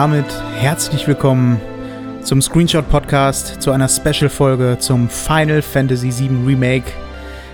damit 0.00 0.24
herzlich 0.54 1.06
willkommen 1.06 1.60
zum 2.22 2.40
Screenshot 2.40 2.88
Podcast, 2.88 3.60
zu 3.60 3.70
einer 3.70 3.86
Special-Folge 3.86 4.78
zum 4.80 5.10
Final 5.10 5.60
Fantasy 5.60 6.10
VII 6.10 6.46
Remake. 6.46 6.90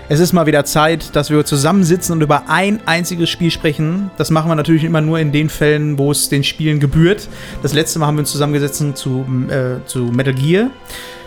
Es 0.07 0.21
ist 0.21 0.31
mal 0.31 0.45
wieder 0.45 0.63
Zeit, 0.63 1.13
dass 1.13 1.29
wir 1.29 1.43
zusammensitzen 1.43 2.13
und 2.13 2.21
über 2.21 2.43
ein 2.47 2.79
einziges 2.85 3.29
Spiel 3.29 3.51
sprechen. 3.51 4.11
Das 4.17 4.29
machen 4.29 4.49
wir 4.49 4.55
natürlich 4.55 4.85
immer 4.85 5.01
nur 5.01 5.19
in 5.19 5.33
den 5.33 5.49
Fällen, 5.49 5.97
wo 5.97 6.09
es 6.09 6.29
den 6.29 6.45
Spielen 6.45 6.79
gebührt. 6.79 7.27
Das 7.63 7.73
letzte 7.73 7.99
Mal 7.99 8.07
haben 8.07 8.15
wir 8.15 8.21
uns 8.21 8.31
zusammengesetzt 8.31 8.81
zu, 8.95 9.25
äh, 9.49 9.85
zu 9.85 10.03
Metal 10.03 10.33
Gear, 10.33 10.69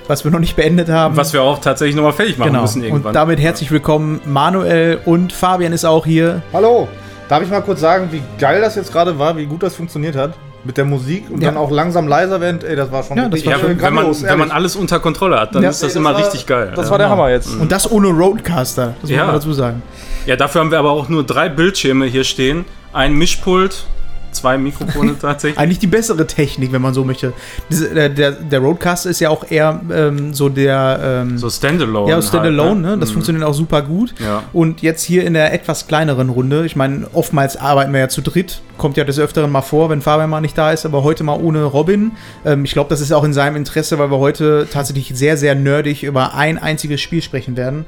was 0.08 0.25
wir 0.25 0.30
noch 0.30 0.41
nicht 0.41 0.56
beendet 0.56 0.89
haben. 0.89 1.19
Was 1.19 1.34
wir 1.34 1.42
auch 1.42 1.58
tatsächlich 1.58 1.97
nochmal 1.97 2.14
fertig 2.14 2.39
machen 2.39 2.52
genau. 2.52 2.62
müssen 2.62 2.83
irgendwann. 2.83 3.08
Und 3.08 3.12
damit 3.12 3.39
herzlich 3.39 3.70
willkommen. 3.70 4.23
Manuel 4.25 5.00
und 5.05 5.34
Fabian 5.34 5.75
ist 5.75 5.84
auch 5.84 6.06
hier. 6.06 6.41
Hallo. 6.55 6.89
Darf 7.28 7.42
ich 7.42 7.50
mal 7.50 7.61
kurz 7.61 7.80
sagen, 7.80 8.08
wie 8.11 8.23
geil 8.39 8.62
das 8.62 8.75
jetzt 8.75 8.91
gerade 8.91 9.19
war, 9.19 9.36
wie 9.36 9.45
gut 9.45 9.62
das 9.62 9.77
funktioniert 9.77 10.17
hat? 10.17 10.33
Mit 10.62 10.77
der 10.77 10.84
Musik 10.84 11.30
und 11.30 11.41
ja. 11.41 11.48
dann 11.48 11.56
auch 11.56 11.70
langsam 11.70 12.06
leiser 12.06 12.41
werden, 12.41 12.61
ey, 12.62 12.77
das 12.77 12.92
war 12.92 13.03
schon 13.03 13.16
ja, 13.16 13.28
das 13.28 13.47
war 13.47 13.56
ja, 13.56 13.62
wenn, 13.66 13.78
grandios, 13.78 14.20
man, 14.20 14.30
wenn 14.30 14.39
man 14.39 14.50
alles 14.50 14.77
unter 14.77 15.00
Kontrolle 15.00 15.41
hat, 15.41 15.55
dann 15.55 15.62
ja. 15.62 15.70
ist 15.70 15.83
das, 15.83 15.92
ey, 15.92 15.98
immer 15.98 16.12
das 16.12 16.20
war, 16.20 16.27
richtig 16.27 16.47
geil. 16.47 16.72
Das 16.77 16.91
war 16.91 16.98
der 16.98 17.08
Hammer 17.08 17.30
jetzt. 17.30 17.48
Und 17.55 17.72
das 17.72 17.91
ohne 17.91 18.08
Roadcaster, 18.08 18.94
das 19.00 19.11
muss 19.11 19.19
man 19.19 19.34
dazu 19.34 19.52
sagen. 19.52 19.83
Ja, 20.27 20.36
dafür 20.36 20.61
haben 20.61 20.70
wir 20.70 20.78
aber 20.78 20.91
auch 20.91 21.08
nur 21.08 21.25
drei 21.25 21.48
Bildschirme 21.48 22.06
hier 22.06 22.25
stehen. 22.25 22.67
Ein 22.92 23.14
Mischpult, 23.14 23.86
zwei 24.33 24.59
Mikrofone 24.59 25.19
tatsächlich. 25.20 25.59
Eigentlich 25.59 25.78
die 25.78 25.86
bessere 25.86 26.27
Technik, 26.27 26.73
wenn 26.73 26.83
man 26.83 26.95
so 26.95 27.05
möchte. 27.05 27.33
Der, 27.70 28.09
der, 28.09 28.33
der 28.33 28.61
Roadcaster 28.61 29.11
ist 29.11 29.20
ja 29.20 29.31
auch 29.31 29.50
eher 29.50 29.81
ähm, 29.92 30.34
so 30.34 30.48
der. 30.48 31.00
Ähm, 31.03 31.39
so 31.39 31.50
Standalone. 31.50 32.11
Ja, 32.11 32.23
Standalone, 32.23 32.70
halt, 32.70 32.78
ne? 32.81 32.89
ne? 32.91 32.98
Das 32.98 33.11
mhm. 33.11 33.14
funktioniert 33.14 33.45
auch 33.45 33.55
super 33.55 33.83
gut. 33.83 34.14
Ja. 34.19 34.45
Und 34.53 34.83
jetzt 34.83 35.03
hier 35.03 35.25
in 35.25 35.34
der 35.34 35.53
etwas 35.53 35.86
kleineren 35.86 36.28
Runde, 36.28 36.64
ich 36.67 36.77
meine, 36.77 37.06
oftmals 37.12 37.56
arbeiten 37.56 37.92
wir 37.92 38.01
ja 38.01 38.08
zu 38.08 38.23
dritt, 38.23 38.61
kommt 38.78 38.97
ja 38.97 39.05
des 39.05 39.19
Öfteren 39.19 39.51
mal 39.51 39.62
vor, 39.62 39.91
wenn 39.91 40.01
Fabian 40.01 40.31
mal 40.31 40.41
nicht 40.41 40.56
da 40.56 40.73
ist, 40.73 40.86
aber 40.86 41.03
heute 41.05 41.25
mal 41.25 41.39
ohne 41.39 41.64
Robin. 41.64 42.12
Ähm, 42.45 42.64
ich 42.64 42.73
glaube, 42.73 42.91
das 42.91 43.01
ist 43.01 43.12
auch 43.12 43.25
in 43.25 43.33
seinem 43.33 43.56
Interesse, 43.56 43.98
weil 43.98 44.11
wir 44.11 44.19
heute 44.19 44.67
tatsächlich 44.70 45.12
sehr, 45.14 45.36
sehr 45.36 45.55
nerdig 45.55 46.03
über 46.03 46.34
ein 46.34 46.58
einziges 46.58 47.01
Spiel 47.01 47.23
sprechen 47.23 47.56
werden 47.56 47.86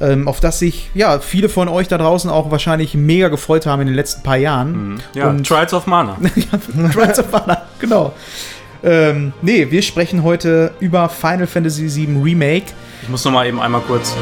ähm, 0.00 0.28
auf 0.28 0.40
das 0.40 0.58
sich 0.58 0.90
ja 0.94 1.18
viele 1.18 1.48
von 1.48 1.68
euch 1.68 1.88
da 1.88 1.98
draußen 1.98 2.30
auch 2.30 2.50
wahrscheinlich 2.50 2.94
mega 2.94 3.28
gefreut 3.28 3.66
haben 3.66 3.82
in 3.82 3.86
den 3.88 3.96
letzten 3.96 4.22
paar 4.22 4.36
Jahren. 4.36 4.92
Mhm. 4.94 5.00
Ja, 5.14 5.28
Und 5.28 5.46
Trials 5.46 5.72
of 5.72 5.86
Mana. 5.86 6.16
Trials 6.92 7.18
of 7.18 7.30
Mana, 7.32 7.62
genau. 7.78 8.12
Ähm, 8.84 9.32
nee, 9.42 9.70
wir 9.70 9.82
sprechen 9.82 10.22
heute 10.22 10.72
über 10.80 11.08
Final 11.08 11.46
Fantasy 11.46 11.92
VII 11.94 12.22
Remake. 12.22 12.66
Ich 13.02 13.08
muss 13.08 13.24
noch 13.24 13.32
mal 13.32 13.46
eben 13.46 13.60
einmal 13.60 13.80
kurz. 13.80 14.14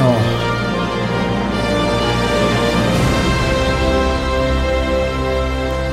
Oh. 0.00 0.14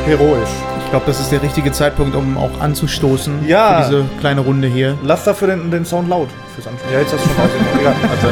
Heroisch. 0.05 0.70
Ich 0.91 0.93
glaube, 0.93 1.05
das 1.05 1.21
ist 1.21 1.31
der 1.31 1.41
richtige 1.41 1.71
Zeitpunkt, 1.71 2.17
um 2.17 2.37
auch 2.37 2.59
anzustoßen 2.59 3.47
ja. 3.47 3.81
für 3.81 3.89
diese 3.89 4.05
kleine 4.19 4.41
Runde 4.41 4.67
hier. 4.67 4.97
Lass 5.01 5.23
dafür 5.23 5.47
den, 5.47 5.71
den 5.71 5.85
Sound 5.85 6.09
laut 6.09 6.27
fürs 6.53 6.67
Anstoßen. 6.67 6.93
Ja, 6.93 6.99
jetzt 6.99 7.13
hast 7.13 7.23
du 7.23 7.29
schon 7.29 7.37
raus. 7.87 7.95
also. 8.11 8.27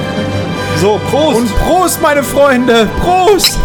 So, 0.76 1.00
Prost! 1.10 1.38
Und 1.38 1.56
Prost, 1.60 2.02
meine 2.02 2.22
Freunde! 2.22 2.86
Prost! 3.00 3.58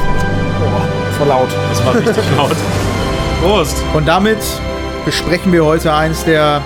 Boah, 0.60 0.82
das 1.10 1.18
war 1.18 1.26
laut. 1.26 1.48
Das 1.70 1.84
war 1.84 1.96
richtig 1.96 2.24
laut. 2.36 2.56
Prost! 3.42 3.82
Und 3.94 4.06
damit 4.06 4.38
besprechen 5.04 5.52
wir 5.52 5.64
heute 5.64 5.92
eins 5.92 6.24
der. 6.24 6.62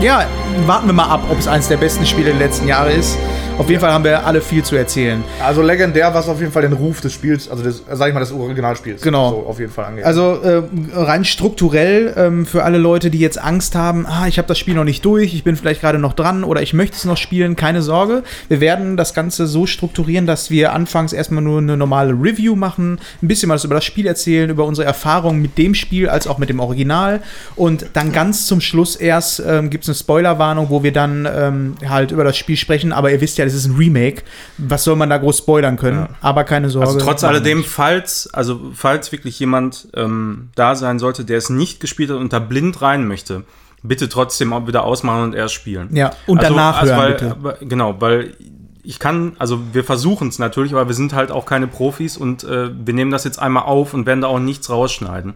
Ja, 0.00 0.24
warten 0.64 0.86
wir 0.86 0.94
mal 0.94 1.10
ab, 1.10 1.24
ob 1.30 1.38
es 1.38 1.46
eins 1.46 1.68
der 1.68 1.76
besten 1.76 2.06
Spiele 2.06 2.30
der 2.30 2.38
letzten 2.38 2.68
Jahre 2.68 2.90
ist. 2.90 3.18
Auf 3.58 3.70
jeden 3.70 3.80
Fall 3.80 3.90
haben 3.90 4.04
wir 4.04 4.26
alle 4.26 4.42
viel 4.42 4.62
zu 4.62 4.76
erzählen. 4.76 5.24
Also 5.42 5.62
legendär, 5.62 6.12
was 6.12 6.28
auf 6.28 6.40
jeden 6.40 6.52
Fall 6.52 6.60
den 6.60 6.74
Ruf 6.74 7.00
des 7.00 7.14
Spiels, 7.14 7.50
also 7.50 7.62
des, 7.62 7.82
sag 7.90 8.08
ich 8.08 8.14
mal, 8.14 8.20
des 8.20 8.30
Originalspiels, 8.30 9.00
genau. 9.00 9.30
so 9.30 9.36
auf 9.48 9.58
jeden 9.58 9.72
Fall 9.72 9.86
angeht. 9.86 10.04
Also 10.04 10.38
äh, 10.42 10.62
rein 10.92 11.24
strukturell 11.24 12.12
ähm, 12.18 12.44
für 12.44 12.64
alle 12.64 12.76
Leute, 12.76 13.10
die 13.10 13.18
jetzt 13.18 13.42
Angst 13.42 13.74
haben, 13.74 14.04
ah, 14.06 14.26
ich 14.28 14.36
habe 14.36 14.46
das 14.46 14.58
Spiel 14.58 14.74
noch 14.74 14.84
nicht 14.84 15.02
durch, 15.06 15.32
ich 15.32 15.42
bin 15.42 15.56
vielleicht 15.56 15.80
gerade 15.80 15.98
noch 15.98 16.12
dran 16.12 16.44
oder 16.44 16.60
ich 16.60 16.74
möchte 16.74 16.98
es 16.98 17.06
noch 17.06 17.16
spielen, 17.16 17.56
keine 17.56 17.80
Sorge. 17.80 18.24
Wir 18.48 18.60
werden 18.60 18.98
das 18.98 19.14
Ganze 19.14 19.46
so 19.46 19.64
strukturieren, 19.64 20.26
dass 20.26 20.50
wir 20.50 20.74
anfangs 20.74 21.14
erstmal 21.14 21.42
nur 21.42 21.58
eine 21.58 21.78
normale 21.78 22.12
Review 22.12 22.56
machen, 22.56 22.98
ein 23.22 23.28
bisschen 23.28 23.48
was 23.48 23.64
über 23.64 23.76
das 23.76 23.86
Spiel 23.86 24.06
erzählen, 24.06 24.50
über 24.50 24.66
unsere 24.66 24.86
Erfahrungen 24.86 25.40
mit 25.40 25.56
dem 25.56 25.74
Spiel 25.74 26.10
als 26.10 26.26
auch 26.26 26.36
mit 26.36 26.50
dem 26.50 26.60
Original 26.60 27.22
und 27.56 27.86
dann 27.94 28.12
ganz 28.12 28.44
zum 28.44 28.60
Schluss 28.60 28.96
erst 28.96 29.42
ähm, 29.46 29.70
gibt 29.70 29.84
es 29.84 29.88
eine 29.88 29.94
Spoilerwarnung, 29.94 30.68
wo 30.68 30.82
wir 30.82 30.92
dann 30.92 31.26
ähm, 31.26 31.74
halt 31.88 32.10
über 32.10 32.22
das 32.22 32.36
Spiel 32.36 32.58
sprechen, 32.58 32.92
aber 32.92 33.10
ihr 33.10 33.22
wisst 33.22 33.38
ja, 33.38 33.45
das 33.46 33.54
ist 33.54 33.66
ein 33.66 33.76
Remake. 33.76 34.22
Was 34.58 34.84
soll 34.84 34.96
man 34.96 35.08
da 35.08 35.18
groß 35.18 35.38
spoilern 35.38 35.76
können? 35.76 36.00
Ja. 36.00 36.08
Aber 36.20 36.44
keine 36.44 36.68
Sorge. 36.70 36.88
Also 36.88 37.00
trotz 37.00 37.24
alledem, 37.24 37.64
falls, 37.64 38.28
also 38.32 38.60
falls 38.74 39.12
wirklich 39.12 39.38
jemand 39.40 39.88
ähm, 39.94 40.50
da 40.54 40.74
sein 40.74 40.98
sollte, 40.98 41.24
der 41.24 41.38
es 41.38 41.48
nicht 41.48 41.80
gespielt 41.80 42.10
hat 42.10 42.18
und 42.18 42.32
da 42.32 42.38
blind 42.38 42.82
rein 42.82 43.06
möchte, 43.06 43.44
bitte 43.82 44.08
trotzdem 44.08 44.52
auch 44.52 44.66
wieder 44.66 44.84
ausmachen 44.84 45.22
und 45.24 45.34
erst 45.34 45.54
spielen. 45.54 45.88
Ja, 45.94 46.12
und 46.26 46.38
also, 46.38 46.50
danach 46.50 46.80
also, 46.80 46.94
hören, 46.94 47.36
weil, 47.38 47.52
bitte. 47.52 47.66
Genau, 47.66 48.00
weil 48.00 48.34
ich 48.82 48.98
kann, 49.00 49.34
also 49.38 49.60
wir 49.72 49.82
versuchen 49.82 50.28
es 50.28 50.38
natürlich, 50.38 50.72
aber 50.72 50.86
wir 50.86 50.94
sind 50.94 51.12
halt 51.12 51.32
auch 51.32 51.44
keine 51.44 51.66
Profis 51.66 52.16
und 52.16 52.44
äh, 52.44 52.70
wir 52.72 52.94
nehmen 52.94 53.10
das 53.10 53.24
jetzt 53.24 53.40
einmal 53.40 53.64
auf 53.64 53.94
und 53.94 54.06
werden 54.06 54.20
da 54.20 54.28
auch 54.28 54.38
nichts 54.38 54.70
rausschneiden. 54.70 55.34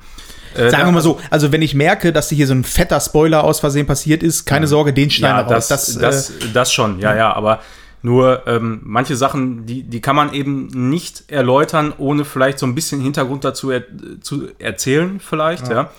Äh, 0.54 0.70
Sagen 0.70 0.87
wir 0.87 0.93
mal 0.93 1.00
so, 1.00 1.19
also 1.31 1.53
wenn 1.53 1.62
ich 1.62 1.75
merke, 1.75 2.12
dass 2.12 2.28
hier 2.28 2.47
so 2.47 2.54
ein 2.54 2.65
fetter 2.65 3.00
Spoiler 3.00 3.44
aus 3.44 3.60
Versehen 3.60 3.87
passiert 3.87 4.22
ist, 4.22 4.47
keine 4.47 4.66
Sorge, 4.66 4.93
den 4.93 5.10
schneiden 5.10 5.49
ja, 5.49 5.54
das, 5.54 5.69
das, 5.69 5.99
das, 5.99 6.31
äh, 6.31 6.34
das, 6.53 6.72
schon, 6.72 7.00
ja, 7.00 7.15
ja, 7.15 7.32
aber 7.32 7.60
nur 8.03 8.47
ähm, 8.47 8.81
manche 8.83 9.16
Sachen, 9.16 9.66
die, 9.66 9.83
die 9.83 10.00
kann 10.00 10.16
man 10.16 10.33
eben 10.33 10.66
nicht 10.91 11.31
erläutern, 11.31 11.93
ohne 11.99 12.25
vielleicht 12.25 12.59
so 12.59 12.66
ein 12.66 12.75
bisschen 12.75 13.00
Hintergrund 13.00 13.44
dazu 13.44 13.71
er, 13.71 13.84
zu 14.21 14.49
erzählen, 14.59 15.21
vielleicht, 15.21 15.69
ja. 15.69 15.75
ja. 15.75 15.91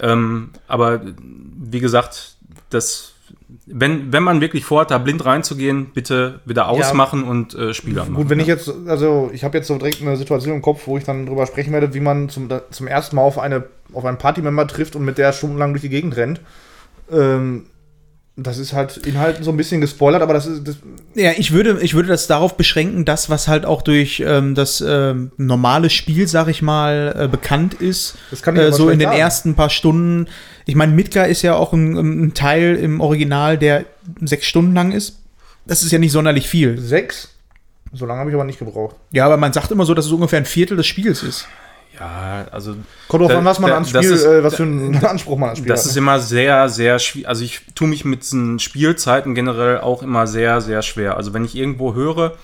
Ähm, 0.00 0.50
aber 0.66 1.00
wie 1.24 1.80
gesagt, 1.80 2.36
das, 2.70 3.14
wenn, 3.66 4.12
wenn 4.12 4.22
man 4.22 4.40
wirklich 4.40 4.64
vorhat, 4.64 4.90
da 4.90 4.98
blind 4.98 5.24
reinzugehen, 5.24 5.86
bitte 5.92 6.40
wieder 6.44 6.68
ausmachen 6.68 7.22
ja, 7.22 7.30
und 7.30 7.54
äh, 7.54 7.74
Spieler 7.74 8.02
machen. 8.02 8.14
Gut, 8.14 8.30
wenn 8.30 8.40
ich 8.40 8.46
jetzt, 8.46 8.70
also 8.86 9.30
ich 9.32 9.42
habe 9.42 9.58
jetzt 9.58 9.66
so 9.66 9.76
direkt 9.76 10.02
eine 10.02 10.16
Situation 10.16 10.54
im 10.54 10.62
Kopf, 10.62 10.86
wo 10.86 10.98
ich 10.98 11.04
dann 11.04 11.26
drüber 11.26 11.46
sprechen 11.46 11.72
werde, 11.72 11.94
wie 11.94 12.00
man 12.00 12.28
zum, 12.28 12.48
zum 12.70 12.86
ersten 12.86 13.16
Mal 13.16 13.22
auf 13.22 13.38
eine 13.38 13.64
auf 13.92 14.04
einen 14.04 14.18
Partymember 14.18 14.66
trifft 14.66 14.96
und 14.96 15.04
mit 15.04 15.18
der 15.18 15.32
stundenlang 15.32 15.72
durch 15.72 15.82
die 15.82 15.88
Gegend 15.88 16.16
rennt. 16.16 16.40
Ähm, 17.10 17.66
das 18.40 18.58
ist 18.58 18.72
halt 18.72 18.96
Inhalten 18.98 19.42
so 19.42 19.50
ein 19.50 19.56
bisschen 19.56 19.80
gespoilert, 19.80 20.22
aber 20.22 20.32
das 20.32 20.46
ist. 20.46 20.66
Das 20.66 20.76
ja, 21.14 21.32
ich 21.36 21.52
würde, 21.52 21.78
ich 21.82 21.94
würde 21.94 22.08
das 22.08 22.28
darauf 22.28 22.56
beschränken, 22.56 23.04
das, 23.04 23.28
was 23.28 23.48
halt 23.48 23.66
auch 23.66 23.82
durch 23.82 24.22
ähm, 24.24 24.54
das 24.54 24.80
ähm, 24.80 25.32
normale 25.36 25.90
Spiel, 25.90 26.28
sag 26.28 26.46
ich 26.46 26.62
mal, 26.62 27.14
äh, 27.18 27.28
bekannt 27.28 27.74
ist. 27.74 28.16
Das 28.30 28.42
kann 28.42 28.54
ich 28.54 28.62
äh, 28.62 28.72
So 28.72 28.90
in 28.90 29.00
den 29.00 29.08
sagen. 29.08 29.20
ersten 29.20 29.54
paar 29.54 29.70
Stunden. 29.70 30.28
Ich 30.66 30.76
meine, 30.76 30.92
Midgar 30.92 31.26
ist 31.26 31.42
ja 31.42 31.56
auch 31.56 31.72
ein, 31.72 31.96
ein, 31.96 32.34
Teil 32.34 32.76
im 32.76 33.00
Original, 33.00 33.58
der 33.58 33.86
sechs 34.20 34.46
Stunden 34.46 34.74
lang 34.74 34.92
ist. 34.92 35.18
Das 35.66 35.82
ist 35.82 35.90
ja 35.90 35.98
nicht 35.98 36.12
sonderlich 36.12 36.48
viel. 36.48 36.78
Sechs? 36.78 37.30
So 37.92 38.06
lange 38.06 38.20
habe 38.20 38.30
ich 38.30 38.34
aber 38.34 38.44
nicht 38.44 38.58
gebraucht. 38.58 38.94
Ja, 39.10 39.26
aber 39.26 39.36
man 39.36 39.52
sagt 39.52 39.72
immer 39.72 39.84
so, 39.84 39.94
dass 39.94 40.06
es 40.06 40.12
ungefähr 40.12 40.38
ein 40.38 40.44
Viertel 40.44 40.76
des 40.76 40.86
Spiels 40.86 41.22
ist. 41.22 41.48
Ja, 41.98 42.46
also. 42.50 42.76
Kommt 43.08 43.24
drauf 43.24 43.32
an, 43.32 43.44
was 43.44 43.58
man 43.58 43.72
ans 43.72 43.90
Spiel, 43.90 44.12
ist, 44.12 44.24
äh, 44.24 44.42
was 44.42 44.54
für 44.54 44.62
einen 44.62 44.96
Anspruch 45.04 45.36
man 45.36 45.50
ans 45.50 45.58
Spiel 45.58 45.68
das 45.68 45.80
hat. 45.80 45.86
Das 45.86 45.90
ist 45.92 45.96
immer 45.96 46.20
sehr, 46.20 46.68
sehr 46.68 46.98
schwierig. 46.98 47.28
Also 47.28 47.44
ich 47.44 47.62
tue 47.74 47.88
mich 47.88 48.04
mit 48.04 48.22
diesen 48.22 48.58
Spielzeiten 48.58 49.34
generell 49.34 49.80
auch 49.80 50.02
immer 50.02 50.26
sehr, 50.26 50.60
sehr 50.60 50.82
schwer. 50.82 51.16
Also 51.16 51.34
wenn 51.34 51.44
ich 51.44 51.56
irgendwo 51.56 51.94
höre, 51.94 52.36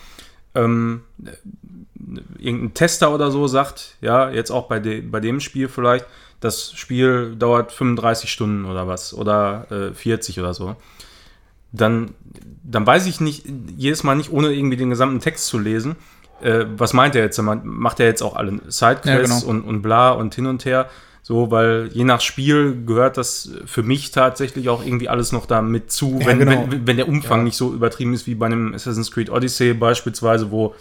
ähm, 0.55 1.03
irgendein 2.39 2.75
Tester 2.75 3.15
oder 3.15 3.31
so 3.31 3.47
sagt, 3.47 3.97
ja, 4.01 4.31
jetzt 4.31 4.51
auch 4.51 4.67
bei, 4.67 4.79
de, 4.79 5.01
bei 5.01 5.21
dem 5.21 5.41
Spiel 5.41 5.69
vielleicht, 5.69 6.07
das 6.41 6.73
Spiel 6.75 7.35
dauert 7.37 7.73
35 7.73 8.31
Stunden 8.31 8.65
oder 8.67 8.87
was, 8.87 9.15
oder 9.15 9.67
äh, 9.71 9.95
40 9.95 10.41
oder 10.41 10.53
so, 10.53 10.77
dann, 11.73 12.15
dann 12.63 12.87
weiß 12.87 13.07
ich 13.07 13.21
nicht, 13.21 13.47
jedes 13.77 14.03
Mal 14.05 14.15
nicht, 14.15 14.31
ohne 14.31 14.53
irgendwie 14.53 14.77
den 14.77 14.91
gesamten 14.91 15.21
Text 15.21 15.47
zu 15.47 15.59
lesen, 15.59 15.97
äh, 16.45 16.67
was 16.77 16.93
meint 16.93 17.15
er 17.15 17.23
jetzt? 17.23 17.41
Macht 17.43 18.01
er 18.01 18.07
jetzt 18.07 18.23
auch 18.23 18.37
alle 18.37 18.61
Sidequests 18.69 19.07
ja, 19.07 19.41
genau. 19.41 19.51
und, 19.51 19.63
und 19.63 19.83
bla 19.83 20.13
und 20.13 20.35
hin 20.35 20.47
und 20.47 20.65
her? 20.65 20.89
So, 21.23 21.51
weil 21.51 21.89
je 21.93 22.05
nach 22.05 22.21
Spiel 22.21 22.85
gehört 22.85 23.17
das 23.17 23.51
für 23.65 23.83
mich 23.83 24.11
tatsächlich 24.11 24.69
auch 24.69 24.85
irgendwie 24.85 25.09
alles 25.09 25.33
noch 25.33 25.47
da 25.47 25.63
mit 25.63 25.91
zu, 25.91 26.19
ja, 26.21 26.27
wenn, 26.27 26.39
genau. 26.39 26.67
wenn, 26.69 26.87
wenn, 26.87 26.97
der 26.99 27.09
Umfang 27.09 27.39
ja. 27.39 27.45
nicht 27.45 27.57
so 27.57 27.73
übertrieben 27.73 28.13
ist 28.13 28.27
wie 28.27 28.35
bei 28.35 28.45
einem 28.45 28.75
Assassin's 28.75 29.11
Creed 29.11 29.31
Odyssey 29.31 29.73
beispielsweise, 29.73 30.51
wo 30.51 30.75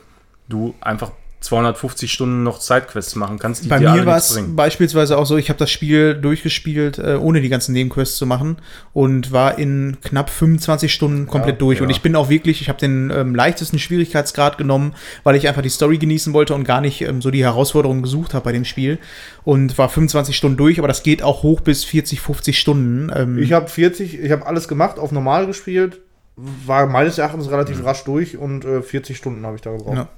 du 0.50 0.76
einfach 0.82 1.12
250 1.44 2.12
Stunden 2.12 2.44
noch 2.44 2.62
Sidequests 2.62 3.16
machen 3.16 3.38
kannst, 3.38 3.66
die 3.66 3.68
Bei 3.68 3.78
dir 3.78 3.92
mir 3.92 4.06
war 4.06 4.18
es 4.18 4.42
beispielsweise 4.56 5.18
auch 5.18 5.26
so, 5.26 5.36
ich 5.36 5.50
habe 5.50 5.60
das 5.60 5.70
Spiel 5.70 6.16
durchgespielt, 6.16 6.98
äh, 7.00 7.16
ohne 7.16 7.42
die 7.42 7.50
ganzen 7.50 7.74
Nebenquests 7.74 8.18
zu 8.18 8.26
machen 8.26 8.58
und 8.94 9.34
war 9.34 9.58
in 9.58 9.98
knapp 10.02 10.30
25 10.30 10.94
Stunden 10.94 11.28
komplett 11.28 11.56
ja, 11.56 11.60
durch. 11.60 11.80
Ja. 11.80 11.84
Und 11.84 11.90
ich 11.90 12.02
bin 12.02 12.16
auch 12.16 12.30
wirklich, 12.30 12.62
ich 12.62 12.70
habe 12.70 12.80
den 12.80 13.12
ähm, 13.14 13.36
leichtesten 13.36 13.78
Schwierigkeitsgrad 13.78 14.58
genommen, 14.58 14.96
weil 15.24 15.36
ich 15.36 15.48
einfach 15.48 15.62
die 15.62 15.70
Story 15.70 15.98
genießen 15.98 16.34
wollte 16.34 16.56
und 16.56 16.64
gar 16.64 16.80
nicht 16.80 17.02
ähm, 17.02 17.22
so 17.22 17.30
die 17.30 17.44
Herausforderungen 17.44 18.04
gesucht 18.04 18.34
habe 18.34 18.46
bei 18.46 18.54
dem 18.54 18.64
Spiel. 18.64 18.98
Und 19.44 19.78
war 19.78 19.90
25 19.90 20.38
Stunden 20.38 20.56
durch, 20.56 20.80
aber 20.80 20.88
das 20.88 21.04
geht 21.04 21.22
auch 21.22 21.44
hoch 21.44 21.60
bis 21.60 21.84
40, 21.84 22.22
50 22.22 22.58
Stunden. 22.58 23.12
Ähm 23.14 23.38
ich 23.38 23.52
habe 23.52 23.68
40, 23.68 24.18
ich 24.18 24.32
habe 24.32 24.46
alles 24.46 24.70
gemacht, 24.70 24.98
auf 24.98 25.12
normal 25.12 25.46
gespielt, 25.46 26.00
war 26.38 26.88
meines 26.88 27.18
Erachtens 27.18 27.52
relativ 27.52 27.80
mhm. 27.80 27.86
rasch 27.86 28.04
durch 28.06 28.38
und 28.38 28.64
äh, 28.64 28.82
40 28.82 29.18
Stunden 29.18 29.46
habe 29.46 29.58
ich 29.58 29.62
da 29.62 29.72
gebraucht. 29.72 29.98
Ja. 29.98 30.10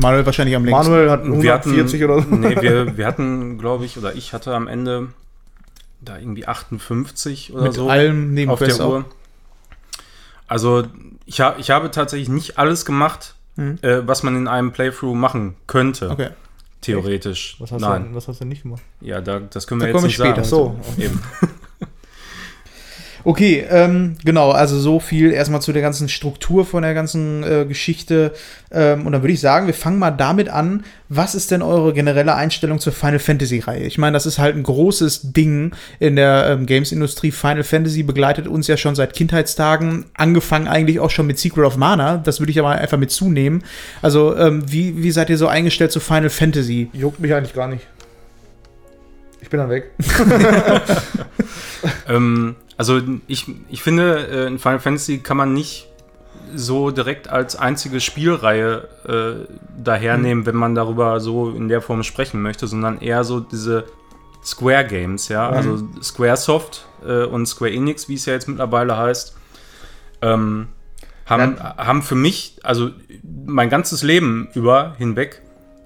Manuel 0.00 0.24
wahrscheinlich 0.26 0.56
am 0.56 0.64
längsten. 0.64 0.90
Manuel 0.90 1.10
hat 1.10 1.22
140 1.24 2.02
hatten, 2.02 2.04
oder 2.10 2.22
so. 2.22 2.28
Nee, 2.34 2.56
wir, 2.60 2.96
wir 2.96 3.06
hatten, 3.06 3.58
glaube 3.58 3.84
ich, 3.84 3.98
oder 3.98 4.14
ich 4.14 4.32
hatte 4.32 4.54
am 4.54 4.66
Ende 4.68 5.08
da 6.00 6.18
irgendwie 6.18 6.46
58 6.46 7.52
oder 7.52 7.64
Mit 7.64 7.74
so 7.74 7.88
allem 7.90 8.24
auf 8.26 8.30
Nebenquests 8.34 8.76
der. 8.78 8.88
Uhr. 8.88 9.04
Also 10.46 10.84
ich, 11.26 11.40
hab, 11.40 11.58
ich 11.58 11.70
habe 11.70 11.90
tatsächlich 11.90 12.28
nicht 12.28 12.58
alles 12.58 12.84
gemacht, 12.84 13.34
Mhm. 13.56 13.78
äh, 13.82 14.06
was 14.06 14.22
man 14.22 14.36
in 14.36 14.46
einem 14.46 14.70
Playthrough 14.70 15.16
machen 15.16 15.56
könnte, 15.66 16.10
Okay. 16.10 16.28
theoretisch. 16.80 17.56
Was 17.58 17.72
hast, 17.72 17.80
Nein, 17.80 18.10
Du, 18.10 18.14
was 18.14 18.28
hast 18.28 18.40
du 18.40 18.44
nicht 18.44 18.62
gemacht? 18.62 18.82
ja, 19.00 19.20
da, 19.20 19.40
das 19.40 19.66
können 19.66 19.80
wir 19.80 19.86
Da 19.86 19.88
jetzt 19.88 19.94
komme 19.96 20.06
nicht 20.06 20.18
ich 20.20 20.24
später 20.24 20.44
sagen. 20.44 20.76
So. 20.96 21.02
Eben. 21.02 21.20
Okay, 23.28 23.62
ähm, 23.68 24.16
genau, 24.24 24.52
also 24.52 24.80
so 24.80 25.00
viel 25.00 25.32
erstmal 25.32 25.60
zu 25.60 25.74
der 25.74 25.82
ganzen 25.82 26.08
Struktur 26.08 26.64
von 26.64 26.82
der 26.82 26.94
ganzen 26.94 27.42
äh, 27.42 27.66
Geschichte. 27.68 28.32
Ähm, 28.70 29.04
und 29.04 29.12
dann 29.12 29.20
würde 29.20 29.34
ich 29.34 29.40
sagen, 29.40 29.66
wir 29.66 29.74
fangen 29.74 29.98
mal 29.98 30.12
damit 30.12 30.48
an. 30.48 30.82
Was 31.10 31.34
ist 31.34 31.50
denn 31.50 31.60
eure 31.60 31.92
generelle 31.92 32.34
Einstellung 32.34 32.78
zur 32.78 32.94
Final 32.94 33.18
Fantasy-Reihe? 33.18 33.82
Ich 33.82 33.98
meine, 33.98 34.14
das 34.14 34.24
ist 34.24 34.38
halt 34.38 34.56
ein 34.56 34.62
großes 34.62 35.34
Ding 35.34 35.72
in 36.00 36.16
der 36.16 36.46
ähm, 36.48 36.64
Games-Industrie. 36.64 37.30
Final 37.30 37.64
Fantasy 37.64 38.02
begleitet 38.02 38.48
uns 38.48 38.66
ja 38.66 38.78
schon 38.78 38.94
seit 38.94 39.12
Kindheitstagen, 39.12 40.06
angefangen 40.14 40.66
eigentlich 40.66 40.98
auch 40.98 41.10
schon 41.10 41.26
mit 41.26 41.38
Secret 41.38 41.66
of 41.66 41.76
Mana. 41.76 42.16
Das 42.16 42.40
würde 42.40 42.50
ich 42.50 42.58
aber 42.58 42.70
einfach 42.70 42.96
mit 42.96 43.10
zunehmen. 43.10 43.62
Also, 44.00 44.38
ähm, 44.38 44.62
wie, 44.72 45.02
wie 45.02 45.10
seid 45.10 45.28
ihr 45.28 45.36
so 45.36 45.48
eingestellt 45.48 45.92
zu 45.92 46.00
Final 46.00 46.30
Fantasy? 46.30 46.88
Juckt 46.94 47.20
mich 47.20 47.34
eigentlich 47.34 47.52
gar 47.52 47.68
nicht. 47.68 47.86
Ich 49.42 49.50
bin 49.50 49.60
dann 49.60 49.68
weg. 49.68 49.90
Ähm, 52.08 52.56
also 52.78 53.00
ich, 53.26 53.46
ich 53.68 53.82
finde, 53.82 54.28
äh, 54.28 54.46
in 54.46 54.58
Final 54.58 54.78
Fantasy 54.78 55.18
kann 55.18 55.36
man 55.36 55.52
nicht 55.52 55.88
so 56.54 56.90
direkt 56.90 57.28
als 57.28 57.56
einzige 57.56 58.00
Spielreihe 58.00 58.88
äh, 59.04 59.52
dahernehmen, 59.76 60.46
wenn 60.46 60.54
man 60.56 60.74
darüber 60.74 61.20
so 61.20 61.50
in 61.50 61.68
der 61.68 61.82
Form 61.82 62.02
sprechen 62.04 62.40
möchte, 62.40 62.66
sondern 62.66 63.00
eher 63.00 63.24
so 63.24 63.40
diese 63.40 63.84
Square 64.44 64.86
Games, 64.86 65.28
ja, 65.28 65.50
also 65.50 65.86
Squaresoft 66.00 66.86
äh, 67.04 67.24
und 67.24 67.46
Square 67.46 67.72
Enix, 67.72 68.08
wie 68.08 68.14
es 68.14 68.24
ja 68.24 68.32
jetzt 68.32 68.48
mittlerweile 68.48 68.96
heißt, 68.96 69.36
ähm, 70.22 70.68
haben, 71.26 71.58
haben 71.60 72.02
für 72.02 72.14
mich, 72.14 72.58
also 72.62 72.90
mein 73.22 73.68
ganzes 73.68 74.02
Leben 74.02 74.48
über 74.54 74.94
hinweg, 74.96 75.42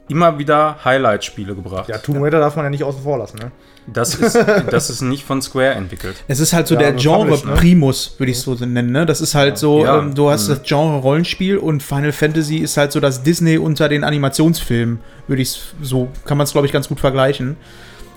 immer 0.08 0.38
wieder 0.38 0.76
Highlight-Spiele 0.84 1.54
gebracht. 1.54 1.88
Ja, 1.88 1.98
Tomb 1.98 2.18
Raider 2.22 2.38
darf 2.40 2.56
man 2.56 2.64
ja 2.66 2.70
nicht 2.70 2.84
außen 2.84 3.02
vor 3.02 3.18
lassen, 3.18 3.38
ne? 3.38 3.50
Das 3.86 4.14
ist, 4.14 4.36
das 4.70 4.90
ist 4.90 5.00
nicht 5.02 5.24
von 5.24 5.42
Square 5.42 5.70
entwickelt. 5.74 6.22
Es 6.28 6.38
ist 6.38 6.52
halt 6.52 6.66
so 6.68 6.74
Ja, 6.74 6.80
der 6.80 6.88
aber 6.90 6.98
Genre 6.98 7.18
published, 7.24 7.46
ne? 7.46 7.54
Primus, 7.54 8.14
würde 8.18 8.30
ich 8.30 8.38
so 8.40 8.54
nennen. 8.54 8.92
Ne? 8.92 9.06
Das 9.06 9.20
ist 9.20 9.34
halt 9.34 9.58
so, 9.58 9.84
Ja. 9.84 9.98
ähm, 9.98 10.14
du 10.14 10.30
hast 10.30 10.46
Mhm. 10.48 10.52
das 10.54 10.62
Genre 10.64 10.98
Rollenspiel 10.98 11.56
und 11.58 11.82
Final 11.82 12.12
Fantasy 12.12 12.58
ist 12.58 12.76
halt 12.76 12.92
so 12.92 13.00
das 13.00 13.22
Disney 13.24 13.58
unter 13.58 13.88
den 13.88 14.04
Animationsfilmen, 14.04 15.00
würde 15.26 15.42
ich 15.42 15.60
so, 15.80 16.08
kann 16.24 16.38
man 16.38 16.44
es 16.44 16.52
glaube 16.52 16.66
ich 16.66 16.72
ganz 16.72 16.88
gut 16.88 17.00
vergleichen. 17.00 17.56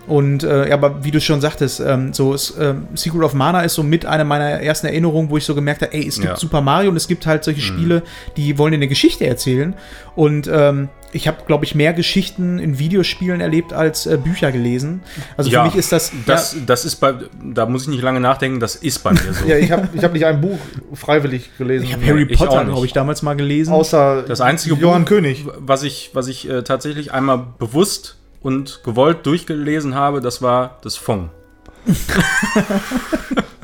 Und 0.07 0.43
äh, 0.43 0.69
ja, 0.69 0.75
aber 0.75 1.03
wie 1.03 1.09
du 1.09 1.19
schon 1.19 1.41
sagtest, 1.41 1.79
ähm, 1.79 2.13
so 2.13 2.35
ist, 2.35 2.53
ähm, 2.61 2.87
Secret 2.93 3.23
of 3.23 3.33
Mana 3.33 3.61
ist 3.61 3.73
so 3.73 3.81
mit 3.81 4.05
einer 4.05 4.23
meiner 4.23 4.51
ersten 4.61 4.85
Erinnerungen, 4.85 5.31
wo 5.31 5.37
ich 5.37 5.45
so 5.45 5.55
gemerkt 5.55 5.81
habe, 5.81 5.93
ey, 5.93 6.07
es 6.07 6.17
gibt 6.17 6.27
Ja. 6.27 6.35
Super 6.35 6.61
Mario 6.61 6.91
und 6.91 6.95
es 6.95 7.07
gibt 7.07 7.25
halt 7.25 7.43
solche 7.43 7.61
Spiele, 7.61 8.03
die 8.37 8.55
wollen 8.59 8.71
dir 8.73 8.77
eine 8.77 8.87
Geschichte 8.87 9.25
erzählen. 9.25 9.73
Und 10.15 10.47
ähm, 10.47 10.89
ich 11.15 11.29
habe, 11.29 11.37
glaube 11.47 11.63
ich, 11.63 11.75
mehr 11.75 11.93
Geschichten 11.93 12.59
in 12.59 12.77
Videospielen 12.77 13.39
erlebt 13.39 13.71
als 13.71 14.05
äh, 14.05 14.17
Bücher 14.21 14.51
gelesen. 14.51 15.01
Also 15.37 15.49
Ja, 15.49 15.61
für 15.63 15.69
mich 15.69 15.77
ist 15.77 15.91
das, 15.93 16.11
Das, 16.25 16.55
das 16.65 16.83
ist 16.83 16.97
bei, 16.97 17.13
da 17.41 17.65
muss 17.65 17.83
ich 17.83 17.87
nicht 17.87 18.01
lange 18.03 18.19
nachdenken, 18.19 18.59
das 18.59 18.75
ist 18.75 18.99
bei 18.99 19.11
mir 19.13 19.33
so. 19.33 19.45
Ja, 19.47 19.57
ich 19.57 19.71
habe 19.71 19.87
ich 19.93 20.03
hab 20.03 20.11
nicht 20.11 20.25
ein 20.25 20.41
Buch 20.41 20.59
freiwillig 20.93 21.57
gelesen. 21.57 21.85
Ich 21.85 21.93
habe 21.93 22.05
Harry 22.05 22.27
ich 22.29 22.37
Potter, 22.37 22.65
glaube 22.65 22.85
ich, 22.85 22.91
damals 22.91 23.21
mal 23.21 23.35
gelesen. 23.35 23.71
Außer 23.73 24.23
Das 24.23 24.41
einzige 24.41 24.75
Johann 24.75 25.03
Buch, 25.03 25.09
König. 25.09 25.45
was 25.57 25.83
ich, 25.83 26.11
was 26.13 26.27
ich 26.27 26.49
äh, 26.49 26.63
tatsächlich 26.63 27.13
einmal 27.13 27.45
bewusst 27.59 28.17
und 28.41 28.81
gewollt 28.83 29.25
durchgelesen 29.25 29.95
habe, 29.95 30.19
das 30.19 30.41
war 30.41 30.79
das 30.83 30.97
Fong. 30.97 31.29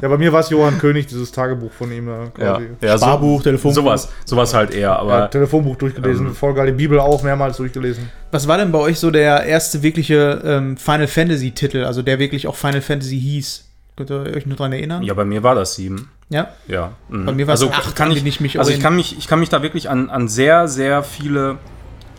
Ja, 0.01 0.07
bei 0.07 0.17
mir 0.17 0.33
war 0.33 0.39
es 0.39 0.49
Johann 0.49 0.79
König, 0.79 1.05
dieses 1.07 1.31
Tagebuch 1.31 1.71
von 1.71 1.91
ihm. 1.91 2.07
äh, 2.09 2.27
Quasi. 2.33 2.69
ja 2.81 2.97
Sparbuch, 2.97 3.43
Telefonbuch. 3.43 3.75
Sowas, 3.75 4.09
sowas 4.25 4.53
halt 4.53 4.71
eher, 4.73 4.97
aber 4.97 5.19
Ja, 5.19 5.27
Telefonbuch 5.27 5.75
durchgelesen, 5.75 6.27
Ähm. 6.27 6.35
voll 6.35 6.53
geil. 6.53 6.67
Die 6.67 6.71
Bibel 6.73 6.99
auch 6.99 7.21
mehrmals 7.23 7.57
durchgelesen. 7.57 8.09
Was 8.31 8.47
war 8.47 8.57
denn 8.57 8.71
bei 8.71 8.79
euch 8.79 8.99
so 8.99 9.11
der 9.11 9.43
erste 9.45 9.83
wirkliche 9.83 10.41
ähm, 10.43 10.77
Final 10.77 11.07
Fantasy 11.07 11.51
Titel, 11.51 11.83
also 11.83 12.01
der 12.01 12.17
wirklich 12.19 12.47
auch 12.47 12.55
Final 12.55 12.81
Fantasy 12.81 13.19
hieß? 13.19 13.65
Könnt 13.97 14.09
ihr 14.09 14.21
euch 14.35 14.45
noch 14.45 14.55
dran 14.55 14.71
erinnern? 14.73 15.03
ja, 15.03 15.13
bei 15.13 15.25
mir 15.25 15.43
war 15.43 15.53
das 15.53 15.75
sieben. 15.75 16.09
Ja? 16.29 16.47
Ja. 16.67 16.93
mhm. 17.09 17.25
Bei 17.25 17.31
mir 17.33 17.45
war 17.45 17.53
es 17.53 17.61
also 17.61 17.73
acht, 17.73 17.95
kann 17.95 18.09
an 18.09 18.15
ich, 18.17 18.25
ich 18.25 18.39
mich 18.39 18.57
also 18.57 18.71
ich 18.71 18.79
kann 18.79 18.95
mich, 18.95 19.17
ich 19.17 19.27
kann 19.27 19.39
mich 19.41 19.49
da 19.49 19.61
wirklich 19.61 19.89
an, 19.89 20.09
an 20.09 20.27
sehr, 20.29 20.67
sehr 20.69 21.03
viele 21.03 21.57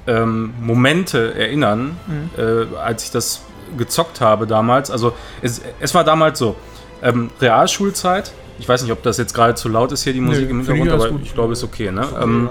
ähm, 0.07 0.53
Momente 0.61 1.35
erinnern, 1.35 1.97
Mhm. 2.07 2.31
äh, 2.39 2.77
als 2.77 3.05
ich 3.05 3.11
das 3.11 3.43
gezockt 3.79 4.21
habe 4.21 4.47
damals. 4.47 4.91
Also 4.91 5.15
es, 5.41 5.63
es 5.81 5.95
war 5.95 6.05
damals 6.05 6.39
so, 6.39 6.57
ähm, 7.03 7.31
Realschulzeit. 7.41 8.33
Ich 8.59 8.69
weiß 8.69 8.83
nicht, 8.83 8.93
ob 8.93 9.03
das 9.03 9.19
jetzt 9.19 9.35
gerade 9.35 9.55
zu 9.55 9.69
laut 9.69 9.93
ist 9.93 10.05
hier, 10.05 10.13
die 10.13 10.21
Musik 10.21 10.49
im 10.49 10.63
finde 10.65 10.73
ich 10.73 10.79
Hintergrund, 10.83 11.03
aber 11.03 11.19
gut. 11.19 11.23
ich 11.25 11.35
glaube, 11.35 11.53
ist 11.53 11.65
okay. 11.65 11.91
Ne? 11.91 12.07
Ähm, 12.21 12.51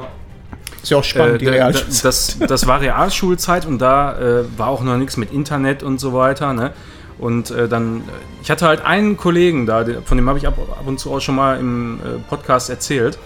Ist 0.81 0.92
ja 0.92 0.98
auch 0.98 1.03
spannend, 1.03 1.36
äh, 1.36 1.38
die 1.38 1.48
Realschulzeit. 1.48 2.03
das, 2.03 2.38
das 2.39 2.67
war 2.67 2.81
Realschulzeit 2.81 3.65
und 3.65 3.79
da 3.79 4.20
äh, 4.20 4.43
war 4.58 4.67
auch 4.67 4.84
noch 4.84 4.98
nichts 4.98 5.15
mit 5.17 5.31
Internet 5.31 5.84
und 5.84 6.00
so 6.00 6.13
weiter. 6.13 6.53
Ne? 6.53 6.74
Und 7.17 7.51
äh, 7.51 7.67
dann, 7.67 8.03
ich 8.41 8.50
hatte 8.50 8.65
halt 8.65 8.84
einen 8.84 9.15
Kollegen 9.15 9.67
da, 9.67 9.86
von 10.03 10.17
dem 10.17 10.27
habe 10.27 10.39
ich 10.39 10.48
ab, 10.48 10.58
ab 10.58 10.88
und 10.88 11.00
zu 11.00 11.13
auch 11.13 11.22
schon 11.22 11.36
mal 11.36 11.60
im 11.60 12.00
äh, 12.00 12.20
Podcast 12.29 12.70
erzählt. 12.70 13.17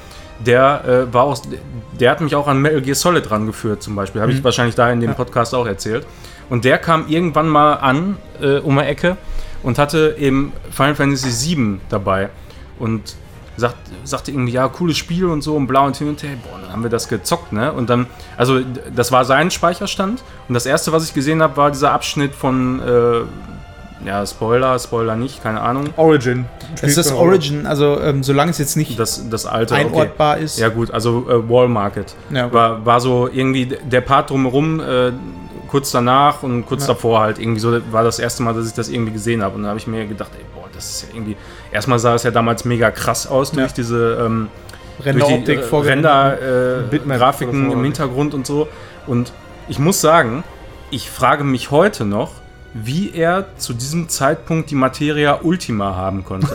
Der 0.45 1.07
äh, 1.09 1.13
war 1.13 1.23
auch, 1.23 1.41
der 1.97 2.11
hat 2.11 2.19
mich 2.19 2.35
auch 2.35 2.47
an 2.47 2.61
Metal 2.61 2.81
Gear 2.81 2.95
Solid 2.95 3.31
rangeführt, 3.31 3.81
zum 3.81 3.95
Beispiel. 3.95 4.21
Habe 4.21 4.33
ich 4.33 4.43
wahrscheinlich 4.43 4.75
da 4.75 4.91
in 4.91 4.99
dem 4.99 5.15
Podcast 5.15 5.55
auch 5.55 5.65
erzählt. 5.65 6.05
Und 6.49 6.65
der 6.65 6.77
kam 6.77 7.07
irgendwann 7.07 7.47
mal 7.47 7.75
an, 7.75 8.17
äh, 8.41 8.57
um 8.57 8.77
die 8.77 8.83
Ecke, 8.83 9.15
und 9.63 9.77
hatte 9.77 10.15
eben 10.19 10.53
Final 10.71 10.95
Fantasy 10.95 11.55
VII 11.55 11.79
dabei. 11.89 12.29
Und 12.79 13.15
sagt, 13.57 13.77
sagte 14.03 14.31
irgendwie, 14.31 14.53
ja, 14.53 14.67
cooles 14.67 14.97
Spiel 14.97 15.25
und 15.25 15.41
so 15.41 15.55
und 15.55 15.67
blau 15.67 15.85
und 15.85 15.95
hin 15.95 16.09
und 16.09 16.21
her. 16.23 16.31
Boah, 16.43 16.59
dann 16.61 16.71
haben 16.71 16.83
wir 16.83 16.89
das 16.89 17.07
gezockt, 17.07 17.53
ne? 17.53 17.71
Und 17.71 17.89
dann, 17.89 18.07
also 18.37 18.59
das 18.93 19.11
war 19.11 19.25
sein 19.25 19.51
Speicherstand. 19.51 20.23
Und 20.47 20.53
das 20.53 20.65
erste, 20.65 20.91
was 20.91 21.05
ich 21.05 21.13
gesehen 21.13 21.41
habe, 21.41 21.55
war 21.57 21.71
dieser 21.71 21.91
Abschnitt 21.91 22.35
von, 22.35 22.81
äh, 22.81 23.21
ja, 24.05 24.25
Spoiler, 24.25 24.77
Spoiler 24.77 25.15
nicht, 25.15 25.41
keine 25.41 25.61
Ahnung. 25.61 25.89
Origin. 25.95 26.45
Es 26.75 26.83
ist 26.83 26.97
das 26.97 27.11
Origin, 27.11 27.65
also 27.65 27.99
ähm, 27.99 28.23
solange 28.23 28.51
es 28.51 28.57
jetzt 28.57 28.75
nicht 28.75 28.99
Das, 28.99 29.29
das 29.29 29.45
alte. 29.45 29.73
okay. 29.73 29.85
einordbar 29.85 30.37
ist. 30.37 30.59
Ja, 30.59 30.69
gut, 30.69 30.91
also 30.91 31.25
äh, 31.29 31.49
Wall 31.49 31.67
Market. 31.67 32.13
Ja, 32.29 32.45
okay. 32.45 32.53
War, 32.53 32.85
war 32.85 32.99
so 32.99 33.29
irgendwie 33.31 33.65
der 33.65 34.01
Part 34.01 34.29
drumherum, 34.29 34.79
äh, 34.79 35.11
kurz 35.75 35.91
danach 35.91 36.41
und 36.41 36.65
kurz 36.65 36.83
Ja. 36.83 36.93
davor 36.93 37.19
halt 37.19 37.37
irgendwie 37.37 37.59
so, 37.59 37.77
war 37.91 38.05
das 38.05 38.17
erste 38.17 38.43
Mal, 38.43 38.53
dass 38.53 38.65
ich 38.65 38.71
das 38.71 38.87
irgendwie 38.87 39.11
gesehen 39.11 39.43
habe. 39.43 39.55
Und 39.55 39.63
da 39.63 39.69
habe 39.69 39.77
ich 39.77 39.87
mir 39.87 40.05
gedacht, 40.05 40.31
ey, 40.37 40.45
boah, 40.55 40.69
das 40.73 40.89
ist 40.89 41.01
ja 41.01 41.09
irgendwie. 41.13 41.35
Erstmal 41.69 41.99
sah 41.99 42.15
es 42.15 42.23
ja 42.23 42.31
damals 42.31 42.63
mega 42.63 42.91
krass 42.91 43.27
aus 43.27 43.51
durch 43.51 43.67
Ja. 43.71 43.73
diese 43.75 44.17
ähm, 44.25 44.47
Renderoptik 45.03 45.59
die, 45.69 45.75
äh. 45.75 45.79
Render, 45.79 46.81
äh, 46.81 46.97
Grafiken 47.17 47.73
im 47.73 47.83
Hintergrund 47.83 48.33
und 48.33 48.47
so. 48.47 48.69
Und 49.05 49.33
ich 49.67 49.77
muss 49.77 49.99
sagen, 49.99 50.45
ich 50.91 51.09
frage 51.09 51.43
mich 51.43 51.71
heute 51.71 52.05
noch, 52.05 52.31
wie 52.73 53.11
er 53.13 53.57
zu 53.57 53.73
diesem 53.73 54.07
Zeitpunkt 54.07 54.71
die 54.71 54.75
Materia 54.75 55.39
Ultima 55.43 55.93
haben 55.97 56.23
konnte. 56.23 56.47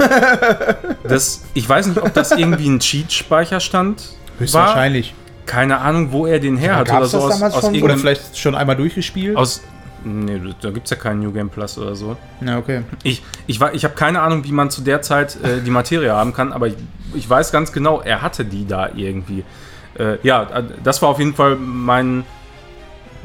das, 1.06 1.42
ich 1.52 1.68
weiß 1.68 1.88
nicht, 1.88 2.00
ob 2.00 2.14
das 2.14 2.32
irgendwie 2.32 2.70
ein 2.70 2.78
Cheat-Speicherstand 2.78 4.00
war. 4.00 4.38
Höchstwahrscheinlich. 4.38 5.12
Keine 5.50 5.78
Ahnung, 5.78 6.12
wo 6.12 6.26
er 6.26 6.38
den 6.38 6.56
her 6.56 6.72
Ja, 6.72 6.76
hat. 6.78 6.90
Oder 6.92 7.06
so 7.06 7.16
das 7.18 7.26
aus, 7.26 7.32
damals 7.34 7.54
aus 7.54 7.64
schon? 7.66 7.82
Oder 7.82 7.96
vielleicht 7.98 8.38
schon 8.38 8.54
einmal 8.54 8.76
durchgespielt. 8.76 9.36
aus 9.36 9.62
Nee, 10.02 10.40
da 10.62 10.70
gibt 10.70 10.86
es 10.86 10.90
ja 10.90 10.96
keinen 10.96 11.20
New 11.20 11.30
Game 11.32 11.50
Plus 11.50 11.76
oder 11.76 11.94
so. 11.94 12.16
ja, 12.40 12.56
okay. 12.56 12.82
Ich, 13.02 13.22
ich, 13.46 13.60
ich 13.72 13.84
habe 13.84 13.94
keine 13.94 14.22
Ahnung, 14.22 14.44
wie 14.44 14.52
man 14.52 14.70
zu 14.70 14.80
der 14.80 15.02
Zeit 15.02 15.36
äh, 15.44 15.60
die 15.60 15.70
Materie 15.70 16.10
haben 16.14 16.32
kann, 16.32 16.54
aber 16.54 16.68
ich, 16.68 16.76
ich 17.14 17.28
weiß 17.28 17.52
ganz 17.52 17.70
genau, 17.70 18.00
er 18.00 18.22
hatte 18.22 18.44
die 18.46 18.66
da 18.66 18.88
irgendwie. 18.94 19.44
Äh, 19.98 20.16
ja, 20.22 20.44
äh, 20.44 20.62
das 20.82 21.02
war 21.02 21.10
auf 21.10 21.18
jeden 21.18 21.34
Fall 21.34 21.56
mein, 21.56 22.24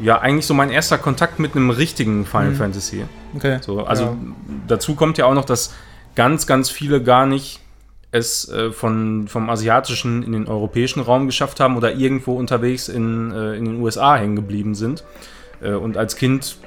ja, 0.01 0.19
eigentlich 0.19 0.45
so 0.47 0.53
mein 0.53 0.69
erster 0.69 0.97
Kontakt 0.97 1.39
mit 1.39 1.55
einem 1.55 1.69
richtigen 1.69 2.25
Final 2.25 2.49
Mhm. 2.49 2.55
Fantasy. 2.55 3.05
okay. 3.35 3.59
So, 3.61 3.85
also 3.85 4.03
Ja. 4.03 4.15
dazu 4.67 4.95
kommt 4.95 5.17
ja 5.17 5.27
auch 5.27 5.33
noch, 5.33 5.45
dass 5.45 5.73
ganz, 6.15 6.45
ganz 6.45 6.69
viele 6.69 7.01
gar 7.01 7.25
nicht 7.25 7.61
es 8.15 8.49
äh, 8.49 8.71
von, 8.71 9.27
vom 9.27 9.49
asiatischen 9.49 10.23
in 10.23 10.31
den 10.31 10.47
europäischen 10.47 11.01
Raum 11.01 11.25
geschafft 11.25 11.59
haben 11.59 11.77
oder 11.77 11.93
irgendwo 11.93 12.33
unterwegs 12.33 12.87
in, 12.87 13.31
äh, 13.31 13.55
in 13.55 13.65
den 13.65 13.81
USA 13.81 14.15
hängen 14.15 14.35
geblieben 14.35 14.75
sind. 14.75 15.03
Äh, 15.61 15.73
und 15.73 15.97
als 15.97 16.15
Kind 16.15 16.57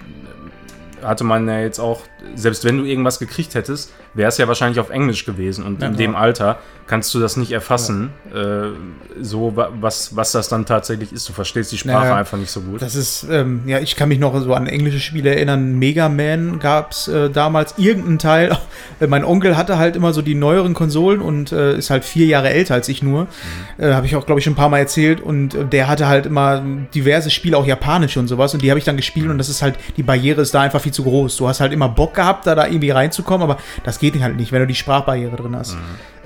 hatte 1.02 1.25
man 1.25 1.47
ja 1.49 1.61
jetzt 1.61 1.78
auch, 1.78 2.02
selbst 2.35 2.64
wenn 2.64 2.78
du 2.78 2.85
irgendwas 2.85 3.19
gekriegt 3.19 3.55
hättest, 3.55 3.93
wäre 4.18 4.28
es 4.28 4.37
ja 4.37 4.46
wahrscheinlich 4.48 4.78
auf 4.80 4.90
Englisch 4.90 5.25
gewesen. 5.25 5.64
Und 5.64 5.82
in 5.82 5.92
Ja. 5.92 5.96
dem 5.96 6.14
Alter 6.16 6.58
kannst 6.87 7.14
du 7.14 7.20
das 7.20 7.37
nicht 7.37 7.52
erfassen, 7.52 8.10
äh, 8.34 8.68
so 9.20 9.54
wa- 9.56 9.68
was, 9.80 10.16
was 10.16 10.32
das 10.32 10.48
dann 10.48 10.64
tatsächlich 10.66 11.12
ist. 11.12 11.28
Du 11.28 11.32
verstehst 11.34 11.70
die 11.72 11.76
Sprache 11.78 12.06
Ja. 12.08 12.16
einfach 12.16 12.38
nicht 12.38 12.50
so 12.50 12.60
gut. 12.62 12.80
Das 12.82 12.94
ist, 12.94 13.26
ähm, 13.30 13.62
ja, 13.66 13.78
ich 13.78 13.94
kann 13.96 14.08
mich 14.08 14.18
noch 14.18 14.38
so 14.42 14.54
an 14.54 14.66
englische 14.66 14.98
Spiele 15.00 15.30
erinnern. 15.34 15.78
Mega 15.78 16.08
Man 16.08 16.58
gab 16.60 16.92
es 16.92 17.08
äh, 17.08 17.30
damals 17.30 17.75
irgendeinen 17.78 18.18
Teil. 18.18 18.56
Äh, 19.00 19.06
mein 19.06 19.25
Onkel 19.25 19.56
hatte 19.56 19.78
halt 19.78 19.94
immer 19.94 20.12
so 20.12 20.22
die 20.22 20.34
neueren 20.34 20.75
Konsolen 20.75 21.20
und 21.20 21.52
äh, 21.52 21.76
ist 21.78 21.90
halt 21.90 22.04
vier 22.04 22.26
Jahre 22.26 22.50
älter 22.50 22.75
als 22.75 22.88
ich 22.88 23.00
nur. 23.02 23.28
Äh, 23.76 23.92
Habe 23.92 24.06
ich 24.06 24.16
auch, 24.16 24.26
glaube 24.26 24.40
ich, 24.40 24.44
schon 24.44 24.54
ein 24.54 24.56
paar 24.56 24.68
Mal 24.70 24.78
erzählt. 24.78 25.20
Und 25.20 25.54
äh, 25.54 25.64
der 25.64 25.87
hatte 25.87 26.08
halt 26.08 26.26
immer 26.26 26.62
diverse 26.94 27.30
Spiele, 27.30 27.56
auch 27.56 27.66
japanische 27.66 28.18
und 28.18 28.26
sowas. 28.26 28.54
Und 28.54 28.62
die 28.62 28.70
habe 28.70 28.78
ich 28.78 28.84
dann 28.84 28.96
gespielt 28.96 29.28
und 29.30 29.38
das 29.38 29.48
ist 29.48 29.62
halt, 29.62 29.76
die 29.96 30.02
Barriere 30.02 30.40
ist 30.40 30.52
da 30.54 30.62
einfach 30.62 30.80
viel 30.80 30.92
zu 30.92 31.04
groß. 31.04 31.37
Du 31.37 31.46
hast 31.46 31.60
halt 31.60 31.72
immer 31.72 31.88
Bock 31.88 32.14
gehabt, 32.14 32.46
da, 32.48 32.56
da 32.56 32.66
irgendwie 32.66 32.90
reinzukommen, 32.90 33.42
aber 33.48 33.58
das 33.84 34.00
geht 34.00 34.08
halt 34.17 34.37
nicht, 34.37 34.53
wenn 34.53 34.61
du 34.61 34.67
die 34.67 34.75
Sprachbarriere 34.75 35.37
drin 35.37 35.55
hast. 35.57 35.73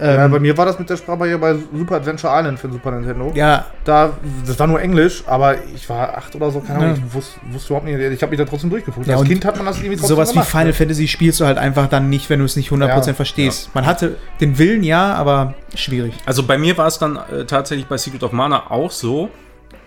Ja, 0.01 0.25
Ähm, 0.25 0.31
bei 0.33 0.41
mir 0.41 0.57
war 0.59 0.65
das 0.67 0.79
mit 0.79 0.89
der 0.91 0.97
Sprachbarriere 0.97 1.39
bei 1.39 1.55
Super 1.77 1.97
Adventure 1.97 2.33
Island 2.37 2.59
für 2.59 2.67
den 2.69 2.73
Super 2.73 2.91
Nintendo. 2.93 3.31
ja, 3.35 3.67
Da, 3.85 4.11
das 4.47 4.59
war 4.59 4.67
nur 4.67 4.81
Englisch, 4.81 5.23
aber 5.27 5.57
ich 5.75 5.89
war 5.89 6.17
acht 6.17 6.35
oder 6.35 6.51
so, 6.51 6.61
keine 6.61 6.79
Ahnung, 6.79 6.97
Ja. 6.97 7.03
ich 7.07 7.15
wusste, 7.15 7.41
wusste 7.51 7.69
überhaupt 7.69 7.87
nicht, 7.87 7.99
ich 7.99 8.23
habe 8.23 8.31
mich 8.31 8.39
da 8.39 8.45
trotzdem 8.45 8.71
durchgefunden. 8.71 9.11
Ja, 9.11 9.19
Als 9.19 9.29
Kind 9.29 9.45
hat 9.45 9.57
man 9.57 9.67
das 9.67 9.77
irgendwie 9.79 9.97
trotzdem 9.97 10.17
sowas 10.17 10.31
wie 10.31 10.33
gemacht, 10.35 10.49
Final 10.49 10.67
ne? 10.67 10.73
Fantasy 10.73 11.07
spielst 11.09 11.39
du 11.41 11.45
halt 11.45 11.59
einfach 11.59 11.87
dann 11.89 12.09
nicht, 12.09 12.31
wenn 12.31 12.39
du 12.41 12.45
es 12.47 12.57
nicht 12.57 12.71
100% 12.73 13.07
Ja, 13.07 13.15
verstehst. 13.15 13.71
Man 13.75 13.87
hatte 13.87 14.17
den 14.41 14.59
Willen, 14.59 14.83
ja, 14.83 15.15
aber 15.15 15.55
schwierig. 15.75 16.15
Also 16.27 16.43
bei 16.45 16.59
mir 16.59 16.77
war 16.79 16.87
es 16.89 16.99
dann 16.99 17.17
äh, 17.17 17.45
tatsächlich 17.45 17.87
bei 17.87 17.97
Secret 17.99 18.23
of 18.25 18.33
Mana 18.33 18.71
auch 18.71 18.91
so. 18.91 19.29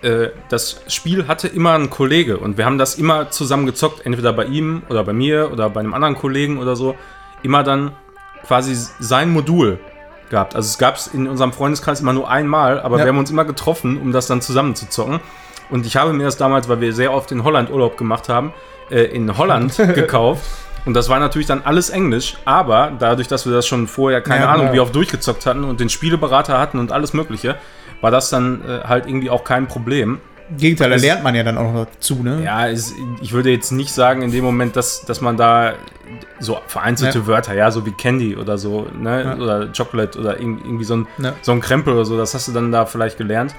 Äh, 0.02 0.28
das 0.50 0.82
Spiel 0.88 1.28
hatte 1.28 1.48
immer 1.48 1.74
einen 1.74 1.90
Kollege 1.90 2.38
und 2.38 2.58
wir 2.58 2.66
haben 2.66 2.78
das 2.78 2.96
immer 2.96 3.32
zusammen 3.32 3.66
gezockt, 3.66 4.06
entweder 4.06 4.32
bei 4.34 4.46
ihm 4.46 4.84
oder 4.90 5.04
bei 5.04 5.14
mir 5.14 5.52
oder 5.52 5.70
bei 5.70 5.80
einem 5.82 5.94
anderen 5.94 6.16
Kollegen 6.16 6.58
oder 6.60 6.76
so. 6.76 6.96
Immer 7.44 7.64
dann 7.64 7.92
quasi 8.46 8.76
sein 9.00 9.30
Modul 9.32 9.80
gehabt. 10.30 10.56
Also 10.56 10.68
es 10.68 10.78
gab 10.78 10.96
es 10.96 11.08
in 11.08 11.28
unserem 11.28 11.54
Freundeskreis 11.54 12.02
immer 12.02 12.14
nur 12.14 12.30
einmal, 12.30 12.80
aber 12.80 12.98
Ja. 12.98 13.06
wir 13.06 13.10
haben 13.10 13.18
uns 13.20 13.30
immer 13.32 13.46
getroffen, 13.46 14.00
um 14.02 14.12
das 14.12 14.28
dann 14.28 14.42
zusammen 14.42 14.76
zu 14.76 14.88
zocken. 14.90 15.20
Und 15.70 15.86
ich 15.86 15.96
habe 15.98 16.14
mir 16.14 16.24
das 16.24 16.38
damals, 16.38 16.68
weil 16.70 16.82
wir 16.82 16.94
sehr 16.94 17.12
oft 17.12 17.32
in 17.32 17.44
Holland 17.44 17.72
Urlaub 17.72 17.98
gemacht 17.98 18.30
haben, 18.30 18.54
äh, 18.92 19.04
in 19.06 19.36
Holland 19.38 19.76
gekauft. 19.96 20.44
Und 20.86 20.94
das 20.94 21.10
war 21.10 21.20
natürlich 21.20 21.48
dann 21.48 21.64
alles 21.64 21.90
Englisch, 21.90 22.38
aber 22.46 22.92
dadurch, 23.00 23.28
dass 23.28 23.48
wir 23.48 23.54
das 23.54 23.66
schon 23.66 23.88
vorher, 23.88 24.22
keine 24.22 24.44
Ja, 24.46 24.52
Ahnung, 24.52 24.68
ja. 24.68 24.74
wie 24.74 24.80
oft 24.80 24.94
durchgezockt 24.96 25.48
hatten 25.48 25.64
und 25.64 25.80
den 25.80 25.90
Spieleberater 25.90 26.60
hatten 26.60 26.78
und 26.78 26.92
alles 26.92 27.14
Mögliche, 27.14 27.56
war 28.02 28.12
das 28.12 28.30
dann 28.30 28.62
äh, 28.68 28.82
halt 28.88 29.08
irgendwie 29.08 29.32
auch 29.32 29.44
kein 29.44 29.68
Problem. 29.68 30.20
Im 30.50 30.58
Gegenteil, 30.58 30.90
da 30.92 30.96
lernt 30.98 31.24
man 31.24 31.34
ja 31.34 31.44
dann 31.44 31.58
auch 31.58 31.74
noch 31.74 31.86
dazu, 31.86 32.22
ne? 32.22 32.44
Ja, 32.44 32.68
es, 32.68 32.94
ich 33.22 33.34
würde 33.34 33.50
jetzt 33.50 33.72
nicht 33.72 33.92
sagen 33.92 34.22
in 34.22 34.32
dem 34.32 34.44
Moment, 34.44 34.76
dass, 34.76 35.04
dass 35.06 35.20
man 35.22 35.38
da 35.38 35.74
so 36.40 36.60
vereinzelte 36.68 37.20
Ja. 37.20 37.28
Wörter, 37.28 37.54
ja, 37.56 37.72
so 37.72 37.86
wie 37.86 37.92
Candy 37.92 38.36
oder 38.36 38.58
so, 38.60 38.88
ne, 38.96 39.24
Ja. 39.24 39.36
oder 39.38 39.68
Chocolate 39.76 40.20
oder 40.20 40.34
irg- 40.36 40.60
irgendwie 40.64 40.84
so 40.84 40.98
ein, 40.98 41.08
Ja. 41.18 41.34
so 41.42 41.52
ein 41.52 41.62
Krempel 41.62 41.94
oder 41.94 42.06
so, 42.06 42.16
das 42.18 42.34
hast 42.36 42.48
du 42.48 42.52
dann 42.52 42.72
da 42.72 42.86
vielleicht 42.86 43.18
gelernt. 43.18 43.56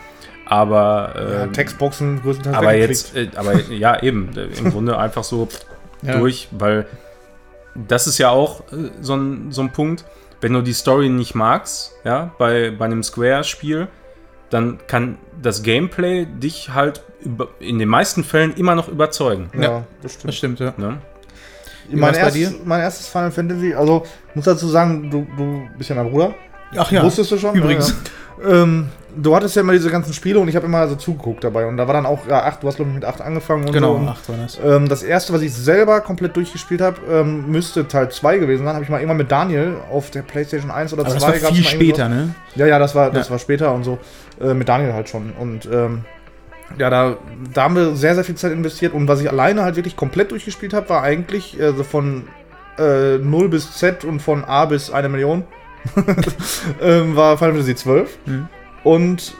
Aber, 0.48 1.12
Ja, 1.16 1.42
ähm, 1.44 1.52
Textboxen 1.52 2.22
größtenteils 2.22 2.56
aber 2.56 2.74
jetzt, 2.76 3.16
äh, 3.16 3.30
aber 3.34 3.60
ja, 3.62 4.00
eben, 4.00 4.30
äh, 4.36 4.44
im 4.58 4.70
Grunde 4.70 4.96
einfach 4.98 5.24
so 5.24 5.48
Ja. 6.02 6.18
durch, 6.18 6.46
weil 6.52 6.86
das 7.74 8.06
ist 8.06 8.18
ja 8.18 8.30
auch 8.30 8.60
äh, 8.72 8.90
so 9.00 9.16
ein, 9.16 9.50
so 9.50 9.60
ein 9.62 9.70
Punkt, 9.72 10.04
wenn 10.40 10.52
du 10.52 10.62
die 10.62 10.72
Story 10.72 11.08
nicht 11.08 11.34
magst, 11.34 11.92
ja, 12.04 12.30
bei, 12.38 12.70
bei 12.70 12.84
einem 12.84 13.02
Square-Spiel, 13.02 13.88
dann 14.50 14.78
kann 14.86 15.18
das 15.42 15.62
Gameplay 15.62 16.26
dich 16.26 16.70
halt 16.74 17.02
über, 17.20 17.48
in 17.60 17.78
den 17.78 17.88
meisten 17.88 18.24
Fällen 18.24 18.54
immer 18.54 18.74
noch 18.74 18.88
überzeugen. 18.88 19.50
Ja, 19.54 19.60
Ja. 19.62 19.84
das 20.02 20.12
stimmt. 20.14 20.28
Das 20.28 20.36
stimmt, 20.36 20.60
ja. 20.60 20.72
Ne? 20.76 20.98
Wie 21.88 21.96
Mein, 21.96 22.14
erstes, 22.14 22.54
mein 22.64 22.80
erstes 22.80 23.06
Final 23.08 23.30
Fantasy, 23.30 23.74
also 23.74 24.04
muss 24.34 24.44
dazu 24.44 24.66
sagen, 24.68 25.08
du, 25.10 25.26
du 25.36 25.62
bist 25.78 25.90
ja 25.90 25.96
mein 25.96 26.10
Bruder. 26.10 26.34
Ach 26.76 26.90
ja, 26.90 27.02
Wusstest 27.02 27.30
du 27.30 27.38
schon? 27.38 27.54
übrigens. 27.54 27.90
Ja, 28.42 28.48
ja. 28.50 28.62
Ähm, 28.64 28.88
du 29.16 29.34
hattest 29.34 29.54
ja 29.56 29.62
immer 29.62 29.72
diese 29.72 29.88
ganzen 29.88 30.12
Spiele 30.12 30.38
und 30.40 30.48
ich 30.48 30.56
habe 30.56 30.66
immer 30.66 30.86
so 30.88 30.96
zugeguckt 30.96 31.42
dabei. 31.44 31.64
Und 31.66 31.76
da 31.76 31.86
war 31.86 31.94
dann 31.94 32.04
auch, 32.04 32.26
ja, 32.28 32.42
acht, 32.44 32.62
du 32.62 32.66
hast 32.66 32.76
glaube 32.76 32.90
ich 32.90 32.94
mit 32.96 33.04
acht 33.04 33.20
angefangen 33.22 33.66
und 33.66 33.72
genau, 33.72 33.92
so. 33.94 33.98
Und, 34.00 34.08
ach, 34.08 34.18
war 34.28 34.36
das. 34.36 34.58
ähm, 34.62 34.88
das 34.88 35.02
erste, 35.04 35.32
was 35.32 35.40
ich 35.42 35.54
selber 35.54 36.00
komplett 36.00 36.36
durchgespielt 36.36 36.80
habe, 36.82 36.96
ähm, 37.08 37.50
müsste 37.50 37.86
Teil 37.88 38.10
2 38.10 38.38
gewesen 38.38 38.64
sein. 38.64 38.74
Habe 38.74 38.84
ich 38.84 38.90
mal 38.90 38.98
irgendwann 38.98 39.16
mit 39.18 39.30
Daniel 39.30 39.76
auf 39.90 40.10
der 40.10 40.22
PlayStation 40.22 40.70
1 40.72 40.92
oder 40.92 41.06
Aber 41.06 41.16
2 41.16 41.32
das 41.32 41.42
war 41.44 41.52
viel 41.52 41.64
später, 41.64 42.08
ne? 42.08 42.34
So. 42.54 42.60
Ja, 42.60 42.66
ja, 42.66 42.78
das 42.80 42.94
war, 42.96 43.10
das 43.10 43.28
Ja. 43.28 43.30
war 43.30 43.38
später 43.38 43.72
und 43.72 43.84
so. 43.84 43.98
Äh, 44.40 44.54
mit 44.54 44.68
Daniel 44.68 44.92
halt 44.92 45.08
schon. 45.08 45.32
Und 45.38 45.68
ähm, 45.72 46.04
ja, 46.78 46.90
da, 46.90 47.16
da 47.52 47.62
haben 47.64 47.76
wir 47.76 47.96
sehr, 47.96 48.14
sehr 48.14 48.24
viel 48.24 48.34
Zeit 48.34 48.52
investiert. 48.52 48.92
Und 48.92 49.08
was 49.08 49.20
ich 49.20 49.30
alleine 49.30 49.62
halt 49.62 49.76
wirklich 49.76 49.96
komplett 49.96 50.30
durchgespielt 50.30 50.74
habe, 50.74 50.88
war 50.88 51.02
eigentlich 51.02 51.58
äh, 51.58 51.72
so 51.72 51.84
von 51.84 52.24
äh, 52.78 53.18
0 53.18 53.48
bis 53.48 53.72
Z 53.72 54.04
und 54.04 54.20
von 54.20 54.44
A 54.44 54.66
bis 54.66 54.90
eine 54.90 55.08
Million. 55.08 55.44
ähm, 56.82 57.14
war 57.14 57.38
Final 57.38 57.54
Fantasy 57.54 57.76
12. 57.76 58.18
Mhm. 58.26 58.48
Und 58.82 59.34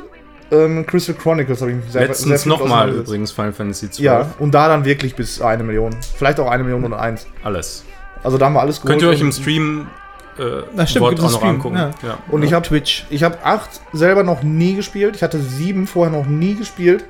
ähm, 0.53 0.87
Crystal 0.87 1.15
Chronicles 1.15 1.61
habe 1.61 1.73
ich 1.73 1.77
mich 1.77 1.87
sehr, 1.87 2.03
sehr 2.03 2.09
Letztens 2.09 2.43
viel 2.45 2.51
nochmal 2.51 2.91
übrigens 2.91 3.33
Final 3.33 3.53
Fantasy 3.53 3.91
12. 3.91 4.05
Ja, 4.05 4.31
und 4.39 4.53
da 4.53 4.69
dann 4.69 4.85
wirklich 4.85 5.17
bis 5.17 5.43
eine 5.43 5.65
Million. 5.65 5.95
Vielleicht 6.17 6.39
auch 6.39 6.49
eine 6.49 6.63
Million 6.63 6.85
und 6.85 6.95
eins. 6.95 7.27
Alles. 7.43 7.85
Also 8.23 8.39
da 8.39 8.47
haben 8.47 8.55
wir 8.55 8.61
alles 8.61 8.81
Könnt 8.81 9.03
ihr 9.03 9.09
euch 9.09 9.21
im 9.21 9.33
Stream 9.33 9.89
äh, 10.39 10.63
Das 10.75 10.91
stimmt, 10.91 11.05
Wort 11.05 11.19
auch 11.21 11.23
noch 11.25 11.31
Stream, 11.39 11.51
angucken. 11.51 11.77
ja. 11.77 11.91
Ja. 12.03 12.19
Und 12.31 12.43
ich 12.43 12.53
habe 12.53 12.67
Twitch. 12.67 13.07
Ich 13.11 13.23
habe 13.23 13.39
acht 13.45 13.81
selber 13.93 14.23
noch 14.23 14.43
nie 14.43 14.75
gespielt. 14.75 15.17
Ich 15.17 15.23
hatte 15.23 15.39
sieben 15.41 15.87
vorher 15.87 16.17
noch 16.17 16.27
nie 16.27 16.55
gespielt. 16.55 17.05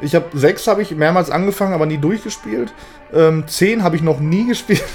Ich 0.00 0.14
habe 0.14 0.26
sechs 0.34 0.66
habe 0.66 0.82
ich 0.82 0.90
mehrmals 0.94 1.30
angefangen, 1.30 1.72
aber 1.72 1.86
nie 1.86 1.98
durchgespielt. 1.98 2.72
Ähm, 3.14 3.44
zehn 3.46 3.82
habe 3.82 3.96
ich 3.96 4.02
noch 4.02 4.20
nie 4.20 4.46
gespielt. 4.46 4.82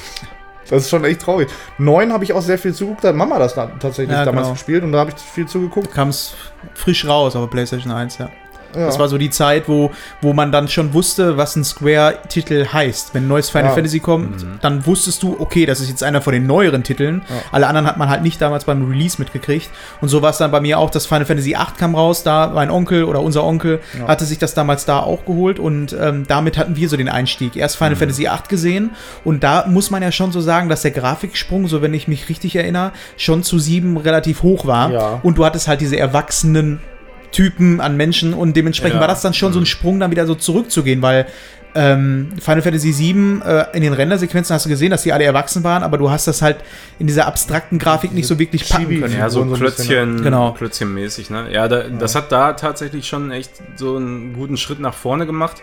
Das 0.70 0.84
ist 0.84 0.90
schon 0.90 1.04
echt 1.04 1.20
traurig. 1.24 1.50
Neun 1.80 2.14
habe 2.14 2.24
ich 2.24 2.32
auch 2.32 2.42
sehr 2.42 2.58
viel 2.58 2.74
zugeguckt. 2.74 3.04
Da 3.04 3.10
hat 3.10 3.16
Mama 3.18 3.38
das 3.40 3.56
dann 3.56 3.78
tatsächlich 3.78 4.16
Ja, 4.16 4.24
damals 4.24 4.46
genau. 4.46 4.54
gespielt 4.54 4.84
und 4.86 4.94
da 4.94 5.00
habe 5.00 5.12
ich 5.12 5.18
viel 5.18 5.46
zugeguckt. 5.46 5.92
Kam 5.94 6.08
es 6.08 6.34
frisch 6.76 7.06
raus 7.06 7.36
auf 7.36 7.44
der 7.44 7.50
PlayStation 7.52 7.92
1, 7.92 8.20
ja. 8.20 8.30
Ja. 8.76 8.86
Das 8.86 9.00
war 9.00 9.08
so 9.08 9.18
die 9.18 9.30
Zeit, 9.30 9.68
wo, 9.68 9.92
wo 10.22 10.34
man 10.34 10.52
dann 10.52 10.68
schon 10.68 10.94
wusste, 10.94 11.38
was 11.38 11.56
ein 11.56 11.64
Square-Titel 11.64 12.68
heißt. 12.72 13.14
Wenn 13.14 13.26
ein 13.26 13.28
neues 13.28 13.50
Final 13.50 13.70
Ja. 13.70 13.74
Fantasy 13.76 14.00
kommt, 14.00 14.46
dann 14.62 14.86
wusstest 14.86 15.24
du, 15.24 15.36
okay, 15.40 15.66
das 15.66 15.80
ist 15.80 15.90
jetzt 15.90 16.04
einer 16.04 16.22
von 16.22 16.34
den 16.34 16.46
neueren 16.48 16.84
Titeln. 16.84 17.22
Ja. 17.30 17.36
Alle 17.52 17.68
anderen 17.68 17.88
hat 17.88 17.98
man 17.98 18.10
halt 18.10 18.22
nicht 18.24 18.42
damals 18.42 18.66
beim 18.66 18.88
Release 18.90 19.18
mitgekriegt. 19.20 19.70
Und 20.02 20.10
so 20.10 20.22
war 20.22 20.30
es 20.32 20.38
dann 20.38 20.52
bei 20.52 20.60
mir 20.62 20.80
auch, 20.80 20.90
dass 20.90 21.06
Final 21.06 21.26
Fantasy 21.26 21.50
VIII 21.52 21.58
kam 21.78 21.96
raus. 21.96 22.24
Da 22.24 22.52
mein 22.54 22.70
Onkel 22.72 23.04
oder 23.04 23.22
unser 23.22 23.44
Onkel 23.44 23.80
Ja. 24.00 24.08
hatte 24.08 24.26
sich 24.26 24.38
das 24.38 24.54
damals 24.54 24.86
da 24.86 25.00
auch 25.00 25.26
geholt 25.26 25.60
und 25.60 25.96
ähm, 26.00 26.26
damit 26.28 26.58
hatten 26.58 26.76
wir 26.76 26.90
so 26.90 26.98
den 26.98 27.10
Einstieg. 27.10 27.56
Erst 27.56 27.78
Final 27.78 27.96
Fantasy 27.96 28.24
VIII 28.24 28.32
gesehen 28.50 28.92
und 29.24 29.44
da 29.44 29.66
muss 29.68 29.92
man 29.92 30.02
ja 30.02 30.12
schon 30.12 30.32
so 30.32 30.42
sagen, 30.42 30.70
dass 30.70 30.82
der 30.82 30.92
Grafiksprung, 30.92 31.68
so 31.68 31.82
wenn 31.82 31.94
ich 31.94 32.08
mich 32.08 32.30
richtig 32.30 32.56
erinnere, 32.56 32.92
schon 33.18 33.44
zu 33.44 33.60
sieben 33.60 33.98
relativ 33.98 34.44
hoch 34.44 34.66
war. 34.66 34.92
Ja. 34.92 35.20
Und 35.24 35.38
du 35.38 35.46
hattest 35.46 35.68
halt 35.68 35.82
diese 35.82 35.98
erwachsenen 35.98 36.80
Typen 37.32 37.80
an 37.82 37.98
Menschen 37.98 38.34
und 38.34 38.56
dementsprechend 38.56 38.96
Ja. 38.96 39.02
war 39.02 39.08
das 39.08 39.22
dann 39.22 39.34
schon 39.34 39.54
so 39.54 39.60
ein 39.60 39.66
Sprung, 39.66 40.00
dann 40.00 40.12
wieder 40.12 40.26
so 40.28 40.36
zurückzugehen, 40.36 41.02
weil 41.02 41.26
ähm, 41.74 42.34
Final 42.42 42.62
Fantasy 42.62 42.94
VII, 42.98 43.40
äh, 43.46 43.66
in 43.78 43.82
den 43.82 43.94
Rendersequenzen 43.94 44.54
hast 44.54 44.66
du 44.66 44.70
gesehen, 44.70 44.92
dass 44.92 45.04
die 45.04 45.14
alle 45.14 45.24
erwachsen 45.24 45.64
waren, 45.64 45.84
aber 45.84 45.98
du 45.98 46.12
hast 46.12 46.28
das 46.28 46.42
halt 46.42 46.58
in 47.00 47.08
dieser 47.08 47.28
abstrakten 47.28 47.80
Grafik 47.80 48.12
nicht 48.14 48.28
so 48.28 48.38
wirklich 48.40 48.68
packen 48.68 48.88
Chibi- 48.88 49.00
können. 49.00 49.18
Ja, 49.18 49.30
so 49.30 49.40
so 49.40 49.46
ein 49.56 49.60
bisschen, 49.62 49.86
Klötzchen, 49.88 50.22
Genau. 50.22 50.52
Klötzchenmäßig, 50.52 51.30
ne? 51.30 51.48
Ja, 51.50 51.70
da, 51.70 51.84
das 51.84 52.16
hat 52.16 52.30
da 52.34 52.52
tatsächlich 52.54 53.08
schon 53.08 53.32
echt 53.32 53.52
so 53.78 53.96
einen 53.96 54.34
guten 54.34 54.58
Schritt 54.58 54.82
nach 54.82 54.94
vorne 54.94 55.26
gemacht. 55.26 55.62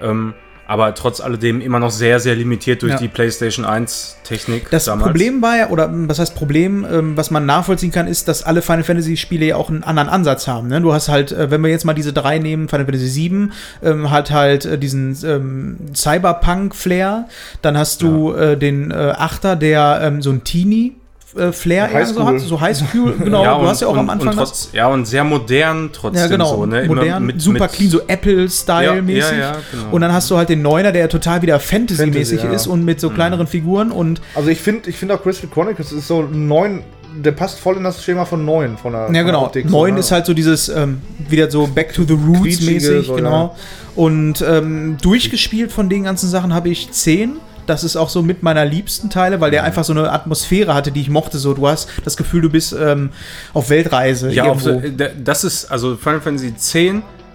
Ähm, 0.00 0.34
aber 0.72 0.94
trotz 0.94 1.20
alledem 1.20 1.60
immer 1.60 1.78
noch 1.78 1.90
sehr, 1.90 2.18
sehr 2.18 2.34
limitiert 2.34 2.80
durch 2.80 2.94
Ja. 2.94 2.98
die 2.98 3.08
PlayStation 3.08 3.66
1 3.66 4.16
Technik. 4.24 4.70
Das 4.70 4.86
Problem 4.86 5.42
war 5.42 5.58
ja, 5.58 5.68
oder 5.68 5.90
was 5.92 6.18
heißt 6.18 6.34
Problem, 6.34 6.86
ähm, 6.90 7.14
was 7.14 7.30
man 7.30 7.44
nachvollziehen 7.44 7.90
kann, 7.90 8.06
ist, 8.06 8.26
dass 8.26 8.42
alle 8.42 8.62
Final 8.62 8.82
Fantasy 8.82 9.18
Spiele 9.18 9.44
ja 9.44 9.56
auch 9.56 9.68
einen 9.68 9.84
anderen 9.84 10.08
Ansatz 10.08 10.48
haben. 10.48 10.68
Ne? 10.68 10.80
Du 10.80 10.94
hast 10.94 11.10
halt, 11.10 11.30
äh, 11.30 11.50
wenn 11.50 11.60
wir 11.60 11.68
jetzt 11.68 11.84
mal 11.84 11.92
diese 11.92 12.14
drei 12.14 12.38
nehmen, 12.38 12.70
Final 12.70 12.86
Fantasy 12.86 13.30
VII, 13.30 13.48
ähm, 13.82 14.10
hat 14.10 14.30
halt 14.30 14.64
äh, 14.64 14.78
diesen 14.78 15.14
ähm, 15.26 15.76
Cyberpunk-Flair, 15.94 17.28
dann 17.60 17.76
hast 17.76 18.00
du 18.00 18.32
äh, 18.32 18.56
den 18.56 18.90
äh, 18.90 19.12
Achter, 19.16 19.56
der 19.56 20.00
ähm, 20.02 20.22
so 20.22 20.30
ein 20.30 20.42
Teenie. 20.42 20.94
Äh, 21.36 21.52
Flair 21.52 21.90
eher 21.90 22.06
so 22.06 22.24
hat, 22.24 22.40
so 22.40 22.60
Highschool, 22.60 23.14
genau, 23.18 23.60
du 23.60 23.66
hast 23.66 23.80
ja 23.80 23.88
auch 23.88 23.96
am 23.96 24.10
Anfang 24.10 24.28
und 24.30 24.36
trotz, 24.36 24.70
Ja, 24.72 24.88
und 24.88 25.06
sehr 25.06 25.24
modern 25.24 25.90
trotzdem 25.92 26.22
Ja, 26.22 26.28
genau. 26.28 26.56
so, 26.56 26.66
ne? 26.66 26.82
Immer 26.82 26.96
Modern, 26.96 27.32
super 27.38 27.68
clean, 27.68 27.90
so 27.90 28.00
Apple-Style-mäßig. 28.06 29.32
Ja, 29.32 29.36
ja, 29.36 29.52
ja, 29.52 29.56
genau. 29.70 29.90
Und 29.92 30.00
dann 30.02 30.12
hast 30.12 30.30
du 30.30 30.36
halt 30.36 30.48
den 30.48 30.62
Neuner, 30.62 30.92
der 30.92 31.08
total 31.08 31.42
wieder 31.42 31.58
Fantasy-mäßig 31.58 32.40
Fantasy, 32.40 32.46
ja. 32.46 32.52
ist 32.52 32.66
und 32.66 32.84
mit 32.84 33.00
so 33.00 33.10
kleineren 33.10 33.46
Figuren 33.46 33.90
und 33.90 34.20
Also 34.34 34.48
ich 34.50 34.60
finde 34.60 34.90
ich 34.90 34.96
find 34.96 35.12
auch 35.12 35.22
Crystal 35.22 35.48
Chronicles 35.48 35.92
ist 35.92 36.06
so 36.06 36.22
neun, 36.22 36.82
der 37.16 37.32
passt 37.32 37.58
voll 37.58 37.76
in 37.76 37.84
das 37.84 38.02
Schema 38.04 38.24
von 38.24 38.44
neun 38.44 38.76
von 38.76 38.92
der 38.92 39.10
ja 39.12 39.22
genau. 39.22 39.44
Optik, 39.44 39.70
Neun 39.70 39.90
so, 39.90 39.94
ne? 39.94 40.00
ist 40.00 40.12
halt 40.12 40.26
so 40.26 40.34
dieses 40.34 40.68
ähm, 40.68 41.00
wieder 41.28 41.50
so 41.50 41.66
Back 41.66 41.92
to 41.94 42.04
the 42.04 42.14
Roots 42.14 42.60
mäßig, 42.60 43.06
so, 43.06 43.14
genau. 43.14 43.56
Und 43.94 44.42
ähm, 44.46 44.96
durchgespielt 45.02 45.72
von 45.72 45.88
den 45.88 46.04
ganzen 46.04 46.28
Sachen 46.28 46.54
habe 46.54 46.68
ich 46.70 46.90
zehn. 46.92 47.36
Das 47.66 47.84
ist 47.84 47.96
auch 47.96 48.08
so 48.08 48.22
mit 48.22 48.42
meiner 48.42 48.64
liebsten 48.64 49.08
Teile, 49.10 49.40
weil 49.40 49.50
Mhm. 49.50 49.52
der 49.52 49.64
einfach 49.64 49.84
so 49.84 49.92
eine 49.92 50.10
Atmosphäre 50.10 50.74
hatte, 50.74 50.90
die 50.92 51.00
ich 51.00 51.08
mochte. 51.10 51.38
So, 51.38 51.54
du 51.54 51.66
hast 51.68 51.88
das 52.04 52.16
Gefühl, 52.16 52.42
du 52.42 52.50
bist 52.50 52.72
ähm, 52.78 53.10
auf 53.54 53.70
Weltreise. 53.70 54.30
Ja, 54.32 54.44
auf, 54.44 54.66
äh, 54.66 54.90
das 55.22 55.44
ist, 55.44 55.70
also 55.70 55.96
Final 55.96 56.20
Fantasy 56.20 56.48
X 56.48 56.74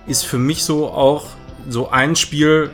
ist 0.08 0.24
für 0.26 0.38
mich 0.38 0.64
so 0.64 0.88
auch 0.90 1.26
so 1.70 1.90
ein 1.90 2.16
Spiel, 2.16 2.70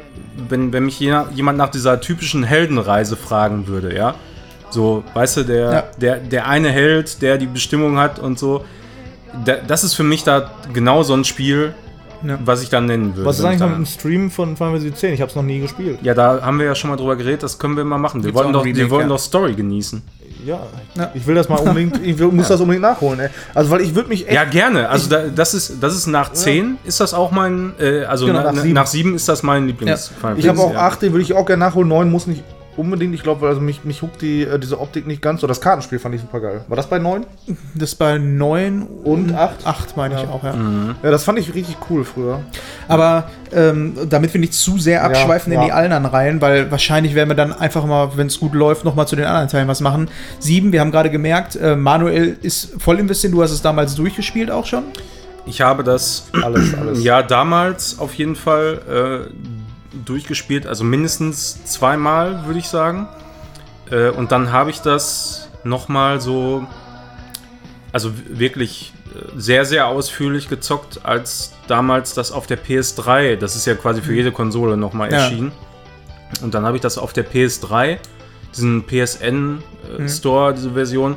wenn, 0.50 0.72
wenn 0.74 0.86
mich 0.86 1.00
jemand 1.00 1.58
nach 1.58 1.70
dieser 1.70 2.00
typischen 2.02 2.44
Heldenreise 2.44 3.16
fragen 3.16 3.68
würde, 3.68 3.96
ja. 3.96 4.16
So, 4.70 5.04
weißt 5.14 5.38
du, 5.38 5.44
der, 5.44 5.72
Ja. 5.72 5.84
der, 6.00 6.18
der 6.18 6.48
eine 6.48 6.70
Held, 6.70 7.22
der 7.22 7.38
die 7.38 7.46
Bestimmung 7.46 7.98
hat 8.00 8.18
und 8.20 8.40
so. 8.40 8.66
Da, 9.46 9.56
das 9.68 9.84
ist 9.84 9.94
für 9.96 10.04
mich 10.04 10.24
da 10.24 10.52
genau 10.74 11.04
so 11.04 11.14
ein 11.16 11.24
Spiel, 11.24 11.74
Ja. 12.26 12.40
was 12.46 12.62
ich 12.64 12.70
dann 12.70 12.86
nennen 12.86 13.16
würde. 13.16 13.26
Was 13.28 13.40
ist 13.40 13.46
eigentlich 13.46 13.56
ich 13.56 13.60
noch 13.62 13.68
da- 13.72 13.78
mit 13.78 13.88
dem 13.88 13.92
Stream 13.92 14.32
von 14.32 14.56
Final 14.56 14.74
Fantasy 14.74 14.94
10? 14.94 15.14
Ich 15.14 15.22
habe 15.22 15.30
es 15.30 15.36
noch 15.36 15.44
nie 15.44 15.60
gespielt. 15.60 16.00
Ja, 16.02 16.14
da 16.14 16.42
haben 16.42 16.58
wir 16.60 16.66
ja 16.68 16.76
schon 16.76 16.90
mal 16.90 16.96
drüber 16.96 17.16
geredet, 17.16 17.44
das 17.44 17.58
können 17.60 17.76
wir 17.78 17.84
mal 17.84 17.98
machen. 17.98 18.22
Wir 18.24 18.32
Gibt's 18.32 18.42
auch 18.42 18.52
doch, 18.52 18.62
ein 18.62 18.66
wir 18.66 18.76
Remake, 18.76 18.92
wollten 18.92 19.10
ja. 19.10 19.16
doch 19.16 19.20
Story 19.22 19.54
genießen. 19.54 20.02
Ja, 20.46 20.60
Ja. 20.96 21.10
ich 21.14 21.26
will 21.26 21.36
das 21.36 21.48
mal 21.50 21.58
unbedingt, 21.60 22.00
ich 22.06 22.18
will, 22.18 22.28
muss 22.28 22.48
das 22.50 22.60
unbedingt 22.60 22.82
nachholen. 22.82 23.20
Ey. 23.20 23.30
Also, 23.54 23.70
weil 23.72 23.82
ich 23.82 23.96
würde 23.96 24.10
mich 24.10 24.26
echt. 24.28 24.34
Ja, 24.36 24.44
gerne. 24.44 24.90
Also 24.90 25.10
da, 25.10 25.24
das, 25.28 25.54
ist, 25.54 25.76
das 25.82 25.96
ist 25.96 26.08
nach 26.08 26.34
10 26.34 26.78
ist 26.84 27.00
das 27.00 27.14
auch 27.14 27.32
mein, 27.32 27.74
äh, 27.80 28.04
also 28.04 28.26
Genau, 28.26 28.40
na, 28.40 28.52
nach 28.52 28.64
nach, 28.66 28.88
sieben. 28.88 29.10
7. 29.10 29.16
ist 29.16 29.30
das 29.30 29.42
mein 29.44 29.68
Lieblings. 29.68 30.12
Ich 30.38 30.48
habe 30.50 30.60
auch 30.60 30.74
ja. 30.74 30.80
8, 30.80 31.02
den 31.02 31.14
würde 31.14 31.24
ich 31.24 31.34
auch 31.34 31.46
gerne 31.46 31.64
nachholen. 31.66 31.88
9 31.88 32.10
muss 32.12 32.28
nicht 32.28 32.44
unbedingt. 32.78 33.14
Ich 33.14 33.24
glaube, 33.24 33.48
also 33.48 33.62
mich, 33.62 33.84
mich 33.84 34.02
huckt 34.02 34.22
die, 34.22 34.44
äh, 34.44 34.60
diese 34.60 34.80
Optik 34.80 35.08
nicht 35.08 35.22
ganz 35.22 35.42
so. 35.42 35.48
Das 35.48 35.62
Kartenspiel 35.62 36.00
fand 36.00 36.16
ich 36.16 36.22
super 36.22 36.40
geil. 36.40 36.66
War 36.68 36.78
das 36.78 36.88
bei 36.88 37.00
9? 37.00 37.26
Das 37.76 37.96
bei 37.96 38.18
9 38.18 38.84
Und 39.04 39.34
acht? 39.36 39.66
8 39.66 39.98
meine 39.98 40.16
ich 40.16 40.22
Ja. 40.24 40.30
auch, 40.30 40.44
ja. 40.44 40.54
Ja, 41.04 41.12
das 41.12 41.24
fand 41.24 41.40
ich 41.40 41.54
richtig 41.54 41.78
cool 41.90 42.04
früher. 42.04 42.42
Aber 42.88 43.30
ähm, 43.52 43.96
damit 44.10 44.34
wir 44.34 44.40
nicht 44.42 44.54
zu 44.54 44.78
sehr 44.78 45.04
abschweifen 45.04 45.54
ja. 45.54 45.60
in 45.62 45.66
die 45.66 45.72
anderen 45.72 46.06
Reihen, 46.06 46.42
weil 46.42 46.72
wahrscheinlich 46.72 47.16
werden 47.16 47.30
wir 47.30 47.36
dann 47.36 47.54
einfach 47.54 47.86
mal, 47.86 48.12
wenn 48.16 48.28
es 48.28 48.40
gut 48.40 48.54
läuft, 48.54 48.84
nochmal 48.86 49.08
zu 49.08 49.16
den 49.16 49.26
anderen 49.26 49.48
Teilen 49.48 49.68
was 49.68 49.82
machen. 49.82 50.10
Sieben, 50.40 50.72
wir 50.72 50.80
haben 50.82 50.92
gerade 50.92 51.10
gemerkt, 51.10 51.56
äh, 51.56 51.76
Manuel 51.76 52.38
ist 52.42 52.82
voll 52.82 53.00
investiert. 53.00 53.34
Du 53.34 53.42
hast 53.44 53.52
es 53.52 53.62
damals 53.62 53.96
durchgespielt 53.96 54.50
auch 54.52 54.66
schon. 54.66 54.84
Ich 55.46 55.62
habe 55.62 55.84
das 55.84 56.28
Alles, 56.42 56.74
alles. 56.74 57.04
ja 57.04 57.22
damals 57.22 58.00
auf 58.00 58.14
jeden 58.14 58.36
Fall 58.36 59.28
äh, 59.30 59.34
durchgespielt, 60.06 60.66
also 60.68 60.84
mindestens 60.84 61.66
zweimal, 61.66 62.46
würde 62.46 62.60
ich 62.60 62.68
sagen. 62.68 63.08
Äh, 63.92 64.10
und 64.10 64.32
dann 64.32 64.52
habe 64.52 64.70
ich 64.70 64.82
das 64.82 65.50
nochmal 65.64 66.20
so, 66.22 66.66
also 67.92 68.12
wirklich 68.28 68.94
äh, 69.14 69.40
sehr, 69.40 69.66
sehr 69.66 69.88
ausführlich 69.88 70.50
gezockt, 70.50 71.02
als 71.04 71.54
damals 71.68 72.14
das 72.14 72.32
auf 72.32 72.48
der 72.48 72.58
PS3, 72.64 73.36
das 73.36 73.56
ist 73.56 73.66
ja 73.66 73.76
quasi 73.76 74.02
für 74.02 74.14
jede 74.14 74.32
Konsole 74.32 74.78
nochmal 74.78 75.12
Ja. 75.12 75.20
erschienen. 75.20 75.52
Und 76.42 76.54
dann 76.54 76.66
habe 76.66 76.78
ich 76.78 76.82
das 76.82 76.98
auf 76.98 77.14
der 77.14 77.26
PS3, 77.30 78.00
diesen 78.56 78.84
PSN 78.86 79.64
äh, 80.00 80.10
Store, 80.10 80.54
diese 80.54 80.72
Version, 80.72 81.16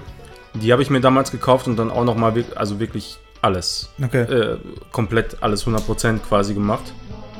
die 0.54 0.72
habe 0.72 0.82
ich 0.82 0.90
mir 0.90 1.00
damals 1.00 1.30
gekauft 1.30 1.66
und 1.66 1.76
dann 1.76 1.90
auch 1.90 2.04
nochmal, 2.04 2.44
also 2.54 2.78
wirklich 2.80 3.18
alles 3.42 3.90
Okay. 4.02 4.22
äh, 4.22 4.58
komplett 4.92 5.42
alles 5.42 5.66
100% 5.66 6.18
quasi 6.20 6.54
gemacht. 6.54 6.92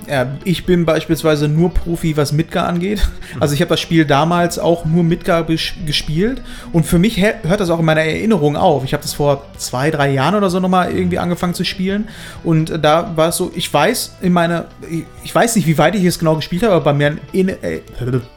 Ja, 0.08 0.36
ich 0.44 0.64
bin 0.66 0.84
beispielsweise 0.84 1.48
nur 1.48 1.74
Profi, 1.74 2.16
was 2.16 2.30
Midgar 2.32 2.68
angeht. 2.68 3.08
Also 3.40 3.54
ich 3.54 3.60
habe 3.60 3.70
das 3.70 3.80
Spiel 3.80 4.04
damals 4.04 4.56
auch 4.58 4.84
nur 4.84 5.02
Midgar 5.02 5.44
gespielt 5.44 6.42
und 6.72 6.86
für 6.86 6.98
mich 7.00 7.20
hört 7.20 7.58
das 7.60 7.70
auch 7.70 7.80
in 7.80 7.84
meiner 7.84 8.02
Erinnerung 8.02 8.56
auf. 8.56 8.84
Ich 8.84 8.92
habe 8.92 9.02
das 9.02 9.14
vor 9.14 9.42
zwei, 9.56 9.90
drei 9.90 10.12
Jahren 10.12 10.36
oder 10.36 10.48
so 10.48 10.60
nochmal 10.60 10.92
irgendwie 10.92 11.18
angefangen 11.18 11.54
zu 11.54 11.64
spielen 11.64 12.06
und 12.44 12.70
äh, 12.70 12.78
da 12.78 13.12
war 13.16 13.30
es 13.30 13.36
so, 13.36 13.50
ich 13.56 13.72
weiß 13.72 14.16
in 14.22 14.32
meiner, 14.32 14.66
ich- 15.24 15.34
weiß 15.34 15.56
nicht, 15.56 15.66
wie 15.66 15.76
weit 15.76 15.96
ich 15.96 16.04
es 16.04 16.18
genau 16.20 16.36
gespielt 16.36 16.62
habe, 16.62 16.74
aber 16.74 16.84
bei 16.84 16.92
mir 16.92 17.18
in, 17.32 17.48
äh, 17.48 17.80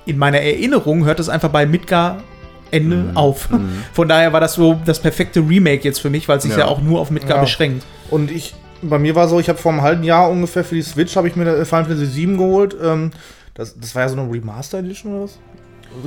in 0.08 0.18
meiner 0.18 0.40
Erinnerung 0.40 1.06
hört 1.06 1.20
es 1.20 1.30
einfach 1.30 1.50
bei 1.50 1.66
Midgar 1.68 2.24
Ende 2.72 3.12
auf. 3.16 3.50
Von 3.94 4.08
daher 4.08 4.32
war 4.34 4.40
das 4.42 4.54
so 4.54 4.80
das 4.86 5.00
perfekte 5.00 5.40
Remake 5.40 5.84
jetzt 5.84 6.00
für 6.02 6.10
mich, 6.10 6.28
weil 6.28 6.38
es 6.38 6.44
sich 6.44 6.52
ja. 6.54 6.60
Ja. 6.60 6.66
auch 6.68 6.82
nur 6.82 7.00
auf 7.00 7.10
Midgar 7.10 7.38
Ja. 7.38 7.42
beschränkt. 7.42 7.84
Und 8.12 8.30
ich, 8.32 8.54
bei 8.82 9.00
mir 9.00 9.16
war 9.16 9.28
so, 9.28 9.40
ich 9.40 9.50
habe 9.50 9.60
vor 9.60 9.72
einem 9.72 9.82
halben 9.82 10.04
Jahr 10.04 10.30
ungefähr 10.30 10.64
für 10.64 10.76
die 10.76 10.82
Switch 10.82 11.16
habe 11.16 11.28
ich 11.28 11.36
mir 11.36 11.46
äh, 11.48 11.66
Final 11.66 11.86
Fantasy 11.86 12.06
7 12.06 12.38
geholt. 12.38 12.76
Ähm, 12.82 13.12
das, 13.54 13.78
das 13.78 13.94
war 13.96 14.04
ja 14.04 14.10
so 14.10 14.18
eine 14.18 14.32
Remaster 14.32 14.80
Edition 14.80 15.14
oder 15.14 15.24
was? 15.24 15.40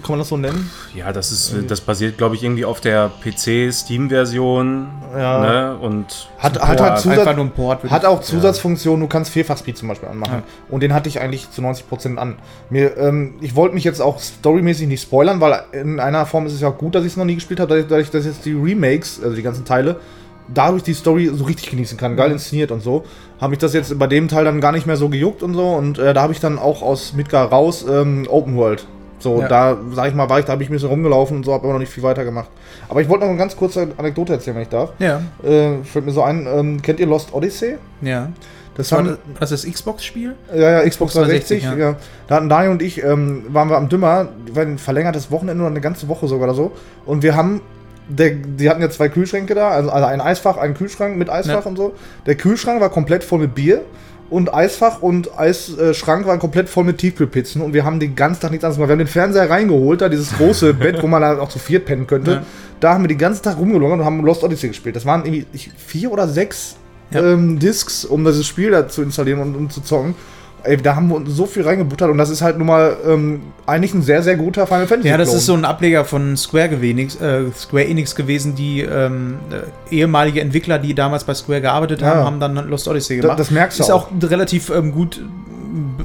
Kann 0.02 0.10
man 0.10 0.20
das 0.20 0.28
so 0.28 0.36
nennen? 0.36 0.70
Ja, 0.94 1.12
das 1.12 1.32
ist, 1.32 1.54
das 1.68 1.80
basiert, 1.80 2.16
glaube 2.16 2.36
ich, 2.36 2.44
irgendwie 2.44 2.64
auf 2.64 2.80
der 2.80 3.10
PC-Steam-Version. 3.24 4.86
Ja. 5.16 5.40
Ne? 5.40 5.76
Und 5.76 6.30
Hat, 6.38 6.60
hat 6.62 6.80
halt 6.80 6.98
Zusatz, 7.00 7.18
Einfach 7.18 7.36
nur 7.36 7.46
ein 7.46 7.50
Port. 7.50 7.82
Hat 7.90 8.04
auch 8.04 8.20
Zusatzfunktionen, 8.20 9.00
du 9.00 9.08
kannst 9.08 9.32
Vierfachspeed 9.32 9.76
zum 9.76 9.88
Beispiel 9.88 10.08
anmachen. 10.08 10.44
Und 10.68 10.84
den 10.84 10.94
hatte 10.94 11.08
ich 11.08 11.20
eigentlich 11.20 11.50
zu 11.50 11.62
90% 11.62 12.16
an. 12.16 12.36
Mir, 12.70 12.96
ähm, 12.96 13.34
ich 13.40 13.56
wollte 13.56 13.74
mich 13.74 13.82
jetzt 13.82 14.00
auch 14.00 14.20
storymäßig 14.20 14.86
nicht 14.86 15.02
spoilern, 15.02 15.40
weil 15.40 15.64
in 15.72 15.98
einer 15.98 16.26
Form 16.26 16.46
ist 16.46 16.52
es 16.52 16.60
ja 16.60 16.68
auch 16.68 16.78
gut, 16.78 16.94
dass 16.94 17.04
ich 17.04 17.10
es 17.10 17.16
noch 17.16 17.24
nie 17.24 17.34
gespielt 17.34 17.58
habe, 17.58 17.82
dadurch, 17.82 18.10
dass 18.10 18.24
jetzt 18.24 18.44
die 18.44 18.54
Remakes, 18.54 19.20
also 19.20 19.34
die 19.34 19.42
ganzen 19.42 19.64
Teile, 19.64 19.98
dadurch 20.48 20.82
die 20.82 20.94
Story 20.94 21.30
so 21.32 21.44
richtig 21.44 21.70
genießen 21.70 21.96
kann, 21.98 22.16
geil 22.16 22.30
inszeniert 22.32 22.70
und 22.70 22.82
so, 22.82 23.04
habe 23.40 23.54
ich 23.54 23.58
das 23.58 23.72
jetzt 23.74 23.98
bei 23.98 24.06
dem 24.06 24.28
Teil 24.28 24.44
dann 24.44 24.60
gar 24.60 24.72
nicht 24.72 24.86
mehr 24.86 24.96
so 24.96 25.08
gejuckt 25.08 25.42
und 25.42 25.54
so. 25.54 25.68
Und 25.70 25.98
äh, 25.98 26.14
da 26.14 26.22
habe 26.22 26.32
ich 26.32 26.40
dann 26.40 26.58
auch 26.58 26.82
aus 26.82 27.12
Midgar 27.12 27.48
raus 27.48 27.84
ähm, 27.88 28.26
Open 28.28 28.56
World. 28.56 28.86
So, 29.18 29.40
Ja. 29.40 29.48
da, 29.48 29.78
sag 29.94 30.08
ich 30.08 30.14
mal, 30.14 30.28
war 30.28 30.40
ich, 30.40 30.44
da 30.46 30.52
habe 30.52 30.62
ich 30.64 30.68
ein 30.68 30.72
bisschen 30.72 30.88
rumgelaufen 30.88 31.36
und 31.38 31.44
so, 31.44 31.52
habe 31.52 31.64
aber 31.64 31.74
noch 31.74 31.78
nicht 31.80 31.92
viel 31.92 32.02
weiter 32.02 32.24
gemacht. 32.24 32.48
Aber 32.88 33.00
ich 33.00 33.08
wollte 33.08 33.22
noch 33.24 33.30
eine 33.30 33.38
ganz 33.38 33.56
kurze 33.56 33.88
Anekdote 33.96 34.32
erzählen, 34.32 34.56
wenn 34.56 34.62
ich 34.64 34.68
darf. 34.68 34.90
Ja, 34.98 35.20
Äh, 35.44 35.82
fällt 35.84 36.06
mir 36.06 36.12
so 36.12 36.22
ein, 36.22 36.46
ähm, 36.52 36.82
kennt 36.82 36.98
ihr 37.00 37.06
Lost 37.06 37.32
Odyssey? 37.32 37.76
ja. 38.00 38.28
Das 38.74 38.90
War 38.90 39.02
das, 39.02 39.10
war 39.10 39.18
das 39.40 39.50
das 39.50 39.66
Xbox-Spiel? 39.66 40.34
ja, 40.56 40.82
ja, 40.82 40.88
Xbox 40.88 41.12
360, 41.12 41.62
360, 41.62 41.78
ja. 41.78 41.96
Da 42.26 42.36
hatten 42.36 42.48
Daniel 42.48 42.70
und 42.72 42.80
ich, 42.80 43.04
ähm, 43.04 43.44
waren 43.48 43.68
wir 43.68 43.76
am 43.76 43.90
Dümmer, 43.90 44.28
war 44.54 44.62
ein 44.62 44.78
verlängertes 44.78 45.30
Wochenende 45.30 45.62
oder 45.62 45.70
eine 45.72 45.82
ganze 45.82 46.08
Woche 46.08 46.26
sogar 46.26 46.44
oder 46.48 46.54
so. 46.54 46.72
Und 47.04 47.22
wir 47.22 47.36
haben, 47.36 47.60
der, 48.08 48.30
die 48.30 48.68
hatten 48.68 48.82
ja 48.82 48.90
zwei 48.90 49.08
Kühlschränke 49.08 49.54
da, 49.54 49.70
also, 49.70 49.90
also 49.90 50.06
ein 50.06 50.20
Eisfach, 50.20 50.56
einen 50.56 50.74
Kühlschrank 50.74 51.16
mit 51.16 51.30
Eisfach 51.30 51.64
Ja. 51.64 51.68
und 51.70 51.76
so. 51.76 51.94
Der 52.26 52.34
Kühlschrank 52.34 52.80
war 52.80 52.90
komplett 52.90 53.24
voll 53.24 53.38
mit 53.40 53.54
Bier 53.54 53.82
und 54.30 54.52
Eisfach 54.54 55.02
und 55.02 55.38
Eisschrank 55.38 56.26
waren 56.26 56.38
komplett 56.38 56.68
voll 56.68 56.84
mit 56.84 56.98
Tiefkühlpizzen 56.98 57.60
und 57.62 57.74
wir 57.74 57.84
haben 57.84 58.00
den 58.00 58.14
ganzen 58.14 58.40
Tag 58.42 58.50
nichts 58.50 58.64
anderes 58.64 58.76
gemacht. 58.76 58.88
Wir 58.88 58.92
haben 58.94 58.98
den 59.00 59.06
Fernseher 59.08 59.48
reingeholt, 59.50 60.00
da 60.00 60.08
dieses 60.08 60.32
große 60.36 60.74
Bett, 60.82 61.02
wo 61.02 61.06
man 61.06 61.22
halt 61.22 61.38
auch 61.38 61.48
zu 61.48 61.58
viert 61.58 61.84
pennen 61.84 62.06
könnte. 62.06 62.30
Ja. 62.32 62.42
Da 62.80 62.94
haben 62.94 63.04
wir 63.04 63.08
den 63.08 63.18
ganzen 63.18 63.42
Tag 63.42 63.58
rumgelungert 63.58 64.00
und 64.00 64.04
haben 64.04 64.24
Lost 64.24 64.42
Odyssey 64.42 64.68
gespielt. 64.68 64.96
Das 64.96 65.06
waren 65.06 65.24
irgendwie 65.24 65.46
vier 65.76 66.10
oder 66.10 66.26
sechs 66.28 66.76
Ja. 67.12 67.20
ähm, 67.22 67.58
Discs, 67.58 68.04
um 68.04 68.24
dieses 68.24 68.46
Spiel 68.46 68.70
da 68.72 68.88
zu 68.88 69.02
installieren 69.02 69.40
und, 69.40 69.54
und 69.54 69.72
zu 69.72 69.80
zocken. 69.82 70.14
Ey, 70.64 70.76
da 70.76 70.94
haben 70.94 71.08
wir 71.08 71.16
uns 71.16 71.30
so 71.34 71.46
viel 71.46 71.62
reingebuttert 71.64 72.08
und 72.10 72.18
das 72.18 72.30
ist 72.30 72.40
halt 72.42 72.56
nun 72.58 72.68
mal 72.68 72.96
ähm, 73.06 73.40
eigentlich 73.66 73.94
ein 73.94 74.02
sehr, 74.02 74.22
sehr 74.22 74.36
guter 74.36 74.66
Final 74.66 74.86
Fantasy. 74.86 75.08
Ja, 75.08 75.16
das 75.16 75.28
Klon. 75.28 75.38
ist 75.38 75.46
so 75.46 75.54
ein 75.54 75.64
Ableger 75.64 76.04
von 76.04 76.36
Square, 76.36 76.68
Gewenix, 76.68 77.16
äh, 77.20 77.50
Square 77.56 77.86
Enix 77.86 78.14
gewesen, 78.14 78.54
die 78.54 78.80
ähm, 78.82 79.36
äh, 79.90 79.94
ehemalige 79.94 80.40
Entwickler, 80.40 80.78
die 80.78 80.94
damals 80.94 81.24
bei 81.24 81.34
Square 81.34 81.62
gearbeitet 81.62 82.02
haben, 82.02 82.18
Ja. 82.20 82.24
haben 82.24 82.38
dann 82.40 82.54
Lost 82.68 82.86
Odyssey 82.86 83.16
gemacht. 83.18 83.38
das 83.40 83.50
merkst 83.50 83.78
du 83.78 83.82
Ist 83.82 83.90
auch, 83.90 84.08
auch. 84.10 84.30
relativ 84.30 84.70
ähm, 84.70 84.92
gut 84.92 85.20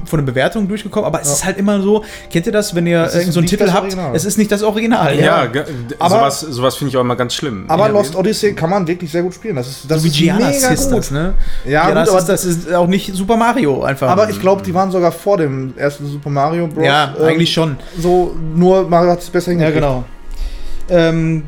von 0.04 0.18
den 0.20 0.26
Bewertungen 0.26 0.66
durchgekommen, 0.68 1.06
aber 1.06 1.20
es 1.20 1.28
ist 1.30 1.44
halt 1.44 1.58
immer 1.58 1.80
so, 1.82 2.04
kennt 2.30 2.46
ihr 2.46 2.52
das, 2.52 2.74
wenn 2.74 2.86
ihr 2.86 3.08
so 3.08 3.38
einen 3.40 3.46
Titel 3.46 3.64
das 3.66 3.74
habt, 3.74 3.82
Original. 3.84 4.14
es 4.14 4.24
ist 4.24 4.38
nicht 4.38 4.50
das 4.50 4.62
Original. 4.62 5.14
ja, 5.18 5.44
Ja. 5.44 5.64
Aber- 5.98 6.30
sowas, 6.30 6.40
sowas 6.40 6.76
finde 6.76 6.90
ich 6.90 6.96
auch 6.96 7.02
immer 7.02 7.16
ganz 7.16 7.34
schlimm. 7.34 7.64
Aber 7.68 7.86
ja, 7.86 7.92
Lost 7.92 8.16
Odyssey 8.16 8.54
kann 8.54 8.70
man 8.70 8.86
wirklich 8.86 9.10
sehr 9.12 9.22
gut 9.22 9.34
spielen. 9.34 9.56
Das 9.56 9.66
ist, 9.68 9.90
das 9.90 10.02
So 10.02 10.04
wie 10.04 10.08
ist 10.08 10.20
mega 10.38 10.52
Sisters, 10.52 10.90
gut. 10.90 11.10
ne? 11.10 11.34
Ja, 11.64 11.84
Gianna 11.86 12.00
gut, 12.04 12.10
aber- 12.10 12.18
Sisters 12.20 12.44
ist 12.44 12.72
auch 12.72 12.86
nicht 12.86 13.14
Super 13.14 13.36
Mario 13.36 13.82
einfach. 13.82 14.08
Aber 14.08 14.28
ich 14.30 14.40
glaube, 14.40 14.62
die 14.62 14.72
waren 14.74 14.90
sogar 14.90 15.12
vor 15.12 15.36
dem 15.36 15.74
ersten 15.76 16.06
Super 16.06 16.30
Mario 16.30 16.66
Bros. 16.66 16.84
ja, 16.84 17.14
ähm, 17.18 17.24
eigentlich 17.26 17.52
schon. 17.52 17.76
So, 17.98 18.34
nur 18.54 18.88
Mario 18.88 19.10
hat 19.12 19.20
es 19.20 19.28
besser 19.30 19.52
Ja, 19.52 19.58
hingekriegt. 19.58 19.76
genau. 19.82 20.04
Ähm, 20.88 21.42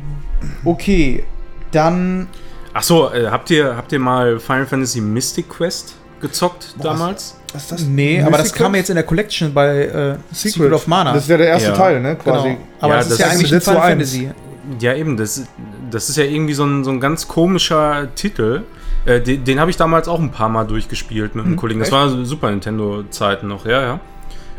okay, 0.65 1.23
dann 1.71 2.27
Ach 2.73 2.83
so, 2.83 3.11
äh, 3.11 3.27
habt 3.29 3.49
ihr 3.49 3.75
habt 3.75 3.91
ihr 3.91 3.99
mal 3.99 4.39
Final 4.39 4.65
Fantasy 4.65 5.01
Mystic 5.01 5.49
Quest 5.49 5.93
gezockt 6.21 6.75
damals? 6.81 7.35
Was 7.53 7.63
ist 7.63 7.71
das? 7.71 7.81
Nee, 7.83 8.21
aber 8.21 8.31
das 8.37 8.43
Mystic 8.47 8.61
kam 8.61 8.75
jetzt 8.75 8.89
in 8.89 8.95
der 8.95 9.03
Collection 9.03 9.53
bei 9.53 9.85
äh, 9.85 10.15
Secret. 10.31 10.71
of 10.73 10.87
Mana. 10.87 11.13
Das 11.13 11.23
ist 11.23 11.29
ja 11.29 11.37
der 11.37 11.47
erste 11.47 11.69
Ja. 11.69 11.75
Teil, 11.75 12.01
ne? 12.01 12.15
Quasi. 12.15 12.49
genau. 12.49 12.59
Aber 12.79 12.93
Ja, 12.93 12.97
das 12.99 13.05
ist 13.07 13.11
das 13.11 13.19
ja 13.19 13.25
ist 13.27 13.31
eigentlich 13.33 13.53
ein 13.53 13.61
Final. 13.61 13.81
Fantasy. 13.89 14.31
Ja, 14.79 14.93
eben, 14.95 15.17
das, 15.17 15.43
das 15.89 16.09
ist 16.09 16.17
ja 16.17 16.23
irgendwie 16.23 16.53
so 16.53 16.63
ein, 16.65 16.83
so 16.83 16.91
ein 16.91 16.99
ganz 16.99 17.27
komischer 17.27 18.07
Titel. 18.15 18.63
Äh, 19.05 19.19
den 19.19 19.43
den 19.43 19.59
habe 19.59 19.69
ich 19.71 19.77
damals 19.77 20.07
auch 20.07 20.19
ein 20.19 20.31
paar 20.31 20.49
Mal 20.49 20.63
durchgespielt 20.65 21.35
mit 21.35 21.45
einem 21.45 21.55
Kollegen. 21.55 21.79
Das 21.79 21.89
echt? 21.89 21.97
war 21.97 22.25
Super 22.25 22.51
Nintendo-Zeiten 22.51 23.47
noch, 23.47 23.65
ja, 23.65 23.81
ja. 23.81 23.99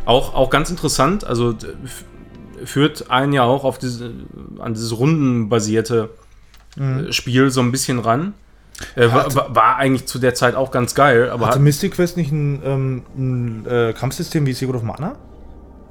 Auch, 0.04 0.34
auch 0.34 0.50
ganz 0.50 0.68
interessant, 0.68 1.24
also 1.24 1.54
führt 2.64 3.10
einen 3.10 3.32
ja 3.32 3.44
auch 3.44 3.64
auf 3.64 3.78
diese, 3.78 4.10
an 4.58 4.74
dieses 4.74 4.96
rundenbasierte 4.98 6.10
äh, 6.76 7.12
Spiel 7.12 7.50
so 7.50 7.60
ein 7.60 7.70
bisschen 7.72 7.98
ran. 8.00 8.34
Äh, 8.96 9.12
war, 9.12 9.54
war- 9.54 9.76
eigentlich 9.76 10.06
zu 10.06 10.18
der 10.18 10.34
Zeit 10.34 10.54
auch 10.54 10.70
ganz 10.70 10.94
geil, 10.94 11.30
aber 11.30 11.46
Hatte 11.46 11.56
hat, 11.56 11.62
Mystic 11.62 11.92
Quest 11.94 12.16
nicht 12.16 12.32
ein, 12.32 12.60
ähm, 12.64 13.02
ein 13.16 13.66
äh, 13.66 13.92
Kampfsystem 13.92 14.44
wie 14.46 14.52
Secret 14.52 14.76
of 14.76 14.82
Mana? 14.82 15.08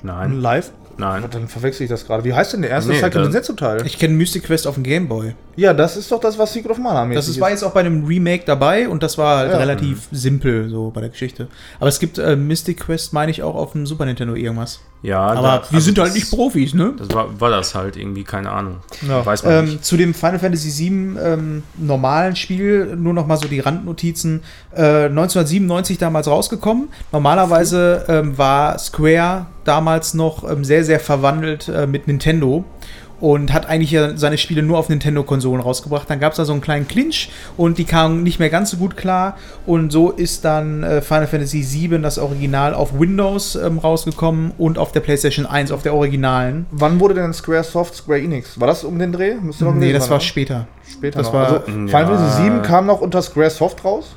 Ein 0.03 0.07
nein, 0.07 0.41
Live? 0.41 0.71
nein. 0.97 1.23
Dann 1.31 1.47
verwechsel 1.47 1.83
ich 1.83 1.89
das 1.89 2.05
gerade. 2.05 2.23
Wie 2.23 2.33
heißt 2.33 2.53
denn 2.53 2.61
der 2.63 2.71
erste? 2.71 2.91
Nee, 2.91 2.99
da- 3.01 3.23
ein 3.23 3.31
Setzo-Teil. 3.31 3.85
Ich 3.85 3.97
kenne 3.97 4.13
Mystic 4.15 4.43
Quest 4.43 4.67
auf 4.67 4.75
dem 4.75 4.83
Game 4.83 5.07
Boy. 5.07 5.35
Ja, 5.55 5.73
das 5.73 5.95
ist 5.95 6.11
doch 6.11 6.19
das, 6.19 6.37
was 6.37 6.53
Secret 6.53 6.71
of 6.71 6.77
Mana 6.79 7.05
mäßig 7.05 7.15
Das 7.17 7.27
ist, 7.29 7.39
war 7.39 7.49
jetzt 7.51 7.63
auch 7.63 7.71
bei 7.71 7.79
einem 7.81 8.05
Remake 8.05 8.43
dabei 8.45 8.89
und 8.89 9.01
das 9.03 9.17
war 9.17 9.37
halt 9.37 9.51
Ja. 9.51 9.57
relativ 9.57 10.07
simpel 10.11 10.69
so 10.69 10.89
bei 10.91 11.01
der 11.01 11.09
Geschichte. 11.11 11.47
Aber 11.79 11.87
es 11.87 11.99
gibt 11.99 12.17
äh, 12.17 12.35
Mystic 12.35 12.81
Quest, 12.81 13.13
meine 13.13 13.31
ich, 13.31 13.41
auch 13.43 13.55
auf 13.55 13.71
dem 13.73 13.85
Super 13.85 14.05
Nintendo 14.05 14.35
irgendwas. 14.35 14.79
Ja, 15.03 15.19
Aber 15.21 15.41
da- 15.41 15.61
wir 15.69 15.75
also 15.75 15.79
sind 15.79 15.97
halt 15.97 16.13
nicht 16.13 16.29
Profis, 16.29 16.73
ne? 16.75 16.93
Das 16.97 17.09
war, 17.09 17.39
war 17.41 17.49
das 17.49 17.73
halt 17.73 17.97
irgendwie, 17.97 18.23
keine 18.23 18.51
Ahnung. 18.51 18.77
Ja. 19.07 19.25
Weiß 19.25 19.43
man 19.43 19.65
nicht. 19.65 19.73
Ähm, 19.75 19.81
zu 19.81 19.97
dem 19.97 20.13
Final 20.13 20.37
Fantasy 20.37 20.69
VII 20.89 21.17
ähm, 21.19 21.63
normalen 21.77 22.35
Spiel 22.35 22.95
nur 22.95 23.13
noch 23.13 23.25
mal 23.25 23.37
so 23.37 23.47
die 23.47 23.59
Randnotizen. 23.59 24.43
Äh, 24.75 25.05
1997 25.05 25.97
damals 25.97 26.27
rausgekommen. 26.27 26.89
Normalerweise 27.11 28.05
ähm, 28.07 28.37
war 28.37 28.77
Square 28.77 29.47
damals 29.63 30.13
noch 30.13 30.49
ähm, 30.49 30.63
sehr, 30.63 30.83
sehr 30.83 30.99
verwandelt 30.99 31.67
äh, 31.67 31.87
mit 31.87 32.07
Nintendo. 32.07 32.63
Und 33.21 33.53
hat 33.53 33.67
eigentlich 33.69 33.97
seine 34.15 34.37
Spiele 34.37 34.63
nur 34.63 34.77
auf 34.77 34.89
Nintendo-Konsolen 34.89 35.61
rausgebracht. 35.61 36.09
Dann 36.09 36.19
gab 36.19 36.33
es 36.33 36.37
da 36.37 36.45
so 36.45 36.51
einen 36.51 36.61
kleinen 36.61 36.87
Clinch 36.87 37.29
und 37.55 37.77
die 37.77 37.85
kamen 37.85 38.23
nicht 38.23 38.39
mehr 38.39 38.49
ganz 38.49 38.71
so 38.71 38.77
gut 38.77 38.97
klar. 38.97 39.37
Und 39.65 39.91
so 39.91 40.09
ist 40.11 40.43
dann 40.43 40.83
äh, 40.83 41.01
Final 41.01 41.27
Fantasy 41.27 41.63
VII, 41.63 42.01
das 42.01 42.17
Original, 42.17 42.73
auf 42.73 42.99
Windows 42.99 43.55
ähm, 43.55 43.77
rausgekommen 43.79 44.51
und 44.57 44.77
auf 44.77 44.91
der 44.91 44.99
PlayStation 45.01 45.45
1, 45.45 45.71
auf 45.71 45.83
der 45.83 45.93
Originalen. 45.93 46.65
Wann 46.71 46.99
wurde 46.99 47.13
denn 47.13 47.31
Square 47.33 47.63
Soft 47.63 47.95
Square 47.95 48.19
Enix? 48.21 48.59
War 48.59 48.67
das 48.67 48.83
um 48.83 48.97
den 48.99 49.11
Dreh? 49.11 49.35
Müsste 49.35 49.63
noch 49.65 49.73
Nee, 49.75 49.93
das 49.93 50.09
war 50.09 50.19
später. 50.19 50.67
später. 50.89 51.19
das 51.19 51.27
noch. 51.27 51.33
war- 51.33 51.45
also, 51.45 51.55
Ja. 51.57 51.63
Final 51.87 51.89
Fantasy 52.17 52.43
7 52.43 52.61
kam 52.63 52.87
noch 52.87 53.01
unter 53.01 53.21
Square 53.21 53.49
Soft 53.51 53.85
raus. 53.85 54.15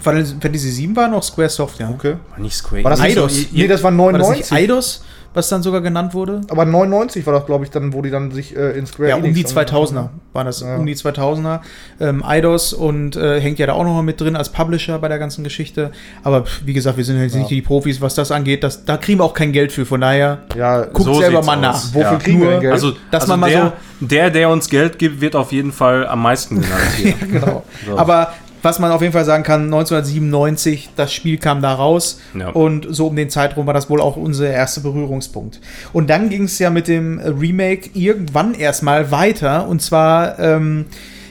Final 0.00 0.24
Fantasy 0.24 0.74
VII 0.86 0.96
war 0.96 1.08
noch 1.08 1.22
Squaresoft, 1.22 1.78
ja. 1.78 1.90
Okay. 1.90 2.16
War 2.30 2.38
nicht 2.38 2.54
Square 2.56 2.82
War 2.84 2.90
das 2.92 3.00
nicht 3.02 3.10
Eidos. 3.18 3.34
so? 3.36 3.46
Nee, 3.52 3.66
das 3.68 3.82
war 3.82 3.90
War 3.96 4.12
das 4.12 4.22
99. 4.22 4.36
nicht 4.38 4.52
Eidos, 4.52 5.04
was 5.34 5.48
dann 5.48 5.62
sogar 5.62 5.80
genannt 5.80 6.14
wurde? 6.14 6.40
aber 6.50 6.64
99 6.64 7.24
war 7.26 7.32
das, 7.32 7.46
glaube 7.46 7.64
ich, 7.64 7.70
dann, 7.70 7.92
wo 7.92 8.02
die 8.02 8.10
dann 8.10 8.30
sich 8.32 8.56
äh, 8.56 8.70
in 8.78 8.86
Square 8.86 9.08
Ja, 9.10 9.16
um 9.16 9.24
Enix 9.24 9.38
die 9.52 9.56
2000er 9.58 10.08
war 10.32 10.44
das, 10.44 10.60
Ja. 10.60 10.76
um 10.76 10.86
die 10.86 10.94
2000er. 10.94 11.60
Ähm, 12.00 12.24
Eidos 12.24 12.72
und 12.72 13.16
äh, 13.16 13.40
hängt 13.40 13.58
ja 13.58 13.66
da 13.66 13.74
auch 13.74 13.84
noch 13.84 13.94
mal 13.94 14.02
mit 14.02 14.20
drin 14.20 14.34
als 14.36 14.48
Publisher 14.48 14.98
bei 14.98 15.08
der 15.08 15.18
ganzen 15.18 15.44
Geschichte. 15.44 15.92
Aber 16.22 16.44
wie 16.64 16.72
gesagt, 16.72 16.96
wir 16.96 17.04
sind 17.04 17.20
jetzt 17.20 17.32
Ja. 17.34 17.40
nicht 17.40 17.50
die 17.50 17.62
Profis, 17.62 18.00
was 18.00 18.14
das 18.14 18.30
angeht. 18.30 18.64
Das, 18.64 18.84
da 18.84 18.96
kriegen 18.96 19.18
wir 19.20 19.24
auch 19.24 19.34
kein 19.34 19.52
Geld 19.52 19.72
für. 19.72 19.84
Von 19.86 20.00
daher 20.00 20.38
Ja, 20.56 20.82
guckt 20.84 21.04
So 21.04 21.14
selber 21.14 21.42
mal 21.42 21.56
aus. 21.56 21.60
nach. 21.62 21.94
Wofür 21.94 22.12
Ja. 22.12 22.18
kriegen 22.18 22.40
wir 22.40 22.50
denn 22.50 22.60
Geld? 22.60 22.72
Also, 22.72 22.92
Dass 23.10 23.22
also 23.24 23.32
man 23.34 23.40
mal 23.40 23.50
der, 23.50 23.72
der, 24.00 24.30
der 24.30 24.48
uns 24.48 24.68
Geld 24.68 24.98
gibt, 24.98 25.20
wird 25.20 25.36
auf 25.36 25.52
jeden 25.52 25.72
Fall 25.72 26.06
am 26.06 26.22
meisten 26.22 26.60
genannt 26.60 26.80
hier. 26.96 27.14
genau. 27.30 27.62
So. 27.86 27.98
Aber 27.98 28.32
was 28.62 28.78
man 28.78 28.90
auf 28.92 29.00
jeden 29.02 29.12
Fall 29.12 29.24
sagen 29.24 29.42
kann, 29.42 29.64
1997, 29.64 30.90
das 30.96 31.12
Spiel 31.12 31.38
kam 31.38 31.60
da 31.62 31.74
raus 31.74 32.20
Ja. 32.38 32.48
und 32.50 32.86
so 32.90 33.08
um 33.08 33.16
den 33.16 33.28
Zeitraum 33.30 33.66
war 33.66 33.74
das 33.74 33.90
wohl 33.90 34.00
auch 34.00 34.16
unser 34.16 34.48
erster 34.50 34.80
Berührungspunkt. 34.82 35.60
Und 35.92 36.08
dann 36.10 36.28
ging 36.28 36.44
es 36.44 36.58
ja 36.58 36.70
mit 36.70 36.88
dem 36.88 37.18
Remake 37.18 37.90
irgendwann 37.94 38.54
erstmal 38.54 39.10
weiter 39.10 39.68
und 39.68 39.82
zwar 39.82 40.38
ähm, 40.38 40.86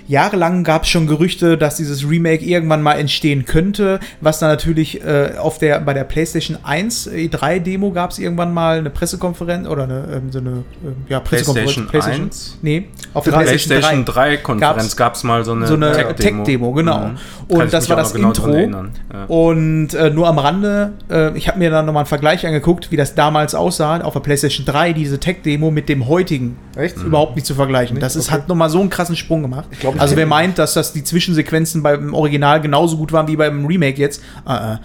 Jahrelang 0.08 0.64
gab 0.64 0.84
es 0.84 0.90
schon 0.90 1.08
Gerüchte, 1.08 1.58
dass 1.58 1.76
dieses 1.76 2.10
Remake 2.10 2.44
irgendwann 2.44 2.82
mal 2.82 2.94
entstehen 2.94 3.46
könnte, 3.46 4.00
was 4.20 4.40
dann 4.40 4.50
natürlich 4.50 5.04
äh, 5.04 5.34
auf 5.38 5.58
der, 5.58 5.80
bei 5.82 5.94
der 5.94 6.04
PlayStation 6.04 6.58
1 6.64 7.10
E3-Demo 7.10 7.92
gab 7.92 8.12
es 8.12 8.20
irgendwann 8.20 8.54
mal 8.54 8.78
eine 8.80 8.90
Pressekonferenz 8.90 9.68
oder 9.68 9.84
eine, 9.84 10.08
ähm, 10.14 10.32
so 10.32 10.40
eine 10.40 10.50
ähm, 10.50 10.96
ja, 11.08 11.20
Pressekonferenz. 11.20 11.90
PlayStation 11.90 12.26
1? 12.28 12.58
Nee, 12.62 12.88
auf 13.14 13.24
der 13.24 13.32
PlayStation 13.32 14.06
3. 14.06 14.12
3 14.12 14.38
Konferenz 14.38 14.96
gab 14.96 15.16
es 15.16 15.24
mal 15.24 15.44
so 15.44 15.52
eine, 15.54 15.68
So 15.68 15.76
eine 15.76 15.92
Tech-Demo. 15.92 16.44
Tech-Demo, 16.44 16.72
genau. 16.74 17.00
Mhm. 17.00 17.18
Und 17.48 17.74
das 17.74 17.90
war 17.90 17.98
das 17.98 18.14
genau 18.14 18.30
Intro. 18.30 18.56
Ja. 18.56 19.26
Und 19.28 19.94
äh, 19.94 20.10
nur 20.10 20.28
am 20.28 20.40
Rande, 20.40 20.94
äh, 21.10 21.38
ich 21.38 21.48
habe 21.48 21.60
mir 21.60 21.70
dann 21.70 21.86
nochmal 21.86 22.02
einen 22.02 22.08
Vergleich 22.08 22.46
angeguckt, 22.46 22.92
wie 22.92 22.98
das 22.98 23.16
damals 23.16 23.56
aussah 23.56 24.02
auf 24.02 24.14
der 24.14 24.22
PlayStation 24.22 24.66
3, 24.66 24.94
diese 24.94 25.20
Tech-Demo 25.20 25.70
mit 25.72 25.90
dem 25.90 26.08
heutigen. 26.08 26.58
Echt? 26.76 26.98
Überhaupt 26.98 27.36
nicht 27.36 27.46
zu 27.46 27.56
vergleichen. 27.56 27.96
Nicht? 27.96 28.04
Das 28.04 28.16
ist, 28.16 28.28
Okay. 28.28 28.42
hat 28.42 28.48
nochmal 28.50 28.70
so 28.70 28.80
einen 28.80 28.90
krassen 28.90 29.16
Sprung 29.16 29.42
gemacht. 29.42 29.66
Ich 29.72 29.80
glaub, 29.80 29.96
ich 29.96 30.01
also 30.02 30.16
wer 30.16 30.26
meint, 30.26 30.58
dass 30.58 30.74
das 30.74 30.94
die 30.94 31.04
Zwischensequenzen 31.04 31.82
beim 31.84 32.14
Original 32.14 32.60
genauso 32.62 32.98
gut 32.98 33.12
waren 33.12 33.28
wie 33.28 33.36
beim 33.36 33.66
Remake 33.66 34.00
jetzt, 34.00 34.22
äh, 34.48 34.74
äh. 34.74 34.78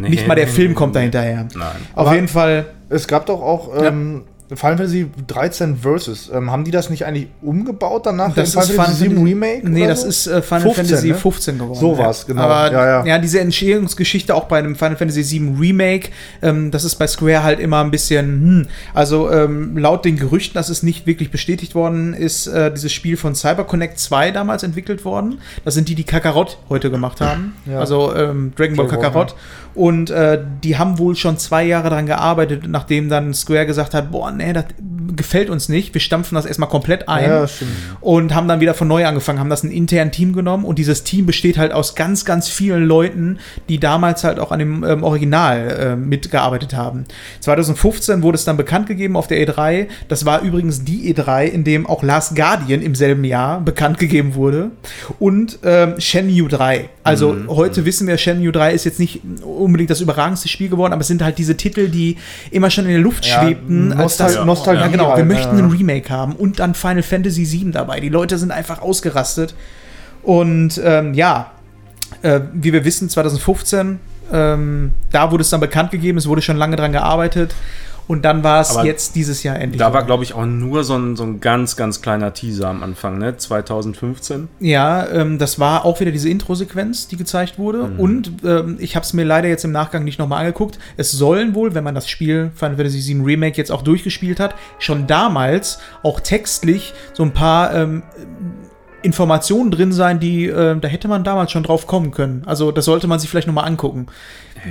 Nee. 0.00 0.08
nicht 0.08 0.26
mal 0.26 0.34
der 0.34 0.48
Film 0.48 0.74
kommt 0.74 0.96
da 0.96 1.00
hinterher. 1.00 1.46
Nein. 1.54 1.66
Auf 1.94 2.06
Aber- 2.06 2.14
jeden 2.14 2.28
Fall, 2.28 2.66
Es 2.88 3.06
gab 3.06 3.26
doch 3.26 3.40
auch 3.42 3.70
ähm, 3.82 4.22
Final 4.56 4.76
Fantasy 4.76 5.10
13 5.26 5.76
Versus. 5.76 6.30
Ähm, 6.32 6.50
haben 6.50 6.64
die 6.64 6.70
das 6.70 6.90
nicht 6.90 7.04
eigentlich 7.04 7.28
umgebaut 7.42 8.06
danach? 8.06 8.34
das 8.34 8.54
in 8.54 8.60
ist 8.60 8.70
Final 8.70 8.84
Fantasy 8.84 9.06
Remake? 9.06 9.68
Nee, 9.68 9.86
das 9.86 10.02
so? 10.02 10.08
ist 10.08 10.26
äh, 10.26 10.42
Final 10.42 10.62
15, 10.62 10.84
Fantasy 10.84 11.08
ne? 11.08 11.14
15 11.14 11.58
geworden. 11.58 11.78
So 11.78 11.92
ja. 11.92 11.98
war's, 11.98 12.26
genau. 12.26 12.42
Aber 12.42 12.72
Ja, 12.72 13.04
ja. 13.04 13.18
diese 13.18 13.40
Entstehungsgeschichte 13.40 14.34
auch 14.34 14.44
bei 14.44 14.58
einem 14.58 14.76
Final 14.76 14.96
Fantasy 14.96 15.22
7 15.22 15.58
Remake, 15.58 16.10
ähm, 16.42 16.70
das 16.70 16.84
ist 16.84 16.96
bei 16.96 17.06
Square 17.06 17.42
halt 17.42 17.60
immer 17.60 17.82
ein 17.82 17.90
bisschen, 17.90 18.26
hm, 18.26 18.66
also 18.92 19.30
ähm, 19.30 19.76
laut 19.76 20.04
den 20.04 20.16
Gerüchten, 20.16 20.54
das 20.54 20.70
ist 20.70 20.82
nicht 20.82 21.06
wirklich 21.06 21.30
bestätigt 21.30 21.74
worden, 21.74 22.14
ist 22.14 22.46
äh, 22.46 22.72
dieses 22.72 22.92
Spiel 22.92 23.16
von 23.16 23.34
CyberConnect 23.34 23.98
2 23.98 24.30
damals 24.30 24.62
entwickelt 24.62 25.04
worden. 25.04 25.38
Das 25.64 25.74
sind 25.74 25.88
die, 25.88 25.94
die 25.94 26.04
Kakarot 26.04 26.58
heute 26.68 26.90
gemacht 26.90 27.20
haben. 27.20 27.54
Ja. 27.66 27.80
Also 27.80 28.14
ähm, 28.14 28.52
Dragon 28.56 28.76
Ball 28.76 28.88
Kakarot. 28.88 29.34
Und 29.74 30.10
äh, 30.10 30.40
die 30.62 30.78
haben 30.78 30.98
wohl 30.98 31.16
schon 31.16 31.36
zwei 31.36 31.64
Jahre 31.64 31.90
daran 31.90 32.06
gearbeitet, 32.06 32.64
nachdem 32.68 33.08
dann 33.08 33.34
Square 33.34 33.66
gesagt 33.66 33.92
hat, 33.92 34.12
boah, 34.12 34.30
nee, 34.44 34.52
das 34.52 34.66
gefällt 35.16 35.50
uns 35.50 35.68
nicht. 35.68 35.92
Wir 35.94 36.00
stampfen 36.00 36.34
das 36.34 36.46
erstmal 36.46 36.68
komplett 36.68 37.08
ein 37.08 37.28
Ja, 37.30 37.46
und 38.00 38.34
haben 38.34 38.48
dann 38.48 38.60
wieder 38.60 38.74
von 38.74 38.88
neu 38.88 39.06
angefangen, 39.06 39.38
haben 39.38 39.50
das 39.50 39.62
ein 39.62 39.70
internen 39.70 40.10
Team 40.10 40.32
genommen 40.32 40.64
und 40.64 40.78
dieses 40.78 41.04
Team 41.04 41.26
besteht 41.26 41.58
halt 41.58 41.72
aus 41.72 41.94
ganz, 41.94 42.24
ganz 42.24 42.48
vielen 42.48 42.84
Leuten, 42.84 43.38
die 43.68 43.78
damals 43.78 44.24
halt 44.24 44.38
auch 44.38 44.52
an 44.52 44.58
dem 44.58 44.84
ähm, 44.84 45.02
Original 45.02 45.70
äh, 45.92 45.96
mitgearbeitet 45.96 46.74
haben. 46.74 47.04
2015 47.40 48.22
wurde 48.22 48.36
es 48.36 48.44
dann 48.44 48.56
bekannt 48.56 48.86
gegeben 48.86 49.16
auf 49.16 49.26
der 49.26 49.38
E3. 49.46 49.86
Das 50.08 50.24
war 50.24 50.42
übrigens 50.42 50.84
die 50.84 51.14
E3, 51.14 51.44
in 51.46 51.64
dem 51.64 51.86
auch 51.86 52.02
Last 52.02 52.34
Guardian 52.36 52.82
im 52.82 52.94
selben 52.94 53.24
Jahr 53.24 53.60
bekannt 53.60 53.98
gegeben 53.98 54.34
wurde 54.34 54.70
und 55.18 55.58
ähm, 55.62 55.94
Shenmue 55.98 56.48
3. 56.48 56.88
Also 57.02 57.36
heute 57.48 57.84
wissen 57.84 58.06
wir, 58.06 58.16
Shenmue 58.18 58.52
3 58.52 58.72
ist 58.72 58.84
jetzt 58.84 58.98
nicht 58.98 59.20
unbedingt 59.44 59.90
das 59.90 60.00
überragendste 60.00 60.48
Spiel 60.48 60.68
geworden, 60.68 60.92
aber 60.92 61.02
es 61.02 61.08
sind 61.08 61.22
halt 61.22 61.38
diese 61.38 61.56
Titel, 61.56 61.88
die 61.88 62.16
immer 62.50 62.70
schon 62.70 62.84
in 62.86 62.92
der 62.92 63.00
Luft 63.00 63.26
Ja, 63.26 63.42
schwebten. 63.42 63.92
als 63.92 64.18
Nostal- 64.18 64.44
Nostalgie 64.44 64.93
genau, 64.98 65.16
wir 65.16 65.24
möchten 65.24 65.58
ja. 65.58 65.64
ein 65.64 65.70
Remake 65.70 66.10
haben 66.10 66.34
und 66.34 66.58
dann 66.58 66.74
Final 66.74 67.02
Fantasy 67.02 67.50
VII 67.50 67.72
dabei. 67.72 68.00
Die 68.00 68.08
Leute 68.08 68.38
sind 68.38 68.50
einfach 68.50 68.80
ausgerastet. 68.80 69.54
Und 70.22 70.80
ähm, 70.82 71.14
ja, 71.14 71.52
äh, 72.22 72.40
wie 72.52 72.72
wir 72.72 72.84
wissen, 72.84 73.08
2015, 73.08 74.00
ähm, 74.32 74.92
da 75.10 75.30
wurde 75.30 75.42
es 75.42 75.50
dann 75.50 75.60
bekannt 75.60 75.90
gegeben, 75.90 76.18
es 76.18 76.26
wurde 76.26 76.42
schon 76.42 76.56
lange 76.56 76.76
dran 76.76 76.92
gearbeitet. 76.92 77.54
Und 78.06 78.24
dann 78.24 78.44
war 78.44 78.60
es 78.60 78.76
jetzt 78.82 79.14
dieses 79.16 79.42
Jahr 79.42 79.58
endlich. 79.58 79.78
Da 79.78 79.92
war, 79.92 80.04
glaube 80.04 80.24
ich, 80.24 80.34
auch 80.34 80.44
nur 80.44 80.84
so 80.84 80.94
ein, 80.94 81.16
so 81.16 81.24
ein 81.24 81.40
ganz, 81.40 81.76
ganz 81.76 82.02
kleiner 82.02 82.34
Teaser 82.34 82.68
am 82.68 82.82
Anfang, 82.82 83.18
ne? 83.18 83.36
2015. 83.36 84.48
Ja, 84.60 85.06
ähm, 85.08 85.38
das 85.38 85.58
war 85.58 85.84
auch 85.84 86.00
wieder 86.00 86.10
diese 86.10 86.28
Intro-Sequenz, 86.28 87.08
die 87.08 87.16
gezeigt 87.16 87.58
wurde. 87.58 87.84
Mhm. 87.88 88.00
Und 88.00 88.32
ähm, 88.44 88.76
ich 88.78 88.96
habe 88.96 89.04
es 89.04 89.12
mir 89.12 89.24
leider 89.24 89.48
jetzt 89.48 89.64
im 89.64 89.72
Nachgang 89.72 90.04
nicht 90.04 90.18
nochmal 90.18 90.40
angeguckt. 90.40 90.78
Es 90.96 91.12
sollen 91.12 91.54
wohl, 91.54 91.74
wenn 91.74 91.84
man 91.84 91.94
das 91.94 92.08
Spiel 92.08 92.50
Final 92.54 92.76
Fantasy 92.76 93.14
VII 93.14 93.22
Remake 93.22 93.56
jetzt 93.56 93.72
auch 93.72 93.82
durchgespielt 93.82 94.40
hat, 94.40 94.54
schon 94.78 95.06
damals 95.06 95.78
auch 96.02 96.20
textlich 96.20 96.92
so 97.14 97.22
ein 97.22 97.32
paar 97.32 97.74
ähm, 97.74 98.02
Informationen 99.04 99.70
drin 99.70 99.92
sein, 99.92 100.18
die, 100.18 100.46
äh, 100.46 100.78
da 100.80 100.88
hätte 100.88 101.08
man 101.08 101.24
damals 101.24 101.52
schon 101.52 101.62
drauf 101.62 101.86
kommen 101.86 102.10
können. 102.10 102.42
Also 102.46 102.72
das 102.72 102.86
sollte 102.86 103.06
man 103.06 103.18
sich 103.18 103.28
vielleicht 103.28 103.46
nochmal 103.46 103.66
angucken. 103.66 104.06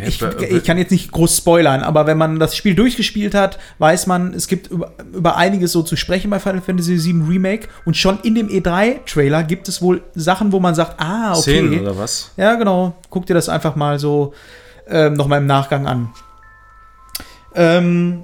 Ich, 0.07 0.19
ich 0.21 0.63
kann 0.63 0.79
jetzt 0.79 0.89
nicht 0.89 1.11
groß 1.11 1.37
spoilern, 1.37 1.83
aber 1.83 2.07
wenn 2.07 2.17
man 2.17 2.39
das 2.39 2.55
Spiel 2.55 2.73
durchgespielt 2.73 3.35
hat, 3.35 3.59
weiß 3.77 4.07
man, 4.07 4.33
es 4.33 4.47
gibt 4.47 4.67
über, 4.67 4.91
über 5.13 5.37
einiges 5.37 5.71
so 5.71 5.83
zu 5.83 5.95
sprechen 5.95 6.31
bei 6.31 6.39
Final 6.39 6.61
Fantasy 6.61 6.97
VII 7.03 7.25
Remake 7.29 7.67
und 7.85 7.95
schon 7.95 8.19
in 8.23 8.33
dem 8.33 8.47
E3-Trailer 8.47 9.43
gibt 9.43 9.67
es 9.67 9.83
wohl 9.83 10.01
Sachen, 10.15 10.51
wo 10.51 10.59
man 10.59 10.73
sagt, 10.73 10.99
ah, 10.99 11.33
okay. 11.33 11.41
Szenen 11.41 11.79
oder 11.81 11.95
was? 11.95 12.31
Ja, 12.37 12.55
genau. 12.55 12.95
Guck 13.11 13.27
dir 13.27 13.35
das 13.35 13.49
einfach 13.49 13.75
mal 13.75 13.99
so 13.99 14.33
ähm, 14.87 15.13
nochmal 15.13 15.39
im 15.41 15.45
Nachgang 15.45 15.85
an. 15.85 16.09
Ähm, 17.53 18.23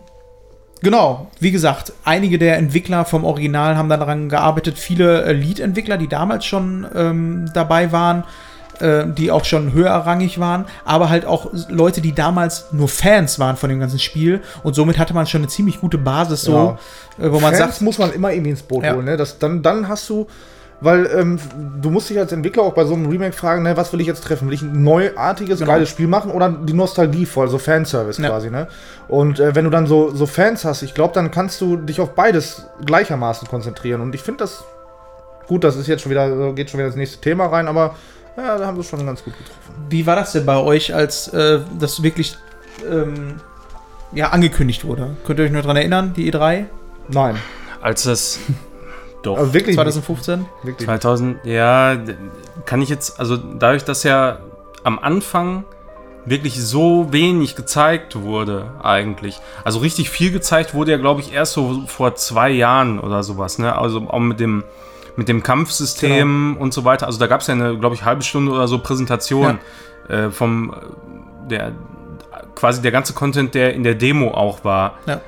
genau, 0.82 1.28
wie 1.40 1.52
gesagt, 1.52 1.94
einige 2.06 2.38
der 2.38 2.58
Entwickler 2.58 3.06
vom 3.06 3.24
Original 3.24 3.76
haben 3.78 3.90
daran 3.90 4.30
gearbeitet. 4.30 4.78
Viele 4.78 5.24
äh, 5.24 5.34
Lead-Entwickler, 5.34 5.98
die 5.98 6.08
damals 6.08 6.46
schon 6.46 6.88
ähm, 6.96 7.50
dabei 7.54 7.92
waren, 7.92 8.24
äh, 8.80 9.06
die 9.08 9.32
auch 9.32 9.46
schon 9.46 9.74
höherrangig 9.74 10.40
waren, 10.40 10.66
aber 10.86 11.10
halt 11.10 11.26
auch 11.26 11.48
Leute, 11.70 12.02
die 12.02 12.14
damals 12.14 12.68
nur 12.72 12.88
Fans 12.88 13.38
waren 13.40 13.58
von 13.58 13.70
dem 13.70 13.80
ganzen 13.80 14.00
Spiel. 14.00 14.42
Und 14.64 14.74
somit 14.74 14.98
hatte 14.98 15.14
man 15.14 15.28
schon 15.28 15.42
eine 15.42 15.50
ziemlich 15.50 15.80
gute 15.82 15.98
Basis, 15.98 16.42
so, 16.44 16.78
äh, 17.18 17.24
wo 17.30 17.40
man 17.40 17.54
Fans 17.54 17.58
sagt, 17.58 17.82
muss 17.82 17.98
man 17.98 18.14
immer 18.14 18.32
irgendwie 18.32 18.52
ins 18.52 18.62
Boot 18.64 18.84
Ja. 18.84 18.94
holen. 18.96 19.06
Ne? 19.06 19.18
Das, 19.18 19.38
dann, 19.40 19.62
dann 19.62 19.88
hast 19.88 20.10
du, 20.10 20.28
weil 20.82 21.08
ähm, 21.14 21.40
du 21.82 21.90
musst 21.90 22.10
dich 22.10 22.18
als 22.20 22.32
Entwickler 22.32 22.64
auch 22.64 22.74
bei 22.74 22.86
so 22.86 22.94
einem 22.94 23.08
Remake 23.10 23.34
fragen, 23.34 23.64
ne, 23.64 23.76
was 23.76 23.92
will 23.94 24.00
ich 24.02 24.08
jetzt 24.08 24.24
treffen? 24.24 24.48
Will 24.48 24.54
ich 24.54 24.62
ein 24.62 24.84
neuartiges, 24.84 25.60
Genau. 25.60 25.72
geiles 25.72 25.90
Spiel 25.90 26.08
machen 26.08 26.32
oder 26.32 26.50
die 26.50 26.74
Nostalgie 26.74 27.26
voll, 27.26 27.50
so 27.50 27.58
Fanservice 27.58 28.22
Ja. 28.22 28.30
quasi, 28.30 28.50
ne? 28.50 28.68
Und 29.08 29.40
äh, 29.40 29.56
wenn 29.56 29.66
du 29.66 29.72
dann 29.72 29.88
so, 29.88 30.12
so 30.16 30.26
Fans 30.26 30.64
hast, 30.66 30.82
ich 30.82 30.94
glaube, 30.94 31.14
dann 31.14 31.32
kannst 31.32 31.60
du 31.62 31.76
dich 31.78 32.00
auf 32.00 32.12
beides 32.16 32.66
gleichermaßen 32.86 33.48
konzentrieren. 33.48 34.02
Und 34.02 34.16
ich 34.16 34.22
finde 34.22 34.40
das 34.44 34.64
gut, 35.48 35.64
das 35.64 35.76
ist 35.76 35.88
jetzt 35.88 36.02
schon 36.04 36.12
wieder, 36.12 36.54
geht 36.54 36.70
schon 36.70 36.78
wieder 36.78 36.88
ins 36.88 36.96
nächste 36.96 37.20
Thema 37.20 37.48
rein, 37.48 37.68
aber 37.68 37.96
ja, 38.38 38.58
da 38.58 38.66
haben 38.68 38.76
sie 38.76 38.82
es 38.82 38.88
schon 38.88 39.06
ganz 39.06 39.24
gut 39.24 39.34
getroffen. 39.38 39.60
Wie 39.90 40.06
war 40.06 40.16
das 40.16 40.32
denn 40.32 40.46
bei 40.46 40.58
euch, 40.58 40.94
als 40.96 41.28
äh, 41.30 41.60
das 41.80 42.04
wirklich 42.04 42.38
ähm, 42.90 43.36
ja, 44.14 44.30
angekündigt 44.30 44.86
wurde? 44.86 45.18
Könnt 45.26 45.40
ihr 45.40 45.46
euch 45.46 45.52
noch 45.52 45.64
dran 45.64 45.76
erinnern, 45.76 46.14
die 46.16 46.32
E3 46.32 46.66
Nein, 47.10 47.36
Als 47.82 48.04
das. 48.04 48.40
Doch. 49.24 49.38
also 49.38 49.54
wirklich. 49.54 49.76
2015? 49.76 50.40
nicht, 50.40 50.50
wirklich. 50.64 50.88
2000, 50.88 51.46
ja, 51.46 51.98
kann 52.66 52.82
ich 52.82 52.90
jetzt, 52.90 53.20
also 53.20 53.38
dadurch, 53.38 53.84
dass 53.84 54.04
ja 54.04 54.40
am 54.84 55.00
Anfang 55.00 55.66
wirklich 56.26 56.62
so 56.62 57.12
wenig 57.12 57.56
gezeigt 57.56 58.16
wurde, 58.22 58.72
eigentlich. 58.82 59.40
Also 59.64 59.80
richtig 59.80 60.10
viel 60.10 60.32
gezeigt 60.32 60.74
wurde 60.74 60.92
ja, 60.92 60.98
glaube 60.98 61.22
ich, 61.22 61.34
erst 61.34 61.54
so 61.54 61.84
vor 61.88 62.16
zwei 62.16 62.50
Jahren 62.50 63.00
oder 63.00 63.24
sowas, 63.24 63.58
ne? 63.58 63.78
Also 63.78 64.08
auch 64.10 64.20
mit 64.20 64.40
dem, 64.40 64.64
mit 65.16 65.28
dem 65.28 65.44
Kampfsystem 65.44 66.58
und 66.58 66.74
so 66.74 66.86
weiter. 66.86 67.08
Also 67.08 67.20
da 67.20 67.28
gab 67.28 67.42
es 67.42 67.48
ja 67.48 67.54
eine, 67.54 67.78
glaube 67.78 67.96
ich, 67.96 68.06
halbe 68.06 68.22
Stunde 68.22 68.52
oder 68.52 68.68
so 68.68 68.80
Präsentation 68.80 69.60
äh, 70.08 70.30
vom, 70.30 70.74
der, 71.50 71.74
quasi 72.56 72.82
der 72.82 72.92
ganze 72.92 73.14
Content, 73.14 73.56
der 73.56 73.74
in 73.74 73.84
der 73.84 73.96
Demo 73.96 74.32
auch 74.32 74.64
war. 74.64 74.96
Ja. 75.06 75.22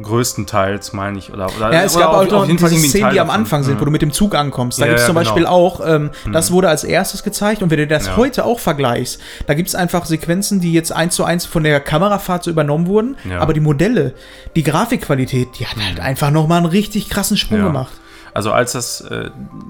Größtenteils, 0.00 0.92
meine 0.92 1.18
ich. 1.18 1.32
Oder, 1.32 1.46
oder, 1.56 1.72
Ja, 1.72 1.82
es 1.82 1.96
oder 1.96 2.04
gab 2.06 2.14
auch 2.14 2.30
noch 2.30 2.46
diese 2.46 2.68
Szenen, 2.68 3.10
die 3.12 3.20
am 3.20 3.26
davon. 3.28 3.40
Anfang 3.40 3.62
sind, 3.62 3.80
wo 3.80 3.84
du 3.84 3.90
mit 3.90 4.02
dem 4.02 4.12
Zug 4.12 4.34
ankommst. 4.34 4.80
Da 4.80 4.84
Ja, 4.86 4.92
gibt 4.92 5.00
es 5.00 5.02
ja, 5.02 5.06
zum 5.08 5.16
genau. 5.16 5.30
Beispiel 5.30 5.46
auch, 5.46 5.80
ähm, 5.86 6.10
das 6.32 6.50
wurde 6.52 6.68
als 6.68 6.84
erstes 6.84 7.22
gezeigt 7.22 7.62
und 7.62 7.70
wenn 7.70 7.78
du 7.78 7.86
das 7.86 8.06
Ja. 8.06 8.16
heute 8.16 8.44
auch 8.44 8.58
vergleichst, 8.58 9.20
da 9.46 9.54
gibt 9.54 9.68
es 9.68 9.74
einfach 9.74 10.06
Sequenzen, 10.06 10.60
die 10.60 10.72
jetzt 10.72 10.92
eins 10.92 11.14
zu 11.14 11.24
eins 11.24 11.44
von 11.44 11.62
der 11.64 11.80
Kamerafahrt 11.80 12.44
so 12.44 12.50
übernommen 12.50 12.86
wurden, 12.86 13.16
aber 13.38 13.52
die 13.52 13.60
Modelle, 13.60 14.14
die 14.56 14.62
Grafikqualität, 14.62 15.48
die 15.58 15.66
hat 15.66 15.76
halt 15.76 16.00
einfach 16.00 16.30
nochmal 16.30 16.58
einen 16.58 16.66
richtig 16.66 17.10
krassen 17.10 17.36
Sprung 17.36 17.62
gemacht. 17.62 17.92
Also 18.34 18.50
als 18.52 18.72
das 18.72 19.02
äh, 19.02 19.28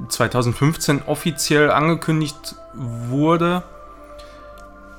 2015 0.09 1.03
offiziell 1.07 1.71
angekündigt 1.71 2.55
wurde, 2.75 3.65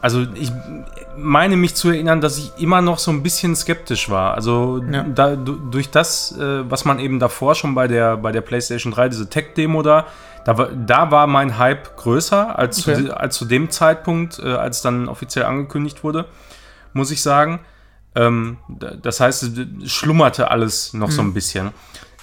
also 0.03 0.21
ich 0.35 0.51
meine 1.17 1.55
mich 1.55 1.75
zu 1.75 1.89
erinnern, 1.89 2.19
dass 2.21 2.37
ich 2.37 2.51
immer 2.57 2.81
noch 2.81 2.99
so 2.99 3.09
ein 3.09 3.23
bisschen 3.23 3.55
skeptisch 3.55 4.09
war. 4.09 4.33
Also 4.33 4.83
Ja. 4.91 5.03
da, 5.03 5.35
du- 5.35 5.55
durch 5.55 5.89
das, 5.89 6.37
äh, 6.37 6.69
was 6.69 6.83
man 6.85 6.99
eben 6.99 7.19
davor 7.19 7.55
schon 7.55 7.73
bei 7.73 7.87
der, 7.87 8.17
bei 8.17 8.31
der 8.33 8.41
PlayStation 8.41 8.91
3, 8.91 9.07
diese 9.09 9.29
Tech-Demo 9.29 9.81
da, 9.81 10.05
da 10.45 10.57
war, 10.57 10.67
da 10.71 11.09
war 11.09 11.25
mein 11.27 11.57
Hype 11.57 11.95
größer 11.95 12.59
als, 12.59 12.85
Okay. 12.87 13.05
zu, 13.05 13.17
als 13.17 13.35
zu 13.37 13.45
dem 13.45 13.69
Zeitpunkt, 13.69 14.39
äh, 14.39 14.53
als 14.53 14.81
dann 14.81 15.07
offiziell 15.07 15.45
angekündigt 15.45 16.03
wurde, 16.03 16.25
muss 16.91 17.09
ich 17.11 17.21
sagen. 17.21 17.61
Ähm, 18.15 18.57
das 18.67 19.19
heißt, 19.21 19.43
es 19.83 19.91
schlummerte 19.91 20.51
alles 20.51 20.93
noch 20.93 21.11
so 21.11 21.21
Mhm. 21.23 21.29
ein 21.29 21.33
bisschen. 21.33 21.71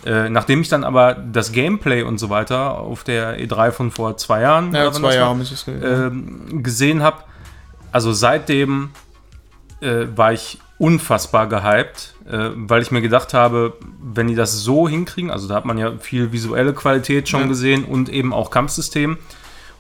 Äh, 0.05 0.29
nachdem 0.31 0.61
ich 0.61 0.69
dann 0.69 0.85
aber 0.85 1.15
das 1.15 1.53
Gameplay 1.53 2.03
und 2.03 2.19
so 2.19 2.29
weiter 2.31 2.79
auf 2.79 3.05
der 3.05 3.39
E3 3.41 3.71
von 3.71 3.91
vor 3.91 4.17
zwei 4.17 4.43
Jahren 4.43 4.75
Ja, 4.75 4.91
zwei 4.93 5.03
war, 5.03 5.15
Jahre 5.15 5.41
es 5.41 5.65
ähm, 5.69 6.63
gesehen 6.63 7.03
habe, 7.03 7.19
also 7.93 8.13
seitdem 8.13 8.91
äh, 9.81 10.07
war 10.15 10.33
ich 10.33 10.59
unfassbar 10.79 11.47
gehypt, 11.49 12.15
äh, 12.31 12.51
weil 12.55 12.83
ich 12.83 12.91
mir 12.91 13.03
gedacht 13.03 13.35
habe, 13.35 13.75
wenn 14.03 14.29
die 14.29 14.35
das 14.35 14.61
so 14.63 14.89
hinkriegen, 14.89 15.31
also 15.31 15.47
da 15.49 15.55
hat 15.55 15.65
man 15.65 15.77
ja 15.79 15.93
viel 15.99 16.33
visuelle 16.33 16.73
Qualität 16.73 17.29
schon 17.29 17.43
Ja. 17.43 17.47
gesehen 17.47 17.85
und 17.85 18.09
eben 18.09 18.33
auch 18.33 18.51
Kampfsystem. 18.51 19.19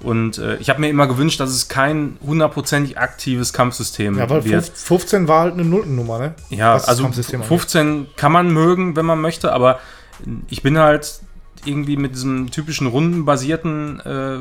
Und 0.02 0.38
äh, 0.38 0.56
ich 0.56 0.70
habe 0.70 0.80
mir 0.80 0.88
immer 0.88 1.06
gewünscht, 1.06 1.40
dass 1.40 1.50
es 1.50 1.68
kein 1.68 2.16
hundertprozentig 2.22 2.96
aktives 2.98 3.52
Kampfsystem 3.52 4.16
Ja, 4.16 4.30
weil 4.30 4.44
wird. 4.46 4.64
15 4.66 5.28
war 5.28 5.42
halt 5.42 5.54
eine 5.54 5.64
Nullennummer, 5.64 6.18
ne? 6.18 6.34
Ja, 6.48 6.74
also 6.74 7.02
Kampfsystem 7.02 7.40
angeht. 7.40 7.48
15 7.48 8.06
kann 8.16 8.32
man 8.32 8.50
mögen, 8.50 8.96
wenn 8.96 9.04
man 9.04 9.20
möchte, 9.20 9.52
aber 9.52 9.78
ich 10.48 10.62
bin 10.62 10.78
halt 10.78 11.20
irgendwie 11.66 11.96
mit 11.96 12.14
diesem 12.14 12.50
typischen 12.50 12.86
rundenbasierten 12.86 14.00
äh, 14.00 14.38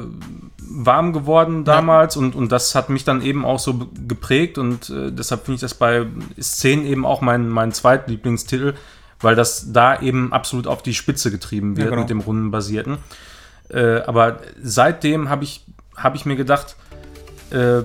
warm 0.62 1.14
geworden 1.14 1.66
damals 1.66 2.18
und, 2.18 2.36
und 2.36 2.52
das 2.52 2.76
hat 2.76 2.90
mich 2.90 3.04
dann 3.04 3.22
eben 3.22 3.46
auch 3.46 3.60
so 3.60 3.90
geprägt 4.08 4.58
und 4.58 4.90
äh, 4.90 5.12
deshalb 5.12 5.46
finde 5.46 5.56
ich 5.56 5.62
das 5.62 5.74
bei 5.74 6.06
Szenen 6.40 6.86
eben 6.86 7.06
auch 7.06 7.22
mein, 7.22 7.50
mein 7.50 7.72
zweitlieblingstitel, 7.72 8.76
weil 9.20 9.36
das 9.36 9.72
da 9.72 10.00
eben 10.00 10.32
absolut 10.32 10.68
auf 10.68 10.84
die 10.84 10.94
Spitze 10.94 11.32
getrieben 11.32 11.76
wird 11.76 11.86
Ja, 11.86 11.90
genau. 11.90 12.02
mit 12.02 12.10
dem 12.10 12.20
rundenbasierten. 12.20 12.98
Äh, 13.70 14.02
aber 14.02 14.40
seitdem 14.62 15.30
habe 15.30 15.44
ich, 15.44 15.66
hab 15.96 16.16
ich 16.16 16.26
mir 16.26 16.36
gedacht, 16.36 16.76
äh, 17.52 17.84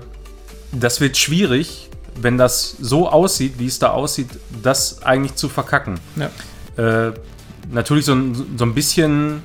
das 0.72 1.00
wird 1.00 1.16
schwierig, 1.16 1.90
wenn 2.20 2.38
das 2.38 2.76
so 2.80 3.08
aussieht, 3.08 3.54
wie 3.58 3.66
es 3.66 3.78
da 3.78 3.90
aussieht, 3.90 4.28
das 4.62 5.02
eigentlich 5.02 5.34
zu 5.34 5.48
verkacken. 5.48 5.98
Ja. 6.16 6.30
Äh, 7.08 7.12
natürlich 7.70 8.04
so 8.04 8.14
ein, 8.14 8.56
so 8.56 8.64
ein 8.64 8.74
bisschen, 8.74 9.42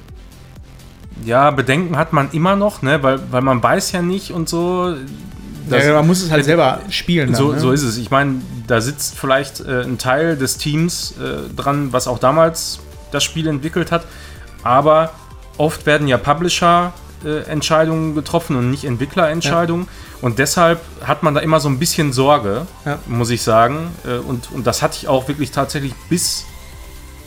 ja, 1.26 1.52
Bedenken 1.52 1.98
hat 1.98 2.14
man 2.14 2.32
immer 2.32 2.56
noch, 2.56 2.82
ne? 2.82 3.02
weil, 3.04 3.20
weil 3.32 3.42
man 3.42 3.62
weiß 3.62 3.92
ja 3.92 4.02
nicht 4.02 4.32
und 4.32 4.48
so. 4.50 4.96
Das- 5.70 5.86
ja, 5.86 5.94
man 5.94 6.08
muss 6.08 6.22
es 6.24 6.32
halt 6.32 6.46
selber 6.46 6.80
spielen. 6.90 7.36
so, 7.36 7.48
dann, 7.50 7.56
ne? 7.58 7.62
so 7.62 7.72
ist 7.72 7.84
es. 7.84 7.98
Ich 7.98 8.10
meine, 8.10 8.42
da 8.68 8.82
sitzt 8.82 9.16
vielleicht 9.18 9.60
äh, 9.60 9.84
ein 9.84 9.98
Teil 10.00 10.36
des 10.36 10.58
Teams 10.58 11.14
äh, 11.20 11.54
dran, 11.56 11.94
was 11.94 12.08
auch 12.08 12.18
damals 12.20 12.80
das 13.12 13.24
Spiel 13.24 13.48
entwickelt 13.48 13.92
hat. 13.92 14.06
Aber 14.64 15.12
oft 15.58 15.86
werden 15.86 16.08
ja 16.08 16.18
Publisher-Entscheidungen 16.18 18.16
getroffen 18.16 18.56
und 18.56 18.72
nicht 18.72 18.84
Entwicklerentscheidungen. 18.84 19.88
Und 20.22 20.40
deshalb 20.40 20.82
hat 21.06 21.22
man 21.24 21.34
da 21.36 21.40
immer 21.42 21.60
so 21.60 21.70
ein 21.70 21.78
bisschen 21.80 22.14
Sorge, 22.14 22.66
Ja. 22.86 22.98
muss 23.08 23.30
ich 23.30 23.42
sagen. 23.44 23.92
Äh, 24.08 24.18
und, 24.18 24.52
und 24.52 24.66
das 24.66 24.82
hatte 24.82 24.98
ich 25.00 25.08
auch 25.08 25.28
wirklich 25.28 25.52
tatsächlich 25.52 25.94
bis 26.10 26.46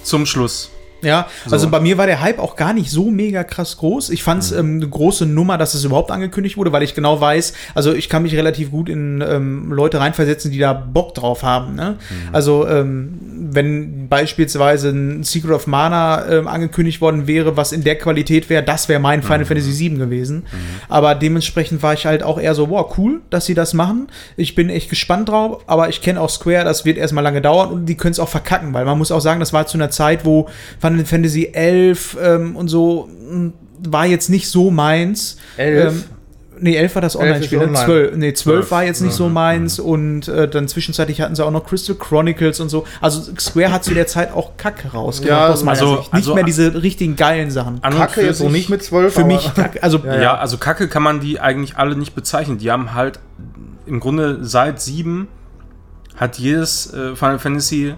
zum 0.03 0.27
Schluss. 0.27 0.72
Ja, 1.03 1.27
also 1.47 1.59
So. 1.59 1.71
bei 1.71 1.81
mir 1.81 1.99
war 1.99 2.07
der 2.07 2.21
Hype 2.21 2.39
auch 2.39 2.57
gar 2.57 2.73
nicht 2.73 2.91
so 2.91 3.11
mega 3.11 3.45
krass 3.45 3.77
groß. 3.77 4.11
Ich 4.11 4.23
fand 4.23 4.43
es 4.43 4.53
ähm, 4.53 4.77
eine 4.77 4.89
große 4.89 5.27
Nummer, 5.27 5.59
dass 5.59 5.75
es 5.75 5.85
überhaupt 5.85 6.11
angekündigt 6.11 6.57
wurde, 6.57 6.73
weil 6.73 6.83
ich 6.83 6.95
genau 6.95 7.21
weiß, 7.21 7.53
also 7.75 7.93
ich 7.93 8.09
kann 8.09 8.23
mich 8.23 8.35
relativ 8.35 8.71
gut 8.71 8.89
in 8.89 9.23
ähm, 9.27 9.73
Leute 9.73 10.01
reinversetzen, 10.01 10.51
die 10.51 10.59
da 10.59 10.73
Bock 10.73 11.15
drauf 11.15 11.43
haben. 11.43 11.75
Ne? 11.75 11.97
Also 12.33 12.67
ähm, 12.69 13.19
wenn 13.55 14.09
beispielsweise 14.09 14.91
ein 14.91 15.25
Secret 15.25 15.51
of 15.53 15.67
Mana 15.67 16.27
ähm, 16.29 16.49
angekündigt 16.49 17.01
worden 17.01 17.27
wäre, 17.27 17.57
was 17.57 17.73
in 17.73 17.83
der 17.85 17.97
Qualität 17.99 18.49
wäre, 18.49 18.63
das 18.63 18.89
wäre 18.89 19.01
mein 19.01 19.23
Final 19.23 19.45
Fantasy 19.45 19.79
VII 19.79 19.99
gewesen. 19.99 20.45
Aber 20.89 21.15
dementsprechend 21.15 21.83
war 21.83 21.95
ich 21.95 22.07
halt 22.07 22.23
auch 22.23 22.39
eher 22.41 22.55
so, 22.55 22.71
wow, 22.71 22.97
cool, 22.97 23.21
dass 23.31 23.47
sie 23.47 23.55
das 23.55 23.75
machen. 23.75 24.09
Ich 24.37 24.55
bin 24.55 24.71
echt 24.71 24.89
gespannt 24.91 25.29
drauf, 25.29 25.63
aber 25.67 25.89
ich 25.89 26.01
kenne 26.01 26.21
auch 26.21 26.31
Square, 26.31 26.65
das 26.65 26.85
wird 26.85 26.97
erstmal 26.99 27.25
lange 27.25 27.41
dauern 27.43 27.71
und 27.71 27.87
die 27.87 27.97
können 27.97 28.13
es 28.13 28.21
auch 28.21 28.29
verkacken, 28.29 28.73
weil 28.75 28.85
man 28.85 28.97
muss 28.99 29.11
auch 29.13 29.21
sagen, 29.21 29.41
das 29.41 29.53
war 29.53 29.67
zu 29.67 29.77
einer 29.77 29.91
Zeit, 29.91 30.25
wo 30.25 30.49
Final 30.81 30.92
Fantasy 31.05 31.51
11 31.53 32.17
ähm, 32.23 32.57
und 32.57 32.69
so 32.69 33.09
mh, 33.31 33.53
war 33.89 34.07
jetzt 34.07 34.31
nicht 34.31 34.49
so 34.49 34.71
meins. 34.71 35.37
11? 35.57 35.93
Ähm, 35.95 36.05
nee, 36.61 36.77
11 36.77 36.95
war 36.95 37.03
das 37.03 37.17
Online-Spiel. 37.17 37.59
ne? 37.59 37.65
online. 37.65 37.85
12, 37.85 38.17
nee, 38.17 38.33
12 38.33 38.43
12, 38.61 38.71
war 38.71 38.85
jetzt 38.85 39.01
nicht 39.01 39.15
so 39.15 39.25
ja. 39.25 39.31
meins 39.31 39.79
und 39.81 40.29
äh, 40.29 40.47
dann 40.49 40.69
zwischenzeitlich 40.69 41.21
hatten 41.21 41.35
sie 41.35 41.45
auch 41.45 41.51
noch 41.51 41.67
Crystal 41.67 41.97
Chronicles 41.97 42.61
und 42.61 42.69
so. 42.69 42.85
Also 43.01 43.33
Square 43.39 43.73
hat 43.73 43.83
zu 43.85 43.93
der 43.95 44.07
Zeit 44.07 44.33
auch 44.33 44.57
Kacke 44.57 44.89
rausgebracht 44.93 45.39
Ja, 45.41 45.49
aus 45.49 45.65
meiner 45.65 45.81
also- 45.81 45.97
Sicht. 45.97 46.13
Nicht 46.13 46.23
also- 46.23 46.35
mehr 46.35 46.45
diese 46.45 46.83
richtigen 46.83 47.17
geilen 47.17 47.51
Sachen. 47.51 47.81
Kacke 47.81 48.13
für 48.13 48.23
jetzt 48.23 48.39
sich- 48.39 48.51
nicht 48.51 48.69
mit 48.71 48.83
12. 48.85 49.13
Für 49.15 49.25
mich, 49.25 49.53
Kacke, 49.55 49.83
also 49.83 49.99
Ja, 50.05 50.37
also 50.37 50.59
Kacke 50.59 50.87
kann 50.89 51.03
man 51.03 51.21
die 51.21 51.41
eigentlich 51.41 51.77
alle 51.77 51.97
nicht 51.97 52.15
bezeichnen. 52.15 52.59
Die 52.59 52.71
haben 52.71 52.95
halt 52.95 53.19
im 53.87 53.99
Grunde 53.99 54.39
seit 54.45 54.81
sieben 54.81 55.27
hat 56.17 56.39
jedes 56.39 56.93
äh, 56.93 57.17
Final 57.17 57.39
Fantasy 57.41 57.95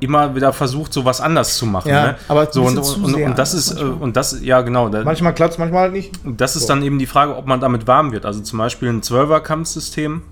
immer 0.00 0.34
wieder 0.34 0.52
versucht, 0.52 0.92
so 0.92 1.04
was 1.04 1.20
anders 1.20 1.56
zu 1.56 1.66
machen. 1.66 1.88
Ja, 1.90 2.06
ne? 2.08 2.16
aber 2.28 2.50
so 2.52 2.64
und, 2.64 2.78
und, 2.78 3.14
und 3.14 3.38
das 3.38 3.54
ist 3.54 3.70
äh, 3.72 3.74
manchmal. 3.84 4.02
und 4.02 4.16
das 4.16 4.40
ja 4.42 4.60
genau. 4.62 4.88
Da, 4.88 5.04
Manchmal 5.04 5.34
klappt 5.34 5.52
es, 5.52 5.58
manchmal 5.58 5.82
halt 5.82 5.92
nicht. 5.92 6.12
das 6.24 6.56
ist 6.56 6.62
So. 6.62 6.68
dann 6.68 6.82
eben 6.82 6.98
die 6.98 7.06
Frage, 7.06 7.36
ob 7.36 7.46
man 7.46 7.60
damit 7.60 7.86
warm 7.86 8.12
wird. 8.12 8.26
Also 8.26 8.40
zum 8.40 8.58
Beispiel 8.58 8.88
ein 8.88 9.02
12er-Kampfsystem. 9.02 10.22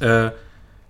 Äh, 0.00 0.30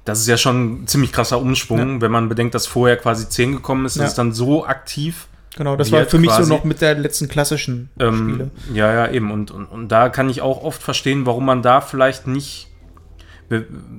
das 0.04 0.20
ist 0.20 0.26
ja 0.28 0.36
schon 0.36 0.82
ein 0.82 0.86
ziemlich 0.86 1.12
krasser 1.12 1.40
Umschwung, 1.40 2.00
wenn 2.02 2.12
man 2.12 2.28
bedenkt, 2.28 2.54
dass 2.54 2.66
vorher 2.66 2.96
quasi 2.98 3.28
10 3.28 3.52
gekommen 3.52 3.86
ist, 3.86 3.96
Ja. 3.96 4.04
es 4.04 4.14
dann 4.14 4.32
so 4.32 4.66
aktiv 4.66 5.28
genau, 5.56 5.76
das 5.76 5.90
war 5.92 6.04
für 6.04 6.18
mich 6.18 6.30
so 6.32 6.42
noch 6.44 6.64
mit 6.64 6.80
der 6.82 6.94
letzten 6.96 7.28
klassischen 7.28 7.88
Spiele. 7.94 8.08
ähm, 8.08 8.50
ja, 8.74 8.92
ja, 8.92 9.10
eben. 9.10 9.30
Und, 9.30 9.50
und, 9.50 9.64
und 9.66 9.88
da 9.88 10.08
kann 10.10 10.28
ich 10.28 10.42
auch 10.42 10.62
oft 10.62 10.82
verstehen, 10.82 11.24
warum 11.26 11.46
man 11.46 11.62
da 11.62 11.80
vielleicht 11.80 12.26
nicht. 12.26 12.68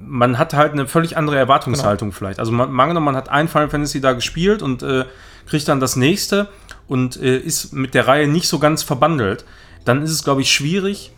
Man 0.07 0.37
hat 0.37 0.53
halt 0.53 0.73
eine 0.73 0.87
völlig 0.87 1.17
andere 1.17 1.37
Erwartungshaltung 1.37 2.09
Genau. 2.09 2.17
vielleicht. 2.17 2.39
Also 2.39 2.51
man, 2.51 2.77
angenommen, 2.79 3.05
man 3.05 3.15
hat 3.15 3.29
ein 3.29 3.47
Final 3.47 3.69
Fantasy 3.69 4.01
da 4.01 4.13
gespielt 4.13 4.61
und 4.61 4.83
äh, 4.83 5.05
kriegt 5.47 5.67
dann 5.67 5.79
das 5.79 5.95
nächste 5.95 6.47
und 6.87 7.17
äh, 7.21 7.37
ist 7.37 7.73
mit 7.73 7.93
der 7.93 8.07
Reihe 8.07 8.27
nicht 8.27 8.47
so 8.47 8.59
ganz 8.59 8.83
verbandelt. 8.83 9.45
Dann 9.85 10.01
ist 10.01 10.11
es, 10.11 10.23
glaube 10.23 10.41
ich, 10.41 10.51
schwierig, 10.51 11.11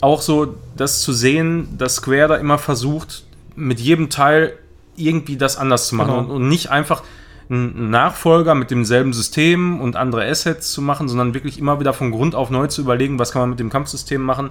auch 0.00 0.22
so 0.22 0.54
das 0.76 1.02
zu 1.02 1.12
sehen, 1.12 1.76
dass 1.76 1.96
Square 1.96 2.28
da 2.28 2.36
immer 2.36 2.58
versucht, 2.58 3.24
mit 3.54 3.80
jedem 3.80 4.08
Teil 4.10 4.54
irgendwie 4.96 5.36
das 5.36 5.56
anders 5.58 5.88
zu 5.88 5.94
machen 5.94 6.12
Genau. 6.14 6.20
und, 6.20 6.30
und 6.30 6.48
nicht 6.48 6.70
einfach 6.70 7.02
einen 7.50 7.90
Nachfolger 7.90 8.54
mit 8.54 8.70
demselben 8.70 9.12
System 9.12 9.80
und 9.80 9.96
andere 9.96 10.26
Assets 10.26 10.72
zu 10.72 10.82
machen, 10.82 11.08
sondern 11.08 11.32
wirklich 11.34 11.58
immer 11.58 11.80
wieder 11.80 11.92
von 11.94 12.10
Grund 12.10 12.34
auf 12.34 12.50
neu 12.50 12.66
zu 12.66 12.82
überlegen, 12.82 13.18
was 13.18 13.32
kann 13.32 13.40
man 13.40 13.50
mit 13.50 13.58
dem 13.60 13.70
Kampfsystem 13.70 14.20
machen, 14.20 14.50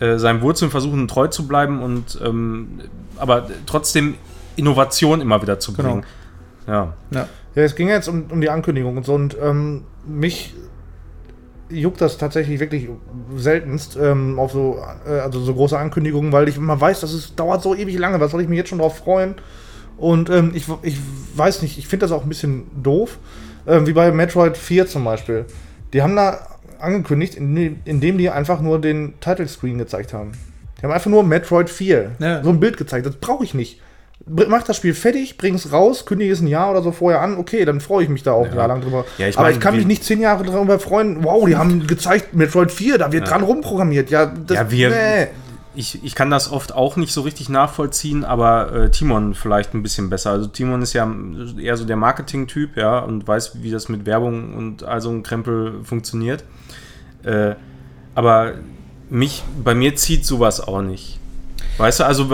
äh, 0.00 0.18
seinen 0.18 0.40
Wurzeln 0.42 0.70
versuchen 0.70 1.06
treu 1.08 1.28
zu 1.28 1.46
bleiben 1.46 1.82
und 1.82 2.18
ähm, 2.24 2.80
aber 3.16 3.46
trotzdem 3.66 4.14
Innovation 4.56 5.20
immer 5.20 5.40
wieder 5.42 5.58
zu 5.58 5.72
Genau. 5.72 5.88
bringen. 5.88 6.04
Ja. 6.66 6.94
Ja. 7.10 7.28
Ja, 7.54 7.62
es 7.62 7.76
ging 7.76 7.88
jetzt 7.88 8.08
um, 8.08 8.24
um 8.30 8.40
die 8.40 8.50
Ankündigung 8.50 8.96
und 8.96 9.06
so 9.06 9.14
und 9.14 9.36
ähm, 9.40 9.84
mich 10.06 10.54
juckt 11.70 12.00
das 12.00 12.18
tatsächlich 12.18 12.60
wirklich 12.60 12.88
seltenst 13.36 13.96
ähm, 14.00 14.38
auf 14.38 14.52
so, 14.52 14.78
äh, 15.06 15.18
also 15.20 15.40
so 15.40 15.54
große 15.54 15.78
Ankündigungen, 15.78 16.32
weil 16.32 16.48
ich 16.48 16.56
immer 16.56 16.80
weiß, 16.80 17.00
dass 17.00 17.12
es 17.12 17.34
dauert 17.34 17.62
so 17.62 17.74
ewig 17.74 17.96
lange. 17.98 18.20
Was 18.20 18.32
soll 18.32 18.42
ich 18.42 18.48
mich 18.48 18.58
jetzt 18.58 18.68
schon 18.68 18.78
drauf 18.78 18.98
freuen? 18.98 19.36
Und 19.96 20.28
ähm, 20.30 20.50
ich, 20.54 20.66
ich 20.82 20.98
weiß 21.36 21.62
nicht, 21.62 21.78
ich 21.78 21.86
finde 21.88 22.04
das 22.04 22.12
auch 22.12 22.22
ein 22.24 22.28
bisschen 22.28 22.64
doof. 22.82 23.18
Ähm, 23.66 23.86
wie 23.86 23.92
bei 23.92 24.10
Metroid 24.12 24.56
4 24.56 24.86
zum 24.86 25.04
Beispiel. 25.04 25.46
Die 25.92 26.02
haben 26.02 26.16
da 26.16 26.38
angekündigt, 26.80 27.34
indem, 27.34 27.78
indem 27.84 28.18
die 28.18 28.30
einfach 28.30 28.60
nur 28.60 28.80
den 28.80 29.14
Title 29.20 29.48
Screen 29.48 29.78
gezeigt 29.78 30.12
haben. 30.12 30.32
Die 30.78 30.82
haben 30.82 30.92
einfach 30.92 31.10
nur 31.10 31.22
Metroid 31.22 31.70
4. 31.70 32.12
Ja. 32.18 32.42
So 32.42 32.50
ein 32.50 32.60
Bild 32.60 32.76
gezeigt. 32.76 33.06
Das 33.06 33.16
brauche 33.16 33.44
ich 33.44 33.54
nicht. 33.54 33.80
Mach 34.26 34.62
das 34.62 34.76
Spiel 34.78 34.94
fertig, 34.94 35.36
bring 35.36 35.54
es 35.54 35.70
raus, 35.70 36.06
kündige 36.06 36.32
es 36.32 36.40
ein 36.40 36.46
Jahr 36.46 36.70
oder 36.70 36.82
so 36.82 36.92
vorher 36.92 37.20
an, 37.20 37.36
okay, 37.36 37.64
dann 37.66 37.80
freue 37.80 38.04
ich 38.04 38.08
mich 38.08 38.22
da 38.22 38.32
auch 38.32 38.46
ein 38.48 38.56
Jahr 38.56 38.68
lang 38.68 38.80
drüber. 38.80 39.04
Ja, 39.18 39.28
ich 39.28 39.36
Aber 39.36 39.48
mein, 39.48 39.54
ich 39.54 39.60
kann 39.60 39.76
mich 39.76 39.84
nicht 39.86 40.02
zehn 40.02 40.20
Jahre 40.20 40.44
darüber 40.44 40.78
freuen, 40.78 41.24
wow, 41.24 41.44
die 41.46 41.56
haben 41.56 41.86
gezeigt 41.86 42.34
Metroid 42.34 42.70
4, 42.72 42.96
da 42.96 43.12
wird 43.12 43.28
dran 43.28 43.42
rumprogrammiert. 43.42 44.08
Ja, 44.08 44.26
das, 44.26 44.56
Ja, 44.56 44.70
wir- 44.70 44.88
nee. 44.90 45.26
ich, 45.74 46.02
ich 46.02 46.14
kann 46.14 46.30
das 46.30 46.50
oft 46.50 46.72
auch 46.74 46.96
nicht 46.96 47.12
so 47.12 47.20
richtig 47.20 47.50
nachvollziehen, 47.50 48.24
aber 48.24 48.72
äh, 48.72 48.90
Timon 48.90 49.34
vielleicht 49.34 49.74
ein 49.74 49.82
bisschen 49.82 50.08
besser. 50.08 50.30
Also 50.30 50.46
Timon 50.46 50.80
ist 50.80 50.94
ja 50.94 51.06
eher 51.60 51.76
so 51.76 51.84
der 51.84 51.96
Marketing-Typ, 51.96 52.78
ja, 52.78 53.00
und 53.00 53.28
weiß, 53.28 53.62
wie 53.62 53.70
das 53.72 53.90
mit 53.90 54.06
Werbung 54.06 54.54
und 54.54 54.84
all 54.84 55.02
so 55.02 55.10
ein 55.10 55.22
Krempel 55.22 55.80
funktioniert. 55.82 56.44
Äh, 57.24 57.54
aber 58.14 58.54
mich, 59.10 59.42
bei 59.62 59.74
mir 59.74 59.96
zieht 59.96 60.24
sowas 60.24 60.60
auch 60.60 60.82
nicht. 60.82 61.18
Weißt 61.78 62.00
du, 62.00 62.04
also 62.04 62.28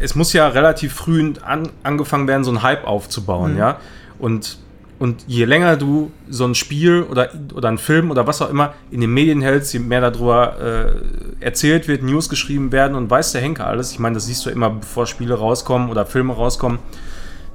es 0.00 0.14
muss 0.14 0.32
ja 0.32 0.48
relativ 0.48 0.94
früh 0.94 1.34
an, 1.42 1.70
angefangen 1.82 2.28
werden, 2.28 2.44
so 2.44 2.50
einen 2.50 2.62
Hype 2.62 2.86
aufzubauen, 2.86 3.54
mhm. 3.54 3.58
ja. 3.58 3.80
Und 4.18 4.58
und 4.98 5.24
je 5.26 5.44
länger 5.44 5.76
du 5.76 6.10
so 6.28 6.46
ein 6.46 6.54
Spiel 6.54 7.02
oder, 7.02 7.28
oder 7.54 7.68
ein 7.68 7.76
Film 7.76 8.10
oder 8.10 8.26
was 8.26 8.40
auch 8.40 8.48
immer 8.48 8.72
in 8.90 9.02
den 9.02 9.12
Medien 9.12 9.42
hältst, 9.42 9.74
je 9.74 9.78
mehr 9.78 10.00
darüber 10.00 10.58
äh, 10.58 11.44
erzählt 11.44 11.86
wird, 11.86 12.02
News 12.02 12.30
geschrieben 12.30 12.72
werden 12.72 12.96
und 12.96 13.10
weiß 13.10 13.32
der 13.32 13.42
Henker 13.42 13.66
alles. 13.66 13.92
Ich 13.92 13.98
meine, 13.98 14.14
das 14.14 14.26
siehst 14.26 14.46
du 14.46 14.50
immer, 14.50 14.70
bevor 14.70 15.06
Spiele 15.06 15.34
rauskommen 15.34 15.90
oder 15.90 16.06
Filme 16.06 16.32
rauskommen. 16.32 16.78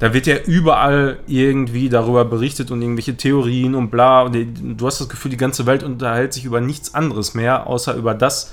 Da 0.02 0.16
wird 0.16 0.26
ja 0.26 0.36
überall 0.38 1.20
irgendwie 1.28 1.88
darüber 1.88 2.26
berichtet 2.26 2.72
und 2.72 2.82
irgendwelche 2.82 3.16
Theorien 3.16 3.76
und 3.76 3.92
bla. 3.92 4.24
Und 4.24 4.34
du 4.34 4.88
hast 4.88 5.00
das 5.00 5.08
Gefühl, 5.10 5.30
die 5.30 5.38
ganze 5.38 5.68
Welt 5.68 5.84
unterhält 5.84 6.34
sich 6.34 6.44
über 6.44 6.60
nichts 6.60 6.96
anderes 6.96 7.36
mehr, 7.36 7.68
außer 7.68 7.94
über 7.94 8.16
das, 8.16 8.52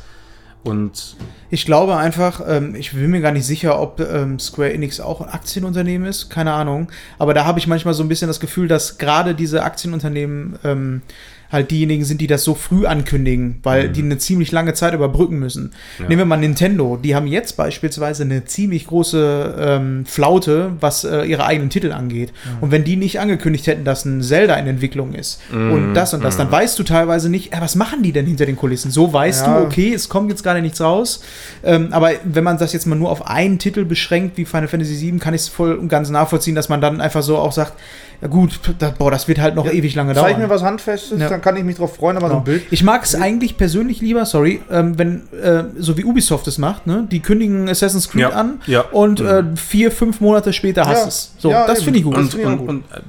und 0.65 1.17
ich 1.51 1.65
glaube 1.65 1.97
einfach, 1.97 2.43
ähm, 2.47 2.75
ich 2.75 2.93
bin 2.93 3.11
mir 3.11 3.21
gar 3.21 3.33
nicht 3.33 3.47
sicher, 3.47 3.81
ob 3.81 4.01
ähm, 4.01 4.39
Square 4.39 4.73
Enix 4.73 5.01
auch 5.01 5.21
ein 5.21 5.29
Aktienunternehmen 5.29 6.07
ist, 6.07 6.31
keine 6.31 6.53
Ahnung. 6.53 6.91
Aber 7.19 7.33
da 7.33 7.45
habe 7.45 7.59
ich 7.59 7.67
manchmal 7.67 7.95
so 7.95 8.03
ein 8.03 8.09
bisschen 8.09 8.29
das 8.29 8.41
Gefühl, 8.41 8.69
dass 8.69 8.99
gerade 8.99 9.35
diese 9.35 9.63
Aktienunternehmen 9.63 10.59
ähm, 10.65 11.03
halt 11.51 11.71
diejenigen 11.71 12.05
sind, 12.05 12.21
die 12.21 12.27
das 12.27 12.45
so 12.45 12.55
früh 12.55 12.87
ankündigen, 12.87 13.61
weil 13.63 13.89
mhm. 13.89 13.93
die 13.93 14.03
eine 14.03 14.19
ziemlich 14.19 14.53
lange 14.53 14.75
Zeit 14.75 14.95
überbrücken 14.95 15.39
müssen. 15.39 15.73
Ja. 15.99 16.09
Nehmen 16.09 16.19
wir 16.19 16.25
mal 16.27 16.37
Nintendo, 16.37 16.97
die 16.97 17.15
haben 17.15 17.27
jetzt 17.27 17.57
beispielsweise 17.57 18.25
eine 18.25 18.45
ziemlich 18.45 18.87
große 18.87 19.57
ähm, 19.59 20.07
Flaute, 20.07 20.73
was 20.81 21.05
äh, 21.05 21.23
ihre 21.25 21.47
eigenen 21.47 21.71
Titel 21.71 21.93
angeht. 21.93 22.33
Mhm. 22.33 22.63
Und 22.63 22.71
wenn 22.71 22.85
die 22.85 22.97
nicht 22.97 23.21
angekündigt 23.21 23.67
hätten, 23.67 23.85
dass 23.85 24.05
ein 24.05 24.23
Zelda 24.23 24.57
in 24.57 24.67
Entwicklung 24.67 25.15
ist 25.15 25.41
mhm. 25.51 25.73
und 25.73 25.95
das 25.95 26.13
und 26.15 26.23
das, 26.23 26.37
dann 26.37 26.49
mhm. 26.49 26.53
weißt 26.53 26.79
du 26.79 26.83
teilweise 26.83 27.31
nicht, 27.31 27.53
äh, 27.55 27.61
was 27.61 27.75
machen 27.77 28.03
die 28.03 28.13
denn 28.13 28.27
hinter 28.27 28.47
den 28.47 28.57
Kulissen? 28.57 28.91
So 28.91 29.13
weißt 29.13 29.47
ja. 29.47 29.61
du, 29.61 29.65
okay, 29.65 29.93
es 29.95 30.09
kommt 30.09 30.31
jetzt 30.31 30.43
gerade 30.43 30.61
nichts 30.61 30.81
raus. 30.81 31.23
Ähm, 31.65 31.89
aber 31.93 32.13
wenn 32.25 32.45
man 32.45 32.59
das 32.59 32.73
jetzt 32.73 32.87
mal 32.87 32.97
nur 32.97 33.11
auf 33.11 33.27
einen 33.27 33.59
Titel 33.59 33.85
beschränkt, 33.85 34.37
wie 34.37 34.45
Final 34.45 34.69
Fantasy 34.69 35.01
VII, 35.01 35.19
kann 35.19 35.35
ich 35.35 35.43
es 35.43 35.49
voll 35.49 35.75
und 35.75 35.89
ganz 35.89 36.11
nachvollziehen, 36.11 36.55
dass 36.55 36.69
man 36.69 36.81
dann 36.81 37.01
einfach 37.01 37.23
so 37.23 37.39
auch 37.39 37.53
sagt, 37.53 37.73
ja 38.21 38.27
gut, 38.27 38.59
da, 38.81 38.91
boah, 38.91 39.13
das 39.13 39.29
wird 39.29 39.39
halt 39.39 39.55
noch 39.55 39.65
ja, 39.65 39.73
ewig 39.73 39.95
lange 39.95 40.13
dauern. 40.13 40.27
Zeig 40.27 40.39
mir 40.39 40.51
was 40.51 40.63
Handfestes, 40.63 41.21
ja. 41.21 41.29
dann 41.29 41.41
kann 41.41 41.57
ich 41.57 41.63
mich 41.63 41.77
drauf 41.77 41.95
freuen, 41.95 42.17
aber 42.17 42.27
genau. 42.29 42.41
so 42.41 42.41
ein 42.41 42.45
Bild. 42.45 42.63
Ich 42.73 42.83
mag 42.83 43.05
es 43.05 43.15
eigentlich 43.15 43.57
persönlich 43.57 44.01
lieber, 44.01 44.27
sorry, 44.27 44.61
ähm, 44.71 44.99
wenn, 44.99 45.33
äh, 45.33 45.65
so 45.79 45.97
wie 45.97 46.05
Ubisoft 46.05 46.49
es 46.49 46.59
macht, 46.59 46.89
ne? 46.89 47.07
Die 47.11 47.21
kündigen 47.21 47.69
Assassin's 47.69 48.09
Creed 48.09 48.23
ja. 48.23 48.31
an 48.31 48.61
ja. 48.67 48.81
und 48.81 49.21
äh, 49.21 49.45
vier, 49.55 49.93
fünf 49.93 50.21
Monate 50.21 50.53
später 50.53 50.85
hast 50.87 51.05
du 51.05 51.09
es. 51.09 51.35
So, 51.39 51.51
das 51.51 51.83
finde 51.83 52.01
ich 52.01 52.05
gut. 52.05 52.17
Und, 52.17 52.35
und, 52.35 52.45
und, 52.45 52.69
und, 52.69 52.85
äh, 52.93 53.01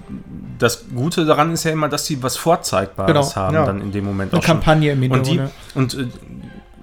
das 0.59 0.85
Gute 0.93 1.25
daran 1.25 1.53
ist 1.53 1.63
ja 1.63 1.71
immer, 1.71 1.89
dass 1.89 2.05
sie 2.05 2.21
was 2.21 2.37
Vorzeigbares 2.37 3.33
genau. 3.33 3.35
haben, 3.35 3.55
dann 3.55 3.81
in 3.81 3.91
dem 3.91 4.05
Moment 4.05 4.33
Eine 4.33 4.41
auch 4.41 4.45
Kampagne 4.45 4.91
schon. 4.91 5.03
im 5.03 5.11
Hintergrund. 5.11 5.51
Und, 5.73 5.93
die, 5.93 5.97
und 5.97 6.07
äh, 6.07 6.11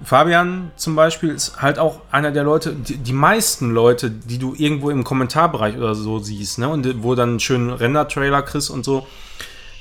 Fabian 0.07 0.71
zum 0.77 0.95
Beispiel 0.95 1.31
ist 1.31 1.61
halt 1.61 1.79
auch 1.79 1.99
einer 2.11 2.31
der 2.31 2.45
Leute, 2.45 2.71
die, 2.71 2.95
die, 2.95 3.11
meisten 3.11 3.71
Leute, 3.71 4.09
die 4.09 4.37
du 4.37 4.55
irgendwo 4.57 4.89
im 4.89 5.03
Kommentarbereich 5.03 5.75
oder 5.75 5.95
so 5.95 6.19
siehst, 6.19 6.59
ne, 6.59 6.69
und 6.69 7.03
wo 7.03 7.13
dann 7.13 7.31
einen 7.31 7.39
schönen 7.41 7.71
Render-Trailer 7.71 8.41
kriegst 8.43 8.69
und 8.69 8.85
so, 8.85 9.05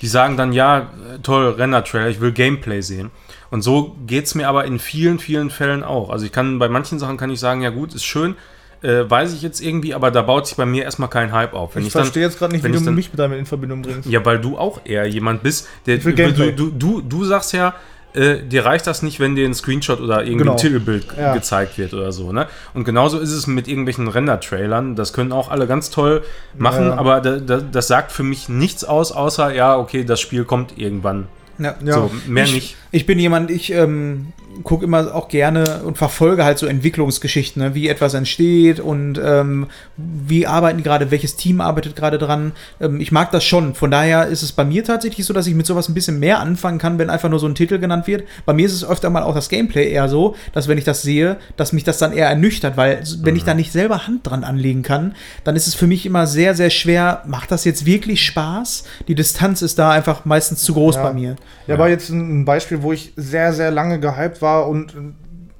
die 0.02 0.08
sagen 0.08 0.36
dann, 0.36 0.52
ja, 0.52 0.90
toll, 1.22 1.50
Render-Trailer, 1.50 2.08
ich 2.08 2.20
will 2.20 2.32
Gameplay 2.32 2.80
sehen. 2.80 3.12
Und 3.52 3.62
so 3.62 3.94
geht 4.08 4.24
es 4.24 4.34
mir 4.34 4.48
aber 4.48 4.64
in 4.64 4.80
vielen, 4.80 5.20
vielen 5.20 5.48
Fällen 5.48 5.84
auch. 5.84 6.10
Also 6.10 6.26
ich 6.26 6.32
kann, 6.32 6.58
bei 6.58 6.68
manchen 6.68 6.98
Sachen 6.98 7.18
kann 7.18 7.30
ich 7.30 7.38
sagen, 7.38 7.62
ja 7.62 7.70
gut, 7.70 7.94
ist 7.94 8.04
schön, 8.04 8.34
äh, 8.82 9.08
weiß 9.08 9.32
ich 9.32 9.42
jetzt 9.42 9.60
irgendwie, 9.60 9.94
aber 9.94 10.10
da 10.10 10.22
baut 10.22 10.48
sich 10.48 10.56
bei 10.56 10.66
mir 10.66 10.82
erstmal 10.82 11.08
kein 11.08 11.30
Hype 11.30 11.54
auf. 11.54 11.76
Wenn 11.76 11.82
ich, 11.82 11.88
ich 11.88 11.92
verstehe 11.92 12.24
jetzt 12.24 12.40
gerade 12.40 12.52
nicht, 12.52 12.64
wie 12.64 12.72
du 12.72 12.80
dann, 12.80 12.96
mich 12.96 13.12
damit 13.14 13.38
in 13.38 13.46
Verbindung 13.46 13.82
bringst. 13.82 14.08
Ja, 14.08 14.24
weil 14.24 14.40
du 14.40 14.58
auch 14.58 14.80
eher 14.84 15.06
jemand 15.06 15.44
bist, 15.44 15.68
der 15.86 15.98
du, 15.98 16.52
du, 16.52 16.70
du, 16.70 17.00
du 17.00 17.24
sagst 17.24 17.52
ja, 17.52 17.76
äh, 18.16 18.42
dir 18.42 18.64
reicht 18.64 18.86
das 18.86 19.02
nicht, 19.02 19.20
wenn 19.20 19.36
dir 19.36 19.46
ein 19.46 19.54
Screenshot 19.54 20.00
oder 20.00 20.22
irgendwie 20.22 20.38
genau. 20.38 20.52
ein 20.52 20.58
Titelbild 20.58 21.06
ja. 21.16 21.34
gezeigt 21.34 21.78
wird 21.78 21.94
oder 21.94 22.12
so. 22.12 22.32
Ne? 22.32 22.46
Und 22.74 22.84
genauso 22.84 23.18
ist 23.18 23.32
es 23.32 23.46
mit 23.46 23.68
irgendwelchen 23.68 24.08
Render-Trailern. 24.08 24.96
Das 24.96 25.12
können 25.12 25.32
auch 25.32 25.50
alle 25.50 25.66
ganz 25.66 25.90
toll 25.90 26.22
machen, 26.56 26.86
ja. 26.86 26.96
aber 26.96 27.20
da, 27.20 27.36
da, 27.36 27.58
das 27.58 27.88
sagt 27.88 28.12
für 28.12 28.22
mich 28.22 28.48
nichts 28.48 28.84
aus, 28.84 29.12
außer, 29.12 29.54
ja, 29.54 29.76
okay, 29.76 30.04
das 30.04 30.20
Spiel 30.20 30.44
kommt 30.44 30.78
irgendwann. 30.78 31.28
Ja. 31.58 31.74
So, 31.84 32.10
mehr 32.26 32.44
ich, 32.44 32.54
nicht. 32.54 32.76
Ich 32.90 33.06
bin 33.06 33.18
jemand, 33.18 33.50
ich 33.50 33.72
ähm, 33.72 34.32
gucke 34.62 34.84
immer 34.84 35.14
auch 35.14 35.28
gerne 35.28 35.82
und 35.84 35.98
verfolge 35.98 36.44
halt 36.44 36.58
so 36.58 36.66
Entwicklungsgeschichten, 36.66 37.62
ne? 37.62 37.74
wie 37.74 37.88
etwas 37.88 38.14
entsteht 38.14 38.80
und 38.80 39.20
ähm, 39.22 39.66
wie 39.96 40.46
arbeiten 40.46 40.78
die 40.78 40.84
gerade, 40.84 41.10
welches 41.10 41.36
Team 41.36 41.60
arbeitet 41.60 41.96
gerade 41.96 42.18
dran. 42.18 42.52
Ähm, 42.80 43.00
ich 43.00 43.12
mag 43.12 43.30
das 43.30 43.44
schon. 43.44 43.74
Von 43.74 43.90
daher 43.90 44.26
ist 44.26 44.42
es 44.42 44.52
bei 44.52 44.64
mir 44.64 44.84
tatsächlich 44.84 45.26
so, 45.26 45.32
dass 45.32 45.46
ich 45.46 45.54
mit 45.54 45.66
sowas 45.66 45.88
ein 45.88 45.94
bisschen 45.94 46.18
mehr 46.18 46.40
anfangen 46.40 46.78
kann, 46.78 46.98
wenn 46.98 47.10
einfach 47.10 47.28
nur 47.28 47.38
so 47.38 47.46
ein 47.46 47.54
Titel 47.54 47.78
genannt 47.78 48.06
wird. 48.06 48.24
Bei 48.44 48.52
mir 48.52 48.66
ist 48.66 48.72
es 48.72 48.88
öfter 48.88 49.10
mal 49.10 49.22
auch 49.22 49.34
das 49.34 49.48
Gameplay 49.48 49.90
eher 49.90 50.08
so, 50.08 50.36
dass 50.52 50.68
wenn 50.68 50.78
ich 50.78 50.84
das 50.84 51.02
sehe, 51.02 51.36
dass 51.56 51.72
mich 51.72 51.84
das 51.84 51.98
dann 51.98 52.12
eher 52.12 52.28
ernüchtert, 52.28 52.76
weil 52.76 53.02
wenn 53.22 53.34
mhm. 53.34 53.38
ich 53.38 53.44
da 53.44 53.54
nicht 53.54 53.72
selber 53.72 54.06
Hand 54.06 54.26
dran 54.26 54.44
anlegen 54.44 54.82
kann, 54.82 55.14
dann 55.44 55.56
ist 55.56 55.66
es 55.66 55.74
für 55.74 55.86
mich 55.86 56.06
immer 56.06 56.26
sehr, 56.26 56.54
sehr 56.54 56.70
schwer, 56.70 57.22
macht 57.26 57.50
das 57.50 57.64
jetzt 57.64 57.86
wirklich 57.86 58.24
Spaß? 58.24 58.84
Die 59.08 59.14
Distanz 59.14 59.62
ist 59.62 59.78
da 59.78 59.90
einfach 59.90 60.24
meistens 60.24 60.62
zu 60.62 60.74
groß 60.74 60.96
ja. 60.96 61.02
bei 61.02 61.12
mir. 61.12 61.36
Ja, 61.66 61.74
aber 61.74 61.88
jetzt 61.88 62.10
ein 62.10 62.44
Beispiel, 62.44 62.82
wo 62.82 62.92
ich 62.92 63.12
sehr, 63.16 63.52
sehr 63.52 63.70
lange 63.70 63.98
gehypt 63.98 64.40
war, 64.40 64.45
war 64.46 64.68
und 64.68 64.94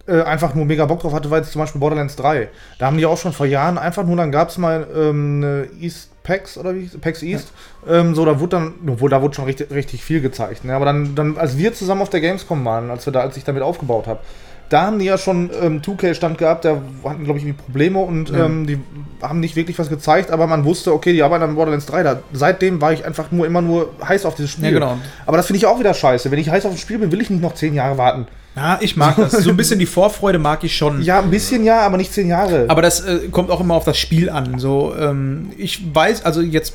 äh, 0.06 0.22
einfach 0.22 0.54
nur 0.54 0.64
mega 0.64 0.86
Bock 0.86 1.00
drauf 1.00 1.12
hatte, 1.12 1.30
war 1.30 1.38
jetzt 1.38 1.50
zum 1.50 1.60
Beispiel 1.60 1.80
Borderlands 1.80 2.14
3. 2.16 2.48
Da 2.78 2.86
haben 2.86 2.96
die 2.96 3.06
auch 3.06 3.18
schon 3.18 3.32
vor 3.32 3.46
Jahren 3.46 3.76
einfach 3.76 4.04
nur, 4.04 4.16
dann 4.16 4.30
gab 4.30 4.50
es 4.50 4.58
mal 4.58 4.86
ähm, 4.96 5.42
eine 5.42 5.68
East 5.80 6.10
PAX 6.22 6.56
oder 6.56 6.74
wie 6.74 6.86
PAX 6.86 7.22
East. 7.22 7.52
Ja. 7.86 8.00
Ähm, 8.00 8.14
so, 8.14 8.24
da 8.24 8.38
wurde 8.38 8.56
dann, 8.56 8.74
obwohl 8.86 9.10
da 9.10 9.20
wurde 9.20 9.34
schon 9.34 9.46
richtig, 9.46 9.70
richtig 9.70 10.04
viel 10.04 10.20
gezeigt. 10.20 10.64
Ne? 10.64 10.74
Aber 10.74 10.84
dann, 10.84 11.14
dann, 11.14 11.36
als 11.36 11.58
wir 11.58 11.74
zusammen 11.74 12.02
auf 12.02 12.10
der 12.10 12.20
Gamescom 12.20 12.64
waren, 12.64 12.90
als 12.90 13.04
wir 13.06 13.12
da, 13.12 13.20
als 13.20 13.36
ich 13.36 13.44
damit 13.44 13.62
aufgebaut 13.62 14.06
habe, 14.06 14.20
da 14.68 14.82
haben 14.82 14.98
die 14.98 15.04
ja 15.04 15.16
schon 15.16 15.50
ähm, 15.60 15.80
2K-Stand 15.80 16.38
gehabt, 16.38 16.64
da 16.64 16.80
hatten, 17.04 17.24
glaube 17.24 17.38
ich, 17.38 17.44
irgendwie 17.44 17.62
Probleme 17.62 18.00
und 18.00 18.30
ja. 18.30 18.46
ähm, 18.46 18.66
die 18.66 18.80
haben 19.22 19.38
nicht 19.40 19.54
wirklich 19.54 19.78
was 19.78 19.88
gezeigt, 19.88 20.30
aber 20.30 20.46
man 20.48 20.64
wusste, 20.64 20.92
okay, 20.92 21.12
die 21.12 21.22
arbeiten 21.22 21.44
an 21.44 21.54
Borderlands 21.54 21.86
3. 21.86 22.02
Da, 22.02 22.20
seitdem 22.32 22.80
war 22.80 22.92
ich 22.92 23.04
einfach 23.04 23.30
nur 23.30 23.46
immer 23.46 23.62
nur 23.62 23.90
heiß 24.04 24.24
auf 24.24 24.34
dieses 24.34 24.50
Spiel. 24.50 24.66
Ja, 24.66 24.70
genau. 24.72 24.98
Aber 25.24 25.36
das 25.36 25.46
finde 25.46 25.58
ich 25.58 25.66
auch 25.66 25.78
wieder 25.78 25.94
scheiße. 25.94 26.30
Wenn 26.30 26.38
ich 26.38 26.50
heiß 26.50 26.66
auf 26.66 26.72
ein 26.72 26.78
Spiel 26.78 26.98
bin, 26.98 27.12
will 27.12 27.20
ich 27.20 27.30
nicht 27.30 27.42
noch 27.42 27.54
zehn 27.54 27.74
Jahre 27.74 27.98
warten. 27.98 28.26
Ja, 28.56 28.78
ich 28.80 28.96
mag 28.96 29.16
das. 29.16 29.32
So 29.32 29.50
ein 29.50 29.56
bisschen 29.56 29.78
die 29.78 29.86
Vorfreude 29.86 30.38
mag 30.38 30.64
ich 30.64 30.76
schon. 30.76 31.02
Ja, 31.02 31.20
ein 31.20 31.30
bisschen 31.30 31.62
ja, 31.62 31.80
aber 31.80 31.98
nicht 31.98 32.12
zehn 32.12 32.28
Jahre. 32.28 32.64
Aber 32.68 32.80
das 32.80 33.00
äh, 33.00 33.28
kommt 33.30 33.50
auch 33.50 33.60
immer 33.60 33.74
auf 33.74 33.84
das 33.84 33.98
Spiel 33.98 34.30
an. 34.30 34.58
So, 34.58 34.94
ähm, 34.98 35.50
ich 35.58 35.94
weiß, 35.94 36.24
also 36.24 36.40
jetzt 36.40 36.74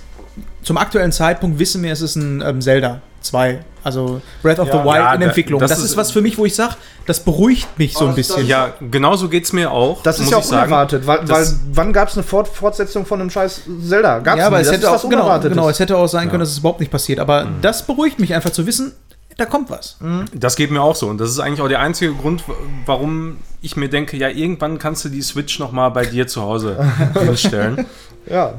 zum 0.63 0.77
aktuellen 0.77 1.11
Zeitpunkt 1.11 1.59
wissen 1.59 1.81
wir, 1.81 1.91
es 1.91 2.01
ist 2.01 2.15
ein 2.15 2.43
ähm, 2.45 2.61
Zelda 2.61 3.01
2. 3.21 3.65
Also 3.83 4.21
Breath 4.43 4.59
of 4.59 4.67
ja, 4.67 4.73
the 4.73 4.83
Wild 4.83 4.95
ja, 4.95 5.13
in 5.15 5.21
Entwicklung. 5.23 5.59
Das, 5.59 5.71
das 5.71 5.79
ist, 5.79 5.85
ist, 5.85 5.97
was 5.97 6.11
für 6.11 6.21
mich, 6.21 6.37
wo 6.37 6.45
ich 6.45 6.53
sage, 6.53 6.75
das 7.07 7.19
beruhigt 7.19 7.79
mich 7.79 7.93
so 7.93 8.07
ein 8.07 8.13
bisschen. 8.13 8.45
Ja, 8.45 8.73
genauso 8.91 9.27
geht 9.27 9.45
es 9.45 9.53
mir 9.53 9.71
auch. 9.71 10.03
Das 10.03 10.19
ist 10.19 10.29
ja 10.29 10.37
auch 10.37 10.47
unerwartet, 10.47 11.07
weil, 11.07 11.27
weil 11.27 11.47
wann 11.73 11.91
gab 11.91 12.09
es 12.09 12.15
eine 12.15 12.23
Fort 12.23 12.47
Fortsetzung 12.47 13.07
von 13.07 13.19
einem 13.19 13.31
scheiß 13.31 13.61
Zelda? 13.87 14.19
Gab's 14.19 14.37
ja, 14.37 14.47
aber 14.47 14.59
es 14.59 14.71
hätte, 14.71 14.91
auch, 14.91 15.09
genau, 15.09 15.39
genau, 15.39 15.69
es 15.69 15.79
hätte 15.79 15.97
auch 15.97 16.07
sein 16.07 16.29
können, 16.29 16.41
dass 16.41 16.51
es 16.51 16.59
überhaupt 16.59 16.79
nicht 16.79 16.91
passiert. 16.91 17.19
Aber 17.19 17.45
mhm. 17.45 17.61
das 17.63 17.87
beruhigt 17.87 18.19
mich 18.19 18.35
einfach 18.35 18.51
zu 18.51 18.67
wissen, 18.67 18.91
da 19.37 19.45
kommt 19.45 19.69
was. 19.69 19.97
Mhm. 19.99 20.25
Das 20.33 20.55
geht 20.55 20.71
mir 20.71 20.81
auch 20.81 20.95
so. 20.95 21.07
Und 21.07 21.19
das 21.19 21.29
ist 21.29 21.39
eigentlich 21.39 21.61
auch 21.61 21.67
der 21.67 21.79
einzige 21.79 22.13
Grund, 22.13 22.43
warum 22.85 23.37
ich 23.61 23.75
mir 23.75 23.89
denke, 23.89 24.17
ja, 24.17 24.29
irgendwann 24.29 24.77
kannst 24.79 25.05
du 25.05 25.09
die 25.09 25.21
Switch 25.21 25.59
noch 25.59 25.71
mal 25.71 25.89
bei 25.89 26.05
dir 26.05 26.27
zu 26.27 26.41
Hause 26.41 26.77
hinstellen. 27.19 27.85
ja. 28.29 28.53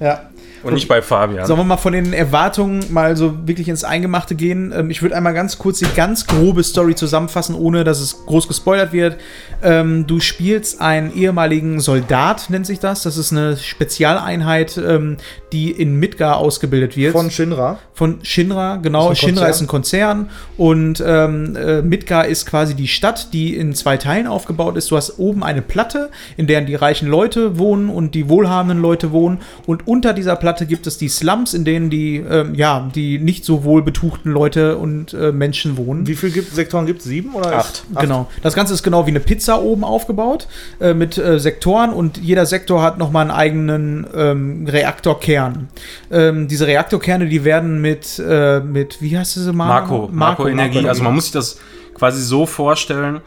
Ja, 0.00 0.22
und 0.64 0.74
nicht 0.74 0.88
bei 0.88 1.02
Fabian. 1.02 1.46
Sollen 1.46 1.60
wir 1.60 1.64
mal 1.64 1.76
von 1.76 1.92
den 1.92 2.12
Erwartungen 2.12 2.92
mal 2.92 3.16
so 3.16 3.46
wirklich 3.46 3.68
ins 3.68 3.84
Eingemachte 3.84 4.34
gehen? 4.34 4.72
Ähm, 4.74 4.90
ich 4.90 5.02
würde 5.02 5.16
einmal 5.16 5.34
ganz 5.34 5.58
kurz 5.58 5.78
die 5.78 5.86
ganz 5.94 6.26
grobe 6.26 6.62
Story 6.62 6.94
zusammenfassen, 6.94 7.54
ohne 7.54 7.84
dass 7.84 8.00
es 8.00 8.24
groß 8.26 8.48
gespoilert 8.48 8.92
wird. 8.92 9.16
Ähm, 9.62 10.06
du 10.06 10.20
spielst 10.20 10.80
einen 10.80 11.14
ehemaligen 11.14 11.80
Soldat, 11.80 12.50
nennt 12.50 12.66
sich 12.66 12.80
das. 12.80 13.02
Das 13.02 13.16
ist 13.16 13.32
eine 13.32 13.56
Spezialeinheit, 13.56 14.76
ähm, 14.78 15.16
die 15.52 15.70
in 15.70 15.98
Midgar 15.98 16.38
ausgebildet 16.38 16.96
wird. 16.96 17.12
Von 17.12 17.30
Shinra. 17.30 17.78
Von 17.92 18.18
Shinra, 18.24 18.76
genau. 18.76 19.10
Ist 19.10 19.18
Shinra 19.18 19.46
ist 19.46 19.60
ein 19.60 19.66
Konzern 19.66 20.30
und 20.56 21.02
ähm, 21.06 21.56
äh, 21.56 21.82
Midgar 21.82 22.26
ist 22.26 22.46
quasi 22.46 22.74
die 22.74 22.88
Stadt, 22.88 23.32
die 23.32 23.56
in 23.56 23.74
zwei 23.74 23.96
Teilen 23.96 24.26
aufgebaut 24.26 24.76
ist. 24.76 24.90
Du 24.90 24.96
hast 24.96 25.18
oben 25.18 25.44
eine 25.44 25.62
Platte, 25.62 26.10
in 26.36 26.46
der 26.46 26.60
die 26.62 26.74
reichen 26.74 27.08
Leute 27.08 27.58
wohnen 27.58 27.88
und 27.88 28.14
die 28.14 28.28
wohlhabenden 28.28 28.80
Leute 28.80 29.12
wohnen 29.12 29.40
und 29.66 29.86
unter 29.86 30.12
dieser 30.12 30.36
Platte 30.36 30.53
Platte 30.54 30.66
gibt 30.66 30.86
es 30.86 30.98
die 30.98 31.08
Slums, 31.08 31.52
in 31.52 31.64
denen 31.64 31.90
die, 31.90 32.18
ähm, 32.18 32.54
ja, 32.54 32.88
die 32.94 33.18
nicht 33.18 33.44
so 33.44 33.64
wohlbetuchten 33.64 34.30
Leute 34.30 34.78
und 34.78 35.12
äh, 35.12 35.32
Menschen 35.32 35.76
wohnen. 35.76 36.06
Wie 36.06 36.14
viele 36.14 36.30
gibt, 36.30 36.54
Sektoren 36.54 36.86
gibt 36.86 37.00
es? 37.00 37.06
Sieben 37.06 37.34
oder 37.34 37.56
acht? 37.56 37.84
acht? 37.92 38.00
Genau. 38.00 38.28
Das 38.42 38.54
Ganze 38.54 38.72
ist 38.72 38.84
genau 38.84 39.04
wie 39.06 39.10
eine 39.10 39.18
Pizza 39.18 39.60
oben 39.60 39.82
aufgebaut 39.82 40.46
äh, 40.78 40.94
mit 40.94 41.18
äh, 41.18 41.40
Sektoren 41.40 41.92
und 41.92 42.18
jeder 42.18 42.46
Sektor 42.46 42.82
hat 42.82 42.98
nochmal 42.98 43.22
einen 43.22 43.30
eigenen 43.32 44.06
ähm, 44.14 44.66
Reaktorkern. 44.68 45.68
Ähm, 46.12 46.46
diese 46.46 46.68
Reaktorkerne, 46.68 47.26
die 47.26 47.42
werden 47.42 47.80
mit, 47.80 48.22
äh, 48.24 48.60
mit 48.60 49.02
wie 49.02 49.18
heißt 49.18 49.34
diese 49.34 49.52
Marco? 49.52 49.72
Marco, 49.74 49.98
Marco, 49.98 50.12
Marco 50.12 50.46
Energie. 50.46 50.76
Marco 50.76 50.88
also 50.88 51.02
man 51.02 51.14
muss 51.16 51.24
sich 51.24 51.32
das 51.32 51.58
quasi 51.94 52.22
so 52.22 52.46
vorstellen, 52.46 53.22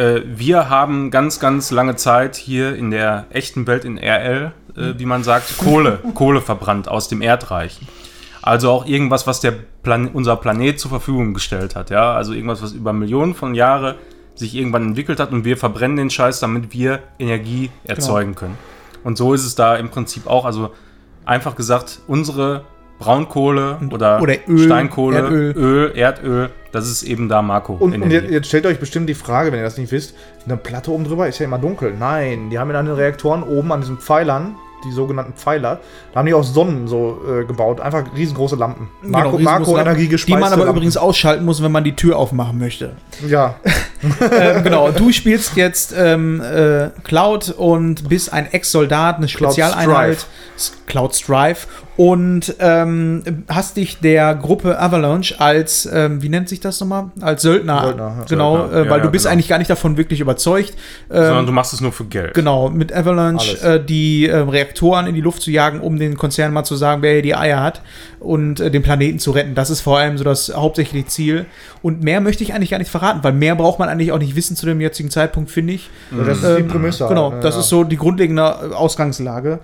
äh, 0.00 0.22
wir 0.24 0.70
haben 0.70 1.10
ganz, 1.10 1.40
ganz 1.40 1.70
lange 1.70 1.94
Zeit 1.94 2.36
hier 2.36 2.74
in 2.74 2.90
der 2.90 3.26
echten 3.30 3.66
Welt 3.66 3.84
in 3.84 3.98
RL, 3.98 4.52
äh, 4.74 4.94
wie 4.96 5.04
man 5.04 5.22
sagt, 5.22 5.58
Kohle, 5.58 5.98
Kohle 6.14 6.40
verbrannt 6.40 6.88
aus 6.88 7.08
dem 7.08 7.20
Erdreich. 7.20 7.78
Also 8.42 8.70
auch 8.70 8.86
irgendwas, 8.86 9.26
was 9.26 9.40
der 9.40 9.52
Plan 9.82 10.08
unser 10.08 10.36
Planet 10.36 10.80
zur 10.80 10.88
Verfügung 10.88 11.34
gestellt 11.34 11.76
hat, 11.76 11.90
ja. 11.90 12.14
Also 12.14 12.32
irgendwas, 12.32 12.62
was 12.62 12.72
über 12.72 12.94
Millionen 12.94 13.34
von 13.34 13.54
Jahren 13.54 13.96
sich 14.34 14.54
irgendwann 14.54 14.86
entwickelt 14.86 15.20
hat 15.20 15.32
und 15.32 15.44
wir 15.44 15.58
verbrennen 15.58 15.98
den 15.98 16.08
Scheiß, 16.08 16.40
damit 16.40 16.72
wir 16.72 17.00
Energie 17.18 17.70
erzeugen 17.84 18.34
können. 18.34 18.56
Und 19.04 19.18
so 19.18 19.34
ist 19.34 19.44
es 19.44 19.54
da 19.54 19.76
im 19.76 19.90
Prinzip 19.90 20.26
auch. 20.26 20.46
Also 20.46 20.70
einfach 21.26 21.56
gesagt, 21.56 22.00
unsere 22.06 22.64
Braunkohle 22.98 23.78
oder, 23.90 24.22
oder 24.22 24.48
Öl, 24.48 24.58
Steinkohle, 24.58 25.18
Erdöl. 25.18 25.52
Öl, 25.56 25.92
Erdöl, 25.94 26.50
das 26.72 26.88
ist 26.88 27.02
eben 27.02 27.28
da 27.28 27.42
Marco. 27.42 27.74
Und, 27.74 28.00
und 28.00 28.10
jetzt, 28.10 28.30
jetzt 28.30 28.48
stellt 28.48 28.66
euch 28.66 28.78
bestimmt 28.78 29.08
die 29.08 29.14
Frage, 29.14 29.52
wenn 29.52 29.58
ihr 29.58 29.64
das 29.64 29.78
nicht 29.78 29.92
wisst, 29.92 30.14
eine 30.44 30.56
Platte 30.56 30.90
oben 30.90 31.04
drüber 31.04 31.28
ist 31.28 31.38
ja 31.38 31.44
immer 31.46 31.58
dunkel. 31.58 31.94
Nein, 31.98 32.50
die 32.50 32.58
haben 32.58 32.70
ja 32.70 32.78
an 32.78 32.86
den 32.86 32.94
Reaktoren 32.94 33.42
oben 33.42 33.72
an 33.72 33.80
diesen 33.80 33.98
Pfeilern, 33.98 34.56
die 34.84 34.92
sogenannten 34.92 35.34
Pfeiler, 35.34 35.78
da 36.12 36.18
haben 36.20 36.26
die 36.26 36.34
auch 36.34 36.42
Sonnen 36.42 36.88
so 36.88 37.20
äh, 37.28 37.44
gebaut. 37.44 37.80
Einfach 37.80 38.04
riesengroße 38.16 38.56
Lampen. 38.56 38.88
Marco, 39.02 39.36
riesengroße 39.36 39.42
Marco 39.44 39.76
Lampen, 39.76 39.92
Energie 40.00 40.16
Die 40.16 40.32
man 40.32 40.52
aber 40.52 40.64
übrigens 40.66 40.96
ausschalten 40.96 41.44
muss, 41.44 41.62
wenn 41.62 41.72
man 41.72 41.84
die 41.84 41.94
Tür 41.94 42.16
aufmachen 42.16 42.58
möchte. 42.58 42.96
Ja. 43.26 43.56
ähm, 44.32 44.62
genau, 44.64 44.90
du 44.90 45.12
spielst 45.12 45.56
jetzt 45.56 45.94
ähm, 45.96 46.40
äh, 46.40 46.88
Cloud 47.04 47.50
und 47.50 48.08
bist 48.08 48.32
ein 48.32 48.50
Ex-Soldat, 48.50 49.16
eine 49.18 49.26
Cloud 49.26 49.52
Spezialeinheit, 49.52 50.26
S- 50.56 50.72
Cloud 50.86 51.14
Strife, 51.14 51.66
und 52.00 52.54
ähm, 52.60 53.44
hast 53.46 53.76
dich 53.76 54.00
der 54.00 54.34
Gruppe 54.34 54.80
Avalanche 54.80 55.38
als, 55.38 55.84
ähm, 55.84 56.22
wie 56.22 56.30
nennt 56.30 56.48
sich 56.48 56.58
das 56.58 56.80
nochmal? 56.80 57.10
Als 57.20 57.42
Söldner. 57.42 57.82
Söldner, 57.82 58.14
ja. 58.20 58.24
Genau, 58.26 58.56
Söldner, 58.56 58.78
äh, 58.78 58.88
weil 58.88 58.98
ja, 59.00 59.04
du 59.04 59.10
bist 59.10 59.24
genau. 59.26 59.34
eigentlich 59.34 59.48
gar 59.48 59.58
nicht 59.58 59.68
davon 59.68 59.98
wirklich 59.98 60.18
überzeugt. 60.20 60.72
Sondern 61.10 61.40
Ähm, 61.40 61.46
du 61.46 61.52
machst 61.52 61.74
es 61.74 61.82
nur 61.82 61.92
für 61.92 62.06
Geld. 62.06 62.32
Genau, 62.32 62.70
mit 62.70 62.90
Avalanche 62.90 63.60
äh, 63.60 63.84
die 63.84 64.26
äh, 64.26 64.34
Reaktoren 64.34 65.08
in 65.08 65.14
die 65.14 65.20
Luft 65.20 65.42
zu 65.42 65.50
jagen, 65.50 65.80
um 65.80 65.98
den 65.98 66.16
Konzern 66.16 66.54
mal 66.54 66.64
zu 66.64 66.74
sagen, 66.74 67.02
wer 67.02 67.12
hier 67.12 67.22
die 67.22 67.36
Eier 67.36 67.62
hat 67.62 67.82
und 68.18 68.60
äh, 68.60 68.70
den 68.70 68.82
Planeten 68.82 69.18
zu 69.18 69.32
retten. 69.32 69.54
Das 69.54 69.68
ist 69.68 69.82
vor 69.82 69.98
allem 69.98 70.16
so 70.16 70.24
das 70.24 70.50
hauptsächliche 70.56 71.06
Ziel. 71.06 71.44
Und 71.82 72.02
mehr 72.02 72.22
möchte 72.22 72.42
ich 72.42 72.54
eigentlich 72.54 72.70
gar 72.70 72.78
nicht 72.78 72.90
verraten, 72.90 73.22
weil 73.24 73.34
mehr 73.34 73.56
braucht 73.56 73.78
man 73.78 73.90
eigentlich 73.90 74.12
auch 74.12 74.18
nicht 74.18 74.36
wissen 74.36 74.56
zu 74.56 74.64
dem 74.64 74.80
jetzigen 74.80 75.10
Zeitpunkt, 75.10 75.50
finde 75.50 75.74
ich. 75.74 75.90
Ja, 76.16 76.24
das 76.24 76.38
ist 76.38 76.46
die 76.56 76.62
Ähm, 76.62 76.68
Prämisse. 76.68 77.06
Genau, 77.08 77.32
halt, 77.32 77.44
das 77.44 77.56
ja. 77.56 77.60
ist 77.60 77.68
so 77.68 77.84
die 77.84 77.98
grundlegende 77.98 78.74
Ausgangslage. 78.74 79.58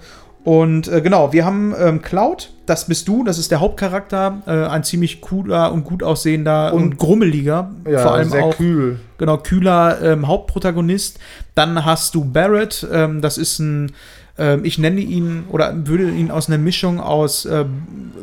Und 0.47 0.86
äh, 0.86 1.01
genau, 1.01 1.32
wir 1.32 1.44
haben 1.44 1.74
ähm, 1.76 2.03
Cloud, 2.03 2.53
das 2.66 2.86
bist 2.86 3.09
du, 3.09 3.24
das 3.24 3.36
ist 3.36 3.51
der 3.51 3.59
Hauptcharakter, 3.59 4.42
äh, 4.47 4.51
ein 4.68 4.84
ziemlich 4.84 5.20
cooler 5.20 5.72
und 5.72 5.82
gut 5.82 6.05
aussehender 6.05 6.72
und, 6.72 6.82
Und- 6.82 6.99
grummeliger, 6.99 7.72
ja, 7.84 7.99
vor 7.99 8.14
allem 8.14 8.28
sehr 8.30 8.44
auch 8.44 8.55
kühl. 8.57 9.01
genau, 9.18 9.38
kühler 9.38 10.01
ähm, 10.03 10.28
Hauptprotagonist. 10.28 11.18
Dann 11.57 11.84
hast 11.84 12.14
du 12.14 12.24
Barrett, 12.24 12.86
ähm, 12.92 13.22
das 13.22 13.38
ist 13.38 13.59
ein, 13.59 13.90
ähm, 14.39 14.64
ich 14.64 14.78
nenne 14.78 15.01
ihn 15.01 15.45
oder 15.49 15.72
würde 15.87 16.11
ihn 16.11 16.30
aus 16.30 16.49
einer 16.49 16.59
Mischung 16.59 17.01
aus 17.01 17.45
äh, 17.47 17.64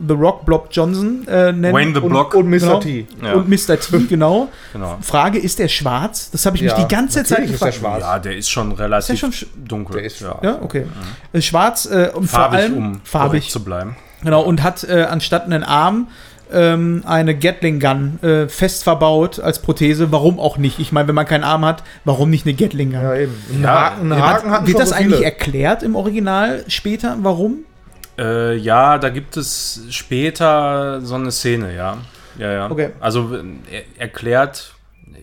The 0.07 0.13
Rock 0.13 0.45
Blob 0.45 0.67
Johnson 0.71 1.25
äh, 1.27 1.51
nennen. 1.51 1.73
Wayne 1.73 1.93
the 1.93 1.99
Und, 2.01 2.09
Block. 2.09 2.33
und 2.35 2.49
Mr. 2.49 2.57
Genau. 2.59 2.79
T. 2.79 3.07
Ja. 3.23 3.33
Und 3.33 3.49
Mr. 3.49 3.79
T, 3.79 3.99
genau. 4.09 4.49
genau. 4.73 4.97
Frage, 5.01 5.39
ist 5.39 5.59
der 5.59 5.67
schwarz? 5.69 6.29
Das 6.31 6.45
habe 6.45 6.55
ich 6.57 6.63
Ja, 6.63 6.75
mich 6.77 6.85
die 6.85 6.93
ganze 6.93 7.23
Zeit 7.23 7.39
ist 7.45 7.51
gefragt. 7.53 7.75
schwarz. 7.75 8.01
Ja, 8.01 8.19
der 8.19 8.35
ist 8.37 8.49
schon 8.49 8.71
relativ 8.73 9.19
schon 9.19 9.31
sch- 9.31 9.47
dunkel. 9.55 9.95
Der 9.97 10.03
ist- 10.05 10.21
ja. 10.21 10.37
Ja, 10.43 10.59
okay. 10.61 10.85
Äh, 11.31 11.41
Schwarz 11.41 11.85
äh, 11.85 12.09
und 12.13 12.27
vor 12.29 12.39
Farbig, 12.41 12.59
allem 12.59 12.77
um 12.77 13.01
farbig. 13.03 13.49
zu 13.49 13.63
bleiben. 13.63 13.95
Genau, 14.23 14.41
und 14.41 14.63
hat 14.63 14.83
äh, 14.85 15.03
anstatt 15.09 15.43
einen 15.45 15.63
Arm 15.63 16.07
ähm, 16.53 17.03
eine 17.05 17.35
Gatling 17.37 17.79
Gun 17.79 18.19
äh, 18.23 18.47
fest 18.47 18.83
verbaut 18.83 19.39
als 19.39 19.59
Prothese. 19.59 20.11
Warum 20.11 20.39
auch 20.39 20.57
nicht? 20.57 20.79
Ich 20.79 20.91
meine, 20.91 21.07
wenn 21.07 21.15
man 21.15 21.25
keinen 21.25 21.43
Arm 21.43 21.65
hat, 21.65 21.83
warum 22.05 22.29
nicht 22.29 22.45
eine 22.45 22.53
Gatling 22.55 22.91
Gun? 22.91 23.01
Ja, 23.01 23.15
eben. 23.15 23.33
Einen 23.51 23.63
Ja, 23.63 23.69
Haken, 23.91 24.11
einen 24.11 24.21
Haken 24.23 24.51
hatten 24.51 24.67
Wird 24.67 24.79
das 24.79 24.89
so 24.89 24.95
eigentlich 24.95 25.23
erklärt 25.23 25.83
im 25.83 25.95
Original 25.95 26.63
später? 26.67 27.17
Warum? 27.21 27.65
Äh, 28.17 28.55
ja, 28.57 28.97
da 28.99 29.09
gibt 29.09 29.37
es 29.37 29.81
später 29.89 31.01
so 31.01 31.15
eine 31.15 31.31
Szene, 31.31 31.75
ja. 31.75 31.97
Ja, 32.37 32.51
ja. 32.51 32.71
Okay. 32.71 32.89
Also 32.99 33.31
er, 33.71 33.81
erklärt, 34.01 34.73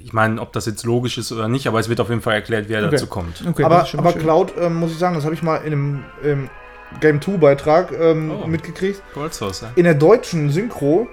ich 0.04 0.12
meine, 0.12 0.40
ob 0.40 0.52
das 0.52 0.66
jetzt 0.66 0.84
logisch 0.84 1.18
ist 1.18 1.30
oder 1.32 1.48
nicht, 1.48 1.66
aber 1.66 1.78
es 1.80 1.88
wird 1.88 2.00
auf 2.00 2.08
jeden 2.08 2.20
Fall 2.20 2.34
erklärt, 2.34 2.68
wie 2.68 2.72
er 2.74 2.82
Okay. 2.82 2.90
dazu 2.92 3.06
kommt. 3.06 3.44
Okay, 3.48 3.64
aber 3.64 3.86
aber. 3.96 4.12
Cloud, 4.12 4.52
ähm, 4.60 4.76
muss 4.76 4.90
ich 4.92 4.98
sagen, 4.98 5.14
das 5.14 5.24
habe 5.24 5.34
ich 5.34 5.42
mal 5.42 5.56
in 5.58 5.72
einem 5.72 6.04
ähm, 6.24 6.50
Game 7.00 7.20
2-Beitrag 7.20 7.92
ähm, 7.92 8.32
Oh. 8.42 8.46
mitgekriegt. 8.46 9.00
Goldsource, 9.14 9.60
ja. 9.62 9.68
In 9.76 9.84
der 9.84 9.94
deutschen 9.94 10.50
Synchro 10.50 11.06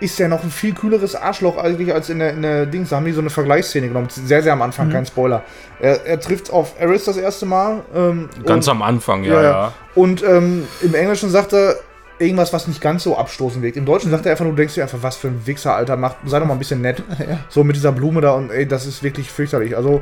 ist 0.00 0.18
er 0.20 0.28
noch 0.28 0.42
ein 0.42 0.50
viel 0.50 0.74
kühleres 0.74 1.14
Arschloch 1.14 1.56
eigentlich 1.56 1.92
als 1.94 2.10
in 2.10 2.18
der, 2.18 2.30
in 2.32 2.42
der 2.42 2.66
Dings. 2.66 2.90
Da 2.90 2.96
haben 2.96 3.04
die 3.06 3.12
so 3.12 3.20
eine 3.20 3.30
Vergleichsszene 3.30 3.88
genommen. 3.88 4.08
Sehr, 4.10 4.42
sehr 4.42 4.52
am 4.52 4.62
Anfang, 4.62 4.88
Mhm. 4.88 4.92
kein 4.92 5.06
Spoiler. 5.06 5.42
Er, 5.80 6.04
er 6.04 6.20
trifft 6.20 6.52
auf 6.52 6.74
Eris 6.78 7.04
das 7.04 7.16
erste 7.16 7.46
Mal. 7.46 7.82
Ähm, 7.94 8.28
Ganz 8.44 8.66
und, 8.66 8.72
am 8.72 8.82
Anfang, 8.82 9.24
ja, 9.24 9.34
ja, 9.34 9.42
ja. 9.42 9.50
ja. 9.50 9.72
Und 9.94 10.22
ähm, 10.24 10.66
im 10.82 10.94
Englischen 10.94 11.30
sagt 11.30 11.52
er 11.54 11.76
irgendwas, 12.18 12.52
was 12.52 12.68
nicht 12.68 12.80
ganz 12.80 13.02
so 13.04 13.16
abstoßend 13.16 13.62
wirkt. 13.62 13.76
Im 13.76 13.84
Deutschen 13.86 14.10
sagt 14.10 14.26
er 14.26 14.32
einfach, 14.32 14.44
du 14.44 14.52
denkst 14.52 14.74
dir 14.74 14.82
einfach, 14.82 15.02
was 15.02 15.16
für 15.16 15.28
ein 15.28 15.46
Wichser, 15.46 15.74
Alter, 15.74 15.96
mach, 15.96 16.14
sei 16.24 16.38
doch 16.38 16.46
mal 16.46 16.52
ein 16.54 16.58
bisschen 16.58 16.80
nett. 16.80 17.02
Ja. 17.18 17.38
So 17.48 17.64
mit 17.64 17.76
dieser 17.76 17.92
Blume 17.92 18.20
da 18.20 18.32
und 18.32 18.50
ey, 18.50 18.66
das 18.66 18.86
ist 18.86 19.02
wirklich 19.02 19.30
fürchterlich. 19.30 19.76
Also 19.76 20.00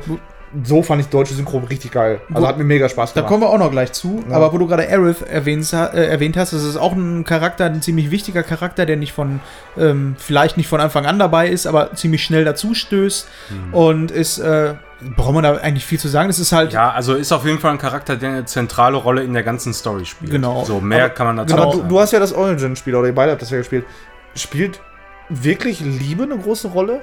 so 0.63 0.83
fand 0.83 1.01
ich 1.01 1.07
deutsche 1.07 1.33
Synchro 1.33 1.57
richtig 1.69 1.91
geil. 1.91 2.21
Also 2.33 2.47
hat 2.47 2.57
mir 2.57 2.63
mega 2.63 2.87
Spaß 2.87 3.13
Da 3.13 3.21
gemacht. 3.21 3.29
kommen 3.29 3.43
wir 3.43 3.49
auch 3.49 3.57
noch 3.57 3.71
gleich 3.71 3.91
zu. 3.91 4.23
Ja. 4.29 4.35
Aber 4.35 4.53
wo 4.53 4.57
du 4.57 4.67
gerade 4.67 4.83
Aerith 4.87 5.21
erwähnt, 5.23 5.71
äh, 5.73 6.05
erwähnt 6.07 6.37
hast, 6.37 6.53
das 6.53 6.63
ist 6.63 6.77
auch 6.77 6.93
ein 6.93 7.23
Charakter, 7.23 7.65
ein 7.65 7.81
ziemlich 7.81 8.11
wichtiger 8.11 8.43
Charakter, 8.43 8.85
der 8.85 8.97
nicht 8.97 9.13
von, 9.13 9.39
ähm, 9.77 10.15
vielleicht 10.19 10.57
nicht 10.57 10.67
von 10.67 10.79
Anfang 10.79 11.05
an 11.05 11.17
dabei 11.17 11.47
ist, 11.49 11.65
aber 11.65 11.93
ziemlich 11.95 12.23
schnell 12.23 12.45
dazu 12.45 12.73
stößt. 12.75 13.27
Mhm. 13.49 13.73
Und 13.73 14.11
ist, 14.11 14.37
äh, 14.39 14.75
braucht 15.15 15.33
man 15.33 15.43
da 15.43 15.55
eigentlich 15.55 15.85
viel 15.85 15.99
zu 15.99 16.07
sagen? 16.07 16.29
Das 16.29 16.39
ist 16.39 16.51
halt. 16.51 16.71
Ja, 16.73 16.91
also 16.91 17.15
ist 17.15 17.31
auf 17.31 17.45
jeden 17.45 17.59
Fall 17.59 17.71
ein 17.71 17.77
Charakter, 17.77 18.15
der 18.15 18.29
eine 18.29 18.45
zentrale 18.45 18.95
Rolle 18.97 19.23
in 19.23 19.33
der 19.33 19.43
ganzen 19.43 19.73
Story 19.73 20.05
spielt. 20.05 20.31
Genau. 20.31 20.63
So, 20.65 20.79
mehr 20.79 21.05
Aber- 21.05 21.13
kann 21.13 21.27
man 21.27 21.37
dazu 21.37 21.47
genau. 21.55 21.61
Aber 21.63 21.65
nicht 21.65 21.75
du, 21.75 21.79
sagen. 21.79 21.89
du 21.89 21.99
hast 21.99 22.11
ja 22.13 22.19
das 22.19 22.33
Origin-Spiel, 22.33 22.95
oder 22.95 23.07
ihr 23.07 23.15
beide 23.15 23.31
habt 23.31 23.41
das 23.41 23.49
ja 23.49 23.57
gespielt. 23.57 23.85
Spielt 24.35 24.79
wirklich 25.29 25.79
Liebe 25.79 26.23
eine 26.23 26.37
große 26.37 26.67
Rolle? 26.67 27.01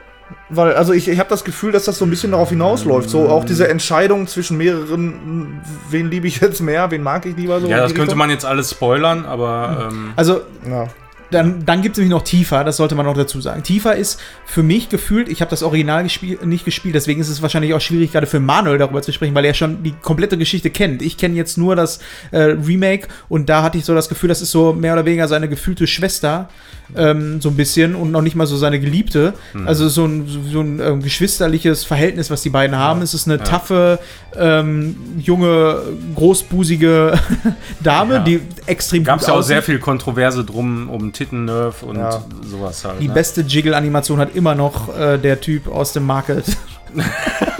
Weil, 0.49 0.75
also 0.75 0.93
ich, 0.93 1.09
ich 1.09 1.19
habe 1.19 1.29
das 1.29 1.45
Gefühl, 1.45 1.73
dass 1.73 1.85
das 1.85 1.99
so 1.99 2.05
ein 2.05 2.11
bisschen 2.11 2.33
darauf 2.33 2.51
hinausläuft. 2.51 3.09
So 3.09 3.29
auch 3.29 3.45
diese 3.45 3.69
Entscheidung 3.69 4.27
zwischen 4.27 4.57
mehreren, 4.57 5.61
wen 5.91 6.11
liebe 6.11 6.27
ich 6.27 6.41
jetzt 6.41 6.61
mehr, 6.61 6.91
wen 6.91 7.03
mag 7.03 7.25
ich 7.27 7.37
lieber 7.37 7.61
so. 7.61 7.69
ja, 7.69 7.79
das 7.79 7.95
könnte 7.95 8.15
man 8.17 8.31
jetzt 8.31 8.45
alles 8.45 8.71
spoilern, 8.71 9.25
aber 9.25 9.89
ähm, 9.91 10.13
Also, 10.17 10.41
Ja. 10.69 10.89
Dann, 11.31 11.65
dann 11.65 11.81
gibt 11.81 11.97
es 11.97 11.99
nämlich 11.99 12.11
noch 12.11 12.25
Tifa, 12.25 12.65
das 12.65 12.77
sollte 12.77 12.97
man 12.97 13.07
noch 13.07 13.15
dazu 13.15 13.41
sagen. 13.41 13.63
Tifa 13.63 13.93
ist 13.93 14.21
für 14.45 14.63
mich 14.65 14.89
gefühlt, 14.89 15.29
ich 15.29 15.41
habe 15.41 15.51
das 15.51 15.63
Original 15.63 16.03
gespiel, 16.03 16.39
nicht 16.45 16.65
gespielt, 16.65 16.97
deswegen 16.97 17.21
ist 17.21 17.29
es 17.29 17.41
wahrscheinlich 17.41 17.73
auch 17.73 17.81
schwierig, 17.81 18.13
gerade 18.13 18.27
für 18.27 18.41
Manuel 18.41 18.79
darüber 18.79 19.01
zu 19.01 19.13
sprechen, 19.13 19.35
weil 19.35 19.45
er 19.45 19.55
schon 19.55 19.83
die 19.85 19.93
komplette 19.93 20.37
Geschichte 20.37 20.71
kennt. 20.71 21.03
Ich 21.03 21.17
kenne 21.17 21.37
jetzt 21.37 21.57
nur 21.57 21.77
das 21.77 22.01
äh, 22.33 22.41
Remake 22.41 23.07
und 23.29 23.49
da 23.49 23.63
hatte 23.63 23.79
ich 23.79 23.85
so 23.85 23.95
das 23.95 24.09
Gefühl, 24.09 24.29
das 24.29 24.43
ist 24.43 24.51
so 24.51 24.73
mehr 24.73 24.95
oder 24.95 25.05
weniger 25.05 25.29
seine 25.29 25.49
gefühlte 25.49 25.87
Schwester, 25.87 26.49
ähm, 26.97 27.41
so 27.41 27.49
ein 27.51 27.57
bisschen 27.57 27.95
und 27.95 28.11
noch 28.11 28.23
nicht 28.23 28.37
mal 28.37 28.47
so 28.47 28.57
seine 28.57 28.81
Geliebte. 28.81 29.35
Also 29.67 29.89
so 29.89 30.05
ein, 30.05 30.27
so 30.51 30.61
ein 30.61 30.81
ähm, 30.81 31.03
geschwisterliches 31.03 31.85
Verhältnis, 31.85 32.31
was 32.31 32.43
die 32.43 32.51
beiden 32.51 32.77
haben. 32.77 33.03
Es 33.03 33.15
ist 33.15 33.29
eine 33.29 33.43
taffe, 33.43 33.99
ähm, 34.37 34.97
junge, 35.19 35.83
großbusige 36.15 37.15
Dame, 37.83 38.15
Ja. 38.15 38.21
die 38.21 38.41
extrem 38.67 39.05
gab 39.05 39.17
es 39.21 39.23
gut 39.23 39.29
ja 39.29 39.35
auch 39.35 39.39
aussieht. 39.39 39.49
sehr 39.49 39.63
viel 39.63 39.79
Kontroverse 39.79 40.45
drum 40.45 40.89
um 40.91 41.13
Titten-Nerf 41.13 41.83
und 41.83 41.97
Ja. 41.97 42.23
sowas 42.45 42.85
halt. 42.85 43.01
Die 43.01 43.09
ne? 43.09 43.15
beste 43.15 43.43
Jiggle-Animation 43.43 44.19
hat 44.19 44.35
immer 44.35 44.55
noch 44.55 44.97
äh, 44.97 45.19
der 45.19 45.41
Typ 45.41 45.69
aus 45.69 45.93
dem 45.93 46.07
Market. 46.07 46.45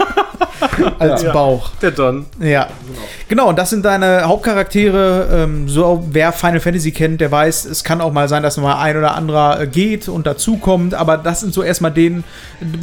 Als 0.99 1.23
Ja. 1.23 1.31
Bauch. 1.33 1.71
Der 1.81 1.91
Don. 1.91 2.25
Ja. 2.39 2.67
Genau, 3.27 3.49
und 3.49 3.57
das 3.57 3.69
sind 3.69 3.83
deine 3.85 4.23
Hauptcharaktere. 4.27 5.27
Ähm, 5.43 5.67
so, 5.69 6.03
wer 6.11 6.31
Final 6.31 6.59
Fantasy 6.59 6.91
kennt, 6.91 7.21
der 7.21 7.31
weiß, 7.31 7.65
es 7.65 7.83
kann 7.83 8.01
auch 8.01 8.11
mal 8.11 8.27
sein, 8.27 8.43
dass 8.43 8.57
mal 8.57 8.79
ein 8.81 8.97
oder 8.97 9.15
anderer 9.15 9.61
äh, 9.61 9.67
geht 9.67 10.07
und 10.07 10.27
dazukommt. 10.27 10.93
Aber 10.93 11.17
das 11.17 11.39
sind 11.41 11.53
so 11.53 11.63
erstmal 11.63 11.91
denen, 11.91 12.23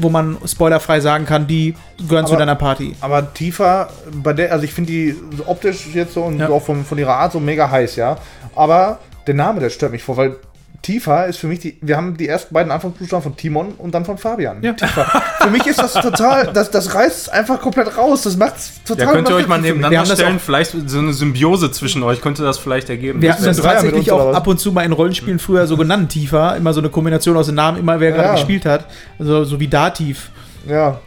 wo 0.00 0.08
man 0.10 0.36
spoilerfrei 0.46 1.00
sagen 1.00 1.24
kann, 1.26 1.46
die 1.46 1.74
gehören 2.08 2.26
zu 2.26 2.32
Aber- 2.32 2.40
deiner 2.40 2.54
Party. 2.56 2.96
Aber 3.00 3.32
Tifa, 3.34 3.88
bei 4.12 4.32
der, 4.32 4.52
also 4.52 4.64
ich 4.64 4.72
finde 4.72 4.92
die 4.92 5.16
optisch 5.46 5.86
jetzt 5.94 6.14
so 6.14 6.22
und 6.24 6.38
Ja. 6.40 6.48
auch 6.48 6.62
von, 6.62 6.84
von 6.84 6.98
ihrer 6.98 7.14
Art 7.14 7.32
so 7.32 7.40
mega 7.40 7.70
heiß, 7.70 7.96
ja. 7.96 8.16
Aber 8.54 8.98
der 9.26 9.34
Name, 9.34 9.60
der 9.60 9.70
stört 9.70 9.92
mich 9.92 10.02
vor, 10.02 10.16
weil 10.16 10.36
Tifa 10.82 11.24
ist 11.24 11.38
für 11.38 11.48
mich 11.48 11.58
die, 11.58 11.76
wir 11.80 11.96
haben 11.96 12.16
die 12.16 12.28
ersten 12.28 12.54
beiden 12.54 12.70
Anfangsbuchstaben 12.70 13.22
von 13.22 13.36
Timon 13.36 13.72
und 13.78 13.94
dann 13.94 14.04
von 14.04 14.16
Fabian. 14.16 14.62
Ja. 14.62 14.72
Tifa. 14.74 15.04
Für 15.40 15.50
mich 15.50 15.66
ist 15.66 15.80
das 15.80 15.92
total, 15.94 16.52
das, 16.52 16.70
das 16.70 16.94
reißt 16.94 17.32
einfach 17.32 17.60
komplett 17.60 17.96
raus. 17.96 18.22
Das 18.22 18.36
macht's 18.36 18.80
total. 18.84 19.06
Ja, 19.06 19.12
könnt 19.12 19.28
ihr 19.28 19.34
euch 19.34 19.48
mal 19.48 19.60
nebeneinander 19.60 19.98
haben 19.98 20.06
stellen, 20.06 20.38
vielleicht 20.38 20.74
so 20.86 20.98
eine 20.98 21.12
Symbiose 21.12 21.70
zwischen 21.72 22.02
euch, 22.02 22.20
könnte 22.20 22.42
das 22.42 22.58
vielleicht 22.58 22.88
ergeben. 22.90 23.20
Wir 23.20 23.32
hatten 23.32 23.42
sind 23.42 23.56
das 23.56 23.64
tatsächlich 23.64 24.10
auch 24.12 24.32
ab 24.32 24.46
und 24.46 24.60
zu 24.60 24.72
mal 24.72 24.84
in 24.84 24.92
Rollenspielen 24.92 25.38
früher 25.38 25.66
so 25.66 25.76
genannt, 25.76 26.12
Tifa. 26.12 26.54
Immer 26.54 26.72
so 26.72 26.80
eine 26.80 26.90
Kombination 26.90 27.36
aus 27.36 27.46
den 27.46 27.56
Namen, 27.56 27.78
immer 27.78 27.98
wer 28.00 28.12
gerade 28.12 28.28
Ja. 28.28 28.32
gespielt 28.34 28.64
hat. 28.64 28.86
Also 29.18 29.44
so 29.44 29.58
wie 29.60 29.68
Dativ. 29.68 30.30
Ja. 30.66 31.00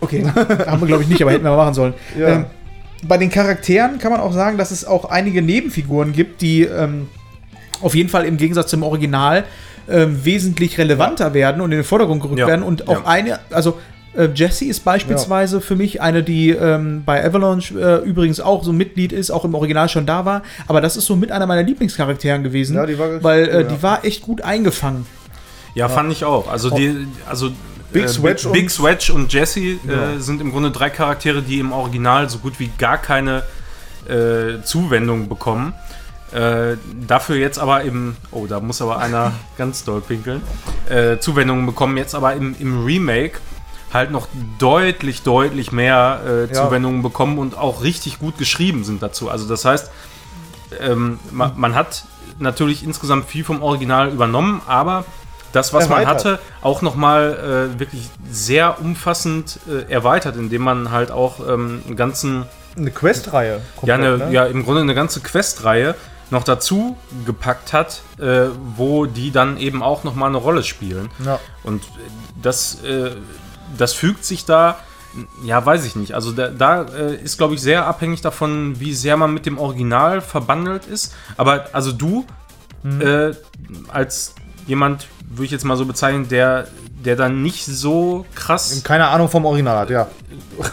Okay, 0.00 0.24
haben 0.66 0.80
wir 0.80 0.86
glaube 0.86 1.02
ich 1.02 1.08
nicht, 1.08 1.20
aber 1.22 1.32
hätten 1.32 1.44
wir 1.44 1.50
mal 1.50 1.56
machen 1.56 1.74
sollen. 1.74 1.94
Ja. 2.18 2.28
Ähm, 2.28 2.46
bei 3.02 3.16
den 3.16 3.30
Charakteren 3.30 3.98
kann 3.98 4.10
man 4.12 4.20
auch 4.20 4.32
sagen, 4.32 4.58
dass 4.58 4.70
es 4.70 4.84
auch 4.84 5.06
einige 5.06 5.42
Nebenfiguren 5.42 6.12
gibt, 6.12 6.40
die 6.42 6.62
ähm, 6.62 7.08
auf 7.82 7.94
jeden 7.94 8.08
Fall 8.08 8.24
im 8.24 8.36
Gegensatz 8.36 8.70
zum 8.70 8.82
Original 8.82 9.44
ähm, 9.88 10.24
wesentlich 10.24 10.76
relevanter 10.78 11.32
werden 11.34 11.60
und 11.60 11.72
in 11.72 11.78
den 11.78 11.84
Vordergrund 11.84 12.20
gerückt 12.22 12.40
Ja, 12.40 12.46
werden 12.46 12.62
und 12.62 12.88
auch 12.88 13.02
ja. 13.02 13.06
eine, 13.06 13.38
also 13.50 13.78
Äh, 14.16 14.30
Jessie 14.34 14.66
ist 14.68 14.84
beispielsweise 14.84 15.60
für 15.60 15.76
mich 15.76 16.00
eine, 16.00 16.22
die 16.22 16.50
ähm, 16.50 17.02
bei 17.04 17.22
Avalanche 17.24 17.74
äh, 18.02 18.08
übrigens 18.08 18.40
auch 18.40 18.64
so 18.64 18.72
Mitglied 18.72 19.12
ist, 19.12 19.30
auch 19.30 19.44
im 19.44 19.54
Original 19.54 19.88
schon 19.90 20.06
da 20.06 20.24
war. 20.24 20.42
Aber 20.66 20.80
das 20.80 20.96
ist 20.96 21.04
so 21.04 21.14
mit 21.14 21.30
einer 21.30 21.46
meiner 21.46 21.62
Lieblingscharakteren 21.62 22.42
gewesen, 22.42 22.74
Ja, 22.76 22.86
die 22.86 22.98
war- 22.98 23.22
weil 23.22 23.46
äh, 23.48 23.52
ja. 23.52 23.62
die 23.64 23.82
war 23.82 24.04
echt 24.06 24.22
gut 24.22 24.40
eingefangen. 24.40 25.04
Ja, 25.74 25.88
fand 25.90 26.10
ich 26.10 26.24
auch. 26.24 26.50
Also 26.50 26.70
die, 26.70 27.06
also 27.28 27.50
Big 27.92 28.04
äh, 28.04 28.08
Swedge 28.08 28.48
Big 28.48 28.62
und- 28.64 28.70
Swedge 28.70 29.12
und 29.12 29.32
Jesse 29.32 29.60
äh, 29.60 29.76
Genau. 29.86 30.18
sind 30.18 30.40
im 30.40 30.52
Grunde 30.52 30.70
drei 30.70 30.88
Charaktere, 30.90 31.42
die 31.42 31.58
im 31.60 31.70
Original 31.72 32.28
so 32.30 32.38
gut 32.38 32.58
wie 32.58 32.70
gar 32.78 32.96
keine 32.98 33.42
äh, 34.08 34.62
Zuwendung 34.64 35.28
bekommen. 35.28 35.74
Äh, 36.32 36.76
dafür 37.06 37.36
jetzt 37.36 37.58
aber 37.58 37.82
im, 37.82 38.16
oh, 38.32 38.46
da 38.46 38.60
muss 38.60 38.82
aber 38.82 38.98
einer 38.98 39.32
ganz 39.58 39.84
doll 39.84 40.00
pinkeln, 40.02 40.42
äh, 40.88 41.18
Zuwendungen 41.18 41.64
bekommen, 41.64 41.96
jetzt 41.96 42.14
aber 42.14 42.34
im, 42.34 42.54
im 42.58 42.84
Remake 42.84 43.38
halt 43.92 44.10
noch 44.10 44.28
deutlich, 44.58 45.22
deutlich 45.22 45.72
mehr 45.72 46.20
äh, 46.26 46.40
Ja. 46.52 46.66
Zuwendungen 46.66 47.02
bekommen 47.02 47.38
und 47.38 47.56
auch 47.56 47.82
richtig 47.82 48.18
gut 48.18 48.36
geschrieben 48.36 48.84
sind 48.84 49.02
dazu. 49.02 49.30
Also 49.30 49.48
das 49.48 49.64
heißt, 49.64 49.90
ähm, 50.80 51.18
ma, 51.30 51.52
man 51.56 51.74
hat 51.74 52.04
natürlich 52.38 52.84
insgesamt 52.84 53.26
viel 53.26 53.44
vom 53.44 53.62
Original 53.62 54.10
übernommen, 54.10 54.60
aber 54.66 55.06
das, 55.52 55.72
was 55.72 55.88
man 55.88 56.02
Erweitert. 56.02 56.24
hatte, 56.26 56.38
auch 56.60 56.82
nochmal 56.82 57.70
äh, 57.74 57.80
wirklich 57.80 58.10
sehr 58.30 58.78
umfassend 58.82 59.60
äh, 59.66 59.90
erweitert, 59.90 60.36
indem 60.36 60.60
man 60.62 60.90
halt 60.90 61.10
auch 61.10 61.40
ähm, 61.48 61.82
einen 61.86 61.96
ganzen, 61.96 62.44
Eine 62.76 62.90
Questreihe. 62.90 63.62
ja, 63.82 63.94
eine, 63.94 64.18
ne? 64.18 64.30
ja, 64.30 64.44
im 64.44 64.62
Grunde 64.64 64.82
eine 64.82 64.94
ganze 64.94 65.20
Questreihe 65.20 65.94
noch 66.30 66.44
dazu 66.44 66.96
gepackt 67.24 67.72
hat, 67.72 68.02
äh, 68.18 68.48
wo 68.76 69.06
die 69.06 69.30
dann 69.30 69.56
eben 69.58 69.82
auch 69.82 70.04
nochmal 70.04 70.28
eine 70.28 70.38
Rolle 70.38 70.62
spielen. 70.62 71.10
Ja. 71.24 71.40
Und 71.64 71.82
äh, 71.82 71.86
das, 72.42 72.82
äh, 72.82 73.12
das 73.76 73.94
fügt 73.94 74.24
sich 74.24 74.44
da, 74.44 74.78
ja, 75.44 75.64
weiß 75.64 75.84
ich 75.84 75.96
nicht. 75.96 76.14
Also 76.14 76.32
da, 76.32 76.48
da 76.48 76.82
äh, 76.82 77.16
ist, 77.16 77.38
glaube 77.38 77.54
ich, 77.54 77.62
sehr 77.62 77.86
abhängig 77.86 78.20
davon, 78.20 78.78
wie 78.78 78.94
sehr 78.94 79.16
man 79.16 79.32
mit 79.32 79.46
dem 79.46 79.58
Original 79.58 80.20
verbandelt 80.20 80.86
ist. 80.86 81.14
Aber 81.36 81.66
also 81.72 81.92
du, 81.92 82.26
äh, 83.00 83.32
als 83.88 84.34
jemand, 84.68 85.08
würde 85.28 85.46
ich 85.46 85.50
jetzt 85.50 85.64
mal 85.64 85.76
so 85.76 85.84
bezeichnen, 85.86 86.28
der, 86.28 86.68
der 87.04 87.16
dann 87.16 87.42
nicht 87.42 87.64
so 87.66 88.24
krass 88.34 88.82
Keine 88.84 89.08
Ahnung 89.08 89.28
vom 89.28 89.44
Original 89.44 89.78
hat, 89.78 89.90
ja. 89.90 90.06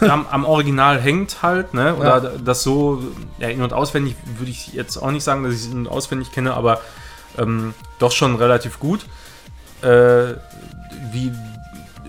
am, 0.00 0.26
am 0.30 0.44
Original 0.44 1.00
hängt 1.00 1.42
halt, 1.42 1.74
ne? 1.74 1.96
Oder 1.96 2.22
Ja. 2.22 2.30
das 2.44 2.62
so, 2.62 3.02
ja, 3.38 3.48
in- 3.48 3.62
und 3.62 3.72
auswendig 3.72 4.14
würde 4.38 4.50
ich 4.50 4.68
jetzt 4.72 4.96
auch 4.96 5.10
nicht 5.10 5.24
sagen, 5.24 5.42
dass 5.42 5.52
ich 5.54 5.60
es 5.60 5.66
in- 5.66 5.78
und 5.80 5.88
auswendig 5.88 6.30
kenne, 6.32 6.54
aber 6.54 6.80
ähm, 7.38 7.74
doch 7.98 8.12
schon 8.12 8.36
relativ 8.36 8.78
gut. 8.78 9.06
Äh, 9.82 10.34
wie 11.12 11.32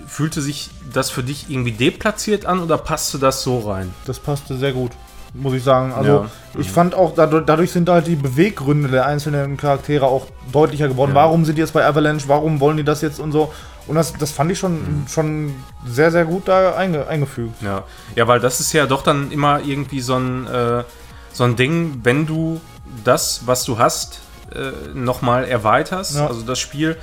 fühlte 0.08 0.42
sich 0.42 0.70
das 0.94 1.10
für 1.10 1.22
dich 1.24 1.50
irgendwie 1.50 1.72
deplatziert 1.74 2.46
an 2.46 2.60
oder 2.62 2.78
passte 2.78 3.20
das 3.20 3.44
so 3.44 3.60
rein? 3.60 3.94
Das 4.06 4.20
passte 4.20 4.58
sehr 4.58 4.72
gut, 4.74 4.92
muss 5.40 5.54
ich 5.54 5.64
sagen. 5.64 5.94
Also 5.94 6.12
Ja. 6.12 6.26
ich 6.60 6.70
fand 6.72 6.96
auch, 6.96 7.14
dadurch, 7.16 7.46
dadurch 7.46 7.72
sind 7.72 7.88
halt 7.90 8.08
die 8.08 8.16
Beweggründe 8.16 8.90
der 8.90 9.06
einzelnen 9.06 9.58
Charaktere 9.58 10.06
auch 10.06 10.28
deutlicher 10.52 10.88
geworden. 10.88 11.12
Ja. 11.12 11.16
Warum 11.16 11.46
sind 11.46 11.56
die 11.56 11.62
jetzt 11.62 11.74
bei 11.74 11.86
Avalanche? 11.86 12.28
Warum 12.28 12.60
wollen 12.60 12.78
die 12.78 12.84
das 12.84 13.02
jetzt 13.02 13.20
und 13.20 13.32
so? 13.32 13.54
Und 13.88 13.96
das, 13.96 14.14
das 14.14 14.32
fand 14.32 14.52
ich 14.52 14.60
schon, 14.60 15.06
schon 15.10 15.54
sehr, 15.86 16.12
sehr 16.12 16.26
gut 16.26 16.48
da 16.48 16.76
einge, 16.76 17.08
eingefügt. 17.08 17.62
Ja. 17.62 17.84
ja, 18.16 18.28
weil 18.28 18.40
das 18.42 18.60
ist 18.60 18.74
ja 18.74 18.86
doch 18.86 19.02
dann 19.02 19.32
immer 19.32 19.62
irgendwie 19.66 20.02
so 20.02 20.16
ein, 20.16 20.46
äh, 20.48 20.84
so 21.32 21.44
ein 21.46 21.56
Ding, 21.56 22.02
wenn 22.04 22.26
du 22.26 22.60
das, 23.06 23.42
was 23.46 23.64
du 23.64 23.78
hast, 23.78 24.20
äh, 24.54 24.94
nochmal 24.94 25.46
erweiterst, 25.46 26.16
Ja. 26.18 26.28
also 26.28 26.42
das 26.42 26.60
Spiel, 26.60 26.98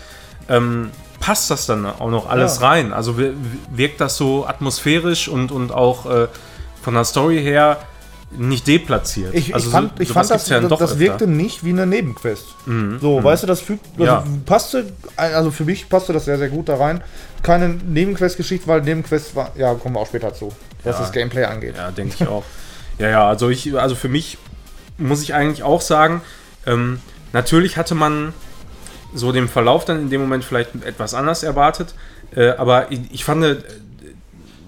ähm, 0.49 0.91
passt 1.21 1.51
das 1.51 1.65
dann 1.65 1.87
auch 1.87 2.11
noch 2.11 2.29
alles 2.29 2.61
Ja. 2.61 2.69
rein? 2.69 2.93
Also 2.93 3.17
wir- 3.17 3.33
wirkt 3.71 4.01
das 4.03 4.19
so 4.19 4.47
atmosphärisch 4.47 5.29
und, 5.29 5.53
und 5.53 5.73
auch 5.73 6.05
äh, 6.05 6.29
von 6.83 6.93
der 6.93 7.05
Story 7.05 7.41
her 7.43 7.79
nicht 8.31 8.67
deplatziert. 8.67 9.35
Ich, 9.35 9.55
also 9.55 9.67
ich 9.67 9.73
fand, 9.73 10.01
ich 10.01 10.09
fand 10.11 10.29
das, 10.31 10.49
ja 10.49 10.61
das, 10.61 10.69
doch 10.69 10.79
das 10.79 10.99
wirkte 10.99 11.27
nicht 11.27 11.65
wie 11.65 11.71
eine 11.71 11.87
Nebenquest. 11.87 12.47
Mhm. 12.67 12.99
So, 13.01 13.23
weißt 13.23 13.45
du, 13.45 13.47
das 13.47 13.61
fügt, 13.61 13.85
also 13.95 14.05
Ja. 14.05 14.25
passte, 14.45 14.93
also 15.17 15.51
für 15.51 15.65
mich 15.65 15.89
passte 15.89 16.13
das 16.13 16.25
sehr, 16.25 16.39
sehr 16.39 16.49
gut 16.49 16.69
da 16.69 16.77
rein. 16.77 17.01
Keine 17.43 17.69
Nebenquest-Geschichte, 17.69 18.67
weil 18.67 18.83
Nebenquest 18.83 19.37
war, 19.37 19.53
ja, 19.57 19.75
kommen 19.75 19.95
wir 19.95 20.01
auch 20.01 20.07
später 20.07 20.35
zu, 20.35 20.53
was 20.83 20.97
Ja. 20.97 21.03
das 21.03 21.13
Gameplay 21.13 21.45
angeht. 21.45 21.77
Ja, 21.77 21.91
denke 21.91 22.17
ich 22.19 22.27
auch. 22.27 22.45
Ja, 22.99 23.09
ja, 23.09 23.29
also 23.29 23.51
ich, 23.51 23.77
also 23.79 23.95
für 23.95 24.09
mich 24.09 24.39
muss 24.99 25.23
ich 25.23 25.35
eigentlich 25.35 25.63
auch 25.63 25.81
sagen, 25.81 26.21
ähm, 26.67 27.01
natürlich 27.33 27.77
hatte 27.77 27.95
man 27.95 28.33
so 29.15 29.31
den 29.33 29.49
Verlauf 29.49 29.85
dann 29.85 30.01
in 30.01 30.11
dem 30.11 30.21
Moment 30.21 30.45
vielleicht 30.45 30.71
etwas 30.85 31.15
anders 31.15 31.43
erwartet, 31.45 31.95
äh, 32.35 32.51
aber 32.51 32.91
ich, 32.91 33.01
ich 33.13 33.25
fand 33.25 33.45
äh, 33.45 33.57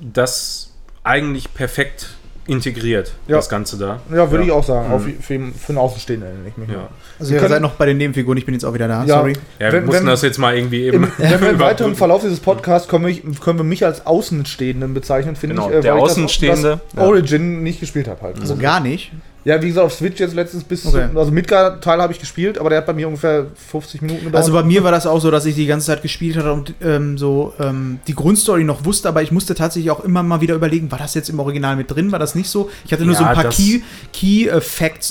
das 0.00 0.70
eigentlich 1.02 1.52
perfekt 1.54 2.11
integriert, 2.47 3.12
Ja. 3.26 3.36
das 3.36 3.49
Ganze 3.49 3.76
da. 3.78 4.01
Ja, 4.11 4.30
würde 4.30 4.38
Ja. 4.38 4.42
ich 4.44 4.51
auch 4.53 4.64
sagen. 4.64 4.88
Mhm. 4.88 4.94
Auf, 4.94 5.03
für, 5.03 5.12
für 5.20 5.68
einen 5.70 5.78
Außenstehenden 5.78 6.28
nenne 6.36 6.49
ich 6.49 6.57
mich. 6.57 6.68
Ja. 6.68 6.88
Also 7.18 7.34
ihr 7.34 7.49
seid 7.49 7.61
noch 7.62 7.72
bei 7.72 7.86
den 7.86 7.97
Nebenfiguren, 7.97 8.38
ich 8.38 8.44
bin 8.47 8.55
jetzt 8.55 8.64
auch 8.64 8.74
wieder 8.74 8.88
da, 8.88 9.05
Ja. 9.05 9.18
sorry. 9.18 9.32
Ja, 9.59 9.66
wir 9.66 9.72
Wenn- 9.72 9.86
mussten 9.86 10.03
wenn- 10.03 10.11
das 10.11 10.22
jetzt 10.22 10.38
mal 10.38 10.57
irgendwie 10.57 10.84
eben. 10.84 11.05
Im, 11.05 11.12
wenn 11.18 11.40
wir 11.40 11.51
im 11.51 11.59
weiteren. 11.61 11.94
Verlauf 11.97 12.22
dieses 12.22 12.40
Podcasts 12.40 12.88
können 12.88 13.07
wir, 13.07 13.14
können 13.40 13.59
wir 13.59 13.64
mich 13.64 13.84
als 13.84 14.07
Außenstehenden 14.07 14.94
bezeichnen, 14.94 15.36
finde 15.36 15.57
Genau, 15.57 15.68
ich. 15.70 15.76
äh, 15.76 15.80
der 15.80 15.92
weil 15.92 15.99
ich 15.99 16.05
das- 16.05 16.12
Außenstehende, 16.12 16.80
Das, 16.92 17.03
ja. 17.03 17.09
Origin 17.09 17.62
nicht 17.62 17.80
gespielt 17.80 18.09
habe 18.09 18.20
halt. 18.22 18.40
Also 18.40 18.57
gar 18.57 18.80
nicht. 18.80 19.12
Ja, 19.47 19.62
wie 19.62 19.68
gesagt, 19.68 19.86
auf 19.86 19.92
Switch 19.92 20.18
jetzt 20.18 20.34
letztens 20.34 20.64
bis 20.64 20.84
Okay. 20.84 21.09
zu, 21.12 21.16
also 21.16 21.30
Midgar-Teil 21.30 22.03
habe 22.03 22.12
ich 22.12 22.18
gespielt, 22.18 22.59
aber 22.59 22.68
der 22.68 22.78
hat 22.78 22.86
bei 22.86 22.92
mir 22.92 23.07
ungefähr 23.07 23.47
50 23.55 24.03
Minuten 24.03 24.24
gedauert. 24.24 24.34
Also 24.42 24.53
bei 24.53 24.64
mir 24.64 24.82
war 24.82 24.90
das 24.90 25.07
auch 25.07 25.20
so, 25.20 25.30
dass 25.30 25.47
ich 25.47 25.55
die 25.55 25.66
ganze 25.66 25.86
Zeit 25.86 26.03
gespielt 26.03 26.36
hatte 26.36 26.53
und 26.53 26.74
ähm, 26.82 27.16
so 27.16 27.55
ähm, 27.61 28.01
die 28.09 28.16
Grundstory 28.16 28.64
noch 28.64 28.84
wusste, 28.84 29.09
aber 29.09 29.22
ich 29.22 29.30
musste 29.30 29.55
tatsächlich 29.55 29.92
auch 29.92 30.01
immer 30.03 30.24
mal 30.24 30.40
wieder 30.40 30.57
überlegen, 30.57 30.90
war 30.90 30.99
das 30.99 31.14
jetzt 31.14 31.28
im 31.28 31.38
Original 31.38 31.76
mit 31.76 31.88
drin, 31.92 32.11
war 32.11 32.18
das 32.18 32.34
nicht 32.34 32.51
so? 32.51 32.70
Ich 32.84 32.92
hatte 32.92 33.05
nur 33.05 33.12
Ja, 33.14 33.20
so 33.20 33.24
ein 33.24 33.34
paar 33.34 33.44
das- 33.44 33.57
Key, 33.57 33.82
Key 34.12 34.49
äh, 34.49 34.61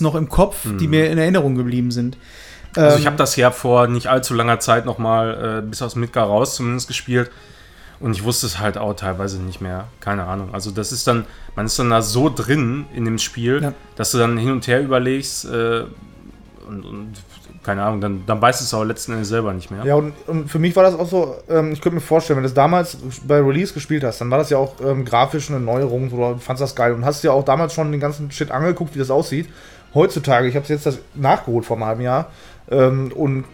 noch 0.02 0.16
im 0.16 0.28
Kopf, 0.28 0.58
die 0.82 0.90
mir 0.90 1.10
in 1.10 1.18
Erinnerung 1.18 1.56
geblieben 1.56 1.92
sind. 1.92 2.18
Also 2.76 2.96
Ähm, 2.98 3.02
ich 3.02 3.06
habe 3.08 3.16
das 3.16 3.38
ja 3.38 3.52
vor 3.52 3.88
nicht 3.88 4.08
allzu 4.08 4.34
langer 4.34 4.60
Zeit 4.60 4.86
nochmal 4.86 5.60
äh, 5.64 5.66
bis 5.66 5.82
aus 5.82 5.96
Midgar 5.96 6.28
raus 6.28 6.56
zumindest 6.56 6.90
gespielt. 6.90 7.32
Und 8.00 8.12
ich 8.12 8.24
wusste 8.24 8.46
es 8.46 8.60
halt 8.60 8.78
auch 8.78 8.94
teilweise 8.94 9.42
nicht 9.42 9.62
mehr. 9.62 9.86
Keine 10.02 10.26
Ahnung. 10.26 10.50
Also 10.54 10.72
das 10.72 10.92
ist 10.92 11.08
dann, 11.08 11.26
man 11.56 11.66
ist 11.66 11.80
dann 11.80 11.90
da 11.90 12.02
so 12.02 12.30
drin 12.34 12.86
in 12.94 13.06
dem 13.06 13.18
Spiel, 13.18 13.62
Ja. 13.64 13.74
dass 13.96 14.12
du 14.12 14.18
dann 14.18 14.38
hin 14.38 14.52
und 14.52 14.68
her 14.68 14.82
überlegst 14.82 15.46
äh, 15.46 15.84
und, 16.68 16.86
und 16.86 17.14
keine 17.64 17.82
Ahnung, 17.84 18.00
dann, 18.00 18.24
dann 18.28 18.40
weißt 18.42 18.62
du 18.62 18.66
es 18.66 18.74
aber 18.76 18.86
letzten 18.86 19.14
Endes 19.14 19.30
selber 19.30 19.52
nicht 19.54 19.72
mehr. 19.72 19.84
Ja, 19.86 19.96
und, 19.96 20.14
und 20.28 20.50
für 20.52 20.60
mich 20.60 20.76
war 20.76 20.84
das 20.84 20.94
auch 20.94 21.08
so, 21.10 21.36
ähm, 21.50 21.72
ich 21.72 21.82
könnte 21.82 21.96
mir 21.96 22.02
vorstellen, 22.02 22.38
wenn 22.38 22.44
du 22.44 22.50
das 22.50 22.54
damals 22.54 22.98
bei 23.28 23.40
Release 23.42 23.74
gespielt 23.74 24.04
hast, 24.04 24.22
dann 24.22 24.30
war 24.30 24.38
das 24.38 24.52
ja 24.52 24.58
auch 24.60 24.76
ähm, 24.86 25.04
grafisch 25.04 25.50
eine 25.50 25.60
Neuerung, 25.60 26.10
so, 26.12 26.18
du 26.34 26.38
fandst 26.40 26.62
das 26.62 26.76
geil 26.76 26.94
und 26.94 27.06
hast 27.06 27.24
dir 27.24 27.34
auch 27.34 27.44
damals 27.44 27.74
schon 27.74 27.92
den 27.92 28.00
ganzen 28.00 28.30
Shit 28.30 28.52
angeguckt, 28.52 28.94
wie 28.94 29.00
das 29.00 29.10
aussieht. 29.10 29.50
Heutzutage, 29.96 30.48
ich 30.48 30.56
habe 30.56 30.66
jetzt 30.68 30.86
das 30.86 31.00
nachgeholt 31.16 31.66
vor 31.66 31.78
einem 31.78 31.86
halben 31.88 32.02
Jahr 32.02 32.30
ähm, 32.70 33.12
und 33.16 33.46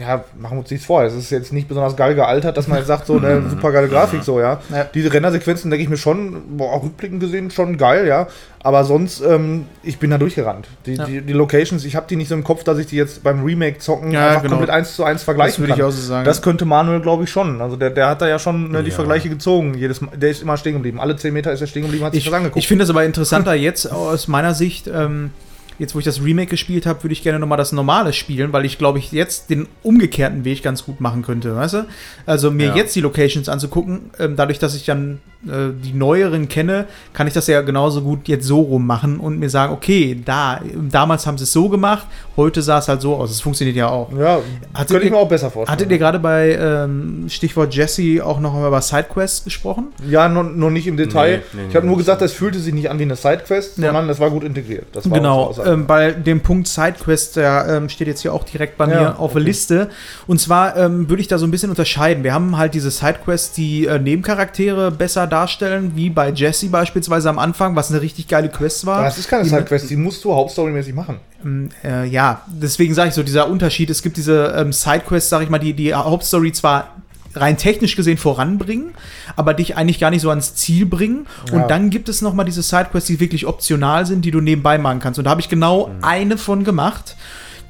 ja, 0.00 0.24
machen 0.38 0.56
wir 0.56 0.60
uns 0.60 0.70
nichts 0.70 0.86
vor. 0.86 1.02
Es 1.04 1.14
ist 1.14 1.30
jetzt 1.30 1.52
nicht 1.52 1.68
besonders 1.68 1.96
geil 1.96 2.14
gealtert, 2.14 2.56
dass 2.56 2.68
man 2.68 2.78
jetzt 2.78 2.86
sagt, 2.86 3.06
so 3.06 3.16
eine 3.18 3.48
super 3.48 3.72
geile 3.72 3.88
Grafik, 3.88 4.22
so, 4.22 4.40
ja. 4.40 4.60
Ja. 4.72 4.84
Diese 4.94 5.12
Rendersequenzen 5.12 5.70
denke 5.70 5.82
ich 5.82 5.88
mir 5.88 5.96
schon, 5.96 6.56
boah, 6.56 6.82
rückblickend 6.82 7.20
gesehen 7.20 7.50
schon 7.50 7.76
geil, 7.78 8.06
ja. 8.06 8.26
Aber 8.62 8.84
sonst, 8.84 9.20
ähm, 9.20 9.66
ich 9.84 9.98
bin 9.98 10.10
da 10.10 10.18
durchgerannt. 10.18 10.66
Die, 10.86 10.94
Ja. 10.94 11.04
die, 11.04 11.20
die 11.20 11.32
Locations, 11.32 11.84
ich 11.84 11.94
habe 11.94 12.06
die 12.08 12.16
nicht 12.16 12.28
so 12.28 12.34
im 12.34 12.42
Kopf, 12.42 12.64
dass 12.64 12.78
ich 12.78 12.86
die 12.86 12.96
jetzt 12.96 13.22
beim 13.22 13.44
Remake 13.44 13.78
zocken 13.78 14.10
Ja, 14.10 14.28
einfach 14.30 14.42
genau. 14.42 14.56
komplett 14.56 14.74
eins 14.74 14.96
zu 14.96 15.04
eins 15.04 15.20
das 15.20 15.24
vergleichen 15.24 15.58
würde 15.62 15.72
ich 15.74 15.78
kann. 15.78 15.86
auch 15.88 15.92
so 15.92 16.00
sagen. 16.02 16.24
Das 16.24 16.42
könnte 16.42 16.64
Manuel, 16.64 17.00
glaube 17.00 17.24
ich, 17.24 17.30
schon. 17.30 17.60
Also 17.62 17.76
der, 17.76 17.90
der 17.90 18.08
hat 18.08 18.22
da 18.22 18.28
ja 18.28 18.38
schon 18.40 18.72
ne, 18.72 18.82
die 18.82 18.90
Ja. 18.90 18.94
Vergleiche 18.96 19.28
gezogen. 19.28 19.74
Jedes 19.74 20.00
der 20.14 20.30
ist 20.30 20.42
immer 20.42 20.56
stehen 20.56 20.72
geblieben. 20.74 20.98
Alle 21.00 21.14
10 21.14 21.32
Meter 21.32 21.52
ist 21.52 21.60
er 21.60 21.68
stehen 21.68 21.82
geblieben, 21.84 22.04
hat 22.04 22.12
sich 22.12 22.24
ich 22.24 22.24
das 22.30 22.34
angeguckt. 22.34 22.58
ich 22.58 22.66
finde 22.66 22.82
das 22.82 22.90
aber 22.90 23.04
interessanter 23.04 23.54
jetzt 23.54 23.90
aus 23.92 24.26
meiner 24.26 24.52
Sicht. 24.54 24.88
Ähm, 24.88 25.30
jetzt, 25.78 25.94
wo 25.94 25.98
ich 25.98 26.04
das 26.04 26.22
Remake 26.22 26.50
gespielt 26.50 26.86
habe, 26.86 27.02
würde 27.04 27.12
ich 27.12 27.22
gerne 27.22 27.38
nochmal 27.38 27.58
das 27.58 27.72
normale 27.72 28.12
spielen, 28.12 28.52
weil 28.52 28.64
ich 28.64 28.78
glaube, 28.78 28.98
ich 28.98 29.12
jetzt 29.12 29.50
den 29.50 29.68
umgekehrten 29.82 30.44
Weg 30.44 30.62
ganz 30.62 30.84
gut 30.84 31.00
machen 31.00 31.22
könnte, 31.22 31.54
weißt 31.54 31.74
du? 31.74 31.86
Also 32.26 32.50
mir 32.50 32.68
Ja. 32.68 32.76
jetzt 32.76 32.94
die 32.96 33.00
Locations 33.00 33.48
anzugucken, 33.48 34.10
ähm, 34.18 34.36
dadurch, 34.36 34.58
dass 34.58 34.74
ich 34.74 34.84
dann 34.84 35.20
äh, 35.46 35.72
die 35.82 35.92
neueren 35.92 36.48
kenne, 36.48 36.86
kann 37.12 37.26
ich 37.26 37.32
das 37.34 37.46
ja 37.46 37.60
genauso 37.60 38.02
gut 38.02 38.28
jetzt 38.28 38.46
so 38.46 38.60
rum 38.60 38.86
machen 38.86 39.18
und 39.20 39.38
mir 39.38 39.50
sagen, 39.50 39.72
okay, 39.72 40.20
da, 40.24 40.60
damals 40.90 41.26
haben 41.26 41.38
sie 41.38 41.44
es 41.44 41.52
so 41.52 41.68
gemacht, 41.68 42.06
heute 42.36 42.62
sah 42.62 42.78
es 42.78 42.88
halt 42.88 43.00
so 43.00 43.14
aus. 43.16 43.30
Es 43.30 43.40
funktioniert 43.40 43.76
ja 43.76 43.88
auch. 43.88 44.10
ja, 44.12 44.38
Hattet 44.74 44.88
könnte 44.88 44.96
ich 44.98 45.04
ihr- 45.04 45.10
mir 45.12 45.18
auch 45.18 45.28
besser 45.28 45.50
vorstellen. 45.50 45.72
Hattet 45.78 45.90
ihr 45.90 45.98
gerade 45.98 46.18
bei 46.18 46.52
ähm, 46.60 47.26
Stichwort 47.28 47.74
Jesse 47.74 48.24
auch 48.24 48.40
noch 48.40 48.52
mal 48.54 48.66
über 48.68 48.80
Sidequests 48.82 49.44
gesprochen? 49.44 49.88
ja, 50.08 50.28
noch, 50.28 50.42
noch 50.44 50.70
nicht 50.70 50.86
im 50.86 50.96
Detail. 50.96 51.42
Nee, 51.52 51.60
nee, 51.62 51.68
ich 51.70 51.74
habe 51.76 51.86
nee, 51.86 51.90
nur 51.90 51.98
gesagt, 51.98 52.22
es 52.22 52.32
fühlte 52.32 52.58
sich 52.58 52.74
nicht 52.74 52.90
an 52.90 52.98
wie 52.98 53.02
eine 53.04 53.16
Sidequest, 53.16 53.78
Ja. 53.78 53.86
sondern 53.86 54.08
es 54.08 54.18
war 54.20 54.30
gut 54.30 54.44
integriert. 54.44 54.86
Das 54.92 55.08
war 55.10 55.18
Genau, 55.18 55.54
ähm, 55.64 55.86
bei 55.86 56.12
dem 56.12 56.40
Punkt 56.40 56.68
Sidequest, 56.68 57.36
der 57.36 57.66
ähm, 57.68 57.88
steht 57.88 58.08
jetzt 58.08 58.22
hier 58.22 58.32
auch 58.34 58.44
direkt 58.44 58.76
bei 58.78 58.88
Ja, 58.88 59.00
mir 59.00 59.18
auf 59.18 59.32
der 59.32 59.40
okay. 59.40 59.46
Liste. 59.48 59.90
Und 60.26 60.40
zwar 60.40 60.76
ähm, 60.76 61.08
würde 61.08 61.20
ich 61.20 61.28
da 61.28 61.38
so 61.38 61.46
ein 61.46 61.50
bisschen 61.50 61.70
unterscheiden. 61.70 62.24
Wir 62.24 62.34
haben 62.34 62.56
halt 62.58 62.74
diese 62.74 62.90
Sidequests, 62.90 63.52
die 63.52 63.86
äh, 63.86 63.98
Nebencharaktere 63.98 64.90
besser 64.90 65.25
darstellen, 65.26 65.92
wie 65.94 66.10
bei 66.10 66.30
Jesse 66.30 66.68
beispielsweise 66.68 67.28
am 67.28 67.38
Anfang, 67.38 67.76
was 67.76 67.90
eine 67.90 68.00
richtig 68.00 68.28
geile 68.28 68.48
Quest 68.48 68.86
war. 68.86 69.02
das 69.02 69.18
ist 69.18 69.28
keine 69.28 69.42
die- 69.44 69.48
Sidequest, 69.50 69.90
die 69.90 69.96
musst 69.96 70.24
du 70.24 70.34
hauptstorymäßig 70.34 70.94
machen. 70.94 71.16
Ähm, 71.44 71.68
äh, 71.84 72.06
ja, 72.06 72.42
deswegen 72.46 72.94
sage 72.94 73.08
ich 73.10 73.14
so, 73.14 73.22
dieser 73.22 73.48
Unterschied, 73.48 73.90
es 73.90 74.02
gibt 74.02 74.16
diese 74.16 74.54
ähm, 74.56 74.72
Sidequests, 74.72 75.28
sage 75.30 75.44
ich 75.44 75.50
mal, 75.50 75.58
die 75.58 75.72
die 75.74 75.94
Hauptstory 75.94 76.52
zwar 76.52 76.88
rein 77.34 77.58
technisch 77.58 77.96
gesehen 77.96 78.16
voranbringen, 78.16 78.94
aber 79.36 79.52
dich 79.52 79.76
eigentlich 79.76 79.98
gar 80.00 80.10
nicht 80.10 80.22
so 80.22 80.30
ans 80.30 80.54
Ziel 80.54 80.86
bringen. 80.86 81.26
Ja. 81.52 81.58
Und 81.60 81.70
dann 81.70 81.90
gibt 81.90 82.08
es 82.08 82.22
noch 82.22 82.32
mal 82.32 82.44
diese 82.44 82.62
Sidequests, 82.62 83.08
die 83.08 83.20
wirklich 83.20 83.46
optional 83.46 84.06
sind, 84.06 84.24
die 84.24 84.30
du 84.30 84.40
nebenbei 84.40 84.78
machen 84.78 85.00
kannst. 85.00 85.18
Und 85.18 85.24
da 85.26 85.30
habe 85.32 85.42
ich 85.42 85.50
genau 85.50 85.90
eine 86.00 86.38
von 86.38 86.64
gemacht. 86.64 87.14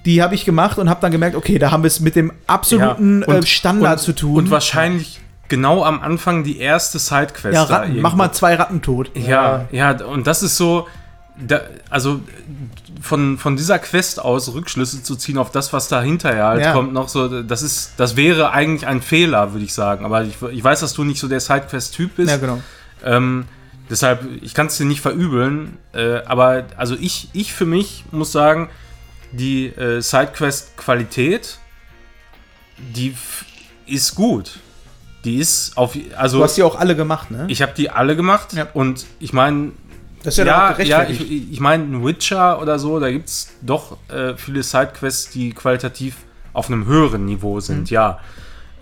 Die 0.05 0.23
habe 0.23 0.37
ich 0.37 0.45
gemacht 0.45 0.79
und 0.79 0.89
habe 0.89 1.01
dann 1.01 1.11
gemerkt, 1.11 1.35
okay, 1.35 1.59
da 1.59 1.73
haben 1.73 1.83
wir 1.83 1.89
es 1.89 1.99
mit 1.99 2.15
dem 2.15 2.31
absoluten 2.47 3.23
Ja, 3.23 3.27
und- 3.27 3.43
äh, 3.43 3.47
Standard 3.47 3.99
und, 3.99 4.05
zu 4.05 4.13
tun. 4.13 4.37
Und 4.37 4.51
wahrscheinlich 4.53 5.19
genau 5.49 5.85
am 5.85 6.01
Anfang 6.01 6.45
die 6.45 6.59
erste 6.59 6.99
Sidequest. 6.99 7.55
ja, 7.55 7.63
Ratten, 7.65 8.01
mach 8.01 8.15
mal 8.15 8.33
zwei 8.33 8.55
Ratten 8.55 8.83
tot. 8.83 9.11
Ja, 9.15 9.67
ja, 9.71 9.93
und 10.05 10.27
das 10.27 10.43
ist 10.43 10.57
so, 10.57 10.87
da, 11.39 11.61
also 11.91 12.21
von, 13.01 13.39
von 13.39 13.57
dieser 13.57 13.79
Quest 13.79 14.21
aus 14.21 14.53
Rückschlüsse 14.55 15.03
zu 15.03 15.17
ziehen 15.17 15.39
auf 15.39 15.51
das, 15.51 15.73
was 15.73 15.89
da 15.89 16.01
hinterher 16.03 16.47
halt 16.47 16.63
Ja. 16.63 16.73
kommt, 16.73 16.93
noch 16.93 17.09
so, 17.09 17.43
das 17.43 17.63
ist, 17.63 17.93
das 17.99 18.17
wäre 18.17 18.51
eigentlich 18.53 18.87
ein 18.87 19.03
Fehler, 19.03 19.53
würde 19.53 19.65
ich 19.65 19.75
sagen. 19.75 20.05
Aber 20.05 20.25
ich, 20.25 20.37
ich 20.51 20.65
weiß, 20.65 20.81
dass 20.81 20.95
du 20.95 21.05
nicht 21.05 21.21
so 21.21 21.29
der 21.29 21.41
Sidequest-Typ 21.41 22.17
bist. 22.17 22.31
Ja, 22.31 22.37
genau. 22.39 22.61
Ähm, 23.05 23.45
deshalb, 23.91 24.27
ich 24.43 24.55
kann 24.55 24.67
es 24.69 24.79
dir 24.79 24.87
nicht 24.87 25.03
verübeln. 25.03 25.77
Äh, 25.93 26.23
aber 26.25 26.65
also 26.77 26.97
ich, 26.99 27.29
ich 27.35 27.53
für 27.53 27.67
mich 27.67 28.05
muss 28.13 28.33
sagen, 28.33 28.71
die 29.33 29.67
äh, 29.67 30.01
Sidequest-Qualität, 30.01 31.59
die 32.79 33.15
ist 33.87 34.15
gut. 34.15 34.59
Die 35.27 35.37
ist 35.39 35.77
auf, 35.77 35.97
also 36.17 36.39
Du 36.39 36.45
hast 36.45 36.57
die 36.57 36.63
auch 36.63 36.77
alle 36.79 36.97
gemacht, 36.97 37.31
ne? 37.31 37.45
ich 37.49 37.61
habe 37.61 37.73
die 37.77 37.91
alle 37.91 38.15
gemacht 38.17 38.53
Ja. 38.55 38.69
und 38.73 39.05
ich 39.19 39.33
meine, 39.33 39.73
das 40.23 40.35
ist 40.35 40.39
ja, 40.39 40.47
ja, 40.47 40.73
gerechtfertigt. 40.73 41.21
ich, 41.21 41.53
ich 41.53 41.61
meine, 41.61 41.83
ein 41.85 42.05
Witcher 42.05 42.63
oder 42.63 42.79
so, 42.79 42.99
da 43.01 43.11
gibt 43.11 43.29
es 43.29 43.49
doch 43.61 43.99
äh, 44.09 44.35
viele 44.37 44.63
Sidequests, 44.63 45.31
die 45.31 45.51
qualitativ 45.51 46.17
auf 46.53 46.69
einem 46.69 46.87
höheren 46.87 47.25
Niveau 47.27 47.61
sind, 47.61 47.91
ja. 47.91 48.21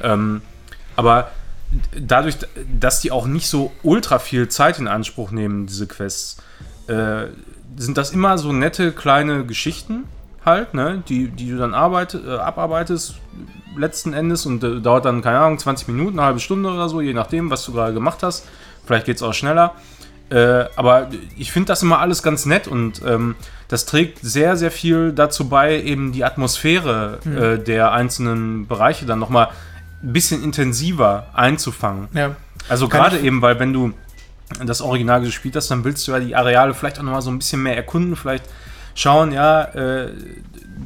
Ähm, 0.03 0.43
aber 0.97 1.31
dadurch, 1.99 2.37
dass 2.79 3.01
die 3.01 3.11
auch 3.11 3.27
nicht 3.27 3.49
so 3.49 3.73
ultra 3.83 4.19
viel 4.19 4.49
Zeit 4.49 4.79
in 4.79 4.87
Anspruch 4.87 5.31
nehmen, 5.31 5.67
diese 5.67 5.87
Quests, 5.87 6.37
äh, 6.87 7.27
sind 7.77 7.97
das 7.99 8.11
immer 8.11 8.39
so 8.39 8.53
nette 8.53 8.93
kleine 8.93 9.45
Geschichten 9.45 10.05
halt, 10.45 10.75
ne, 10.75 11.03
die, 11.09 11.29
die 11.29 11.51
du 11.51 11.59
dann 11.59 11.75
arbeit, 11.75 12.15
äh, 12.15 12.37
abarbeitest 12.37 13.17
letzten 13.77 14.13
Endes 14.13 14.47
und 14.47 14.63
äh, 14.63 14.81
dauert 14.81 15.05
dann, 15.05 15.23
keine 15.23 15.39
Ahnung, 15.39 15.59
20 15.59 15.89
Minuten, 15.89 16.19
eine 16.19 16.27
halbe 16.27 16.41
Stunde 16.41 16.71
oder 16.71 16.89
so, 16.89 17.01
je 17.01 17.13
nachdem, 17.13 17.51
was 17.51 17.65
du 17.65 17.73
gerade 17.73 17.93
gemacht 17.93 18.23
hast. 18.23 18.47
Vielleicht 18.87 19.07
geht 19.07 19.17
es 19.17 19.23
auch 19.23 19.35
schneller. 19.35 19.75
Äh, 20.31 20.65
aber 20.77 21.09
ich 21.37 21.53
finde 21.53 21.69
das 21.69 21.83
immer 21.83 22.01
alles 22.01 22.23
ganz 22.23 22.47
nett 22.47 22.67
und 22.67 23.03
ähm, 23.07 23.35
das 23.69 23.85
trägt 23.85 24.21
sehr, 24.21 24.57
sehr 24.57 24.71
viel 24.71 25.13
dazu 25.13 25.49
bei, 25.49 25.81
eben 25.83 26.13
die 26.13 26.25
Atmosphäre 26.25 27.19
äh, 27.25 27.63
der 27.63 27.93
einzelnen 27.93 28.67
Bereiche 28.67 29.05
dann 29.05 29.19
nochmal 29.19 29.49
ein 30.03 30.13
bisschen 30.13 30.43
intensiver 30.43 31.27
einzufangen. 31.35 32.09
ja. 32.15 32.37
Also 32.69 32.89
gerade 32.89 33.19
eben, 33.19 33.43
weil 33.43 33.59
wenn 33.59 33.75
du 33.75 33.93
das 34.65 34.81
Original 34.81 35.21
gespielt 35.21 35.57
hast, 35.57 35.71
dann 35.71 35.85
willst 35.85 36.07
du 36.07 36.13
ja 36.13 36.21
die 36.21 36.35
Areale 36.35 36.73
vielleicht 36.73 36.99
auch 36.99 37.03
nochmal 37.03 37.23
so 37.23 37.31
ein 37.31 37.39
bisschen 37.39 37.63
mehr 37.63 37.77
erkunden, 37.77 38.17
vielleicht 38.17 38.45
schauen, 38.95 39.33
ja, 39.33 39.63
äh, 39.75 40.11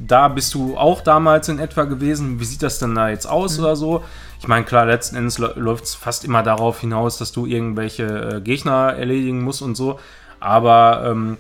da 0.07 0.29
bist 0.29 0.55
du 0.55 0.77
auch 0.77 1.01
damals 1.03 1.49
in 1.49 1.59
etwa 1.59 1.85
gewesen, 1.85 2.41
wie 2.41 2.45
sieht 2.45 2.63
das 2.63 2.79
denn 2.79 2.95
da 2.95 3.09
jetzt 3.11 3.27
aus 3.27 3.59
Mhm. 3.59 3.65
oder 3.65 3.77
so. 3.77 4.05
Ich 4.41 4.47
meine, 4.49 4.65
klar, 4.65 4.87
letzten 4.87 5.17
Endes 5.17 5.39
läuft 5.39 5.85
es 5.85 5.95
fast 5.95 6.25
immer 6.25 6.43
darauf 6.43 6.81
hinaus, 6.81 7.19
dass 7.19 7.33
du 7.33 7.45
irgendwelche 7.47 8.37
äh, 8.37 8.41
Gegner 8.41 8.95
erledigen 8.97 9.43
musst 9.43 9.63
und 9.63 9.75
so, 9.75 9.99
aber 10.41 11.03
ähm, 11.07 11.37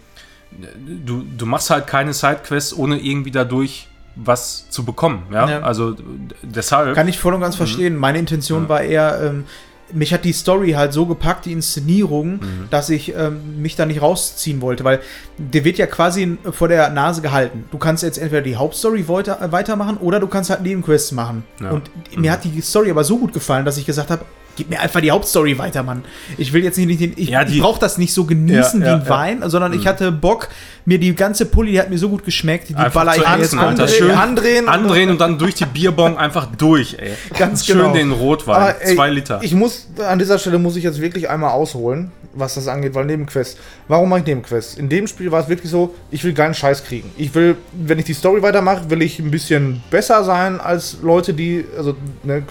du, 1.07 1.23
du 1.37 1.47
machst 1.47 1.71
halt 1.71 1.87
keine 1.87 2.13
Sidequests, 2.13 2.77
ohne 2.77 2.99
irgendwie 2.99 3.31
dadurch 3.31 3.89
was 4.17 4.69
zu 4.71 4.85
bekommen, 4.85 5.23
ja, 5.33 5.49
Ja. 5.49 5.61
also 5.61 5.95
deshalb. 6.43 6.95
Kann 6.97 7.07
ich 7.07 7.19
voll 7.21 7.35
und 7.35 7.41
ganz 7.41 7.55
verstehen. 7.55 7.97
Meine 7.97 8.19
Intention 8.19 8.65
Ja. 8.65 8.69
war 8.69 8.81
eher, 8.81 9.21
ähm, 9.23 9.45
mich 9.93 10.13
hat 10.13 10.25
die 10.25 10.33
Story 10.33 10.73
halt 10.73 10.93
so 10.93 11.07
gepackt, 11.07 11.47
die 11.47 11.53
Inszenierung, 11.53 12.35
Mhm. 12.41 12.69
dass 12.71 12.91
ich 12.91 13.15
ähm, 13.17 13.61
mich 13.63 13.77
da 13.77 13.87
nicht 13.87 14.03
rausziehen 14.03 14.61
wollte, 14.61 14.85
weil 14.85 15.01
der 15.39 15.65
wird 15.65 15.79
ja 15.79 15.87
quasi 15.87 16.37
vor 16.51 16.69
der 16.69 16.91
Nase 16.91 17.23
gehalten. 17.23 17.65
Du 17.71 17.79
kannst 17.79 18.03
jetzt 18.03 18.19
entweder 18.19 18.43
die 18.43 18.57
Hauptstory 18.57 19.09
weiter, 19.09 19.41
äh, 19.41 19.51
weitermachen 19.53 19.97
oder 19.99 20.21
du 20.21 20.27
kannst 20.27 20.51
halt 20.51 20.63
Nebenquests 20.63 21.13
machen. 21.13 21.45
Ja. 21.61 21.71
Und 21.71 21.91
mir 22.17 22.33
hat 22.33 22.45
die 22.45 22.61
Story 22.61 22.91
aber 22.91 23.05
so 23.05 23.19
gut 23.19 23.33
gefallen, 23.33 23.65
dass 23.65 23.79
ich 23.79 23.87
gesagt 23.87 24.11
habe, 24.11 24.25
gib 24.59 24.71
mir 24.71 24.81
einfach 24.81 25.01
die 25.01 25.13
Hauptstory 25.13 25.57
weiter, 25.57 25.85
Mann. 25.85 26.05
Ich 26.37 26.53
will 26.53 26.65
jetzt 26.65 26.77
nicht, 26.77 27.01
ich, 27.01 27.29
Ja, 27.29 27.47
ich 27.47 27.61
brauche 27.61 27.79
das 27.79 27.97
nicht 27.97 28.13
so 28.13 28.25
genießen 28.25 28.81
Ja, 28.83 28.87
wie 28.87 28.91
ein. 28.91 29.01
Mhm. 29.05 29.09
Wein, 29.09 29.43
sondern 29.47 29.73
ich 29.73 29.87
hatte 29.87 30.11
Bock, 30.11 30.49
mir 30.85 30.99
die 30.99 31.15
ganze 31.15 31.47
Pulli, 31.47 31.73
die 31.73 31.81
hat 31.81 31.91
mir 31.91 31.99
so 31.99 32.09
gut 32.09 32.25
geschmeckt, 32.25 32.71
die 32.71 32.75
Einfach 32.75 33.05
baller 33.05 33.17
ich 33.17 33.27
mir 33.27 33.39
jetzt 33.39 33.57
Alter. 33.57 33.87
Schön 33.87 34.11
andrehen. 34.11 34.69
andrehen 34.69 35.11
und 35.11 35.21
dann 35.21 35.39
durch 35.39 35.55
die 35.55 35.67
Bierbong 35.67 36.17
einfach 36.19 36.47
durch, 36.57 36.97
ey. 36.99 37.13
Ganz 37.39 37.67
Schön 37.67 37.79
genau. 37.79 37.93
den 37.93 38.11
Rotwein. 38.11 38.57
Aber, 38.57 38.83
ey, 38.83 38.97
zwei 38.97 39.11
Liter. 39.11 39.39
Ich 39.43 39.55
muss, 39.55 39.87
an 39.99 40.19
dieser 40.19 40.39
Stelle 40.39 40.59
muss 40.59 40.75
ich 40.77 40.83
jetzt 40.83 41.01
wirklich 41.01 41.31
einmal 41.31 41.53
ausholen, 41.53 42.11
was 42.35 42.55
das 42.55 42.67
angeht, 42.67 42.95
weil 42.95 43.05
Nebenquests. 43.05 43.61
Warum 43.87 44.09
mache 44.09 44.21
ich 44.21 44.27
Nebenquests? 44.27 44.75
In 44.77 44.89
dem 44.89 45.07
Spiel 45.07 45.31
war 45.31 45.43
es 45.43 45.49
wirklich 45.49 45.71
so, 45.71 45.95
ich 46.11 46.25
will 46.25 46.33
geilen 46.33 46.55
Scheiß 46.55 46.85
kriegen. 46.85 47.11
Ich 47.17 47.35
will, 47.35 47.57
wenn 47.73 47.99
ich 48.01 48.07
die 48.07 48.15
Story 48.15 48.43
weitermache, 48.43 48.91
will 48.91 49.03
ich 49.03 49.21
ein 49.21 49.31
bisschen 49.31 49.83
besser 49.91 50.25
sein 50.25 50.59
als 50.61 50.99
Leute, 51.03 51.35
die, 51.35 51.65
also, 51.77 51.95
ne, 52.25 52.43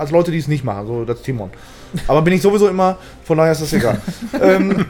als 0.00 0.10
Leute, 0.10 0.30
die 0.30 0.38
es 0.38 0.48
nicht 0.48 0.64
machen, 0.64 0.86
so 0.86 1.04
das 1.04 1.22
Timon. 1.22 1.50
Aber 2.08 2.22
bin 2.22 2.34
ich 2.34 2.42
sowieso 2.42 2.68
immer, 2.68 2.98
von 3.24 3.38
daher 3.38 3.52
ist 3.52 3.62
das 3.62 3.72
egal. 3.72 4.00
ähm, 4.40 4.86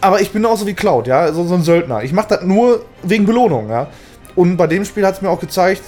aber 0.00 0.20
ich 0.20 0.30
bin 0.30 0.44
auch 0.44 0.58
so 0.58 0.66
wie 0.66 0.74
Cloud, 0.74 1.06
ja, 1.06 1.32
so, 1.32 1.46
so 1.46 1.54
ein 1.54 1.62
Söldner. 1.62 2.02
Ich 2.02 2.12
mache 2.12 2.28
das 2.28 2.42
nur 2.42 2.84
wegen 3.02 3.26
Belohnung, 3.26 3.70
ja. 3.70 3.88
Und 4.34 4.56
bei 4.56 4.66
dem 4.66 4.84
Spiel 4.84 5.06
hat 5.06 5.14
es 5.16 5.22
mir 5.22 5.30
auch 5.30 5.40
gezeigt, 5.40 5.82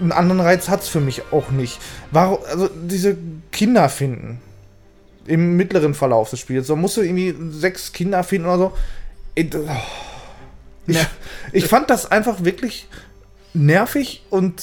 einen 0.00 0.12
anderen 0.12 0.40
Reiz 0.40 0.68
hat 0.68 0.82
es 0.82 0.88
für 0.88 1.00
mich 1.00 1.22
auch 1.30 1.50
nicht. 1.50 1.78
Warum, 2.10 2.38
also 2.50 2.68
diese 2.68 3.16
Kinder 3.52 3.88
finden 3.88 4.40
im 5.26 5.56
mittleren 5.56 5.94
Verlauf 5.94 6.30
des 6.30 6.40
Spiels, 6.40 6.66
so 6.66 6.76
musst 6.76 6.96
du 6.96 7.02
irgendwie 7.02 7.34
sechs 7.50 7.92
Kinder 7.92 8.22
finden 8.24 8.46
oder 8.48 8.58
so. 8.58 8.72
D- 9.38 9.50
oh. 9.56 9.70
Ich, 10.86 10.98
ich 11.52 11.64
fand 11.64 11.88
das 11.88 12.10
einfach 12.10 12.44
wirklich 12.44 12.88
nervig 13.54 14.22
und 14.28 14.60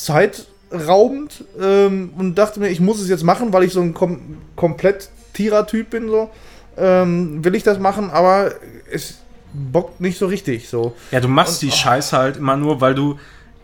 zeitraubend 0.72 1.44
ähm, 1.60 2.12
und 2.18 2.36
dachte 2.36 2.60
mir, 2.60 2.70
ich 2.70 2.80
muss 2.80 3.00
es 3.00 3.10
jetzt 3.10 3.24
machen, 3.24 3.54
weil 3.54 3.64
ich 3.64 3.74
so 3.74 3.82
ein 3.82 3.94
kom 3.94 4.38
komplett 4.56 5.10
Tierer-Typ 5.34 5.90
bin, 5.90 6.10
so. 6.10 6.30
Ähm, 6.78 7.44
will 7.44 7.56
ich 7.56 7.64
das 7.64 7.80
machen, 7.80 8.10
aber 8.10 8.52
es 8.92 9.20
bockt 9.54 10.00
nicht 10.00 10.18
so 10.18 10.28
richtig, 10.28 10.70
so. 10.70 10.96
ja, 11.12 11.20
du 11.20 11.28
machst 11.28 11.62
die 11.62 11.72
Scheiße 11.72 12.18
halt 12.18 12.38
immer 12.38 12.56
nur, 12.56 12.80
weil 12.80 12.96
du 12.96 13.18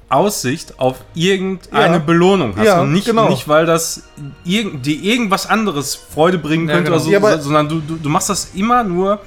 Aussicht 0.09 0.79
auf 0.79 0.97
irgendeine 1.13 1.95
Ja. 1.95 1.99
Belohnung 1.99 2.53
hast. 2.55 2.65
Ja, 2.65 2.81
und 2.81 2.93
nicht, 2.93 3.05
genau. 3.05 3.27
nicht 3.29 3.47
weil 3.47 3.65
das 3.65 4.03
irgend, 4.45 4.85
dir 4.85 5.01
irgendwas 5.01 5.49
anderes 5.49 5.95
Freude 5.95 6.37
bringen 6.37 6.67
Ja, 6.67 6.75
könnte 6.75 6.91
genau. 6.91 7.03
oder 7.03 7.37
so, 7.37 7.43
sondern 7.43 7.67
du, 7.67 7.79
du, 7.79 7.95
du 7.95 8.09
machst 8.09 8.29
das 8.29 8.51
immer 8.55 8.83
nur, 8.85 9.19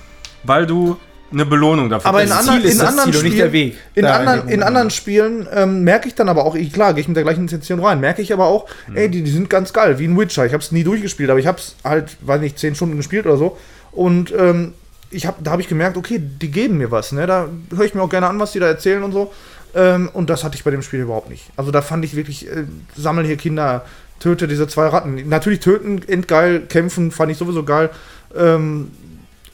weil 0.42 0.66
du 0.66 0.96
eine 1.32 1.46
Belohnung 1.46 1.88
dafür 1.90 2.08
Aber 2.08 2.22
in 2.22 2.32
anderen- 2.32 2.62
in 2.64 2.80
anderen 2.80 3.12
Ziel 3.12 3.20
Spielen-. 3.30 3.72
In, 3.94 4.02
Da 4.02 4.16
anderen, 4.16 4.48
in 4.48 4.62
anderen 4.62 4.90
Spielen 4.90 5.46
ähm, 5.52 5.84
merke 5.84 6.08
ich 6.08 6.14
dann 6.14 6.28
aber 6.28 6.44
auch, 6.44 6.54
ich, 6.54 6.72
klar, 6.72 6.92
gehe 6.94 7.02
ich 7.02 7.08
mit 7.08 7.16
der 7.16 7.24
gleichen 7.24 7.42
Intention 7.42 7.78
rein, 7.80 8.00
merke 8.00 8.20
ich 8.22 8.32
aber 8.32 8.46
auch, 8.46 8.66
ey, 8.94 9.08
die, 9.08 9.22
die 9.22 9.30
sind 9.30 9.48
ganz 9.50 9.72
geil, 9.72 9.98
wie 9.98 10.06
ein 10.06 10.18
Witcher. 10.18 10.44
Ich 10.46 10.52
habe 10.52 10.62
es 10.62 10.72
nie 10.72 10.82
durchgespielt, 10.84 11.30
aber 11.30 11.38
ich 11.38 11.46
habe 11.46 11.58
es 11.58 11.76
halt, 11.84 12.16
weiß 12.22 12.40
nicht, 12.40 12.58
10 12.58 12.74
Stunden 12.74 12.96
gespielt 12.96 13.26
oder 13.26 13.36
so. 13.36 13.56
Und 13.92 14.32
ähm, 14.36 14.74
ich 15.10 15.26
hab, 15.26 15.42
da 15.42 15.50
habe 15.52 15.62
ich 15.62 15.68
gemerkt, 15.68 15.96
okay, 15.96 16.20
die 16.20 16.50
geben 16.50 16.78
mir 16.78 16.90
was. 16.90 17.12
Ne? 17.12 17.26
Da 17.26 17.48
höre 17.74 17.84
ich 17.84 17.94
mir 17.94 18.02
auch 18.02 18.10
gerne 18.10 18.28
an, 18.28 18.38
was 18.38 18.52
die 18.52 18.60
da 18.60 18.66
erzählen 18.66 19.02
und 19.02 19.12
so. 19.12 19.32
Ähm, 19.74 20.08
und 20.12 20.30
das 20.30 20.42
hatte 20.44 20.56
ich 20.56 20.64
bei 20.64 20.70
dem 20.70 20.82
Spiel 20.82 21.00
überhaupt 21.00 21.30
nicht. 21.30 21.44
Also 21.56 21.70
da 21.70 21.80
fand 21.82 22.04
ich 22.04 22.16
wirklich, 22.16 22.46
äh, 22.48 22.64
sammel 22.96 23.24
hier 23.26 23.36
Kinder, 23.36 23.84
töte 24.18 24.46
diese 24.48 24.66
zwei 24.68 24.86
Ratten. 24.88 25.28
Natürlich 25.28 25.60
töten, 25.60 26.02
endgeil, 26.06 26.60
kämpfen, 26.60 27.10
fand 27.10 27.32
ich 27.32 27.38
sowieso 27.38 27.62
geil. 27.64 27.90
Ähm, 28.36 28.90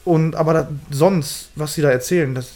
und 0.07 0.35
aber 0.35 0.53
da, 0.53 0.67
sonst, 0.91 1.49
was 1.55 1.73
sie 1.73 1.81
da 1.81 1.89
erzählen, 1.89 2.33
das 2.33 2.47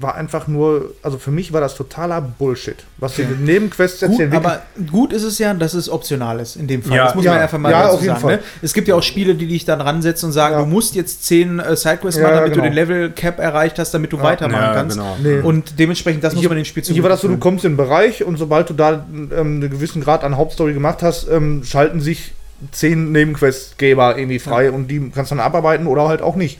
war 0.00 0.16
einfach 0.16 0.48
nur, 0.48 0.92
also 1.02 1.16
für 1.16 1.30
mich 1.30 1.50
war 1.54 1.62
das 1.62 1.74
totaler 1.74 2.20
Bullshit. 2.20 2.76
Was 2.98 3.16
sie 3.16 3.22
Ja. 3.22 3.28
in 3.28 3.44
Nebenquests 3.44 4.00
Gut, 4.00 4.10
erzählen. 4.10 4.32
wirklich- 4.32 4.52
aber 4.52 4.62
gut 4.90 5.14
ist 5.14 5.22
es 5.22 5.38
ja, 5.38 5.54
dass 5.54 5.72
es 5.72 5.88
optional 5.88 6.40
ist 6.40 6.56
in 6.56 6.66
dem 6.66 6.82
Fall. 6.82 6.94
Ja. 6.98 7.04
das 7.06 7.14
muss 7.14 7.24
Ja. 7.24 7.32
man 7.32 7.40
einfach 7.40 7.56
mal 7.58 7.70
Ja, 7.72 7.82
dazu 7.84 7.94
auf 7.94 8.00
jeden 8.02 8.10
sagen. 8.16 8.20
Fall. 8.20 8.36
Ne? 8.36 8.42
Es 8.60 8.74
gibt 8.74 8.86
ja 8.86 8.94
auch 8.96 9.02
Spiele, 9.02 9.34
die 9.34 9.46
dich 9.46 9.64
dann 9.64 9.80
ransetzen 9.80 10.26
und 10.26 10.32
sagen, 10.34 10.56
Ja. 10.56 10.60
du 10.60 10.66
musst 10.66 10.94
jetzt 10.94 11.24
10 11.24 11.58
äh, 11.58 11.74
Sidequests 11.74 12.20
Ja, 12.20 12.24
machen, 12.26 12.36
damit 12.36 12.52
genau. 12.52 12.64
du 12.64 12.68
den 12.68 12.74
Level 12.74 13.10
Cap 13.12 13.38
erreicht 13.38 13.78
hast, 13.78 13.92
damit 13.94 14.12
du 14.12 14.18
Ja. 14.18 14.24
weitermachen 14.24 14.62
Ja, 14.62 14.74
kannst. 14.74 14.96
genau. 14.98 15.16
Nee. 15.22 15.38
Und 15.40 15.78
dementsprechend, 15.78 16.22
das 16.22 16.34
muss 16.34 16.40
Hier- 16.40 16.50
man 16.50 16.56
den 16.56 16.64
Spiel 16.66 16.82
Hier 16.84 17.02
war 17.02 17.08
das 17.08 17.22
so, 17.22 17.28
du 17.28 17.38
kommst 17.38 17.64
in 17.64 17.70
einen 17.70 17.76
Bereich 17.78 18.22
und 18.24 18.36
sobald 18.36 18.68
du 18.68 18.74
da 18.74 19.06
ähm, 19.10 19.30
einen 19.32 19.60
gewissen 19.70 20.02
Grad 20.02 20.22
an 20.22 20.36
Hauptstory 20.36 20.74
gemacht 20.74 21.02
hast, 21.02 21.28
ähm, 21.30 21.64
schalten 21.64 22.02
sich 22.02 22.34
zehn 22.72 23.10
Nebenquestgeber 23.12 24.18
irgendwie 24.18 24.38
frei 24.38 24.70
und 24.70 24.88
die 24.88 25.10
kannst 25.14 25.30
du 25.30 25.36
dann 25.36 25.44
abarbeiten 25.46 25.86
oder 25.86 26.08
halt 26.08 26.20
auch 26.20 26.36
nicht. 26.36 26.58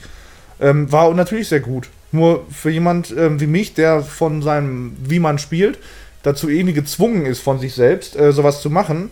Ähm, 0.61 0.91
war 0.91 1.13
natürlich 1.13 1.47
sehr 1.47 1.59
gut. 1.61 1.89
Nur 2.11 2.45
für 2.51 2.69
jemand 2.69 3.13
ähm, 3.15 3.39
wie 3.39 3.47
mich, 3.47 3.73
der 3.73 4.01
von 4.01 4.41
seinem, 4.41 4.97
wie 5.01 5.19
man 5.19 5.37
spielt, 5.37 5.77
dazu 6.23 6.49
irgendwie 6.49 6.73
gezwungen 6.73 7.25
ist 7.25 7.39
von 7.39 7.59
sich 7.59 7.73
selbst, 7.73 8.15
äh, 8.15 8.31
sowas 8.33 8.61
zu 8.61 8.69
machen, 8.69 9.09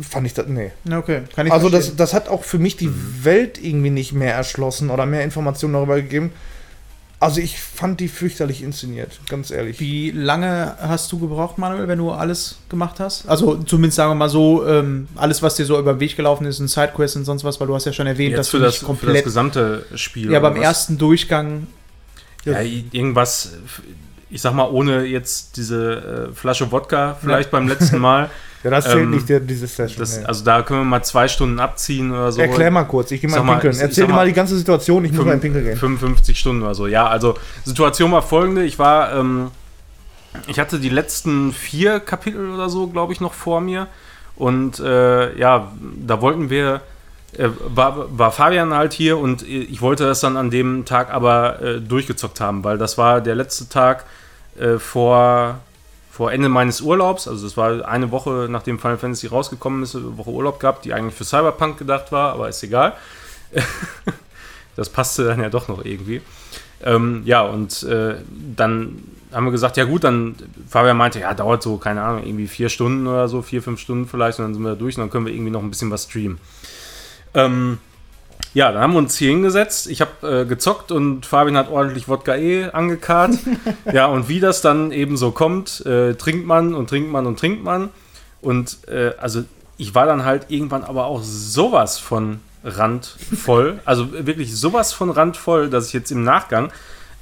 fand 0.00 0.26
ich 0.26 0.34
das, 0.34 0.46
nee. 0.48 0.70
Okay, 0.90 1.22
kann 1.34 1.46
ich 1.46 1.52
Also 1.52 1.68
das, 1.68 1.86
verstehen. 1.86 1.96
das 1.98 2.14
hat 2.14 2.28
auch 2.28 2.44
für 2.44 2.58
mich 2.58 2.76
die 2.76 2.90
Welt 3.22 3.62
irgendwie 3.62 3.90
nicht 3.90 4.12
mehr 4.12 4.34
erschlossen 4.34 4.90
oder 4.90 5.06
mehr 5.06 5.22
Informationen 5.22 5.74
darüber 5.74 5.96
gegeben. 5.96 6.32
Also 7.20 7.42
ich 7.42 7.60
fand 7.60 8.00
die 8.00 8.08
fürchterlich 8.08 8.62
inszeniert, 8.62 9.20
ganz 9.28 9.50
ehrlich. 9.50 9.78
Wie 9.78 10.10
lange 10.10 10.74
hast 10.80 11.12
du 11.12 11.18
gebraucht, 11.18 11.58
Manuel, 11.58 11.86
wenn 11.86 11.98
du 11.98 12.10
alles 12.12 12.56
gemacht 12.70 12.98
hast? 12.98 13.28
Also 13.28 13.56
zumindest 13.56 13.96
sagen 13.96 14.10
wir 14.12 14.14
mal 14.14 14.30
so, 14.30 14.66
ähm, 14.66 15.06
alles, 15.16 15.42
was 15.42 15.54
dir 15.54 15.66
so 15.66 15.78
über 15.78 15.92
den 15.92 16.00
Weg 16.00 16.16
gelaufen 16.16 16.46
ist, 16.46 16.60
ein 16.60 16.68
Sidequest 16.68 17.16
und 17.16 17.26
sonst 17.26 17.44
was, 17.44 17.60
weil 17.60 17.66
du 17.66 17.74
hast 17.74 17.84
ja 17.84 17.92
schon 17.92 18.06
erwähnt, 18.06 18.38
dass 18.38 18.48
für 18.48 18.56
du 18.56 18.64
das, 18.64 18.72
nicht 18.72 18.78
für 18.80 18.86
das 18.86 19.00
komplett... 19.00 19.24
gesamte 19.24 19.84
Spiel. 19.96 20.32
ja, 20.32 20.40
beim 20.40 20.54
was? 20.56 20.62
ersten 20.62 20.96
Durchgang... 20.96 21.66
Ja, 22.46 22.62
irgendwas, 22.62 23.52
ich 24.30 24.40
sag 24.40 24.54
mal, 24.54 24.70
ohne 24.70 25.04
jetzt 25.04 25.58
diese 25.58 26.30
äh, 26.30 26.34
Flasche 26.34 26.72
Wodka 26.72 27.18
vielleicht 27.20 27.50
beim 27.50 27.68
letzten 27.68 27.98
Mal. 28.00 28.30
Ja, 28.62 28.70
das 28.70 28.84
zählt 28.84 28.96
Ähm, 29.04 29.10
nicht, 29.10 29.28
der, 29.28 29.40
diese 29.40 29.66
Session. 29.66 29.98
Das, 29.98 30.18
nee. 30.18 30.24
Also 30.26 30.44
da 30.44 30.62
können 30.62 30.80
wir 30.80 30.84
mal 30.84 31.02
zwei 31.02 31.28
Stunden 31.28 31.58
abziehen 31.58 32.10
oder 32.12 32.30
so. 32.30 32.40
Erklär 32.42 32.70
mal 32.70 32.84
kurz, 32.84 33.10
ich 33.10 33.20
gehe 33.20 33.30
mal 33.30 33.42
mal, 33.42 33.52
Pinkeln. 33.54 33.74
ich- 33.74 33.80
Erzähl 33.80 34.04
dir 34.04 34.10
mal, 34.10 34.16
mal 34.16 34.26
die 34.26 34.32
ganze 34.34 34.56
Situation, 34.56 35.04
ich 35.04 35.12
muss 35.12 35.24
mal 35.24 35.32
in 35.32 35.40
Pinkeln 35.40 35.64
gehen. 35.64 35.76
55 35.78 36.38
Stunden 36.38 36.62
oder 36.62 36.74
so. 36.74 36.86
Ja, 36.86 37.06
also 37.06 37.36
Situation 37.64 38.12
war 38.12 38.20
folgende. 38.22 38.62
Ich 38.64 38.78
war, 38.78 39.14
ähm, 39.14 39.50
ich 40.46 40.58
hatte 40.60 40.78
die 40.78 40.90
letzten 40.90 41.52
vier 41.52 42.00
Kapitel 42.00 42.50
oder 42.50 42.68
so, 42.68 42.86
glaube 42.88 43.12
ich, 43.14 43.20
noch 43.20 43.32
vor 43.32 43.60
mir. 43.62 43.86
Und 44.36 44.78
äh, 44.80 45.36
ja, 45.38 45.72
da 46.06 46.20
wollten 46.20 46.50
wir, 46.50 46.82
äh, 47.38 47.48
war, 47.68 48.06
war 48.18 48.30
Fabian 48.30 48.74
halt 48.74 48.92
hier 48.92 49.16
und 49.18 49.42
ich 49.42 49.80
wollte 49.80 50.04
das 50.04 50.20
dann 50.20 50.36
an 50.36 50.50
dem 50.50 50.84
Tag 50.84 51.10
aber 51.12 51.62
äh, 51.62 51.80
durchgezockt 51.80 52.40
haben, 52.40 52.62
weil 52.64 52.76
das 52.78 52.98
war 52.98 53.20
der 53.22 53.34
letzte 53.34 53.68
Tag 53.68 54.04
äh, 54.58 54.78
vor, 54.78 55.60
vor 56.20 56.32
Ende 56.32 56.50
meines 56.50 56.82
Urlaubs. 56.82 57.26
Also 57.26 57.46
das 57.46 57.56
war 57.56 57.88
eine 57.88 58.10
Woche, 58.10 58.46
nachdem 58.50 58.78
Final 58.78 58.98
Fantasy 58.98 59.28
rausgekommen 59.28 59.84
ist, 59.84 59.96
eine 59.96 60.18
Woche 60.18 60.28
Urlaub 60.28 60.60
gehabt, 60.60 60.84
die 60.84 60.92
eigentlich 60.92 61.14
für 61.14 61.24
Cyberpunk 61.24 61.78
gedacht 61.78 62.12
war, 62.12 62.34
aber 62.34 62.46
ist 62.50 62.62
egal. 62.62 62.92
das 64.76 64.90
passte 64.90 65.24
dann 65.24 65.40
ja 65.40 65.48
doch 65.48 65.68
noch 65.68 65.82
irgendwie. 65.82 66.20
Ähm, 66.84 67.22
ja, 67.24 67.40
und 67.40 67.84
äh, 67.84 68.16
dann 68.54 69.02
haben 69.32 69.46
wir 69.46 69.50
gesagt, 69.50 69.78
ja 69.78 69.84
gut, 69.84 70.04
dann 70.04 70.34
Fabian 70.68 70.98
meinte, 70.98 71.20
ja, 71.20 71.32
dauert 71.32 71.62
so, 71.62 71.78
keine 71.78 72.02
Ahnung, 72.02 72.26
irgendwie 72.26 72.48
vier 72.48 72.68
Stunden 72.68 73.06
oder 73.06 73.26
so, 73.26 73.40
vier, 73.40 73.62
fünf 73.62 73.80
Stunden 73.80 74.06
vielleicht, 74.06 74.40
und 74.40 74.44
dann 74.44 74.52
sind 74.52 74.62
wir 74.62 74.72
da 74.72 74.74
durch 74.74 74.98
und 74.98 75.00
dann 75.00 75.10
können 75.10 75.24
wir 75.24 75.32
irgendwie 75.32 75.52
noch 75.52 75.62
ein 75.62 75.70
bisschen 75.70 75.90
was 75.90 76.04
streamen. 76.04 76.36
Ähm, 77.32 77.78
ja, 78.52 78.72
dann 78.72 78.82
haben 78.82 78.92
wir 78.92 78.98
uns 78.98 79.16
hier 79.16 79.30
hingesetzt. 79.30 79.88
Ich 79.88 80.00
habe 80.00 80.40
äh, 80.42 80.44
gezockt 80.44 80.90
und 80.90 81.24
Fabian 81.24 81.56
hat 81.56 81.70
ordentlich 81.70 82.08
Wodka 82.08 82.36
E 82.36 82.70
angekarrt. 82.70 83.32
ja, 83.92 84.06
und 84.06 84.28
wie 84.28 84.40
das 84.40 84.60
dann 84.60 84.90
eben 84.90 85.16
so 85.16 85.30
kommt, 85.30 85.84
äh, 85.86 86.14
trinkt 86.14 86.46
man 86.46 86.74
und 86.74 86.90
trinkt 86.90 87.10
man 87.10 87.26
und 87.26 87.38
trinkt 87.38 87.62
man. 87.62 87.90
Und 88.40 88.78
äh, 88.88 89.12
also 89.18 89.44
ich 89.76 89.94
war 89.94 90.06
dann 90.06 90.24
halt 90.24 90.46
irgendwann 90.48 90.82
aber 90.82 91.06
auch 91.06 91.22
sowas 91.22 91.98
von 91.98 92.40
randvoll, 92.64 93.80
also 93.84 94.12
wirklich 94.12 94.54
sowas 94.56 94.92
von 94.92 95.10
randvoll, 95.10 95.70
dass 95.70 95.86
ich 95.86 95.92
jetzt 95.92 96.10
im 96.10 96.24
Nachgang 96.24 96.72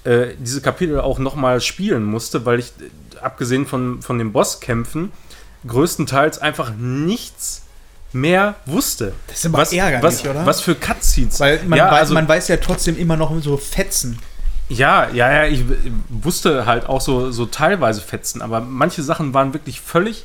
äh, 0.04 0.28
diese 0.38 0.60
Kapitel 0.62 0.98
auch 1.00 1.18
nochmal 1.18 1.60
spielen 1.60 2.04
musste, 2.04 2.46
weil 2.46 2.58
ich, 2.58 2.72
äh, 2.80 3.18
abgesehen 3.20 3.66
von, 3.66 4.00
von 4.00 4.18
den 4.18 4.32
Bosskämpfen, 4.32 5.12
größtenteils 5.66 6.38
einfach 6.38 6.72
nichts 6.76 7.64
mehr 8.12 8.54
wusste. 8.66 9.12
Das 9.26 9.38
ist 9.38 9.46
aber 9.46 9.58
was, 9.58 9.72
ärgerlich, 9.72 10.02
was, 10.04 10.24
oder? 10.26 10.46
Was 10.46 10.60
für 10.60 10.74
Cutscenes. 10.74 11.38
Weil 11.40 11.62
man, 11.64 11.76
ja, 11.78 11.90
weiß, 11.90 11.98
also, 12.00 12.14
man 12.14 12.28
weiß 12.28 12.48
ja 12.48 12.56
trotzdem 12.56 12.96
immer 12.98 13.16
noch 13.16 13.32
so 13.42 13.56
Fetzen. 13.56 14.18
ja, 14.68 15.08
ja, 15.10 15.32
ja, 15.32 15.44
ich 15.44 15.64
wusste 16.08 16.66
halt 16.66 16.86
auch 16.86 17.00
so, 17.00 17.30
so 17.30 17.46
teilweise 17.46 18.00
Fetzen, 18.00 18.42
aber 18.42 18.60
manche 18.60 19.02
Sachen 19.02 19.34
waren 19.34 19.52
wirklich 19.54 19.80
völlig, 19.80 20.24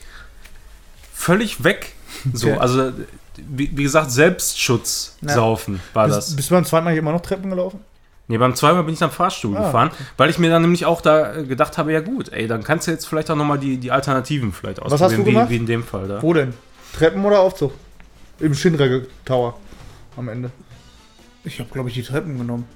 völlig 1.13 1.63
weg. 1.63 1.93
So, 2.33 2.49
Okay. 2.49 2.59
also 2.59 2.91
wie, 3.35 3.75
wie 3.75 3.83
gesagt, 3.83 4.11
Selbstschutz 4.11 5.15
Ja. 5.21 5.33
saufen 5.33 5.81
war 5.93 6.05
Bist, 6.05 6.17
das. 6.17 6.35
bist 6.35 6.49
du 6.51 6.53
beim 6.55 6.65
zweiten 6.65 6.83
Mal 6.85 6.91
hier 6.91 6.99
immer 6.99 7.11
noch 7.11 7.21
Treppen 7.21 7.49
gelaufen? 7.49 7.79
Nee, 8.27 8.37
beim 8.37 8.55
zweiten 8.55 8.75
Mal 8.77 8.83
bin 8.83 8.93
ich 8.93 9.03
am 9.03 9.11
Fahrstuhl 9.11 9.57
Ah, 9.57 9.65
gefahren, 9.65 9.91
weil 10.15 10.29
ich 10.29 10.37
mir 10.39 10.49
dann 10.49 10.61
nämlich 10.61 10.85
auch 10.85 11.01
da 11.01 11.35
äh, 11.35 11.43
gedacht 11.43 11.77
habe, 11.77 11.91
ja 11.91 11.99
gut, 11.99 12.31
ey, 12.31 12.47
dann 12.47 12.63
kannst 12.63 12.87
du 12.87 12.91
jetzt 12.91 13.05
vielleicht 13.07 13.29
auch 13.31 13.35
nochmal 13.35 13.59
die, 13.59 13.77
die 13.77 13.91
Alternativen 13.91 14.53
vielleicht 14.53 14.79
hast 14.79 14.91
du 14.91 14.93
ausprobieren, 14.95 15.25
gemacht? 15.25 15.49
wie, 15.49 15.53
wie 15.55 15.57
in 15.57 15.65
dem 15.65 15.83
Fall 15.83 16.07
da. 16.07 16.21
Wo 16.21 16.33
denn? 16.33 16.53
Treppen 16.93 17.25
oder 17.25 17.41
Aufzug? 17.41 17.73
Im 18.39 18.53
Shinra 18.53 19.01
Tower 19.25 19.59
am 20.15 20.29
Ende. 20.29 20.51
Ich 21.43 21.59
habe, 21.59 21.69
glaube 21.69 21.89
ich, 21.89 21.95
die 21.95 22.03
Treppen 22.03 22.37
genommen. 22.37 22.67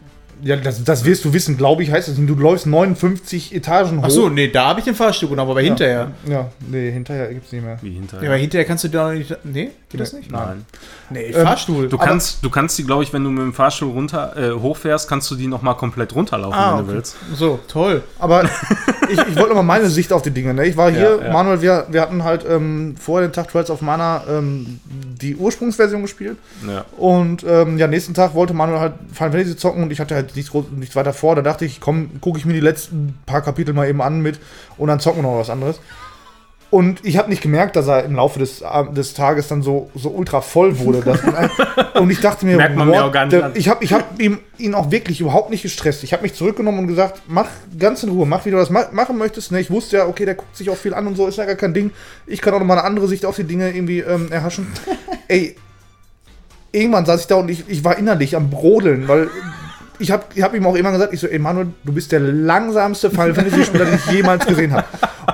Ja, 0.44 0.56
das, 0.56 0.84
das 0.84 1.04
wirst 1.06 1.26
du 1.26 1.34
wissen, 1.34 1.58
glaube 1.58 1.82
ich, 1.84 1.92
heißt 1.92 2.08
es 2.08 2.18
nicht. 2.18 2.30
Du 2.30 2.36
läufst 2.36 2.66
59 2.68 3.56
Etagen 3.56 4.00
hoch. 4.00 4.04
Ach 4.06 4.10
so, 4.10 4.30
nee, 4.30 4.48
da 4.50 4.68
habe 4.68 4.80
ich 4.80 4.86
den 4.86 4.96
Fahrstuhl 4.96 5.30
genommen, 5.30 5.52
aber 5.52 5.62
hinterher. 5.62 6.12
Ja, 6.28 6.50
nee, 6.70 6.92
hinterher 6.92 7.34
gibt's 7.34 7.52
nicht 7.52 7.64
mehr. 7.64 7.78
Wie 7.82 7.92
hinterher. 7.92 8.24
Ja, 8.24 8.30
aber 8.30 8.38
hinterher 8.40 8.66
kannst 8.66 8.84
du 8.84 8.88
da 8.90 9.08
noch 9.12 9.18
nicht. 9.18 9.36
Nee, 9.44 9.72
geht 9.90 10.00
das 10.00 10.14
Nee. 10.14 10.20
nicht? 10.20 10.32
Nein. 10.32 10.66
Nee, 11.10 11.26
Ähm, 11.34 11.44
Fahrstuhl. 11.46 11.88
Du 11.90 11.98
kannst, 11.98 12.44
du 12.44 12.50
kannst 12.50 12.78
die, 12.78 12.84
glaube 12.84 13.04
ich, 13.04 13.14
wenn 13.14 13.24
du 13.24 13.30
mit 13.30 13.42
dem 13.44 13.54
Fahrstuhl 13.54 13.90
runter 13.92 14.34
äh, 14.38 14.52
hochfährst, 14.60 15.08
kannst 15.10 15.32
du 15.32 15.36
die 15.36 15.48
nochmal 15.48 15.76
komplett 15.78 16.14
runterlaufen, 16.14 16.54
Ah, 16.60 16.72
wenn 16.72 16.78
du 16.80 16.84
okay. 16.84 16.94
willst. 16.96 17.16
So, 17.34 17.60
toll. 17.68 18.04
Aber 18.20 18.44
ich, 19.10 19.18
ich 19.20 19.36
wollte 19.38 19.50
noch 19.50 19.56
mal 19.56 19.64
meine 19.64 19.90
Sicht 19.90 20.12
auf 20.14 20.22
die 20.22 20.32
Dinge. 20.32 20.54
Ne? 20.54 20.66
Ich 20.68 20.78
war 20.78 20.92
hier, 20.92 21.18
Ja, 21.22 21.26
ja. 21.28 21.34
Manuel, 21.34 21.62
wir, 21.62 21.88
wir 21.90 22.02
hatten 22.02 22.24
halt 22.24 22.46
ähm, 22.48 22.96
vor 23.00 23.22
den 23.22 23.32
Tag 23.32 23.50
Trials 23.50 23.70
of 23.70 23.82
Mana 23.82 24.24
ähm, 24.30 24.80
die 25.22 25.36
Ursprungsversion 25.36 26.02
gespielt. 26.02 26.38
Ja. 26.68 26.86
Und 26.98 27.44
ähm, 27.48 27.78
ja, 27.78 27.88
nächsten 27.88 28.14
Tag 28.14 28.34
wollte 28.36 28.54
Manuel 28.54 28.80
halt 28.80 28.94
Final 29.14 29.32
Fantasy 29.32 29.56
zocken 29.56 29.84
und 29.84 29.92
ich 29.92 30.00
hatte 30.00 30.14
halt 30.16 30.27
nichts, 30.36 30.52
groß- 30.52 30.72
nichts 30.76 30.96
weiter 30.96 31.14
vor. 31.14 31.36
Da 31.36 31.42
dachte 31.42 31.66
ich, 31.66 31.80
komm, 31.80 32.20
gucke 32.22 32.38
ich 32.40 32.46
mir 32.46 32.54
die 32.54 32.60
letzten 32.60 33.18
paar 33.26 33.42
Kapitel 33.42 33.74
mal 33.74 33.88
eben 33.88 34.02
an 34.02 34.22
mit 34.22 34.40
und 34.78 34.88
dann 34.88 35.00
zocken 35.00 35.24
wir 35.24 35.30
noch 35.30 35.40
was 35.40 35.50
anderes. 35.50 35.80
Und 36.70 37.06
ich 37.06 37.18
habe 37.18 37.30
nicht 37.30 37.42
gemerkt, 37.42 37.78
dass 37.78 37.88
er 37.88 38.04
im 38.04 38.16
Laufe 38.16 38.40
des, 38.40 38.62
Ab- 38.62 38.94
des 38.94 39.14
Tages 39.14 39.48
dann 39.48 39.62
so, 39.62 39.90
so 39.96 40.10
ultra 40.10 40.42
voll 40.42 40.78
wurde. 40.80 41.00
Dass 41.00 41.24
man, 41.26 41.50
und 42.02 42.10
ich 42.10 42.20
dachte 42.20 42.46
mir, 42.46 42.58
Merkt 42.58 42.76
man 42.76 42.90
mir 42.90 42.96
what 42.96 43.04
auch 43.04 43.12
gar 43.14 43.26
nicht 43.26 43.42
an. 43.42 43.52
ich 43.56 43.70
habe 43.70 43.82
ich 43.86 43.94
hab 43.94 44.20
ihm, 44.20 44.40
ihn 44.58 44.74
auch 44.76 44.92
wirklich 44.92 45.22
überhaupt 45.22 45.50
nicht 45.50 45.62
gestresst. 45.62 46.04
Ich 46.04 46.12
habe 46.12 46.24
mich 46.24 46.34
zurückgenommen 46.34 46.80
und 46.80 46.88
gesagt, 46.88 47.22
mach 47.28 47.48
ganz 47.80 48.04
in 48.04 48.10
Ruhe, 48.10 48.26
mach, 48.26 48.46
wie 48.46 48.52
du 48.52 48.58
das 48.58 48.70
ma 48.70 48.84
machen 48.92 49.18
möchtest. 49.18 49.54
Ne? 49.54 49.62
Ich 49.62 49.72
wusste 49.72 49.96
ja, 49.96 50.08
okay, 50.08 50.26
der 50.26 50.36
guckt 50.36 50.58
sich 50.58 50.70
auch 50.70 50.76
viel 50.76 50.94
an 50.94 51.08
und 51.08 51.16
so, 51.16 51.26
ist 51.28 51.38
ja 51.38 51.46
gar 51.46 51.56
kein 51.56 51.74
Ding. 51.74 51.92
Ich 52.26 52.42
kann 52.42 52.54
auch 52.54 52.60
noch 52.60 52.66
mal 52.66 52.74
eine 52.78 52.84
andere 52.84 53.08
Sicht 53.08 53.26
auf 53.26 53.38
die 53.38 53.46
Dinge 53.46 53.70
irgendwie 53.72 54.00
ähm, 54.02 54.30
erhaschen. 54.30 54.68
Ey, 55.30 55.56
irgendwann 56.74 57.06
saß 57.06 57.22
ich 57.22 57.28
da 57.28 57.36
und 57.36 57.50
ich, 57.50 57.64
ich 57.70 57.86
war 57.86 57.98
innerlich 57.98 58.36
am 58.36 58.50
Brodeln, 58.50 59.08
weil 59.08 59.30
ich 60.00 60.12
habe 60.12 60.24
ich 60.36 60.42
hab 60.44 60.54
ihm 60.54 60.66
auch 60.66 60.76
immer 60.76 60.92
gesagt, 60.92 61.14
ich 61.14 61.20
so, 61.20 61.28
ey 61.28 61.40
Manuel, 61.40 61.68
du 61.84 61.92
bist 61.94 62.12
der 62.12 62.20
langsamste 62.20 63.10
Final 63.10 63.34
Fantasy 63.34 63.64
Spieler, 63.66 63.86
den 63.86 63.96
ich 63.96 64.12
jemals 64.12 64.46
gesehen 64.46 64.74
habe. 64.74 64.86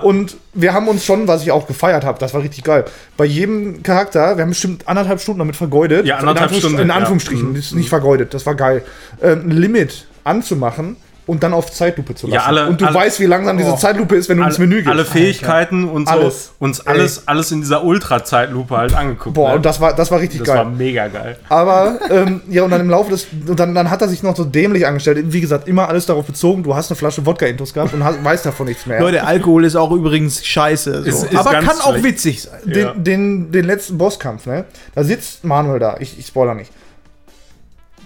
Und 0.01 0.35
wir 0.53 0.73
haben 0.73 0.87
uns 0.87 1.05
schon, 1.05 1.27
was 1.27 1.43
ich 1.43 1.51
auch 1.51 1.67
gefeiert 1.67 2.03
habe, 2.05 2.19
das 2.19 2.33
war 2.33 2.41
richtig 2.41 2.63
geil. 2.63 2.85
Bei 3.17 3.25
jedem 3.25 3.83
Charakter, 3.83 4.35
wir 4.37 4.41
haben 4.43 4.49
bestimmt 4.49 4.87
anderthalb 4.87 5.19
Stunden 5.21 5.39
damit 5.39 5.55
vergeudet. 5.55 6.05
Ja, 6.05 6.17
anderthalb 6.17 6.51
in 6.51 6.59
Stunden, 6.59 6.79
In 6.79 6.87
ja. 6.89 6.95
Anführungsstrichen, 6.95 7.49
Mhm. 7.51 7.55
das 7.55 7.65
ist 7.65 7.75
nicht 7.75 7.89
vergeudet, 7.89 8.33
das 8.33 8.45
war 8.45 8.55
geil. 8.55 8.83
Ähm, 9.21 9.43
ein 9.47 9.51
Limit 9.51 10.07
anzumachen 10.23 10.97
und 11.25 11.41
dann 11.41 11.53
auf 11.53 11.71
Zeitlupe 11.71 12.15
zu 12.15 12.27
lassen. 12.27 12.35
Ja, 12.35 12.45
alle- 12.47 12.67
und 12.67 12.81
du 12.81 12.85
alle- 12.85 12.95
weißt, 12.95 13.19
wie 13.21 13.25
langsam 13.27 13.57
diese 13.57 13.71
Oh. 13.71 13.77
Zeitlupe 13.77 14.15
ist, 14.17 14.27
wenn 14.27 14.37
du 14.39 14.43
ins 14.43 14.57
Menü 14.57 14.77
gehst. 14.77 14.89
alle 14.89 15.05
Fähigkeiten 15.05 15.87
und 15.87 16.07
so 16.09 16.13
Alles. 16.15 16.51
uns 16.59 16.85
alles, 16.85 17.27
alles 17.27 17.51
in 17.51 17.61
dieser 17.61 17.83
Ultra-Zeitlupe 17.83 18.75
halt 18.75 18.93
angeguckt. 18.93 19.33
Boah, 19.33 19.49
ne? 19.51 19.55
und 19.55 19.65
das 19.65 19.79
war, 19.79 19.95
das 19.95 20.11
war 20.11 20.19
richtig 20.19 20.39
das 20.39 20.47
geil. 20.47 20.57
war 20.57 20.65
mega 20.65 21.07
geil. 21.07 21.37
Aber 21.47 21.99
ähm, 22.09 22.41
ja, 22.49 22.63
und 22.63 22.71
dann 22.71 22.81
im 22.81 22.89
Laufe 22.89 23.11
des. 23.11 23.27
Und 23.47 23.57
dann, 23.59 23.73
dann 23.73 23.89
hat 23.89 24.01
er 24.01 24.09
sich 24.09 24.21
noch 24.21 24.35
so 24.35 24.43
dämlich 24.43 24.85
angestellt. 24.85 25.25
Wie 25.31 25.39
gesagt, 25.39 25.67
immer 25.67 25.87
alles 25.87 26.05
darauf 26.07 26.25
bezogen, 26.25 26.61
du 26.63 26.75
hast 26.75 26.91
eine 26.91 26.97
Flasche 26.97 27.25
Wodka-Intos 27.25 27.73
gehabt 27.73 27.93
und 27.93 28.03
hast, 28.03 28.21
weißt 28.23 28.45
davon 28.45 28.67
nichts 28.67 28.85
mehr. 28.85 28.99
Leute, 28.99 29.23
Alkohol 29.25 29.63
ist 29.63 29.75
auch 29.77 29.91
übrigens 29.91 30.45
scheiße. 30.45 31.03
So. 31.03 31.09
Ist- 31.09 31.23
ist 31.31 31.35
aber 31.37 31.51
kann 31.61 31.79
auch 31.79 31.91
schlecht. 31.91 32.03
witzig 32.03 32.41
sein. 32.41 32.59
den, 32.65 32.77
Ja. 32.85 32.93
den, 32.95 33.51
den 33.53 33.65
letzten 33.65 33.97
Bosskampf, 33.97 34.45
ne? 34.45 34.65
Da 34.93 35.03
sitzt 35.05 35.43
Manuel 35.45 35.79
da, 35.79 35.95
ich, 35.99 36.19
ich 36.19 36.27
spoiler 36.27 36.53
nicht. 36.53 36.71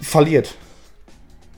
Verliert. 0.01 0.53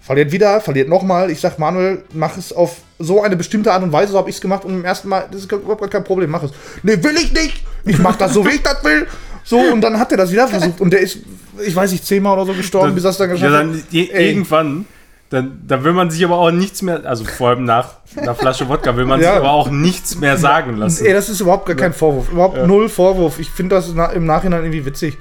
Verliert 0.10 0.32
wieder, 0.32 0.60
verliert 0.60 0.90
nochmal. 0.90 1.30
Ich 1.30 1.40
sag, 1.40 1.60
Manuel, 1.60 2.02
mach 2.14 2.36
es 2.36 2.52
auf 2.52 2.78
so 2.98 3.22
eine 3.22 3.36
bestimmte 3.36 3.72
Art 3.72 3.84
und 3.84 3.92
Weise, 3.92 4.14
so 4.14 4.18
habe 4.18 4.28
ich 4.28 4.38
es 4.38 4.42
gemacht 4.42 4.66
und 4.66 4.74
im 4.74 4.84
ersten 4.84 5.08
Mal, 5.08 5.26
das 5.30 5.42
ist 5.44 5.52
überhaupt 5.52 5.92
kein 5.92 6.04
Problem, 6.04 6.32
mach 6.32 6.42
es. 6.42 6.50
Nee, 6.82 6.98
will 7.04 7.16
ich 7.16 7.32
nicht! 7.32 7.64
Ich 7.86 8.00
mach 8.00 8.16
das 8.16 8.34
so, 8.34 8.44
wie 8.44 8.56
ich 8.56 8.64
das 8.64 8.84
will! 8.84 9.06
So, 9.44 9.60
und 9.60 9.82
dann 9.82 10.00
hat 10.00 10.10
er 10.12 10.18
das 10.18 10.32
wieder 10.32 10.48
versucht 10.48 10.82
und 10.82 10.92
der 10.94 11.02
ist, 11.02 11.20
ich 11.64 11.76
weiß 11.76 11.92
nicht, 11.92 12.08
zehnmal 12.08 12.34
oder 12.40 12.48
so 12.48 12.54
gestorben, 12.54 12.96
bis 12.96 13.04
er 13.04 13.12
es 13.12 13.18
dann 13.18 13.30
ja, 13.30 13.36
geschafft 13.36 13.54
hat. 13.54 13.62
dann 13.62 13.84
je, 13.92 14.06
irgendwann, 14.06 14.88
dann, 15.30 15.62
dann 15.68 15.84
will 15.84 15.94
man 15.94 16.10
sich 16.10 16.26
aber 16.26 16.40
auch 16.40 16.50
nichts 16.50 16.82
mehr, 16.82 17.06
also 17.06 17.24
vor 17.24 17.50
allem 17.50 17.66
nach 17.66 17.98
einer 18.16 18.34
Flasche 18.34 18.68
Wodka, 18.68 18.98
will 18.98 19.06
man 19.06 19.22
Ja. 19.22 19.34
sich 19.34 19.38
aber 19.42 19.52
auch 19.52 19.70
nichts 19.70 20.18
mehr 20.18 20.38
sagen 20.38 20.78
lassen. 20.78 21.06
Ey, 21.06 21.14
das 21.14 21.30
ist 21.30 21.40
überhaupt 21.40 21.68
gar 21.68 21.76
kein 21.76 21.94
Vorwurf. 21.94 22.32
Überhaupt 22.32 22.58
Ja. 22.58 22.66
null 22.66 22.90
Vorwurf. 22.90 23.38
Ich 23.38 23.52
finde 23.52 23.76
das 23.76 23.90
im 23.90 24.26
Nachhinein 24.26 24.64
irgendwie 24.64 24.88
witzig. 24.88 25.20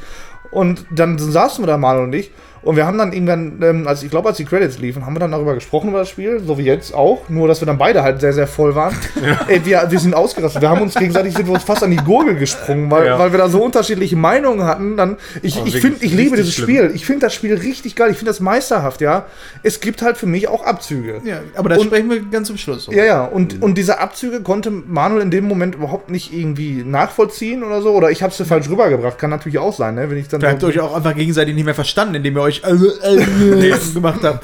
Und 0.50 0.86
dann 0.90 1.18
saßen 1.18 1.62
wir 1.62 1.66
da 1.66 1.76
mal 1.76 1.98
und 1.98 2.14
ich. 2.14 2.30
Und 2.62 2.76
wir 2.76 2.86
haben 2.86 2.98
dann 2.98 3.12
irgendwann, 3.12 3.60
ähm, 3.62 3.86
als 3.86 4.02
ich 4.02 4.10
glaube, 4.10 4.28
als 4.28 4.36
die 4.38 4.44
Credits 4.44 4.78
liefen, 4.78 5.06
haben 5.06 5.14
wir 5.14 5.20
dann 5.20 5.30
darüber 5.32 5.54
gesprochen 5.54 5.90
über 5.90 5.98
das 5.98 6.08
Spiel, 6.08 6.40
so 6.44 6.58
wie 6.58 6.62
jetzt 6.64 6.94
auch. 6.94 7.28
Nur, 7.28 7.46
dass 7.48 7.60
wir 7.60 7.66
dann 7.66 7.78
beide 7.78 8.02
halt 8.02 8.20
sehr, 8.20 8.32
sehr 8.32 8.46
voll 8.46 8.74
waren. 8.74 8.96
Ey, 9.48 9.64
wir, 9.64 9.86
wir 9.88 9.98
sind 9.98 10.14
ausgerastet. 10.14 10.62
Wir 10.62 10.70
haben 10.70 10.82
uns 10.82 10.94
gegenseitig 10.94 11.34
sind 11.34 11.46
wir 11.46 11.54
uns 11.54 11.64
fast 11.64 11.82
an 11.82 11.90
die 11.90 11.96
Gurgel 11.96 12.36
gesprungen, 12.36 12.90
weil, 12.90 13.06
Ja. 13.06 13.18
weil 13.18 13.32
wir 13.32 13.38
da 13.38 13.48
so 13.48 13.62
unterschiedliche 13.62 14.16
Meinungen 14.16 14.64
hatten. 14.64 14.96
Dann, 14.96 15.16
ich 15.42 15.58
Oh, 15.58 15.64
ich 15.66 15.80
finde, 15.80 16.04
ich 16.04 16.12
liebe 16.12 16.36
dieses 16.36 16.54
schlimm. 16.54 16.68
Spiel. 16.68 16.90
Ich 16.94 17.04
finde 17.06 17.26
das 17.26 17.34
Spiel 17.34 17.54
richtig 17.54 17.96
geil. 17.96 18.10
Ich 18.10 18.16
finde 18.18 18.30
das 18.30 18.40
meisterhaft, 18.40 19.00
ja. 19.00 19.26
Es 19.62 19.80
gibt 19.80 20.02
halt 20.02 20.16
für 20.16 20.26
mich 20.26 20.48
auch 20.48 20.64
Abzüge. 20.64 21.20
Ja, 21.24 21.40
aber 21.56 21.68
da 21.68 21.80
sprechen 21.80 22.10
wir 22.10 22.20
ganz 22.30 22.46
zum 22.48 22.56
Schluss. 22.58 22.88
Ja, 22.90 23.04
ja, 23.04 23.24
und, 23.24 23.60
und 23.62 23.76
diese 23.76 23.98
Abzüge 23.98 24.40
konnte 24.42 24.70
Manuel 24.70 25.22
in 25.22 25.30
dem 25.30 25.46
Moment 25.46 25.74
überhaupt 25.74 26.10
nicht 26.10 26.32
irgendwie 26.32 26.84
nachvollziehen 26.84 27.62
oder 27.64 27.82
so. 27.82 27.90
Oder 27.92 28.10
ich 28.10 28.22
habe 28.22 28.32
es 28.36 28.48
falsch 28.48 28.68
rübergebracht. 28.68 29.18
Kann 29.18 29.30
natürlich 29.30 29.58
auch 29.58 29.74
sein, 29.74 29.94
ne? 29.96 30.08
wenn 30.10 30.18
ich 30.18 30.28
dann. 30.28 30.40
Ihr 30.40 30.48
habt 30.50 30.60
so, 30.60 30.68
euch 30.68 30.80
auch 30.80 30.94
einfach 30.94 31.14
gegenseitig 31.14 31.54
nicht 31.54 31.64
mehr 31.64 31.74
verstanden, 31.74 32.14
indem 32.16 32.36
ihr 32.36 32.42
euch 32.42 32.47
äh, 32.48 33.94
gemacht 33.94 34.22
habe. 34.22 34.40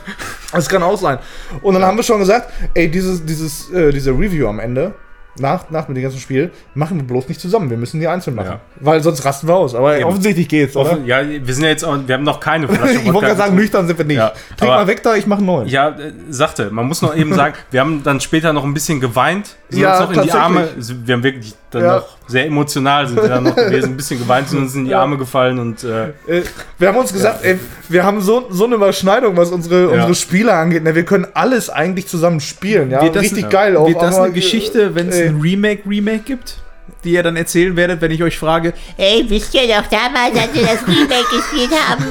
Das 0.52 0.68
kann 0.68 0.82
auch 0.82 0.98
sein. 0.98 1.18
Und 1.62 1.74
dann 1.74 1.84
haben 1.84 1.96
wir 1.96 2.04
schon 2.04 2.18
gesagt, 2.18 2.52
ey, 2.74 2.90
dieses, 2.90 3.24
dieses, 3.24 3.70
äh, 3.70 3.90
diese 3.90 4.10
Review 4.12 4.46
am 4.48 4.60
Ende, 4.60 4.94
nach, 5.38 5.70
nach 5.70 5.88
mit 5.88 5.96
dem 5.96 6.04
ganzen 6.04 6.20
Spiel, 6.20 6.52
machen 6.74 6.96
wir 6.96 7.04
bloß 7.04 7.28
nicht 7.28 7.40
zusammen. 7.40 7.68
Wir 7.70 7.76
müssen 7.76 7.98
die 8.00 8.06
einzeln 8.06 8.36
machen. 8.36 8.50
Ja. 8.50 8.60
Weil 8.80 9.02
sonst 9.02 9.24
rasten 9.24 9.48
wir 9.48 9.56
aus. 9.56 9.74
Aber 9.74 9.96
Eben. 9.96 10.04
offensichtlich 10.08 10.48
geht's, 10.48 10.76
oder? 10.76 10.92
Offen, 10.92 11.06
ja, 11.06 11.22
wir 11.28 11.54
sind 11.54 11.64
ja 11.64 11.70
jetzt 11.70 11.82
wir 11.82 12.14
haben 12.14 12.22
noch 12.22 12.40
keine 12.40 12.68
Flasche. 12.72 12.94
ich 12.94 13.12
wollte 13.12 13.26
gerade 13.26 13.36
sagen, 13.38 13.56
nüchtern 13.56 13.86
sind 13.86 13.98
wir 13.98 14.04
nicht. 14.04 14.16
Ja, 14.16 14.32
Trink 14.56 14.70
mal 14.70 14.86
weg 14.86 15.02
da, 15.02 15.16
ich 15.16 15.26
mache 15.26 15.42
neuen. 15.42 15.68
Ja, 15.68 15.88
äh, 15.88 16.12
sagte, 16.30 16.70
man 16.70 16.86
muss 16.86 17.02
noch 17.02 17.16
eben 17.16 17.34
sagen, 17.34 17.54
wir 17.70 17.80
haben 17.80 18.02
dann 18.04 18.20
später 18.20 18.52
noch 18.52 18.64
ein 18.64 18.74
bisschen 18.74 19.00
geweint, 19.00 19.56
sind 19.68 19.82
Ja, 19.82 20.04
uns 20.04 20.10
noch 20.10 20.22
in 20.22 20.28
die. 20.28 20.32
Arme, 20.32 20.68
wir 20.76 21.14
haben 21.14 21.22
wirklich 21.22 21.54
dann 21.74 21.82
Ja. 21.84 21.96
noch 21.96 22.06
sehr 22.26 22.46
emotional 22.46 23.06
sind 23.06 23.20
wir 23.20 23.28
dann 23.28 23.44
noch 23.44 23.54
gewesen, 23.56 23.90
ein 23.90 23.96
bisschen 23.96 24.18
geweint, 24.18 24.48
sind 24.48 24.60
uns 24.60 24.74
in 24.74 24.84
die 24.86 24.92
Ja. 24.92 25.00
Arme 25.00 25.18
gefallen 25.18 25.58
und 25.58 25.84
äh, 25.84 26.08
Äh, 26.26 26.42
wir 26.78 26.88
haben 26.88 26.96
uns 26.96 27.12
gesagt, 27.12 27.44
ey, 27.44 27.58
wir 27.88 28.04
haben 28.04 28.20
so, 28.22 28.46
so 28.50 28.64
eine 28.64 28.76
Überschneidung, 28.76 29.36
was 29.36 29.50
unsere, 29.50 29.88
unsere 29.90 30.14
Spiele 30.14 30.52
angeht. 30.54 30.82
Ne, 30.84 30.94
wir 30.94 31.04
können 31.04 31.26
alles 31.34 31.68
eigentlich 31.70 32.06
zusammen 32.06 32.40
spielen. 32.40 32.90
Ja? 32.90 33.02
Wird 33.02 33.16
das- 33.16 33.22
Richtig 33.24 33.42
ja. 33.44 33.48
geil. 33.50 33.76
auch, 33.76 33.86
Wird 33.88 34.00
das 34.00 34.14
aber, 34.16 34.24
eine 34.24 34.34
Geschichte, 34.34 34.94
wenn 34.94 35.08
es 35.08 35.20
ein 35.20 35.40
Remake-Remake 35.40 36.20
gibt? 36.24 36.56
Die 37.04 37.12
ihr 37.12 37.22
dann 37.22 37.36
erzählen 37.36 37.76
werdet, 37.76 38.00
wenn 38.00 38.10
ich 38.10 38.22
euch 38.22 38.38
frage, 38.38 38.72
Ey, 38.96 39.24
wisst 39.28 39.54
ihr 39.54 39.62
doch 39.68 39.86
damals, 39.88 40.36
als 40.36 40.54
wir 40.54 40.62
das 40.62 40.86
Remake 40.88 41.24
gespielt 41.36 41.70
haben? 41.78 42.04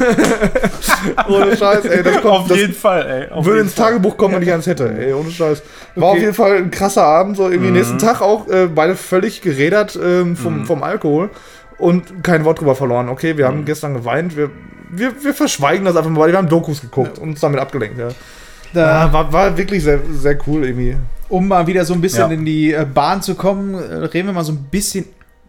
Ohne 1.33 1.57
Scheiß, 1.57 1.85
ey, 1.85 2.03
das 2.03 2.13
kommt. 2.21 2.25
auf 2.25 2.47
Das 2.47 2.57
jeden 2.57 2.73
Fall, 2.73 3.29
ey. 3.31 3.45
Würde 3.45 3.61
ins 3.61 3.75
Tagebuch 3.75 4.15
kommen, 4.17 4.35
wenn 4.35 4.43
ich 4.43 4.51
eins 4.51 4.67
hätte. 4.67 4.93
Ey, 4.97 5.13
ohne 5.13 5.31
Scheiß. 5.31 5.61
War 5.95 6.09
auf 6.09 6.17
jeden 6.17 6.33
Fall 6.33 6.57
ein 6.57 6.71
krasser 6.71 7.03
Abend. 7.03 7.37
So 7.37 7.49
irgendwie 7.49 7.69
Mhm. 7.69 7.75
nächsten 7.77 7.97
Tag 7.97 8.21
auch 8.21 8.47
äh, 8.47 8.67
beide 8.67 8.95
völlig 8.95 9.41
gerädert 9.41 9.97
ähm, 10.01 10.35
vom, 10.35 10.59
Mhm. 10.59 10.65
vom 10.65 10.83
Alkohol 10.83 11.29
und 11.77 12.23
kein 12.23 12.45
Wort 12.45 12.59
drüber 12.59 12.75
verloren. 12.75 13.09
Okay, 13.09 13.37
wir 13.37 13.47
haben 13.47 13.65
gestern 13.65 13.93
geweint. 13.93 14.37
Wir, 14.37 14.49
wir, 14.91 15.11
wir 15.23 15.33
verschweigen 15.33 15.85
das 15.85 15.95
einfach 15.95 16.09
mal. 16.11 16.29
Wir 16.29 16.37
haben 16.37 16.49
Dokus 16.49 16.81
geguckt 16.81 17.17
und 17.19 17.29
uns 17.31 17.39
damit 17.39 17.59
abgelenkt. 17.59 17.97
Ja. 17.99 18.09
da, 18.73 19.05
Ja, 19.07 19.13
war, 19.13 19.33
war 19.33 19.57
wirklich 19.57 19.83
sehr, 19.83 19.99
sehr 20.11 20.37
cool 20.47 20.65
irgendwie. 20.65 20.95
Um 21.33 21.47
mal 21.47 21.65
wieder 21.65 21.83
so 21.83 21.95
ein 21.95 22.01
bisschen 22.01 22.29
Ja. 22.29 22.31
in 22.31 22.45
die 22.45 22.73
äh, 22.73 22.85
Bahn 22.85 23.23
zu 23.23 23.33
kommen, 23.33 23.73
äh, 23.73 23.77
reden 24.05 24.27
wir 24.27 24.33
mal 24.33 24.43
so 24.43 24.51
ein 24.51 24.65
bisschen 24.69 25.05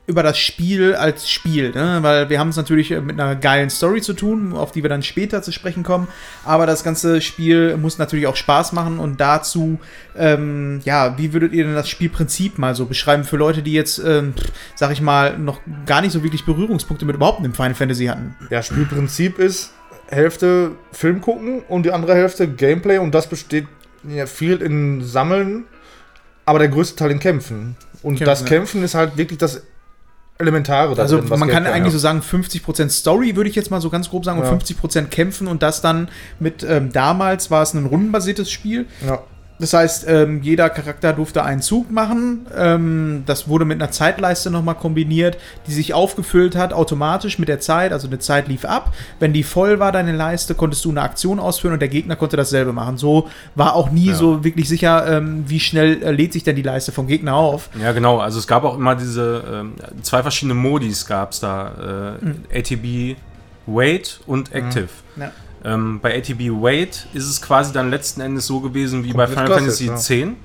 über 0.07 0.23
das 0.23 0.39
Spiel 0.39 0.95
als 0.95 1.29
Spiel, 1.31 1.73
ne? 1.73 1.99
weil 2.01 2.31
wir 2.31 2.39
haben 2.39 2.49
es 2.49 2.57
natürlich 2.57 2.91
äh, 2.91 3.03
mit 3.03 3.21
einer 3.21 3.37
geilen 3.37 3.69
Story 3.69 4.01
zu 4.01 4.15
tun, 4.15 4.55
auf 4.55 4.73
die 4.73 4.83
wir 4.83 4.89
dann 4.89 5.03
später 5.03 5.43
zu 5.43 5.53
sprechen 5.53 5.83
kommen, 5.83 6.09
aber 6.45 6.65
das 6.65 6.85
ganze 6.85 7.21
Spiel 7.21 7.77
muss 7.77 7.99
natürlich 7.99 8.27
auch 8.27 8.37
Spaß 8.37 8.73
machen 8.73 8.99
und 8.99 9.21
dazu, 9.21 9.79
ähm, 10.17 10.81
ja, 10.85 11.19
wie 11.19 11.35
würdet 11.35 11.53
ihr 11.53 11.65
denn 11.65 11.75
das 11.75 11.91
Spielprinzip 11.91 12.59
mal 12.59 12.75
so 12.75 12.87
beschreiben 12.87 13.25
für 13.25 13.37
Leute, 13.37 13.63
die 13.63 13.75
jetzt, 13.75 13.99
ähm, 13.99 14.33
sag 14.75 14.91
ich 14.91 15.03
mal, 15.03 15.39
noch 15.39 15.61
gar 15.85 16.01
nicht 16.01 16.13
so 16.13 16.23
wirklich 16.23 16.47
Berührungspunkte 16.47 17.05
mit 17.05 17.17
überhaupt 17.17 17.41
einem 17.41 17.53
Final 17.53 17.75
Fantasy 17.75 18.07
hatten? 18.07 18.35
Ja, 18.49 18.63
Spielprinzip 18.63 19.39
ist 19.39 19.73
Hälfte 20.09 20.73
Film 20.93 21.21
gucken 21.21 21.63
und 21.69 21.85
die 21.85 21.93
andere 21.93 22.15
Hälfte 22.15 22.47
Gameplay 22.49 22.99
und 22.99 23.15
das 23.15 23.27
besteht 23.27 23.67
ja, 24.07 24.27
viel 24.27 24.61
in 24.61 25.03
Sammeln, 25.03 25.65
aber 26.47 26.59
der 26.59 26.69
größte 26.69 26.97
Teil 26.97 27.11
in 27.11 27.19
Kämpfen. 27.19 27.77
Und 28.03 28.17
Kämpfen, 28.17 28.25
das 28.27 28.41
ja. 28.41 28.47
Kämpfen 28.47 28.83
ist 28.83 28.95
halt 28.95 29.17
wirklich 29.17 29.39
das 29.39 29.63
Elementare. 30.39 31.01
Also 31.01 31.19
drin, 31.19 31.29
man 31.29 31.41
kann 31.41 31.49
Gameplay 31.65 31.73
eigentlich 31.73 31.93
so 31.93 32.09
hat. 32.09 32.23
sagen, 32.25 32.43
50% 32.45 32.91
Story 32.91 33.37
würde 33.37 33.49
ich 33.49 33.57
jetzt 33.57 33.71
mal 33.71 33.81
so 33.81 33.89
ganz 33.89 34.11
grob 34.11 34.25
sagen 34.25 34.41
Ja. 34.43 34.49
und 34.51 34.63
50% 34.63 35.07
kämpfen 35.07 35.47
und 35.47 35.63
das 35.63 35.81
dann 35.81 36.09
mit, 36.41 36.65
ähm, 36.69 36.93
damals 36.93 37.51
war 37.51 37.63
es 37.63 37.73
ein 37.73 37.87
rundenbasiertes 37.87 38.51
Spiel. 38.51 38.87
Ja. 39.07 39.23
Das 39.61 39.73
heißt, 39.73 40.07
ähm, 40.09 40.43
jeder 40.43 40.69
Charakter 40.69 41.13
durfte 41.13 41.45
einen 41.45 41.63
Zug 41.63 41.89
machen. 41.91 42.47
Ähm, 42.57 43.23
das 43.25 43.47
wurde 43.47 43.65
mit 43.65 43.81
einer 43.81 43.93
Zeitleiste 43.93 44.51
nochmal 44.51 44.75
kombiniert, 44.75 45.39
die 45.69 45.73
sich 45.73 45.95
aufgefüllt 45.95 46.57
hat 46.57 46.73
automatisch 46.73 47.39
mit 47.39 47.49
der 47.49 47.61
Zeit. 47.61 47.93
Also 47.93 48.09
eine 48.09 48.19
Zeit 48.19 48.49
lief 48.49 48.65
ab. 48.65 48.93
Wenn 49.21 49.33
die 49.33 49.45
voll 49.45 49.79
war, 49.79 49.93
deine 49.93 50.11
Leiste, 50.11 50.57
konntest 50.57 50.85
du 50.85 50.91
eine 50.91 51.03
Aktion 51.03 51.39
ausführen 51.39 51.73
und 51.75 51.79
der 51.81 51.89
Gegner 51.89 52.17
konnte 52.17 52.37
dasselbe 52.37 52.73
machen. 52.73 52.99
So 52.99 53.29
war 53.55 53.77
auch 53.77 53.91
nie 53.93 54.07
Ja. 54.09 54.15
so 54.15 54.43
wirklich 54.43 54.69
sicher, 54.69 55.07
ähm, 55.19 55.45
wie 55.47 55.61
schnell 55.61 56.03
äh, 56.03 56.11
lädt 56.11 56.33
sich 56.33 56.43
denn 56.43 56.57
die 56.57 56.63
Leiste 56.63 56.91
vom 56.91 57.07
Gegner 57.07 57.35
auf. 57.37 57.71
Ja, 57.81 57.93
genau. 57.93 58.19
Also 58.19 58.41
es 58.41 58.49
gab 58.49 58.65
auch 58.65 58.77
immer 58.77 58.97
diese 58.97 59.45
ähm, 59.51 59.75
zwei 60.03 60.23
verschiedene 60.23 60.55
Modis 60.55 61.07
gab 61.07 61.31
es 61.31 61.39
da. 61.39 62.19
Äh, 62.53 62.59
ATB 62.59 63.17
Wait 63.67 64.21
und 64.27 64.53
Active. 64.53 64.89
Ja. 65.17 65.31
Ähm, 65.65 66.01
bei 66.01 66.17
ATB 66.19 66.51
Wait 66.63 67.07
ist 67.15 67.29
es 67.29 67.41
quasi 67.41 67.73
dann 67.73 67.91
letzten 67.91 68.21
Endes 68.21 68.47
so 68.47 68.61
gewesen 68.61 69.03
wie 69.05 69.13
bei 69.13 69.25
Komplett 69.27 69.47
Final 69.49 69.63
klassisch, 69.65 69.87
Fantasy 69.87 70.21
X. 70.23 70.37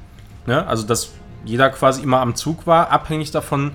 Ne? 0.45 0.65
Also 0.67 0.83
dass 0.87 1.09
jeder 1.45 1.69
quasi 1.69 2.01
immer 2.01 2.19
am 2.21 2.35
Zug 2.35 2.65
war, 2.67 2.89
abhängig 2.91 3.31
davon, 3.31 3.71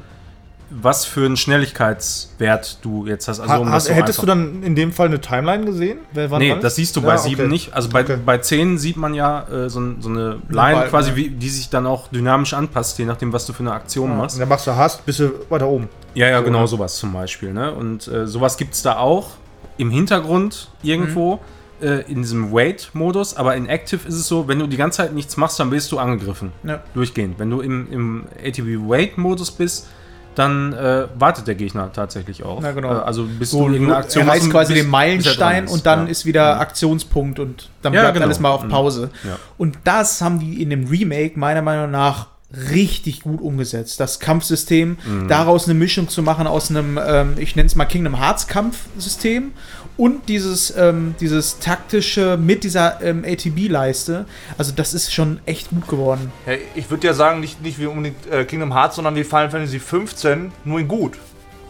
was 0.71 1.05
für 1.05 1.27
einen 1.27 1.37
Schnelligkeitswert 1.37 2.79
du 2.83 3.07
jetzt 3.07 3.29
hast. 3.29 3.41
Also 3.41 3.53
Ha, 3.53 3.59
um 3.59 3.71
hast, 3.71 3.87
das 3.89 3.95
so 3.95 4.01
hättest 4.03 4.23
du 4.23 4.27
dann 4.27 4.63
in 4.63 4.75
dem 4.75 4.93
Fall 4.93 5.07
eine 5.09 5.21
Timeline 5.21 5.65
gesehen? 5.67 5.99
Wer 6.13 6.29
Nee, 6.39 6.51
wann 6.53 6.61
das 6.61 6.77
siehst 6.77 6.97
du 6.97 7.01
Ja, 7.01 7.07
bei 7.09 7.19
okay. 7.19 7.29
7 7.29 7.49
nicht. 7.49 7.75
Also 7.75 7.91
bei, 7.91 8.01
Okay. 8.01 8.17
bei 8.25 8.39
10 8.39 8.79
sieht 8.79 8.97
man 8.97 9.15
ja 9.15 9.43
äh, 9.49 9.69
so, 9.69 9.81
so 10.01 10.09
eine 10.09 10.31
Line 10.49 10.75
Balken, 10.77 10.91
quasi, 10.91 11.11
ja. 11.11 11.17
wie, 11.17 11.29
die 11.31 11.49
sich 11.49 11.69
dann 11.71 11.87
auch 11.87 12.09
dynamisch 12.09 12.55
anpasst, 12.55 12.99
je 12.99 13.05
nachdem, 13.05 13.33
was 13.33 13.47
du 13.47 13.53
für 13.53 13.61
eine 13.63 13.73
Aktion 13.73 14.11
Ja, 14.11 14.17
machst. 14.17 14.37
und 14.37 14.41
dann 14.41 14.49
machst 14.49 14.67
du 14.67 14.75
Hast, 14.75 15.05
bist 15.07 15.21
du 15.21 15.31
weiter 15.51 15.69
oben. 15.69 15.89
Ja, 16.15 16.29
ja, 16.29 16.39
So, 16.39 16.45
genau 16.45 16.61
ne? 16.63 16.67
sowas 16.69 16.97
zum 16.97 17.13
Beispiel. 17.13 17.53
Ne? 17.53 17.73
Und 17.73 18.09
äh, 18.09 18.27
sowas 18.27 18.57
gibt 18.57 18.75
es 18.75 18.83
da 18.83 18.97
auch 18.97 19.29
im 19.77 19.91
Hintergrund 19.91 20.69
irgendwo 20.83 21.41
äh, 21.83 22.03
in 22.11 22.23
diesem 22.23 22.53
Wait-Modus. 22.53 23.37
Aber 23.37 23.57
in 23.57 23.67
Active 23.67 24.07
ist 24.07 24.15
es 24.15 24.29
so, 24.29 24.47
wenn 24.49 24.59
du 24.59 24.67
die 24.67 24.77
ganze 24.77 24.99
Zeit 24.99 25.13
nichts 25.15 25.37
machst, 25.37 25.59
dann 25.61 25.71
wirst 25.71 25.91
du 25.93 25.99
angegriffen. 25.99 26.53
Ja. 26.63 26.83
Durchgehend. 26.95 27.39
Wenn 27.39 27.51
du 27.51 27.61
im, 27.61 27.91
im 27.93 28.25
ATB 28.45 28.89
Wait-Modus 28.89 29.51
bist, 29.51 29.89
dann 30.37 30.73
äh, 30.73 31.07
wartet 31.17 31.47
der 31.47 31.55
Gegner 31.55 31.93
tatsächlich 31.93 32.43
auch. 32.45 32.61
Ja, 32.63 32.73
genau. 32.73 32.89
Äh, 32.93 32.99
also 33.03 33.25
bis 33.25 33.53
So, 33.53 33.69
du 33.69 33.73
irgendeine 33.75 33.99
Aktion 33.99 34.25
er 34.27 34.33
reißt 34.33 34.43
machst, 34.45 34.53
quasi 34.53 34.75
den 34.75 34.89
Meilenstein 34.91 35.69
und 35.69 35.87
dann 35.87 36.07
Ja. 36.07 36.11
ist 36.11 36.27
wieder 36.27 36.59
Aktionspunkt 36.61 37.39
und 37.39 37.71
dann 37.83 37.93
Ja, 37.93 38.01
bleibt 38.01 38.15
genau. 38.15 38.27
alles 38.27 38.41
mal 38.41 38.51
auf 38.51 38.65
Mhm. 38.65 38.69
Pause. 38.69 39.11
Und 39.59 39.79
das 39.85 40.21
haben 40.23 40.41
die 40.41 40.61
in 40.61 40.71
dem 40.71 40.89
Remake 40.89 41.39
meiner 41.39 41.63
Meinung 41.63 41.91
nach 41.93 42.27
richtig 42.71 43.23
gut 43.23 43.41
umgesetzt. 43.41 44.01
Das 44.01 44.21
Kampfsystem, 44.21 44.99
Mhm. 45.05 45.29
daraus 45.29 45.65
eine 45.67 45.75
Mischung 45.75 46.09
zu 46.09 46.23
machen 46.23 46.47
aus 46.47 46.71
einem, 46.71 46.99
ähm, 47.05 47.35
ich 47.39 47.57
nenne 47.57 47.67
es 47.67 47.75
mal 47.75 47.85
Kingdom 47.85 48.19
Hearts 48.21 48.47
Kampfsystem 48.47 49.53
und 49.97 50.29
dieses, 50.29 50.75
ähm, 50.77 51.15
dieses 51.21 51.59
taktische 51.59 52.37
mit 52.37 52.65
dieser 52.65 53.01
ähm, 53.03 53.25
ATB-Leiste. 53.25 54.27
Also 54.59 54.73
das 54.75 54.95
ist 54.95 55.13
schon 55.13 55.41
echt 55.47 55.71
gut 55.71 55.87
geworden. 55.89 56.33
Ja, 56.47 56.55
ich 56.75 56.91
würde 56.91 57.07
ja 57.07 57.15
sagen, 57.15 57.41
nicht, 57.41 57.63
nicht 57.63 57.79
wie 57.79 57.87
unbedingt 57.87 58.27
äh, 58.31 58.45
Kingdom 58.45 58.73
Hearts, 58.75 58.97
sondern 58.97 59.15
wie 59.15 59.25
Final 59.25 59.51
Fantasy 59.51 59.79
15, 59.79 60.53
nur 60.65 60.81
in 60.81 60.89
gut. 60.89 61.13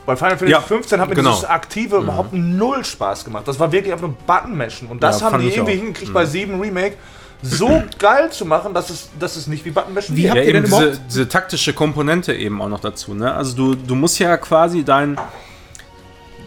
Bei 0.07 0.17
Final 0.17 0.33
Fantasy 0.37 0.53
Ja, 0.53 0.61
15 0.61 1.01
hat 1.01 1.09
mir 1.09 1.15
genau. 1.15 1.31
dieses 1.31 1.45
Aktive 1.49 1.97
überhaupt 1.97 2.35
null 2.35 2.85
Spaß 2.85 3.25
gemacht. 3.25 3.49
Das 3.49 3.59
war 3.59 3.73
wirklich 3.73 3.91
einfach 3.93 4.07
nur 4.09 4.17
Button-Mashen. 4.27 4.89
Und 4.89 5.03
das 5.03 5.21
Ja, 5.21 5.31
haben 5.33 5.41
die 5.41 5.49
irgendwie 5.49 5.73
auch. 5.73 5.77
hingekriegt 5.79 6.13
bei 6.13 6.27
7 6.27 6.61
Remake, 6.61 6.97
so 7.43 7.83
geil 7.99 8.31
zu 8.33 8.45
machen, 8.47 8.73
dass 8.75 8.91
es, 8.91 9.11
dass 9.19 9.37
es 9.37 9.47
nicht 9.47 9.65
wie 9.65 9.71
Button-Mashen 9.71 10.17
Wie 10.17 10.29
habt 10.29 10.37
ja, 10.39 10.43
ihr 10.43 10.55
eben 10.55 10.63
denn 10.71 10.71
diese, 10.71 11.01
diese 11.09 11.29
taktische 11.29 11.73
Komponente 11.73 12.35
eben 12.35 12.61
auch 12.63 12.69
noch 12.69 12.81
dazu. 12.81 13.15
Ne? 13.15 13.33
Also 13.35 13.55
du, 13.57 13.75
du 13.75 13.95
musst 13.95 14.19
ja 14.19 14.37
quasi 14.37 14.85
dein, 14.85 15.19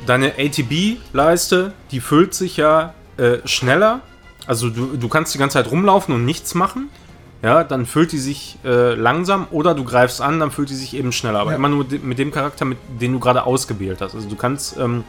deine 0.05 0.33
ATB-Leiste, 0.37 1.73
die 1.91 1.99
füllt 1.99 2.33
sich 2.33 2.57
ja 2.57 2.93
äh, 3.17 3.37
schneller. 3.45 4.01
Also 4.45 4.69
du, 4.69 4.95
du 4.97 5.07
kannst 5.09 5.33
die 5.33 5.37
ganze 5.37 5.55
Zeit 5.55 5.69
rumlaufen 5.71 6.13
und 6.15 6.25
nichts 6.25 6.55
machen. 6.55 6.89
Ja, 7.43 7.63
dann 7.63 7.85
füllt 7.85 8.11
die 8.13 8.17
sich 8.17 8.57
äh, 8.65 8.95
langsam 8.95 9.45
oder 9.51 9.75
du 9.75 9.83
greifst 9.83 10.21
an, 10.21 10.39
dann 10.39 10.49
füllt 10.49 10.69
die 10.71 10.75
sich 10.75 10.95
eben 10.95 11.11
schneller. 11.11 11.39
Aber 11.39 11.51
Ja. 11.51 11.57
immer 11.57 11.69
nur 11.69 11.83
de- 11.85 11.99
mit 11.99 12.17
dem 12.17 12.31
Charakter, 12.31 12.65
mit, 12.65 12.79
den 12.99 13.13
du 13.13 13.19
gerade 13.19 13.43
ausgewählt 13.45 14.01
hast. 14.01 14.15
Also 14.15 14.27
du 14.27 14.35
kannst 14.35 14.75
ähm, 14.77 15.03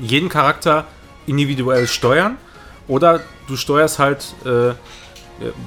jeden 0.00 0.30
Charakter 0.30 0.86
individuell 1.26 1.86
steuern 1.86 2.36
oder 2.88 3.20
du 3.46 3.56
steuerst 3.56 3.98
halt, 3.98 4.34
äh, 4.44 4.70
äh, 4.70 4.74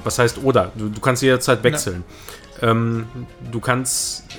was 0.04 0.18
heißt 0.18 0.38
oder? 0.42 0.72
Du, 0.76 0.88
du 0.88 1.00
kannst 1.00 1.22
jederzeit 1.22 1.62
wechseln. 1.64 2.04
Ähm, 2.60 3.06
du 3.52 3.60
kannst 3.60 4.24
äh, 4.30 4.34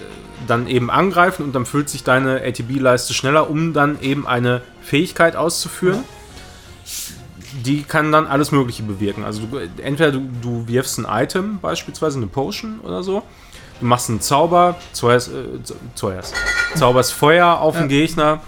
dann 0.48 0.68
eben 0.68 0.90
angreifen 0.90 1.44
und 1.44 1.54
dann 1.56 1.66
füllt 1.66 1.90
sich 1.90 2.04
deine 2.04 2.42
ATB-Leiste 2.42 3.14
schneller, 3.14 3.50
um 3.50 3.74
dann 3.74 4.00
eben 4.02 4.28
eine 4.28 4.62
Fähigkeit 4.82 5.36
auszuführen. 5.36 6.04
Die 7.66 7.84
kann 7.84 8.12
dann 8.12 8.28
alles 8.28 8.52
Mögliche 8.52 8.84
bewirken. 8.84 9.24
Also 9.24 9.42
du, 9.46 9.58
entweder 9.82 10.12
du, 10.12 10.30
du 10.42 10.68
wirfst 10.68 11.00
ein 11.00 11.08
Item, 11.10 11.60
beispielsweise 11.60 12.18
eine 12.18 12.28
Potion 12.28 12.80
oder 12.82 13.04
so. 13.04 13.24
Du 13.80 13.86
machst 13.86 14.10
einen 14.10 14.22
Zauber, 14.22 14.76
zauberst, 14.92 15.30
äh, 15.30 15.74
zauberst, 16.76 17.14
Feuer 17.14 17.60
auf 17.60 17.78
den 17.78 17.88
Gegner 17.88 18.42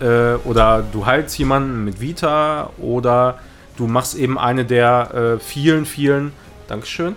äh, 0.00 0.34
oder 0.44 0.82
du 0.82 1.06
heilst 1.06 1.38
jemanden 1.38 1.84
mit 1.84 2.00
Vita 2.00 2.70
oder 2.78 3.38
du 3.76 3.86
machst 3.86 4.14
eben 4.14 4.38
eine 4.38 4.64
der 4.64 5.36
äh, 5.38 5.40
vielen, 5.40 5.84
vielen, 5.86 6.32
Dankeschön, 6.68 7.16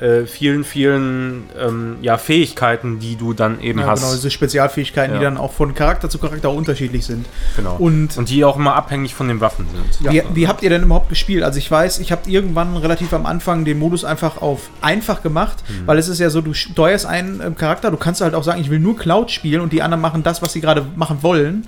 äh, 0.00 0.24
vielen, 0.24 0.64
vielen 0.64 1.42
ähm, 1.60 1.96
ja, 2.00 2.16
Fähigkeiten, 2.16 3.00
die 3.00 3.16
du 3.16 3.34
dann 3.34 3.60
eben 3.60 3.80
Ja, 3.80 3.86
hast. 3.88 4.00
genau, 4.00 4.14
diese 4.14 4.30
Spezialfähigkeiten, 4.30 5.12
die 5.18 5.22
Ja. 5.22 5.28
dann 5.28 5.36
auch 5.36 5.52
von 5.52 5.74
Charakter 5.74 6.08
zu 6.08 6.16
Charakter 6.18 6.50
unterschiedlich 6.50 7.04
sind. 7.04 7.26
Genau. 7.56 7.76
Und 7.76 8.16
Und 8.16 8.30
die 8.30 8.42
auch 8.46 8.56
immer 8.56 8.74
abhängig 8.76 9.14
von 9.14 9.28
den 9.28 9.40
Waffen 9.42 9.66
sind. 9.98 10.10
Wie, 10.10 10.22
wie 10.32 10.48
habt 10.48 10.62
ihr 10.62 10.70
denn 10.70 10.84
überhaupt 10.84 11.10
gespielt? 11.10 11.42
Also 11.42 11.58
ich 11.58 11.70
weiß, 11.70 11.98
ich 11.98 12.12
habe 12.12 12.30
irgendwann 12.30 12.74
relativ 12.78 13.12
am 13.12 13.26
Anfang 13.26 13.66
den 13.66 13.78
Modus 13.78 14.06
einfach 14.06 14.40
auf 14.40 14.70
einfach 14.80 15.22
gemacht, 15.22 15.58
Mhm. 15.68 15.86
weil 15.86 15.98
es 15.98 16.08
ist 16.08 16.18
ja 16.18 16.30
so, 16.30 16.40
du 16.40 16.54
steuerst 16.54 17.04
einen 17.04 17.42
ähm, 17.42 17.56
Charakter, 17.56 17.90
du 17.90 17.98
kannst 17.98 18.22
halt 18.22 18.34
auch 18.34 18.44
sagen, 18.44 18.62
ich 18.62 18.70
will 18.70 18.78
nur 18.80 18.96
Cloud 18.96 19.30
spielen 19.30 19.60
und 19.60 19.70
die 19.70 19.82
anderen 19.82 20.00
machen 20.00 20.22
das, 20.22 20.40
was 20.40 20.54
sie 20.54 20.62
gerade 20.62 20.82
machen 20.96 21.18
wollen. 21.22 21.66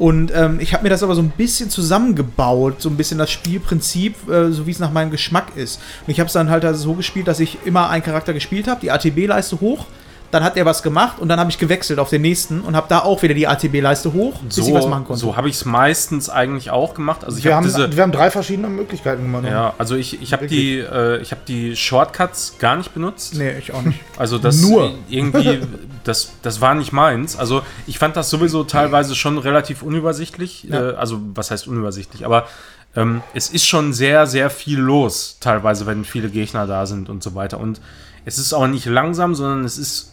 Und 0.00 0.32
ähm, 0.34 0.60
ich 0.60 0.72
habe 0.72 0.82
mir 0.82 0.88
das 0.88 1.02
aber 1.02 1.14
so 1.14 1.20
ein 1.20 1.28
bisschen 1.28 1.68
zusammengebaut, 1.68 2.80
so 2.80 2.88
ein 2.88 2.96
bisschen 2.96 3.18
das 3.18 3.30
Spielprinzip, 3.30 4.30
äh, 4.30 4.50
so 4.50 4.66
wie 4.66 4.70
es 4.70 4.78
nach 4.78 4.92
meinem 4.92 5.10
Geschmack 5.10 5.54
ist. 5.56 5.78
Und 6.06 6.10
ich 6.10 6.18
habe 6.20 6.28
es 6.28 6.32
dann 6.32 6.48
halt 6.48 6.64
also 6.64 6.82
so 6.84 6.94
gespielt, 6.94 7.28
dass 7.28 7.38
ich 7.38 7.58
immer 7.66 7.90
einen 7.90 8.02
Charakter 8.02 8.32
gespielt 8.32 8.66
habe, 8.66 8.80
die 8.80 8.90
ATB-Leiste 8.90 9.60
hoch, 9.60 9.84
dann 10.30 10.44
hat 10.44 10.56
er 10.56 10.64
was 10.64 10.82
gemacht 10.82 11.18
und 11.18 11.28
dann 11.28 11.40
habe 11.40 11.50
ich 11.50 11.58
gewechselt 11.58 11.98
auf 11.98 12.08
den 12.10 12.22
nächsten 12.22 12.60
und 12.60 12.76
habe 12.76 12.86
da 12.88 13.00
auch 13.00 13.20
wieder 13.22 13.34
die 13.34 13.48
ATB-Leiste 13.48 14.12
hoch, 14.12 14.38
bis 14.40 14.58
ich 14.58 14.72
was 14.72 14.86
machen 14.86 15.02
So, 15.02 15.06
konnte. 15.06 15.20
so 15.20 15.36
habe 15.36 15.48
ich 15.48 15.56
es 15.56 15.64
meistens 15.64 16.30
eigentlich 16.30 16.70
auch 16.70 16.94
gemacht. 16.94 17.24
Also 17.24 17.38
ich 17.38 17.44
Wir 17.44 17.56
habe 17.56 17.66
haben, 17.66 17.72
diese. 17.74 17.96
wir 17.96 18.02
haben 18.02 18.12
drei 18.12 18.30
verschiedene 18.30 18.68
Möglichkeiten 18.68 19.22
gemacht. 19.22 19.44
Ja, 19.44 19.74
also 19.78 19.96
ich, 19.96 20.22
ich 20.22 20.32
habe 20.32 20.46
die, 20.46 20.78
äh, 20.78 21.20
ich 21.20 21.32
hab 21.32 21.44
die 21.46 21.74
Shortcuts 21.76 22.56
gar 22.58 22.76
nicht 22.76 22.94
benutzt. 22.94 23.34
Nee, 23.36 23.58
ich 23.58 23.72
auch 23.72 23.82
nicht. 23.82 23.98
Also 24.18 24.38
das 24.38 24.60
Nur. 24.60 24.92
irgendwie, 25.08 25.60
das, 26.04 26.32
das 26.42 26.60
war 26.60 26.74
nicht 26.74 26.92
meins. 26.92 27.36
Also 27.36 27.62
ich 27.86 27.98
fand 27.98 28.16
das 28.16 28.30
sowieso 28.30 28.64
teilweise 28.64 29.14
schon 29.16 29.38
relativ 29.38 29.82
unübersichtlich. 29.82 30.64
Ja. 30.64 30.90
Äh, 30.90 30.94
also 30.94 31.20
was 31.34 31.50
heißt 31.50 31.66
unübersichtlich? 31.66 32.24
Aber 32.24 32.46
ähm, 32.94 33.22
es 33.34 33.48
ist 33.50 33.66
schon 33.66 33.92
sehr, 33.92 34.26
sehr 34.26 34.50
viel 34.50 34.78
los, 34.78 35.38
teilweise, 35.40 35.86
wenn 35.86 36.04
viele 36.04 36.28
Gegner 36.28 36.66
da 36.66 36.86
sind 36.86 37.08
und 37.08 37.22
so 37.22 37.34
weiter. 37.34 37.58
Und 37.58 37.80
es 38.24 38.38
ist 38.38 38.52
auch 38.52 38.66
nicht 38.66 38.86
langsam, 38.86 39.34
sondern 39.34 39.64
es 39.64 39.78
ist 39.78 40.12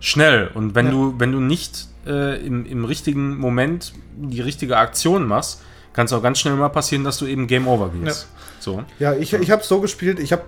schnell. 0.00 0.50
Und 0.54 0.74
wenn 0.74 0.86
Ja. 0.86 0.92
du, 0.92 1.14
wenn 1.18 1.32
du 1.32 1.40
nicht 1.40 1.86
äh, 2.06 2.44
im, 2.44 2.64
im 2.66 2.84
richtigen 2.84 3.36
Moment 3.36 3.92
die 4.16 4.40
richtige 4.40 4.76
Aktion 4.76 5.26
machst, 5.26 5.62
kann 5.92 6.06
es 6.06 6.12
auch 6.12 6.22
ganz 6.22 6.38
schnell 6.38 6.54
mal 6.54 6.68
passieren, 6.68 7.04
dass 7.04 7.18
du 7.18 7.26
eben 7.26 7.46
Game 7.46 7.66
Over 7.68 7.90
gehst. 7.90 8.28
So. 8.60 8.82
Ja, 8.98 9.14
ich, 9.14 9.32
ich 9.32 9.50
habe 9.50 9.62
so 9.64 9.80
gespielt, 9.80 10.18
ich 10.20 10.32
habe 10.32 10.42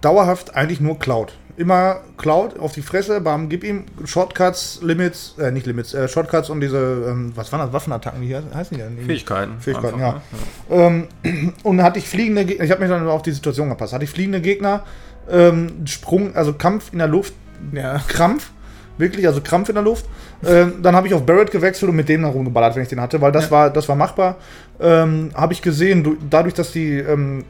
dauerhaft 0.00 0.54
eigentlich 0.54 0.80
nur 0.80 0.98
Cloud. 0.98 1.34
Immer 1.56 2.00
Cloud 2.18 2.58
auf 2.58 2.72
die 2.72 2.82
Fresse, 2.82 3.20
bam, 3.20 3.48
gib 3.48 3.64
ihm 3.64 3.84
Shortcuts, 4.04 4.80
Limits, 4.82 5.36
äh, 5.38 5.50
nicht 5.50 5.64
Limits, 5.66 5.94
äh, 5.94 6.06
Shortcuts 6.06 6.50
und 6.50 6.60
diese, 6.60 7.06
ähm, 7.08 7.32
was 7.34 7.50
waren 7.50 7.60
das, 7.60 7.72
Waffenattacken, 7.72 8.20
wie 8.20 8.26
he- 8.28 8.42
heißen 8.54 8.76
die 8.76 8.82
denn? 8.82 8.98
Fähigkeiten. 9.06 9.52
Fähigkeiten, 9.60 9.94
einfach, 10.02 10.20
ja. 10.70 10.76
ne? 10.76 11.08
Ähm, 11.24 11.52
und 11.62 11.82
hatte 11.82 11.98
ich 11.98 12.06
fliegende 12.08 12.44
Gegner, 12.44 12.64
ich 12.64 12.70
habe 12.70 12.80
mich 12.82 12.90
dann 12.90 13.06
auf 13.08 13.22
die 13.22 13.32
Situation 13.32 13.70
gepasst, 13.70 13.94
hatte 13.94 14.04
ich 14.04 14.10
fliegende 14.10 14.40
Gegner, 14.42 14.84
ähm, 15.30 15.86
Sprung, 15.86 16.34
also 16.36 16.52
Kampf 16.52 16.92
in 16.92 16.98
der 16.98 17.08
Luft, 17.08 17.32
Ja. 17.72 18.00
Krampf, 18.06 18.50
wirklich, 18.98 19.26
also 19.26 19.40
Krampf 19.40 19.68
in 19.68 19.74
der 19.74 19.84
Luft. 19.84 20.06
Ähm, 20.46 20.74
dann 20.82 20.94
habe 20.96 21.06
ich 21.06 21.14
auf 21.14 21.24
Barrett 21.24 21.50
gewechselt 21.50 21.88
und 21.90 21.96
mit 21.96 22.08
dem 22.08 22.22
dann 22.22 22.30
rumgeballert, 22.32 22.76
wenn 22.76 22.82
ich 22.82 22.88
den 22.88 23.00
hatte, 23.00 23.20
weil 23.20 23.32
das 23.32 23.46
Ja. 23.46 23.50
war, 23.50 23.70
das 23.70 23.88
war 23.88 23.96
machbar. 23.96 24.36
Ähm, 24.80 25.30
habe 25.34 25.52
ich 25.52 25.62
gesehen, 25.62 26.02
du, 26.04 26.16
dadurch, 26.30 26.54
dass 26.54 26.72
die 26.72 26.98
ähm, 26.98 27.44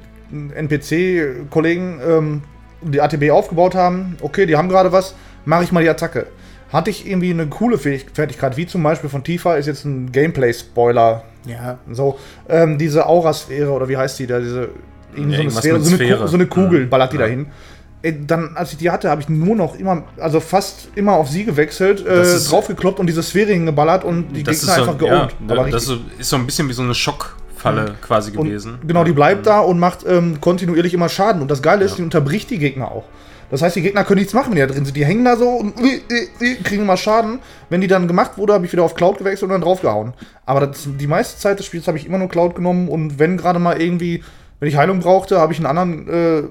NPC-Kollegen 0.81 2.01
ähm, 2.07 2.43
die 2.83 3.01
ATB 3.01 3.31
aufgebaut 3.31 3.75
haben, 3.75 4.17
okay, 4.21 4.47
die 4.47 4.57
haben 4.57 4.69
gerade 4.69 4.93
was, 4.93 5.15
mache 5.45 5.65
ich 5.65 5.73
mal 5.73 5.83
die 5.83 5.89
Attacke. 5.89 6.27
Hatte 6.73 6.91
ich 6.91 7.09
irgendwie 7.09 7.31
eine 7.31 7.47
coole 7.47 7.79
Fertigkeit, 7.79 8.57
wie 8.57 8.67
zum 8.67 8.83
Beispiel 8.83 9.09
von 9.09 9.23
Tifa, 9.23 9.55
ist 9.57 9.67
jetzt 9.67 9.85
ein 9.85 10.11
Gameplay-Spoiler. 10.13 11.23
Ja. 11.47 11.79
So, 11.91 12.19
ähm, 12.49 12.77
diese 12.77 13.07
Aurasphäre 13.07 13.71
oder 13.71 13.89
wie 13.89 13.97
heißt 13.97 14.19
die 14.19 14.27
da, 14.27 14.41
diese 14.41 14.71
irgendwie 15.15 15.37
so, 15.37 15.43
eine 15.43 15.51
Sphäre, 15.85 16.29
so 16.29 16.35
eine 16.37 16.47
Kugel 16.47 16.83
Ja. 16.83 16.87
ballert 16.89 17.13
die 17.13 17.17
Ja. 17.17 17.23
dahin. 17.23 17.47
Äh, 18.03 18.13
Dann, 18.27 18.57
als 18.57 18.73
ich 18.73 18.79
die 18.79 18.91
hatte, 18.91 19.11
habe 19.11 19.21
ich 19.23 19.29
nur 19.29 19.57
noch 19.57 19.79
immer, 19.79 20.05
also 20.19 20.41
fast 20.41 20.89
immer 20.95 21.15
auf 21.15 21.29
sie 21.29 21.45
gewechselt, 21.45 22.05
äh, 22.07 22.23
ist- 22.23 22.51
draufgekloppt 22.51 23.01
und 23.01 23.07
diese 23.07 23.23
Sphäre 23.23 23.53
hingeballert 23.53 24.05
und 24.05 24.29
die 24.31 24.43
Gegner 24.45 24.53
ist 24.53 24.61
so, 24.63 24.71
einfach 24.73 25.01
ja, 25.01 25.27
geohnt. 25.27 25.35
aber 25.49 25.71
das 25.71 25.89
ist 26.19 26.29
so 26.29 26.37
ein 26.37 26.47
bisschen 26.47 26.69
wie 26.69 26.73
so 26.75 26.83
eine 26.83 26.95
Schockfalle 26.95 27.95
quasi 28.03 28.37
Und 28.37 28.47
gewesen. 28.47 28.79
Genau, 28.87 29.03
die 29.05 29.13
bleibt 29.13 29.47
da 29.47 29.61
und 29.61 29.79
macht 29.79 30.05
ähm, 30.07 30.41
kontinuierlich 30.41 30.95
immer 30.95 31.09
Schaden. 31.09 31.43
Und 31.43 31.51
das 31.51 31.63
Geile 31.63 31.85
ist, 31.85 31.97
die 31.99 32.03
unterbricht 32.03 32.51
die 32.51 32.59
Gegner 32.59 32.91
auch. 32.91 33.05
Das 33.49 33.63
heißt, 33.63 33.77
die 33.77 33.83
Gegner 33.83 34.03
können 34.03 34.19
nichts 34.19 34.35
machen, 34.35 34.51
wenn 34.51 34.57
die 34.57 34.61
da 34.63 34.67
drin 34.67 34.85
sind. 34.85 34.97
Die 34.97 35.05
hängen 35.07 35.25
da 35.25 35.37
so 35.37 35.49
und 35.49 35.75
äh, 35.81 36.01
äh, 36.43 36.53
äh, 36.53 36.55
kriegen 36.57 36.83
immer 36.83 36.97
Schaden. 36.97 37.39
Wenn 37.71 37.81
die 37.81 37.87
dann 37.87 38.09
gemacht 38.09 38.33
wurde, 38.39 38.53
habe 38.55 38.67
ich 38.67 38.73
wieder 38.73 38.83
auf 38.83 38.95
Cloud 38.97 39.19
gewechselt 39.19 39.45
und 39.45 39.51
dann 39.51 39.61
draufgehauen. 39.61 40.15
Aber 40.45 40.67
das, 40.67 40.89
die 40.99 41.07
meiste 41.07 41.39
Zeit 41.41 41.59
des 41.61 41.67
Spiels 41.67 41.87
habe 41.87 41.97
ich 41.97 42.07
immer 42.07 42.19
nur 42.19 42.29
Cloud 42.29 42.57
genommen 42.57 42.89
und 42.89 43.19
wenn 43.21 43.37
gerade 43.37 43.61
mal 43.61 43.81
irgendwie, 43.81 44.23
wenn 44.59 44.69
ich 44.69 44.77
Heilung 44.77 44.99
brauchte, 44.99 45.39
habe 45.39 45.53
ich 45.53 45.61
einen 45.61 45.67
anderen 45.67 46.09
äh, 46.09 46.43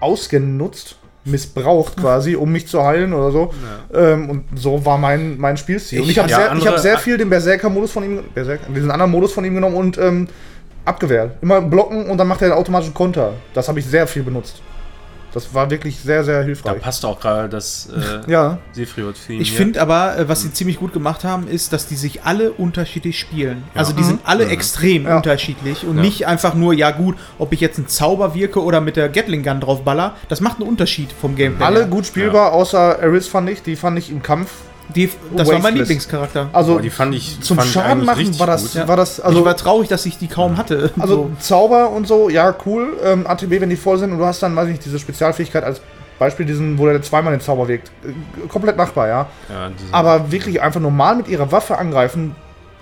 ausgenutzt, 0.00 0.96
missbraucht 1.24 1.96
quasi, 1.96 2.36
um 2.36 2.50
mich 2.50 2.66
zu 2.68 2.82
heilen 2.84 3.12
oder 3.12 3.30
so. 3.30 3.52
Ähm, 3.94 4.30
und 4.30 4.44
so 4.54 4.84
war 4.84 4.96
mein, 4.98 5.36
mein 5.38 5.56
Spielstil. 5.56 6.00
Und 6.00 6.08
Ich 6.10 6.18
habe 6.18 6.32
hab- 6.32 6.40
ja, 6.40 6.48
sehr, 6.48 6.56
ich 6.58 6.66
hab 6.66 6.78
sehr 6.78 6.98
viel 6.98 7.18
den 7.18 7.28
Berserker-Modus 7.28 7.90
von 7.92 8.04
ihm, 8.04 8.20
Berserker, 8.34 8.70
diesen 8.72 8.90
anderen 8.90 9.10
Modus 9.10 9.32
von 9.32 9.44
ihm 9.44 9.54
genommen 9.54 9.76
und 9.76 9.98
ähm, 9.98 10.28
abgewehrt. 10.84 11.32
Immer 11.42 11.60
blocken 11.60 12.06
und 12.08 12.16
dann 12.18 12.28
macht 12.28 12.40
er 12.42 12.46
einen 12.48 12.58
automatischen 12.58 12.94
Konter. 12.94 13.34
Das 13.52 13.68
habe 13.68 13.78
ich 13.78 13.86
sehr 13.86 14.06
viel 14.06 14.22
benutzt. 14.22 14.62
Das 15.34 15.52
war 15.54 15.70
wirklich 15.70 16.00
sehr, 16.00 16.24
sehr 16.24 16.40
Da 16.40 16.44
hilfreich. 16.46 16.80
passt 16.80 17.04
auch 17.04 17.20
gerade 17.20 17.48
das 17.50 17.88
äh, 18.26 18.30
Ja, 18.30 18.58
Sephiroth-Theme. 18.72 19.40
Ich 19.42 19.52
finde 19.52 19.80
aber, 19.80 20.16
äh, 20.18 20.28
was 20.28 20.40
sie 20.42 20.52
ziemlich 20.52 20.78
gut 20.78 20.92
gemacht 20.94 21.22
haben, 21.24 21.46
ist, 21.48 21.72
dass 21.72 21.86
die 21.86 21.96
sich 21.96 22.22
alle 22.24 22.50
unterschiedlich 22.52 23.18
spielen. 23.18 23.62
Also 23.74 23.92
die 23.92 24.04
sind 24.04 24.20
alle 24.24 24.46
extrem 24.46 25.04
Ja. 25.04 25.16
unterschiedlich 25.16 25.84
und 25.84 25.96
Ja. 25.96 26.02
nicht 26.02 26.26
einfach 26.26 26.54
nur, 26.54 26.72
ja 26.72 26.90
gut, 26.92 27.16
ob 27.38 27.52
ich 27.52 27.60
jetzt 27.60 27.78
einen 27.78 27.88
Zauber 27.88 28.34
wirke 28.34 28.62
oder 28.62 28.80
mit 28.80 28.96
der 28.96 29.08
Gatling 29.10 29.42
Gun 29.42 29.60
drauf 29.60 29.84
baller, 29.84 30.16
das 30.28 30.40
macht 30.40 30.60
einen 30.60 30.68
Unterschied 30.68 31.12
vom 31.12 31.36
Gameplay. 31.36 31.64
alle 31.66 31.86
gut 31.88 32.06
spielbar, 32.06 32.52
außer 32.52 32.98
Eris 33.00 33.28
fand 33.28 33.50
ich. 33.50 33.62
Die 33.62 33.76
fand 33.76 33.98
ich 33.98 34.10
im 34.10 34.22
Kampf. 34.22 34.50
Die, 34.94 35.10
das 35.36 35.46
war 35.46 35.54
mein 35.54 35.62
Wasteless. 35.64 35.88
Lieblingscharakter. 35.88 36.48
Also 36.52 36.74
Boah, 36.74 36.80
die 36.82 36.90
fand 36.90 37.14
ich 37.14 37.40
zum 37.40 37.58
fand 37.58 37.68
Schaden 37.70 38.04
machen 38.06 38.38
war 38.38 38.46
das, 38.46 38.72
gut. 38.72 38.88
war 38.88 38.96
das, 38.96 39.20
Also 39.20 39.40
ich 39.40 39.44
war 39.44 39.56
traurig, 39.56 39.88
dass 39.88 40.06
ich 40.06 40.16
die 40.18 40.28
kaum 40.28 40.56
hatte. 40.56 40.90
also 40.98 41.14
So. 41.14 41.30
Zauber 41.40 41.90
und 41.90 42.06
so, 42.08 42.28
ja, 42.30 42.54
cool. 42.64 42.96
Ähm, 43.04 43.26
ATB, 43.26 43.60
wenn 43.60 43.68
die 43.70 43.76
voll 43.76 43.98
sind 43.98 44.12
und 44.12 44.18
du 44.18 44.24
hast 44.24 44.42
dann, 44.42 44.56
weiß 44.56 44.66
ich 44.68 44.72
nicht, 44.72 44.84
diese 44.84 44.98
Spezialfähigkeit 44.98 45.62
als 45.64 45.80
Beispiel, 46.18 46.46
diesen, 46.46 46.78
wo 46.78 46.86
der 46.86 47.00
zweimal 47.02 47.32
den 47.32 47.40
Zauber 47.40 47.68
wirkt. 47.68 47.90
Äh, 48.04 48.46
komplett 48.48 48.76
machbar, 48.76 49.08
ja. 49.08 49.26
Ja, 49.50 49.70
Aber 49.92 50.32
wirklich 50.32 50.60
einfach 50.62 50.80
normal 50.80 51.16
mit 51.16 51.28
ihrer 51.28 51.52
Waffe 51.52 51.76
angreifen, 51.78 52.34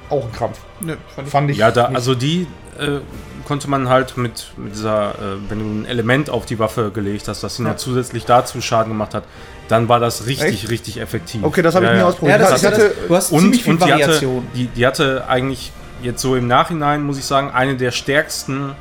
auch 0.08 0.24
ein 0.24 0.32
Krampf. 0.32 0.58
Nö, 0.80 0.94
fand 1.14 1.26
ich- 1.26 1.32
Fand 1.32 1.50
ich. 1.50 1.56
ja, 1.58 1.70
da, 1.72 1.88
nicht. 1.88 1.96
also 1.96 2.14
die 2.14 2.46
äh, 2.78 3.00
konnte 3.46 3.68
man 3.68 3.88
halt 3.88 4.16
mit, 4.16 4.52
mit 4.56 4.74
dieser, 4.74 5.10
äh, 5.10 5.16
wenn 5.48 5.58
du 5.58 5.64
ein 5.64 5.86
Element 5.86 6.30
auf 6.30 6.46
die 6.46 6.58
Waffe 6.58 6.90
gelegt 6.92 7.26
hast, 7.28 7.42
das 7.42 7.56
sie 7.56 7.62
Ja. 7.64 7.70
noch 7.70 7.76
zusätzlich 7.76 8.24
dazu 8.24 8.60
Schaden 8.60 8.92
gemacht 8.92 9.14
hat, 9.14 9.24
dann 9.68 9.88
war 9.88 10.00
das 10.00 10.26
richtig, 10.26 10.62
Echt? 10.62 10.70
richtig 10.70 11.00
effektiv. 11.00 11.42
Okay, 11.44 11.62
das 11.62 11.74
habe 11.74 11.86
ich 11.86 11.90
Ja, 11.90 11.94
nie 11.96 12.00
ja. 12.02 12.06
ausprobiert. 12.08 12.40
Ja, 12.40 12.50
das, 12.50 12.60
ich 12.62 12.66
hatte, 12.66 12.94
du 13.08 13.14
hast 13.16 13.32
Und, 13.32 13.40
ziemlich 13.40 13.62
viel 13.64 13.72
und 13.72 13.84
die, 13.84 13.92
hatte, 13.92 14.02
Variation. 14.02 14.46
die, 14.54 14.66
die 14.68 14.86
hatte 14.86 15.24
eigentlich 15.28 15.72
jetzt 16.02 16.22
so 16.22 16.36
im 16.36 16.46
Nachhinein, 16.46 17.02
muss 17.02 17.18
ich 17.18 17.24
sagen, 17.24 17.50
eine 17.50 17.74
der 17.76 17.90
stärksten 17.90 18.72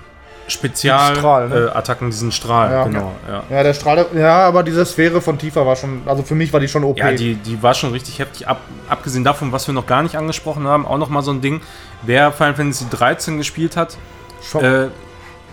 Spezialattacken, 0.48 1.20
Strahl, 1.20 1.50
ne? 1.50 1.56
äh, 1.56 1.70
Attacken, 1.78 2.10
diesen 2.12 2.32
Strahl. 2.32 2.72
Ja. 2.72 2.84
genau, 2.84 3.14
ja. 3.28 3.44
ja, 3.50 3.64
der 3.64 3.74
Strahl, 3.74 4.06
ja, 4.16 4.38
aber 4.46 4.62
diese 4.62 4.86
Sphäre 4.86 5.20
von 5.20 5.40
Tifa 5.40 5.66
war 5.66 5.76
schon, 5.76 6.04
also 6.06 6.22
für 6.22 6.36
mich 6.36 6.54
war 6.54 6.60
die 6.60 6.68
schon 6.68 6.84
OP. 6.84 6.98
Ja, 7.00 7.12
die, 7.14 7.34
die 7.36 7.62
war 7.64 7.74
schon 7.74 7.92
richtig 7.92 8.20
heftig. 8.20 8.48
Ab, 8.48 8.62
abgesehen 8.88 9.24
davon, 9.24 9.52
was 9.52 9.66
wir 9.68 9.74
noch 9.74 9.88
gar 9.88 10.04
nicht 10.04 10.16
angesprochen 10.16 10.68
haben, 10.68 10.86
auch 10.86 11.00
noch 11.00 11.10
mal 11.10 11.24
so 11.24 11.32
ein 11.32 11.42
Ding. 11.42 11.62
Wer 12.04 12.32
Final 12.32 12.54
Fantasy 12.54 12.86
13 12.92 13.38
gespielt 13.40 13.76
hat, 13.76 13.98
Schock. 14.44 14.62
äh, 14.62 14.88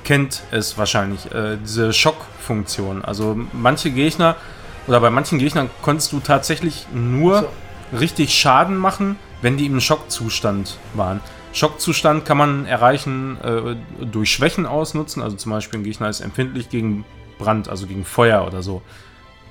kennt 0.04 0.42
es 0.50 0.76
wahrscheinlich. 0.76 1.32
Äh, 1.32 1.56
diese 1.64 1.94
Schockfunktion. 1.94 3.02
Also 3.02 3.38
manche 3.52 3.90
Gegner 3.90 4.36
oder 4.86 5.00
bei 5.00 5.10
manchen 5.10 5.38
Gegnern 5.38 5.70
konntest 5.82 6.12
du 6.12 6.20
tatsächlich 6.20 6.86
nur 6.92 7.48
richtig 7.98 8.34
Schaden 8.34 8.76
machen, 8.76 9.16
wenn 9.42 9.56
die 9.56 9.66
im 9.66 9.80
Schockzustand 9.80 10.78
waren. 10.94 11.20
Schockzustand 11.52 12.24
kann 12.24 12.38
man 12.38 12.64
erreichen 12.64 13.38
äh, 13.42 13.76
durch 14.04 14.32
Schwächen 14.32 14.66
ausnutzen. 14.66 15.22
Also 15.22 15.36
zum 15.36 15.52
Beispiel 15.52 15.80
ein 15.80 15.84
Gegner 15.84 16.08
ist 16.08 16.20
empfindlich 16.20 16.70
gegen 16.70 17.04
Brand, 17.38 17.68
also 17.68 17.86
gegen 17.86 18.04
Feuer 18.04 18.46
oder 18.46 18.62
so. 18.62 18.82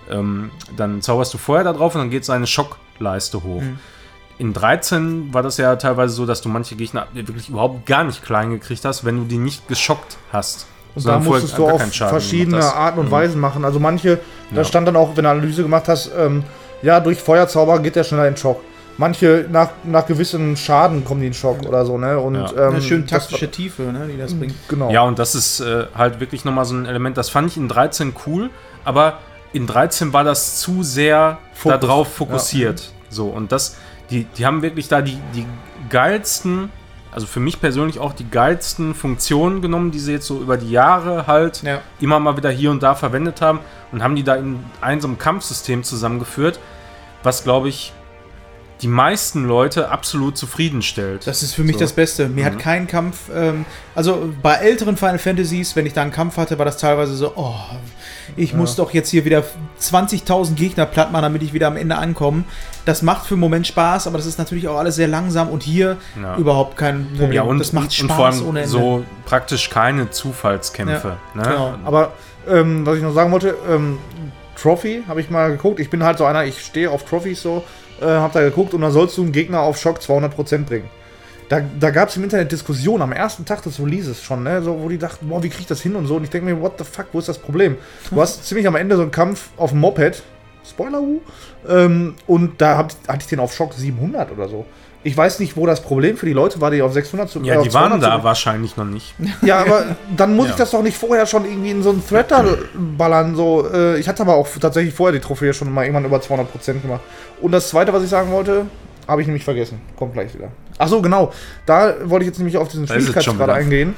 Ähm, 0.10 0.52
dann 0.76 1.02
zauberst 1.02 1.34
du 1.34 1.38
Feuer 1.38 1.64
da 1.64 1.74
drauf 1.74 1.94
und 1.94 2.02
dann 2.02 2.10
geht 2.10 2.26
seine 2.26 2.48
Schockleiste 2.48 3.44
hoch. 3.44 3.62
In 4.40 4.54
13 4.54 5.34
war 5.34 5.44
das 5.44 5.58
ja 5.58 5.76
teilweise 5.76 6.16
so, 6.16 6.26
dass 6.26 6.42
du 6.42 6.50
manche 6.50 6.76
Gegner 6.76 7.08
wirklich 7.14 7.50
überhaupt 7.50 7.86
gar 7.86 8.04
nicht 8.04 8.24
klein 8.24 8.50
gekriegt 8.50 8.84
hast, 8.86 9.06
wenn 9.06 9.18
du 9.18 9.26
die 9.26 9.38
nicht 9.38 9.68
geschockt 9.68 10.18
hast. 10.34 10.66
Und 10.96 11.06
da 11.06 11.20
musstest 11.20 11.58
du 11.58 11.68
auf 11.70 11.82
verschiedene. 11.94 12.64
Arten 12.64 13.00
und 13.00 13.12
Weisen 13.12 13.40
machen. 13.40 13.64
Also 13.66 13.80
manche, 13.80 14.20
da 14.52 14.58
Ja. 14.58 14.64
stand 14.66 14.88
dann 14.88 14.96
auch, 14.96 15.16
wenn 15.16 15.24
du 15.24 15.30
Analyse 15.30 15.62
gemacht 15.64 15.88
hast, 15.88 16.12
ähm, 16.18 16.44
ja, 16.82 17.00
durch 17.00 17.20
Feuerzauber 17.20 17.80
geht 17.80 17.96
der 17.96 18.04
schneller 18.04 18.28
in 18.28 18.36
Schock. 18.36 18.60
Manche 18.98 19.46
nach, 19.50 19.70
nach 19.84 20.06
gewissen 20.06 20.58
Schaden 20.58 21.06
kommen 21.06 21.22
die 21.22 21.28
in 21.28 21.34
Schock 21.34 21.66
oder 21.66 21.86
so, 21.86 21.98
ne? 21.98 22.20
Und 22.20 22.36
Ja. 22.36 22.52
ähm, 22.68 22.74
Eine 22.74 22.82
schön 22.82 23.02
das 23.08 23.10
taktische 23.28 23.50
Tiefe, 23.50 23.84
ne, 23.84 24.08
die 24.12 24.18
das 24.18 24.34
bringt. 24.34 24.52
war- 24.54 24.60
Genau. 24.68 24.92
Ja, 24.92 25.02
und 25.04 25.18
das 25.18 25.34
ist 25.34 25.62
äh, 25.62 25.86
halt 25.96 26.20
wirklich 26.20 26.44
nochmal 26.44 26.66
so 26.66 26.76
ein 26.76 26.86
Element, 26.86 27.18
das 27.18 27.30
fand 27.30 27.48
ich 27.50 27.58
in 27.58 27.68
13 27.70 28.14
cool, 28.28 28.50
aber 28.84 29.20
in 29.54 29.66
13 29.66 30.12
war 30.14 30.24
das 30.26 30.60
zu 30.60 30.84
sehr 30.84 31.38
Fokus. 31.54 31.80
darauf 31.80 32.14
fokussiert. 32.14 32.92
So, 33.10 33.28
und 33.28 33.52
das, 33.52 33.78
die, 34.10 34.26
die 34.26 34.46
haben 34.46 34.62
wirklich 34.62 34.88
da 34.90 35.02
die, 35.02 35.18
die 35.34 35.46
geilsten 35.90 36.70
also 37.12 37.28
für 37.28 37.40
mich 37.40 37.60
persönlich 37.60 38.00
auch 38.00 38.14
die 38.14 38.30
geilsten 38.30 38.96
Funktionen 38.96 39.62
genommen, 39.62 39.92
die 39.92 40.00
sie 40.00 40.14
jetzt 40.14 40.28
so 40.28 40.40
über 40.40 40.58
die 40.58 40.72
Jahre 40.72 41.28
halt 41.28 41.62
Ja. 41.64 41.82
immer 42.00 42.20
mal 42.20 42.38
wieder 42.38 42.50
hier 42.50 42.72
und 42.72 42.82
da 42.84 42.96
verwendet 42.96 43.42
haben 43.42 43.60
und 43.92 44.02
haben 44.02 44.16
die 44.16 44.24
da 44.24 44.36
in 44.36 44.64
einem 44.80 45.18
Kampfsystem 45.18 45.84
zusammengeführt, 45.84 46.60
was 47.24 47.44
glaube 47.44 47.70
ich 47.70 47.94
die 48.82 48.88
meisten 48.88 49.46
Leute 49.46 49.90
absolut 49.90 50.38
zufriedenstellt. 50.38 51.28
Das 51.28 51.44
ist 51.44 51.54
für 51.54 51.64
mich 51.64 51.76
So. 51.76 51.82
das 51.82 51.94
Beste. 51.94 52.28
Mir 52.30 52.46
hat 52.46 52.58
kein 52.60 52.88
Kampf, 52.88 53.30
ähm, 53.34 53.66
also 53.96 54.32
bei 54.42 54.56
älteren 54.56 54.98
Final 54.98 55.20
Fantasies, 55.20 55.76
wenn 55.76 55.86
ich 55.86 55.94
da 55.94 56.02
einen 56.02 56.12
Kampf 56.12 56.38
hatte, 56.38 56.58
war 56.58 56.66
das 56.66 56.78
teilweise 56.78 57.14
so, 57.16 57.34
oh, 57.36 57.54
ich 58.38 58.54
muss 58.54 58.76
doch 58.76 58.92
jetzt 58.94 59.10
hier 59.10 59.26
wieder 59.26 59.44
20.000 59.80 60.56
Gegner 60.56 60.86
platt 60.86 61.12
machen, 61.12 61.24
damit 61.24 61.44
ich 61.44 61.54
wieder 61.54 61.68
am 61.68 61.78
Ende 61.78 61.98
ankomme. 61.98 62.44
Das 62.86 63.02
macht 63.02 63.26
für 63.28 63.34
einen 63.36 63.42
Moment 63.42 63.68
Spaß, 63.68 64.08
aber 64.08 64.18
das 64.18 64.26
ist 64.26 64.38
natürlich 64.40 64.68
auch 64.68 64.78
alles 64.78 64.96
sehr 64.96 65.08
langsam 65.08 65.50
und 65.50 65.64
hier 65.64 65.98
Ja. 66.22 66.38
überhaupt 66.38 66.78
kein 66.78 67.08
Problem. 67.10 67.32
ja, 67.34 67.42
und, 67.44 67.60
das 67.60 67.74
macht 67.74 67.94
Spaß 67.94 68.10
und 68.10 68.16
vor 68.16 68.26
allem 68.26 68.48
ohne 68.48 68.60
Ende. 68.62 68.72
so 68.72 69.04
praktisch 69.26 69.70
keine 69.70 70.10
Zufallskämpfe. 70.10 71.18
ne? 71.36 71.44
genau. 71.44 71.76
Aber 71.84 72.14
ähm, 72.48 72.86
was 72.86 72.98
ich 72.98 73.04
noch 73.04 73.14
sagen 73.14 73.32
wollte, 73.32 73.56
ähm, 73.70 73.98
Trophy 74.60 75.04
habe 75.08 75.22
ich 75.22 75.30
mal 75.30 75.52
geguckt. 75.52 75.80
Ich 75.80 75.90
bin 75.90 76.04
halt 76.04 76.18
so 76.18 76.26
einer, 76.26 76.46
ich 76.46 76.62
stehe 76.64 76.90
auf 76.92 77.04
Trophys 77.06 77.42
so, 77.42 77.64
äh, 78.02 78.06
habe 78.06 78.34
da 78.34 78.42
geguckt 78.42 78.74
und 78.74 78.82
dann 78.82 78.92
sollst 78.92 79.18
du 79.18 79.24
einen 79.24 79.32
Gegner 79.32 79.62
auf 79.62 79.78
Schock 79.78 80.00
200% 80.00 80.66
bringen. 80.66 80.90
Da, 81.50 81.62
da 81.80 81.90
gab 81.90 82.10
es 82.10 82.16
im 82.16 82.24
Internet 82.24 82.52
Diskussionen 82.52 83.02
am 83.02 83.12
ersten 83.12 83.44
Tag 83.44 83.62
des 83.64 83.78
Releases 83.80 84.24
schon, 84.24 84.44
ne? 84.44 84.62
so, 84.62 84.82
wo 84.82 84.88
die 84.88 84.98
dachten, 84.98 85.28
boah, 85.28 85.44
wie 85.44 85.50
krieg 85.50 85.62
ich 85.62 85.68
das 85.68 85.82
hin 85.82 85.96
und 85.96 86.08
so. 86.08 86.16
Und 86.16 86.24
ich 86.24 86.30
denke 86.30 86.46
mir, 86.46 86.62
what 86.62 86.74
the 86.78 86.86
fuck, 86.86 87.08
wo 87.12 87.20
ist 87.20 87.28
das 87.28 87.38
Problem? 87.38 87.78
Du 88.10 88.22
hast 88.22 88.46
ziemlich 88.48 88.66
am 88.68 88.76
Ende 88.76 88.96
so 88.96 89.02
einen 89.02 89.12
Kampf 89.12 89.50
auf 89.58 89.72
dem 89.72 89.82
Moped, 89.82 90.24
Spoiler, 90.64 91.02
uh, 91.02 91.22
ähm, 91.68 92.16
und 92.28 92.62
da 92.62 92.78
hab, 92.78 92.92
hatte 93.08 93.20
ich 93.20 93.28
den 93.28 93.40
auf 93.40 93.54
Schock 93.54 93.74
700 93.74 94.32
oder 94.32 94.48
so. 94.48 94.66
Ich 95.04 95.18
weiß 95.18 95.40
nicht, 95.40 95.58
wo 95.58 95.66
das 95.66 95.82
Problem 95.82 96.16
für 96.16 96.28
die 96.28 96.34
Leute 96.34 96.62
war, 96.62 96.70
die 96.70 96.82
auf 96.84 96.94
600 96.94 97.28
zu 97.30 97.40
Ja, 97.42 97.56
äh, 97.60 97.64
die 97.64 97.74
waren 97.74 97.90
200 97.90 98.02
zu- 98.04 98.18
da 98.18 98.24
wahrscheinlich 98.24 98.78
noch 98.78 98.86
nicht. 98.86 99.16
ja, 99.42 99.60
aber 99.62 99.96
dann 100.16 100.36
muss 100.36 100.46
Ja. 100.48 100.52
ich 100.52 100.58
das 100.58 100.72
doch 100.72 100.84
nicht 100.84 100.96
vorher 100.98 101.26
schon 101.26 101.46
irgendwie 101.46 101.72
in 101.72 101.82
so 101.82 101.90
einen 101.90 102.06
Thread 102.08 102.28
ballern. 102.98 103.36
So. 103.36 103.68
Äh, 103.72 103.98
Ich 104.00 104.08
hatte 104.08 104.22
aber 104.24 104.36
auch 104.36 104.48
tatsächlich 104.60 104.94
vorher 104.94 105.14
die 105.20 105.26
Trophäe 105.26 105.54
schon 105.54 105.72
mal 105.74 105.84
irgendwann 105.84 106.06
über 106.06 106.18
200% 106.22 106.82
gemacht. 106.84 107.02
Und 107.42 107.52
das 107.52 107.70
zweite, 107.70 107.92
was 107.94 108.04
ich 108.04 108.10
sagen 108.10 108.32
wollte, 108.32 108.66
habe 109.08 109.22
ich 109.22 109.28
nämlich 109.28 109.44
vergessen. 109.44 109.82
Kommt 109.98 110.14
gleich 110.14 110.34
wieder. 110.34 110.50
Ach 110.78 110.88
so, 110.88 111.02
genau. 111.02 111.32
Da 111.66 111.96
wollte 112.04 112.24
ich 112.24 112.28
jetzt 112.30 112.38
nämlich 112.38 112.58
auf 112.58 112.68
diesen 112.68 112.88
Schwierigkeitsgrad 112.88 113.50
eingehen. 113.50 113.96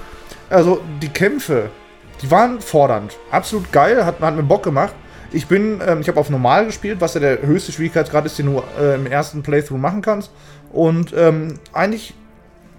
Also, 0.49 0.81
die 1.01 1.09
Kämpfe, 1.09 1.69
die 2.21 2.31
waren 2.31 2.61
fordernd. 2.61 3.17
Absolut 3.31 3.71
geil, 3.71 4.05
hat, 4.05 4.19
hat 4.21 4.35
mir 4.35 4.43
Bock 4.43 4.63
gemacht. 4.63 4.93
Ich 5.31 5.47
bin, 5.47 5.81
ähm, 5.85 5.99
ich 6.01 6.07
habe 6.07 6.19
auf 6.19 6.29
normal 6.29 6.67
gespielt, 6.67 7.01
was 7.01 7.15
ja 7.15 7.19
der 7.19 7.41
höchste 7.41 7.71
Schwierigkeitsgrad 7.71 8.25
ist, 8.25 8.37
den 8.37 8.45
du 8.47 8.63
äh, 8.79 8.95
im 8.95 9.07
ersten 9.07 9.41
Playthrough 9.41 9.79
machen 9.79 10.01
kannst. 10.01 10.29
Und 10.73 11.13
ähm, 11.15 11.59
eigentlich 11.71 12.13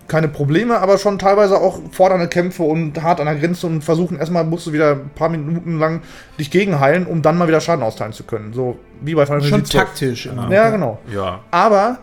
keine 0.06 0.28
Probleme, 0.28 0.78
aber 0.80 0.98
schon 0.98 1.18
teilweise 1.18 1.58
auch 1.58 1.80
fordernde 1.90 2.28
Kämpfe 2.28 2.62
und 2.62 3.02
hart 3.02 3.20
an 3.20 3.26
der 3.26 3.36
Grenze 3.36 3.66
und 3.66 3.82
versuchen 3.82 4.18
erstmal 4.18 4.44
musst 4.44 4.66
du 4.66 4.72
wieder 4.72 4.92
ein 4.92 5.10
paar 5.14 5.30
Minuten 5.30 5.78
lang 5.78 6.02
dich 6.38 6.50
gegenheilen, 6.50 7.06
um 7.06 7.22
dann 7.22 7.38
mal 7.38 7.48
wieder 7.48 7.60
Schaden 7.60 7.82
austeilen 7.82 8.12
zu 8.12 8.24
können. 8.24 8.52
So 8.52 8.78
wie 9.00 9.14
bei 9.14 9.24
Final 9.24 9.40
Schon 9.42 9.64
Fantasy 9.64 9.70
XII. 9.72 9.80
taktisch. 9.80 10.26
immer. 10.26 10.50
Ja, 10.52 10.68
genau. 10.70 10.98
Ja. 11.10 11.40
Aber 11.50 11.98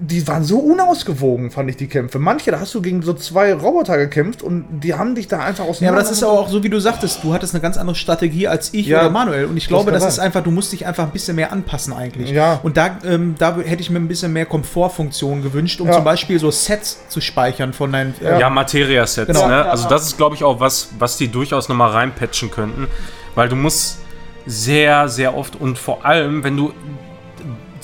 die 0.00 0.26
waren 0.26 0.42
so 0.42 0.58
unausgewogen, 0.58 1.50
fand 1.52 1.70
ich 1.70 1.76
die 1.76 1.86
Kämpfe. 1.86 2.18
Manche, 2.18 2.50
da 2.50 2.58
hast 2.58 2.74
du 2.74 2.82
gegen 2.82 3.02
so 3.02 3.14
zwei 3.14 3.54
Roboter 3.54 3.96
gekämpft 3.96 4.42
und 4.42 4.64
die 4.82 4.94
haben 4.94 5.14
dich 5.14 5.28
da 5.28 5.38
einfach 5.38 5.64
aus 5.64 5.78
Ja, 5.80 5.90
aber 5.90 5.98
das 6.00 6.10
ist 6.10 6.22
aber 6.24 6.32
auch 6.32 6.48
so, 6.48 6.64
wie 6.64 6.68
du 6.68 6.80
sagtest, 6.80 7.22
du 7.22 7.32
hattest 7.32 7.54
eine 7.54 7.62
ganz 7.62 7.76
andere 7.76 7.94
Strategie 7.94 8.48
als 8.48 8.74
ich 8.74 8.86
Ja, 8.86 9.00
oder 9.02 9.10
Manuel. 9.10 9.44
Und 9.46 9.56
ich 9.56 9.68
glaube, 9.68 9.92
das 9.92 10.02
sein. 10.02 10.08
ist 10.10 10.18
einfach, 10.18 10.42
du 10.42 10.50
musst 10.50 10.72
dich 10.72 10.84
einfach 10.84 11.04
ein 11.04 11.10
bisschen 11.12 11.36
mehr 11.36 11.52
anpassen 11.52 11.92
eigentlich. 11.92 12.30
Ja. 12.30 12.58
Und 12.64 12.76
da, 12.76 12.98
ähm, 13.04 13.36
da 13.38 13.56
hätte 13.58 13.82
ich 13.82 13.90
mir 13.90 13.98
ein 14.00 14.08
bisschen 14.08 14.32
mehr 14.32 14.46
Komfortfunktion 14.46 15.42
gewünscht, 15.42 15.80
um 15.80 15.86
Ja. 15.86 15.94
zum 15.94 16.04
Beispiel 16.04 16.40
so 16.40 16.50
Sets 16.50 16.98
zu 17.08 17.20
speichern 17.20 17.72
von 17.72 17.92
deinen. 17.92 18.14
Äh, 18.20 18.40
Ja, 18.40 18.50
Materia-Sets, 18.50 19.28
Genau. 19.28 19.46
ne? 19.48 19.64
Also 19.64 19.88
das 19.88 20.06
ist, 20.06 20.16
glaube 20.16 20.34
ich, 20.34 20.42
auch 20.42 20.58
was, 20.58 20.88
was 20.98 21.16
die 21.18 21.28
durchaus 21.28 21.68
nochmal 21.68 21.90
reinpatchen 21.92 22.50
könnten. 22.50 22.88
Weil 23.36 23.48
du 23.48 23.54
musst 23.56 23.98
sehr, 24.46 25.08
sehr 25.08 25.36
oft 25.36 25.54
und 25.58 25.78
vor 25.78 26.04
allem, 26.04 26.42
wenn 26.44 26.56
du 26.56 26.72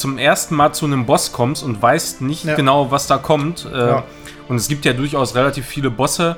zum 0.01 0.19
ersten 0.19 0.55
Mal 0.57 0.73
zu 0.73 0.87
einem 0.87 1.07
Boss 1.07 1.33
kommst 1.33 1.63
und 1.63 1.81
weißt 1.81 2.23
nicht 2.23 2.45
Ja. 2.45 2.55
genau, 2.57 2.91
was 2.91 3.07
da 3.07 3.19
kommt. 3.19 3.67
Äh, 3.73 3.79
Ja. 3.79 4.05
Und 4.49 4.57
es 4.57 4.67
gibt 4.69 4.85
ja 4.85 4.93
durchaus 4.93 5.35
relativ 5.37 5.65
viele 5.67 5.91
Bosse, 5.91 6.37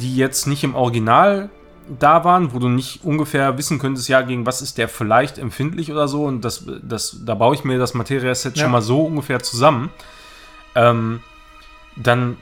die 0.00 0.16
jetzt 0.16 0.46
nicht 0.46 0.64
im 0.64 0.74
Original 0.74 1.50
da 1.98 2.24
waren, 2.24 2.54
wo 2.54 2.58
du 2.60 2.68
nicht 2.68 3.04
ungefähr 3.04 3.58
wissen 3.58 3.78
könntest, 3.78 4.08
ja, 4.08 4.22
gegen 4.22 4.46
was 4.46 4.62
ist 4.62 4.78
der 4.78 4.88
vielleicht 4.88 5.36
empfindlich 5.36 5.90
oder 5.90 6.06
so. 6.08 6.24
Und 6.24 6.42
das, 6.44 6.64
das, 6.82 7.18
da 7.26 7.34
baue 7.34 7.54
ich 7.56 7.64
mir 7.64 7.78
das 7.78 7.92
Materia-Set 7.92 8.56
Ja. 8.56 8.62
schon 8.62 8.72
mal 8.72 8.80
so 8.82 9.02
ungefähr 9.02 9.40
zusammen. 9.40 9.90
Ähm, 10.74 11.20
dann, 11.96 12.38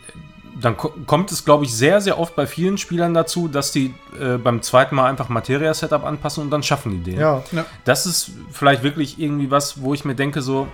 dann 0.61 0.77
ko- 0.77 0.93
kommt 1.07 1.33
es, 1.33 1.45
glaube 1.45 1.65
ich, 1.65 1.75
sehr, 1.75 2.01
sehr 2.01 2.19
oft 2.19 2.37
bei 2.37 2.47
vielen 2.47 2.77
Spielern 2.79 3.15
dazu, 3.15 3.49
dass 3.49 3.73
die 3.73 3.95
äh, 4.21 4.37
beim 4.37 4.63
zweiten 4.63 4.95
Mal 4.95 5.09
einfach 5.09 5.29
Materia-Setup 5.29 6.05
anpassen 6.05 6.43
und 6.45 6.51
dann 6.51 6.63
schaffen 6.63 6.91
die 7.03 7.13
den. 7.13 7.21
Ja. 7.21 7.43
Das 7.85 8.05
ist 8.07 8.33
vielleicht 8.53 8.83
wirklich 8.83 9.19
irgendwie 9.19 9.51
was, 9.51 9.81
wo 9.83 9.95
ich 9.95 10.05
mir 10.05 10.15
denke, 10.15 10.43
so, 10.43 10.69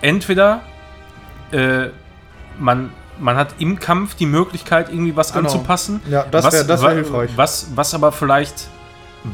entweder 0.00 0.62
äh, 1.52 1.86
man, 2.58 2.90
man 3.18 3.36
hat 3.36 3.54
im 3.58 3.78
Kampf 3.78 4.14
die 4.14 4.26
Möglichkeit, 4.26 4.88
irgendwie 4.90 5.16
was 5.16 5.32
Genau. 5.32 5.46
anzupassen. 5.48 6.00
Ja, 6.08 6.24
das 6.30 6.44
was- 6.44 6.82
wär- 6.82 6.90
hilfreich. 6.94 7.30
Was, 7.36 7.68
was 7.74 7.94
aber 7.94 8.12
vielleicht 8.12 8.68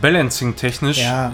balancing-technisch 0.00 0.98
Ja. 1.02 1.32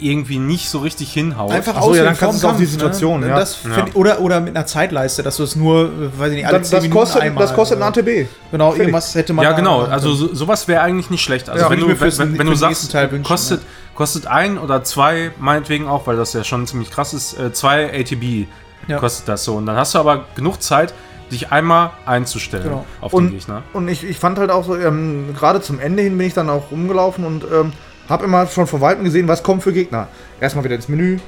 Irgendwie 0.00 0.38
nicht 0.38 0.68
so 0.68 0.78
richtig 0.80 1.12
hinhaut. 1.12 1.50
Einfach 1.52 1.74
Ach 1.76 1.82
so, 1.84 1.94
ja, 1.94 2.04
dann 2.04 2.16
kannst 2.16 2.42
du 2.42 2.46
es 2.46 2.52
auf 2.52 2.56
die 2.58 2.64
Kampf, 2.64 2.72
Situation, 2.72 3.20
ne? 3.20 3.28
ja. 3.28 3.38
Das 3.38 3.58
Ja. 3.64 3.86
ich- 3.86 3.94
oder, 3.94 4.20
oder 4.20 4.40
mit 4.40 4.56
einer 4.56 4.66
Zeitleiste, 4.66 5.22
dass 5.22 5.36
du 5.36 5.42
es 5.44 5.56
nur, 5.56 5.84
äh, 5.84 6.18
weiß 6.18 6.30
ich 6.30 6.36
nicht, 6.36 6.46
alle 6.46 6.58
Das, 6.58 6.68
10 6.68 6.76
das, 6.76 6.82
Minuten 6.82 7.00
kostet, 7.00 7.22
einmal. 7.22 7.42
das 7.46 7.54
kostet 7.54 7.78
ein 7.78 7.82
oder- 7.82 7.88
ATB. 7.88 8.26
Genau, 8.50 8.66
Fertig. 8.70 8.80
irgendwas 8.80 9.14
hätte 9.14 9.32
man 9.32 9.44
ja, 9.44 9.52
genau. 9.52 9.82
Also 9.82 10.12
so, 10.14 10.34
sowas 10.34 10.66
wäre 10.68 10.82
eigentlich 10.82 11.10
nicht 11.10 11.22
schlecht. 11.22 11.48
Also 11.48 11.64
Ja, 11.64 11.70
wenn, 11.70 11.80
du, 11.80 11.88
wenn, 11.88 12.00
wenn, 12.00 12.18
wenn 12.38 12.46
du 12.46 12.52
den 12.52 12.56
sagst, 12.56 12.92
wünschen, 12.94 13.22
kostet, 13.22 13.60
kostet 13.94 14.26
ein 14.26 14.58
oder 14.58 14.82
zwei, 14.84 15.30
meinetwegen 15.38 15.86
auch, 15.88 16.06
weil 16.06 16.16
das 16.16 16.32
ja 16.32 16.44
schon 16.44 16.66
ziemlich 16.66 16.90
krass 16.90 17.14
ist, 17.14 17.38
äh, 17.38 17.52
zwei 17.52 17.86
ATB 17.92 18.46
Ja. 18.88 18.98
kostet 18.98 19.28
das 19.28 19.44
so. 19.44 19.54
Und 19.54 19.66
dann 19.66 19.76
hast 19.76 19.94
du 19.94 19.98
aber 19.98 20.24
genug 20.34 20.60
Zeit, 20.62 20.92
dich 21.32 21.50
einmal 21.52 21.90
einzustellen 22.04 22.64
Genau. 22.64 22.86
auf 23.00 23.12
den 23.12 23.16
Und, 23.18 23.30
Gegner. 23.30 23.62
und 23.72 23.88
ich, 23.88 24.04
ich 24.04 24.18
fand 24.18 24.38
halt 24.38 24.50
auch 24.50 24.64
so, 24.64 24.76
ähm, 24.76 25.34
gerade 25.34 25.60
zum 25.62 25.80
Ende 25.80 26.02
hin 26.02 26.18
bin 26.18 26.26
ich 26.26 26.34
dann 26.34 26.50
auch 26.50 26.70
rumgelaufen 26.70 27.24
und 27.24 27.44
ähm, 27.44 27.72
habe 28.08 28.24
immer 28.24 28.46
schon 28.46 28.66
von 28.66 28.80
Weitem 28.80 29.04
gesehen, 29.04 29.28
was 29.28 29.42
kommt 29.42 29.62
für 29.62 29.72
Gegner. 29.72 30.08
Erstmal 30.40 30.64
wieder 30.64 30.74
ins 30.74 30.88
Menü. 30.88 31.18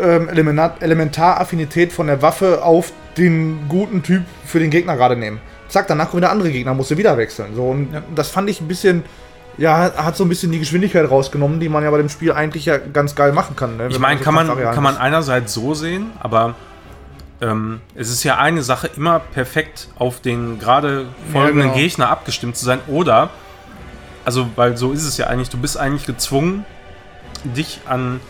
Ähm, 0.00 0.28
Elementar- 0.28 0.80
Elementaraffinität 0.80 1.92
von 1.92 2.06
der 2.06 2.22
Waffe 2.22 2.62
auf 2.62 2.92
den 3.16 3.68
guten 3.68 4.02
Typ 4.02 4.22
für 4.44 4.60
den 4.60 4.70
Gegner 4.70 4.96
gerade 4.96 5.16
nehmen. 5.16 5.40
Zack, 5.68 5.88
danach 5.88 6.10
kommen 6.10 6.22
wieder 6.22 6.30
andere 6.30 6.50
Gegner, 6.50 6.72
musste 6.72 6.96
wieder 6.96 7.16
wechseln. 7.18 7.54
So, 7.54 7.64
und 7.70 7.92
Ja. 7.92 8.02
das 8.14 8.30
fand 8.30 8.48
ich 8.48 8.60
ein 8.60 8.68
bisschen, 8.68 9.02
ja, 9.58 9.92
hat 9.96 10.16
so 10.16 10.24
ein 10.24 10.28
bisschen 10.28 10.52
die 10.52 10.60
Geschwindigkeit 10.60 11.10
rausgenommen, 11.10 11.58
die 11.60 11.68
man 11.68 11.82
ja 11.82 11.90
bei 11.90 11.98
dem 11.98 12.08
Spiel 12.08 12.30
eigentlich 12.32 12.64
ja 12.64 12.78
ganz 12.78 13.14
geil 13.16 13.32
machen 13.32 13.56
kann. 13.56 13.76
Ne, 13.76 13.88
Ich 13.90 13.98
meine, 13.98 14.20
kann 14.20 14.34
man, 14.34 14.46
kann 14.46 14.82
man 14.84 14.96
einerseits 14.96 15.52
so 15.52 15.74
sehen, 15.74 16.12
aber 16.20 16.54
ähm, 17.40 17.80
es 17.94 18.08
ist 18.08 18.22
ja 18.24 18.36
eine 18.38 18.62
Sache, 18.62 18.90
immer 18.96 19.18
perfekt 19.18 19.88
auf 19.98 20.20
den 20.20 20.58
gerade 20.60 21.06
folgenden 21.32 21.68
genau. 21.68 21.74
Gegner 21.74 22.08
abgestimmt 22.08 22.56
zu 22.56 22.64
sein. 22.64 22.78
Oder, 22.86 23.30
also, 24.28 24.46
weil 24.56 24.76
so 24.76 24.92
ist 24.92 25.04
es 25.06 25.16
ja 25.16 25.26
eigentlich, 25.28 25.48
du 25.48 25.56
bist 25.56 25.78
eigentlich 25.78 26.04
gezwungen, 26.04 26.66
dich 27.44 27.80
an 27.86 28.20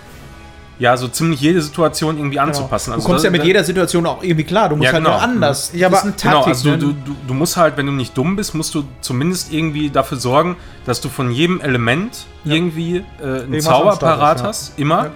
ja 0.79 0.97
so 0.97 1.09
ziemlich 1.09 1.41
jede 1.41 1.61
Situation 1.61 2.19
irgendwie 2.19 2.39
anzupassen. 2.39 2.93
Genau. 2.93 3.03
Du 3.03 3.09
kommst 3.09 3.25
ja 3.25 3.31
mit 3.33 3.43
jeder 3.43 3.65
Situation 3.65 4.07
auch 4.07 4.23
irgendwie 4.23 4.45
klar. 4.45 4.69
Du 4.69 4.77
musst 4.77 4.85
Ja, 4.87 4.93
halt 4.93 5.03
genau. 5.05 5.17
nur 5.17 5.23
anders. 5.23 5.73
Ja, 5.75 5.89
Das 5.89 5.99
aber- 6.05 6.09
ist 6.11 6.15
eine 6.15 6.23
Genau, 6.33 6.45
Taktik. 6.45 6.55
also 6.55 6.71
ne? 6.71 6.79
du, 6.79 6.93
du, 6.93 7.17
du 7.27 7.35
musst 7.35 7.57
halt, 7.57 7.77
wenn 7.77 7.87
du 7.87 7.91
nicht 7.93 8.17
dumm 8.17 8.37
bist, 8.37 8.55
musst 8.55 8.77
du 8.77 8.85
zumindest 9.01 9.53
irgendwie 9.53 9.91
dafür 9.91 10.19
sorgen, 10.19 10.55
dass 10.87 11.01
du 11.01 11.09
von 11.09 11.33
jedem 11.33 11.61
Element 11.61 12.27
irgendwie 12.45 12.99
äh, 12.99 13.03
einen 13.23 13.35
Irgendwas 13.55 13.65
Zauber 13.65 13.97
parat 13.97 14.41
hast, 14.45 14.79
ja. 14.79 14.83
Immer. 14.83 15.05
Ja. 15.07 15.11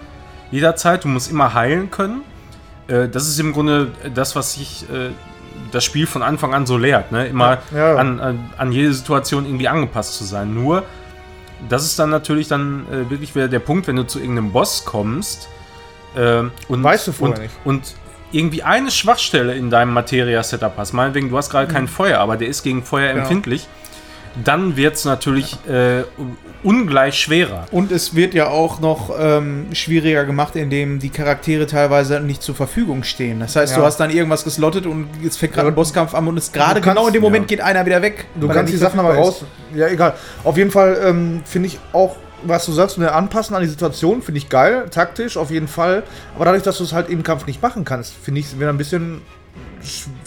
Jederzeit. 0.50 1.04
Du 1.04 1.09
musst 1.09 1.30
immer 1.30 1.54
heilen 1.54 1.92
können. 1.92 2.22
Äh, 2.88 3.09
das 3.09 3.28
ist 3.28 3.38
im 3.38 3.52
Grunde 3.52 3.92
das, 4.12 4.34
was 4.34 4.54
sich 4.54 4.84
äh, 4.92 5.10
das 5.72 5.84
Spiel 5.84 6.06
von 6.06 6.22
Anfang 6.22 6.54
an 6.54 6.66
so 6.66 6.76
lehrt. 6.78 7.10
Ne? 7.12 7.26
Immer 7.26 7.58
Ja, 7.72 7.78
ja. 7.78 7.96
An, 7.96 8.20
an, 8.20 8.50
an 8.58 8.72
jede 8.72 8.92
Situation 8.94 9.44
irgendwie 9.46 9.66
angepasst 9.68 10.14
zu 10.14 10.24
sein. 10.24 10.54
Nur, 10.54 10.84
das 11.68 11.84
ist 11.84 11.98
dann 11.98 12.10
natürlich 12.10 12.46
dann 12.48 12.86
äh, 12.92 13.10
wirklich 13.10 13.34
wieder 13.34 13.48
der 13.48 13.58
Punkt, 13.60 13.86
wenn 13.88 13.96
du 13.96 14.04
zu 14.06 14.18
irgendeinem 14.20 14.52
Boss 14.52 14.84
kommst 14.84 15.48
äh, 16.14 16.42
und, 16.68 16.82
Weißt 16.84 17.08
du 17.08 17.12
vorher 17.12 17.36
und, 17.36 17.42
nicht. 17.42 17.54
und 17.64 17.94
irgendwie 18.32 18.62
eine 18.62 18.90
Schwachstelle 18.90 19.54
in 19.54 19.68
deinem 19.70 19.92
Materia-Setup 19.92 20.72
hast, 20.76 20.92
meinetwegen, 20.92 21.28
du 21.28 21.36
hast 21.36 21.50
gerade 21.50 21.68
Mhm. 21.68 21.72
kein 21.74 21.88
Feuer, 21.88 22.18
aber 22.18 22.36
der 22.36 22.48
ist 22.48 22.62
gegen 22.62 22.82
Feuer 22.82 23.14
Ja. 23.14 23.20
empfindlich, 23.22 23.66
dann 24.44 24.76
wird 24.76 24.94
es 24.96 25.04
natürlich 25.04 25.56
äh, 25.68 26.02
ungleich 26.62 27.18
schwerer. 27.18 27.66
Und 27.70 27.92
es 27.92 28.14
wird 28.14 28.34
ja 28.34 28.48
auch 28.48 28.80
noch 28.80 29.10
ähm, 29.18 29.66
schwieriger 29.72 30.24
gemacht, 30.24 30.56
indem 30.56 30.98
die 30.98 31.10
Charaktere 31.10 31.66
teilweise 31.66 32.20
nicht 32.20 32.42
zur 32.42 32.54
Verfügung 32.54 33.02
stehen. 33.02 33.40
Das 33.40 33.56
heißt, 33.56 33.76
du 33.76 33.80
Ja. 33.80 33.86
hast 33.86 33.98
dann 33.98 34.10
irgendwas 34.10 34.44
geslottet 34.44 34.86
und 34.86 35.09
jetzt 35.22 35.36
fängt 35.38 35.52
gerade 35.54 35.66
Ja, 35.68 35.72
ein 35.72 35.74
Bosskampf 35.74 36.14
an 36.14 36.26
und 36.28 36.36
ist 36.36 36.52
gerade 36.52 36.80
du 36.80 36.88
genau 36.88 37.06
in 37.09 37.12
dem 37.12 37.22
Moment 37.22 37.44
ja. 37.50 37.56
geht 37.56 37.60
einer 37.64 37.84
wieder 37.84 38.00
weg. 38.02 38.26
Du 38.34 38.48
kannst 38.48 38.68
die 38.68 38.76
nicht 38.76 38.82
Sachen 38.82 39.00
aber 39.00 39.14
raus. 39.14 39.44
Ja, 39.74 39.88
egal. 39.88 40.14
Auf 40.44 40.56
jeden 40.56 40.70
Fall 40.70 40.98
ähm, 41.04 41.42
finde 41.44 41.68
ich 41.68 41.78
auch, 41.92 42.16
was 42.44 42.66
du 42.66 42.72
sagst, 42.72 42.98
eine 42.98 43.12
Anpassen 43.12 43.54
an 43.54 43.62
die 43.62 43.68
Situation, 43.68 44.22
finde 44.22 44.38
ich 44.38 44.48
geil, 44.48 44.86
taktisch 44.90 45.36
auf 45.36 45.50
jeden 45.50 45.68
Fall. 45.68 46.02
Aber 46.34 46.44
dadurch, 46.44 46.62
dass 46.62 46.78
du 46.78 46.84
es 46.84 46.92
halt 46.92 47.09
im 47.09 47.22
Kampf 47.22 47.46
nicht 47.46 47.62
machen 47.62 47.84
kannst, 47.84 48.14
finde 48.14 48.40
ich 48.40 48.46
es 48.46 48.56
wieder 48.59 48.68
ein 48.70 48.78
bisschen 48.78 49.20
sch 49.20 49.41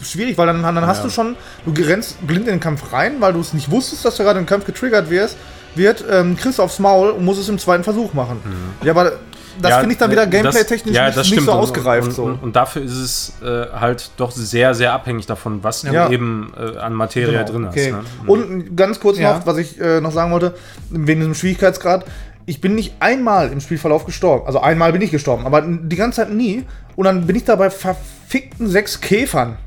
schwierig, 0.02 0.38
weil 0.38 0.48
dann, 0.48 0.62
dann 0.64 0.86
hast 0.88 1.00
Ja. 1.00 1.04
du 1.06 1.10
schon, 1.10 1.36
du 1.66 1.82
rennst 1.84 2.26
blind 2.26 2.46
in 2.48 2.56
den 2.56 2.60
Kampf 2.60 2.92
rein, 2.94 3.16
weil 3.20 3.34
du 3.34 3.40
es 3.40 3.54
nicht 3.54 3.70
wusstest, 3.72 4.06
dass 4.06 4.16
du 4.18 4.24
gerade 4.24 4.40
im 4.40 4.46
Kampf 4.46 4.66
getriggert 4.66 5.10
wirst, 5.10 5.38
wird, 5.76 6.04
ähm, 6.10 6.38
kriegst 6.38 6.60
du 6.60 6.64
aufs 6.64 6.80
Maul 6.80 7.10
und 7.10 7.26
musst 7.26 7.40
es 7.42 7.50
im 7.50 7.58
zweiten 7.60 7.84
Versuch 7.84 8.14
machen. 8.14 8.42
Ja, 8.84 8.92
aber 8.94 9.14
das 9.62 9.72
Ja, 9.72 9.80
finde 9.80 9.94
ich 9.94 10.00
dann 10.00 10.12
wieder 10.12 10.26
das- 10.26 10.32
gameplay-technisch 10.42 10.94
ja, 10.96 11.06
nicht, 11.06 11.18
das 11.18 11.30
nicht 11.32 11.44
so 11.44 11.52
ausgereift. 11.54 12.08
Und, 12.10 12.14
so. 12.14 12.24
und, 12.24 12.44
und 12.44 12.56
dafür 12.58 12.82
ist 12.84 12.92
es 12.92 13.34
äh, 13.42 13.68
halt 13.80 14.12
doch 14.18 14.32
sehr, 14.32 14.74
sehr 14.74 14.92
abhängig 14.92 15.28
davon, 15.28 15.64
was 15.64 15.84
Ja. 15.84 16.08
du 16.08 16.14
eben 16.14 16.54
äh, 16.58 16.78
an 16.78 16.94
Materie 16.94 17.32
Genau, 17.46 17.46
drin 17.50 17.68
okay. 17.68 17.94
hast. 17.94 18.04
Ne? 18.26 18.30
Und 18.30 18.76
ganz 18.76 19.00
kurz 19.00 19.18
Ja. 19.18 19.34
noch, 19.38 19.46
was 19.46 19.58
ich 19.58 19.80
äh, 19.80 20.02
noch 20.02 20.12
sagen 20.12 20.32
wollte, 20.32 20.56
wegen 20.90 21.22
diesem 21.22 21.36
Schwierigkeitsgrad. 21.36 22.04
Ich 22.46 22.62
bin 22.62 22.76
nicht 22.76 22.94
einmal 23.00 23.52
im 23.52 23.60
Spielverlauf 23.60 24.06
gestorben. 24.06 24.46
Also 24.46 24.60
einmal 24.60 24.92
bin 24.92 25.02
ich 25.02 25.12
gestorben, 25.12 25.46
aber 25.46 25.62
die 25.62 25.96
ganze 25.96 26.18
Zeit 26.22 26.32
nie. 26.32 26.64
Und 26.96 27.06
dann 27.06 27.26
bin 27.26 27.36
ich 27.36 27.44
da 27.44 27.56
bei 27.56 27.70
verfickten 27.70 28.68
sechs 28.68 29.02
Käfern. 29.02 29.58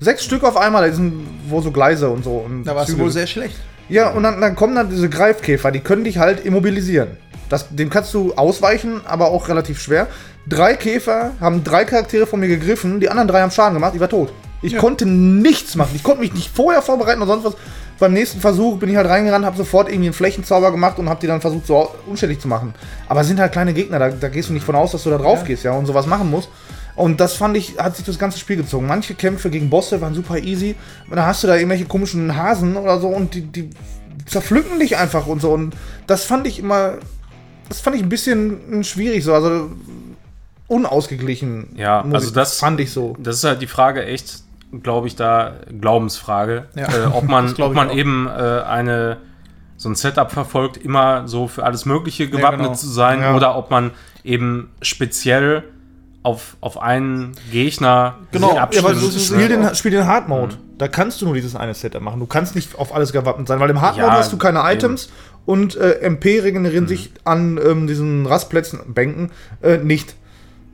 Sechs 0.00 0.24
Stück 0.24 0.42
auf 0.42 0.56
einmal, 0.56 0.88
da 0.88 0.94
sind 0.94 1.26
wo 1.48 1.60
so 1.60 1.70
Gleise 1.70 2.08
und 2.10 2.24
so. 2.24 2.36
Und 2.46 2.64
Da 2.64 2.74
warst 2.74 2.88
du 2.88 2.92
Züge. 2.94 3.04
wohl 3.04 3.10
sehr 3.10 3.26
schlecht. 3.26 3.56
Ja, 3.88 4.10
und 4.10 4.22
dann, 4.22 4.40
dann 4.40 4.56
kommen 4.56 4.74
dann 4.74 4.88
diese 4.88 5.08
Greifkäfer, 5.10 5.70
die 5.70 5.80
können 5.80 6.04
dich 6.04 6.18
halt 6.18 6.44
immobilisieren. 6.44 7.08
Das, 7.50 7.68
dem 7.68 7.90
kannst 7.90 8.14
du 8.14 8.32
ausweichen, 8.34 9.02
aber 9.06 9.28
auch 9.28 9.48
relativ 9.48 9.78
schwer. 9.78 10.06
Drei 10.48 10.74
Käfer 10.74 11.32
haben 11.40 11.62
drei 11.62 11.84
Charaktere 11.84 12.26
von 12.26 12.40
mir 12.40 12.48
gegriffen, 12.48 13.00
die 13.00 13.10
anderen 13.10 13.28
drei 13.28 13.42
haben 13.42 13.50
Schaden 13.50 13.74
gemacht, 13.74 13.92
ich 13.94 14.00
war 14.00 14.08
tot. 14.08 14.32
Ich 14.62 14.78
konnte 14.78 15.04
nichts 15.04 15.76
machen. 15.76 15.90
Ich 15.94 16.02
konnte 16.02 16.20
mich 16.20 16.32
nicht 16.32 16.50
vorher 16.54 16.80
vorbereiten 16.80 17.20
oder 17.20 17.32
sonst 17.32 17.44
was. 17.44 17.56
Beim 17.98 18.12
nächsten 18.12 18.40
Versuch 18.40 18.78
bin 18.78 18.90
ich 18.90 18.96
halt 18.96 19.08
reingerannt, 19.08 19.44
habe 19.44 19.56
sofort 19.56 19.88
irgendwie 19.88 20.06
einen 20.08 20.14
Flächenzauber 20.14 20.70
gemacht 20.72 20.98
und 20.98 21.08
habe 21.08 21.20
die 21.20 21.26
dann 21.26 21.40
versucht, 21.40 21.66
so 21.66 21.90
unschädlich 22.06 22.40
zu 22.40 22.48
machen. 22.48 22.74
Aber 23.08 23.20
es 23.20 23.28
sind 23.28 23.38
halt 23.38 23.52
kleine 23.52 23.72
Gegner, 23.72 23.98
da, 23.98 24.10
da 24.10 24.28
gehst 24.28 24.48
du 24.48 24.52
nicht 24.52 24.64
von 24.66 24.74
aus, 24.74 24.92
dass 24.92 25.04
du 25.04 25.10
da 25.10 25.18
drauf 25.18 25.44
gehst, 25.44 25.62
ja, 25.64 25.72
und 25.72 25.86
sowas 25.86 26.06
machen 26.06 26.30
musst. 26.30 26.48
Und 26.96 27.20
das 27.20 27.34
fand 27.34 27.56
ich, 27.56 27.76
hat 27.78 27.96
sich 27.96 28.04
das 28.04 28.18
ganze 28.18 28.38
Spiel 28.38 28.56
gezogen. 28.56 28.86
Manche 28.86 29.14
Kämpfe 29.14 29.50
gegen 29.50 29.68
Bosse 29.68 30.00
waren 30.00 30.14
super 30.14 30.38
easy. 30.38 30.76
Und 31.10 31.16
dann 31.16 31.26
hast 31.26 31.42
du 31.42 31.48
da 31.48 31.56
irgendwelche 31.56 31.86
komischen 31.86 32.36
Hasen 32.36 32.76
oder 32.76 33.00
so 33.00 33.08
und 33.08 33.34
die, 33.34 33.40
die 33.42 33.70
zerpflücken 34.26 34.78
dich 34.78 34.96
einfach 34.96 35.26
und 35.26 35.40
so. 35.40 35.50
Und 35.52 35.74
das 36.06 36.24
fand 36.24 36.46
ich 36.46 36.60
immer, 36.60 36.94
das 37.68 37.80
fand 37.80 37.96
ich 37.96 38.02
ein 38.02 38.08
bisschen 38.08 38.84
schwierig 38.84 39.24
so. 39.24 39.34
Also 39.34 39.70
unausgeglichen. 40.68 41.68
Ja, 41.76 42.02
also 42.02 42.30
das- 42.30 42.58
fand 42.58 42.80
ich 42.80 42.90
so. 42.92 43.16
Das 43.18 43.36
ist 43.36 43.44
halt 43.44 43.60
die 43.60 43.66
Frage 43.66 44.04
echt, 44.04 44.43
glaube 44.82 45.06
ich, 45.06 45.16
da 45.16 45.52
Glaubensfrage. 45.80 46.64
Ja, 46.74 46.86
Äh, 46.88 47.06
ob 47.12 47.24
man, 47.28 47.54
ob 47.60 47.74
man 47.74 47.90
auch. 47.90 47.94
eben 47.94 48.26
äh, 48.26 48.30
eine 48.66 49.18
so 49.76 49.88
ein 49.88 49.94
Setup 49.96 50.30
verfolgt, 50.30 50.76
immer 50.76 51.26
so 51.26 51.48
für 51.48 51.64
alles 51.64 51.84
Mögliche 51.84 52.28
gewappnet 52.28 52.62
genau. 52.62 52.74
zu 52.74 52.86
sein, 52.88 53.20
Ja. 53.20 53.34
oder 53.34 53.56
ob 53.56 53.70
man 53.70 53.90
eben 54.22 54.70
speziell 54.82 55.64
auf, 56.22 56.56
auf 56.60 56.80
einen 56.80 57.32
Gegner 57.50 58.14
Genau, 58.32 58.54
ja, 58.54 58.62
aber 58.62 58.94
so, 58.94 59.10
spiel, 59.18 59.48
den, 59.48 59.74
spiel 59.74 59.90
den 59.90 60.06
Hard 60.06 60.28
Mode. 60.28 60.56
Da 60.78 60.88
kannst 60.88 61.20
du 61.20 61.26
nur 61.26 61.34
dieses 61.34 61.54
eine 61.54 61.74
Setup 61.74 62.00
machen. 62.02 62.18
Du 62.20 62.26
kannst 62.26 62.54
nicht 62.54 62.76
auf 62.78 62.94
alles 62.94 63.12
gewappnet 63.12 63.46
sein, 63.48 63.60
weil 63.60 63.68
im 63.70 63.80
Hard 63.80 63.96
Mode 63.96 64.06
Ja, 64.08 64.12
hast 64.14 64.32
du 64.32 64.38
keine 64.38 64.60
eben. 64.60 64.68
Items 64.68 65.10
und 65.44 65.76
äh, 65.76 65.98
MP 66.00 66.40
regenerieren 66.40 66.88
sich 66.88 67.10
an 67.24 67.60
ähm, 67.62 67.86
diesen 67.86 68.24
Rastplätzen, 68.26 68.80
Bänken, 68.94 69.30
äh, 69.62 69.76
nicht. 69.78 70.14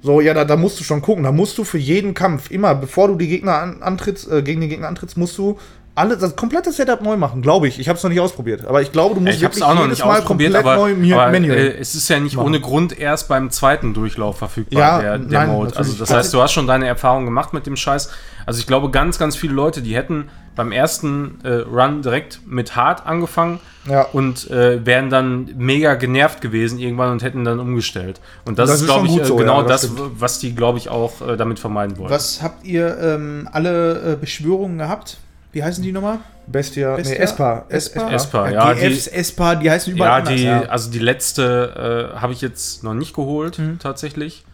So, 0.02 0.20
ja, 0.20 0.32
da, 0.32 0.44
da 0.44 0.56
musst 0.56 0.80
du 0.80 0.84
schon 0.84 1.02
gucken. 1.02 1.24
Da 1.24 1.32
musst 1.32 1.58
du 1.58 1.64
für 1.64 1.78
jeden 1.78 2.14
Kampf 2.14 2.50
immer, 2.50 2.74
bevor 2.74 3.08
du 3.08 3.16
die 3.16 3.28
Gegner 3.28 3.58
an, 3.58 3.82
antrittst, 3.82 4.30
äh, 4.30 4.42
gegen 4.42 4.60
den 4.60 4.70
Gegner 4.70 4.88
antrittst, 4.88 5.16
musst 5.16 5.36
du 5.36 5.58
alle, 5.94 6.16
das 6.16 6.36
komplette 6.36 6.72
Setup 6.72 7.02
neu 7.02 7.16
machen, 7.16 7.42
glaube 7.42 7.68
ich. 7.68 7.78
Ich 7.78 7.88
habe 7.88 7.96
es 7.96 8.02
noch 8.02 8.10
nicht 8.10 8.20
ausprobiert, 8.20 8.64
aber 8.64 8.80
ich 8.80 8.92
glaube, 8.92 9.16
du 9.16 9.20
musst 9.20 9.36
ich 9.36 9.42
es 9.42 9.60
auch 9.60 9.74
noch 9.74 9.86
nicht 9.86 10.02
ausprobiert, 10.02 10.54
aber, 10.54 10.76
neu 10.76 10.92
aber 11.14 11.32
manual. 11.32 11.56
äh, 11.56 11.78
es 11.78 11.94
ist 11.94 12.08
ja 12.08 12.18
nicht 12.20 12.36
machen. 12.36 12.46
ohne 12.46 12.60
Grund 12.60 12.98
erst 12.98 13.28
beim 13.28 13.50
zweiten 13.50 13.92
Durchlauf 13.92 14.38
verfügbar, 14.38 14.80
Ja, 14.80 15.00
der, 15.00 15.18
der 15.18 15.40
nein, 15.40 15.48
Mode. 15.50 15.76
Also 15.76 15.92
das 15.92 16.10
heißt, 16.10 16.32
du 16.32 16.40
hast 16.40 16.52
schon 16.52 16.66
deine 16.66 16.86
Erfahrung 16.86 17.24
gemacht 17.24 17.52
mit 17.52 17.66
dem 17.66 17.76
Scheiß. 17.76 18.10
Also 18.46 18.60
ich 18.60 18.66
glaube, 18.66 18.90
ganz, 18.90 19.18
ganz 19.18 19.36
viele 19.36 19.52
Leute, 19.52 19.82
die 19.82 19.94
hätten 19.94 20.30
beim 20.56 20.72
ersten 20.72 21.38
äh, 21.44 21.48
Run 21.60 22.02
direkt 22.02 22.40
mit 22.46 22.76
Hard 22.76 23.06
angefangen 23.06 23.60
Ja. 23.88 24.02
und 24.12 24.50
äh, 24.50 24.84
wären 24.84 25.08
dann 25.08 25.48
mega 25.56 25.94
genervt 25.94 26.40
gewesen 26.40 26.78
irgendwann 26.78 27.12
und 27.12 27.22
hätten 27.22 27.44
dann 27.44 27.60
umgestellt. 27.60 28.20
Und 28.44 28.58
das, 28.58 28.68
Das 28.68 28.76
ist, 28.76 28.82
ist 28.82 28.86
glaube 28.88 29.06
ich, 29.06 29.12
gut 29.12 29.22
äh, 29.22 29.24
so, 29.26 29.36
genau 29.36 29.62
ja, 29.62 29.68
das 29.68 29.82
das, 29.82 29.92
was 30.18 30.38
die, 30.40 30.54
glaube 30.54 30.78
ich, 30.78 30.88
auch 30.88 31.26
äh, 31.26 31.36
damit 31.36 31.58
vermeiden 31.58 31.96
wollen. 31.98 32.10
Was 32.10 32.42
habt 32.42 32.64
ihr 32.66 32.98
ähm, 32.98 33.48
alle 33.52 34.12
äh, 34.12 34.16
Beschwörungen 34.16 34.78
gehabt? 34.78 35.18
Wie 35.52 35.62
heißen 35.64 35.82
die 35.82 35.92
nochmal? 35.92 36.18
Bestia, 36.46 36.94
Bestia? 36.96 37.16
nee, 37.16 37.22
Espa. 37.24 37.64
Espa? 37.68 38.10
Espa, 38.10 38.50
ja, 38.50 38.72
GFs, 38.72 39.06
Espa, 39.06 39.54
die 39.54 39.70
heißen 39.70 39.92
überall 39.92 40.10
Ja, 40.10 40.16
anders. 40.18 40.34
die, 40.34 40.44
ja. 40.44 40.60
also 40.62 40.90
die 40.90 40.98
letzte 40.98 42.12
äh, 42.14 42.18
habe 42.18 42.32
ich 42.32 42.40
jetzt 42.40 42.82
noch 42.84 42.94
nicht 42.94 43.14
geholt, 43.14 43.60
tatsächlich. 43.80 44.44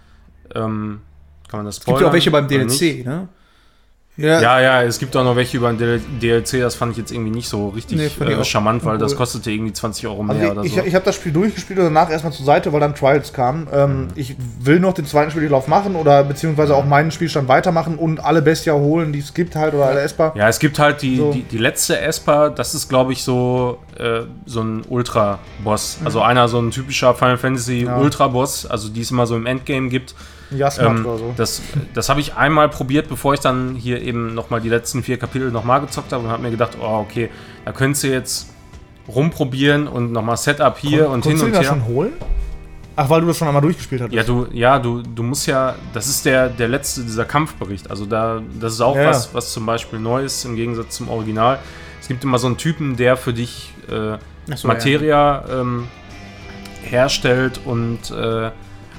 Ähm, 0.54 1.00
kann 1.50 1.58
man 1.60 1.66
das 1.66 1.78
Es 1.78 1.84
gibt 1.84 1.88
ja 1.88 1.94
auch 1.94 1.98
spoilern 1.98 2.12
welche 2.12 2.30
beim? 2.30 2.48
DLC, 2.48 3.04
ne? 3.06 3.28
Ja, 4.18 4.40
Ja, 4.40 4.60
ja, 4.60 4.82
es 4.82 4.98
gibt 4.98 5.14
auch 5.16 5.24
noch 5.24 5.36
welche 5.36 5.58
über 5.58 5.72
den 5.72 6.00
DLC, 6.20 6.60
das 6.60 6.74
fand 6.74 6.92
ich 6.92 6.98
jetzt 6.98 7.12
irgendwie 7.12 7.30
nicht 7.30 7.48
so 7.48 7.68
richtig 7.68 7.98
Nee, 7.98 8.24
äh, 8.26 8.44
charmant, 8.44 8.84
weil 8.84 8.96
das 8.96 9.12
cool. 9.12 9.18
kostete 9.18 9.50
irgendwie 9.50 9.72
20 9.74 10.06
Euro 10.06 10.22
mehr 10.22 10.36
Also 10.36 10.52
oder 10.52 10.64
ich, 10.64 10.72
so. 10.74 10.80
ich, 10.80 10.86
ich 10.86 10.94
habe 10.94 11.04
das 11.04 11.14
Spiel 11.16 11.32
durchgespielt 11.32 11.78
und 11.78 11.84
danach 11.84 12.10
erstmal 12.10 12.32
zur 12.32 12.46
Seite, 12.46 12.72
weil 12.72 12.80
dann 12.80 12.94
Trials 12.94 13.32
kamen. 13.32 13.68
Ähm, 13.72 13.86
Mhm. 13.96 14.08
Ich 14.16 14.34
will 14.60 14.80
noch 14.80 14.94
den 14.94 15.04
zweiten 15.06 15.30
Spieldurchlauf 15.30 15.68
machen 15.68 15.96
oder 15.96 16.24
beziehungsweise 16.24 16.74
auch 16.74 16.84
meinen 16.86 17.10
Spielstand 17.10 17.46
weitermachen 17.48 17.96
und 17.98 18.24
alle 18.24 18.40
Bestia 18.42 18.72
holen, 18.74 19.12
die 19.12 19.18
es 19.18 19.34
gibt 19.34 19.54
halt 19.54 19.74
oder 19.74 19.86
alle 19.86 20.00
Esper. 20.00 20.32
ja, 20.34 20.48
es 20.48 20.58
gibt 20.58 20.78
halt 20.78 21.02
die, 21.02 21.16
So. 21.16 21.32
die, 21.32 21.42
die 21.42 21.58
letzte 21.58 22.00
Esper, 22.00 22.50
das 22.50 22.74
ist 22.74 22.88
glaube 22.88 23.12
ich 23.12 23.22
so, 23.22 23.78
äh, 23.98 24.22
so 24.46 24.62
ein 24.62 24.82
Ultra-Boss. 24.88 25.98
Also 26.04 26.20
einer, 26.22 26.48
so 26.48 26.58
ein 26.58 26.70
typischer 26.70 27.14
Final 27.14 27.36
Fantasy 27.38 27.80
Mhm. 27.82 27.86
Ja. 27.86 27.98
Ultra-Boss, 27.98 28.66
also 28.66 28.88
die 28.88 29.02
es 29.02 29.10
immer 29.10 29.26
so 29.26 29.36
im 29.36 29.46
Endgame 29.46 29.88
gibt. 29.88 30.14
Jasmat 30.50 30.98
Ähm, 30.98 31.06
oder 31.06 31.18
so. 31.18 31.34
Das, 31.36 31.62
das 31.94 32.08
habe 32.08 32.20
ich 32.20 32.34
einmal 32.34 32.68
probiert, 32.68 33.08
bevor 33.08 33.34
ich 33.34 33.40
dann 33.40 33.74
hier 33.74 34.00
eben 34.02 34.34
nochmal 34.34 34.60
die 34.60 34.68
letzten 34.68 35.02
vier 35.02 35.18
Kapitel 35.18 35.50
nochmal 35.50 35.80
gezockt 35.80 36.12
habe 36.12 36.24
und 36.24 36.30
habe 36.30 36.42
mir 36.42 36.50
gedacht, 36.50 36.76
oh, 36.80 36.98
okay, 37.00 37.30
da 37.64 37.72
könntest 37.72 38.04
du 38.04 38.08
jetzt 38.08 38.48
rumprobieren 39.08 39.86
und 39.88 40.12
nochmal 40.12 40.36
Setup 40.36 40.76
hier 40.78 41.08
und 41.08 41.24
hin 41.24 41.38
du 41.38 41.44
und 41.44 41.52
den 41.52 41.54
da 41.54 41.60
her. 41.60 41.68
schon 41.68 41.86
holen? 41.86 42.12
Ach, 42.98 43.10
weil 43.10 43.20
du 43.20 43.26
das 43.26 43.36
schon 43.36 43.46
einmal 43.46 43.62
durchgespielt 43.62 44.00
hattest. 44.00 44.16
Ja, 44.16 44.22
du, 44.22 44.46
ja, 44.52 44.78
du, 44.78 45.02
du 45.02 45.22
musst 45.22 45.46
ja, 45.46 45.74
das 45.92 46.08
ist 46.08 46.24
der, 46.24 46.48
der 46.48 46.68
letzte, 46.68 47.02
dieser 47.02 47.26
Kampfbericht. 47.26 47.90
Also 47.90 48.06
da, 48.06 48.40
das 48.58 48.72
ist 48.74 48.80
auch 48.80 48.96
Ja, 48.96 49.08
was, 49.08 49.26
ja. 49.26 49.34
was 49.34 49.52
zum 49.52 49.66
Beispiel 49.66 49.98
neu 49.98 50.24
ist 50.24 50.44
im 50.46 50.56
Gegensatz 50.56 50.96
zum 50.96 51.10
Original. 51.10 51.58
Es 52.00 52.08
gibt 52.08 52.24
immer 52.24 52.38
so 52.38 52.46
einen 52.46 52.56
Typen, 52.56 52.96
der 52.96 53.18
für 53.18 53.34
dich 53.34 53.74
äh, 53.90 54.16
so, 54.54 54.66
Materia 54.68 55.44
ähm, 55.50 55.88
herstellt 56.82 57.60
und 57.64 58.10
äh, 58.12 58.50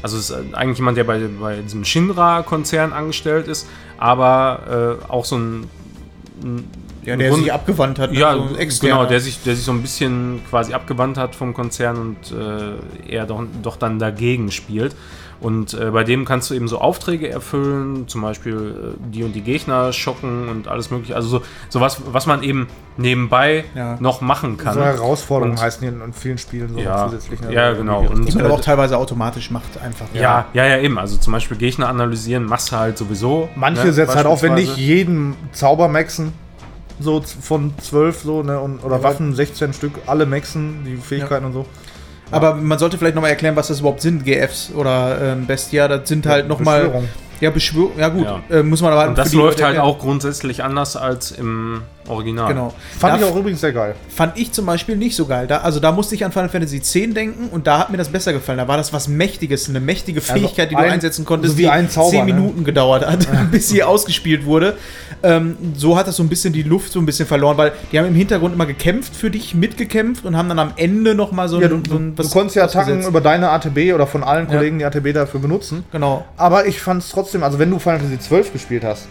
also 0.08 0.18
es 0.18 0.30
ist 0.30 0.54
eigentlich 0.56 0.78
jemand, 0.78 0.98
der 0.98 1.04
bei, 1.04 1.20
bei 1.40 1.58
diesem 1.58 1.84
Shinra-Konzern 1.84 2.94
angestellt 2.94 3.48
ist, 3.48 3.68
aber 3.98 4.98
äh, 5.08 5.12
auch 5.12 5.26
so 5.26 5.38
ein, 5.38 5.66
ein 6.44 6.64
Ja, 7.04 7.16
der 7.18 7.30
Grund- 7.30 7.44
sich 7.44 7.52
abgewandt 7.54 8.00
hat. 8.00 8.14
ja, 8.14 8.34
so 8.36 8.56
externer. 8.56 8.96
genau, 9.00 9.10
der 9.10 9.20
sich, 9.20 9.42
der 9.44 9.56
sich 9.56 9.66
so 9.66 9.72
ein 9.74 9.82
bisschen 9.82 10.40
quasi 10.50 10.74
abgewandt 10.74 11.18
hat 11.18 11.36
vom 11.36 11.54
Konzern 11.54 11.98
und 11.98 12.32
äh, 12.32 13.12
er 13.14 13.26
doch, 13.26 13.44
doch 13.62 13.76
dann 13.78 14.00
dagegen 14.00 14.52
spielt. 14.52 14.96
Und 15.40 15.76
äh, 15.76 15.92
bei 15.92 16.04
dem 16.04 16.26
kannst 16.26 16.50
du 16.50 16.56
eben 16.56 16.68
so 16.68 16.80
Aufträge 16.82 17.30
erfüllen, 17.30 18.08
zum 18.08 18.22
Beispiel 18.22 18.96
äh, 18.98 19.12
die 19.14 19.24
und 19.24 19.34
die 19.34 19.42
Gegner 19.42 19.94
schocken 19.94 20.50
und 20.50 20.68
alles 20.68 20.90
mögliche. 20.90 21.16
Also 21.16 21.28
so, 21.30 21.42
so 21.70 21.80
was, 21.80 22.02
was 22.12 22.26
man 22.26 22.42
eben 22.42 22.68
nebenbei 22.98 23.66
Ja. 23.76 23.98
noch 24.00 24.22
machen 24.22 24.58
kann. 24.58 24.74
So 24.74 24.82
Herausforderungen 24.82 25.58
Und- 25.58 25.62
heißen 25.64 25.82
die 25.82 25.88
in, 25.88 26.02
in 26.02 26.14
vielen 26.14 26.40
Spielen 26.40 26.74
so 26.74 26.80
Ja, 26.80 27.06
zusätzlich. 27.06 27.40
ne? 27.42 27.54
ja, 27.54 27.74
genau. 27.74 28.00
Und- 28.02 28.26
die 28.28 28.32
man 28.36 28.42
äh, 28.46 28.48
aber 28.48 28.56
auch 28.56 28.62
teilweise 28.62 28.98
automatisch 28.98 29.52
macht, 29.52 29.80
einfach. 29.84 30.08
ja, 30.14 30.48
ja, 30.54 30.66
ja, 30.66 30.78
eben. 30.80 30.98
Also 30.98 31.18
zum 31.18 31.34
Beispiel 31.34 31.58
Gegner 31.58 31.88
analysieren 31.90 32.44
machst 32.46 32.72
du 32.72 32.78
halt 32.78 32.98
sowieso. 32.98 33.48
Manche 33.56 33.86
ne, 33.86 33.94
setzen 33.94 34.16
halt 34.16 34.26
aufwendig 34.26 34.66
beispielsweise. 34.68 34.98
jeden 34.98 35.36
Zauber 35.52 35.88
maxen. 35.88 36.34
So 37.00 37.22
von 37.22 37.76
12 37.80 38.22
so, 38.24 38.42
ne? 38.42 38.60
Und, 38.60 38.84
oder 38.84 39.04
Waffen 39.04 39.36
16 39.36 39.74
Stück, 39.74 39.94
alle 40.08 40.26
maxen, 40.26 40.84
die 40.84 40.96
Fähigkeiten 40.96 41.46
und 41.46 41.54
so. 41.54 41.68
Aber 42.32 42.56
man 42.56 42.78
sollte 42.80 42.98
vielleicht 42.98 43.16
nochmal 43.16 43.32
erklären, 43.32 43.56
was 43.56 43.68
das 43.68 43.80
überhaupt 43.80 44.02
sind, 44.02 44.26
GFs 44.26 44.72
oder 44.76 45.34
ähm, 45.34 45.46
Bestia. 45.46 45.88
Das 45.88 46.08
sind 46.08 46.26
halt 46.26 46.48
nochmal. 46.48 46.82
Beschwörung. 46.84 47.10
Ja, 47.40 47.50
Beschwörung. 47.52 47.92
Ja, 47.98 48.10
gut. 48.10 48.26
Ja. 48.26 48.42
Äh, 48.50 48.64
muss 48.64 48.82
man 48.82 48.94
aber 48.94 49.08
Und 49.08 49.18
das 49.18 49.30
für 49.30 49.32
die 49.32 49.38
läuft 49.38 49.60
Leute 49.60 49.66
halt 49.68 49.80
auch 49.80 50.00
grundsätzlich 50.00 50.64
anders 50.64 50.96
als 50.96 51.32
im 51.32 51.82
Original. 52.08 52.48
Genau. 52.54 52.74
Fand 53.00 53.14
Da 53.16 53.18
ich 53.26 53.32
auch 53.32 53.36
übrigens 53.36 53.62
sehr 53.62 53.74
geil. 53.74 53.96
fand 54.10 54.38
ich 54.38 54.52
zum 54.52 54.66
Beispiel 54.66 54.96
nicht 54.96 55.16
so 55.16 55.26
geil. 55.26 55.48
Da, 55.48 55.58
also 55.60 55.80
da 55.80 55.92
musste 55.92 56.16
ich 56.16 56.24
an 56.26 56.32
Final 56.32 56.50
Fantasy 56.50 56.78
X 56.78 56.94
denken 56.94 57.50
und 57.50 57.68
da 57.68 57.80
hat 57.80 57.90
mir 57.90 57.98
das 57.98 58.10
besser 58.10 58.34
gefallen. 58.34 58.58
Da 58.58 58.68
war 58.68 58.78
das 58.78 58.94
was 58.94 59.08
Mächtiges, 59.08 59.70
eine 59.70 59.80
mächtige 59.80 60.22
Fähigkeit, 60.22 60.72
die 60.72 60.76
du 60.76 60.82
ein- 60.82 60.92
einsetzen 60.92 61.26
konntest, 61.26 61.54
so 61.54 61.58
wie 61.58 61.64
die 61.64 61.70
ein 61.70 61.90
Zauber, 61.90 62.10
zehn 62.12 62.26
ne? 62.26 62.34
Minuten 62.34 62.64
gedauert 62.64 63.06
hat, 63.06 63.28
bis 63.52 63.70
sie 63.70 63.84
ausgespielt 63.84 64.46
wurde. 64.46 64.78
Ähm, 65.24 65.58
so 65.76 65.98
hat 65.98 66.08
das 66.08 66.16
so 66.16 66.24
ein 66.24 66.30
bisschen 66.30 66.54
die 66.54 66.64
Luft 66.64 66.92
so 66.92 67.00
ein 67.00 67.06
bisschen 67.06 67.26
verloren, 67.28 67.58
weil 67.58 67.72
die 67.92 67.98
haben 68.00 68.06
im 68.08 68.16
Hintergrund 68.16 68.54
immer 68.54 68.66
gekämpft 68.66 69.16
für 69.16 69.32
dich, 69.32 69.54
mitgekämpft 69.56 70.26
und 70.26 70.38
haben 70.38 70.48
dann 70.50 70.60
am 70.60 70.74
Ende 70.76 71.16
noch 71.16 71.32
mal 71.32 71.50
so, 71.50 71.60
Ja, 71.60 71.68
ein- 71.68 71.84
du, 71.84 71.90
so 71.90 71.98
ein 71.98 72.16
du 72.16 72.30
konntest 72.30 72.56
ja 72.56 72.64
Attacken 72.66 72.80
ausgesetzt. 72.84 73.10
über 73.10 73.22
deine 73.22 73.50
ATB 73.50 73.94
oder 73.94 74.06
von 74.08 74.24
allen 74.24 74.48
Kollegen 74.48 74.80
die 74.80 74.86
ATB 74.86 75.14
dafür 75.14 75.40
benutzen. 75.40 75.84
Genau. 75.92 76.26
Aber 76.38 76.66
ich 76.68 76.80
fand 76.82 77.02
es 77.04 77.10
trotzdem, 77.10 77.44
also 77.44 77.58
wenn 77.60 77.70
du 77.72 77.80
Final 77.80 78.00
Fantasy 78.00 78.20
12 78.20 78.54
gespielt 78.54 78.84
hast, 78.84 79.08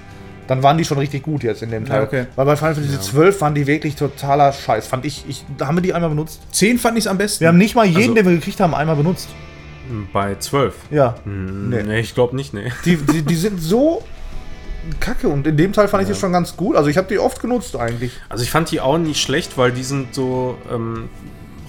dann 0.47 0.63
waren 0.63 0.79
die 0.79 0.85
schon 0.85 0.99
richtig 0.99 1.23
gut 1.23 1.43
jetzt 1.43 1.63
in 1.63 1.71
dem 1.71 1.85
Teil. 1.87 2.01
Ja, 2.01 2.07
okay. 2.07 2.27
Weil 2.37 2.47
bei 2.47 2.57
Final 2.57 2.75
Fantasy 2.75 3.01
12 3.01 3.41
waren 3.41 3.55
die 3.55 3.67
wirklich 3.67 3.97
totaler 3.97 4.53
Scheiß. 4.53 4.87
Fand 4.87 5.05
ich, 5.05 5.25
ich 5.29 5.45
da 5.59 5.67
haben 5.67 5.77
wir 5.77 5.83
die 5.83 5.93
einmal 5.95 6.11
benutzt. 6.11 6.41
10 6.53 6.79
fand 6.79 6.97
ich 6.99 7.05
es 7.05 7.09
am 7.09 7.19
besten. 7.19 7.41
Wir 7.41 7.49
haben 7.49 7.59
nicht 7.59 7.75
mal 7.75 7.85
jeden, 7.87 7.99
Also- 8.01 8.15
den 8.15 8.27
wir 8.27 8.33
gekriegt 8.35 8.61
haben, 8.61 8.75
einmal 8.75 8.97
benutzt. 8.97 9.29
Bei 10.13 10.35
12. 10.37 10.75
Ja. 10.91 11.15
Hm, 11.25 11.71
Nee. 11.71 11.83
nee. 11.85 12.01
ich 12.01 12.15
glaube 12.15 12.35
nicht, 12.35 12.53
nee. 12.53 12.73
Die, 12.85 12.97
die, 12.97 13.23
die 13.23 13.35
sind 13.37 13.61
so 13.61 14.03
kacke. 15.01 15.29
Und 15.29 15.47
in 15.47 15.57
dem 15.57 15.73
Teil 15.73 15.89
fand 15.89 16.03
ich 16.03 16.09
die 16.09 16.15
schon 16.19 16.33
ganz 16.33 16.57
gut. 16.57 16.77
Also 16.77 16.89
ich 16.89 16.97
habe 16.97 17.09
die 17.09 17.19
oft 17.19 17.41
genutzt 17.41 17.77
eigentlich. 17.77 18.13
Also 18.29 18.43
ich 18.43 18.51
fand 18.51 18.71
die 18.71 18.81
auch 18.81 18.99
nicht 18.99 19.21
schlecht, 19.23 19.57
weil 19.59 19.73
die 19.73 19.85
sind 19.85 20.15
so 20.15 20.57
ähm, 20.73 21.09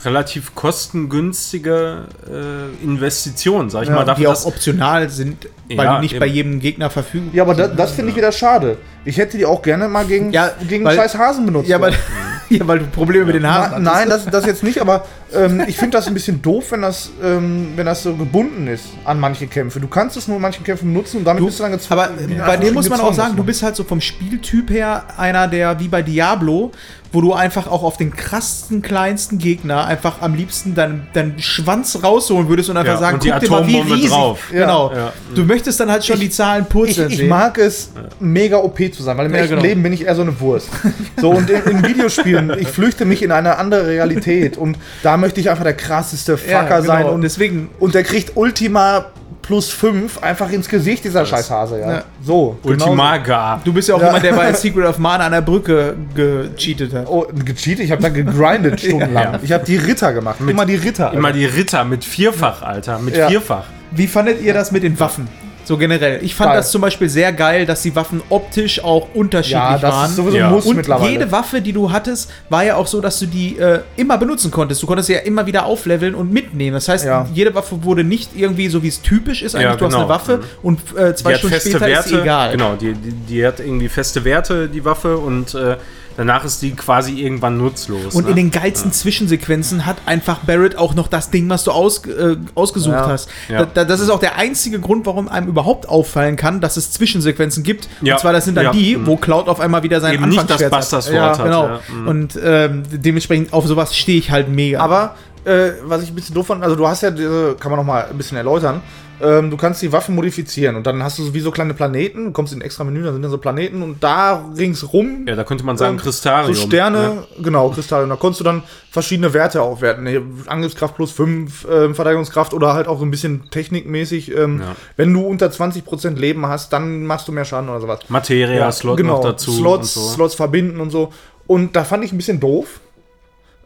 relativ 0.08 0.56
kostengünstige 0.56 2.06
äh, 2.28 2.84
Investitionen, 2.84 3.70
sag 3.70 3.84
ich 3.84 3.90
Ja, 3.90 3.96
mal. 3.96 4.02
die 4.02 4.08
Dafür, 4.08 4.30
auch 4.30 4.34
dass, 4.34 4.46
optional 4.46 5.10
sind, 5.10 5.48
weil 5.70 5.86
Ja, 5.86 5.96
die 5.98 6.02
nicht 6.02 6.14
eben. 6.14 6.20
bei 6.20 6.26
jedem 6.26 6.60
Gegner 6.60 6.90
verfügbar 6.90 7.34
Ja, 7.36 7.44
aber 7.44 7.54
da, 7.56 7.68
das 7.68 7.92
finde 7.92 8.12
ich 8.12 8.18
wieder 8.18 8.32
schade. 8.32 8.78
Ich 9.06 9.18
hätte 9.18 9.38
die 9.38 9.46
auch 9.46 9.62
gerne 9.62 9.88
mal 9.88 10.06
gegen, 10.06 10.32
Ja, 10.32 10.52
gegen 10.68 10.84
weil- 10.86 10.96
scheiß 10.96 11.18
Hasen 11.18 11.46
benutzt. 11.46 11.70
Ja, 11.70 11.80
weil, 11.80 11.94
ja, 12.50 12.68
weil 12.68 12.80
du 12.80 12.86
Probleme 12.88 13.26
mit 13.26 13.36
den 13.36 13.48
Haaren 13.48 13.84
Na, 13.84 13.92
hattest. 13.94 14.10
nein, 14.10 14.10
das, 14.10 14.26
das 14.26 14.46
jetzt 14.46 14.64
nicht, 14.64 14.80
aber 14.82 15.06
ähm, 15.34 15.64
ich 15.68 15.78
finde 15.78 15.98
das 15.98 16.08
ein 16.08 16.14
bisschen 16.14 16.42
doof, 16.42 16.72
wenn 16.72 16.82
das, 16.82 17.10
ähm, 17.24 17.70
wenn 17.76 17.86
das 17.86 18.04
so 18.04 18.16
gebunden 18.16 18.68
ist 18.68 18.86
an 19.06 19.20
manche 19.20 19.48
Kämpfe. 19.48 19.80
Du 19.80 19.88
kannst 19.88 20.18
es 20.18 20.28
nur 20.28 20.38
in 20.38 20.42
manchen 20.42 20.64
Kämpfen 20.64 20.92
nutzen 20.94 21.18
und 21.18 21.26
damit 21.26 21.46
bist 21.46 21.60
du 21.60 21.64
dann 21.64 21.72
gezwungen. 21.74 22.02
Aber 22.40 22.46
bei 22.48 22.58
dem 22.58 22.74
muss 22.74 22.90
man 22.90 23.00
auch 23.02 23.14
sagen, 23.14 23.36
du 23.36 23.44
bist 23.44 23.64
halt 23.64 23.76
so 23.76 23.84
vom 23.84 24.02
Spieltyp 24.02 24.70
her 24.70 25.04
einer, 25.18 25.48
der 25.48 25.80
wie 25.80 25.88
bei 25.88 26.02
Diablo, 26.02 26.72
wo 27.12 27.22
du 27.22 27.34
einfach 27.34 27.68
auch 27.68 27.84
auf 27.84 27.98
den 27.98 28.12
krassesten, 28.16 28.82
kleinsten 28.82 29.38
Gegner 29.38 29.86
einfach 29.86 30.22
am 30.22 30.36
liebsten 30.36 30.76
deinen, 30.76 31.08
deinen 31.14 31.40
Schwanz 31.40 32.00
rausholen 32.04 32.50
würdest 32.50 32.70
und 32.70 32.78
einfach 32.78 32.94
Ja, 32.94 33.00
sagen, 33.00 33.16
und 33.16 33.24
die 33.24 33.30
guck 33.32 33.40
dir 33.40 33.50
mal, 33.50 33.66
wie 33.68 33.72
Atombombe 33.76 33.96
riesig. 33.96 34.10
drauf. 34.12 34.40
Genau. 34.52 34.92
Ja. 34.94 35.14
Du 35.34 35.44
möchtest 35.44 35.80
dann 35.80 35.90
halt 35.90 36.06
schon 36.06 36.20
die 36.20 36.30
Zahlen 36.30 36.64
ich, 36.64 36.70
purzeln 36.70 37.10
ich 37.10 37.18
sehen. 37.18 37.30
mag 37.30 37.58
es, 37.58 37.92
mega 38.20 38.58
OP 38.58 38.78
zu 38.94 39.04
sein, 39.04 39.18
weil 39.18 39.28
im 39.28 39.34
Ja, 39.34 39.40
echten 39.40 39.52
genau. 39.56 39.62
Leben 39.64 39.84
bin 39.84 39.94
ich 39.94 40.06
eher 40.06 40.16
so 40.16 40.22
eine 40.22 40.40
Wurst. 40.40 40.70
So, 41.20 41.32
und 41.32 41.50
in, 41.50 41.62
in 41.64 41.84
Videospielen, 41.88 42.54
ich 42.60 42.68
flüchte 42.68 43.04
mich 43.06 43.24
in 43.24 43.32
eine 43.32 43.58
andere 43.58 43.88
Realität 43.88 44.56
und 44.58 44.78
da 45.02 45.18
möchte 45.18 45.40
ich 45.40 45.50
einfach 45.50 45.64
der 45.64 45.74
krasseste 45.74 46.38
Fucker 46.38 46.52
Ja, 46.52 46.64
genau. 46.80 46.82
sein 46.84 47.06
Und 47.06 47.14
und, 47.16 47.22
deswegen 47.22 47.70
und 47.80 47.96
der 47.96 48.04
kriegt 48.04 48.34
Ultima 48.38 49.06
plus 49.48 49.72
5 49.72 50.22
einfach 50.22 50.52
ins 50.52 50.68
Gesicht, 50.68 51.04
dieser 51.06 51.26
Scheißhase, 51.26 51.80
ja. 51.80 51.92
Ja. 51.92 52.04
So, 52.22 52.58
genauso. 52.64 52.86
Ultimaga. 52.92 53.62
Du 53.64 53.72
bist 53.74 53.88
ja 53.88 53.96
auch 53.96 54.00
Ja. 54.02 54.08
jemand, 54.08 54.26
der 54.26 54.34
bei 54.34 54.52
Secret 54.54 54.86
of 54.86 54.98
Mana 55.00 55.26
an 55.26 55.32
der 55.32 55.42
Brücke 55.42 55.96
gecheatet 56.14 56.94
hat. 56.94 57.08
Oh, 57.08 57.26
gecheatet? 57.46 57.86
Ich 57.86 57.92
habe 57.92 58.02
da 58.02 58.10
gegrindet 58.10 58.82
stundenlang. 58.82 59.34
Ja. 59.34 59.40
Ich 59.42 59.52
habe 59.54 59.66
die 59.66 59.78
Ritter 59.78 60.12
gemacht. 60.14 60.38
immer 60.46 60.66
die 60.66 60.76
Ritter. 60.76 61.14
Immer 61.14 61.32
die 61.32 61.46
Ritter 61.46 61.86
mit 61.86 62.04
Vierfach, 62.04 62.62
Alter. 62.62 63.00
Mit 63.00 63.16
Ja. 63.16 63.30
Vierfach. 63.30 63.64
Wie 63.92 64.08
fandet 64.08 64.42
ihr 64.42 64.54
das 64.54 64.72
mit 64.74 64.84
den 64.84 65.00
Waffen? 65.00 65.28
So 65.68 65.78
generell. 65.78 66.24
Ich 66.24 66.34
fand 66.34 66.52
Geil. 66.52 66.58
das 66.60 66.72
zum 66.72 66.80
Beispiel 66.82 67.10
sehr 67.10 67.34
geil, 67.34 67.66
dass 67.66 67.82
die 67.82 67.94
Waffen 67.94 68.22
optisch 68.30 68.82
auch 68.82 69.10
unterschiedlich 69.14 69.52
ja, 69.62 69.78
das 69.78 69.92
waren. 69.94 70.10
ist 70.10 70.16
sowieso 70.16 70.38
Ja. 70.38 70.50
Muss 70.50 70.66
und 70.66 70.78
mittlerweile. 70.78 71.12
jede 71.12 71.30
Waffe, 71.30 71.60
die 71.60 71.74
du 71.74 71.92
hattest, 71.92 72.32
war 72.50 72.64
ja 72.64 72.78
auch 72.78 72.88
so, 72.88 73.02
dass 73.02 73.20
du 73.20 73.26
die 73.26 73.58
äh, 73.60 73.82
immer 73.98 74.18
benutzen 74.18 74.50
konntest. 74.50 74.82
Du 74.82 74.88
konntest 74.88 75.08
sie 75.08 75.14
ja 75.14 75.20
immer 75.20 75.46
wieder 75.46 75.66
aufleveln 75.66 76.16
und 76.16 76.32
mitnehmen. 76.32 76.74
Das 76.76 76.88
heißt, 76.88 77.04
Ja. 77.06 77.28
jede 77.34 77.54
Waffe 77.54 77.84
wurde 77.84 78.06
nicht 78.06 78.30
irgendwie 78.34 78.70
so, 78.70 78.82
wie 78.82 78.88
es 78.88 79.02
typisch 79.02 79.42
ist. 79.42 79.56
Eigentlich, 79.56 79.66
Ja, 79.72 79.76
du 79.76 79.86
hast 79.86 79.92
genau. 79.92 80.04
eine 80.06 80.10
Waffe 80.10 80.38
Mhm. 80.38 80.44
und 80.64 80.80
äh, 80.98 81.14
zwei 81.16 81.34
Die 81.34 81.38
Stunden 81.40 81.54
feste 81.56 81.70
später 81.72 81.86
Werte. 81.86 82.00
ist 82.00 82.10
sie 82.16 82.22
egal. 82.22 82.52
Genau, 82.54 82.76
die, 82.76 82.94
die, 82.94 83.12
die 83.12 83.46
hat 83.46 83.60
irgendwie 83.60 83.90
feste 83.90 84.24
Werte, 84.24 84.70
die 84.70 84.86
Waffe, 84.86 85.18
und 85.18 85.54
äh, 85.54 85.76
danach 86.18 86.44
ist 86.44 86.62
die 86.62 86.72
quasi 86.76 87.22
irgendwann 87.22 87.58
nutzlos. 87.58 88.14
Und 88.16 88.26
ne? 88.26 88.32
in 88.32 88.36
den 88.36 88.52
geilsten 88.52 88.92
Zwischensequenzen 88.92 89.86
hat 89.86 89.98
einfach 90.06 90.40
Barrett 90.40 90.78
auch 90.78 90.94
noch 90.96 91.08
das 91.08 91.30
Ding, 91.30 91.50
was 91.50 91.64
du 91.64 91.72
aus, 91.72 92.06
äh, 92.06 92.36
ausgesucht 92.56 92.94
Ja. 92.96 93.08
hast. 93.08 93.30
Ja. 93.48 93.60
Da, 93.60 93.66
da, 93.74 93.86
das 93.86 94.00
ist 94.02 94.10
auch 94.10 94.20
der 94.20 94.36
einzige 94.38 94.80
Grund, 94.80 95.06
warum 95.06 95.30
einem 95.30 95.48
überhaupt 95.48 95.88
auffallen 95.88 96.36
kann, 96.36 96.60
dass 96.60 96.76
es 96.78 96.92
Zwischensequenzen 96.92 97.64
gibt. 97.64 97.88
Ja. 98.02 98.16
Und 98.16 98.20
zwar, 98.20 98.34
das 98.34 98.46
sind 98.46 98.56
dann 98.56 98.66
Ja. 98.66 98.72
die, 98.72 98.98
Mhm. 98.98 99.08
wo 99.08 99.16
Cloud 99.18 99.48
auf 99.48 99.60
einmal 99.60 99.84
wieder 99.84 100.02
sein 100.02 100.16
Eben 100.16 100.28
nicht 100.30 100.50
das 100.50 100.62
Anfangsschwert 100.62 101.06
hat. 101.06 101.14
Ja, 101.14 101.30
hat, 101.38 101.44
Genau. 101.44 101.68
ja. 101.68 101.80
Mhm. 101.94 102.08
Und 102.08 102.40
ähm, 102.44 102.84
dementsprechend 102.92 103.54
auf 103.54 103.66
sowas 103.68 103.96
stehe 103.96 104.18
ich 104.20 104.32
halt 104.32 104.50
mega. 104.50 104.80
Aber 104.80 105.16
äh, 105.46 105.72
was 105.86 106.04
ich 106.04 106.10
ein 106.10 106.16
bisschen 106.16 106.36
doof 106.36 106.48
fand, 106.48 106.62
also 106.64 106.76
du 106.76 106.88
hast 106.88 107.02
ja 107.04 107.12
diese, 107.12 107.56
kann 107.60 107.72
man 107.72 107.80
noch 107.80 107.86
mal 107.86 108.08
ein 108.10 108.18
bisschen 108.18 108.38
erläutern. 108.38 108.82
Ähm, 109.22 109.50
du 109.50 109.58
kannst 109.58 109.82
die 109.82 109.92
Waffen 109.92 110.16
modifizieren 110.16 110.76
und 110.76 110.86
dann 110.86 111.02
hast 111.04 111.18
du 111.18 111.34
wie 111.34 111.40
so 111.40 111.52
kleine 111.52 111.74
Planeten. 111.74 112.26
Du 112.26 112.32
kommst 112.32 112.54
in 112.54 112.60
ein 112.60 112.62
extra 112.62 112.84
Menü, 112.84 113.04
da 113.04 113.12
sind 113.12 113.22
dann 113.22 113.32
so 113.32 113.38
Planeten 113.38 113.82
und 113.82 114.04
da 114.04 114.46
ringsrum 114.58 115.26
ja, 115.28 115.36
da 115.36 115.44
könnte 115.44 115.66
man 115.66 115.78
sagen, 115.78 115.96
ähm, 115.96 116.02
Kristarium. 116.02 116.54
so 116.54 116.68
Sterne, 116.68 116.98
ne? 116.98 117.24
genau, 117.42 117.70
Kristallium. 117.70 118.10
Da 118.10 118.16
konntest 118.16 118.42
du 118.42 118.44
dann 118.44 118.64
verschiedene 118.92 119.34
Werte 119.34 119.62
aufwerten. 119.62 120.08
Angriffskraft 120.48 120.96
plus 120.96 121.12
5, 121.12 121.68
ähm, 121.70 121.96
Verteidigungskraft 121.96 122.54
oder 122.54 122.74
halt 122.74 122.88
auch 122.88 123.00
so 123.00 123.06
ein 123.06 123.12
bisschen 123.12 123.50
technikmäßig. 123.50 124.36
Ähm, 124.36 124.62
Ja. 124.62 124.76
Wenn 124.96 125.14
du 125.14 125.22
unter 125.22 125.48
20% 125.48 126.16
Leben 126.18 126.46
hast, 126.46 126.74
dann 126.74 127.06
machst 127.06 127.28
du 127.28 127.32
mehr 127.32 127.46
Schaden 127.46 127.70
oder 127.70 127.82
sowas. 127.82 128.00
Materia-Slot 128.10 128.98
genau, 128.98 129.18
noch 129.18 129.24
dazu. 129.24 129.52
Slots, 129.52 129.96
und 129.98 130.04
so. 130.04 130.14
Slots 130.14 130.36
verbinden 130.36 130.80
und 130.80 130.90
so. 130.90 131.12
Und 131.46 131.76
da 131.76 131.84
fand 131.84 132.04
ich 132.04 132.12
ein 132.12 132.18
bisschen 132.18 132.40
doof. 132.40 132.80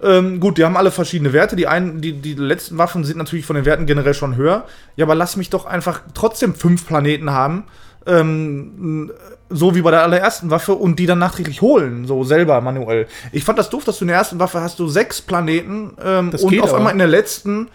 Ähm, 0.04 0.40
gut, 0.40 0.58
die 0.58 0.66
haben 0.66 0.78
alle 0.78 0.92
verschiedene 0.92 1.34
Werte. 1.34 1.56
Die, 1.56 1.68
einen, 1.68 2.02
die, 2.02 2.14
die 2.14 2.34
letzten 2.34 2.78
Waffen 2.78 3.04
sind 3.04 3.18
natürlich 3.18 3.46
von 3.46 3.56
den 3.56 3.66
Werten 3.66 3.86
generell 3.86 4.14
schon 4.14 4.36
höher. 4.36 4.66
Ja, 4.96 5.06
aber 5.06 5.16
lass 5.16 5.38
mich 5.38 5.50
doch 5.50 5.66
einfach 5.66 6.02
trotzdem 6.14 6.56
fünf 6.56 6.88
Planeten 6.88 7.32
haben. 7.32 7.66
Ähm, 8.08 9.12
so 9.52 9.76
wie 9.76 9.82
bei 9.82 9.92
der 9.92 10.02
allerersten 10.02 10.50
Waffe 10.50 10.74
und 10.74 10.98
die 10.98 11.06
dann 11.06 11.20
nachträglich 11.20 11.62
holen, 11.62 12.08
so 12.08 12.24
selber 12.24 12.60
manuell. 12.62 13.08
Ich 13.32 13.44
fand 13.44 13.60
das 13.60 13.70
doof, 13.70 13.84
dass 13.84 14.00
du 14.00 14.06
in 14.06 14.08
der 14.08 14.18
ersten 14.18 14.40
Waffe 14.40 14.62
hast 14.62 14.80
du 14.80 14.88
sechs 14.88 15.22
Planeten 15.22 15.94
ähm, 16.04 16.30
und 16.30 16.62
auf 16.62 16.70
aber. 16.70 16.78
einmal 16.78 16.94
in 16.94 17.00
der 17.00 17.08
letzten, 17.08 17.68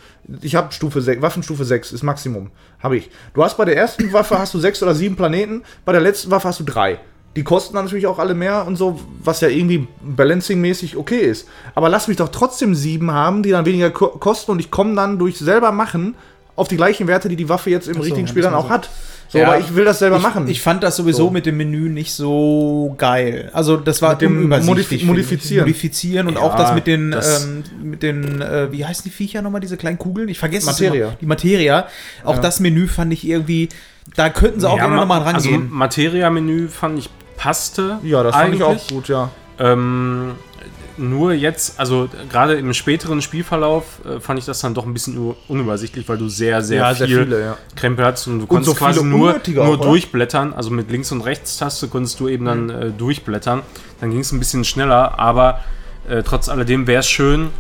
ich 0.43 0.57
habe 0.57 0.73
Stufe 0.73 1.01
6, 1.01 1.23
Waffenstufe 1.23 1.65
6 1.65 1.93
ist 1.93 2.03
Maximum, 2.03 2.51
habe 2.83 2.97
ich. 2.97 3.11
Du 3.35 3.45
hast 3.45 3.57
bei 3.57 3.65
der 3.65 3.77
ersten 3.77 4.13
Waffe 4.13 4.39
hast 4.39 4.55
du 4.55 4.59
sechs 4.59 4.83
oder 4.83 4.95
sieben 4.95 5.17
Planeten, 5.17 5.63
bei 5.85 5.93
der 5.93 6.01
letzten 6.01 6.31
Waffe 6.31 6.49
hast 6.49 6.61
du 6.61 6.65
drei. 6.65 6.99
Die 7.37 7.45
kosten 7.45 7.75
dann 7.75 7.85
natürlich 7.85 8.07
auch 8.07 8.19
alle 8.19 8.35
mehr 8.35 8.67
und 8.67 8.77
so, 8.77 8.99
was 9.23 9.41
ja 9.43 9.49
irgendwie 9.49 9.87
balancing-mäßig 10.03 10.97
okay 10.97 11.19
ist. 11.21 11.47
Aber 11.75 11.89
lass 11.89 12.09
mich 12.09 12.17
doch 12.17 12.31
trotzdem 12.31 12.75
sieben 12.75 13.11
haben, 13.13 13.43
die 13.43 13.51
dann 13.51 13.65
weniger 13.67 13.91
ko 13.91 14.09
kosten 14.09 14.51
und 14.53 14.59
ich 14.59 14.71
komme 14.71 14.95
dann 14.97 15.19
durch 15.19 15.39
selber 15.39 15.71
machen 15.73 16.15
auf 16.57 16.69
die 16.69 16.77
gleichen 16.77 17.07
Werte, 17.07 17.29
die 17.29 17.37
die 17.37 17.49
Waffe 17.51 17.69
jetzt 17.71 17.87
im 17.87 17.95
so, 17.95 18.01
richtigen 18.01 18.27
ja, 18.27 18.31
Spiel 18.31 18.43
dann 18.43 18.55
auch 18.55 18.65
so. 18.65 18.71
hat. 18.71 18.89
So, 19.29 19.39
Ja. 19.39 19.49
aber 19.49 19.59
ich 19.59 19.75
will 19.75 19.85
das 19.85 19.99
selber 19.99 20.17
ich, 20.19 20.23
machen. 20.23 20.49
Ich 20.49 20.63
fand 20.63 20.83
das 20.85 20.97
sowieso 20.97 21.25
So. 21.25 21.31
mit 21.31 21.45
dem 21.47 21.57
Menü 21.59 21.89
nicht 21.91 22.13
so 22.15 22.95
geil. 22.97 23.51
Also 23.53 23.77
das 23.77 24.01
war 24.01 24.13
Mit 24.13 24.23
dem 24.23 24.39
unübersichtlich, 24.39 24.71
Modif- 24.71 24.85
finde 24.85 25.03
ich. 25.03 25.07
Modifizieren. 25.09 25.65
Modifizieren 25.67 26.27
und 26.29 26.35
Ja, 26.35 26.41
auch 26.41 26.55
das 26.57 26.73
mit 26.75 26.87
den, 26.87 27.11
das- 27.11 27.45
ähm, 27.45 27.65
mit 27.83 28.03
den, 28.03 28.41
äh, 28.41 28.71
wie 28.73 28.85
heißen 28.87 29.03
die 29.05 29.11
Viecher 29.11 29.43
nochmal, 29.43 29.61
diese 29.61 29.77
kleinen 29.77 29.99
Kugeln? 29.99 30.29
Ich 30.29 30.39
vergesse 30.39 30.71
es 30.71 30.81
Materia. 30.81 31.09
immer. 31.09 31.17
Die 31.21 31.27
Materia. 31.27 31.87
Auch 32.25 32.39
das 32.39 32.61
Menü 32.61 32.87
fand 32.87 33.13
ich 33.13 33.27
irgendwie, 33.29 33.69
da 34.15 34.31
könnten 34.31 34.61
sie 34.61 34.69
auch 34.71 34.77
gerne 34.77 34.95
ma- 34.95 35.01
nochmal 35.03 35.23
Also 35.25 35.51
rangehen. 35.51 35.69
Materia-Menü 35.73 36.69
fand 36.69 36.99
ich 37.01 37.11
passte. 37.37 37.99
ja, 38.03 38.23
das 38.23 38.35
fand 38.35 38.55
ich 38.55 38.63
auch 38.63 38.71
eigentlich. 38.71 38.89
gut, 38.89 39.09
ja. 39.09 39.31
Ähm, 39.59 40.33
nur 40.99 41.33
jetzt, 41.35 41.79
also 41.79 42.09
gerade 42.31 42.55
im 42.55 42.73
späteren 42.73 43.21
Spielverlauf 43.21 43.85
äh, 44.07 44.19
fand 44.21 44.39
ich 44.39 44.47
das 44.47 44.61
dann 44.61 44.73
doch 44.73 44.87
ein 44.87 44.95
bisschen 44.95 45.35
unübersichtlich, 45.49 46.09
weil 46.09 46.17
du 46.17 46.29
sehr, 46.29 46.63
sehr 46.63 46.79
Ja, 46.79 46.95
sehr 46.95 47.07
viel 47.07 47.25
viele, 47.25 47.41
ja. 47.41 47.57
Krempel 47.75 48.05
hast 48.07 48.27
und 48.29 48.41
du 48.41 48.47
konntest 48.47 48.71
so 48.73 48.79
quasi 48.79 49.05
nur, 49.05 49.35
nur 49.47 49.65
auch, 49.65 49.69
oder? 49.75 49.83
durchblättern. 49.85 50.55
Also 50.55 50.71
mit 50.71 50.91
Links- 50.91 51.13
und 51.13 51.21
Rechtstaste 51.21 51.89
konntest 51.89 52.19
du 52.21 52.29
eben 52.29 52.47
dann 52.47 52.65
Mhm. 52.65 52.71
äh, 52.71 52.91
durchblättern. 52.91 53.63
Dann 54.01 54.11
ging 54.11 54.21
es 54.21 54.33
ein 54.33 54.39
bisschen 54.39 54.65
schneller, 54.65 55.19
aber 55.19 55.61
äh, 56.09 56.23
trotz 56.23 56.49
alledem 56.49 56.87
wäre 56.87 57.01
es 57.01 57.09
schön, 57.09 57.51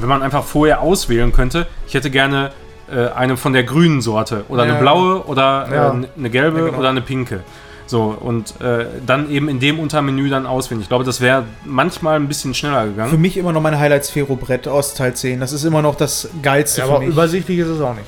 wenn 0.00 0.08
man 0.08 0.22
einfach 0.22 0.42
vorher 0.44 0.80
auswählen 0.80 1.32
könnte. 1.32 1.66
Ich 1.86 1.94
hätte 1.94 2.10
gerne 2.10 2.50
äh, 2.92 3.06
eine 3.10 3.36
von 3.36 3.52
der 3.52 3.62
grünen 3.62 4.00
Sorte 4.02 4.44
oder 4.48 4.64
Ja. 4.66 4.72
eine 4.72 4.80
blaue 4.80 5.24
oder 5.26 5.68
Ja. 5.72 5.88
äh, 5.94 6.06
eine 6.18 6.30
gelbe 6.30 6.64
genau. 6.64 6.78
oder 6.78 6.88
eine 6.88 7.00
pinke. 7.02 7.44
So, 7.90 8.16
und 8.20 8.60
äh, 8.60 8.86
dann 9.04 9.28
eben 9.32 9.48
in 9.48 9.58
dem 9.58 9.80
Untermenü 9.80 10.28
dann 10.30 10.46
auswählen. 10.46 10.80
Ich 10.80 10.86
glaube, 10.88 11.02
das 11.02 11.20
wäre 11.20 11.42
manchmal 11.64 12.14
ein 12.20 12.28
bisschen 12.28 12.54
schneller 12.54 12.82
Für 12.82 12.88
gegangen. 12.90 13.20
mich 13.20 13.36
immer 13.36 13.52
noch 13.52 13.60
mein 13.60 13.76
Highlight 13.76 14.04
Sphero-Brett 14.04 14.68
aus 14.68 14.94
Teil 14.94 15.14
10. 15.14 15.40
Das 15.40 15.52
ist 15.52 15.64
immer 15.64 15.82
noch 15.82 15.96
das 15.96 16.28
Geilste 16.40 16.82
ja 16.82 16.86
für 16.86 16.92
aber 16.92 17.00
mich. 17.00 17.08
übersichtlich 17.08 17.58
ist 17.58 17.66
es 17.66 17.80
auch 17.80 17.94
nicht. 17.94 18.06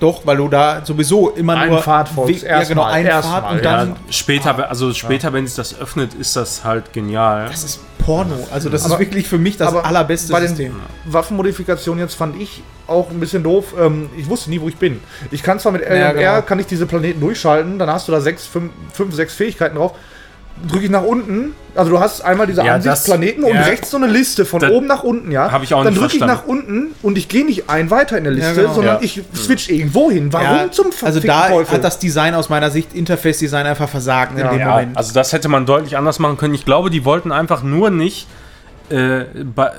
Doch, 0.00 0.26
weil 0.26 0.36
du 0.36 0.48
da 0.48 0.84
sowieso 0.84 1.30
immer 1.30 1.56
Ein 1.56 1.70
nur... 1.70 1.82
Pfad 1.82 2.08
folgst, 2.08 2.42
Ja, 2.42 2.62
genau, 2.64 2.82
erstmal, 2.82 2.92
ein 2.92 3.06
erstmal, 3.06 3.40
Pfad 3.42 3.50
und 3.52 3.56
ja. 3.56 3.62
dann... 3.62 3.88
Ja, 3.90 3.96
später, 4.10 4.68
also 4.68 4.92
später, 4.92 5.32
wenn 5.32 5.46
sich 5.46 5.56
das 5.56 5.78
öffnet, 5.80 6.14
ist 6.14 6.36
das 6.36 6.64
halt 6.64 6.92
genial. 6.92 7.46
Das 7.48 7.64
ist 7.64 7.80
Porno. 7.98 8.36
Also 8.52 8.68
das 8.68 8.84
Aber- 8.84 8.94
ist 8.94 9.00
wirklich 9.00 9.26
für 9.26 9.38
mich 9.38 9.56
das 9.56 9.68
aber 9.68 9.84
allerbeste 9.84 10.32
bei 10.32 10.40
den 10.40 10.48
System. 10.48 10.76
Waffenmodifikationen 11.06 12.00
jetzt 12.04 12.14
fand 12.14 12.40
ich 12.40 12.62
auch 12.86 13.10
ein 13.10 13.18
bisschen 13.18 13.42
doof. 13.42 13.74
Ähm, 13.80 14.10
ich 14.16 14.28
wusste 14.28 14.50
nie, 14.50 14.60
wo 14.60 14.68
ich 14.68 14.76
bin. 14.76 15.00
Ich 15.30 15.42
kann 15.42 15.58
zwar 15.58 15.72
mit 15.72 15.82
L 15.82 15.98
Ja, 15.98 16.12
genau. 16.12 16.42
kann 16.42 16.58
ich 16.58 16.66
diese 16.66 16.86
Planeten 16.86 17.20
durchschalten, 17.20 17.78
dann 17.78 17.90
hast 17.90 18.06
du 18.06 18.12
da 18.12 18.20
sechs, 18.20 18.46
fünf, 18.46 18.70
fünf 18.92 19.14
sechs 19.14 19.34
Fähigkeiten 19.34 19.76
drauf. 19.76 19.92
Drücke 20.70 20.86
ich 20.86 20.90
nach 20.90 21.02
unten, 21.02 21.52
also 21.74 21.90
du 21.90 22.00
hast 22.00 22.22
einmal 22.22 22.46
diese 22.46 22.60
Ja, 22.64 22.78
das- 22.78 22.86
Ansichtsplaneten 22.86 23.44
und 23.44 23.54
ja. 23.54 23.60
rechts 23.62 23.90
so 23.90 23.98
eine 23.98 24.06
Liste 24.06 24.46
von 24.46 24.60
Das 24.60 24.70
oben 24.70 24.86
nach 24.86 25.02
unten, 25.02 25.30
ja. 25.30 25.52
hab 25.52 25.62
ich 25.62 25.74
auch 25.74 25.84
Dann 25.84 25.94
drücke 25.94 26.14
ich 26.16 26.20
nach 26.20 26.46
unten 26.46 26.94
und 27.02 27.18
ich 27.18 27.28
gehe 27.28 27.44
nicht 27.44 27.68
ein 27.68 27.90
weiter 27.90 28.16
in 28.16 28.24
der 28.24 28.32
Liste, 28.32 28.54
genau. 28.54 28.72
sondern 28.72 28.96
Ja. 28.96 29.02
ich 29.02 29.20
switch 29.34 29.68
irgendwo 29.68 30.10
hin. 30.10 30.32
Warum 30.32 30.46
Ja, 30.46 30.70
zum 30.70 30.86
Also 30.86 30.98
verfickten 30.98 31.28
da 31.28 31.48
Teufel? 31.48 31.74
hat 31.74 31.84
das 31.84 31.98
Design 31.98 32.34
aus 32.34 32.48
meiner 32.48 32.70
Sicht, 32.70 32.94
Interface-Design 32.94 33.66
einfach 33.66 33.88
versagt 33.88 34.38
Ja. 34.38 34.46
in 34.46 34.50
dem 34.52 34.60
Ja, 34.60 34.70
Moment. 34.70 34.96
also 34.96 35.12
das 35.12 35.32
hätte 35.34 35.48
man 35.48 35.66
deutlich 35.66 35.96
anders 35.98 36.18
machen 36.18 36.38
können. 36.38 36.54
Ich 36.54 36.64
glaube, 36.64 36.88
die 36.88 37.04
wollten 37.04 37.32
einfach 37.32 37.62
nur 37.62 37.90
nicht 37.90 38.26
äh, 38.88 39.24
bei, 39.54 39.72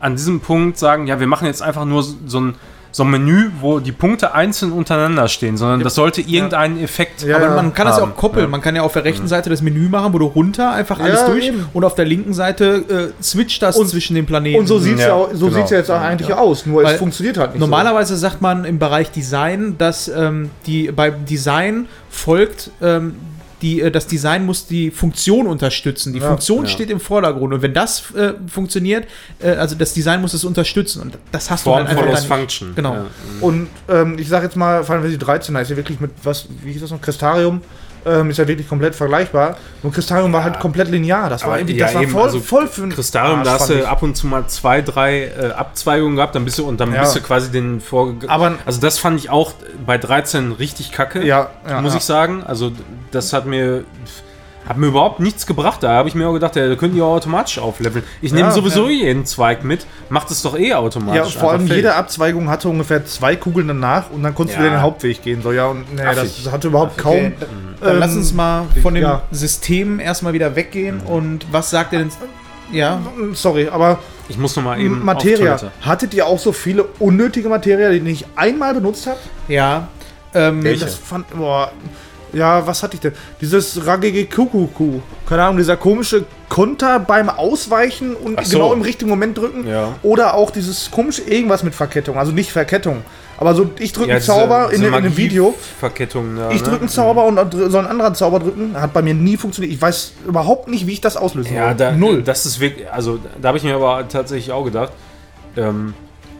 an 0.00 0.16
diesem 0.16 0.40
Punkt 0.40 0.76
sagen, 0.78 1.06
ja, 1.06 1.20
wir 1.20 1.26
machen 1.28 1.46
jetzt 1.46 1.62
einfach 1.62 1.84
nur 1.84 2.02
so 2.02 2.14
so 2.26 2.40
ein, 2.40 2.54
so 2.92 3.04
ein 3.04 3.10
Menü, 3.10 3.50
wo 3.60 3.78
die 3.78 3.92
Punkte 3.92 4.34
einzeln 4.34 4.72
untereinander 4.72 5.28
stehen, 5.28 5.56
sondern 5.56 5.80
das 5.80 5.94
sollte 5.94 6.20
irgendeinen 6.22 6.82
Effekt 6.82 7.22
Ja, 7.22 7.36
Aber 7.36 7.46
ja. 7.46 7.54
man 7.54 7.72
kann 7.72 7.86
das 7.86 7.98
ja 7.98 8.02
auch 8.04 8.16
koppeln. 8.16 8.46
Ja. 8.46 8.50
Man 8.50 8.60
kann 8.60 8.74
ja 8.74 8.82
auf 8.82 8.92
der 8.92 9.04
rechten 9.04 9.28
Seite 9.28 9.48
das 9.48 9.62
Menü 9.62 9.88
machen, 9.88 10.12
wo 10.12 10.18
du 10.18 10.26
runter 10.26 10.72
einfach 10.72 10.98
alles 10.98 11.20
Ja, 11.20 11.26
durch 11.28 11.46
eben. 11.46 11.66
und 11.72 11.84
auf 11.84 11.94
der 11.94 12.04
linken 12.04 12.34
Seite 12.34 13.12
äh, 13.18 13.22
switcht 13.22 13.62
das 13.62 13.76
Und- 13.76 13.88
zwischen 13.88 14.14
den 14.16 14.26
Planeten. 14.26 14.58
und 14.58 14.66
so 14.66 14.78
sieht 14.78 14.94
es 14.94 15.00
ja, 15.02 15.08
Ja, 15.08 15.14
auch- 15.14 15.28
so 15.32 15.46
genau. 15.46 15.58
sieht's 15.58 15.70
ja 15.70 15.78
jetzt 15.78 15.90
auch 15.90 16.00
eigentlich 16.00 16.32
aus, 16.34 16.66
nur 16.66 16.82
Weil 16.82 16.94
es 16.94 16.98
funktioniert 16.98 17.38
halt 17.38 17.52
nicht. 17.52 17.60
Normalerweise 17.60 18.16
sagt 18.16 18.40
man 18.40 18.64
im 18.64 18.78
Bereich 18.78 19.10
Design, 19.10 19.76
dass 19.78 20.08
ähm, 20.08 20.50
die 20.66 20.90
beim 20.90 21.24
Design 21.26 21.86
folgt 22.10 22.70
ähm, 22.82 23.14
die, 23.62 23.80
äh, 23.80 23.90
das 23.90 24.06
Design 24.06 24.46
muss 24.46 24.66
die 24.66 24.90
Funktion 24.90 25.46
unterstützen. 25.46 26.12
Die 26.12 26.18
Ja, 26.18 26.28
Funktion 26.28 26.64
ja. 26.64 26.70
steht 26.70 26.90
im 26.90 27.00
Vordergrund. 27.00 27.52
Und 27.54 27.62
wenn 27.62 27.74
das 27.74 28.12
äh, 28.14 28.34
funktioniert, 28.48 29.06
äh, 29.40 29.50
also 29.50 29.74
das 29.76 29.92
Design 29.94 30.20
muss 30.20 30.34
es 30.34 30.44
unterstützen. 30.44 31.02
Und 31.02 31.18
das 31.32 31.50
hast 31.50 31.62
du 31.66 31.70
Form 31.70 31.78
halt 31.78 31.88
einfach 31.88 32.02
follows 32.04 32.26
dann- 32.28 32.38
Function. 32.38 32.74
Genau. 32.74 32.94
Ja. 32.94 33.06
Und 33.40 33.68
ähm, 33.88 34.18
ich 34.18 34.28
sage 34.28 34.46
jetzt 34.46 34.56
mal, 34.56 34.82
Final 34.84 35.00
Fantasy 35.02 35.18
13, 35.18 35.54
da 35.54 35.60
ist 35.60 35.70
ja 35.70 35.76
wirklich 35.76 36.00
mit, 36.00 36.10
was, 36.22 36.46
wie 36.62 36.72
hieß 36.72 36.82
das 36.82 36.90
noch, 36.90 37.00
Crystarium, 37.00 37.60
ähm, 38.06 38.30
ist 38.30 38.38
ja 38.38 38.46
wirklich 38.48 38.68
komplett 38.68 38.94
vergleichbar. 38.94 39.56
Nur 39.82 39.92
Crystarium 39.92 40.32
war 40.32 40.44
halt 40.44 40.58
komplett 40.60 40.88
linear. 40.88 41.28
Das 41.30 41.44
war 41.46 41.58
irgendwie, 41.58 41.76
ja, 41.76 41.86
das 41.86 41.94
war 41.94 42.02
eben, 42.02 42.12
voll, 42.12 42.22
also 42.22 42.40
voll 42.40 42.66
für 42.66 42.82
ein 42.84 42.90
Kristallum, 42.90 43.42
da 43.44 43.52
hast 43.52 43.70
du 43.70 43.86
ab 43.88 44.02
und 44.02 44.16
zu 44.16 44.26
mal 44.26 44.46
zwei, 44.48 44.82
drei 44.82 45.24
äh, 45.26 45.52
Abzweigungen 45.56 46.16
gehabt, 46.16 46.34
dann 46.34 46.44
bist 46.44 46.58
du 46.58 46.66
und 46.66 46.80
dann 46.80 46.92
Ja. 46.92 47.00
bist 47.00 47.16
du 47.16 47.20
quasi 47.20 47.50
den 47.50 47.80
vorge... 47.80 48.28
Aber- 48.28 48.54
also 48.66 48.80
das 48.80 48.98
fand 48.98 49.18
ich 49.20 49.30
auch 49.30 49.52
bei 49.86 49.98
13 49.98 50.52
richtig 50.52 50.92
kacke, 50.92 51.24
Ja, 51.24 51.50
ja, 51.68 51.80
muss 51.80 51.92
ja. 51.92 51.98
ich 51.98 52.04
sagen. 52.04 52.42
Also 52.46 52.72
das 53.10 53.32
hat 53.32 53.46
mir 53.46 53.84
hat 54.68 54.76
mir 54.76 54.86
überhaupt 54.86 55.18
nichts 55.20 55.46
gebracht. 55.46 55.82
Da 55.82 55.90
habe 55.90 56.08
ich 56.08 56.14
mir 56.14 56.28
auch 56.28 56.32
gedacht, 56.32 56.54
ja, 56.56 56.68
da 56.68 56.76
können 56.76 56.94
die 56.94 57.02
auch 57.02 57.14
automatisch 57.14 57.58
aufleveln. 57.58 58.04
Ich 58.22 58.32
nehme 58.32 58.48
Ja, 58.48 58.52
sowieso 58.54 58.84
ja. 58.88 59.06
jeden 59.06 59.26
Zweig 59.26 59.64
mit, 59.64 59.86
macht 60.10 60.30
es 60.30 60.42
doch 60.42 60.56
eh 60.56 60.68
Ja, 60.68 60.78
automatisch. 60.78 61.36
vor 61.36 61.52
allem 61.52 61.66
jede. 61.66 61.94
Abzweigung 61.94 62.48
hatte 62.48 62.68
ungefähr 62.68 63.04
zwei 63.06 63.34
Kugeln 63.36 63.68
danach 63.68 64.10
und 64.10 64.22
dann 64.22 64.34
konntest 64.34 64.58
du 64.58 64.62
Ja. 64.62 64.66
wieder 64.68 64.76
den 64.78 64.82
Hauptweg 64.82 65.22
gehen. 65.22 65.42
So, 65.42 65.52
ja, 65.52 65.66
und 65.66 65.92
nee, 65.94 66.02
Affig. 66.02 66.42
das 66.44 66.52
hatte 66.52 66.68
überhaupt 66.68 66.98
kaum. 66.98 67.14
Okay, 67.16 67.32
dann 67.80 67.92
ähm, 67.94 67.98
lass 67.98 68.14
uns 68.14 68.32
mal 68.32 68.66
von 68.82 68.94
dem 68.94 69.02
ja. 69.02 69.22
System 69.32 69.98
erstmal 69.98 70.32
wieder 70.32 70.54
weggehen. 70.54 71.00
Und 71.00 71.46
was 71.50 71.70
sagt 71.70 71.92
ihr 71.92 71.98
denn? 72.00 72.10
Ja, 72.72 73.00
Sorry, 73.32 73.68
aber 73.68 73.98
Ich 74.28 74.38
muss 74.38 74.54
noch 74.54 74.62
mal 74.62 74.78
eben 74.80 75.04
Materia. 75.04 75.58
Hattet 75.82 76.14
ihr 76.14 76.26
auch 76.26 76.38
so 76.38 76.52
viele 76.52 76.84
unnötige 77.00 77.48
Materia, 77.48 77.90
die 77.90 77.96
ihr 77.96 78.02
nicht 78.02 78.26
einmal 78.36 78.74
benutzt 78.74 79.06
habt? 79.08 79.20
ja. 79.48 79.88
Ähm, 80.32 80.62
Welche? 80.62 80.84
Das 80.84 80.94
fand. 80.94 81.28
Boah. 81.30 81.72
Ja, 82.32 82.66
was 82.66 82.82
hatte 82.82 82.94
ich 82.94 83.00
denn? 83.00 83.12
Dieses 83.40 83.86
Ragege 83.86 84.26
Kukuku. 84.26 85.00
Keine 85.28 85.42
Ahnung, 85.44 85.56
dieser 85.58 85.76
komische 85.76 86.24
Konter 86.48 86.98
beim 87.00 87.28
Ausweichen 87.28 88.14
und 88.16 88.38
Ach 88.38 88.44
so. 88.44 88.58
genau 88.58 88.72
im 88.72 88.82
richtigen 88.82 89.10
Moment 89.10 89.38
drücken. 89.38 89.66
Ja. 89.66 89.94
Oder 90.02 90.34
auch 90.34 90.50
dieses 90.50 90.90
komische 90.90 91.22
irgendwas 91.22 91.62
mit 91.62 91.74
Verkettung. 91.74 92.16
Also 92.18 92.32
nicht 92.32 92.50
Verkettung. 92.52 93.02
Aber 93.38 93.54
so, 93.54 93.70
ich 93.78 93.92
drücke 93.92 94.08
Ja, 94.10 94.16
einen 94.16 94.24
Zauber 94.24 94.64
diese- 94.70 94.74
in, 94.74 94.80
diese 94.82 94.88
in 94.88 94.94
einem 94.94 95.16
Video. 95.16 95.54
Verkettung 95.78 96.36
da, 96.36 96.50
Ich 96.50 96.60
ne? 96.62 96.68
drücke 96.68 96.80
einen 96.80 96.88
Zauber 96.90 97.24
und 97.24 97.36
dr- 97.36 97.70
soll 97.70 97.84
ein 97.84 97.90
anderer 97.90 98.12
Zauber 98.12 98.38
drücken. 98.38 98.78
Hat 98.78 98.92
bei 98.92 99.00
mir 99.00 99.14
nie 99.14 99.36
funktioniert. 99.38 99.72
Ich 99.72 99.80
weiß 99.80 100.12
überhaupt 100.26 100.68
nicht, 100.68 100.86
wie 100.86 100.92
ich 100.92 101.00
das 101.00 101.16
auslösen 101.16 101.54
Ja, 101.54 101.68
soll. 101.68 101.76
da, 101.76 101.92
Null. 101.92 102.22
Das 102.22 102.44
ist 102.44 102.60
wirklich, 102.60 102.90
also 102.92 103.18
da 103.40 103.48
habe 103.48 103.56
ich 103.58 103.64
mir 103.64 103.74
aber 103.76 104.06
tatsächlich 104.08 104.52
auch 104.52 104.64
gedacht, 104.64 104.92
ähm, 105.56 105.94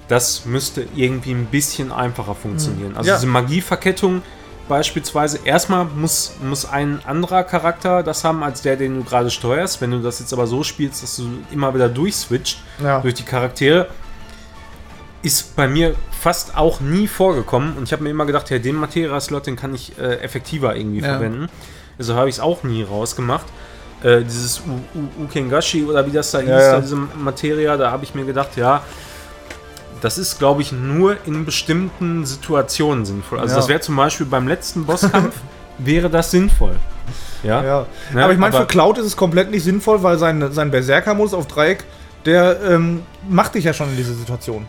das 0.08 0.44
müsste 0.44 0.84
irgendwie 0.94 1.30
ein 1.30 1.46
bisschen 1.46 1.90
einfacher 1.92 2.34
funktionieren. 2.34 2.94
Also 2.96 3.08
Ja. 3.08 3.14
diese 3.16 3.28
Magieverkettung 3.28 4.22
beispielsweise, 4.70 5.40
erstmal 5.44 5.84
muss, 5.84 6.32
muss 6.42 6.64
ein 6.64 7.00
anderer 7.04 7.42
Charakter 7.44 8.02
das 8.02 8.24
haben, 8.24 8.42
als 8.42 8.62
der, 8.62 8.76
den 8.76 8.96
du 8.96 9.04
gerade 9.04 9.28
steuerst. 9.30 9.82
Wenn 9.82 9.90
du 9.90 9.98
das 9.98 10.20
jetzt 10.20 10.32
aber 10.32 10.46
so 10.46 10.62
spielst, 10.62 11.02
dass 11.02 11.16
du 11.16 11.24
immer 11.50 11.74
wieder 11.74 11.90
durchswitcht 11.90 12.62
Ja. 12.82 13.00
durch 13.00 13.14
die 13.14 13.24
Charaktere, 13.24 13.88
ist 15.22 15.54
bei 15.56 15.68
mir 15.68 15.94
fast 16.18 16.56
auch 16.56 16.80
nie 16.80 17.06
vorgekommen. 17.08 17.76
Und 17.76 17.82
ich 17.82 17.92
habe 17.92 18.02
mir 18.04 18.10
immer 18.10 18.24
gedacht, 18.24 18.48
ja, 18.48 18.58
den 18.58 18.76
Materia-Slot, 18.76 19.46
den 19.46 19.56
kann 19.56 19.74
ich 19.74 19.98
äh, 19.98 20.20
effektiver 20.22 20.74
irgendwie 20.74 21.00
Ja. 21.00 21.08
verwenden. 21.18 21.48
Also 21.98 22.14
habe 22.14 22.30
ich 22.30 22.36
es 22.36 22.40
auch 22.40 22.62
nie 22.62 22.82
rausgemacht. 22.82 23.44
Äh, 24.02 24.22
dieses 24.22 24.60
U 24.60 24.80
U 24.94 25.24
Ukengashi 25.24 25.84
oder 25.84 26.06
wie 26.06 26.12
das 26.12 26.30
da 26.30 26.38
hieß, 26.38 26.48
ja. 26.48 26.72
da 26.72 26.80
diese 26.80 26.96
Materia, 26.96 27.76
da 27.76 27.90
habe 27.90 28.04
ich 28.04 28.14
mir 28.14 28.24
gedacht, 28.24 28.56
ja, 28.56 28.82
das 30.00 30.18
ist, 30.18 30.38
glaube 30.38 30.62
ich, 30.62 30.72
nur 30.72 31.16
in 31.26 31.44
bestimmten 31.44 32.24
Situationen 32.26 33.04
sinnvoll. 33.04 33.38
Also 33.40 33.54
Ja. 33.54 33.60
das 33.60 33.68
wäre 33.68 33.80
zum 33.80 33.96
Beispiel 33.96 34.26
beim 34.26 34.48
letzten 34.48 34.84
Bosskampf, 34.86 35.34
wäre 35.78 36.08
das 36.10 36.30
sinnvoll. 36.30 36.76
Ja, 37.42 37.62
Ja. 37.64 37.86
Ne, 38.12 38.22
aber 38.24 38.32
ich 38.32 38.38
meine, 38.38 38.56
für 38.56 38.66
Cloud 38.66 38.98
ist 38.98 39.06
es 39.06 39.16
komplett 39.16 39.50
nicht 39.50 39.64
sinnvoll, 39.64 40.02
weil 40.02 40.18
sein, 40.18 40.52
sein 40.52 40.70
Berserker-Modus 40.70 41.34
auf 41.34 41.46
Dreieck, 41.46 41.84
der 42.26 42.60
ähm, 42.62 43.02
macht 43.28 43.54
dich 43.54 43.64
ja 43.64 43.72
schon 43.72 43.88
in 43.90 43.96
diese 43.96 44.14
Situation. 44.14 44.66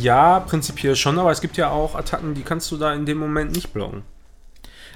ja, 0.00 0.40
prinzipiell 0.40 0.96
schon, 0.96 1.18
aber 1.18 1.30
es 1.30 1.40
gibt 1.40 1.56
ja 1.56 1.70
auch 1.70 1.94
Attacken, 1.94 2.34
die 2.34 2.42
kannst 2.42 2.70
du 2.70 2.76
da 2.76 2.92
in 2.92 3.06
dem 3.06 3.18
Moment 3.18 3.52
nicht 3.52 3.72
blocken. 3.72 4.02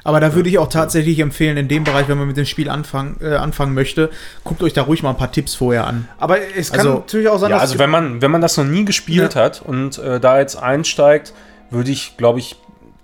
Aber 0.05 0.21
da 0.21 0.35
würde 0.35 0.49
ich 0.51 0.59
auch 0.59 0.69
tatsächlich 0.69 1.19
empfehlen, 1.19 1.57
in 1.57 1.67
dem 1.67 1.83
Bereich, 1.83 2.09
wenn 2.09 2.19
man 2.19 2.27
mit 2.29 2.37
dem 2.37 2.45
Spiel 2.45 2.69
anfangen, 2.69 3.17
äh, 3.23 3.35
anfangen 3.35 3.73
möchte, 3.75 4.11
guckt 4.45 4.63
euch 4.63 4.75
da 4.75 4.83
ruhig 4.83 5.03
mal 5.03 5.11
ein 5.11 5.17
paar 5.17 5.33
Tipps 5.33 5.55
vorher 5.55 5.87
an. 5.87 6.07
Aber 6.19 6.37
es 6.57 6.71
kann 6.71 6.81
Also- 6.81 6.95
natürlich 6.99 7.29
auch 7.29 7.39
sein, 7.39 7.51
Ja, 7.51 7.57
dass 7.57 7.63
also 7.71 7.79
wenn 7.79 7.91
man, 7.91 8.21
wenn 8.23 8.31
man 8.31 8.43
das 8.43 8.57
noch 8.59 8.65
nie 8.65 8.85
gespielt 8.85 9.35
hat 9.35 9.63
und 9.63 9.99
äh, 9.99 10.21
da 10.21 10.39
jetzt 10.39 10.57
einsteigt, 10.57 11.33
würde 11.71 11.91
ich, 11.91 12.17
glaube 12.19 12.39
ich, 12.39 12.57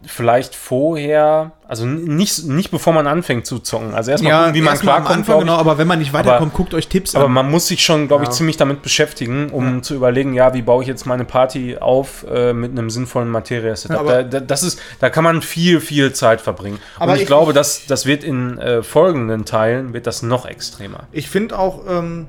vielleicht 0.07 0.55
vorher, 0.55 1.53
also 1.69 1.85
nicht, 1.85 2.45
nicht 2.47 2.71
bevor 2.71 2.95
man 2.95 3.07
anfängt 3.07 3.45
zu 3.45 3.59
zocken. 3.59 3.95
Also 3.95 4.11
erstmal 4.11 4.33
gucken, 4.33 4.55
wie 4.55 4.63
man 4.63 4.79
klarkommt, 4.79 5.11
Anfang, 5.11 5.35
ich. 5.37 5.41
genau, 5.43 5.57
aber 5.57 5.77
wenn 5.77 5.87
man 5.87 5.99
nicht 5.99 6.15
weiterkommt, 6.15 6.55
guckt 6.55 6.73
euch 6.73 6.89
Tipps 6.89 7.15
Aber 7.15 7.27
an. 7.27 7.33
man 7.33 7.51
muss 7.51 7.67
sich 7.67 7.85
schon, 7.85 8.09
glaube 8.09 8.25
ich, 8.25 8.31
Ja. 8.31 8.35
ziemlich 8.35 8.57
damit 8.57 8.81
beschäftigen, 8.81 9.51
um 9.51 9.83
zu 9.83 9.95
überlegen, 9.95 10.33
ja, 10.33 10.55
wie 10.55 10.63
baue 10.63 10.83
ich 10.83 10.89
jetzt 10.89 11.05
meine 11.05 11.25
Party 11.27 11.77
auf 11.79 12.25
äh, 12.33 12.55
mit 12.55 12.71
einem 12.71 12.89
sinnvollen 12.89 13.29
Materia-Setup. 13.29 13.99
Aber- 14.01 14.11
Da, 14.11 14.23
da, 14.23 14.41
das 14.41 14.63
ist, 14.63 14.81
da 15.01 15.11
kann 15.11 15.23
man 15.23 15.43
viel, 15.43 15.81
viel 15.81 16.13
Zeit 16.15 16.41
verbringen. 16.41 16.79
Aber 16.99 17.11
Und 17.13 17.17
ich, 17.17 17.23
ich- 17.23 17.27
glaube, 17.29 17.53
dass 17.53 17.85
das 17.87 18.07
wird 18.07 18.25
in 18.25 18.59
äh, 18.59 18.83
folgenden 18.83 19.45
Teilen 19.45 19.93
wird 19.93 20.07
das 20.07 20.23
noch 20.23 20.47
extremer. 20.47 21.01
ich 21.13 21.29
finde 21.29 21.59
auch, 21.59 21.81
ähm, 21.89 22.27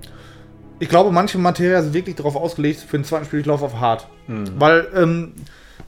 ich 0.80 0.89
glaube, 0.89 1.11
manche 1.11 1.38
Materia 1.38 1.81
sind 1.84 1.93
wirklich 1.93 2.15
darauf 2.18 2.35
ausgelegt 2.35 2.81
für 2.85 2.98
den 2.98 3.06
zweiten 3.06 3.26
Spieldurchlauf 3.26 3.61
auf 3.64 3.80
hart. 3.80 4.07
Hm. 4.27 4.45
Weil, 4.60 4.88
ähm, 4.95 5.34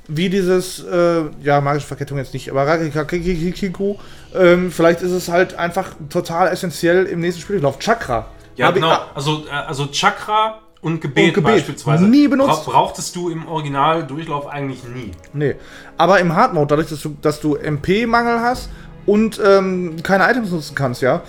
wie 0.07 0.29
dieses, 0.29 0.83
äh, 0.83 1.23
ja, 1.41 1.61
magische 1.61 1.87
Verkettung 1.87 2.17
jetzt 2.17 2.33
nicht, 2.33 2.49
aber 2.51 2.67
Rakikakikiku, 2.67 3.95
ähm, 4.35 4.71
vielleicht 4.71 5.01
ist 5.01 5.11
es 5.11 5.29
halt 5.29 5.55
einfach 5.57 5.91
total 6.09 6.49
essentiell 6.49 7.05
im 7.05 7.19
nächsten 7.21 7.41
Spieldurchlauf. 7.41 7.79
Chakra. 7.79 8.27
Hab 8.61 8.75
ich- 8.75 8.83
ah, 8.83 9.07
Also, 9.15 9.45
also 9.67 9.87
Chakra 9.87 10.59
und 10.81 10.99
Gebet, 11.01 11.29
Und 11.29 11.33
Gebet. 11.35 11.53
beispielsweise. 11.55 12.03
Nie 12.05 12.27
benutzt. 12.27 12.65
brauchtest 12.65 13.15
du 13.15 13.29
im 13.29 13.47
Original-Durchlauf 13.47 14.47
eigentlich 14.47 14.83
nie. 14.83 15.11
Nee. 15.33 15.55
Aber 15.97 16.19
im 16.19 16.35
Hard 16.35 16.53
Mode, 16.53 16.67
dadurch, 16.67 16.89
dass 16.89 17.01
du, 17.01 17.15
dass 17.21 17.39
du 17.39 17.55
MP-Mangel 17.55 18.39
hast 18.41 18.69
und 19.05 19.39
ähm, 19.43 19.95
keine 20.03 20.29
Items 20.29 20.51
nutzen 20.51 20.75
kannst, 20.75 21.01
ja, 21.01 21.21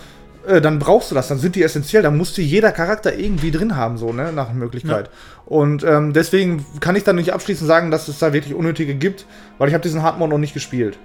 äh, 0.47 0.61
dann 0.61 0.79
brauchst 0.79 1.11
du 1.11 1.15
das, 1.15 1.29
dann 1.29 1.39
sind 1.39 1.55
die 1.57 1.63
essentiell, 1.63 2.03
dann 2.03 2.17
musste 2.19 2.43
jeder 2.43 2.73
Charakter 2.73 3.15
irgendwie 3.17 3.51
drin 3.51 3.77
haben, 3.77 3.97
so, 3.97 4.13
ne, 4.13 4.33
nach 4.33 4.53
Möglichkeit. 4.53 5.09
Und 5.47 5.85
ähm, 5.85 6.13
deswegen 6.13 6.65
kann 6.81 6.97
ich 6.97 7.05
dann 7.05 7.17
nicht 7.17 7.33
abschließend 7.33 7.69
sagen, 7.69 7.91
dass 7.91 8.09
es 8.09 8.19
da 8.19 8.33
wirklich 8.33 8.55
unnötige 8.55 8.95
gibt, 8.95 9.27
weil 9.59 9.69
ich 9.69 9.75
habe 9.75 9.83
diesen 9.83 10.03
Hard 10.03 10.19
Mode 10.19 10.31
noch 10.31 10.39
nicht 10.39 10.55
gespielt. 10.55 10.99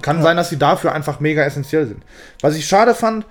Kann 0.00 0.22
sein, 0.22 0.36
dass 0.36 0.48
sie 0.48 0.58
dafür 0.58 0.92
einfach 0.92 1.20
mega 1.20 1.44
essentiell 1.44 1.86
sind. 1.86 2.02
Was 2.40 2.56
ich 2.56 2.66
schade 2.66 2.94
fand, 2.94 3.26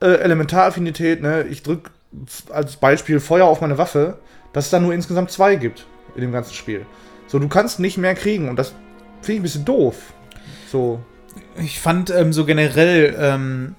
äh, 0.00 0.14
Elementaraffinität, 0.16 1.22
ne, 1.22 1.44
ich 1.48 1.62
drück 1.62 1.90
f- 2.26 2.52
als 2.52 2.76
Beispiel 2.76 3.20
Feuer 3.20 3.46
auf 3.46 3.60
meine 3.60 3.78
Waffe, 3.78 4.18
dass 4.52 4.64
es 4.66 4.70
da 4.70 4.80
nur 4.80 4.92
insgesamt 4.92 5.30
zwei 5.30 5.54
gibt 5.54 5.86
in 6.16 6.20
dem 6.20 6.32
ganzen 6.32 6.52
Spiel. 6.54 6.84
So, 7.28 7.38
du 7.38 7.48
kannst 7.48 7.78
nicht 7.78 7.96
mehr 7.96 8.14
kriegen 8.14 8.48
und 8.48 8.56
das 8.56 8.74
finde 9.22 9.32
ich 9.34 9.38
ein 9.38 9.42
bisschen 9.44 9.64
doof. 9.64 9.94
So. 10.70 11.00
Ich 11.56 11.80
fand 11.80 12.10
ähm, 12.10 12.32
so 12.32 12.44
generell, 12.44 13.16
ähm, 13.18 13.74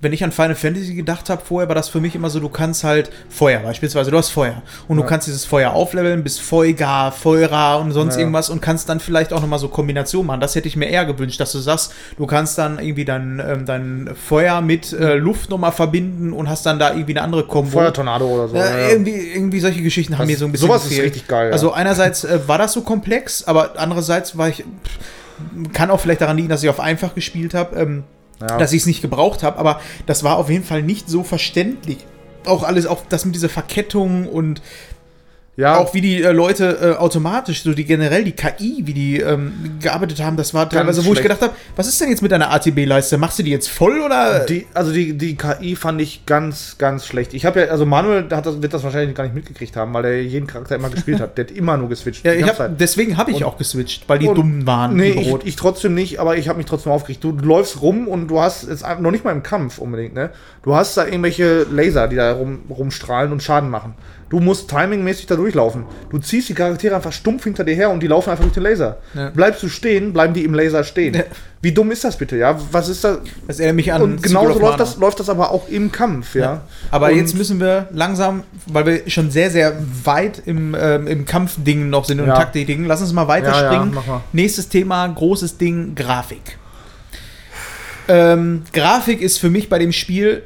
wenn 0.00 0.12
ich 0.12 0.22
an 0.22 0.30
Final 0.30 0.54
Fantasy 0.54 0.94
gedacht 0.94 1.28
habe, 1.28 1.42
vorher 1.44 1.66
war 1.68 1.74
das 1.74 1.88
für 1.88 2.00
mich 2.00 2.14
immer 2.14 2.30
so, 2.30 2.38
du 2.38 2.48
kannst 2.48 2.84
halt 2.84 3.10
Feuer 3.28 3.58
beispielsweise, 3.58 4.12
du 4.12 4.16
hast 4.16 4.28
Feuer 4.30 4.62
und 4.86 4.96
du 4.96 5.02
Ja. 5.02 5.08
kannst 5.08 5.26
dieses 5.26 5.44
Feuer 5.44 5.72
aufleveln 5.72 6.22
bis 6.22 6.38
Feuga, 6.38 7.10
Feuera 7.10 7.74
und 7.76 7.90
sonst 7.90 8.14
Ja. 8.14 8.20
irgendwas 8.20 8.48
und 8.48 8.62
kannst 8.62 8.88
dann 8.88 9.00
vielleicht 9.00 9.32
auch 9.32 9.40
nochmal 9.40 9.58
so 9.58 9.66
Kombinationen 9.66 10.28
machen. 10.28 10.40
Das 10.40 10.54
hätte 10.54 10.68
ich 10.68 10.76
mir 10.76 10.86
eher 10.86 11.04
gewünscht, 11.04 11.40
dass 11.40 11.50
du 11.50 11.58
sagst, 11.58 11.92
du 12.16 12.26
kannst 12.26 12.56
dann 12.58 12.78
irgendwie 12.78 13.04
dein, 13.04 13.42
ähm, 13.44 13.66
dein 13.66 14.10
Feuer 14.14 14.60
mit 14.60 14.92
äh, 14.92 15.14
Luft 15.16 15.50
nochmal 15.50 15.72
verbinden 15.72 16.32
und 16.32 16.48
hast 16.48 16.64
dann 16.64 16.78
da 16.78 16.92
irgendwie 16.92 17.14
eine 17.14 17.22
andere 17.22 17.42
Kombo. 17.48 17.70
Feuertornado 17.72 18.24
oder 18.26 18.46
so. 18.48 18.54
Ja. 18.56 18.88
Irgendwie, 18.90 19.16
irgendwie 19.34 19.58
solche 19.58 19.82
Geschichten 19.82 20.12
haben 20.16 20.28
Das- 20.28 20.28
mir 20.28 20.36
so 20.38 20.44
ein 20.44 20.52
bisschen 20.52 20.68
sowas 20.68 20.84
ist 20.84 20.90
gefehlt. 20.90 21.06
richtig 21.06 21.26
geil, 21.26 21.46
ja. 21.48 21.52
Also 21.52 21.72
einerseits 21.72 22.22
äh, 22.22 22.38
war 22.46 22.58
das 22.58 22.72
so 22.72 22.82
komplex, 22.82 23.42
aber 23.48 23.72
andererseits 23.76 24.38
war 24.38 24.48
ich 24.48 24.58
pff, 24.58 25.72
kann 25.72 25.90
auch 25.90 25.98
vielleicht 25.98 26.20
daran 26.20 26.36
liegen, 26.36 26.48
dass 26.48 26.62
ich 26.62 26.68
auf 26.68 26.78
einfach 26.78 27.16
gespielt 27.16 27.54
habe, 27.54 27.76
ähm, 27.76 28.04
Ja. 28.40 28.58
dass 28.58 28.72
ich 28.72 28.82
es 28.82 28.86
nicht 28.86 29.02
gebraucht 29.02 29.42
habe, 29.42 29.58
aber 29.58 29.80
das 30.06 30.22
war 30.22 30.36
auf 30.36 30.48
jeden 30.48 30.64
Fall 30.64 30.82
nicht 30.82 31.08
so 31.08 31.24
verständlich. 31.24 31.98
Auch 32.46 32.62
alles, 32.62 32.86
auch 32.86 33.02
das 33.08 33.24
mit 33.24 33.34
dieser 33.34 33.48
Verkettung 33.48 34.28
und 34.28 34.62
ja, 35.58 35.76
auch 35.76 35.92
wie 35.92 36.00
die 36.00 36.22
äh, 36.22 36.30
Leute 36.30 36.78
äh, 36.80 37.00
automatisch, 37.00 37.64
so 37.64 37.72
die 37.74 37.84
generell 37.84 38.22
die 38.22 38.30
KI, 38.30 38.82
wie 38.84 38.94
die 38.94 39.18
ähm, 39.18 39.52
gearbeitet 39.82 40.22
haben, 40.22 40.36
das 40.36 40.54
war 40.54 40.70
teilweise, 40.70 41.04
wo 41.04 41.12
ich 41.12 41.20
gedacht 41.20 41.42
habe, 41.42 41.52
was 41.74 41.88
ist 41.88 42.00
denn 42.00 42.10
jetzt 42.10 42.22
mit 42.22 42.30
deiner 42.30 42.52
ATB-Leiste? 42.52 43.18
Machst 43.18 43.40
du 43.40 43.42
die 43.42 43.50
jetzt 43.50 43.68
voll 43.68 44.00
oder? 44.00 44.46
die, 44.46 44.66
also 44.72 44.92
die, 44.92 45.18
die 45.18 45.36
KI 45.36 45.74
fand 45.74 46.00
ich 46.00 46.24
ganz, 46.26 46.76
ganz 46.78 47.06
schlecht. 47.06 47.34
Ich 47.34 47.44
habe 47.44 47.58
ja, 47.58 47.66
also 47.66 47.86
Manuel 47.86 48.28
hat 48.30 48.46
das, 48.46 48.62
wird 48.62 48.72
das 48.72 48.84
wahrscheinlich 48.84 49.16
gar 49.16 49.24
nicht 49.24 49.34
mitgekriegt 49.34 49.76
haben, 49.76 49.92
weil 49.94 50.04
er 50.04 50.22
jeden 50.22 50.46
Charakter 50.46 50.76
immer 50.76 50.90
gespielt 50.90 51.20
hat. 51.20 51.36
Der 51.36 51.46
hat 51.46 51.50
immer 51.50 51.76
nur 51.76 51.88
geswitcht. 51.88 52.24
ja, 52.24 52.34
ich 52.34 52.44
hab, 52.44 52.78
deswegen 52.78 53.16
habe 53.16 53.32
ich 53.32 53.38
Und- 53.38 53.42
auch 53.42 53.58
geswitcht, 53.58 54.04
weil 54.08 54.20
die 54.20 54.28
Und- 54.28 54.36
dumm 54.38 54.64
waren. 54.64 54.94
Nee, 54.94 55.10
ich, 55.10 55.34
ich 55.44 55.56
trotzdem 55.56 55.92
nicht, 55.92 56.20
aber 56.20 56.36
ich 56.36 56.48
habe 56.48 56.58
mich 56.58 56.66
trotzdem 56.66 56.92
aufgeregt. 56.92 57.24
Du, 57.24 57.32
du 57.32 57.44
läufst 57.44 57.82
rum 57.82 58.06
und 58.06 58.28
du 58.28 58.40
hast 58.40 58.68
jetzt 58.68 58.86
noch 59.00 59.10
nicht 59.10 59.24
mal 59.24 59.32
im 59.32 59.42
Kampf 59.42 59.78
unbedingt, 59.78 60.14
ne? 60.14 60.30
Du 60.62 60.76
hast 60.76 60.96
da 60.96 61.04
irgendwelche 61.04 61.66
Laser, 61.68 62.06
die 62.06 62.14
da 62.16 62.30
rum, 62.30 62.60
rumstrahlen 62.70 63.32
und 63.32 63.42
Schaden 63.42 63.70
machen. 63.70 63.94
Du 64.30 64.40
musst 64.40 64.68
timingmäßig 64.68 65.26
da 65.26 65.36
durchlaufen. 65.36 65.84
Du 66.10 66.18
ziehst 66.18 66.48
die 66.50 66.54
Charaktere 66.54 66.94
einfach 66.94 67.12
stumpf 67.12 67.44
hinter 67.44 67.64
dir 67.64 67.74
her 67.74 67.90
und 67.90 68.00
die 68.02 68.06
laufen 68.08 68.28
einfach 68.30 68.44
durch 68.44 68.54
den 68.54 68.62
Laser. 68.62 68.98
Ja. 69.14 69.30
Bleibst 69.30 69.62
du 69.62 69.68
stehen, 69.68 70.12
bleiben 70.12 70.34
die 70.34 70.44
im 70.44 70.52
Laser 70.52 70.84
stehen. 70.84 71.14
Ja. 71.14 71.22
Wie 71.62 71.72
dumm 71.72 71.90
ist 71.90 72.04
das 72.04 72.16
bitte, 72.18 72.36
ja? 72.36 72.56
Was 72.70 72.88
ist 72.88 73.02
da? 73.02 73.18
Das 73.46 73.58
erinnert 73.58 73.76
mich 73.76 73.92
an 73.92 74.02
Und 74.02 74.22
genauso 74.22 74.58
läuft 74.58 74.78
das, 74.80 74.96
läuft 74.98 75.18
das 75.18 75.28
aber 75.30 75.50
auch 75.50 75.68
im 75.68 75.90
Kampf, 75.90 76.34
ja. 76.34 76.60
Aber 76.90 77.06
und 77.08 77.16
jetzt 77.16 77.34
müssen 77.36 77.58
wir 77.58 77.88
langsam, 77.92 78.42
weil 78.66 78.86
wir 78.86 79.10
schon 79.10 79.30
sehr, 79.30 79.50
sehr 79.50 79.74
weit 80.04 80.42
im, 80.44 80.76
ähm, 80.78 81.06
im 81.06 81.24
Kampfding 81.24 81.88
noch 81.88 82.04
sind 82.04 82.20
und 82.20 82.28
Ja. 82.28 82.34
Taktikding, 82.36 82.84
lass 82.84 83.00
uns 83.00 83.12
mal 83.14 83.22
Ja, 83.22 83.28
weiterspringen. 83.28 83.94
ja, 83.94 84.02
mal. 84.06 84.20
Nächstes 84.32 84.68
Thema, 84.68 85.06
großes 85.08 85.56
Ding, 85.56 85.94
Grafik. 85.94 86.58
Ähm, 88.08 88.62
Grafik 88.72 89.20
ist 89.20 89.38
für 89.38 89.50
mich 89.50 89.68
bei 89.68 89.78
dem 89.78 89.92
Spiel 89.92 90.42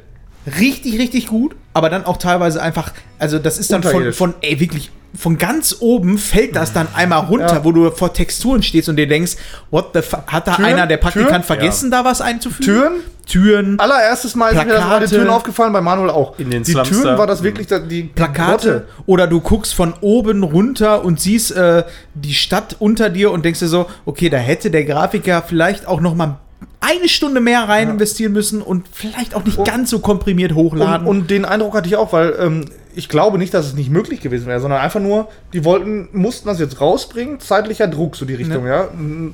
richtig, 0.59 0.99
richtig 0.99 1.27
gut, 1.27 1.55
aber 1.73 1.89
dann 1.89 2.05
auch 2.05 2.17
teilweise 2.17 2.61
einfach, 2.61 2.91
also 3.19 3.39
das 3.39 3.57
ist 3.57 3.71
dann 3.71 3.83
von, 3.83 4.13
von, 4.13 4.33
ey, 4.41 4.59
wirklich, 4.59 4.91
von 5.15 5.37
ganz 5.37 5.77
oben 5.79 6.17
fällt 6.17 6.55
das 6.55 6.73
dann 6.73 6.87
einmal 6.95 7.25
runter, 7.25 7.57
Ja. 7.57 7.63
wo 7.63 7.71
du 7.71 7.91
vor 7.91 8.13
Texturen 8.13 8.63
stehst 8.63 8.89
und 8.89 8.95
dir 8.95 9.07
denkst, 9.07 9.33
what 9.69 9.91
the 9.93 10.01
fuck, 10.01 10.23
hat 10.31 10.47
da 10.47 10.55
Türen? 10.55 10.65
einer 10.69 10.87
der 10.87 10.97
Praktikant 10.97 11.29
Türen? 11.31 11.43
vergessen, 11.43 11.91
da 11.91 12.03
was 12.03 12.19
einzufügen? 12.19 12.65
Türen? 12.65 12.91
Türen, 13.27 13.79
Allererstes 13.79 14.35
Mal 14.35 14.49
ist 14.49 14.55
mir 14.55 14.65
das 14.65 14.67
bei 14.67 14.73
den 14.79 14.87
Plakate. 14.89 15.15
Türen 15.15 15.29
aufgefallen, 15.29 15.71
bei 15.71 15.79
Manuel 15.81 16.09
auch. 16.09 16.37
In 16.39 16.49
den 16.49 16.63
die 16.63 16.71
Slums 16.71 16.89
Türen 16.89 17.03
da. 17.03 17.17
war 17.17 17.25
das 17.27 17.41
wirklich 17.41 17.67
da- 17.67 17.79
die 17.79 18.03
Plakate 18.03 18.67
Grotte. 18.71 18.87
oder 19.05 19.27
du 19.27 19.39
guckst 19.39 19.73
von 19.73 19.93
oben 20.01 20.43
runter 20.43 21.05
und 21.05 21.21
siehst 21.21 21.51
äh, 21.55 21.83
die 22.15 22.33
Stadt 22.33 22.75
unter 22.79 23.09
dir 23.09 23.31
und 23.31 23.45
denkst 23.45 23.59
dir 23.59 23.67
so, 23.69 23.85
okay, 24.05 24.29
da 24.29 24.37
hätte 24.37 24.71
der 24.71 24.83
Grafiker 24.83 25.41
vielleicht 25.47 25.87
auch 25.87 26.01
noch 26.01 26.15
mal 26.15 26.39
eine 26.81 27.07
Stunde 27.09 27.41
mehr 27.41 27.67
rein 27.67 27.89
investieren 27.89 28.33
müssen 28.33 28.61
und 28.61 28.87
vielleicht 28.91 29.35
auch 29.35 29.43
nicht 29.43 29.57
Und- 29.57 29.67
ganz 29.67 29.89
so 29.89 29.99
komprimiert 29.99 30.51
Und, 30.51 30.57
hochladen. 30.57 31.07
und 31.07 31.29
den 31.29 31.45
Eindruck 31.45 31.75
hatte 31.75 31.87
ich 31.87 31.95
auch, 31.95 32.13
weil 32.13 32.35
ähm, 32.39 32.65
ich 32.95 33.09
glaube 33.09 33.37
nicht, 33.37 33.53
dass 33.53 33.65
es 33.65 33.73
nicht 33.73 33.89
möglich 33.89 34.21
gewesen 34.21 34.45
wäre, 34.47 34.59
sondern 34.59 34.79
einfach 34.81 34.99
nur, 34.99 35.27
die 35.53 35.65
wollten, 35.65 36.09
mussten 36.11 36.47
das 36.47 36.59
jetzt 36.59 36.79
rausbringen, 36.79 37.39
zeitlicher 37.39 37.87
Druck, 37.87 38.15
so 38.15 38.25
die 38.25 38.35
Richtung, 38.35 38.67
ja. 38.67 38.83
Mm, 38.85 39.33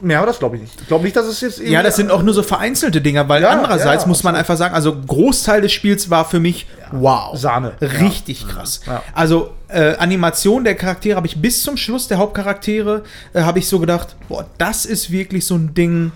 Mehr 0.00 0.20
war 0.20 0.26
das, 0.26 0.38
glaube 0.38 0.54
ich, 0.54 0.62
nicht. 0.62 0.80
Ich 0.80 0.86
glaube 0.86 1.02
nicht, 1.02 1.16
dass 1.16 1.26
es 1.26 1.40
jetzt 1.40 1.58
ja, 1.58 1.82
das 1.82 1.96
sind 1.96 2.12
auch 2.12 2.22
nur 2.22 2.32
so 2.32 2.44
vereinzelte 2.44 3.00
Dinger, 3.00 3.28
weil 3.28 3.42
Ja, 3.42 3.48
andererseits 3.48 4.04
ja, 4.04 4.08
muss 4.08 4.22
man 4.22 4.36
einfach 4.36 4.56
sagen, 4.56 4.72
also 4.72 4.94
Großteil 4.94 5.60
des 5.60 5.72
Spiels 5.72 6.08
war 6.08 6.24
für 6.24 6.38
mich 6.38 6.66
wow. 6.92 7.36
Sahne. 7.36 7.72
Richtig 7.80 8.46
krass. 8.46 8.80
Ja. 8.86 9.02
Also 9.12 9.50
äh, 9.66 9.96
Animation 9.96 10.62
der 10.62 10.76
Charaktere 10.76 11.16
habe 11.16 11.26
ich 11.26 11.42
bis 11.42 11.64
zum 11.64 11.76
Schluss 11.76 12.06
der 12.06 12.18
Hauptcharaktere 12.18 13.02
äh, 13.32 13.40
habe 13.42 13.58
ich 13.58 13.66
so 13.66 13.80
gedacht, 13.80 14.14
boah, 14.28 14.46
das 14.58 14.86
ist 14.86 15.10
wirklich 15.10 15.44
so 15.46 15.56
ein 15.56 15.74
Ding. 15.74 16.12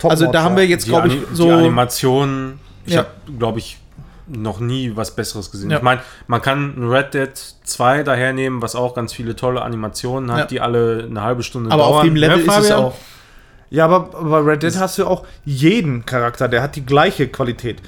Top 0.00 0.10
Also 0.10 0.30
da 0.32 0.42
haben 0.42 0.56
wir 0.56 0.66
jetzt 0.66 0.86
glaube 0.86 1.08
ich 1.08 1.18
so 1.32 1.44
die 1.44 1.52
Animation, 1.52 2.58
ich 2.86 2.94
Ja. 2.94 3.00
habe, 3.00 3.10
glaube 3.38 3.58
ich, 3.58 3.78
noch 4.26 4.60
nie 4.60 4.92
was 4.94 5.14
Besseres 5.16 5.50
gesehen. 5.50 5.70
Ja. 5.70 5.78
Ich 5.78 5.82
meine, 5.82 6.00
man 6.28 6.40
kann 6.40 6.74
ein 6.76 6.88
Red 6.88 7.14
Dead 7.14 7.30
2 7.64 8.02
dahernehmen, 8.04 8.62
was 8.62 8.74
auch 8.76 8.94
ganz 8.94 9.12
viele 9.12 9.34
tolle 9.36 9.62
Animationen 9.62 10.30
hat, 10.30 10.38
Ja. 10.38 10.46
die 10.46 10.60
alle 10.60 11.06
eine 11.10 11.22
halbe 11.22 11.42
Stunde 11.42 11.70
aber 11.70 11.82
dauern. 11.82 11.94
auf 11.98 12.04
dem 12.04 12.16
Level 12.16 12.38
ist 12.40 12.56
es 12.58 12.70
auch. 12.72 12.94
Ja, 13.70 13.84
aber 13.84 14.00
bei 14.00 14.38
Red 14.38 14.62
Dead 14.62 14.76
hast 14.78 14.98
du 14.98 15.06
auch 15.06 15.24
jeden 15.44 16.04
Charakter, 16.06 16.48
der 16.48 16.62
hat 16.62 16.76
die 16.76 16.84
gleiche 16.86 17.28
Qualität. 17.28 17.80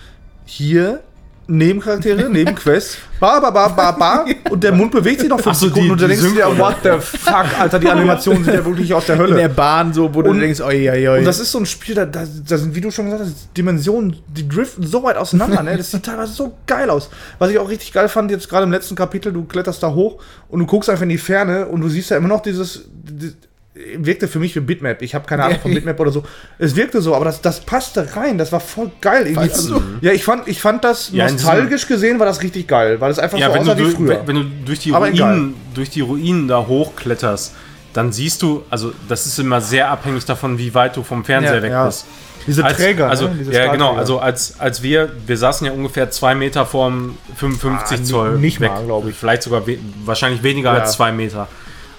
Hier 0.45 1.01
Nebencharaktere, 1.49 2.31
Nebenquests, 2.31 2.99
ba, 3.19 3.41
ba, 3.41 3.51
ba, 3.51 3.69
ba, 3.69 3.91
ba, 3.93 4.25
und 4.51 4.63
der 4.63 4.73
Mund 4.73 4.93
bewegt 4.93 5.21
sich 5.21 5.29
noch 5.29 5.41
fünf 5.41 5.57
so, 5.57 5.67
Sekunden 5.67 5.87
die- 5.87 5.91
und 5.93 6.01
du 6.01 6.07
denkst 6.09 6.23
dir, 6.35 6.59
what 6.59 6.77
the 6.83 6.91
fuck, 7.01 7.59
Alter, 7.59 7.79
die 7.79 7.89
Animationen 7.89 8.45
sind 8.45 8.55
ja 8.55 8.65
wirklich 8.65 8.95
aus 8.95 9.07
der 9.07 9.17
in 9.17 9.27
der 9.27 9.37
Hölle. 9.37 9.49
Bahn, 9.49 9.93
so, 9.93 10.15
wo 10.15 10.23
du 10.23 10.31
Und- 10.31 10.41
denkst, 10.41 10.61
oi, 10.61 10.89
oi, 10.91 11.09
oi. 11.09 11.19
Und 11.19 11.25
das 11.25 11.41
ist 11.41 11.51
so 11.51 11.59
ein 11.59 11.67
Spiel, 11.67 11.95
da, 11.95 12.07
da, 12.07 12.25
da 12.49 12.59
sind, 12.59 12.75
wie 12.75 12.81
du 12.81 12.91
schon 12.91 13.07
gesagt 13.07 13.25
hast, 13.25 13.49
Dimensionen, 13.57 14.17
die 14.29 14.49
driften 14.49 14.87
so 14.87 15.03
weit 15.03 15.17
auseinander, 15.17 15.63
ne? 15.63 15.77
Das 15.77 15.91
sieht 15.91 16.05
teilweise 16.05 16.33
so 16.33 16.57
geil 16.67 16.89
aus. 16.89 17.11
Was 17.39 17.51
ich 17.51 17.59
auch 17.59 17.69
richtig 17.69 17.93
geil 17.93 18.09
fand, 18.09 18.31
jetzt 18.31 18.49
gerade 18.49 18.65
im 18.65 18.71
letzten 18.73 18.95
Kapitel, 18.95 19.33
du 19.33 19.45
kletterst 19.45 19.83
da 19.83 19.93
hoch 19.93 20.23
und 20.49 20.61
du 20.61 20.67
guckst 20.67 20.89
einfach 20.89 21.03
in 21.03 21.09
die 21.11 21.19
Ferne 21.19 21.67
und 21.67 21.81
du 21.81 21.89
siehst 21.89 22.11
ja 22.11 22.17
immer 22.17 22.29
noch 22.29 22.41
dieses. 22.43 22.85
die- 23.05 23.33
wirkte 23.75 24.29
für 24.29 24.39
mich 24.39 24.55
wie 24.55 24.61
Bitmap. 24.61 25.01
Ich 25.01 25.15
habe 25.15 25.27
keine 25.27 25.45
Ahnung 25.45 25.59
von 25.61 25.73
Bitmap 25.75 25.99
oder 25.99 26.11
so. 26.13 26.25
Es 26.59 26.77
wirkte 26.77 27.01
so, 27.01 27.15
aber 27.15 27.25
das, 27.25 27.41
das 27.41 27.61
passte 27.61 28.15
rein. 28.17 28.37
Das 28.37 28.53
war 28.53 28.61
voll 28.61 28.91
geil. 29.01 29.23
Irgendwie. 29.27 29.41
Also, 29.51 29.83
ja, 30.03 30.13
ich 30.13 30.25
fand, 30.25 30.47
ich 30.47 30.61
fand 30.61 30.85
das 30.85 31.11
Ja, 31.13 31.31
nostalgisch 31.31 31.87
gesehen, 31.87 32.19
war 32.19 32.27
das 32.27 32.43
richtig 32.43 32.69
geil, 32.69 33.01
weil 33.01 33.11
es 33.11 33.19
einfach 33.19 33.39
Ja, 33.39 33.49
so 33.49 33.55
wenn 33.55 33.65
du, 33.65 33.71
aussah 33.71 33.79
wie 33.79 33.83
durch, 33.85 33.95
früher. 33.95 34.09
wenn, 34.09 34.27
wenn 34.29 34.37
du 34.37 34.45
durch 34.67 34.81
die 34.81 34.91
Ruinen, 34.91 35.55
durch 35.75 35.89
die 35.91 36.03
Ruinen 36.03 36.49
da 36.49 36.67
hochkletterst, 36.67 37.55
dann 37.95 38.13
siehst 38.13 38.43
du, 38.43 38.63
also 38.71 38.93
das 39.09 39.25
ist 39.27 39.39
immer 39.39 39.61
sehr 39.61 39.91
abhängig 39.91 40.25
davon, 40.27 40.59
wie 40.59 40.75
weit 40.75 40.97
du 40.97 41.03
vom 41.03 41.25
Fernseher 41.25 41.57
Ja, 41.57 41.63
weg 41.63 41.71
ja. 41.73 41.87
bist. 41.87 42.05
Diese 42.47 42.65
Als, 42.65 42.77
Träger, 42.77 43.09
also 43.09 43.29
ne? 43.29 43.37
Diese 43.39 43.53
ja 43.53 43.71
genau, 43.71 43.95
also 43.95 44.19
als, 44.19 44.59
als 44.59 44.83
wir, 44.83 45.13
wir 45.27 45.37
saßen 45.37 45.65
ja 45.67 45.73
ungefähr 45.73 46.11
zwei 46.11 46.35
Meter 46.35 46.67
vorm 46.67 47.17
55 47.37 48.01
Ah, 48.01 48.05
Zoll 48.05 48.39
nicht 48.39 48.61
weg, 48.61 48.71
mal, 48.73 48.85
glaub 48.85 49.07
ich. 49.07 49.15
Vielleicht 49.17 49.45
sogar 49.45 49.67
we 49.67 49.79
wahrscheinlich 50.05 50.43
weniger 50.43 50.75
Ja. 50.75 50.81
als 50.81 50.93
zwei 50.95 51.13
Meter. 51.13 51.47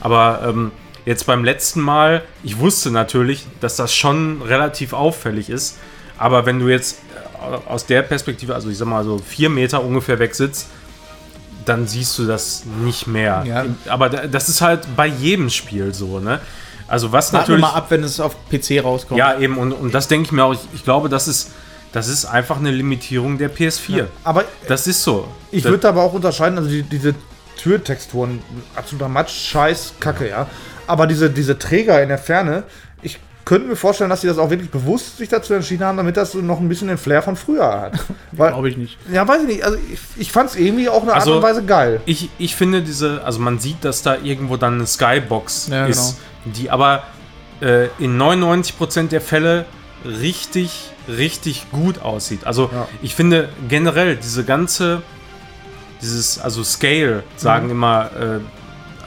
Aber 0.01 0.41
ähm, 0.45 0.71
jetzt 1.05 1.25
beim 1.25 1.43
letzten 1.43 1.81
Mal, 1.81 2.23
ich 2.43 2.59
wusste 2.59 2.91
natürlich, 2.91 3.45
dass 3.61 3.75
das 3.75 3.93
schon 3.93 4.41
relativ 4.41 4.93
auffällig 4.93 5.49
ist. 5.49 5.77
Aber 6.17 6.45
wenn 6.45 6.59
du 6.59 6.67
jetzt 6.69 6.99
äh, 7.41 7.69
aus 7.69 7.85
der 7.85 8.01
Perspektive, 8.03 8.55
also 8.55 8.69
ich 8.69 8.77
sag 8.77 8.87
mal 8.87 9.03
so 9.03 9.17
vier 9.17 9.49
Meter 9.49 9.83
ungefähr 9.83 10.19
weg 10.19 10.35
sitzt, 10.35 10.67
dann 11.65 11.87
siehst 11.87 12.17
du 12.19 12.25
das 12.25 12.63
nicht 12.83 13.07
mehr. 13.07 13.43
Ja. 13.47 13.65
Aber 13.87 14.09
da- 14.09 14.27
das 14.27 14.49
ist 14.49 14.61
halt 14.61 14.81
bei 14.95 15.07
jedem 15.07 15.49
Spiel 15.49 15.93
so, 15.93 16.19
ne? 16.19 16.39
Also 16.87 17.11
was 17.11 17.31
Warten 17.31 17.51
natürlich. 17.51 17.61
mal 17.61 17.73
ab, 17.73 17.85
wenn 17.89 18.03
es 18.03 18.19
auf 18.19 18.35
PC 18.49 18.83
rauskommt. 18.83 19.17
Ja, 19.17 19.39
eben, 19.39 19.57
und, 19.57 19.71
und 19.71 19.93
das 19.93 20.07
denke 20.09 20.25
ich 20.25 20.31
mir 20.33 20.43
auch. 20.43 20.53
Ich, 20.53 20.59
ich 20.73 20.83
glaube, 20.83 21.07
das 21.09 21.27
ist, 21.29 21.51
das 21.93 22.07
ist 22.09 22.25
einfach 22.25 22.57
eine 22.57 22.71
Limitierung 22.71 23.37
der 23.37 23.49
PS4. 23.49 24.07
aber 24.23 24.43
Das 24.67 24.87
ist 24.87 25.01
so. 25.03 25.27
Ich 25.51 25.63
würde 25.63 25.87
aber 25.87 26.03
auch 26.03 26.13
unterscheiden, 26.13 26.57
also 26.57 26.69
die, 26.69 26.83
diese 26.83 27.15
Türtexturen, 27.57 28.41
absoluter 28.75 29.07
Matsch, 29.07 29.31
Scheiß, 29.49 29.93
Kacke, 29.99 30.29
ja. 30.29 30.47
Aber 30.87 31.07
diese, 31.07 31.29
diese 31.29 31.57
Träger 31.59 32.01
in 32.01 32.09
der 32.09 32.17
Ferne, 32.17 32.63
ich 33.01 33.19
könnte 33.45 33.67
mir 33.67 33.75
vorstellen, 33.75 34.09
dass 34.09 34.21
sie 34.21 34.27
das 34.27 34.37
auch 34.37 34.49
wirklich 34.49 34.69
bewusst 34.71 35.17
sich 35.17 35.27
dazu 35.27 35.53
entschieden 35.53 35.83
haben, 35.83 35.97
damit 35.97 36.15
das 36.15 36.31
so 36.31 36.39
noch 36.39 36.59
ein 36.61 36.69
bisschen 36.69 36.87
den 36.87 36.97
Flair 36.97 37.21
von 37.21 37.35
früher 37.35 37.65
hat. 37.81 37.93
Glaube 38.35 38.69
ich 38.69 38.77
nicht. 38.77 38.97
ja, 39.11 39.27
weiß 39.27 39.41
ich 39.41 39.47
nicht, 39.47 39.63
also 39.65 39.77
ich, 39.91 39.99
ich 40.15 40.31
fand 40.31 40.49
es 40.51 40.55
irgendwie 40.55 40.87
auch 40.87 41.01
eine 41.01 41.11
Art 41.13 41.21
Also- 41.21 41.35
und 41.37 41.43
Weise 41.43 41.63
geil. 41.63 41.99
Ich, 42.05 42.29
ich 42.37 42.55
finde 42.55 42.81
diese, 42.81 43.21
also 43.25 43.39
man 43.39 43.59
sieht, 43.59 43.83
dass 43.83 44.01
da 44.01 44.15
irgendwo 44.15 44.55
dann 44.57 44.75
eine 44.75 44.87
Skybox 44.87 45.67
Ja, 45.69 45.87
ist, 45.87 46.19
die 46.45 46.71
aber 46.71 47.03
äh, 47.61 47.87
in 47.99 48.17
99% 48.17 49.09
der 49.09 49.19
Fälle 49.21 49.65
richtig, 50.05 50.91
richtig 51.09 51.69
gut 51.71 52.01
aussieht. 52.01 52.45
Also 52.47 52.69
Ja. 52.73 52.87
ich 53.01 53.13
finde 53.13 53.49
generell 53.67 54.15
diese 54.15 54.45
ganze, 54.45 55.01
dieses, 56.01 56.39
also 56.39 56.63
Scale, 56.63 57.23
sagen 57.35 57.65
Mhm. 57.65 57.71
immer 57.71 58.09
äh, 58.17 58.39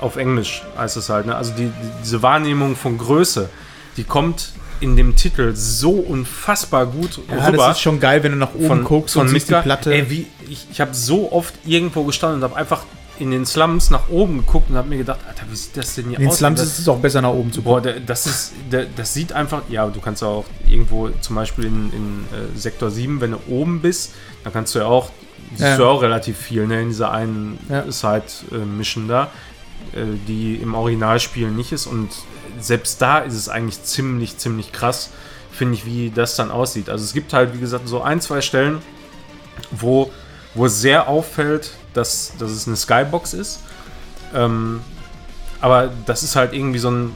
auf 0.01 0.17
Englisch 0.17 0.63
heißt 0.77 0.97
es 0.97 1.09
halt, 1.09 1.27
ne? 1.27 1.35
also 1.37 1.53
die, 1.53 1.67
die, 1.67 1.73
diese 2.03 2.23
Wahrnehmung 2.23 2.77
von 2.77 2.99
Größe, 2.99 3.49
die 3.97 4.05
kommt 4.05 4.53
in 4.81 4.95
dem 4.97 5.17
Titel 5.17 5.55
so 5.55 5.91
unfassbar 5.93 6.85
gut 6.87 7.19
Ja, 7.31 7.51
das 7.51 7.77
ist 7.77 7.81
schon 7.81 7.99
geil, 7.99 8.23
wenn 8.23 8.33
du 8.33 8.39
nach 8.39 8.55
oben 8.55 8.67
von, 8.67 8.85
guckst 8.85 9.15
von 9.15 9.23
und 9.23 9.29
siehst 9.29 9.49
die 9.49 9.55
Platte. 9.55 9.93
Ey, 9.95 10.11
wie, 10.11 10.27
ich 10.51 10.67
ich 10.71 10.81
habe 10.83 10.93
so 10.95 11.33
oft 11.33 11.55
irgendwo 11.65 12.05
gestanden 12.05 12.39
und 12.43 12.45
habe 12.51 12.57
einfach 12.57 12.85
in 13.19 13.31
den 13.31 13.47
Slums 13.47 13.89
nach 13.89 14.11
oben 14.11 14.37
geguckt 14.45 14.69
und 14.69 14.77
habe 14.77 14.91
mir 14.91 14.99
gedacht, 14.99 15.21
Alter, 15.27 15.45
wie 15.51 15.57
sieht 15.57 15.75
das 15.79 15.95
denn 15.95 16.09
hier 16.11 16.17
in 16.19 16.25
den 16.25 16.29
aus? 16.29 16.37
Slums 16.37 16.61
Das- 16.61 16.69
ist 16.69 16.79
es 16.81 16.89
auch 16.89 16.99
besser 16.99 17.23
nach 17.23 17.31
oben 17.31 17.51
zu 17.51 17.63
Boah, 17.63 17.81
der, 17.81 18.01
das 18.01 18.27
ist, 18.27 18.53
das 18.95 19.15
sieht 19.15 19.33
einfach, 19.33 19.63
ja, 19.71 19.87
du 19.87 20.01
kannst 20.03 20.23
auch 20.23 20.45
irgendwo, 20.69 21.09
zum 21.23 21.37
Beispiel 21.37 21.65
in, 21.65 21.91
in 21.95 22.25
äh, 22.55 22.59
Sektor 22.59 22.91
7, 22.91 23.23
wenn 23.23 23.31
du 23.31 23.39
oben 23.49 23.81
bist, 23.81 24.13
dann 24.45 24.53
kannst 24.53 24.75
du 24.75 24.81
ja 24.81 24.85
auch, 24.85 25.09
siehst 25.53 25.63
Ja. 25.63 25.77
du 25.79 25.87
auch 25.87 26.03
relativ 26.03 26.37
viel, 26.37 26.67
ne, 26.67 26.83
in 26.83 26.89
dieser 26.89 27.11
einen 27.11 27.59
Ja. 27.71 27.91
Side-Mission 27.91 29.09
da, 29.09 29.25
äh, 29.25 29.27
die 29.95 30.57
im 30.57 30.75
Originalspiel 30.75 31.51
nicht 31.51 31.73
ist 31.73 31.87
und 31.87 32.11
selbst 32.61 33.01
da 33.03 33.19
ist 33.19 33.35
es 33.35 33.49
eigentlich 33.49 33.83
ziemlich, 33.85 34.39
ziemlich 34.39 34.73
krass, 34.73 35.11
finde 35.53 35.75
ich, 35.75 35.87
wie 35.87 36.11
das 36.11 36.37
dann 36.37 36.51
aussieht. 36.51 36.89
Also 36.89 37.05
es 37.05 37.13
gibt 37.13 37.33
halt, 37.33 37.55
wie 37.55 37.61
gesagt, 37.61 37.89
so 37.89 38.03
ein, 38.03 38.21
zwei 38.21 38.41
Stellen, 38.41 38.83
wo, 39.71 40.11
wo 40.55 40.67
es 40.67 40.81
sehr 40.81 41.09
auffällt, 41.09 41.73
dass, 41.95 42.33
dass 42.39 42.51
es 42.51 42.67
eine 42.67 42.77
Skybox 42.77 43.35
ist. 43.35 43.61
Ähm, 44.35 44.81
aber 45.61 45.91
das 46.05 46.23
ist 46.23 46.37
halt 46.37 46.53
irgendwie 46.53 46.79
so 46.79 46.91
ein. 46.91 47.15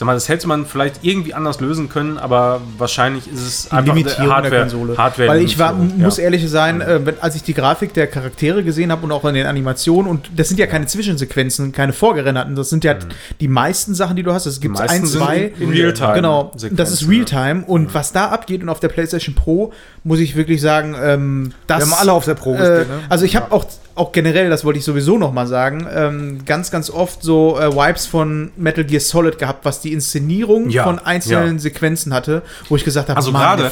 Sag 0.00 0.06
mal, 0.06 0.14
das 0.14 0.30
hätte 0.30 0.48
man 0.48 0.64
vielleicht 0.64 1.00
irgendwie 1.04 1.34
anders 1.34 1.60
lösen 1.60 1.90
können, 1.90 2.16
aber 2.16 2.62
wahrscheinlich 2.78 3.30
ist 3.30 3.40
es 3.42 3.62
die 3.64 3.72
einfach 3.72 3.94
Limitierung 3.94 4.42
der 4.44 4.60
Konsole. 4.60 4.96
Hardware 4.96 5.28
Weil 5.28 5.42
ich 5.42 5.58
war, 5.58 5.74
muss 5.74 6.16
ja. 6.16 6.24
ehrlich 6.24 6.48
sein, 6.48 6.80
äh, 6.80 6.98
als 7.20 7.34
ich 7.34 7.42
die 7.42 7.52
Grafik 7.52 7.92
der 7.92 8.06
Charaktere 8.06 8.64
gesehen 8.64 8.92
habe 8.92 9.04
und 9.04 9.12
auch 9.12 9.26
in 9.26 9.34
den 9.34 9.46
Animationen, 9.46 10.10
und 10.10 10.30
das 10.34 10.48
sind 10.48 10.58
ja 10.58 10.66
keine 10.66 10.86
Zwischensequenzen, 10.86 11.72
keine 11.72 11.92
vorgerenderten, 11.92 12.56
das 12.56 12.70
sind 12.70 12.82
ja 12.82 12.94
die 13.40 13.48
meisten 13.48 13.94
Sachen, 13.94 14.16
die 14.16 14.22
du 14.22 14.32
hast. 14.32 14.46
Es 14.46 14.62
gibt 14.62 14.78
Mhm. 14.78 14.86
ein, 14.88 15.04
zwei. 15.04 15.52
in 15.60 15.68
Realtime 15.68 16.14
Genau, 16.14 16.50
das 16.70 16.90
ist 16.92 17.06
Realtime. 17.06 17.64
Und 17.66 17.92
was 17.92 18.12
da 18.12 18.28
abgeht 18.30 18.62
und 18.62 18.70
auf 18.70 18.80
der 18.80 18.88
PlayStation 18.88 19.34
Pro, 19.34 19.74
muss 20.02 20.18
ich 20.18 20.34
wirklich 20.34 20.62
sagen, 20.62 20.96
ähm, 20.98 21.52
das. 21.66 21.80
Wir 21.80 21.90
haben 21.90 22.00
alle 22.00 22.12
auf 22.14 22.24
der 22.24 22.36
Pro 22.36 22.54
äh, 22.54 22.56
gespielt, 22.56 22.88
ne? 22.88 23.00
Also 23.10 23.26
ich 23.26 23.36
habe 23.36 23.52
auch, 23.52 23.66
auch 24.00 24.12
generell, 24.12 24.50
das 24.50 24.64
wollte 24.64 24.78
ich 24.78 24.84
sowieso 24.84 25.18
noch 25.18 25.32
mal 25.32 25.46
sagen, 25.46 25.86
ähm, 25.94 26.44
ganz, 26.44 26.70
ganz 26.70 26.90
oft 26.90 27.22
so 27.22 27.58
äh, 27.60 27.72
Vibes 27.72 28.06
von 28.06 28.50
Metal 28.56 28.84
Gear 28.84 29.00
Solid 29.00 29.38
gehabt, 29.38 29.64
was 29.64 29.80
die 29.80 29.92
Inszenierung 29.92 30.68
Ja, 30.70 30.84
von 30.84 30.98
einzelnen 30.98 31.54
ja. 31.54 31.58
Sequenzen 31.60 32.12
hatte, 32.12 32.42
wo 32.68 32.76
ich 32.76 32.84
gesagt 32.84 33.08
habe, 33.08 33.16
Also 33.16 33.32
gerade 33.32 33.70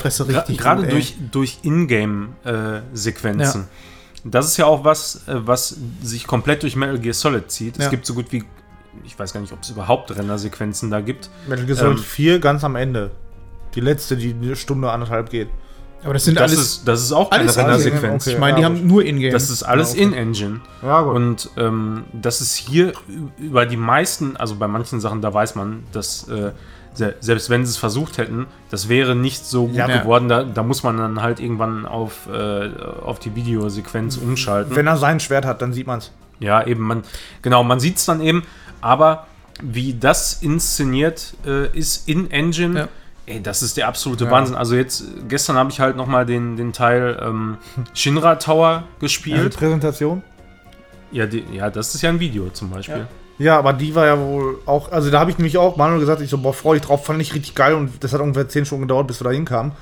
gerade 0.57 0.87
durch, 0.87 1.15
durch 1.33 1.59
Ingame-Sequenzen. 1.63 3.67
das 4.25 4.47
ist 4.47 4.57
ja 4.57 4.67
auch 4.67 4.85
was, 4.85 5.27
äh, 5.29 5.47
was 5.47 5.77
sich 6.03 6.27
komplett 6.27 6.63
durch 6.63 6.77
Metal 6.77 6.99
Gear 6.99 7.15
Solid 7.15 7.51
zieht. 7.51 7.79
Ja. 7.79 7.85
Es 7.85 7.91
gibt 7.91 8.07
so 8.07 8.15
gut 8.15 8.27
wie, 8.33 8.45
ich 9.05 9.19
weiß 9.19 9.33
gar 9.33 9.41
nicht, 9.41 9.53
ob 9.53 9.63
es 9.63 9.71
überhaupt 9.71 10.17
Rendersequenzen 10.17 10.91
da 10.91 11.01
gibt. 11.01 11.31
Metal 11.49 11.67
Gear 11.67 11.77
Solid 11.77 11.99
Ähm, 11.99 12.05
4 12.05 12.39
ganz 12.41 12.65
am 12.65 12.77
Ende. 12.77 13.11
Die 13.75 13.81
letzte, 13.81 14.17
die 14.17 14.35
eine 14.35 14.57
Stunde, 14.57 14.91
anderthalb 14.91 15.31
geht. 15.31 15.49
Aber 16.05 16.13
das 16.15 16.25
sind 16.25 16.37
Das 16.39 16.53
alles. 16.53 16.61
ist, 16.61 16.89
das 16.89 17.03
ist 17.03 17.13
auch 17.13 17.29
keine 17.31 17.43
alles 17.45 17.59
Rendersequenz. 17.59 18.25
okay. 18.27 18.35
ich 18.35 18.39
meine, 18.41 18.57
die 18.57 18.63
Ja, 18.63 18.69
haben 18.69 18.87
nur 18.87 19.05
Ingame. 19.05 19.31
Das 19.33 19.51
ist 19.51 19.63
alles 19.65 19.95
Ja, 19.95 20.01
okay. 20.07 20.15
in-Engine. 20.15 20.61
Ja, 20.83 21.03
gut. 21.03 21.15
Und 21.17 21.51
ähm, 21.57 22.05
das 22.13 22.41
ist 22.41 22.55
hier 22.55 22.93
über 23.39 23.67
die 23.67 23.77
meisten, 23.77 24.37
also 24.37 24.55
bei 24.57 24.69
manchen 24.69 25.01
Sachen, 25.01 25.21
da 25.23 25.35
weiß 25.35 25.55
man, 25.57 25.83
dass 25.93 26.29
äh, 26.29 26.53
se 26.95 27.15
selbst 27.21 27.51
wenn 27.51 27.65
sie 27.67 27.71
es 27.71 27.77
versucht 27.77 28.17
hätten, 28.19 28.47
das 28.71 28.89
wäre 28.89 29.15
nicht 29.17 29.45
so 29.45 29.67
gut 29.67 29.77
Ja. 29.77 29.87
geworden. 29.87 30.29
Da, 30.29 30.45
da 30.45 30.63
muss 30.63 30.83
man 30.85 30.97
dann 30.99 31.21
halt 31.21 31.41
irgendwann 31.41 31.85
auf, 31.85 32.29
äh, 32.33 32.71
auf 33.05 33.19
die 33.19 33.35
Videosequenz 33.35 34.17
umschalten. 34.17 34.75
Wenn 34.77 34.87
er 34.87 34.97
sein 34.97 35.19
Schwert 35.21 35.45
hat, 35.45 35.63
dann 35.63 35.73
sieht 35.73 35.87
man's. 35.87 36.13
Ja, 36.41 36.65
eben, 36.65 36.83
man, 36.85 37.03
genau, 37.43 37.65
man 37.65 37.81
sieht 37.81 37.97
es 37.97 38.05
dann 38.07 38.21
eben, 38.21 38.45
aber 38.81 39.27
wie 39.61 39.95
das 39.95 40.35
inszeniert 40.41 41.35
äh, 41.45 41.77
ist 41.77 42.09
in 42.09 42.31
Engine, 42.31 42.79
Ja. 42.79 42.89
Ey, 43.29 43.43
das 43.43 43.63
ist 43.63 43.77
der 43.77 43.89
absolute 43.89 44.25
Ja. 44.25 44.31
Wahnsinn. 44.31 44.57
Also 44.57 44.75
jetzt, 44.75 45.05
gestern 45.29 45.57
habe 45.57 45.71
ich 45.71 45.81
halt 45.81 45.97
nochmal 45.97 46.27
den, 46.27 46.57
den 46.57 46.73
Teil 46.73 47.19
ähm, 47.23 47.59
Shinra 47.95 48.37
Tower 48.37 48.85
Die 48.97 49.01
gespielt. 49.01 49.57
Präsentation. 49.57 50.23
Ja, 51.11 51.27
die, 51.27 51.45
ja, 51.53 51.71
das 51.71 51.95
ist 51.95 52.03
ja 52.03 52.11
ein 52.11 52.21
Video 52.21 52.49
zum 52.51 52.71
Beispiel. 52.71 53.07
Ja, 53.39 53.57
aber 53.57 53.73
die 53.73 53.95
war 53.95 54.05
ja 54.05 54.19
wohl 54.19 54.59
auch, 54.67 54.91
also 54.91 55.11
da 55.11 55.21
habe 55.21 55.31
ich 55.31 55.39
nämlich 55.39 55.57
auch 55.59 55.77
Manuel 55.77 56.01
gesagt, 56.01 56.21
ich 56.21 56.29
so, 56.29 56.39
boah, 56.39 56.53
freu 56.53 56.75
dich 56.75 56.83
drauf, 56.83 57.07
fand 57.07 57.23
ich 57.23 57.35
richtig 57.35 57.55
geil 57.55 57.75
und 57.75 58.03
das 58.03 58.13
hat 58.13 58.21
ungefähr 58.21 58.49
10 58.49 58.65
Stunden 58.67 58.83
gedauert, 58.83 59.07
bis 59.07 59.21
wir 59.21 59.25
da 59.27 59.31
hinkamen. 59.31 59.73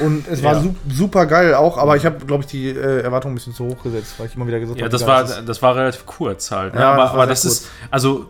Und 0.00 0.28
es 0.28 0.42
war 0.44 0.54
Ja. 0.56 0.60
su 0.62 0.74
super 0.90 1.24
geil 1.26 1.54
auch, 1.54 1.78
aber 1.78 1.96
ich 1.96 2.04
habe, 2.04 2.24
glaube 2.26 2.42
ich, 2.44 2.46
die 2.50 2.68
äh, 2.68 3.00
Erwartung 3.00 3.32
ein 3.32 3.34
bisschen 3.34 3.54
zu 3.54 3.64
hoch 3.64 3.82
gesetzt, 3.82 4.14
weil 4.18 4.26
ich 4.26 4.36
immer 4.36 4.46
wieder 4.46 4.60
gesagt 4.60 4.78
Ja, 4.78 4.84
habe, 4.84 4.92
das 4.92 5.00
wie 5.00 5.06
geil 5.06 5.14
war, 5.14 5.24
ist. 5.24 5.48
das 5.48 5.62
war 5.62 5.74
relativ 5.76 6.04
kurz 6.04 6.50
halt. 6.50 6.74
Ne? 6.74 6.80
Ja, 6.80 6.92
aber 6.92 7.02
das 7.04 7.10
aber 7.12 7.26
das 7.26 7.44
ist, 7.46 7.70
also 7.90 8.26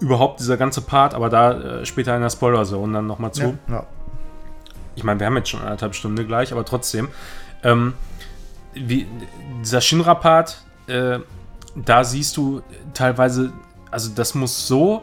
überhaupt 0.00 0.40
dieser 0.40 0.56
ganze 0.56 0.80
Part, 0.80 1.12
aber 1.14 1.28
da 1.28 1.52
äh, 1.80 1.84
später 1.86 2.16
in 2.16 2.22
der 2.22 2.30
Spoiler-Zone 2.30 2.92
dann 2.94 3.06
nochmal 3.06 3.32
zu. 3.32 3.58
Ja. 3.68 3.84
Ich 4.94 5.04
meine, 5.04 5.20
wir 5.20 5.26
haben 5.26 5.36
jetzt 5.36 5.48
schon 5.48 5.60
anderthalb 5.60 5.94
Stunden 5.94 6.26
gleich, 6.26 6.52
aber 6.52 6.64
trotzdem. 6.64 7.08
Ähm, 7.62 7.94
wie, 8.74 9.06
dieser 9.60 9.80
Shinra-Part, 9.80 10.62
äh, 10.86 11.18
da 11.74 12.04
siehst 12.04 12.36
du 12.36 12.62
teilweise, 12.94 13.52
also 13.90 14.10
das 14.14 14.34
muss 14.34 14.66
so 14.66 15.02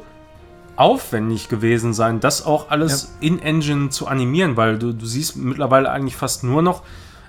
aufwendig 0.75 1.49
gewesen 1.49 1.93
sein, 1.93 2.19
das 2.19 2.45
auch 2.45 2.69
alles 2.69 3.15
in 3.19 3.41
Engine 3.41 3.89
zu 3.89 4.07
animieren, 4.07 4.55
weil 4.55 4.79
du, 4.79 4.93
du 4.93 5.05
siehst 5.05 5.35
mittlerweile 5.35 5.91
eigentlich 5.91 6.15
fast 6.15 6.43
nur 6.43 6.61
noch 6.61 6.83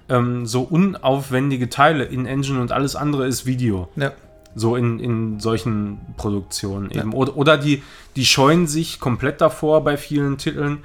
ähm, 0.09 0.47
so 0.47 0.63
unaufwendige 0.63 1.69
Teile 1.69 2.05
in 2.05 2.27
Engine 2.27 2.61
und 2.61 2.73
alles 2.73 2.97
andere 2.97 3.27
ist 3.27 3.47
Video. 3.47 3.89
ja. 3.97 4.13
So 4.57 4.75
in, 4.75 4.99
in 4.99 5.39
solchen 5.39 6.01
Produktionen 6.17 6.91
eben. 6.91 7.13
Oder, 7.13 7.37
oder 7.37 7.57
die, 7.57 7.85
die 8.17 8.27
scheuen 8.27 8.67
sich 8.67 8.99
komplett 8.99 9.41
davor 9.41 9.85
bei 9.85 9.97
vielen 9.97 10.39
Titeln, 10.39 10.79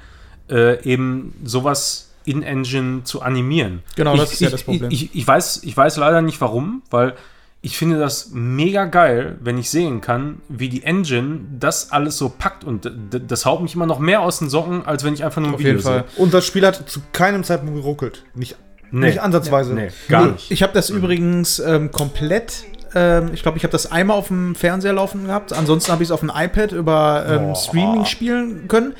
äh, 0.50 0.82
eben 0.84 1.34
sowas 1.44 2.10
in 2.24 2.42
Engine 2.42 3.04
zu 3.04 3.22
animieren. 3.22 3.82
Genau, 3.94 4.14
ich, 4.14 4.20
das 4.20 4.32
ist 4.32 4.40
ja 4.40 4.48
ich, 4.48 4.52
das 4.52 4.62
Problem. 4.64 4.90
Ich, 4.90 5.14
ich, 5.14 5.26
weiß, 5.26 5.60
ich 5.64 5.76
weiß 5.76 5.96
leider 5.96 6.22
nicht 6.22 6.40
warum, 6.40 6.82
weil 6.90 7.14
ich 7.62 7.78
finde 7.78 7.98
das 7.98 8.30
mega 8.32 8.84
geil, 8.84 9.38
wenn 9.40 9.58
ich 9.58 9.70
sehen 9.70 10.00
kann, 10.00 10.40
wie 10.48 10.68
die 10.68 10.82
Engine 10.84 11.40
das 11.58 11.90
alles 11.90 12.16
so 12.16 12.28
packt. 12.28 12.64
Und 12.64 12.90
das 13.28 13.44
haut 13.46 13.62
mich 13.62 13.74
immer 13.74 13.86
noch 13.86 13.98
mehr 13.98 14.20
aus 14.22 14.38
den 14.38 14.48
Socken, 14.50 14.84
als 14.86 15.04
wenn 15.04 15.14
ich 15.14 15.24
einfach 15.24 15.40
nur 15.40 15.50
ein 15.50 15.54
Auf 15.54 15.60
Video 15.60 15.72
jeden 15.72 15.82
Fall. 15.84 16.04
sehe. 16.14 16.22
Und 16.22 16.34
das 16.34 16.46
Spiel 16.46 16.64
hat 16.66 16.88
zu 16.88 17.00
keinem 17.12 17.44
Zeitpunkt 17.44 17.74
geruckelt. 17.74 18.24
Nicht, 18.34 18.56
Nee. 18.92 19.06
nicht 19.06 19.20
ansatzweise. 19.20 19.74
Nee, 19.74 19.88
gar 20.08 20.26
Nee, 20.26 20.32
nicht. 20.32 20.50
Ich 20.50 20.62
habe 20.62 20.72
das 20.72 20.90
übrigens 20.90 21.58
ähm, 21.58 21.90
komplett. 21.90 22.64
Ähm, 22.94 23.30
ich 23.32 23.42
glaube, 23.42 23.58
ich 23.58 23.64
habe 23.64 23.72
das 23.72 23.90
einmal 23.90 24.16
auf 24.16 24.28
dem 24.28 24.54
Fernseher 24.54 24.92
laufen 24.92 25.26
gehabt. 25.26 25.52
Ansonsten 25.52 25.90
habe 25.90 26.04
ich 26.04 26.08
es 26.08 26.12
auf 26.12 26.20
dem 26.20 26.30
iPad 26.32 26.70
über 26.72 27.26
ähm. 27.28 27.54
Streaming 27.56 28.04
spielen 28.04 28.68
können. 28.68 28.94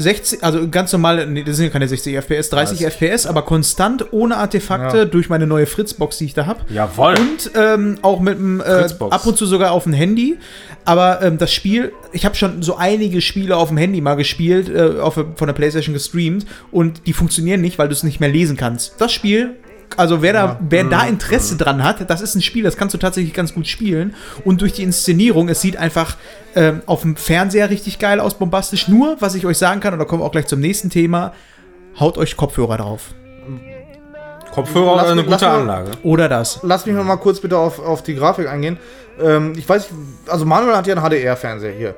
60, 0.00 0.42
also 0.44 0.68
ganz 0.68 0.92
normal, 0.92 1.26
nee, 1.26 1.42
das 1.44 1.56
sind 1.56 1.66
ja 1.66 1.70
keine 1.70 1.88
60 1.88 2.14
FPS, 2.16 2.50
30 2.50 2.84
FPS, 2.86 3.26
aber 3.26 3.42
konstant, 3.42 4.12
ohne 4.12 4.36
Artefakte, 4.36 4.98
Ja. 4.98 5.04
durch 5.04 5.28
meine 5.28 5.46
neue 5.46 5.66
Fritzbox, 5.66 6.18
die 6.18 6.26
ich 6.26 6.34
da 6.34 6.46
habe. 6.46 6.60
Jawohl. 6.72 7.14
Und 7.18 7.50
ähm, 7.54 7.98
auch 8.02 8.20
mit 8.20 8.38
dem, 8.38 8.60
äh, 8.60 8.64
Fritzbox. 8.64 9.12
ab 9.14 9.26
und 9.26 9.36
zu 9.36 9.46
sogar 9.46 9.72
auf 9.72 9.84
dem 9.84 9.92
Handy. 9.92 10.38
Aber 10.84 11.20
ähm, 11.22 11.36
das 11.38 11.52
Spiel, 11.52 11.92
ich 12.12 12.24
habe 12.24 12.34
schon 12.34 12.62
so 12.62 12.76
einige 12.76 13.20
Spiele 13.20 13.56
auf 13.56 13.68
dem 13.68 13.76
Handy 13.76 14.00
mal 14.00 14.14
gespielt, 14.14 14.68
äh, 14.74 15.00
auf, 15.00 15.14
von 15.14 15.46
der 15.46 15.52
Playstation 15.52 15.92
gestreamt 15.92 16.46
und 16.70 17.06
die 17.06 17.12
funktionieren 17.12 17.60
nicht, 17.60 17.78
weil 17.78 17.88
du 17.88 17.92
es 17.94 18.02
nicht 18.02 18.20
mehr 18.20 18.30
lesen 18.30 18.56
kannst. 18.56 18.94
Das 18.98 19.12
Spiel, 19.12 19.56
also 19.96 20.22
wer, 20.22 20.32
da, 20.32 20.60
wer 20.68 20.84
da 20.84 21.04
Interesse 21.04 21.56
dran 21.56 21.82
hat, 21.82 22.08
das 22.08 22.20
ist 22.20 22.34
ein 22.34 22.42
Spiel, 22.42 22.62
das 22.64 22.76
kannst 22.76 22.94
du 22.94 22.98
tatsächlich 22.98 23.32
ganz 23.34 23.54
gut 23.54 23.66
spielen. 23.66 24.14
Und 24.44 24.60
durch 24.60 24.72
die 24.72 24.82
Inszenierung, 24.82 25.48
es 25.48 25.60
sieht 25.60 25.76
einfach 25.76 26.16
ähm, 26.54 26.82
auf 26.86 27.02
dem 27.02 27.16
Fernseher 27.16 27.70
richtig 27.70 27.98
geil 27.98 28.20
aus, 28.20 28.34
bombastisch. 28.34 28.88
Nur, 28.88 29.16
was 29.20 29.34
ich 29.34 29.46
euch 29.46 29.58
sagen 29.58 29.80
kann, 29.80 29.92
und 29.92 29.98
da 29.98 30.04
kommen 30.04 30.22
wir 30.22 30.26
auch 30.26 30.32
gleich 30.32 30.46
zum 30.46 30.60
nächsten 30.60 30.90
Thema, 30.90 31.32
haut 31.98 32.18
euch 32.18 32.36
Kopfhörer 32.36 32.76
drauf. 32.76 33.14
Kopfhörer 34.52 34.96
Lass 34.96 35.04
oder 35.04 35.12
eine 35.12 35.24
gute 35.24 35.44
mal- 35.44 35.60
Anlage. 35.60 35.90
Oder 36.02 36.28
das. 36.28 36.60
Lass 36.62 36.86
mich 36.86 36.94
noch 36.94 37.04
mal 37.04 37.16
kurz 37.16 37.40
bitte 37.40 37.56
auf, 37.58 37.78
auf 37.78 38.02
die 38.02 38.14
Grafik 38.14 38.48
eingehen. 38.48 38.78
Ähm, 39.20 39.52
ich 39.56 39.68
weiß, 39.68 39.88
also 40.28 40.44
Manuel 40.44 40.76
hat 40.76 40.86
ja 40.86 40.94
einen 40.96 41.04
HDR-Fernseher 41.04 41.72
hier. 41.72 41.94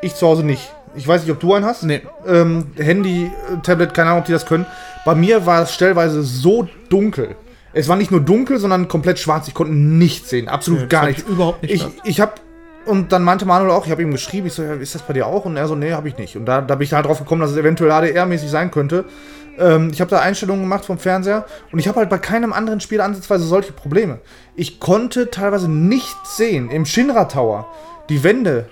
Ich 0.00 0.14
zu 0.14 0.26
Hause 0.26 0.44
nicht. 0.44 0.70
Ich 0.96 1.08
weiß 1.08 1.22
nicht, 1.22 1.30
ob 1.32 1.40
du 1.40 1.54
einen 1.54 1.64
hast. 1.64 1.82
Nee. 1.82 2.02
Ähm, 2.26 2.66
Handy, 2.76 3.24
äh, 3.24 3.56
Tablet, 3.62 3.94
keine 3.94 4.10
Ahnung, 4.10 4.20
ob 4.20 4.26
die 4.26 4.32
das 4.32 4.46
können. 4.46 4.66
Bei 5.04 5.14
mir 5.14 5.46
war 5.46 5.62
es 5.62 5.74
stellweise 5.74 6.22
so 6.22 6.68
dunkel. 6.88 7.36
Es 7.72 7.88
war 7.88 7.96
nicht 7.96 8.10
nur 8.10 8.20
dunkel, 8.20 8.58
sondern 8.58 8.88
komplett 8.88 9.18
schwarz. 9.18 9.48
Ich 9.48 9.54
konnte 9.54 9.74
nichts 9.74 10.30
sehen. 10.30 10.48
Absolut 10.48 10.82
Nee, 10.82 10.86
gar 10.86 11.06
nichts. 11.06 11.22
ich 11.22 11.28
überhaupt 11.28 11.62
nicht 11.62 11.74
Ich, 11.74 11.86
ich 12.04 12.20
habe 12.20 12.32
und 12.86 13.12
dann 13.12 13.22
meinte 13.22 13.46
Manuel 13.46 13.70
auch, 13.70 13.86
ich 13.86 13.90
habe 13.90 14.02
ihm 14.02 14.10
geschrieben, 14.10 14.46
ich 14.46 14.52
so, 14.52 14.62
ja, 14.62 14.74
ist 14.74 14.94
das 14.94 15.02
bei 15.02 15.14
dir 15.14 15.26
auch? 15.26 15.46
Und 15.46 15.56
er 15.56 15.66
so, 15.66 15.74
nee, 15.74 15.92
habe 15.92 16.06
ich 16.08 16.18
nicht. 16.18 16.36
Und 16.36 16.44
da, 16.44 16.60
da 16.60 16.74
bin 16.74 16.84
ich 16.84 16.92
halt 16.92 17.06
drauf 17.06 17.18
gekommen, 17.18 17.40
dass 17.40 17.50
es 17.50 17.56
eventuell 17.56 17.90
HDR-mäßig 17.90 18.48
sein 18.48 18.70
könnte. 18.70 19.06
Ähm, 19.58 19.88
ich 19.90 20.00
habe 20.00 20.10
da 20.10 20.20
Einstellungen 20.20 20.62
gemacht 20.62 20.84
vom 20.84 20.98
Fernseher 20.98 21.46
und 21.72 21.78
ich 21.78 21.88
habe 21.88 21.98
halt 22.00 22.10
bei 22.10 22.18
keinem 22.18 22.52
anderen 22.52 22.80
Spiel 22.80 23.00
ansatzweise 23.00 23.44
solche 23.44 23.72
Probleme. 23.72 24.18
Ich 24.54 24.80
konnte 24.80 25.30
teilweise 25.30 25.70
nichts 25.70 26.36
sehen 26.36 26.70
im 26.70 26.84
Shinra 26.84 27.24
Tower. 27.24 27.68
Die 28.10 28.22
Wände, 28.22 28.68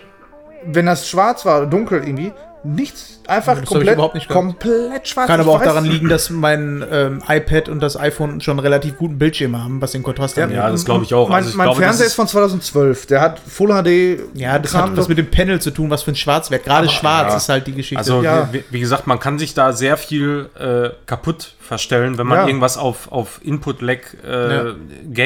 wenn 0.67 0.87
das 0.87 1.09
schwarz 1.09 1.47
war, 1.47 1.65
dunkel 1.67 2.03
irgendwie, 2.05 2.33
nichts, 2.65 3.21
einfach 3.27 3.53
Das 3.55 3.57
hab 3.59 3.63
ich 3.65 3.69
komplett, 3.71 3.95
überhaupt 3.95 4.15
nicht 4.15 4.29
gehabt. 4.29 4.61
komplett 4.61 5.09
schwarz. 5.09 5.27
Kann 5.27 5.41
aber 5.41 5.53
auch 5.53 5.61
weiß- 5.61 5.65
daran 5.65 5.85
liegen, 5.85 6.09
dass 6.09 6.31
mein 6.31 6.85
ähm, 6.91 7.23
iPad 7.29 7.69
und 7.69 7.81
das 7.81 7.97
iPhone 7.99 8.41
schon 8.41 8.53
einen 8.53 8.61
relativ 8.61 8.97
guten 8.99 9.19
Bildschirm 9.19 9.57
haben, 9.63 9.81
was 9.83 9.93
den 9.93 10.03
Kontrast 10.03 10.39
angeht. 10.39 10.57
Ja, 10.57 10.71
das 10.71 10.85
glaube 10.85 11.05
ich 11.05 11.13
auch. 11.15 11.29
Mein, 11.29 11.39
Also 11.39 11.51
ich 11.51 11.57
mein 11.57 11.67
glaube, 11.67 11.81
Fernseher 11.81 12.07
ist- 12.07 12.15
von 12.15 12.27
2012. 12.29 13.07
Der 13.07 13.21
hat 13.21 13.39
Full 13.41 13.69
HD. 13.71 14.21
Ja, 14.35 14.59
das 14.59 14.73
Kram 14.73 14.91
hat 14.91 14.97
was 14.97 15.09
mit 15.09 15.19
dem 15.19 15.31
Panel 15.31 15.61
zu 15.61 15.71
tun, 15.71 15.91
was 15.91 16.03
für 16.03 16.13
ein 16.13 16.17
Schwarzwert. 16.17 16.65
Gerade 16.65 16.89
schwarz 16.89 17.31
ja. 17.33 17.37
ist 17.37 17.49
halt 17.49 17.67
die 17.67 17.73
Geschichte. 17.75 17.99
Also, 17.99 18.23
Ja. 18.23 18.49
wie, 18.53 18.63
wie 18.71 18.81
gesagt, 18.81 19.07
man 19.07 19.19
kann 19.19 19.39
sich 19.39 19.55
da 19.55 19.73
sehr 19.73 19.97
viel 19.97 20.49
äh, 20.59 20.91
kaputt 21.07 21.55
verstellen, 21.61 22.19
wenn 22.19 22.27
man 22.27 22.39
Ja. 22.39 22.47
irgendwas 22.47 22.77
auf, 22.77 23.11
auf 23.11 23.41
Input-Lag, 23.43 23.99
äh, 24.27 24.55
Ja. 24.57 24.65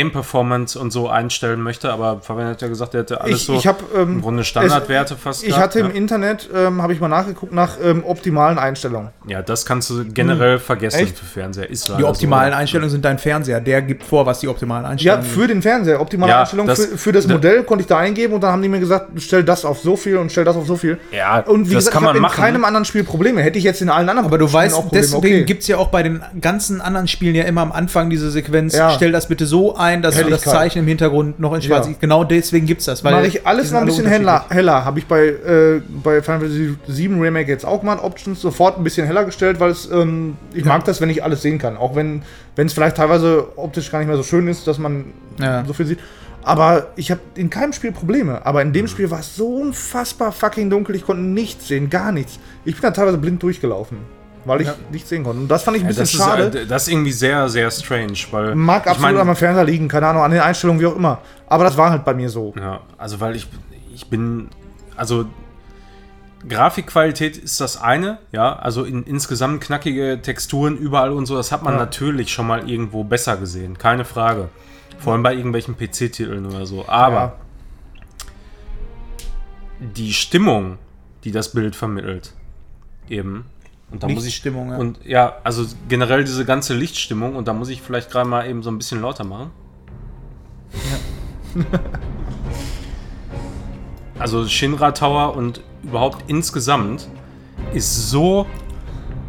Game-Performance 0.01 0.79
und 0.79 0.91
so 0.93 1.09
einstellen 1.09 1.61
möchte. 1.63 1.91
Aber 1.93 2.21
Fabian 2.21 2.49
hat 2.49 2.63
ja 2.63 2.69
gesagt, 2.69 2.95
er 2.95 3.01
hätte 3.01 3.21
alles 3.21 3.41
Ich, 3.41 3.47
so 3.47 3.55
ich 3.55 3.67
habe 3.67 3.83
ähm, 3.95 4.15
im 4.15 4.23
Grunde 4.23 4.45
Standardwerte 4.45 5.17
fast. 5.17 5.43
Ich 5.43 5.49
gehabt, 5.51 5.63
hatte 5.65 5.81
im. 5.81 5.91
Internet, 5.91 6.49
ähm, 6.55 6.83
habe 6.83 6.93
ich 6.93 7.01
mal 7.01 7.09
nachgeguckt, 7.27 7.53
nach 7.53 7.77
ähm, 7.83 8.03
optimalen 8.05 8.59
Einstellungen. 8.59 9.09
ja, 9.27 9.43
das 9.43 9.65
kannst 9.67 9.91
du 9.91 10.05
generell 10.05 10.59
vergessen 10.59 11.01
Echt? 11.01 11.19
für 11.19 11.25
Fernseher. 11.25 11.69
Ist 11.71 11.89
die 11.99 12.05
optimalen 12.05 12.53
so. 12.53 12.59
Einstellungen 12.59 12.91
sind 12.91 13.05
dein 13.05 13.19
Fernseher. 13.19 13.61
Der 13.61 13.83
gibt 13.83 14.03
vor, 14.05 14.27
was 14.27 14.41
die 14.41 14.49
optimalen 14.49 14.85
Ja, 14.85 14.91
Einstellungen 14.91 15.25
für 15.25 15.47
den 15.47 15.63
Fernseher. 15.63 16.01
Optimale 16.01 16.31
Ja, 16.33 16.41
Einstellungen 16.41 16.69
das- 16.69 16.87
für, 16.87 16.99
für 16.99 17.13
das 17.13 17.27
da- 17.27 17.35
Modell 17.35 17.63
konnte 17.65 17.83
ich 17.83 17.89
da 17.89 17.99
eingeben 17.99 18.35
und 18.35 18.41
dann 18.43 18.53
haben 18.53 18.63
die 18.63 18.69
mir 18.69 18.81
gesagt, 18.81 19.11
stell 19.19 19.43
das 19.45 19.65
auf 19.65 19.81
so 19.81 19.97
viel 19.97 20.17
und 20.17 20.31
stell 20.33 20.45
das 20.45 20.57
auf 20.57 20.67
so 20.67 20.77
viel. 20.77 20.99
Ja, 21.13 21.41
Und 21.41 21.69
wie 21.71 21.75
das 21.75 21.87
gesagt, 21.87 21.95
kann 21.95 22.01
ich 22.03 22.05
man 22.05 22.09
habe 22.09 22.19
in 22.19 22.23
machen. 22.23 22.37
keinem 22.43 22.65
anderen 22.65 22.85
Spiel 22.85 23.05
Probleme. 23.05 23.43
Hätte 23.43 23.59
ich 23.59 23.65
jetzt 23.65 23.83
in 23.83 23.89
allen 23.91 24.09
anderen 24.09 24.27
Aber 24.27 24.39
du 24.39 24.51
weißt, 24.53 24.77
deswegen 24.93 25.17
okay. 25.19 25.45
gibt 25.45 25.63
es 25.63 25.69
ja 25.69 25.77
auch 25.79 25.89
bei 25.89 26.03
den 26.03 26.23
ganzen 26.41 26.81
anderen 26.81 27.09
Spielen 27.09 27.35
ja 27.35 27.45
immer 27.45 27.61
am 27.63 27.73
Anfang 27.73 28.11
diese 28.11 28.31
Sequenz, 28.31 28.75
Ja. 28.77 28.91
stell 28.91 29.13
das 29.13 29.29
bitte 29.29 29.47
so 29.47 29.77
ein, 29.77 30.03
dass 30.03 30.17
du 30.17 30.25
das. 30.31 30.43
Zeichen 30.47 30.79
im 30.81 30.87
Hintergrund 30.87 31.41
noch 31.41 31.55
in 31.55 31.61
schwarz 31.63 31.87
Ja. 31.89 31.95
Genau 32.01 32.23
deswegen 32.25 32.67
gibt 32.67 32.81
es 32.81 32.87
das. 32.87 33.03
weil 33.03 33.15
Mache 33.15 33.27
ich 33.27 33.47
alles 33.47 33.67
sind 33.69 33.75
noch 33.75 33.81
ein 33.81 33.87
bisschen 33.87 34.07
heller. 34.07 34.45
heller. 34.49 34.85
Habe 34.85 35.01
ich 35.01 35.07
bei, 35.07 35.27
äh, 35.27 35.81
bei 36.03 36.23
Final 36.23 36.41
Fantasy 36.41 36.75
7 36.87 37.16
Remake 37.21 37.51
jetzt 37.51 37.65
auch 37.67 37.83
mal 37.83 37.99
Options 37.99 38.41
sofort 38.41 38.79
ein 38.79 38.85
bisschen 38.85 39.07
heller 39.07 39.25
gestellt, 39.25 39.61
weil 39.61 39.71
es, 39.71 39.91
ähm, 39.91 40.37
ich 40.55 40.65
mag 40.65 40.85
das, 40.85 41.01
wenn 41.01 41.11
ich 41.11 41.23
alles 41.25 41.43
sehen 41.43 41.59
kann. 41.59 41.77
Auch 41.77 41.95
wenn 41.97 42.23
es 42.57 42.73
vielleicht 42.73 42.97
teilweise 42.97 43.49
optisch 43.57 43.91
gar 43.91 43.99
nicht 43.99 44.09
mehr 44.09 44.17
so 44.17 44.23
schön 44.23 44.49
ist, 44.49 44.67
dass 44.67 44.79
man 44.79 45.07
Ja. 45.39 45.65
so 45.65 45.73
viel 45.73 45.87
sieht. 45.87 45.99
Aber 46.43 46.89
ich 46.95 47.11
habe 47.11 47.21
in 47.35 47.51
keinem 47.51 47.73
Spiel 47.73 47.91
Probleme. 47.91 48.47
Aber 48.47 48.63
in 48.63 48.73
dem 48.73 48.87
Spiel 48.87 49.11
war 49.11 49.19
es 49.21 49.35
so 49.35 49.49
unfassbar 49.57 50.31
fucking 50.31 50.71
dunkel, 50.71 50.95
ich 50.95 51.05
konnte 51.05 51.23
nichts 51.23 51.67
sehen, 51.69 51.91
gar 51.91 52.13
nichts. 52.13 52.39
Ich 52.65 52.75
bin 52.75 52.83
da 52.83 52.93
teilweise 52.93 53.19
blind 53.19 53.43
durchgelaufen, 53.43 53.99
weil 54.45 54.61
ich 54.61 54.69
Ja. 54.69 54.75
nichts 54.93 55.09
sehen 55.09 55.25
konnte. 55.25 55.41
Und 55.41 55.49
das 55.49 55.65
fand 55.65 55.77
ich 55.77 55.83
ein 55.83 55.87
Ja, 55.91 56.01
bisschen 56.01 56.19
das, 56.21 56.29
schade. 56.29 56.59
ist, 56.61 56.71
das 56.71 56.83
ist 56.87 56.93
irgendwie 56.93 57.11
sehr, 57.11 57.49
sehr 57.49 57.69
strange, 57.73 58.13
weil. 58.31 58.55
Mag 58.55 58.83
ich 58.85 58.91
absolut 58.93 59.11
mein- 59.13 59.21
an 59.21 59.27
meinem 59.27 59.35
Fernseher 59.37 59.65
liegen, 59.65 59.89
keine 59.89 60.07
Ahnung, 60.07 60.23
an 60.23 60.31
den 60.31 60.41
Einstellungen, 60.41 60.81
wie 60.81 60.87
auch 60.87 60.95
immer. 60.95 61.19
Aber 61.49 61.65
das 61.65 61.77
war 61.77 61.91
halt 61.91 62.05
bei 62.05 62.15
mir 62.15 62.29
so. 62.31 62.55
Ja, 62.57 62.81
also 62.97 63.21
weil 63.21 63.35
ich, 63.35 63.49
ich 63.93 64.09
bin, 64.09 64.49
also 64.97 65.27
Grafikqualität 66.49 67.37
ist 67.37 67.61
das 67.61 67.81
eine, 67.81 68.19
ja, 68.31 68.55
also 68.57 68.85
in, 68.85 69.03
insgesamt 69.05 69.61
knackige 69.63 70.21
Texturen 70.23 70.77
überall 70.77 71.11
und 71.13 71.27
so, 71.27 71.35
das 71.37 71.51
hat 71.51 71.63
man 71.63 71.75
Ja. 71.75 71.81
natürlich 71.81 72.31
schon 72.33 72.47
mal 72.47 72.69
irgendwo 72.69 73.05
besser 73.05 73.37
gesehen, 73.37 73.79
keine 73.79 74.05
Frage. 74.05 74.49
Vor 74.99 75.13
allem 75.13 75.23
bei 75.23 75.35
irgendwelchen 75.35 75.77
PC-Titeln 75.77 76.47
oder 76.47 76.65
so. 76.67 76.87
Aber 76.89 77.17
Ja. 77.17 77.33
die 79.81 80.13
Stimmung, 80.13 80.79
die 81.25 81.33
das 81.33 81.53
Bild 81.53 81.75
vermittelt, 81.75 82.33
eben. 83.09 83.47
Und 83.91 84.03
da 84.03 84.09
muss 84.09 84.19
ich 84.25 84.25
Lichtstimmung, 84.31 84.71
ja. 84.71 84.77
Und 84.79 85.05
ja, 85.05 85.37
also 85.45 85.65
generell 85.89 86.25
diese 86.25 86.45
ganze 86.45 86.75
Lichtstimmung 86.75 87.37
und 87.37 87.47
da 87.49 87.53
muss 87.53 87.69
ich 87.69 87.83
vielleicht 87.83 88.11
gerade 88.11 88.29
mal 88.29 88.49
eben 88.49 88.63
so 88.63 88.71
ein 88.71 88.79
bisschen 88.79 89.01
lauter 89.01 89.25
machen. 89.25 89.51
also 94.19 94.47
Shinra 94.47 94.93
Tower 94.93 95.37
und 95.37 95.61
überhaupt 95.87 96.25
insgesamt 96.29 97.09
ist 97.73 98.11
so 98.11 98.47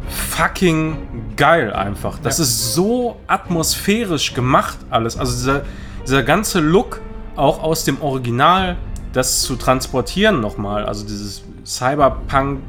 fucking 0.08 0.96
geil 1.36 1.72
einfach. 1.72 2.18
Das 2.22 2.38
ist 2.38 2.74
so 2.74 3.16
atmosphärisch 3.26 4.34
gemacht 4.34 4.78
alles. 4.90 5.18
Also 5.18 5.32
dieser, 5.32 5.62
dieser 6.04 6.22
ganze 6.22 6.60
Look 6.60 7.00
auch 7.36 7.62
aus 7.62 7.84
dem 7.84 8.00
Original, 8.02 8.76
das 9.12 9.42
zu 9.42 9.56
transportieren 9.56 10.40
nochmal. 10.40 10.84
Also 10.86 11.06
dieses 11.06 11.42
Cyberpunk, 11.64 12.60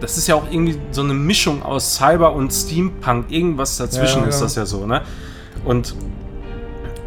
das 0.00 0.18
ist 0.18 0.28
ja 0.28 0.34
auch 0.36 0.50
irgendwie 0.50 0.78
so 0.92 1.02
eine 1.02 1.14
Mischung 1.14 1.62
aus 1.62 1.96
Cyber 1.96 2.32
und 2.32 2.52
Steampunk. 2.52 3.30
Irgendwas 3.30 3.76
dazwischen 3.76 4.22
Ja, 4.22 4.28
ist 4.28 4.36
ja. 4.36 4.42
das 4.42 4.54
ja 4.54 4.66
so, 4.66 4.86
ne? 4.86 5.02
Und 5.64 5.94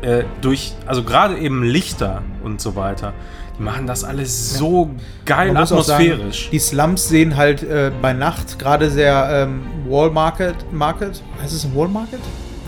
äh, 0.02 0.24
durch, 0.42 0.74
also 0.86 1.04
gerade 1.04 1.38
eben 1.38 1.64
Lichter 1.64 2.22
und 2.44 2.60
so 2.60 2.76
weiter, 2.76 3.14
die 3.58 3.64
machen 3.64 3.86
das 3.88 4.04
alles 4.04 4.58
so 4.58 4.90
geil 5.26 5.52
Man 5.54 5.64
auch 5.64 5.68
sagen, 5.68 5.82
atmosphärisch. 6.04 6.50
die 6.52 6.60
Slums 6.60 7.10
sehen 7.10 7.36
halt 7.38 7.64
äh, 7.64 7.92
bei 8.02 8.14
Nacht 8.14 8.58
gerade 8.60 8.90
sehr 8.90 9.30
ähm, 9.48 9.62
Wall 9.88 10.10
Market, 10.10 10.56
Market, 10.72 11.22
heißt 11.42 11.54
es 11.54 11.68
Wall 11.76 11.88
Market? 11.88 12.20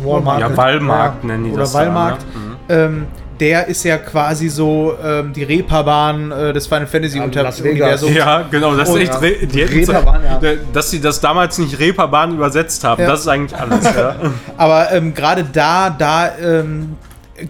Walmart. 0.04 0.40
ja, 0.42 0.58
Wallmarkt 0.58 1.24
nennen 1.24 1.46
die 1.46 1.52
Oder 1.52 1.62
das. 1.62 1.72
da, 1.72 1.80
Wallmarkt. 1.80 2.26
Ne? 2.36 2.40
Mhm. 2.40 2.56
Ähm, 2.96 3.06
der 3.40 3.68
ist 3.68 3.84
ja 3.84 3.98
quasi 3.98 4.50
so 4.50 4.94
ähm, 5.04 5.34
die 5.34 5.44
Reeperbahn 5.44 6.32
äh, 6.32 6.54
des 6.54 6.68
Final 6.68 6.88
Fantasy 6.88 7.18
Ja. 7.20 7.24
Universums. 7.26 8.14
Ja, 8.16 8.42
genau, 8.50 8.76
das 8.76 8.90
ist 8.90 8.96
echt. 8.96 9.22
Re 9.22 9.36
die 9.46 9.62
Reeperbahn, 9.62 10.22
ja. 10.24 10.40
Dass 10.74 10.90
sie 10.92 11.00
das 11.00 11.20
damals 11.22 11.58
nicht 11.58 11.80
Reeperbahn 11.80 12.34
übersetzt 12.34 12.84
haben, 12.84 13.02
Ja. 13.02 13.08
das 13.10 13.22
ist 13.22 13.28
eigentlich 13.28 13.60
alles. 13.60 13.84
Ja. 13.84 14.16
Aber 14.58 14.92
ähm, 14.92 15.14
gerade 15.14 15.44
da, 15.46 15.90
da 15.90 16.32
ähm, 16.38 16.96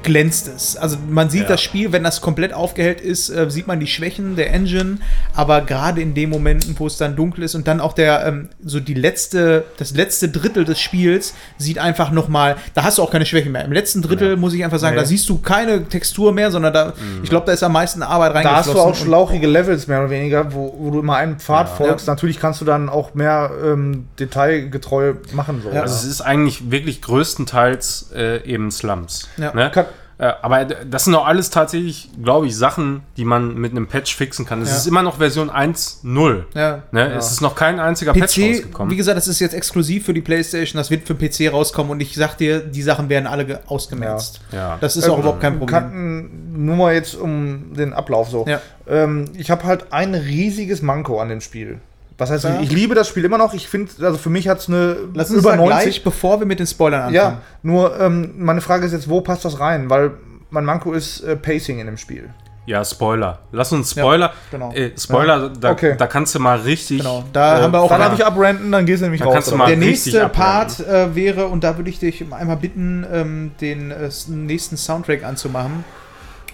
glänzt 0.01 0.47
es. 0.47 0.77
Also 0.77 0.97
man 1.09 1.29
sieht 1.29 1.43
Ja. 1.43 1.47
das 1.49 1.61
Spiel, 1.61 1.91
wenn 1.91 2.03
das 2.03 2.21
komplett 2.21 2.53
aufgehellt 2.53 3.01
ist, 3.01 3.29
äh, 3.29 3.49
sieht 3.51 3.67
man 3.67 3.79
die 3.81 3.87
Schwächen 3.87 4.35
der 4.37 4.53
Engine, 4.53 4.97
aber 5.35 5.59
gerade 5.61 6.01
in 6.01 6.13
den 6.13 6.29
Momenten, 6.29 6.73
wo 6.79 6.87
es 6.87 6.95
dann 6.97 7.15
dunkel 7.17 7.43
ist 7.43 7.53
und 7.55 7.67
dann 7.67 7.81
auch 7.81 7.91
der 7.93 8.25
ähm, 8.25 8.49
so 8.63 8.79
die 8.79 8.93
letzte, 8.93 9.65
das 9.77 9.91
letzte 9.93 10.29
Drittel 10.29 10.63
des 10.63 10.79
Spiels 10.79 11.33
sieht 11.57 11.79
einfach 11.79 12.11
noch 12.11 12.29
mal, 12.29 12.55
da 12.73 12.83
hast 12.83 12.97
du 12.97 13.03
auch 13.03 13.11
keine 13.11 13.25
Schwächen 13.25 13.51
mehr. 13.51 13.65
Im 13.65 13.73
letzten 13.73 14.01
Drittel 14.01 14.37
muss 14.37 14.53
ich 14.53 14.63
einfach 14.63 14.79
sagen, 14.79 14.95
Nee. 14.95 15.01
da 15.01 15.05
siehst 15.07 15.27
du 15.27 15.39
keine 15.39 15.83
Textur 15.89 16.31
mehr, 16.31 16.49
sondern 16.49 16.73
da, 16.73 16.93
ich 17.21 17.29
glaube, 17.29 17.45
da 17.45 17.51
ist 17.51 17.63
am 17.63 17.73
meisten 17.73 18.03
Arbeit 18.03 18.29
Da 18.31 18.35
reingeflossen. 18.35 18.73
hast 18.73 18.77
du 18.77 18.79
auch 18.79 18.95
schlauchige 18.95 19.47
Levels 19.47 19.87
mehr 19.87 19.99
oder 19.99 20.09
weniger, 20.09 20.53
wo, 20.53 20.73
wo 20.77 20.91
du 20.91 20.99
immer 20.99 21.17
einen 21.17 21.39
Pfad 21.39 21.67
folgst. 21.67 22.07
Natürlich 22.07 22.39
kannst 22.39 22.61
du 22.61 22.65
dann 22.65 22.87
auch 22.87 23.13
mehr 23.15 23.51
ähm, 23.65 24.07
detailgetreu 24.19 25.15
machen. 25.33 25.61
So. 25.63 25.69
Also 25.69 25.93
es 25.95 26.05
ist 26.05 26.21
eigentlich 26.21 26.71
wirklich 26.71 27.01
größtenteils 27.01 28.11
äh, 28.15 28.43
eben 28.49 28.71
Slums. 28.71 29.27
Ja. 29.37 29.53
Ne? 29.53 29.71
Äh, 30.19 30.31
aber 30.41 30.65
das 30.65 31.05
sind 31.05 31.15
auch 31.15 31.25
alles 31.25 31.49
tatsächlich, 31.49 32.09
glaube 32.23 32.45
ich, 32.47 32.55
Sachen, 32.55 33.01
die 33.17 33.25
man 33.25 33.55
mit 33.55 33.71
einem 33.71 33.87
Patch 33.87 34.15
fixen 34.15 34.45
kann. 34.45 34.61
Es 34.61 34.69
Ja. 34.69 34.75
ist 34.77 34.87
immer 34.87 35.01
noch 35.01 35.17
Version 35.17 35.49
1.0. 35.49 36.43
Ja. 36.53 36.83
Ne? 36.91 37.11
Es 37.13 37.31
ist 37.31 37.41
noch 37.41 37.55
kein 37.55 37.79
einziger 37.79 38.13
Patch 38.13 38.35
PC, 38.35 38.37
wie 38.37 38.51
rausgekommen. 38.57 38.97
gesagt, 38.97 39.17
das 39.17 39.27
ist 39.27 39.39
jetzt 39.39 39.53
exklusiv 39.53 40.05
für 40.05 40.13
die 40.13 40.21
PlayStation, 40.21 40.77
das 40.79 40.91
wird 40.91 41.07
für 41.07 41.15
PC 41.15 41.51
rauskommen 41.51 41.91
und 41.91 41.99
ich 42.01 42.13
sag 42.15 42.35
dir, 42.37 42.59
die 42.59 42.81
Sachen 42.83 43.09
werden 43.09 43.27
alle 43.27 43.45
ge- 43.45 43.57
ausgemerzt. 43.65 44.41
Ja. 44.51 44.77
Das 44.81 44.95
ist 44.95 45.09
auch 45.09 45.15
Ähm, 45.15 45.19
überhaupt 45.21 45.41
kein 45.41 45.57
Problem. 45.59 45.79
Kann, 45.79 46.29
nur 46.65 46.75
mal 46.75 46.93
jetzt 46.93 47.15
um 47.15 47.73
den 47.73 47.93
Ablauf 47.93 48.29
so. 48.29 48.45
Ja. 48.47 48.61
Ähm, 48.87 49.25
ich 49.35 49.49
habe 49.51 49.63
halt 49.63 49.91
ein 49.91 50.13
riesiges 50.13 50.81
Manko 50.81 51.19
an 51.19 51.29
dem 51.29 51.41
Spiel. 51.41 51.79
Was 52.17 52.29
heißt, 52.29 52.43
Ja. 52.43 52.59
ich 52.61 52.71
liebe 52.71 52.93
das 52.95 53.07
Spiel 53.07 53.25
immer 53.25 53.37
noch. 53.37 53.53
Ich 53.53 53.67
finde, 53.67 53.91
also 54.01 54.17
für 54.17 54.29
mich 54.29 54.47
hat 54.47 54.59
es 54.59 54.67
eine 54.69 54.95
Lass 55.13 55.29
uns 55.31 55.39
über 55.39 55.51
mal 55.55 55.57
90. 55.69 55.81
gleich, 55.83 56.03
bevor 56.03 56.39
wir 56.39 56.45
mit 56.45 56.59
den 56.59 56.67
Spoilern 56.67 56.99
anfangen. 57.01 57.15
Ja, 57.15 57.41
nur 57.63 57.99
ähm, 57.99 58.33
meine 58.37 58.61
Frage 58.61 58.85
ist 58.85 58.91
jetzt, 58.91 59.09
wo 59.09 59.21
passt 59.21 59.45
das 59.45 59.59
rein? 59.59 59.89
Weil 59.89 60.11
mein 60.51 60.63
Manko 60.65 60.93
ist 60.93 61.21
äh, 61.21 61.35
Pacing 61.35 61.79
in 61.79 61.87
dem 61.87 61.97
Spiel. 61.97 62.29
Ja, 62.65 62.85
Spoiler. 62.85 63.39
Lass 63.51 63.73
uns 63.73 63.91
Spoiler. 63.91 64.31
genau. 64.49 64.71
Äh, 64.71 64.91
Spoiler, 64.97 65.49
da, 65.49 65.71
Okay. 65.71 65.95
da 65.97 66.07
kannst 66.07 66.33
du 66.33 66.39
mal 66.39 66.59
richtig. 66.59 66.99
Genau, 66.99 67.25
da 67.33 67.59
äh, 67.59 67.61
haben 67.63 67.73
wir 67.73 67.81
auch 67.81 67.89
Dann 67.89 67.99
Ja. 67.99 68.07
darf 68.09 68.17
ich 68.19 68.25
abrenten, 68.25 68.71
dann 68.71 68.85
gehst 68.85 69.01
du 69.01 69.05
nämlich 69.05 69.19
Dann 69.19 69.27
raus. 69.27 69.33
kannst 69.33 69.47
du 69.49 69.55
oder? 69.55 69.63
mal- 69.63 69.67
Der 69.67 69.77
nächste. 69.77 70.29
Part 70.29 70.79
äh, 70.79 71.13
wäre, 71.13 71.47
und 71.47 71.63
da 71.65 71.75
würde 71.75 71.89
ich 71.89 71.99
dich 71.99 72.23
einmal 72.31 72.55
bitten, 72.57 73.05
ähm, 73.11 73.51
den 73.59 73.91
äh, 73.91 74.09
nächsten 74.29 74.77
Soundtrack 74.77 75.25
anzumachen. 75.25 75.83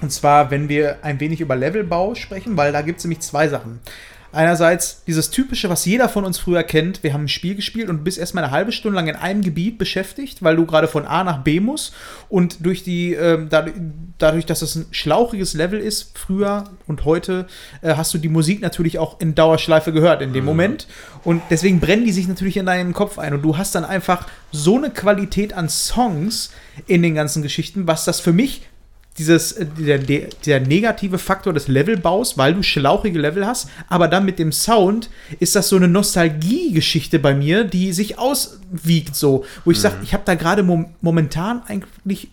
Und 0.01 0.11
zwar, 0.11 0.49
wenn 0.49 0.67
wir 0.69 0.97
ein 1.03 1.19
wenig 1.19 1.41
über 1.41 1.55
Levelbau 1.55 2.15
sprechen, 2.15 2.57
weil 2.57 2.71
da 2.71 2.81
gibt 2.81 2.99
es 2.99 3.03
nämlich 3.05 3.19
zwei 3.19 3.47
Sachen. 3.49 3.79
Einerseits 4.31 5.03
dieses 5.05 5.31
typische, 5.31 5.69
was 5.69 5.85
jeder 5.85 6.07
von 6.07 6.23
uns 6.23 6.37
früher 6.37 6.61
kennt, 6.61 7.01
wir 7.01 7.13
haben 7.13 7.23
ein 7.23 7.29
Spiel 7.29 7.55
gespielt 7.55 7.89
und 7.89 8.03
bist 8.03 8.19
erstmal 8.19 8.43
eine 8.43 8.53
halbe 8.53 8.71
Stunde 8.71 8.95
lang 8.95 9.07
in 9.07 9.15
einem 9.15 9.41
Gebiet 9.41 9.79
beschäftigt, 9.79 10.43
weil 10.43 10.55
du 10.55 10.67
gerade 10.67 10.87
von 10.87 11.05
A 11.05 11.23
nach 11.23 11.43
B 11.43 11.59
musst. 11.59 11.93
Und 12.29 12.63
durch 12.63 12.83
die, 12.83 13.13
ähm, 13.13 13.47
dadurch, 13.49 13.75
dadurch, 14.19 14.45
dass 14.45 14.61
es 14.61 14.75
ein 14.75 14.85
schlauchiges 14.91 15.55
Level 15.55 15.79
ist, 15.79 16.15
früher 16.15 16.65
und 16.85 17.05
heute, 17.05 17.47
äh, 17.81 17.95
hast 17.95 18.13
du 18.13 18.19
die 18.19 18.29
Musik 18.29 18.61
natürlich 18.61 18.99
auch 18.99 19.19
in 19.19 19.33
Dauerschleife 19.33 19.91
gehört 19.91 20.21
in 20.21 20.31
dem 20.31 20.45
Moment. 20.45 20.85
Und 21.23 21.41
deswegen 21.49 21.79
brennen 21.79 22.05
die 22.05 22.11
sich 22.11 22.27
natürlich 22.27 22.57
in 22.57 22.67
deinen 22.67 22.93
Kopf 22.93 23.17
ein. 23.17 23.33
Und 23.33 23.41
du 23.41 23.57
hast 23.57 23.73
dann 23.73 23.83
einfach 23.83 24.27
so 24.51 24.77
eine 24.77 24.91
Qualität 24.91 25.53
an 25.53 25.69
Songs 25.69 26.51
in 26.85 27.01
den 27.01 27.15
ganzen 27.15 27.41
Geschichten, 27.41 27.87
was 27.87 28.05
das 28.05 28.19
für 28.19 28.33
mich 28.33 28.61
dieses, 29.19 29.51
äh, 29.51 29.65
der, 29.65 30.29
der 30.45 30.59
negative 30.61 31.19
Faktor 31.19 31.53
des 31.53 31.67
Levelbaus, 31.67 32.37
weil 32.37 32.53
du 32.53 32.63
schlauchige 32.63 33.19
Level 33.19 33.45
hast, 33.45 33.69
aber 33.87 34.07
dann 34.07 34.25
mit 34.25 34.39
dem 34.39 34.51
Sound 34.51 35.09
ist 35.39 35.55
das 35.55 35.69
so 35.69 35.75
eine 35.75 35.87
Nostalgie-Geschichte 35.87 37.19
bei 37.19 37.35
mir, 37.35 37.65
die 37.65 37.93
sich 37.93 38.17
auswiegt 38.17 39.15
so, 39.15 39.45
wo 39.65 39.71
ich 39.71 39.79
sage, 39.79 39.97
ich 40.03 40.13
habe 40.13 40.23
da 40.25 40.35
gerade 40.35 40.63
mom 40.63 40.87
momentan 41.01 41.61
eigentlich 41.67 42.29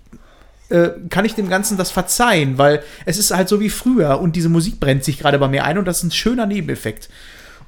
äh, 0.69 0.91
kann 1.11 1.25
ich 1.25 1.35
dem 1.35 1.49
Ganzen 1.49 1.77
das 1.77 1.91
verzeihen, 1.91 2.59
weil 2.59 2.83
es 3.05 3.19
ist 3.19 3.31
halt 3.31 3.49
so 3.49 3.61
wie 3.61 3.71
früher 3.71 4.21
und 4.21 4.37
diese 4.37 4.49
Musik 4.49 4.81
brennt 4.81 5.05
sich 5.05 5.19
gerade 5.19 5.39
bei 5.39 5.49
mir 5.49 5.65
ein 5.65 5.79
und 5.79 5.85
das 5.85 5.99
ist 5.99 6.05
ein 6.05 6.11
schöner 6.11 6.47
Nebeneffekt. 6.47 7.09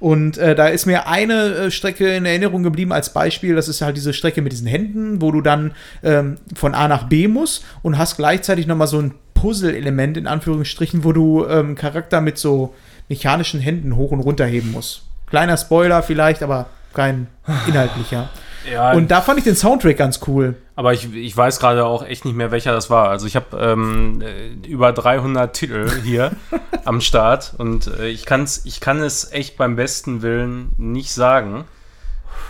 Und 0.00 0.38
äh, 0.38 0.54
da 0.54 0.68
ist 0.68 0.86
mir 0.86 1.08
eine 1.08 1.54
äh, 1.54 1.70
Strecke 1.70 2.14
in 2.14 2.24
Erinnerung 2.24 2.62
geblieben 2.62 2.92
als 2.92 3.12
Beispiel. 3.12 3.54
Das 3.54 3.68
ist 3.68 3.80
halt 3.80 3.96
diese 3.96 4.12
Strecke 4.12 4.42
mit 4.42 4.52
diesen 4.52 4.66
Händen, 4.66 5.20
wo 5.20 5.32
du 5.32 5.40
dann 5.40 5.72
ähm, 6.02 6.36
von 6.54 6.74
A 6.74 6.88
nach 6.88 7.04
B 7.04 7.28
musst 7.28 7.64
und 7.82 7.98
hast 7.98 8.16
gleichzeitig 8.16 8.66
nochmal 8.66 8.86
so 8.86 9.00
ein 9.00 9.14
Puzzle-Element 9.34 10.16
in 10.16 10.26
Anführungsstrichen, 10.26 11.04
wo 11.04 11.12
du 11.12 11.46
ähm, 11.46 11.74
Charakter 11.74 12.20
mit 12.20 12.38
so 12.38 12.74
mechanischen 13.08 13.60
Händen 13.60 13.96
hoch 13.96 14.10
und 14.10 14.20
runter 14.20 14.46
heben 14.46 14.72
musst. 14.72 15.02
Kleiner 15.26 15.56
Spoiler 15.56 16.02
vielleicht, 16.02 16.42
aber 16.42 16.66
kein 16.94 17.26
inhaltlicher. 17.66 18.30
Ja, 18.72 18.92
Und 18.92 19.10
da 19.10 19.20
fand 19.20 19.38
ich 19.38 19.44
den 19.44 19.56
Soundtrack 19.56 19.96
ganz 19.96 20.20
cool. 20.26 20.56
aber 20.76 20.92
ich, 20.92 21.12
ich 21.14 21.36
weiß 21.36 21.58
gerade 21.60 21.84
auch 21.86 22.04
echt 22.04 22.24
nicht 22.24 22.34
mehr, 22.36 22.50
welcher 22.50 22.72
das 22.72 22.90
war. 22.90 23.08
Also 23.08 23.26
ich 23.26 23.36
habe 23.36 23.56
ähm, 23.58 24.20
äh, 24.22 24.66
über 24.68 24.92
300 24.92 25.54
Titel 25.54 25.88
hier 26.04 26.32
am 26.84 27.00
Start 27.00 27.54
und 27.58 27.86
äh, 27.98 28.08
ich, 28.08 28.26
kann's, 28.26 28.62
ich 28.64 28.80
kann 28.80 29.00
es 29.00 29.32
echt 29.32 29.56
beim 29.56 29.76
besten 29.76 30.22
Willen 30.22 30.72
nicht 30.76 31.12
sagen, 31.12 31.64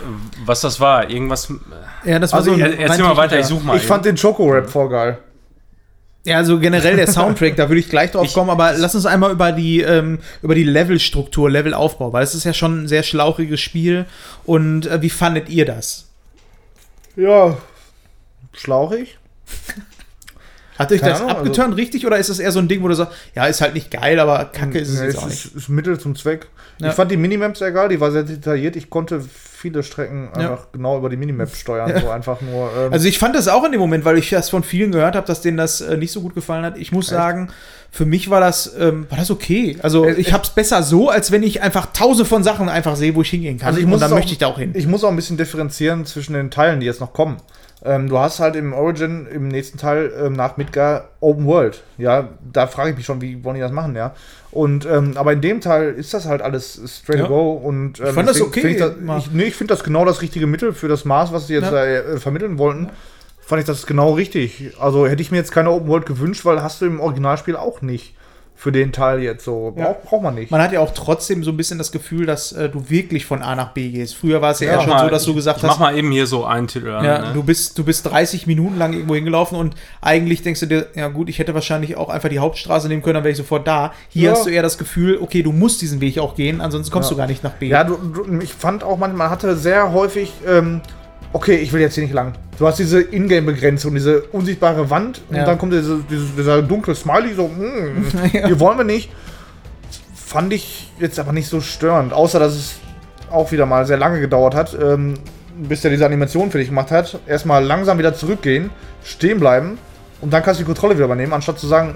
äh, 0.01 0.05
was 0.45 0.61
das 0.61 0.81
war. 0.81 1.11
Irgendwas. 1.11 1.53
Ja, 2.05 2.19
das 2.19 2.33
war 2.33 2.39
Also, 2.41 2.51
so 2.51 2.57
ein 2.57 2.61
er- 2.73 2.79
erzähl 2.79 3.05
mal 3.05 3.17
weiter, 3.17 3.39
ich 3.39 3.47
suche 3.47 3.65
mal. 3.65 3.77
Ich 3.77 3.83
fand 3.87 4.05
den 4.05 4.17
Choco-Rap 4.17 4.69
voll 4.71 4.89
geil. 4.89 5.19
Ja, 6.25 6.37
also 6.37 6.59
generell 6.59 6.97
der 6.97 7.07
Soundtrack, 7.11 7.57
da 7.57 7.69
würde 7.71 7.81
ich 7.81 7.89
gleich 7.89 8.11
drauf 8.11 8.25
Ich- 8.27 8.35
kommen, 8.35 8.51
aber 8.51 8.73
lass 8.77 8.95
uns 8.95 9.07
einmal 9.07 9.31
über 9.31 9.53
die, 9.53 9.81
ähm, 9.81 10.19
über 10.43 10.55
die 10.55 10.65
Levelstruktur, 10.65 11.49
Levelaufbau, 11.51 12.13
weil 12.13 12.25
es 12.25 12.35
ist 12.35 12.45
ja 12.45 12.53
schon 12.53 12.83
ein 12.83 12.89
sehr 12.89 13.03
schlauchiges 13.03 13.61
Spiel. 13.61 14.05
Und 14.45 14.87
äh, 14.87 15.01
wie 15.01 15.11
fandet 15.11 15.49
ihr 15.49 15.65
das? 15.65 16.08
Ja, 17.19 17.57
schlauchig. 18.53 19.19
Hat 20.79 20.93
euch 20.93 21.01
das 21.01 21.17
Ahnung, 21.21 21.29
also- 21.31 21.41
abgeturnt 21.41 21.77
richtig 21.77 22.07
oder 22.07 22.19
ist 22.19 22.31
das 22.31 22.39
eher 22.39 22.53
so 22.53 22.61
ein 22.61 22.69
Ding, 22.69 22.81
wo 22.85 22.89
du 22.89 22.95
sagst, 22.95 23.13
ja, 23.35 23.47
ist 23.47 23.61
halt 23.61 23.75
nicht 23.75 23.91
geil, 23.91 24.21
aber 24.21 24.45
kacke 24.45 24.79
ist 24.79 24.89
es 24.91 25.01
Nee, 25.01 25.07
jetzt 25.07 25.17
es 25.17 25.21
auch 25.23 25.27
ist, 25.27 25.45
nicht? 25.47 25.57
ist 25.57 25.69
Mittel 25.69 25.99
zum 25.99 26.15
Zweck. 26.15 26.47
Ja. 26.79 26.91
Ich 26.91 26.95
fand 26.95 27.11
die 27.11 27.17
Minimap 27.17 27.57
sehr 27.57 27.73
geil, 27.73 27.89
die 27.89 27.99
war 28.01 28.13
sehr 28.13 28.23
detailliert. 28.23 28.77
Ich 28.77 28.89
konnte 28.89 29.25
viele 29.59 29.83
Strecken 29.83 30.29
Ja. 30.37 30.53
einfach 30.53 30.67
genau 30.73 30.97
über 30.99 31.09
die 31.09 31.17
Minimap 31.17 31.55
steuern. 31.55 31.93
So 32.01 32.11
einfach 32.11 32.41
nur. 32.41 32.71
Ähm, 32.79 32.93
Also 32.93 33.09
ich 33.09 33.19
fand 33.19 33.35
das 33.35 33.49
auch 33.49 33.65
in 33.65 33.73
dem 33.73 33.81
Moment, 33.81 34.05
weil 34.05 34.17
ich 34.19 34.31
das 34.31 34.49
von 34.51 34.63
vielen 34.63 34.93
gehört 34.93 35.17
habe, 35.17 35.27
dass 35.27 35.41
denen 35.41 35.57
das 35.57 35.81
äh, 35.81 35.97
nicht 35.97 36.13
so 36.13 36.21
gut 36.21 36.35
gefallen 36.35 36.65
hat. 36.65 36.79
Ich 36.79 36.93
muss 36.93 37.07
Echt? 37.07 37.17
sagen, 37.19 37.49
für 37.91 38.05
mich 38.07 38.31
war 38.31 38.41
das, 38.41 38.73
ähm, 38.79 39.07
war 39.11 39.19
das 39.19 39.31
okay. 39.31 39.77
Also 39.83 40.05
Es- 40.05 40.19
ich 40.19 40.33
habe 40.33 40.45
es 40.45 40.51
besser 40.51 40.83
so, 40.83 41.09
als 41.09 41.33
wenn 41.33 41.43
ich 41.43 41.63
einfach 41.63 41.87
tausende 41.93 42.25
von 42.29 42.43
Sachen 42.45 42.69
einfach 42.69 42.97
sehe, 42.97 43.15
wo 43.15 43.23
ich 43.23 43.31
hingehen 43.31 43.59
kann. 43.59 43.69
Also 43.69 43.79
ich 43.81 43.85
und 43.85 43.91
muss 43.91 44.01
dann 44.01 44.09
es 44.09 44.13
auch- 44.13 44.17
möchte 44.17 44.33
ich 44.33 44.39
da 44.39 44.47
auch 44.47 44.59
hin. 44.59 44.73
ich 44.75 44.87
muss 44.87 45.03
auch 45.05 45.11
ein 45.11 45.17
bisschen 45.17 45.37
differenzieren 45.39 46.05
zwischen 46.07 46.35
den 46.35 46.51
Teilen, 46.51 46.81
die 46.81 46.87
jetzt 46.87 47.01
noch 47.01 47.13
kommen. 47.13 47.39
Ähm, 47.85 48.09
du 48.09 48.19
hast 48.19 48.41
halt 48.41 48.57
im 48.57 48.73
Origin, 48.73 49.27
im 49.33 49.47
nächsten 49.49 49.79
Teil 49.79 50.13
ähm, 50.21 50.33
nach 50.33 50.57
Midgar 50.57 51.11
Open 51.21 51.47
World. 51.47 51.85
Ja, 51.97 52.29
da 52.53 52.67
frage 52.67 52.91
ich 52.91 52.97
mich 52.97 53.07
schon, 53.07 53.21
wie 53.21 53.45
wollen 53.45 53.55
die 53.55 53.61
das 53.61 53.71
machen, 53.71 53.95
ja. 53.95 54.15
Und 54.51 54.85
ähm, 54.87 55.13
aber 55.15 55.33
in 55.33 55.41
dem 55.41 55.61
Teil 55.61 55.93
ist 55.93 56.13
das 56.13 56.27
halt 56.27 56.43
alles 56.43 56.81
straight 56.87 57.21
Ja. 57.21 57.27
to 57.27 57.33
go 57.33 57.53
und 57.53 58.01
ähm, 58.01 58.15
fand 58.15 58.29
das 58.29 58.41
okay, 58.41 58.67
Ich, 58.69 58.79
das, 58.79 58.93
ich, 59.19 59.31
nee, 59.31 59.45
ich 59.45 59.55
finde 59.55 59.75
das 59.75 59.85
genau 59.85 60.05
das 60.05 60.23
richtige 60.23 60.47
Mittel 60.49 60.73
für 60.73 60.89
das 60.89 61.05
Maß, 61.05 61.33
was 61.33 61.47
sie 61.47 61.55
jetzt 61.55 61.65
Ja. 61.65 61.71
da 61.71 61.87
äh, 61.87 62.17
vermitteln 62.19 62.59
wollten. 62.59 62.89
fand 63.41 63.61
ich 63.61 63.67
das 63.67 63.87
genau 63.87 64.13
richtig. 64.13 64.73
Also 64.81 65.07
hätte 65.07 65.23
ich 65.23 65.31
mir 65.31 65.37
jetzt 65.37 65.53
keine 65.53 65.71
Open 65.71 65.89
World 65.89 66.07
gewünscht, 66.07 66.45
weil 66.45 66.63
hast 66.63 66.81
du 66.81 66.87
im 66.87 66.99
Originalspiel 66.99 67.55
auch 67.57 67.81
nicht. 67.81 68.15
Für 68.61 68.73
den 68.73 68.91
Teil 68.91 69.21
jetzt 69.21 69.45
so. 69.45 69.73
Ja. 69.77 69.85
Braucht, 69.85 70.03
braucht 70.03 70.23
man 70.25 70.35
nicht. 70.35 70.51
Man 70.51 70.61
hat 70.61 70.73
ja 70.73 70.81
auch 70.81 70.93
trotzdem 70.93 71.45
so 71.45 71.53
ein 71.53 71.57
bisschen 71.57 71.79
das 71.79 71.93
Gefühl, 71.93 72.27
dass 72.27 72.51
äh, 72.51 72.69
du 72.69 72.91
wirklich 72.91 73.25
von 73.25 73.41
A 73.41 73.55
nach 73.55 73.73
B 73.73 73.91
gehst. 73.91 74.17
Früher 74.17 74.43
war 74.43 74.51
es 74.51 74.59
ja, 74.59 74.67
Ja, 74.67 74.73
eher 74.73 74.81
schon 74.81 74.91
Mal, 74.91 75.05
so, 75.05 75.11
dass 75.11 75.25
du 75.27 75.33
gesagt 75.35 75.59
ich 75.59 75.63
mach 75.63 75.71
hast, 75.71 75.79
mal 75.79 75.97
eben 75.97 76.11
hier 76.11 76.27
so 76.27 76.45
einen 76.45 76.67
Titel 76.67 76.91
an. 76.91 77.05
ja, 77.05 77.19
ne? 77.29 77.31
du, 77.35 77.45
bist, 77.45 77.79
du 77.79 77.85
bist 77.85 78.05
30 78.07 78.49
Minuten 78.49 78.77
lang 78.77 78.95
irgendwo 78.95 79.15
hingelaufen 79.15 79.57
und 79.57 79.77
eigentlich 80.01 80.43
denkst 80.43 80.59
du 80.59 80.67
dir, 80.67 80.87
ja 80.97 81.07
gut, 81.07 81.29
ich 81.29 81.39
hätte 81.39 81.55
wahrscheinlich 81.55 81.97
auch 81.97 82.09
einfach 82.09 82.31
die 82.31 82.41
Hauptstraße 82.41 82.89
nehmen 82.89 83.01
können, 83.03 83.15
dann 83.15 83.23
wäre 83.23 83.31
ich 83.31 83.39
sofort 83.39 83.65
da. 83.69 83.93
Hier 84.09 84.25
Ja. 84.25 84.31
hast 84.33 84.45
du 84.47 84.51
eher 84.51 84.63
das 84.63 84.77
Gefühl, 84.77 85.19
okay, 85.23 85.45
du 85.45 85.53
musst 85.53 85.81
diesen 85.81 86.01
Weg 86.01 86.19
auch 86.19 86.35
gehen, 86.35 86.61
ansonsten 86.61 86.93
kommst 86.93 87.11
Ja. 87.11 87.15
du 87.15 87.19
gar 87.19 87.29
nicht 87.29 87.45
nach 87.45 87.53
B. 87.53 87.69
Ja, 87.69 87.85
du, 87.85 87.95
du, 87.97 88.41
ich 88.41 88.53
fand 88.53 88.83
auch, 88.83 88.99
man, 88.99 89.15
man 89.17 89.31
hatte 89.31 89.57
sehr 89.57 89.93
häufig, 89.93 90.33
ähm, 90.49 90.81
okay, 91.33 91.57
ich 91.57 91.73
will 91.73 91.81
jetzt 91.81 91.95
hier 91.95 92.05
nicht 92.05 92.13
lang. 92.15 92.33
Du 92.59 92.67
hast 92.67 92.79
diese 92.79 93.01
Ingame-Begrenzung, 93.01 93.95
diese 93.95 94.23
unsichtbare 94.33 94.91
Wand 94.91 95.21
Ja. 95.31 95.41
und 95.41 95.47
dann 95.49 95.59
kommt 95.59 95.73
diese, 95.73 96.01
diese, 96.11 96.27
dieser 96.37 96.63
dunkle 96.63 96.95
Smiley, 96.95 97.35
so, 97.35 97.45
hm, 97.49 98.05
Ja. 98.33 98.47
hier 98.47 98.61
wollen 98.61 98.79
wir 98.79 98.85
nicht. 98.85 99.11
Fand 100.15 100.53
ich 100.53 100.91
jetzt 100.99 101.19
aber 101.19 101.33
nicht 101.33 101.49
so 101.49 101.61
störend, 101.61 102.13
außer 102.13 102.39
dass 102.39 102.55
es 102.55 102.75
auch 103.31 103.51
wieder 103.53 103.67
mal 103.67 103.87
sehr 103.87 103.97
lange 103.97 104.21
gedauert 104.21 104.55
hat, 104.55 104.77
ähm, 104.81 105.15
bis 105.57 105.81
der 105.83 105.91
diese 105.91 106.05
Animation 106.07 106.51
fertig 106.51 106.69
gemacht 106.69 106.91
hat. 106.91 107.19
Erstmal 107.27 107.65
langsam 107.65 107.99
wieder 107.99 108.15
zurückgehen, 108.15 108.71
stehen 109.05 109.41
bleiben 109.41 109.79
und 110.21 110.33
dann 110.33 110.43
kannst 110.43 110.61
du 110.61 110.65
die 110.65 110.67
Kontrolle 110.67 110.95
wieder 110.97 111.07
übernehmen, 111.07 111.33
anstatt 111.33 111.59
zu 111.59 111.67
sagen, 111.67 111.95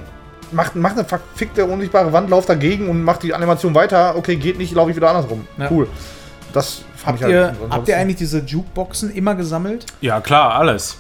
mach, 0.51 0.75
mach 0.75 0.93
eine 0.93 1.05
verfickte 1.05 1.65
unsichtbare 1.67 2.13
Wand, 2.13 2.31
lauf 2.31 2.47
dagegen 2.47 2.89
und 2.89 3.03
mach 3.03 3.19
die 3.19 3.35
Animation 3.35 3.75
weiter. 3.75 4.15
Okay, 4.17 4.37
geht 4.37 4.59
nicht, 4.59 4.75
laufe 4.75 4.91
ich 4.91 4.97
wieder 4.97 5.09
andersrum. 5.11 5.47
Ja. 5.59 5.69
Cool. 5.71 5.89
Das 6.53 6.83
Habt 7.05 7.21
ihr, 7.23 7.49
ansonsten- 7.49 7.73
habt 7.73 7.89
ihr 7.89 7.97
eigentlich 7.97 8.17
diese 8.19 8.39
Jukeboxen 8.41 9.13
immer 9.15 9.35
gesammelt? 9.35 9.87
ja, 10.01 10.21
klar, 10.21 10.55
alles. 10.55 10.97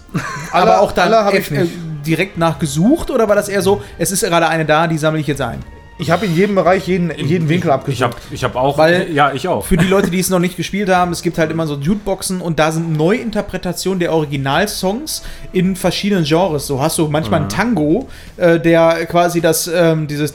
Alle- 0.50 0.62
aber 0.72 0.80
auch 0.80 0.92
dann 0.92 1.12
alle 1.12 1.24
hab 1.24 1.34
äh, 1.34 1.38
ich 1.38 1.50
nicht. 1.50 1.62
äh, 1.62 1.76
direkt 2.06 2.38
nachgesucht 2.38 3.10
oder 3.10 3.28
war 3.28 3.36
das 3.36 3.48
eher 3.48 3.62
so, 3.62 3.82
es 3.98 4.10
ist 4.10 4.22
gerade 4.24 4.48
eine 4.48 4.64
da, 4.64 4.86
die 4.88 4.98
sammle 4.98 5.20
ich 5.20 5.26
jetzt 5.28 5.40
ein? 5.40 5.60
Ich 5.98 6.10
habe 6.10 6.26
in 6.26 6.34
jedem 6.34 6.56
Bereich 6.56 6.88
jeden, 6.88 7.16
jeden 7.16 7.48
Winkel 7.48 7.68
Ich 7.68 7.72
abgesucht. 7.72 8.02
habe 8.02 8.16
ich 8.32 8.42
hab 8.42 8.56
auch. 8.56 8.76
Weil- 8.78 9.12
ja, 9.12 9.30
ich 9.32 9.46
auch. 9.46 9.64
Für 9.64 9.76
die 9.76 9.86
Leute, 9.86 10.10
die 10.10 10.18
es 10.18 10.30
noch 10.30 10.40
nicht 10.40 10.56
gespielt 10.56 10.88
haben, 10.88 11.12
es 11.12 11.22
gibt 11.22 11.38
halt 11.38 11.52
immer 11.52 11.66
so 11.68 11.76
Jukeboxen 11.76 12.40
und 12.40 12.58
da 12.58 12.72
sind 12.72 12.96
Neuinterpretationen 12.96 14.00
der 14.00 14.12
Originalsongs 14.12 15.22
in 15.52 15.76
verschiedenen 15.76 16.24
Genres. 16.24 16.66
So 16.66 16.80
hast 16.82 16.98
du 16.98 17.06
manchmal 17.06 17.40
Mhm. 17.40 17.44
einen 17.44 17.50
Tango, 17.50 18.08
äh, 18.36 18.58
der 18.58 19.06
quasi 19.06 19.40
das, 19.40 19.68
ähm, 19.72 20.08
dieses 20.08 20.32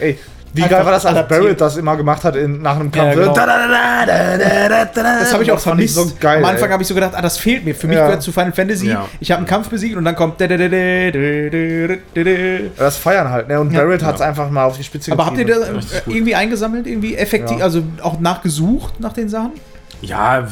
Ey, 0.00 0.18
wie 0.54 0.62
geil 0.62 0.84
war 0.84 0.92
das, 0.92 1.04
als 1.04 1.16
adaptiert. 1.16 1.40
Barrett 1.42 1.60
das 1.60 1.76
immer 1.76 1.96
gemacht 1.96 2.22
hat 2.24 2.36
in, 2.36 2.62
nach 2.62 2.76
einem 2.76 2.90
Kampf? 2.90 3.14
Ja, 3.16 3.20
genau. 3.22 3.34
Da, 3.34 3.44
da, 3.46 3.58
da, 3.66 4.06
da, 4.06 4.06
da, 4.06 4.68
da, 4.68 4.84
da, 4.84 5.02
da. 5.02 5.18
Das 5.18 5.32
habe 5.32 5.42
ich 5.42 5.50
auch 5.50 5.58
fand 5.58 5.76
vermisst. 5.76 5.94
so 5.96 6.10
geil. 6.20 6.38
Am 6.44 6.50
Anfang 6.50 6.70
habe 6.70 6.82
ich 6.82 6.88
so 6.88 6.94
gedacht, 6.94 7.12
ah, 7.14 7.20
das 7.22 7.38
fehlt 7.38 7.64
mir. 7.64 7.74
Für 7.74 7.86
mich 7.88 7.96
Ja. 7.96 8.04
gehört 8.06 8.22
zu 8.22 8.32
Final 8.32 8.52
Fantasy. 8.52 8.88
Ja. 8.88 9.06
Ich 9.20 9.30
habe 9.30 9.38
einen 9.38 9.46
Kampf 9.46 9.68
besiegt 9.68 9.96
und 9.96 10.04
dann 10.04 10.14
kommt. 10.14 10.40
das 12.78 12.96
feiern 12.96 13.30
halt, 13.30 13.48
ne? 13.48 13.60
Und 13.60 13.72
Ja. 13.72 13.80
Barrett 13.80 14.02
hat 14.02 14.14
es 14.16 14.20
einfach 14.20 14.50
mal 14.50 14.64
auf 14.64 14.76
die 14.76 14.84
Spitze 14.84 15.12
Aber 15.12 15.26
habt 15.26 15.38
ihr 15.38 15.44
getrieben. 15.44 15.66
da 15.66 15.72
Richtig 15.76 15.98
äh, 15.98 16.02
gut. 16.04 16.14
irgendwie 16.14 16.34
eingesammelt, 16.34 16.86
irgendwie 16.86 17.16
effektiv, 17.16 17.58
Ja. 17.58 17.64
also 17.64 17.82
auch 18.02 18.20
nachgesucht 18.20 19.00
nach 19.00 19.12
den 19.12 19.28
Sachen? 19.28 19.52
Ja, 20.02 20.46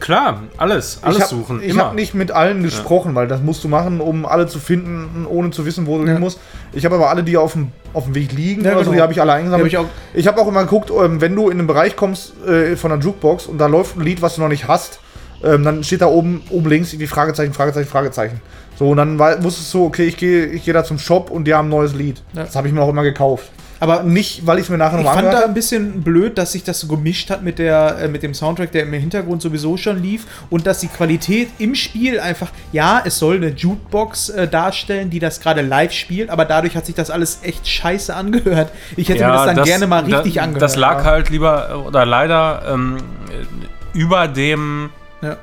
klar, 0.00 0.42
alles. 0.56 0.98
Alles 1.02 1.16
ich 1.16 1.22
hab, 1.22 1.30
suchen. 1.30 1.62
Ich 1.62 1.78
habe 1.78 1.94
nicht 1.94 2.14
mit 2.14 2.30
allen 2.32 2.62
gesprochen, 2.62 3.14
weil 3.14 3.28
das 3.28 3.40
musst 3.40 3.62
du 3.64 3.68
machen, 3.68 4.00
um 4.00 4.26
alle 4.26 4.46
zu 4.46 4.58
finden, 4.58 5.26
ohne 5.28 5.50
zu 5.50 5.64
wissen, 5.66 5.86
wo 5.86 5.98
du 5.98 6.04
Ja. 6.04 6.12
hin 6.12 6.20
musst. 6.20 6.38
Ich 6.72 6.84
habe 6.84 6.94
aber 6.96 7.08
alle, 7.10 7.22
die 7.22 7.36
auf 7.36 7.52
dem, 7.52 7.72
auf 7.92 8.04
dem 8.04 8.14
Weg 8.14 8.32
liegen, 8.32 8.64
Ja, 8.64 8.72
oder 8.72 8.80
so, 8.80 8.84
genau. 8.90 8.94
die 8.96 9.02
habe 9.02 9.12
ich 9.12 9.20
alle 9.20 9.32
eingesammelt. 9.32 9.72
Ich 9.72 9.78
ich 10.14 10.26
habe 10.26 10.40
auch 10.40 10.48
immer 10.48 10.62
geguckt, 10.64 10.90
ähm, 10.90 11.20
wenn 11.20 11.34
du 11.34 11.48
in 11.48 11.58
einen 11.58 11.66
Bereich 11.66 11.96
kommst 11.96 12.34
äh, 12.46 12.76
von 12.76 12.92
einer 12.92 13.02
Jukebox 13.02 13.46
und 13.46 13.58
da 13.58 13.66
läuft 13.66 13.96
ein 13.96 14.02
Lied, 14.02 14.22
was 14.22 14.34
du 14.36 14.42
noch 14.42 14.48
nicht 14.48 14.68
hast, 14.68 15.00
ähm, 15.44 15.64
dann 15.64 15.84
steht 15.84 16.00
da 16.02 16.06
oben, 16.06 16.42
oben 16.50 16.68
links 16.68 16.92
irgendwie 16.92 17.06
Fragezeichen, 17.06 17.52
Fragezeichen, 17.52 17.88
Fragezeichen. 17.88 18.40
So, 18.78 18.90
und 18.90 18.96
dann 18.98 19.18
war- 19.18 19.42
wusstest 19.42 19.72
du, 19.72 19.86
okay, 19.86 20.04
ich 20.04 20.16
gehe 20.16 20.46
ich 20.46 20.64
geh 20.64 20.72
da 20.72 20.84
zum 20.84 20.98
Shop 20.98 21.30
und 21.30 21.44
die 21.44 21.54
haben 21.54 21.66
ein 21.68 21.70
neues 21.70 21.94
Lied. 21.94 22.22
Ja. 22.34 22.44
Das 22.44 22.56
habe 22.56 22.68
ich 22.68 22.74
mir 22.74 22.82
auch 22.82 22.88
immer 22.90 23.02
gekauft. 23.02 23.50
Aber 23.80 24.02
Nicht, 24.02 24.46
weil 24.46 24.58
ich 24.58 24.64
es 24.64 24.68
mir 24.70 24.78
nachher 24.78 24.98
Ich 24.98 25.04
nochmal 25.04 25.22
fand 25.22 25.34
da 25.34 25.44
ein 25.44 25.54
bisschen 25.54 26.02
blöd, 26.02 26.38
dass 26.38 26.52
sich 26.52 26.64
das 26.64 26.80
so 26.80 26.86
gemischt 26.86 27.30
hat 27.30 27.42
mit, 27.42 27.58
der, 27.58 27.98
äh, 28.02 28.08
mit 28.08 28.22
dem 28.22 28.34
Soundtrack, 28.34 28.72
der 28.72 28.82
im 28.82 28.92
Hintergrund 28.92 29.42
sowieso 29.42 29.76
schon 29.76 30.02
lief 30.02 30.26
und 30.50 30.66
dass 30.66 30.80
die 30.80 30.88
Qualität 30.88 31.48
im 31.58 31.74
Spiel 31.74 32.20
einfach, 32.20 32.50
ja, 32.72 33.02
es 33.04 33.18
soll 33.18 33.36
eine 33.36 33.48
Jukebox 33.48 34.30
äh, 34.30 34.48
darstellen, 34.48 35.10
die 35.10 35.18
das 35.18 35.40
gerade 35.40 35.62
live 35.62 35.92
spielt, 35.92 36.30
aber 36.30 36.44
dadurch 36.44 36.76
hat 36.76 36.86
sich 36.86 36.94
das 36.94 37.10
alles 37.10 37.40
echt 37.42 37.66
scheiße 37.68 38.14
angehört. 38.14 38.70
Ich 38.96 39.08
hätte 39.08 39.24
mir 39.24 39.32
das 39.32 39.54
dann 39.54 39.64
gerne 39.64 39.86
mal 39.86 40.04
richtig 40.04 40.34
da, 40.34 40.42
angehört. 40.42 40.62
Das 40.62 40.76
lag 40.76 41.04
halt 41.04 41.30
lieber 41.30 41.84
oder 41.86 42.06
leider 42.06 42.62
ähm, 42.68 42.96
äh, 43.30 43.98
über 43.98 44.28
dem 44.28 44.90
ja. 45.22 45.36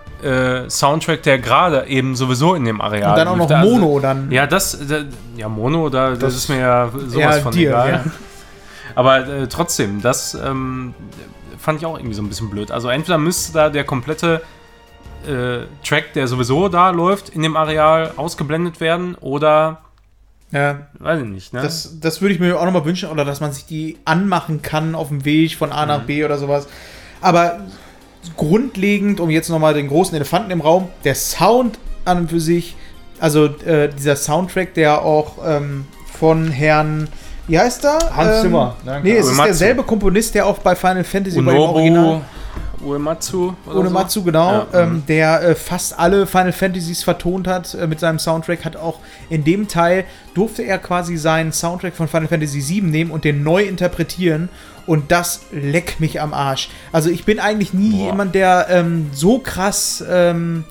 äh, 0.64 0.70
Soundtrack, 0.70 1.24
der 1.24 1.40
gerade 1.40 1.88
eben 1.88 2.16
sowieso 2.16 2.56
in 2.56 2.66
dem 2.66 2.80
Areal 2.82 3.12
Und 3.12 3.18
dann 3.18 3.28
auch 3.28 3.36
noch 3.38 3.48
Da- 3.48 3.60
also- 3.62 3.72
Mono 3.78 4.00
dann. 4.00 4.32
Ja, 4.32 4.46
das, 4.48 4.78
da, 4.88 5.00
ja, 5.36 5.50
Mono, 5.50 5.90
da, 5.90 6.12
das, 6.12 6.20
Das- 6.20 6.36
ist 6.36 6.50
mir 6.50 6.60
ja 6.60 6.90
sowas 7.08 7.40
von 7.40 7.52
dir, 7.54 7.70
egal. 7.70 7.90
ja. 7.92 8.04
Aber 8.96 9.28
äh, 9.28 9.48
trotzdem, 9.48 10.02
das 10.02 10.36
ähm, 10.36 10.94
fand 11.58 11.80
ich 11.80 11.86
auch 11.86 11.98
irgendwie 11.98 12.14
so 12.16 12.22
ein 12.22 12.30
bisschen 12.30 12.50
blöd. 12.50 12.70
Also 12.72 12.90
entweder 12.90 13.18
müsste 13.18 13.54
da 13.54 13.70
der 13.70 13.84
komplette 13.86 14.42
äh, 15.28 15.66
Track, 15.88 16.14
der 16.14 16.28
sowieso 16.28 16.68
da 16.70 16.90
läuft, 16.92 17.30
in 17.30 17.42
dem 17.42 17.56
Areal 17.58 18.12
ausgeblendet 18.18 18.80
werden 18.82 19.16
oder 19.16 19.80
ja. 20.52 20.82
weiß 21.00 21.22
ich 21.22 21.28
nicht, 21.28 21.54
ne? 21.54 21.62
Das, 21.64 22.00
das 22.02 22.22
würde 22.22 22.36
ich 22.36 22.40
mir 22.40 22.60
auch 22.60 22.66
nochmal 22.66 22.86
wünschen, 22.86 23.10
oder 23.10 23.26
dass 23.26 23.40
man 23.42 23.52
sich 23.54 23.66
die 23.66 23.98
anmachen 24.06 24.62
kann 24.62 24.94
auf 24.94 25.08
dem 25.08 25.26
Weg 25.26 25.56
von 25.56 25.72
A 25.72 25.86
nach 25.88 26.02
Mhm. 26.04 26.06
B 26.06 26.26
oder 26.26 26.38
sowas. 26.38 26.68
Aber 27.22 27.62
grundlegend, 28.38 29.20
um 29.20 29.30
jetzt 29.30 29.50
nochmal 29.50 29.74
den 29.74 29.88
großen 29.88 30.16
Elefanten 30.16 30.52
im 30.52 30.62
Raum, 30.62 30.88
der 31.04 31.16
Sound 31.16 31.78
an 32.06 32.20
und 32.20 32.30
für 32.30 32.40
sich, 32.40 32.76
also 33.20 33.46
äh, 33.46 33.90
dieser 33.90 34.16
Soundtrack, 34.16 34.74
der 34.74 35.02
auch 35.04 35.34
ähm, 35.46 35.86
von 36.12 36.50
Herrn, 36.52 37.08
wie 37.48 37.60
heißt 37.60 37.84
er? 37.86 38.16
Hans 38.16 38.38
ähm, 38.38 38.42
Zimmer. 38.44 38.76
Ja, 38.86 39.00
Nee, 39.00 39.12
klar. 39.12 39.20
es 39.20 39.26
ist 39.26 39.32
Uematsu. 39.32 39.46
derselbe 39.48 39.84
Komponist, 39.84 40.36
der 40.36 40.46
auch 40.46 40.58
bei 40.60 40.76
Final 40.76 41.04
Fantasy 41.04 41.42
bei 41.42 41.52
dem 41.52 41.60
Unobu 41.62 41.74
Original 41.78 42.22
Uematsu 42.86 43.54
oder 43.66 43.76
ohne 43.76 44.10
so? 44.10 44.24
Genau, 44.24 44.68
Ja, 44.72 44.82
ähm, 44.82 45.04
der 45.08 45.42
äh, 45.42 45.56
fast 45.56 45.98
alle 45.98 46.26
Final 46.26 46.52
Fantasies 46.52 47.04
vertont 47.04 47.48
hat 47.48 47.74
äh, 47.74 47.88
mit 47.88 48.00
seinem 48.00 48.20
Soundtrack, 48.20 48.66
hat 48.66 48.76
auch 48.76 49.00
in 49.30 49.44
dem 49.44 49.68
Teil, 49.68 50.06
durfte 50.34 50.64
er 50.64 50.78
quasi 50.78 51.18
seinen 51.18 51.52
Soundtrack 51.52 51.96
von 51.96 52.08
Final 52.08 52.28
Fantasy 52.28 52.62
VII 52.68 52.82
nehmen 52.82 53.12
und 53.12 53.24
den 53.24 53.44
neu 53.44 53.64
interpretieren 53.64 54.50
und 54.86 55.12
das 55.12 55.42
leck 55.52 56.00
mich 56.00 56.22
am 56.22 56.34
Arsch. 56.34 56.70
Also 56.92 57.10
ich 57.10 57.26
bin 57.26 57.40
eigentlich 57.40 57.74
nie 57.74 57.92
Boah. 57.92 58.06
jemand, 58.08 58.36
der 58.36 58.68
ähm, 58.70 59.10
so 59.14 59.40
krass 59.40 60.04
ähm, 60.10 60.66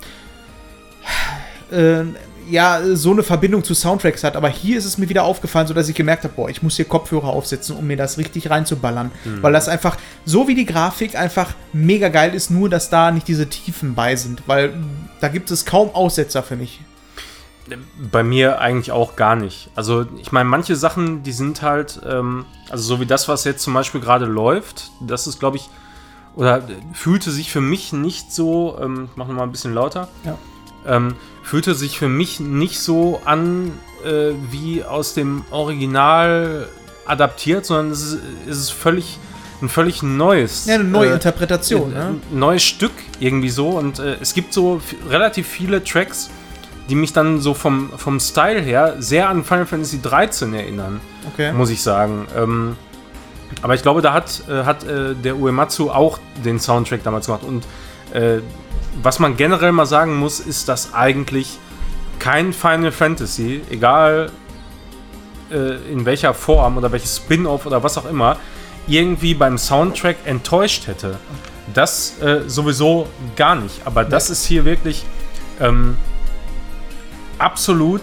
äh, 1.71 2.05
ja, 2.51 2.81
so 2.95 3.11
eine 3.13 3.23
Verbindung 3.23 3.65
zu 3.65 3.75
Soundtracks 3.75 4.25
hat. 4.25 4.37
Aber 4.37 4.49
hier 4.49 4.79
ist 4.79 4.85
es 4.85 4.99
mir 4.99 5.09
wieder 5.09 5.25
aufgefallen, 5.25 5.67
so 5.67 5.75
dass 5.75 5.89
ich 5.89 5.95
gemerkt 5.95 6.25
habe, 6.25 6.35
boah, 6.35 6.49
ich 6.49 6.63
muss 6.63 6.77
hier 6.77 6.85
Kopfhörer 6.85 7.29
aufsetzen, 7.29 7.77
um 7.77 7.87
mir 7.87 7.97
das 7.97 8.19
richtig 8.19 8.51
reinzuballern. 8.51 9.11
Weil 9.41 9.53
das 9.53 9.69
einfach, 9.69 9.97
so 10.25 10.49
wie 10.49 10.55
die 10.55 10.67
Grafik 10.67 11.15
einfach 11.17 11.55
mega 11.73 12.09
geil 12.09 12.35
ist, 12.35 12.51
nur 12.51 12.69
dass 12.69 12.91
da 12.91 13.11
nicht 13.11 13.29
diese 13.29 13.49
Tiefen 13.49 13.95
bei 13.95 14.17
sind. 14.17 14.43
Weil 14.47 14.75
da 15.21 15.29
gibt 15.29 15.51
es 15.51 15.65
kaum 15.65 15.95
Aussetzer 15.95 16.43
für 16.43 16.57
mich. 16.57 16.81
Bei 18.11 18.23
mir 18.25 18.61
eigentlich 18.61 18.91
auch 18.91 19.15
gar 19.17 19.37
nicht. 19.37 19.71
Also 19.77 20.05
ich 20.21 20.33
meine, 20.33 20.49
manche 20.49 20.75
Sachen, 20.77 21.23
die 21.23 21.33
sind 21.33 21.63
halt, 21.63 22.01
ähm, 22.07 22.45
also 22.69 22.83
so 22.83 23.01
wie 23.01 23.07
das, 23.07 23.29
was 23.29 23.45
jetzt 23.45 23.63
zum 23.63 23.73
Beispiel 23.73 24.01
gerade 24.01 24.27
läuft, 24.27 24.91
das 25.01 25.27
ist, 25.29 25.39
glaube 25.39 25.59
ich, 25.59 25.71
oder 26.35 26.59
äh, 26.59 26.63
fühlte 26.93 27.31
sich 27.31 27.53
für 27.53 27.61
mich 27.61 27.93
nicht 27.93 28.33
so, 28.33 28.77
ähm, 28.83 29.09
ich 29.13 29.17
mache 29.17 29.33
mal 29.33 29.45
ein 29.45 29.53
bisschen 29.53 29.75
lauter, 29.75 30.09
Ja. 30.25 30.37
ähm, 30.87 31.15
fühlte 31.43 31.75
sich 31.75 31.99
für 31.99 32.09
mich 32.09 32.41
nicht 32.41 32.79
so 32.81 33.21
an, 33.25 33.73
äh, 34.05 34.33
wie 34.51 34.85
aus 34.85 35.15
dem 35.15 35.45
Original 35.51 36.69
adaptiert, 37.07 37.67
sondern 37.67 37.91
es 37.91 38.03
ist, 38.03 38.19
es 38.49 38.59
ist 38.59 38.71
völlig 38.73 39.19
ein 39.61 39.69
völlig 39.69 40.03
neues. 40.03 40.67
Ja, 40.67 40.75
eine 40.75 40.83
neue 40.85 41.11
äh, 41.11 41.15
Interpretation. 41.15 41.95
ein- 41.95 42.13
Ne? 42.15 42.21
neues 42.33 42.65
Stück 42.65 42.91
irgendwie 43.21 43.49
so 43.51 43.69
und 43.71 44.01
äh, 44.01 44.17
es 44.21 44.35
gibt 44.35 44.53
so 44.53 44.81
relativ 45.09 45.47
viele 45.47 45.85
Tracks, 45.85 46.31
die 46.91 46.97
mich 46.97 47.13
dann 47.13 47.41
so 47.41 47.55
vom, 47.55 47.91
vom 47.97 48.19
Style 48.19 48.61
her 48.61 48.97
sehr 48.99 49.29
an 49.29 49.45
Final 49.45 49.67
Fantasy 49.67 50.01
13 50.03 50.53
erinnern, 50.53 51.01
Okay. 51.33 51.53
muss 51.53 51.71
ich 51.71 51.81
sagen. 51.81 52.27
Ähm, 52.37 52.77
aber 53.63 53.75
ich 53.77 53.83
glaube, 53.83 54.03
da 54.03 54.13
hat, 54.13 54.43
äh, 54.49 54.65
hat 54.65 54.83
äh, 54.83 55.15
der 55.15 55.37
Uematsu 55.37 55.91
auch 55.91 56.19
den 56.45 56.59
Soundtrack 56.59 57.05
damals 57.05 57.27
gemacht 57.27 57.45
und 57.45 57.65
äh, 58.13 58.41
was 59.03 59.19
man 59.19 59.37
generell 59.37 59.73
mal 59.73 59.87
sagen 59.87 60.17
muss, 60.17 60.41
ist, 60.41 60.69
dass 60.69 60.93
eigentlich 60.95 61.59
kein 62.19 62.53
Final 62.53 62.93
Fantasy, 62.93 63.63
egal 63.71 64.31
äh, 65.51 65.77
in 65.91 66.05
welcher 66.05 66.35
Form 66.35 66.77
oder 66.77 66.93
welches 66.93 67.17
Spin-off 67.17 67.67
oder 67.67 67.83
was 67.83 67.99
auch 67.99 68.07
immer, 68.07 68.37
irgendwie 68.87 69.35
beim 69.35 69.59
Soundtrack 69.59 70.17
enttäuscht 70.25 70.87
hätte. 70.87 71.19
Das 71.73 72.21
äh, 72.21 72.43
sowieso 72.49 73.09
gar 73.37 73.55
nicht. 73.55 73.81
Aber 73.85 74.05
das 74.05 74.31
ist 74.31 74.45
hier 74.45 74.65
wirklich 74.65 75.05
ähm, 75.61 75.97
absolut 77.39 78.03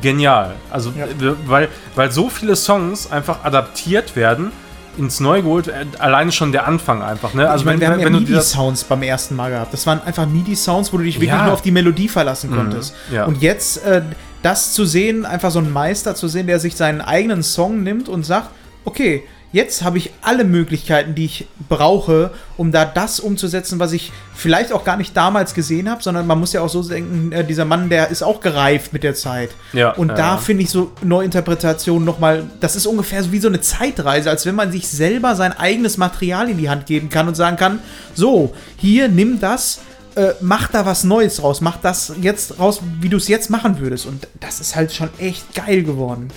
genial. 0.00 0.54
Also, 0.70 0.92
Ja. 0.96 1.06
weil, 1.46 1.68
weil 1.94 2.10
so 2.10 2.28
viele 2.30 2.56
Songs 2.56 3.10
einfach 3.10 3.44
adaptiert 3.44 4.16
werden 4.16 4.52
ins 4.98 5.20
Neue 5.20 5.42
geholt, 5.42 5.68
äh, 5.68 5.84
alleine 5.98 6.32
schon 6.32 6.52
der 6.52 6.66
Anfang 6.66 7.02
einfach, 7.02 7.34
ne? 7.34 7.48
Also 7.48 7.62
ich 7.62 7.66
meine, 7.66 7.80
wir 7.80 7.88
haben 7.88 8.00
ja 8.00 8.06
wenn 8.06 8.12
das 8.14 8.22
MIDI-Sounds 8.22 8.84
beim 8.84 9.02
ersten 9.02 9.36
Mal 9.36 9.50
gehabt. 9.50 9.72
Das 9.72 9.86
waren 9.86 10.00
einfach 10.02 10.26
MIDI-Sounds, 10.26 10.92
wo 10.92 10.98
du 10.98 11.04
dich 11.04 11.16
wirklich 11.16 11.30
Ja. 11.30 11.44
nur 11.44 11.52
auf 11.54 11.62
die 11.62 11.70
Melodie 11.70 12.08
verlassen 12.08 12.50
konntest. 12.50 12.94
ja. 13.12 13.24
Und 13.24 13.42
jetzt 13.42 13.84
äh, 13.84 14.02
das 14.42 14.72
zu 14.72 14.84
sehen, 14.84 15.24
einfach 15.26 15.50
so 15.50 15.58
einen 15.58 15.72
Meister 15.72 16.14
zu 16.14 16.28
sehen, 16.28 16.46
der 16.46 16.60
sich 16.60 16.76
seinen 16.76 17.00
eigenen 17.00 17.42
Song 17.42 17.82
nimmt 17.82 18.08
und 18.08 18.24
sagt, 18.24 18.50
okay, 18.84 19.24
jetzt 19.52 19.82
habe 19.82 19.98
ich 19.98 20.12
alle 20.22 20.44
Möglichkeiten, 20.44 21.14
die 21.14 21.24
ich 21.24 21.48
brauche, 21.68 22.30
um 22.56 22.72
da 22.72 22.84
das 22.84 23.20
umzusetzen, 23.20 23.78
was 23.78 23.92
ich 23.92 24.12
vielleicht 24.34 24.72
auch 24.72 24.84
gar 24.84 24.96
nicht 24.96 25.16
damals 25.16 25.54
gesehen 25.54 25.90
habe, 25.90 26.02
sondern 26.02 26.26
man 26.26 26.38
muss 26.38 26.52
ja 26.52 26.60
auch 26.60 26.68
so 26.68 26.82
denken, 26.82 27.32
äh, 27.32 27.44
dieser 27.44 27.64
Mann, 27.64 27.88
der 27.88 28.08
ist 28.08 28.22
auch 28.22 28.40
gereift 28.40 28.92
mit 28.92 29.02
der 29.02 29.14
Zeit. 29.14 29.50
Ja, 29.72 29.92
und 29.92 30.08
da 30.08 30.16
ja. 30.16 30.36
finde 30.36 30.64
ich 30.64 30.70
so 30.70 30.92
Neuinterpretationen 31.02 32.04
nochmal, 32.04 32.44
das 32.60 32.76
ist 32.76 32.86
ungefähr 32.86 33.22
so 33.22 33.32
wie 33.32 33.40
so 33.40 33.48
eine 33.48 33.60
Zeitreise, 33.60 34.30
als 34.30 34.46
wenn 34.46 34.54
man 34.54 34.72
sich 34.72 34.88
selber 34.88 35.34
sein 35.36 35.52
eigenes 35.52 35.96
Material 35.96 36.50
in 36.50 36.58
die 36.58 36.68
Hand 36.68 36.86
geben 36.86 37.08
kann 37.08 37.28
und 37.28 37.34
sagen 37.34 37.56
kann, 37.56 37.80
so, 38.14 38.54
hier, 38.76 39.08
nimm 39.08 39.40
das, 39.40 39.80
äh, 40.16 40.32
mach 40.40 40.68
da 40.68 40.86
was 40.86 41.04
Neues 41.04 41.42
raus, 41.42 41.60
mach 41.60 41.76
das 41.76 42.12
jetzt 42.20 42.58
raus, 42.58 42.80
wie 43.00 43.08
du 43.08 43.16
es 43.16 43.28
jetzt 43.28 43.50
machen 43.50 43.78
würdest. 43.78 44.06
Und 44.06 44.26
das 44.40 44.60
ist 44.60 44.74
halt 44.74 44.92
schon 44.92 45.10
echt 45.18 45.54
geil 45.54 45.82
geworden. 45.82 46.30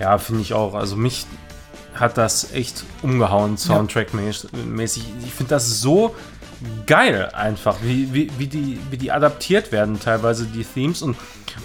Ja, 0.00 0.18
finde 0.18 0.42
ich 0.42 0.54
auch. 0.54 0.74
Also 0.74 0.96
mich 0.96 1.26
hat 1.94 2.16
das 2.18 2.52
echt 2.52 2.84
umgehauen, 3.02 3.56
Soundtrack-mäßig. 3.56 5.02
Ich 5.24 5.34
finde 5.34 5.50
das 5.50 5.80
so 5.80 6.14
geil 6.86 7.28
einfach, 7.34 7.76
wie, 7.82 8.12
wie, 8.12 8.30
wie, 8.36 8.46
die, 8.48 8.80
wie 8.90 8.96
die 8.96 9.12
adaptiert 9.12 9.70
werden, 9.70 10.00
teilweise 10.00 10.44
die 10.46 10.64
Themes 10.64 11.02
und, 11.02 11.16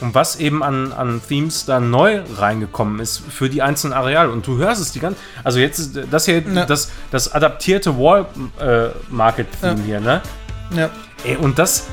und 0.02 0.14
was 0.14 0.36
eben 0.36 0.62
an, 0.64 0.92
an 0.92 1.20
Themes 1.28 1.66
da 1.66 1.80
neu 1.80 2.22
reingekommen 2.38 3.00
ist 3.00 3.18
für 3.30 3.50
die 3.50 3.62
einzelnen 3.64 3.94
Areale. 3.94 4.32
Und 4.32 4.46
du 4.46 4.58
hörst 4.58 4.82
es 4.82 4.92
die 4.92 5.00
ganze 5.00 5.20
Also 5.44 5.58
jetzt 5.60 5.80
ist 5.80 6.00
das 6.12 6.26
hier 6.26 6.42
Ja. 6.42 6.66
das, 6.66 6.92
das 7.10 7.32
adaptierte 7.34 7.98
Wall-Market-Theme 7.98 9.80
Ja. 9.80 9.86
hier, 9.86 10.00
ne? 10.00 10.22
Ja. 10.76 10.90
Ey, 11.24 11.38
und 11.38 11.58
das, 11.58 11.88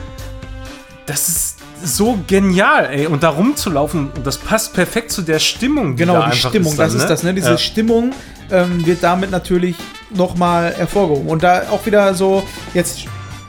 das 1.07 1.29
ist 1.29 1.50
so 1.85 2.19
genial, 2.27 2.89
ey. 2.93 3.07
Und 3.07 3.23
da 3.23 3.31
rumzulaufen, 3.31 4.11
das 4.25 4.39
passt 4.39 4.73
perfekt 4.75 5.11
zu 5.13 5.23
der 5.23 5.39
Stimmung, 5.39 5.97
die 5.97 6.05
Genau, 6.05 6.27
die 6.29 6.37
Stimmung, 6.37 6.77
dann, 6.77 6.87
das 6.87 6.95
ist 6.95 7.07
das, 7.09 7.23
ne? 7.23 7.35
Diese 7.35 7.51
Ja. 7.51 7.59
Stimmung 7.59 8.13
ähm, 8.51 8.85
wird 8.87 9.03
damit 9.03 9.31
natürlich 9.31 9.77
nochmal 10.15 10.75
hervorgehoben. 10.77 11.29
Und 11.29 11.43
da 11.43 11.65
auch 11.71 11.85
wieder 11.87 12.15
so, 12.15 12.43
jetzt 12.75 13.05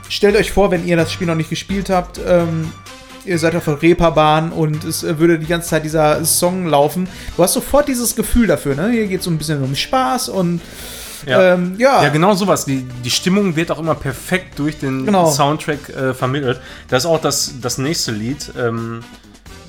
stellt 0.08 0.36
euch 0.36 0.52
vor, 0.52 0.70
wenn 0.70 0.86
ihr 0.86 0.96
das 0.96 1.12
Spiel 1.12 1.26
noch 1.26 1.34
nicht 1.34 1.50
gespielt 1.50 1.90
habt, 1.90 2.20
ähm, 2.26 2.70
ihr 3.24 3.38
seid 3.38 3.54
auf 3.54 3.64
der 3.64 3.80
Reeperbahn 3.80 4.50
und 4.52 4.84
es 4.84 5.04
äh, 5.04 5.18
würde 5.18 5.38
die 5.38 5.46
ganze 5.46 5.68
Zeit 5.70 5.84
dieser 5.84 6.24
Song 6.24 6.66
laufen. 6.66 7.08
Du 7.36 7.42
hast 7.42 7.52
sofort 7.54 7.88
dieses 7.88 8.14
Gefühl 8.16 8.46
dafür, 8.46 8.74
ne? 8.74 8.90
Hier 8.90 9.06
geht 9.06 9.20
es 9.20 9.24
so 9.24 9.30
ein 9.30 9.38
bisschen 9.38 9.62
um 9.62 9.74
Spaß 9.74 10.28
und 10.28 10.60
Ja. 11.26 11.54
ähm, 11.54 11.76
ja, 11.78 12.02
Ja, 12.02 12.08
genau 12.08 12.34
sowas. 12.34 12.64
Die, 12.64 12.82
die 13.04 13.10
Stimmung 13.10 13.54
wird 13.56 13.70
auch 13.70 13.78
immer 13.78 13.94
perfekt 13.94 14.58
durch 14.58 14.78
den 14.78 15.06
Genau. 15.06 15.30
Soundtrack 15.30 15.88
äh, 15.90 16.14
vermittelt. 16.14 16.60
Das 16.88 17.04
ist 17.04 17.06
auch 17.10 17.20
das, 17.20 17.54
das 17.60 17.78
nächste 17.78 18.10
Lied. 18.12 18.52
Ähm, 18.58 19.02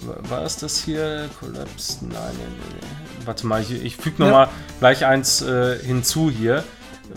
wa- 0.01 0.17
war 0.29 0.41
es 0.43 0.57
das 0.57 0.77
hier? 0.79 1.29
Collapse? 1.39 1.97
Nein, 2.01 2.11
nein, 2.11 2.31
nein. 2.59 2.89
Warte 3.25 3.47
mal, 3.47 3.61
ich, 3.61 3.71
ich 3.71 3.95
füge 3.97 4.21
nochmal 4.23 4.49
gleich 4.79 5.05
eins 5.05 5.41
äh, 5.41 5.77
hinzu 5.83 6.29
hier, 6.29 6.63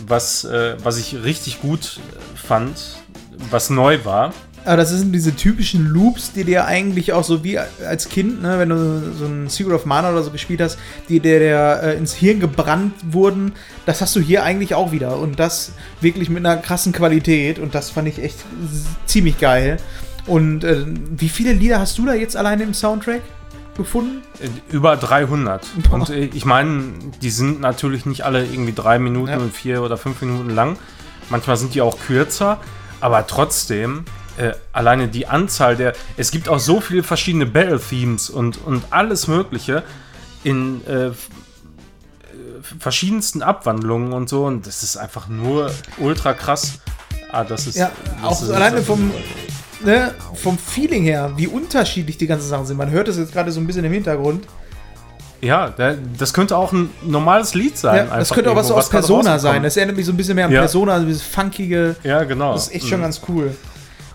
was, 0.07 0.45
äh, 0.45 0.77
was 0.83 0.99
ich 0.99 1.23
richtig 1.25 1.61
gut 1.61 1.99
äh, 1.99 2.37
fand, 2.37 2.79
was 3.51 3.71
neu 3.71 4.05
war. 4.05 4.33
Aber 4.67 4.77
das 4.79 4.91
sind 4.91 5.13
diese 5.13 5.35
typischen 5.35 5.87
Loops, 5.87 6.33
die 6.33 6.45
dir 6.45 6.65
eigentlich 6.67 7.13
auch 7.13 7.25
so 7.25 7.45
wie 7.45 7.59
als 7.59 8.09
Kind, 8.09 8.43
ne, 8.43 8.59
wenn 8.59 8.69
du 8.69 9.13
so 9.17 9.25
ein 9.27 9.49
Secret 9.49 9.73
of 9.75 9.87
Mana 9.87 10.11
oder 10.11 10.23
so 10.23 10.31
gespielt 10.31 10.61
hast, 10.61 10.79
die 11.09 11.21
dir 11.21 11.39
der, 11.39 11.83
äh, 11.83 11.97
ins 11.97 12.13
Hirn 12.15 12.41
gebrannt 12.41 12.93
wurden, 13.11 13.53
das 13.87 14.01
hast 14.03 14.15
du 14.17 14.21
hier 14.21 14.43
eigentlich 14.43 14.75
auch 14.75 14.93
wieder. 14.93 15.19
Und 15.19 15.39
das 15.39 15.73
wirklich 16.01 16.29
mit 16.29 16.45
einer 16.45 16.57
krassen 16.57 16.93
Qualität. 16.93 17.59
Und 17.59 17.75
das 17.75 17.91
fand 17.91 18.09
ich 18.09 18.23
echt 18.23 18.39
ziemlich 19.07 19.39
geil. 19.39 19.77
Und 20.27 20.65
äh, 20.65 20.85
wie 21.17 21.29
viele 21.29 21.53
Lieder 21.53 21.79
hast 21.79 21.97
du 21.99 22.05
da 22.05 22.15
jetzt 22.15 22.37
alleine 22.37 22.65
im 22.65 22.75
Soundtrack 22.75 23.23
gefunden? 23.77 24.23
Äh, 24.41 24.49
Über 24.75 24.97
300. 24.97 25.65
Boah. 25.89 25.95
Und 25.95 26.11
äh, 26.11 26.25
ich 26.35 26.45
meine, 26.45 26.83
die 27.23 27.31
sind 27.31 27.61
natürlich 27.61 28.07
nicht 28.07 28.23
alle 28.25 28.45
irgendwie 28.45 28.73
drei 28.73 28.99
Minuten 28.99 29.31
Ja. 29.31 29.37
und 29.39 29.53
vier 29.55 29.83
oder 29.83 29.97
fünf 29.97 30.21
Minuten 30.23 30.51
lang. 30.51 30.77
Manchmal 31.31 31.57
sind 31.57 31.75
die 31.75 31.81
auch 31.83 31.99
kürzer, 32.01 32.59
aber 33.01 33.27
trotzdem, 33.29 34.05
äh, 34.39 34.53
alleine 34.73 35.09
die 35.09 35.27
Anzahl 35.27 35.77
der. 35.77 35.93
Es 36.17 36.31
gibt 36.31 36.49
auch 36.49 36.59
so 36.61 36.81
viele 36.81 37.03
verschiedene 37.03 37.47
Battle-Themes 37.47 38.31
und, 38.31 38.59
und 38.65 38.85
alles 38.91 39.29
Mögliche 39.29 39.83
in 40.45 40.87
äh, 40.87 41.07
äh, 41.07 41.13
verschiedensten 42.79 43.43
Abwandlungen 43.43 44.13
und 44.13 44.29
so. 44.29 44.45
Und 44.45 44.67
das 44.67 44.83
ist 44.83 44.97
einfach 44.97 45.29
nur 45.29 45.71
ultra 45.99 46.33
krass. 46.35 46.79
Ah, 47.33 47.45
das 47.45 47.67
ist. 47.67 47.77
Ja, 47.77 47.91
das 48.23 48.25
auch 48.25 48.43
ist, 48.43 48.51
alleine 48.51 48.83
vom, 48.83 49.11
ne, 49.85 50.15
vom 50.35 50.57
Feeling 50.59 51.03
her, 51.05 51.33
wie 51.37 51.47
unterschiedlich 51.47 52.17
die 52.19 52.27
ganzen 52.27 52.49
Sachen 52.49 52.67
sind. 52.67 52.77
Man 52.77 52.91
hört 52.91 53.09
es 53.09 53.17
jetzt 53.17 53.33
gerade 53.33 53.51
so 53.53 53.61
ein 53.61 53.67
bisschen 53.67 53.85
im 53.85 53.93
Hintergrund. 53.93 54.45
Ja, 55.43 55.69
da- 55.69 55.95
das 56.19 56.33
könnte 56.33 56.57
auch 56.57 56.73
ein 56.73 56.89
normales 57.03 57.53
Lied 57.55 57.77
sein. 57.77 58.07
Ja, 58.09 58.17
das 58.19 58.31
könnte 58.31 58.51
auch 58.51 58.57
was 58.57 58.71
aus 58.71 58.89
Persona 58.89 59.39
sein. 59.39 59.63
Das 59.63 59.77
erinnert 59.77 59.97
mich 59.97 60.07
so 60.07 60.13
ein 60.13 60.17
bisschen 60.17 60.35
mehr 60.35 60.47
an 60.47 60.51
Ja. 60.53 60.61
Persona, 60.61 60.95
also 60.95 61.07
dieses 61.07 61.23
funkige. 61.23 61.95
Ja, 62.05 62.25
genau. 62.25 62.55
Das 62.55 62.69
ist 62.69 62.75
echt 62.75 62.89
schon 62.89 63.03
ganz 63.03 63.21
cool. 63.29 63.55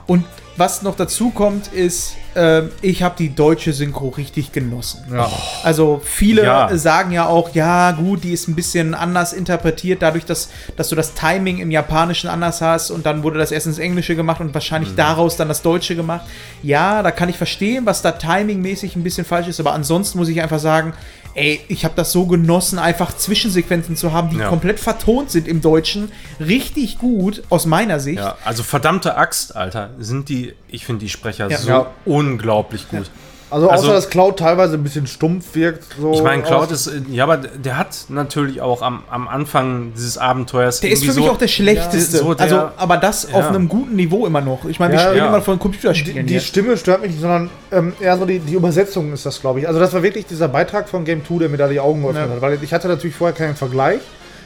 Und 0.08 0.26
was 0.58 0.82
noch 0.82 0.96
dazu 0.96 1.30
kommt, 1.32 1.68
ist, 1.68 2.14
ähm, 2.36 2.70
ich 2.82 3.02
habe 3.04 3.16
die 3.18 3.34
deutsche 3.34 3.72
Synchro 3.74 4.10
richtig 4.10 4.52
genossen. 4.52 5.00
Ja. 5.12 5.30
Also 5.64 6.02
viele 6.04 6.44
Ja. 6.44 6.78
sagen 6.78 7.12
ja 7.12 7.26
auch, 7.26 7.54
ja 7.56 7.92
gut, 7.92 8.24
die 8.24 8.32
ist 8.34 8.48
ein 8.48 8.56
bisschen 8.56 8.94
anders 8.94 9.32
interpretiert, 9.34 10.02
dadurch, 10.02 10.26
dass, 10.26 10.50
dass 10.76 10.90
du 10.90 10.96
das 10.96 11.14
Timing 11.14 11.60
im 11.60 11.72
Japanischen 11.72 12.30
anders 12.30 12.62
hast 12.62 12.92
und 12.92 13.06
dann 13.06 13.24
wurde 13.24 13.40
das 13.40 13.52
erst 13.52 13.68
ins 13.68 13.80
Englische 13.80 14.16
gemacht 14.16 14.40
und 14.42 14.48
Mhm. 14.48 14.54
wahrscheinlich 14.54 14.94
daraus 14.96 15.38
dann 15.38 15.48
das 15.48 15.62
Deutsche 15.62 15.96
gemacht. 15.96 16.26
Ja, 16.62 17.02
da 17.02 17.12
kann 17.12 17.30
ich 17.30 17.38
verstehen, 17.38 17.86
was 17.86 18.02
da 18.02 18.12
timingmäßig 18.12 18.96
ein 18.96 19.04
bisschen 19.04 19.26
falsch 19.26 19.48
ist, 19.48 19.60
aber 19.60 19.74
ansonsten 19.74 20.18
muss 20.20 20.28
ich 20.30 20.42
einfach 20.42 20.60
sagen, 20.60 20.94
ey, 21.36 21.62
ich 21.68 21.84
habe 21.86 21.94
das 21.96 22.12
so 22.12 22.26
genossen, 22.26 22.80
einfach 22.80 23.16
Zwischensequenzen 23.16 23.96
zu 23.96 24.12
haben, 24.12 24.30
die 24.30 24.38
Ja. 24.38 24.50
komplett 24.50 24.80
vertont 24.80 25.32
sind 25.32 25.48
im 25.48 25.62
Deutschen. 25.62 26.12
Richtig 26.40 26.98
gut, 26.98 27.44
aus 27.50 27.66
meiner 27.66 28.00
Sicht. 28.00 28.20
Ja, 28.20 28.38
also 28.46 28.64
verdammte 28.64 29.16
Axt, 29.18 29.56
Alter, 29.56 29.92
sind 30.00 30.30
die, 30.30 30.54
ich 30.68 30.86
finde 30.86 31.00
die 31.06 31.10
Sprecher 31.10 31.50
Ja. 31.50 31.58
so 31.58 31.70
Ja. 31.70 31.88
unglaublich 32.06 32.88
gut. 32.90 33.10
Also 33.52 33.68
außer 33.68 33.74
Also- 33.76 33.92
dass 33.92 34.10
Cloud 34.10 34.40
teilweise 34.40 34.76
ein 34.76 34.84
bisschen 34.84 35.08
stumpf 35.08 35.54
wirkt. 35.56 35.84
So 36.00 36.14
Ich 36.14 36.24
meine, 36.24 36.42
Cloud 36.42 36.72
aus- 36.72 36.88
ist, 36.88 36.92
ja, 37.10 37.26
aber 37.26 37.38
der 37.38 37.78
hat 37.78 37.96
natürlich 38.10 38.62
auch 38.62 38.82
am, 38.82 39.04
am 39.12 39.28
Anfang 39.28 39.92
dieses 39.94 40.18
Abenteuers. 40.18 40.80
Der 40.80 40.92
ist 40.92 41.04
für 41.04 41.14
mich 41.14 41.26
so- 41.26 41.32
auch 41.32 41.38
der 41.38 41.50
schlechteste. 41.50 42.18
Ja, 42.18 42.24
so 42.24 42.34
der- 42.34 42.44
also, 42.46 42.70
aber 42.78 42.98
das 42.98 43.26
auf 43.26 43.32
ja. 43.42 43.50
einem 43.50 43.68
guten 43.68 43.96
Niveau 43.96 44.26
immer 44.26 44.40
noch. 44.42 44.66
Ich 44.66 44.80
meine, 44.80 44.94
wir 44.94 45.00
Ja, 45.02 45.08
sprechen 45.10 45.28
immer 45.28 45.42
von 45.42 45.56
die, 45.56 45.62
Computerspielen. 45.62 46.26
die 46.26 46.34
jetzt. 46.36 46.48
Stimme 46.48 46.78
stört 46.78 47.02
mich 47.02 47.12
nicht, 47.12 47.20
sondern 47.22 47.50
ähm, 47.72 47.94
eher 48.00 48.18
so 48.18 48.26
die, 48.26 48.40
die 48.40 48.54
Übersetzung 48.54 49.12
ist 49.12 49.26
das, 49.26 49.42
glaube 49.42 49.60
ich. 49.60 49.68
Also 49.68 49.80
das 49.80 49.94
war 49.94 50.02
wirklich 50.02 50.26
dieser 50.26 50.48
Beitrag 50.48 50.88
von 50.88 51.04
Game 51.04 51.26
2, 51.26 51.40
der 51.40 51.50
mir 51.50 51.58
da 51.58 51.68
die 51.68 51.80
Augen 51.82 52.02
geöffnet 52.04 52.28
Ja. 52.30 52.36
hat. 52.36 52.42
Weil 52.42 52.58
ich 52.62 52.74
hatte 52.74 52.88
natürlich 52.88 53.16
vorher 53.16 53.36
keinen 53.36 53.56
Vergleich. 53.58 54.00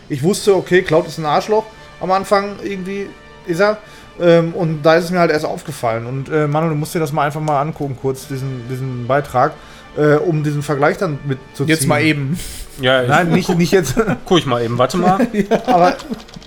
Ich 0.09 0.23
wusste, 0.23 0.55
okay, 0.55 0.81
Cloud 0.81 1.07
ist 1.07 1.19
ein 1.19 1.25
Arschloch. 1.25 1.65
Am 2.01 2.11
Anfang 2.11 2.55
irgendwie 2.63 3.07
ist 3.45 3.59
er. 3.59 3.77
Ähm, 4.19 4.53
und 4.53 4.83
da 4.83 4.95
ist 4.95 5.05
es 5.05 5.11
mir 5.11 5.19
halt 5.19 5.31
erst 5.31 5.45
aufgefallen. 5.45 6.05
Und 6.05 6.29
äh, 6.29 6.47
Manu, 6.47 6.69
du 6.69 6.75
musst 6.75 6.95
dir 6.95 6.99
das 6.99 7.11
mal 7.11 7.23
einfach 7.25 7.41
mal 7.41 7.59
angucken, 7.61 7.97
kurz, 8.01 8.27
diesen, 8.27 8.67
diesen 8.69 9.07
Beitrag, 9.07 9.53
äh, 9.97 10.15
um 10.15 10.43
diesen 10.43 10.63
Vergleich 10.63 10.97
dann 10.97 11.19
mitzuziehen. 11.25 11.67
Jetzt 11.67 11.87
mal 11.87 12.01
eben. 12.01 12.37
Ja, 12.81 13.03
ich, 13.03 13.09
Nein, 13.09 13.29
nicht, 13.31 13.49
nicht 13.57 13.71
jetzt. 13.71 13.95
guck 14.25 14.39
ich 14.39 14.45
mal 14.45 14.63
eben, 14.63 14.77
warte 14.77 14.97
mal. 14.97 15.25
aber, 15.65 15.95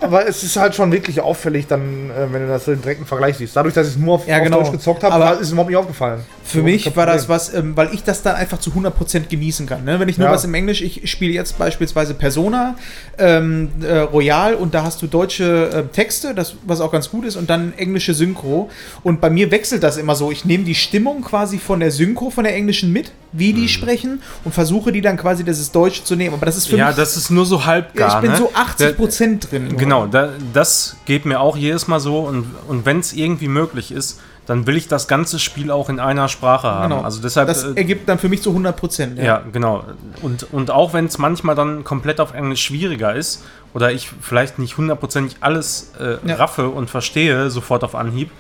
aber 0.01 0.27
es 0.29 0.43
ist 0.43 0.57
halt 0.57 0.75
schon 0.75 0.93
wirklich 0.93 1.21
auffällig, 1.21 1.67
dann, 1.67 2.11
äh, 2.11 2.33
wenn 2.33 2.43
du 2.43 2.49
das 2.49 2.67
so 2.67 2.73
im 2.73 2.83
direkten 2.83 3.07
Vergleich 3.07 3.37
siehst. 3.39 3.57
Dadurch, 3.57 3.75
dass 3.75 3.87
ich 3.89 3.95
es 3.95 3.99
nur 3.99 4.15
auf, 4.17 4.27
Ja, 4.29 4.39
genau. 4.41 4.59
auf 4.59 4.65
Deutsch 4.69 4.73
gezockt 4.79 5.05
habe, 5.05 5.15
Aber 5.15 5.35
ist 5.35 5.43
es 5.47 5.51
überhaupt 5.53 5.71
nicht 5.71 5.79
aufgefallen. 5.79 6.21
Für 6.45 6.59
So, 6.59 6.65
mich 6.65 6.97
war 6.97 7.05
das 7.07 7.29
was, 7.29 7.53
ähm, 7.55 7.77
weil 7.77 7.93
ich 7.93 8.05
das 8.05 8.23
dann 8.23 8.35
einfach 8.37 8.59
zu 8.59 8.71
100% 8.71 9.29
genießen 9.29 9.67
kann. 9.67 9.85
Ne? 9.85 10.01
Wenn 10.01 10.09
ich 10.09 10.17
nur 10.19 10.29
Ja. 10.29 10.33
was 10.35 10.45
im 10.45 10.55
Englisch, 10.55 10.81
ich 10.83 11.11
spiele 11.11 11.33
jetzt 11.33 11.59
beispielsweise 11.59 12.15
Persona 12.15 12.75
ähm, 13.19 13.71
äh, 13.83 13.99
Royal 13.99 14.55
und 14.55 14.73
da 14.75 14.83
hast 14.83 15.03
du 15.03 15.07
deutsche 15.07 15.71
äh, 15.71 15.83
Texte, 15.95 16.35
das, 16.35 16.55
was 16.67 16.81
auch 16.81 16.91
ganz 16.93 17.11
gut 17.11 17.25
ist, 17.27 17.37
und 17.37 17.51
dann 17.51 17.73
englische 17.77 18.15
Synchro. 18.15 18.71
Und 19.03 19.21
bei 19.21 19.29
mir 19.31 19.51
wechselt 19.51 19.83
das 19.83 19.97
immer 19.99 20.15
so. 20.15 20.31
Ich 20.31 20.45
nehme 20.45 20.65
die 20.65 20.75
Stimmung 20.75 21.23
quasi 21.23 21.59
von 21.59 21.81
der 21.81 21.91
Synchro, 21.91 22.31
von 22.31 22.45
der 22.45 22.55
englischen 22.55 22.93
mit, 22.93 23.13
wie 23.33 23.53
die 23.53 23.69
sprechen, 23.69 24.23
und 24.45 24.55
versuche 24.55 24.91
die 24.93 25.03
dann 25.03 25.17
quasi 25.19 25.45
das 25.45 25.71
Deutsche 25.71 26.05
zu 26.05 26.17
nehmen. 26.19 26.35
Aber 26.35 26.47
das 26.47 26.57
ist 26.57 26.67
für 26.67 26.77
ja, 26.77 26.89
mich. 26.89 26.97
das 26.97 27.17
ist 27.17 27.31
nur 27.31 27.47
so 27.47 27.65
halb 27.65 27.99
ja, 27.99 28.09
ich 28.17 28.21
bin 28.21 28.33
ne? 28.33 28.37
so 28.37 28.51
80% 28.51 29.49
drin. 29.49 29.69
nur. 29.69 29.77
Genau, 29.79 30.07
da, 30.07 30.31
das 30.53 30.97
geht 31.07 31.25
mir 31.25 31.41
auch 31.41 31.57
jedes 31.57 31.89
Mal 31.89 32.01
so. 32.01 32.21
Und, 32.21 32.47
und 32.69 32.85
wenn 32.85 33.01
es 33.01 33.13
irgendwie 33.13 33.49
möglich 33.49 33.91
ist, 33.93 34.21
dann 34.49 34.67
will 34.67 34.77
ich 34.77 34.89
das 34.89 35.09
ganze 35.09 35.39
Spiel 35.39 35.71
auch 35.71 35.91
in 35.91 36.01
einer 36.01 36.29
Sprache 36.29 36.69
haben. 36.69 36.91
Genau. 36.91 37.03
Also 37.03 37.21
deshalb. 37.21 37.49
das 37.49 37.65
äh, 37.65 37.75
ergibt 37.75 38.09
dann 38.09 38.19
für 38.19 38.31
mich 38.31 38.43
zu 38.43 38.51
100%. 38.51 39.23
Ja, 39.23 39.43
genau. 39.53 39.85
Und, 40.23 40.47
und 40.53 40.71
auch 40.71 40.95
wenn 40.95 41.05
es 41.05 41.19
manchmal 41.19 41.55
dann 41.55 41.85
komplett 41.85 42.19
auf 42.19 42.33
Englisch 42.33 42.63
schwieriger 42.63 43.15
ist 43.15 43.45
oder 43.75 43.93
ich 43.93 44.11
vielleicht 44.23 44.59
nicht 44.59 44.79
hundertprozentig 44.79 45.37
alles 45.41 45.93
äh, 46.01 46.17
Ja. 46.27 46.37
raffe 46.37 46.71
und 46.71 46.89
verstehe 46.89 47.51
sofort 47.51 47.85
auf 47.85 47.95
Anhieb, 47.95 48.31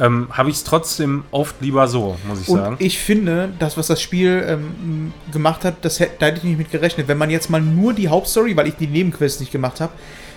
ähm, 0.00 0.28
habe 0.30 0.50
ich 0.50 0.56
es 0.56 0.64
trotzdem 0.64 1.24
oft 1.30 1.56
lieber 1.60 1.88
so, 1.88 2.16
muss 2.28 2.42
ich 2.42 2.48
Und 2.48 2.58
sagen. 2.58 2.76
ich 2.78 2.98
finde, 2.98 3.50
das, 3.58 3.76
was 3.76 3.86
das 3.88 4.00
Spiel 4.00 4.44
ähm, 4.48 5.12
gemacht 5.32 5.64
hat, 5.64 5.76
das 5.82 6.00
hätte, 6.00 6.12
da 6.18 6.26
hätte 6.26 6.38
ich 6.38 6.44
nicht 6.44 6.58
mit 6.58 6.70
gerechnet. 6.70 7.08
Wenn 7.08 7.18
man 7.18 7.30
jetzt 7.30 7.50
mal 7.50 7.60
nur 7.60 7.92
die 7.92 8.08
Hauptstory, 8.08 8.56
weil 8.56 8.68
ich 8.68 8.74
die 8.76 8.86
Nebenquests 8.86 9.40
nicht 9.40 9.52
gemacht 9.52 9.80
habe, 9.80 9.92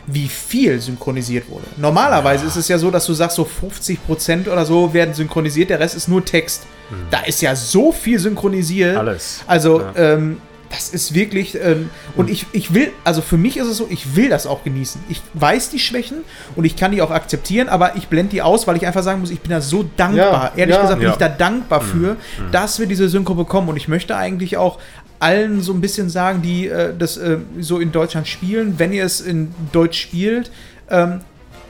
wie 0.08 0.28
viel 0.28 0.82
synchronisiert 0.82 1.48
wurde. 1.50 1.66
Normalerweise 1.78 2.46
ist 2.48 2.56
es 2.56 2.68
ja 2.68 2.78
so, 2.80 2.90
dass 2.90 3.06
du 3.06 3.14
sagst, 3.14 3.36
so 3.36 3.44
50% 3.44 4.50
oder 4.52 4.66
so 4.66 4.94
werden 4.94 5.14
synchronisiert, 5.14 5.70
der 5.70 5.80
Rest 5.80 5.96
ist 5.96 6.08
nur 6.08 6.26
Text. 6.26 6.64
Da 7.12 7.20
ist 7.22 7.42
ja 7.42 7.56
so 7.56 7.92
viel 7.92 8.18
synchronisiert. 8.20 8.98
Alles. 8.98 9.44
Also, 9.48 9.80
Ja. 9.82 9.94
ähm, 9.96 10.38
das 10.72 10.90
ist 10.90 11.14
wirklich, 11.14 11.58
ähm, 11.62 11.90
und 12.16 12.30
ich, 12.30 12.46
ich 12.54 12.74
will, 12.74 12.92
also 13.04 13.22
für 13.22 13.38
mich 13.38 13.58
ist 13.58 13.68
es 13.68 13.78
so, 13.78 13.88
ich 13.90 14.16
will 14.16 14.30
das 14.30 14.48
auch 14.48 14.64
genießen. 14.64 15.02
Ich 15.10 15.22
weiß 15.34 15.70
die 15.70 15.80
Schwächen 15.80 16.20
und 16.56 16.64
ich 16.66 16.76
kann 16.76 16.92
die 16.92 17.02
auch 17.02 17.12
akzeptieren, 17.12 17.68
aber 17.70 17.96
ich 17.98 18.08
blende 18.08 18.32
die 18.32 18.42
aus, 18.42 18.68
weil 18.68 18.78
ich 18.78 18.88
einfach 18.88 19.04
sagen 19.04 19.20
muss, 19.20 19.32
ich 19.32 19.42
bin 19.42 19.52
da 19.52 19.62
so 19.62 19.86
dankbar. 19.98 20.52
Ja, 20.54 20.58
Ehrlich 20.58 20.76
ja. 20.76 20.82
gesagt 20.82 21.00
bin 21.00 21.08
Ja. 21.08 21.14
ich 21.14 21.20
da 21.20 21.30
dankbar 21.30 21.82
für, 21.82 22.16
dass 22.52 22.80
wir 22.80 22.86
diese 22.88 23.10
Synchro 23.10 23.36
bekommen 23.36 23.70
und 23.70 23.78
ich 23.78 23.88
möchte 23.88 24.16
eigentlich 24.16 24.58
auch 24.58 24.80
allen 25.20 25.62
so 25.62 25.74
ein 25.74 25.82
bisschen 25.82 26.10
sagen, 26.10 26.42
die 26.42 26.68
äh, 26.68 26.94
das 26.98 27.18
äh, 27.18 27.38
so 27.60 27.80
in 27.80 27.92
Deutschland 27.92 28.28
spielen, 28.28 28.76
wenn 28.80 28.92
ihr 28.92 29.04
es 29.06 29.22
in 29.22 29.54
Deutsch 29.72 30.00
spielt 30.02 30.52
ähm, 30.90 31.22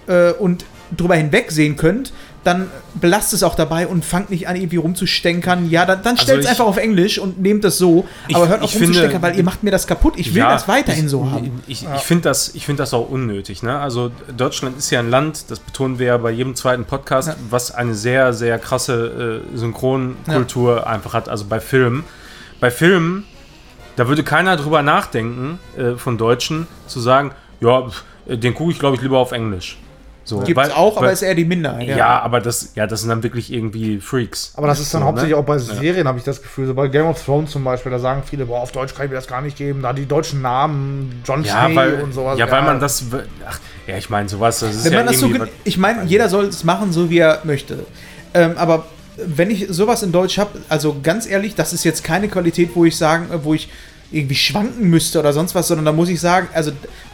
äh, 0.08 0.32
und 0.32 0.64
drüber 0.96 1.16
hinwegsehen 1.16 1.76
könnt, 1.76 2.14
dann 2.44 2.70
belasst 2.96 3.34
es 3.34 3.44
auch 3.44 3.54
dabei 3.54 3.86
und 3.86 4.04
fangt 4.04 4.32
nicht 4.32 4.48
an, 4.48 4.56
irgendwie 4.56 4.78
rumzustänkern. 4.78 5.70
Ja, 5.70 5.86
dann, 5.86 6.02
dann 6.02 6.18
stellt 6.18 6.40
es 6.40 6.46
ich- 6.46 6.50
einfach 6.50 6.66
auf 6.66 6.78
Englisch 6.78 7.20
und 7.20 7.40
nehmt 7.40 7.64
es 7.66 7.78
so. 7.78 8.08
Ich- 8.28 8.36
aber 8.36 8.48
hört 8.48 8.62
auf 8.62 8.66
ich 8.66 8.72
finde- 8.72 8.88
rumzustänkern, 8.88 9.22
weil 9.22 9.38
ihr 9.38 9.44
macht 9.44 9.62
mir 9.64 9.70
das 9.72 9.86
kaputt. 9.86 10.16
Ich 10.18 10.34
will 10.34 10.40
Ja, 10.40 10.52
das 10.52 10.68
weiterhin 10.68 11.06
ich, 11.06 11.12
so 11.12 11.30
haben. 11.30 11.62
Ich, 11.68 11.84
ich 11.84 12.02
finde 12.02 12.24
das, 12.24 12.56
ich 12.56 12.66
find 12.66 12.80
das 12.80 12.94
auch 12.96 13.10
unnötig. 13.10 13.62
Ne? 13.62 13.78
Also 13.80 14.12
Deutschland 14.36 14.78
ist 14.78 14.90
ja 14.90 15.00
ein 15.00 15.10
Land, 15.12 15.52
das 15.52 15.60
betonen 15.60 16.00
wir 16.00 16.08
ja 16.08 16.18
bei 16.18 16.32
jedem 16.32 16.56
zweiten 16.56 16.86
Podcast, 16.86 17.28
Ja. 17.28 17.36
was 17.50 17.74
eine 17.76 17.94
sehr, 17.94 18.34
sehr 18.34 18.58
krasse 18.58 19.44
äh, 19.54 19.58
Synchronkultur 19.58 20.88
einfach 20.88 21.14
hat. 21.14 21.30
Also 21.30 21.46
bei 21.46 21.60
Filmen. 21.60 22.04
Bei 22.60 22.72
Filmen, 22.72 23.26
da 23.98 24.08
würde 24.08 24.24
keiner 24.24 24.58
drüber 24.58 24.82
nachdenken, 24.82 25.60
äh, 25.78 25.96
von 25.98 26.18
Deutschen, 26.18 26.68
zu 26.88 27.00
sagen, 27.00 27.32
ja, 27.60 27.84
äh, 28.28 28.38
den 28.38 28.54
gucke 28.54 28.72
ich, 28.72 28.80
glaube 28.80 28.96
ich, 28.96 29.02
lieber 29.02 29.18
auf 29.20 29.32
Englisch. 29.32 29.78
So, 30.24 30.40
Gibt 30.42 30.60
es 30.60 30.72
auch, 30.72 30.98
aber 30.98 31.08
weil- 31.08 31.14
ist 31.14 31.24
eher 31.24 31.34
die 31.34 31.46
Minderheit. 31.46 31.88
ja. 31.88 32.20
aber 32.22 32.40
das, 32.42 32.74
ja, 32.76 32.86
das 32.86 33.00
sind 33.02 33.10
dann 33.10 33.24
wirklich 33.24 33.52
irgendwie 33.52 34.00
Freaks. 34.00 34.54
Aber 34.56 34.68
das 34.68 34.80
ist 34.80 34.94
dann 34.94 35.02
So, 35.02 35.08
hauptsächlich 35.08 35.34
ne? 35.36 35.42
auch 35.42 35.46
bei 35.46 35.58
Serien, 35.58 36.08
habe 36.08 36.20
ich 36.20 36.24
das 36.24 36.42
Gefühl. 36.42 36.68
So 36.68 36.74
bei 36.76 36.88
Game 36.90 37.08
of 37.08 37.24
Thrones 37.24 37.50
zum 37.52 37.64
Beispiel, 37.64 37.92
da 37.92 37.98
sagen 37.98 38.22
viele, 38.24 38.46
boah, 38.46 38.60
auf 38.62 38.72
Deutsch 38.72 38.94
kann 38.94 39.06
ich 39.06 39.10
mir 39.10 39.16
das 39.18 39.28
gar 39.28 39.42
nicht 39.42 39.58
geben. 39.58 39.82
Da 39.82 39.94
die 39.94 40.06
deutschen 40.06 40.42
Namen, 40.44 41.22
John 41.26 41.44
Ja, 41.44 41.66
Schnee 41.66 41.76
weil, 41.76 42.02
und 42.02 42.14
sowas. 42.14 42.38
ja, 42.38 42.50
weil 42.52 42.62
man 42.62 42.80
das. 42.80 43.04
Ach, 43.48 43.60
ja, 43.88 43.98
ich 43.98 44.10
meine, 44.12 44.30
sowas. 44.30 44.60
Das 44.60 44.76
ist 44.76 44.86
Wenn 44.86 44.94
ja 44.94 45.00
man 45.00 45.08
das 45.08 45.20
so, 45.20 45.30
ich 45.64 45.78
meine, 45.80 46.04
jeder 46.06 46.30
soll 46.30 46.46
es 46.46 46.64
machen, 46.64 46.92
so 46.94 47.10
wie 47.10 47.18
er 47.18 47.40
möchte. 47.44 47.86
Ähm, 48.36 48.54
aber 48.58 48.86
wenn 49.26 49.50
ich 49.50 49.68
sowas 49.70 50.04
in 50.04 50.12
Deutsch 50.12 50.38
habe, 50.38 50.52
also 50.70 50.98
ganz 51.02 51.28
ehrlich, 51.28 51.56
das 51.56 51.74
ist 51.74 51.84
jetzt 51.84 52.04
keine 52.04 52.28
Qualität, 52.28 52.70
wo 52.76 52.86
ich 52.86 52.96
sagen, 52.96 53.28
wo 53.44 53.54
ich 53.56 53.70
irgendwie 54.12 54.36
schwanken 54.36 54.90
müsste 54.90 55.20
oder 55.20 55.32
sonst 55.34 55.56
was, 55.56 55.68
sondern 55.68 55.86
da 55.86 55.92
muss 55.92 56.10
ich 56.10 56.20
sagen, 56.20 56.48
also 56.54 56.72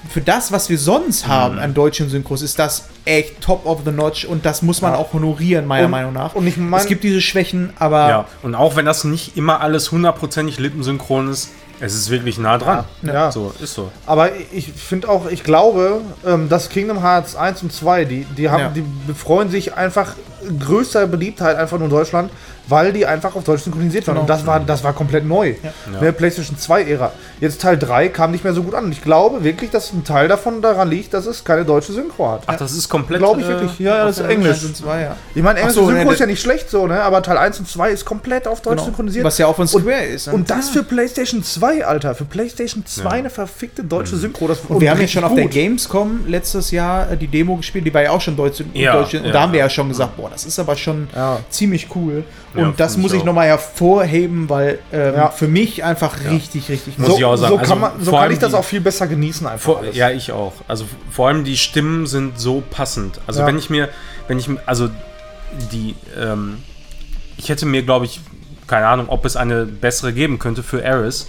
für 0.09 0.21
das, 0.21 0.51
was 0.51 0.69
wir 0.69 0.77
sonst 0.79 1.25
Mhm. 1.27 1.31
haben 1.31 1.59
an 1.59 1.73
deutschen 1.73 2.09
Synchros, 2.09 2.41
ist 2.41 2.57
das 2.57 2.85
echt 3.05 3.39
top 3.41 3.65
of 3.65 3.81
the 3.85 3.91
notch 3.91 4.25
und 4.25 4.45
das 4.45 4.61
muss 4.61 4.81
man 4.81 4.93
Ja. 4.93 4.97
auch 4.97 5.13
honorieren, 5.13 5.65
meiner 5.65 5.85
Und- 5.85 5.91
Meinung 5.91 6.13
nach. 6.13 6.33
und 6.35 6.47
ich 6.47 6.57
mein- 6.57 6.79
es 6.79 6.87
gibt 6.87 7.03
diese 7.03 7.21
Schwächen, 7.21 7.71
aber 7.77 8.09
Ja, 8.09 8.25
und 8.41 8.55
auch 8.55 8.75
wenn 8.75 8.85
das 8.85 9.03
nicht 9.03 9.37
immer 9.37 9.61
alles 9.61 9.91
hundertprozentig 9.91 10.59
lippensynchron 10.59 11.29
ist, 11.29 11.49
es 11.79 11.93
ist 11.93 12.09
wirklich 12.09 12.39
nah 12.39 12.57
dran. 12.57 12.85
Ja. 13.03 13.31
So, 13.31 13.53
ist 13.61 13.75
so. 13.75 13.91
Aber 14.07 14.31
ich 14.51 14.71
finde 14.73 15.09
auch, 15.09 15.29
ich 15.29 15.43
glaube, 15.43 16.01
ähm, 16.25 16.49
dass 16.49 16.69
Kingdom 16.69 17.01
Hearts 17.03 17.35
1 17.35 17.61
und 17.61 17.71
2, 17.71 18.03
die, 18.05 18.25
die, 18.35 18.49
haben, 18.49 18.61
Ja. 18.61 18.69
die 18.69 18.83
befreuen 19.05 19.49
sich 19.51 19.75
einfach 19.75 20.15
größter 20.59 21.05
Beliebtheit 21.05 21.57
einfach 21.57 21.77
nur 21.77 21.85
in 21.85 21.91
Deutschland, 21.91 22.31
weil 22.67 22.93
die 22.93 23.05
einfach 23.05 23.35
auf 23.35 23.43
Deutsch 23.43 23.63
synchronisiert 23.63 24.07
waren. 24.07 24.15
Genau. 24.15 24.21
Und 24.21 24.29
das 24.29 24.45
war, 24.45 24.59
das 24.59 24.83
war 24.83 24.93
komplett 24.93 25.25
neu. 25.25 25.55
Ja. 25.63 25.73
In 25.93 25.99
der 26.01 26.11
PlayStation 26.11 26.57
2-Ära. 26.57 27.11
Jetzt 27.39 27.61
Teil 27.61 27.77
3 27.77 28.09
kam 28.09 28.31
nicht 28.31 28.43
mehr 28.43 28.53
so 28.53 28.63
gut 28.63 28.73
an. 28.73 28.85
Und 28.85 28.91
ich 28.91 29.01
glaube 29.01 29.43
wirklich, 29.43 29.69
dass 29.71 29.91
ein 29.93 30.03
Teil 30.03 30.27
davon 30.27 30.61
daran 30.61 30.89
liegt, 30.89 31.13
dass 31.13 31.25
es 31.25 31.43
keine 31.43 31.65
deutsche 31.65 31.93
Synchro 31.93 32.31
hat. 32.31 32.43
Ach, 32.47 32.55
das 32.57 32.73
ist 32.73 32.89
komplett. 32.89 33.19
Glaube 33.19 33.41
ich 33.41 33.45
äh, 33.47 33.49
wirklich. 33.49 33.79
Ja, 33.79 33.97
ja, 33.97 34.05
das 34.05 34.19
ist 34.19 34.25
Englisch. 34.27 34.63
und 34.63 34.75
zwei, 34.75 35.01
ja. 35.01 35.15
Ich 35.35 35.41
meine, 35.43 35.59
Ach 35.59 35.63
englische 35.63 35.79
so, 35.81 35.87
Synchro 35.87 36.05
ne, 36.05 36.13
ist 36.13 36.19
ja 36.19 36.25
nicht 36.25 36.41
schlecht 36.41 36.69
so, 36.69 36.87
ne? 36.87 37.01
Aber 37.01 37.21
Teil 37.21 37.37
1 37.37 37.59
und 37.59 37.67
2 37.67 37.91
ist 37.91 38.05
komplett 38.05 38.47
auf 38.47 38.61
Deutsch 38.61 38.75
Genau. 38.77 38.85
synchronisiert. 38.85 39.25
Was 39.25 39.37
ja 39.37 39.47
auch 39.47 39.55
von 39.55 39.67
Und- 39.67 39.81
Square 39.81 40.03
ist. 40.05 40.27
ne? 40.27 40.33
Und 40.33 40.49
das 40.49 40.69
für 40.69 40.83
PlayStation 40.83 41.43
2, 41.43 41.85
Alter. 41.85 42.15
Für 42.15 42.25
PlayStation 42.25 42.85
2 42.85 43.09
eine 43.09 43.29
verfickte 43.29 43.83
deutsche 43.83 44.15
Synchro. 44.17 44.47
Das, 44.47 44.59
Und 44.67 44.81
wir 44.81 44.91
haben 44.91 45.01
ja 45.01 45.07
schon 45.07 45.23
auf 45.23 45.33
der. 45.33 45.47
Gamescom 45.47 46.25
letztes 46.27 46.71
Jahr 46.71 47.11
äh, 47.11 47.17
die 47.17 47.27
Demo 47.27 47.55
gespielt, 47.55 47.85
die 47.85 47.93
war 47.93 48.01
ja 48.03 48.11
auch 48.11 48.21
schon 48.21 48.35
deutsch. 48.35 48.61
Ja, 48.73 48.93
deutsch 48.93 49.13
und 49.15 49.25
ja. 49.25 49.31
da 49.31 49.41
haben 49.41 49.51
wir 49.53 49.59
ja 49.59 49.69
schon 49.69 49.87
gesagt, 49.89 50.17
boah, 50.17 50.29
das 50.29 50.45
ist 50.45 50.59
aber 50.59 50.75
schon 50.75 51.07
Ja. 51.15 51.39
ziemlich 51.49 51.87
cool. 51.95 52.23
Ja, 52.57 52.65
Und 52.65 52.79
das 52.79 52.97
muss 52.97 53.11
ich 53.13 53.19
ich 53.19 53.23
nochmal 53.23 53.47
hervorheben, 53.47 54.49
weil 54.49 54.79
ähm, 54.91 55.15
Ja. 55.15 55.29
für 55.29 55.47
mich 55.47 55.83
einfach 55.83 56.15
richtig, 56.29 56.69
richtig 56.69 56.97
Muss 56.97 57.09
So, 57.09 57.17
ich 57.17 57.25
auch 57.25 57.35
sagen. 57.37 57.53
so, 57.53 57.57
Also 57.59 57.69
kann, 57.73 57.79
man, 57.79 57.91
so 58.03 58.11
kann 58.11 58.31
ich 58.31 58.39
das 58.39 58.51
die- 58.51 58.57
auch 58.57 58.63
viel 58.65 58.81
besser 58.81 59.07
genießen 59.07 59.45
einfach. 59.47 59.63
Vor, 59.65 59.79
alles. 59.79 59.95
ja, 59.95 60.09
ich 60.09 60.31
auch. 60.31 60.53
Also 60.67 60.85
vor 61.11 61.27
allem 61.27 61.43
die 61.43 61.57
Stimmen 61.57 62.07
sind 62.07 62.39
so 62.39 62.61
passend. 62.69 63.19
Also 63.27 63.41
Ja. 63.41 63.47
wenn 63.47 63.57
ich 63.57 63.69
mir, 63.69 63.89
wenn 64.27 64.39
ich, 64.39 64.47
mir- 64.47 64.59
also 64.65 64.89
die, 65.71 65.95
ähm, 66.19 66.57
ich 67.37 67.49
hätte 67.49 67.65
mir, 67.65 67.83
glaube 67.83 68.05
ich, 68.05 68.19
keine 68.67 68.87
Ahnung, 68.87 69.07
ob 69.09 69.23
es 69.25 69.35
eine 69.37 69.65
bessere 69.65 70.11
geben 70.13 70.39
könnte 70.39 70.63
für 70.63 70.81
Eris. 70.83 71.27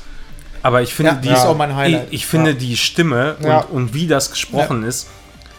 Aber 0.63 0.83
ich 0.83 0.93
finde, 0.93 1.13
Ja, 1.13 1.19
die 1.19 1.29
ist 1.29 1.45
auch 1.47 1.57
mein 1.57 1.77
Highlight. 1.77 2.07
Ich, 2.09 2.15
ich 2.23 2.27
finde 2.27 2.51
Ja. 2.51 2.57
die 2.57 2.77
Stimme 2.77 3.37
Ja. 3.45 3.59
und, 3.61 3.71
und 3.85 3.95
wie 3.95 4.07
das 4.09 4.31
gesprochen 4.31 4.83
ist, 4.83 5.09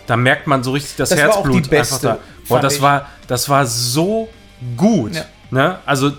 da 0.08 0.18
merkt 0.18 0.46
man 0.48 0.62
so 0.64 0.72
richtig 0.72 0.98
das, 0.98 1.10
Das 1.10 1.20
war 1.20 1.30
auch 1.30 1.36
Herzblut 1.38 1.66
die 1.66 1.70
beste, 1.70 1.96
einfach 2.12 2.20
da. 2.24 2.46
Boah, 2.50 2.60
das 2.60 2.76
ich. 2.76 2.82
war, 2.82 3.06
das 3.28 3.48
war 3.48 3.66
so 3.66 4.28
gut. 4.76 5.16
Ja. 5.16 5.26
Ne? 5.52 5.80
Also 5.86 6.12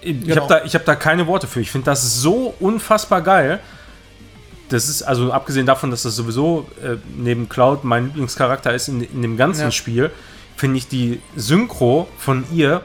ich 0.00 0.20
Genau. 0.20 0.42
habe 0.42 0.54
da, 0.60 0.64
ich 0.64 0.74
hab 0.74 0.84
da 0.84 0.94
keine 0.96 1.26
Worte 1.26 1.46
für. 1.46 1.60
Ich 1.60 1.70
finde 1.70 1.84
das 1.86 2.16
so 2.20 2.54
unfassbar 2.60 3.22
geil. 3.22 3.60
Das 4.68 4.88
ist 4.88 5.02
also 5.02 5.30
abgesehen 5.32 5.66
davon, 5.66 5.90
dass 5.90 6.02
das 6.02 6.16
sowieso 6.16 6.66
äh, 6.82 6.96
neben 7.16 7.48
Cloud 7.48 7.84
mein 7.84 8.06
Lieblingscharakter 8.06 8.72
ist 8.74 8.88
in, 8.88 9.02
in 9.02 9.20
dem 9.22 9.36
ganzen 9.36 9.62
Ja. 9.64 9.70
Spiel, 9.70 10.10
finde 10.56 10.78
ich 10.78 10.88
die 10.88 11.20
Synchro 11.36 12.08
von 12.18 12.44
ihr 12.52 12.80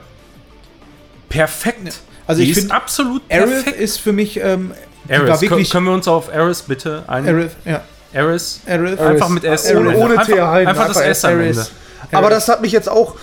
perfekt. 1.29 1.99
Also 2.25 2.41
die 2.41 2.45
ich 2.51 2.57
ist 2.57 2.59
find, 2.63 2.71
absolut 2.73 3.21
Aerith 3.29 3.63
perfekt. 3.63 3.79
ist 3.79 3.97
für 3.99 4.11
mich, 4.13 4.39
ähm, 4.41 4.73
Aerith, 5.07 5.41
wirklich. 5.41 5.69
können 5.71 5.85
wir 5.85 5.93
uns 5.93 6.07
auf 6.07 6.29
Aerith 6.29 6.63
bitte 6.67 7.03
ein? 7.07 7.25
Aerith, 7.25 7.51
ja. 7.65 7.81
Aerith? 8.13 8.59
Aerith. 8.65 8.99
Einfach 8.99 9.29
mit 9.29 9.43
S. 9.45 9.69
Ohne- 9.71 9.77
am 9.79 9.87
Ende. 9.87 9.99
ohne 9.99 10.13
einfach, 10.19 10.25
TH 10.25 10.29
hinten, 10.29 10.67
einfach 10.67 10.87
das 10.87 10.97
einfach 10.97 11.09
S 11.09 11.25
am 11.25 11.31
Ende. 11.39 11.43
Aerith. 11.45 11.71
Aber 12.11 12.29
das 12.29 12.47
hat 12.49 12.61
mich 12.61 12.71
jetzt 12.71 12.89
auch. 12.89 13.15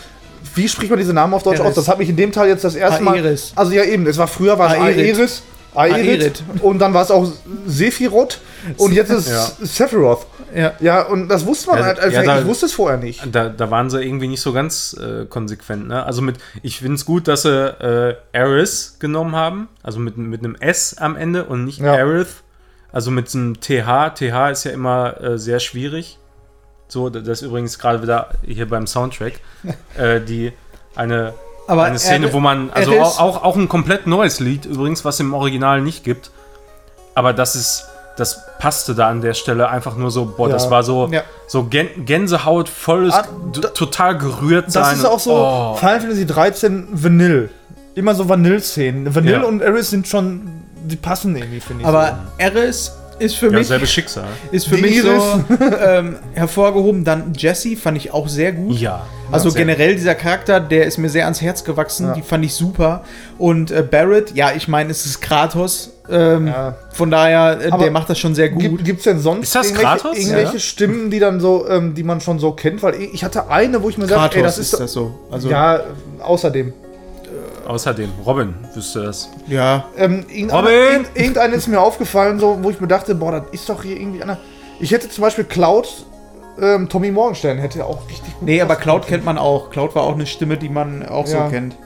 Wie 0.55 0.69
spricht 0.69 0.91
man 0.91 0.99
diese 0.99 1.13
Namen 1.13 1.35
auf 1.35 1.43
Deutsch 1.43 1.59
Aeris. 1.61 1.71
aus? 1.71 1.75
Das 1.85 1.89
hat 1.89 1.99
mich 1.99 2.09
in 2.09 2.17
dem 2.17 2.33
Teil 2.33 2.49
jetzt 2.49 2.65
das 2.65 2.75
erste 2.75 3.03
Mal. 3.03 3.15
Aeris. 3.17 3.53
Also 3.57 3.73
ja 3.73 3.85
eben, 3.85 4.07
es 4.07 4.19
war 4.19 4.29
früher 4.29 4.59
war 4.59 4.69
es 4.75 4.81
Aerith. 4.81 5.17
Aeris, 5.19 5.43
Aerith, 5.75 6.43
und 6.63 6.79
dann 6.79 6.95
war 6.95 7.03
es 7.03 7.11
auch 7.11 7.27
Sephiroth 7.67 8.39
und 8.77 8.93
jetzt 8.93 9.11
ist 9.11 9.29
Ja. 9.29 9.51
Sephiroth. 9.61 10.27
Ja. 10.55 10.73
Ja, 10.79 11.03
und 11.03 11.29
das 11.29 11.45
wusste 11.45 11.69
man 11.71 11.81
Ja, 11.81 11.85
halt, 11.87 11.99
also 11.99 12.15
ja, 12.17 12.23
da- 12.23 12.39
ich 12.41 12.47
wusste 12.47 12.67
es 12.67 12.73
vorher 12.73 12.97
nicht. 12.99 13.21
Da, 13.33 13.49
da 13.49 13.71
waren 13.73 13.91
sie 13.91 14.01
irgendwie 14.01 14.29
nicht 14.29 14.41
so 14.41 14.53
ganz 14.53 14.97
äh, 15.01 15.25
konsequent. 15.27 15.89
Ne? 15.89 16.05
Also 16.07 16.23
mit, 16.23 16.37
ich 16.63 16.79
finde 16.79 16.95
es 16.95 17.05
gut, 17.05 17.27
dass 17.27 17.43
sie 17.43 17.49
äh, 17.51 18.15
Aerith 18.33 18.95
genommen 19.01 19.35
haben, 19.35 19.69
also 19.83 19.99
mit, 19.99 20.17
mit 20.17 20.45
einem 20.45 20.55
S 20.55 20.95
am 20.97 21.17
Ende 21.17 21.45
und 21.47 21.65
nicht 21.65 21.81
Ja. 21.81 21.95
Aerith. 21.95 22.43
Also 22.93 23.11
mit 23.11 23.35
einem 23.35 23.59
TH. 23.61 24.15
TH 24.15 24.51
ist 24.53 24.63
ja 24.65 24.71
immer 24.71 25.21
äh, 25.21 25.39
sehr 25.39 25.59
schwierig. 25.59 26.19
So, 26.89 27.09
das 27.11 27.27
ist 27.27 27.43
übrigens 27.43 27.79
gerade 27.79 28.03
wieder 28.03 28.29
hier 28.45 28.69
beim 28.69 28.87
Soundtrack. 28.87 29.35
äh, 29.97 30.21
die 30.21 30.53
eine, 30.95 31.35
Aber 31.67 31.85
eine 31.85 31.99
Szene, 31.99 32.29
Aerith- 32.29 32.33
wo 32.33 32.41
man, 32.41 32.71
also 32.73 33.01
auch, 33.01 33.19
auch, 33.21 33.43
auch 33.43 33.57
ein 33.57 33.69
komplett 33.69 34.07
neues 34.07 34.39
Lied 34.41 34.65
übrigens, 34.67 35.05
was 35.05 35.19
im 35.21 35.35
Original 35.35 35.81
nicht 35.81 36.05
gibt. 36.05 36.31
Aber 37.15 37.33
das 37.33 37.57
ist, 37.57 37.87
das 38.17 38.43
passte 38.61 38.95
da 38.95 39.09
an 39.09 39.21
der 39.23 39.35
Stelle 39.35 39.69
einfach 39.69 39.97
nur 39.97 40.11
so, 40.11 40.25
boah, 40.27 40.49
Ja. 40.49 40.55
das 40.55 40.71
war 40.71 40.83
so, 40.85 41.09
Ja. 41.11 41.23
so 41.49 41.65
Gän 41.65 42.05
Gänsehaut, 42.05 42.69
volles, 42.69 43.15
Ah, 43.15 43.25
da- 43.53 43.69
total 43.69 44.19
gerührt 44.19 44.71
sein. 44.71 44.83
Das 44.85 44.99
ist 44.99 45.05
auch 45.05 45.19
so 45.21 45.33
Oh. 45.35 45.77
Final 45.77 46.01
Fantasy 46.01 46.27
13 46.27 46.89
Vanille. 46.93 47.51
Immer 47.97 48.15
so 48.15 48.29
Vanille-Szenen. 48.29 49.13
Vanille 49.15 49.39
Ja. 49.39 49.45
und 49.45 49.63
Aeris 49.63 49.91
sind 49.91 50.07
schon, 50.07 50.49
die 50.85 50.97
passen 50.97 51.35
irgendwie, 51.37 51.61
finde 51.61 51.83
ich. 51.83 51.89
Aber 51.89 52.19
Aerith 52.39 52.91
ist 53.19 53.37
für 53.37 53.47
Ja, 53.47 53.59
mich 53.59 53.69
selbe 53.69 53.87
Schicksal. 53.87 54.25
ist 54.51 54.67
für 54.69 54.77
Die 54.77 54.83
mich 54.83 54.97
Iris. 54.97 55.05
so 55.07 55.65
ähm, 55.87 56.17
hervorgehoben. 56.35 57.05
Dann 57.05 57.33
Jesse 57.37 57.77
fand 57.77 57.97
ich 57.97 58.13
auch 58.13 58.29
sehr 58.29 58.53
gut. 58.53 58.79
Ja. 58.79 59.07
Also 59.33 59.51
generell 59.53 59.95
dieser 59.97 60.15
Charakter, 60.15 60.61
der 60.61 60.85
ist 60.87 60.99
mir 60.99 61.09
sehr 61.09 61.25
ans 61.25 61.41
Herz 61.41 61.65
gewachsen. 61.65 62.07
Ja. 62.09 62.13
Die 62.15 62.23
fand 62.23 62.45
ich 62.45 62.55
super. 62.55 63.03
Und 63.39 63.71
äh, 63.71 63.83
Barrett, 63.89 64.35
ja, 64.37 64.53
ich 64.55 64.69
meine, 64.69 64.91
es 64.91 65.07
ist 65.07 65.21
Kratos. 65.21 65.91
Ähm, 66.11 66.47
Ja. 66.49 66.77
Von 66.93 67.11
daher, 67.11 67.59
äh, 67.61 67.79
der 67.79 67.91
macht 67.91 68.11
das 68.11 68.19
schon 68.19 68.35
sehr 68.35 68.51
gut. 68.51 68.85
Gibt 68.85 68.99
es 68.99 69.05
denn 69.05 69.19
sonst 69.19 69.45
Ist 69.45 69.55
das 69.55 69.67
irgendwelche, 69.71 69.89
Kratos? 69.99 70.19
irgendwelche 70.19 70.53
Ja. 70.55 70.59
Stimmen, 70.59 71.11
die 71.11 71.19
dann 71.19 71.41
so, 71.41 71.67
ähm, 71.69 71.95
die 71.95 72.03
man 72.05 72.21
schon 72.21 72.39
so 72.39 72.53
kennt? 72.53 72.83
Weil 72.83 72.95
ich 73.01 73.25
hatte 73.25 73.49
eine, 73.49 73.83
wo 73.83 73.89
ich 73.89 73.97
mir 73.99 74.07
Kratos 74.07 74.23
sage, 74.25 74.37
ey, 74.37 74.43
das 74.43 74.59
ist 74.59 74.73
ist, 74.75 74.81
das 74.81 74.93
so. 74.93 75.19
Also, 75.31 75.49
ja, 75.49 75.81
außerdem. 76.21 76.73
Außerdem, 77.67 78.11
Robin, 78.27 78.55
wüsste 78.75 79.03
das. 79.05 79.29
ja. 79.47 79.85
Ähm, 79.97 80.25
irgendeine, 80.29 80.53
Robin! 80.61 80.75
irgend- 80.93 81.09
irgendeine 81.17 81.55
ist 81.55 81.67
mir 81.69 81.81
aufgefallen, 81.81 82.39
so, 82.39 82.59
wo 82.63 82.71
ich 82.71 82.81
mir 82.81 82.89
dachte, 82.89 83.15
boah, 83.15 83.33
das 83.33 83.43
ist 83.53 83.69
doch 83.69 83.83
hier 83.83 83.97
irgendwie 83.99 84.23
einer. 84.23 84.39
Ich 84.81 84.91
hätte 84.91 85.09
zum 85.09 85.23
Beispiel 85.23 85.45
Cloud 85.45 85.89
ähm, 86.61 86.89
Tommy 86.89 87.11
Morgenstern 87.11 87.59
hätte 87.59 87.85
auch 87.85 88.07
richtig 88.09 88.33
gut 88.39 88.43
Nee, 88.43 88.61
aber 88.61 88.77
Cloud 88.77 89.07
kennt 89.07 89.25
man 89.25 89.39
auch. 89.39 89.71
Cloud 89.71 89.95
war 89.97 90.05
auch 90.05 90.15
eine 90.15 90.27
Stimme, 90.27 90.57
die 90.57 90.69
man 90.69 91.05
auch 91.05 91.27
Ja. 91.27 91.47
so 91.47 91.51
kennt. 91.51 91.77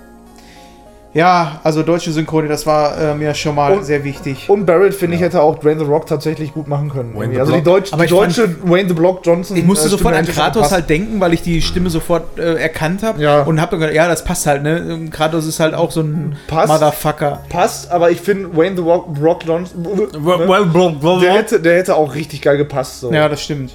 Ja, 1.14 1.60
also 1.64 1.82
deutsche 1.82 2.12
Synchronie, 2.12 2.48
das 2.48 2.66
war 2.66 2.96
äh, 3.00 3.14
mir 3.14 3.34
schon 3.34 3.54
mal 3.54 3.72
Und- 3.72 3.84
sehr 3.84 4.04
wichtig. 4.04 4.48
Und 4.48 4.66
Barrett, 4.66 4.94
finde 4.94 5.16
ich, 5.16 5.22
hätte 5.22 5.40
auch 5.40 5.58
Dwayne 5.58 5.80
The 5.80 5.86
Rock 5.90 6.06
tatsächlich 6.06 6.52
gut 6.52 6.68
machen 6.68 6.90
können. 6.90 7.14
Wayne 7.14 7.32
irgendwie. 7.32 7.36
the 7.36 7.40
also 7.40 7.52
die. 7.54 7.62
Deutsch, 7.62 7.90
die 7.92 8.06
deutsche 8.06 8.56
Wayne 8.70 8.88
The 8.88 8.94
Block 8.94 9.20
Johnson. 9.24 9.56
Ich 9.56 9.64
musste 9.64 9.86
äh, 9.86 9.90
sofort 9.90 10.14
an 10.14 10.26
Kratos 10.26 10.70
halt 10.70 10.88
denken, 10.90 11.18
weil 11.18 11.32
ich 11.32 11.40
die 11.42 11.62
Stimme 11.62 11.88
sofort 11.88 12.38
äh, 12.38 12.56
erkannt 12.56 13.02
habe 13.02 13.22
Ja. 13.22 13.42
und 13.42 13.58
habe 13.60 13.78
gedacht, 13.78 13.94
ja, 13.94 14.06
das 14.06 14.22
passt 14.22 14.46
halt, 14.46 14.62
ne? 14.62 15.08
Kratos 15.10 15.46
ist 15.46 15.60
halt 15.60 15.74
auch 15.74 15.90
so 15.90 16.02
ein 16.02 16.36
Passt. 16.46 16.68
Motherfucker. 16.68 17.40
Passt, 17.48 17.90
aber 17.90 18.10
ich 18.10 18.20
finde 18.20 18.54
Wayne 18.54 18.76
The 18.76 18.82
Rock, 18.82 19.08
Rock 19.20 19.44
Johnson. 19.46 19.82
Ne? 19.82 21.18
Der 21.22 21.32
hätte, 21.32 21.58
der 21.60 21.78
hätte 21.78 21.96
auch 21.96 22.14
richtig 22.14 22.42
geil 22.42 22.58
gepasst. 22.58 23.00
So. 23.00 23.10
Ja, 23.12 23.28
das 23.30 23.42
stimmt. 23.42 23.72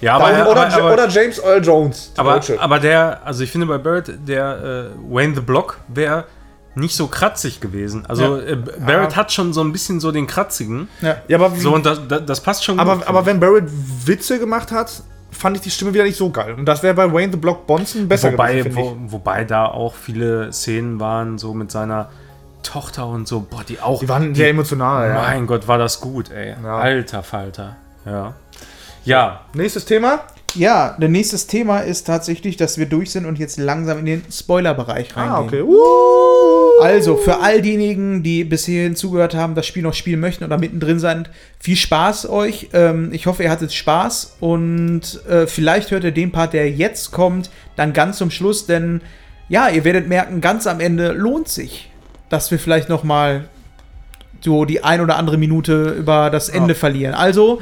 Ja, 0.00 0.16
Aber, 0.16 0.26
aber, 0.26 0.50
oder, 0.50 0.66
aber, 0.66 0.74
aber, 0.82 0.92
oder 0.92 1.08
James 1.08 1.38
Earl 1.38 1.64
Jones. 1.64 2.12
aber, 2.18 2.40
aber 2.58 2.78
der, 2.80 3.20
also 3.24 3.42
ich 3.44 3.50
finde 3.50 3.66
bei 3.66 3.78
Barrett, 3.78 4.12
der 4.28 4.90
äh, 4.90 5.14
Wayne 5.14 5.34
the 5.34 5.40
Block 5.40 5.78
wäre 5.88 6.24
nicht 6.76 6.94
so 6.94 7.06
kratzig 7.06 7.60
gewesen. 7.60 8.04
Also 8.06 8.36
äh, 8.36 8.56
Barrett 8.56 9.16
hat 9.16 9.32
schon 9.32 9.52
so 9.52 9.62
ein 9.62 9.72
bisschen 9.72 9.98
so 9.98 10.12
den 10.12 10.26
kratzigen. 10.26 10.88
Ja. 11.00 11.16
ja, 11.26 11.38
aber, 11.38 11.56
So, 11.56 11.74
und 11.74 11.86
das, 11.86 12.00
das, 12.06 12.26
das 12.26 12.40
passt 12.40 12.64
schon 12.64 12.78
aber, 12.78 12.96
gut, 12.96 13.08
aber 13.08 13.24
wenn 13.24 13.40
Barrett 13.40 13.64
Witze 14.04 14.38
gemacht 14.38 14.70
hat, 14.70 15.02
fand 15.30 15.56
ich 15.56 15.62
die 15.62 15.70
Stimme 15.70 15.94
wieder 15.94 16.04
nicht 16.04 16.16
so 16.16 16.30
geil. 16.30 16.54
Und 16.54 16.66
das 16.66 16.82
wäre 16.82 16.94
bei 16.94 17.10
Wayne 17.10 17.32
The 17.32 17.38
Block 17.38 17.66
Bonson 17.66 18.08
besser 18.08 18.32
wobei, 18.32 18.56
gewesen, 18.56 18.76
wo, 18.76 18.96
wobei 19.06 19.44
da 19.44 19.66
auch 19.66 19.94
viele 19.94 20.52
Szenen 20.52 21.00
waren, 21.00 21.38
so 21.38 21.54
mit 21.54 21.70
seiner 21.70 22.10
Tochter 22.62 23.06
und 23.06 23.26
so, 23.26 23.40
boah, 23.40 23.64
die 23.66 23.80
auch. 23.80 24.00
Die 24.00 24.08
waren 24.08 24.34
sehr 24.34 24.50
emotional, 24.50 25.08
ja. 25.08 25.14
Mein 25.14 25.46
Gott, 25.46 25.66
war 25.66 25.78
das 25.78 26.00
gut, 26.00 26.30
ey. 26.30 26.56
Ja. 26.62 26.76
Alter 26.76 27.22
Falter. 27.22 27.76
Ja. 28.04 28.34
Ja, 29.04 29.40
Nächstes 29.54 29.84
Thema. 29.84 30.20
Ja, 30.54 30.96
der 30.98 31.10
nächstes 31.10 31.46
Thema 31.46 31.80
ist 31.80 32.06
tatsächlich, 32.06 32.56
dass 32.56 32.78
wir 32.78 32.86
durch 32.86 33.12
sind 33.12 33.26
und 33.26 33.38
jetzt 33.38 33.58
langsam 33.58 33.98
in 33.98 34.06
den 34.06 34.24
Spoiler-Bereich 34.30 35.14
reingehen. 35.14 35.34
Ah, 35.34 35.40
okay. 35.40 35.62
Uh. 35.62 36.65
Also, 36.80 37.16
für 37.16 37.40
all 37.40 37.62
diejenigen, 37.62 38.22
die 38.22 38.44
bis 38.44 38.66
hierhin 38.66 38.96
zugehört 38.96 39.34
haben, 39.34 39.54
das 39.54 39.66
Spiel 39.66 39.82
noch 39.82 39.94
spielen 39.94 40.20
möchten 40.20 40.44
oder 40.44 40.58
mittendrin 40.58 40.98
sind, 40.98 41.30
viel 41.58 41.76
Spaß 41.76 42.28
euch. 42.28 42.68
Ähm, 42.72 43.10
ich 43.12 43.26
hoffe, 43.26 43.42
ihr 43.42 43.50
hattet 43.50 43.72
Spaß 43.72 44.36
und 44.40 45.24
äh, 45.28 45.46
vielleicht 45.46 45.90
hört 45.90 46.04
ihr 46.04 46.12
den 46.12 46.32
Part, 46.32 46.52
der 46.52 46.70
jetzt 46.70 47.12
kommt, 47.12 47.50
dann 47.76 47.92
ganz 47.92 48.18
zum 48.18 48.30
Schluss, 48.30 48.66
denn 48.66 49.00
ja, 49.48 49.68
ihr 49.68 49.84
werdet 49.84 50.08
merken, 50.08 50.40
ganz 50.40 50.66
am 50.66 50.80
Ende 50.80 51.12
lohnt 51.12 51.48
sich, 51.48 51.90
dass 52.28 52.50
wir 52.50 52.58
vielleicht 52.58 52.88
noch 52.88 53.04
mal 53.04 53.48
so 54.40 54.64
die 54.64 54.84
ein 54.84 55.00
oder 55.00 55.16
andere 55.16 55.38
Minute 55.38 55.90
über 55.90 56.30
das 56.30 56.48
Ende 56.48 56.74
verlieren. 56.74 57.14
Also, 57.14 57.60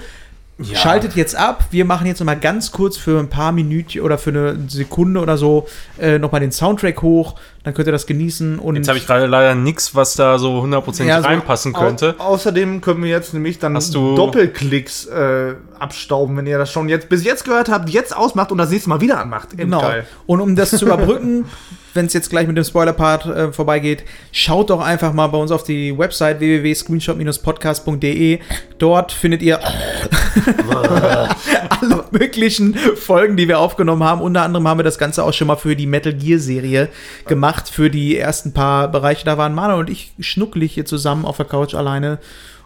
ja. 0.59 0.77
Schaltet 0.79 1.17
jetzt 1.17 1.35
ab. 1.35 1.65
Wir 1.71 1.85
machen 1.85 2.07
jetzt 2.07 2.21
noch 2.21 2.27
mal 2.27 2.39
ganz 2.39 2.71
kurz 2.71 2.97
für 2.97 3.19
ein 3.19 3.29
paar 3.29 3.51
Minuten 3.51 4.01
oder 4.01 4.19
für 4.19 4.31
eine 4.31 4.57
Sekunde 4.69 5.21
oder 5.21 5.37
so 5.37 5.67
äh, 5.99 6.19
noch 6.19 6.31
mal 6.31 6.39
den 6.41 6.53
Soundtrack 6.53 7.03
hoch. 7.03 7.35
Dann 7.65 7.75
könnt 7.75 7.89
ihr 7.89 7.93
das 7.93 8.07
genießen. 8.07 8.59
Und 8.61 8.77
Jetzt 8.77 8.89
habe 8.89 8.99
ich 8.99 9.07
gerade 9.07 9.27
leider 9.27 9.55
nichts, 9.55 9.95
was 9.95 10.15
da 10.15 10.39
so 10.39 10.63
hundertprozentig 10.63 11.09
Ja, 11.15 11.21
so 11.23 11.27
reinpassen 11.27 11.73
könnte. 11.73 12.15
Au 12.19 12.35
außerdem 12.35 12.81
können 12.83 13.03
wir 13.03 13.11
jetzt 13.11 13.35
nämlich 13.35 13.59
dann 13.59 13.75
Hast 13.75 13.95
du- 13.95 14.15
Doppelklicks 14.15 15.07
äh, 15.07 15.55
abstauben, 15.79 16.37
wenn 16.37 16.47
ihr 16.47 16.59
das 16.59 16.71
schon 16.71 16.89
jetzt 16.89 17.09
bis 17.09 17.25
jetzt 17.25 17.45
gehört 17.45 17.69
habt, 17.69 17.89
jetzt 17.91 18.17
ausmacht 18.17 18.53
und 18.53 18.59
das 18.59 18.71
nächste 18.71 18.91
Mal 18.91 19.01
wieder 19.01 19.19
anmacht. 19.21 19.57
genau. 19.57 19.83
Und 20.27 20.41
um 20.41 20.55
das 20.55 20.71
zu 20.71 20.85
überbrücken, 20.87 21.47
wenn 21.95 22.07
es 22.07 22.13
jetzt 22.13 22.31
gleich 22.31 22.47
mit 22.47 22.57
dem 22.57 22.65
Spoiler-Part 22.65 23.27
äh, 23.27 23.53
vorbeigeht, 23.53 24.05
schaut 24.33 24.71
doch 24.71 24.81
einfach 24.81 25.13
mal 25.13 25.29
bei 25.29 25.39
uns 25.39 25.51
auf 25.51 25.65
die 25.65 25.97
Website 25.97 26.41
www.screenshot-podcast.de. 26.41 28.41
Dort 28.79 29.13
findet 29.13 29.43
ihr 29.43 29.61
alle 31.81 32.05
möglichen 32.11 32.75
Folgen, 32.75 33.37
die 33.37 33.49
wir 33.49 33.59
aufgenommen 33.59 34.05
haben. 34.05 34.21
Unter 34.21 34.43
anderem 34.43 34.69
haben 34.69 34.79
wir 34.79 34.85
das 34.85 34.99
Ganze 34.99 35.25
auch 35.25 35.33
schon 35.33 35.47
mal 35.47 35.57
für 35.57 35.77
die 35.77 35.87
Metal 35.87 36.13
Gear 36.13 36.39
Serie 36.39 36.89
gemacht, 37.27 37.69
für 37.69 37.91
die 37.91 38.19
ersten 38.19 38.53
paar 38.53 38.89
Bereiche. 38.89 39.25
Da 39.25 39.39
waren 39.39 39.55
Manuel 39.55 39.81
und 39.81 39.91
ich 39.91 40.13
schnuckelig 40.21 40.75
hier 40.75 40.85
zusammen 40.85 41.25
auf 41.25 41.37
der 41.37 41.47
Couch 41.47 41.75
alleine. 41.75 42.19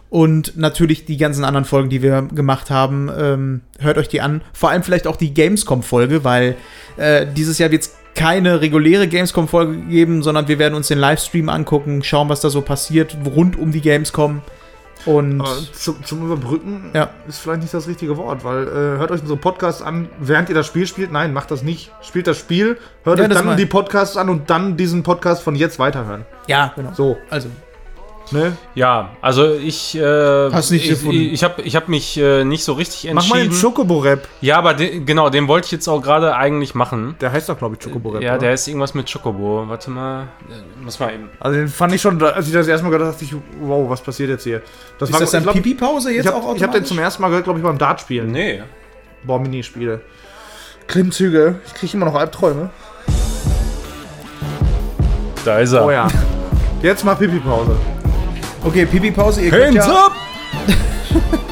Und 0.09 0.57
natürlich 0.57 1.05
die 1.05 1.17
ganzen 1.17 1.45
anderen 1.45 1.65
Folgen, 1.65 1.89
die 1.89 2.01
wir 2.01 2.23
gemacht 2.23 2.71
haben, 2.71 3.11
ähm, 3.15 3.61
hört 3.77 3.99
euch 3.99 4.07
die 4.07 4.21
an. 4.21 4.41
Vor 4.53 4.71
allem 4.71 4.81
vielleicht 4.81 5.05
auch 5.05 5.15
die 5.15 5.35
Gamescom-Folge, 5.35 6.23
weil 6.23 6.55
äh, 6.97 7.27
dieses 7.27 7.59
Jahr 7.59 7.69
wird 7.69 7.83
es 7.83 7.98
keine 8.19 8.61
reguläre 8.61 9.07
Gamescom-Folge 9.07 9.77
geben, 9.89 10.21
sondern 10.23 10.47
wir 10.47 10.59
werden 10.59 10.75
uns 10.75 10.87
den 10.89 10.97
Livestream 10.99 11.49
angucken, 11.49 12.03
schauen, 12.03 12.29
was 12.29 12.41
da 12.41 12.49
so 12.49 12.61
passiert 12.61 13.15
rund 13.25 13.57
um 13.57 13.71
die 13.71 13.81
Gamescom. 13.81 14.41
Und 15.05 15.41
zum, 15.71 16.03
zum 16.03 16.25
Überbrücken 16.25 16.91
Ja. 16.93 17.09
ist 17.27 17.39
vielleicht 17.39 17.61
nicht 17.61 17.73
das 17.73 17.87
richtige 17.87 18.17
Wort, 18.17 18.43
weil 18.43 18.67
äh, 18.67 18.71
hört 18.99 19.11
euch 19.11 19.21
unsere 19.21 19.39
Podcasts 19.39 19.81
an, 19.81 20.09
während 20.19 20.49
ihr 20.49 20.55
das 20.55 20.67
Spiel 20.67 20.85
spielt. 20.85 21.09
Nein, 21.11 21.31
macht 21.31 21.51
das 21.51 21.63
nicht. 21.63 21.89
Spielt 22.01 22.27
das 22.27 22.37
Spiel, 22.37 22.77
hört 23.05 23.17
Ja, 23.17 23.25
euch 23.25 23.31
dann 23.33 23.55
die 23.55 23.65
Podcasts 23.65 24.17
an 24.17 24.27
und 24.27 24.49
dann 24.49 24.75
diesen 24.75 25.03
Podcast 25.03 25.41
von 25.41 25.55
jetzt 25.55 25.79
weiterhören. 25.79 26.25
ja, 26.47 26.73
genau. 26.75 26.91
So, 26.93 27.17
Also, 27.29 27.47
ne? 28.31 28.57
Ja, 28.75 29.11
also 29.21 29.53
ich. 29.53 29.95
Äh, 29.95 30.51
Hast 30.51 30.71
nicht 30.71 30.83
ich, 30.83 30.89
gefunden. 30.89 31.15
Ich, 31.21 31.33
ich 31.33 31.43
habe 31.43 31.61
ich 31.61 31.75
hab 31.75 31.87
mich 31.87 32.17
äh, 32.17 32.43
nicht 32.43 32.63
so 32.63 32.73
richtig 32.73 33.11
Mach 33.13 33.27
mal 33.27 33.37
den 33.37 33.47
entschieden. 33.47 33.73
Chocobo-Rap. 33.73 34.27
ja, 34.41 34.57
aber 34.57 34.73
de, 34.73 34.99
genau, 34.99 35.29
den 35.29 35.47
wollte 35.47 35.65
ich 35.65 35.71
jetzt 35.71 35.87
auch 35.87 36.01
gerade 36.01 36.35
eigentlich 36.35 36.75
machen. 36.75 37.15
Der 37.21 37.31
heißt 37.31 37.49
doch, 37.49 37.57
glaube 37.57 37.75
ich, 37.79 37.85
Chocobo-Rap. 37.85 38.21
Ja, 38.21 38.31
oder? 38.31 38.39
der 38.39 38.53
ist 38.53 38.67
irgendwas 38.67 38.93
mit 38.93 39.11
Chocobo. 39.11 39.65
Warte 39.67 39.91
mal. 39.91 40.27
Muss 40.81 40.99
mal 40.99 41.13
eben. 41.13 41.29
Also 41.39 41.57
den 41.57 41.67
fand 41.67 41.93
ich 41.93 42.01
schon, 42.01 42.21
als 42.21 42.47
ich 42.47 42.53
das 42.53 42.67
erste 42.67 42.83
Mal 42.85 42.91
gehört 42.91 43.07
habe, 43.07 43.13
dachte 43.13 43.25
ich, 43.25 43.35
wow, 43.61 43.89
was 43.89 44.01
passiert 44.01 44.29
jetzt 44.29 44.43
hier? 44.43 44.61
Das 44.97 45.09
ist 45.09 45.19
das 45.19 45.31
dann 45.31 45.43
ich 45.43 45.51
Pipi-Pause 45.51 46.11
jetzt 46.11 46.25
Ich 46.25 46.31
auch 46.31 46.47
habe 46.47 46.59
hab 46.59 46.71
den 46.71 46.85
zum 46.85 46.99
ersten 46.99 47.21
Mal 47.21 47.29
gehört, 47.29 47.45
glaube 47.45 47.59
ich, 47.59 47.65
beim 47.65 47.77
Dartspielen. 47.77 48.31
Nee. 48.31 48.61
Boah, 49.23 49.39
Minispiele. 49.39 50.01
Klimmzüge. 50.87 51.59
Ich 51.67 51.73
kriege 51.73 51.97
immer 51.97 52.05
noch 52.07 52.15
Albträume. 52.15 52.69
Da 55.45 55.59
ist 55.59 55.73
er. 55.73 55.85
Oh 55.85 55.91
ja. 55.91 56.07
Jetzt 56.81 57.03
mal 57.03 57.15
Pipi-Pause. 57.15 57.77
Okay, 58.63 58.85
Pipi-Pause. 58.85 59.41
Ihr 59.41 59.51
könnt 59.51 59.77
Hands 59.79 59.87
ja, 59.87 60.05
up! 60.05 60.13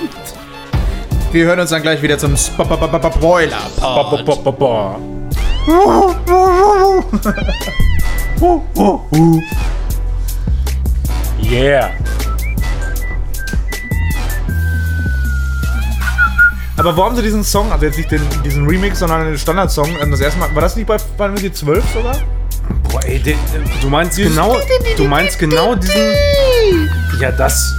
Wir 1.32 1.46
hören 1.46 1.60
uns 1.60 1.70
dann 1.70 1.82
gleich 1.82 2.02
wieder 2.02 2.18
zum 2.18 2.36
Spoiler. 2.38 3.58
Yeah. 11.44 11.92
Aber 16.78 16.96
wo 16.96 17.04
haben 17.04 17.16
sie 17.16 17.24
diesen 17.24 17.44
Song, 17.44 17.72
also 17.72 17.86
jetzt 17.86 17.98
nicht 17.98 18.12
den, 18.12 18.22
diesen 18.44 18.68
Remix, 18.68 19.00
sondern 19.00 19.26
den 19.26 19.38
Standardsong, 19.38 19.90
ähm, 20.02 20.12
das 20.12 20.20
erste 20.20 20.40
Mal, 20.40 20.54
war 20.54 20.62
das 20.62 20.76
nicht 20.76 20.88
bei 20.88 21.00
Final 21.00 21.30
Fantasy 21.30 21.52
12 21.52 21.84
sogar? 21.94 22.16
Boah, 22.90 23.04
ey, 23.06 23.20
de, 23.20 23.36
du 23.82 23.90
meinst 23.90 24.18
genau, 24.18 24.58
du 24.96 25.04
meinst 25.06 25.40
genau 25.40 25.76
diesen. 25.76 26.90
Ja, 27.20 27.32
das. 27.32 27.74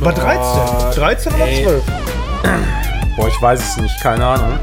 Bei 0.00 0.12
13. 0.12 1.00
13 1.00 1.32
oder 1.34 1.46
ey. 1.46 1.62
12? 1.64 1.82
Boah, 3.16 3.28
ich 3.28 3.42
weiß 3.42 3.60
es 3.60 3.76
nicht, 3.76 4.00
keine 4.00 4.26
Ahnung. 4.26 4.58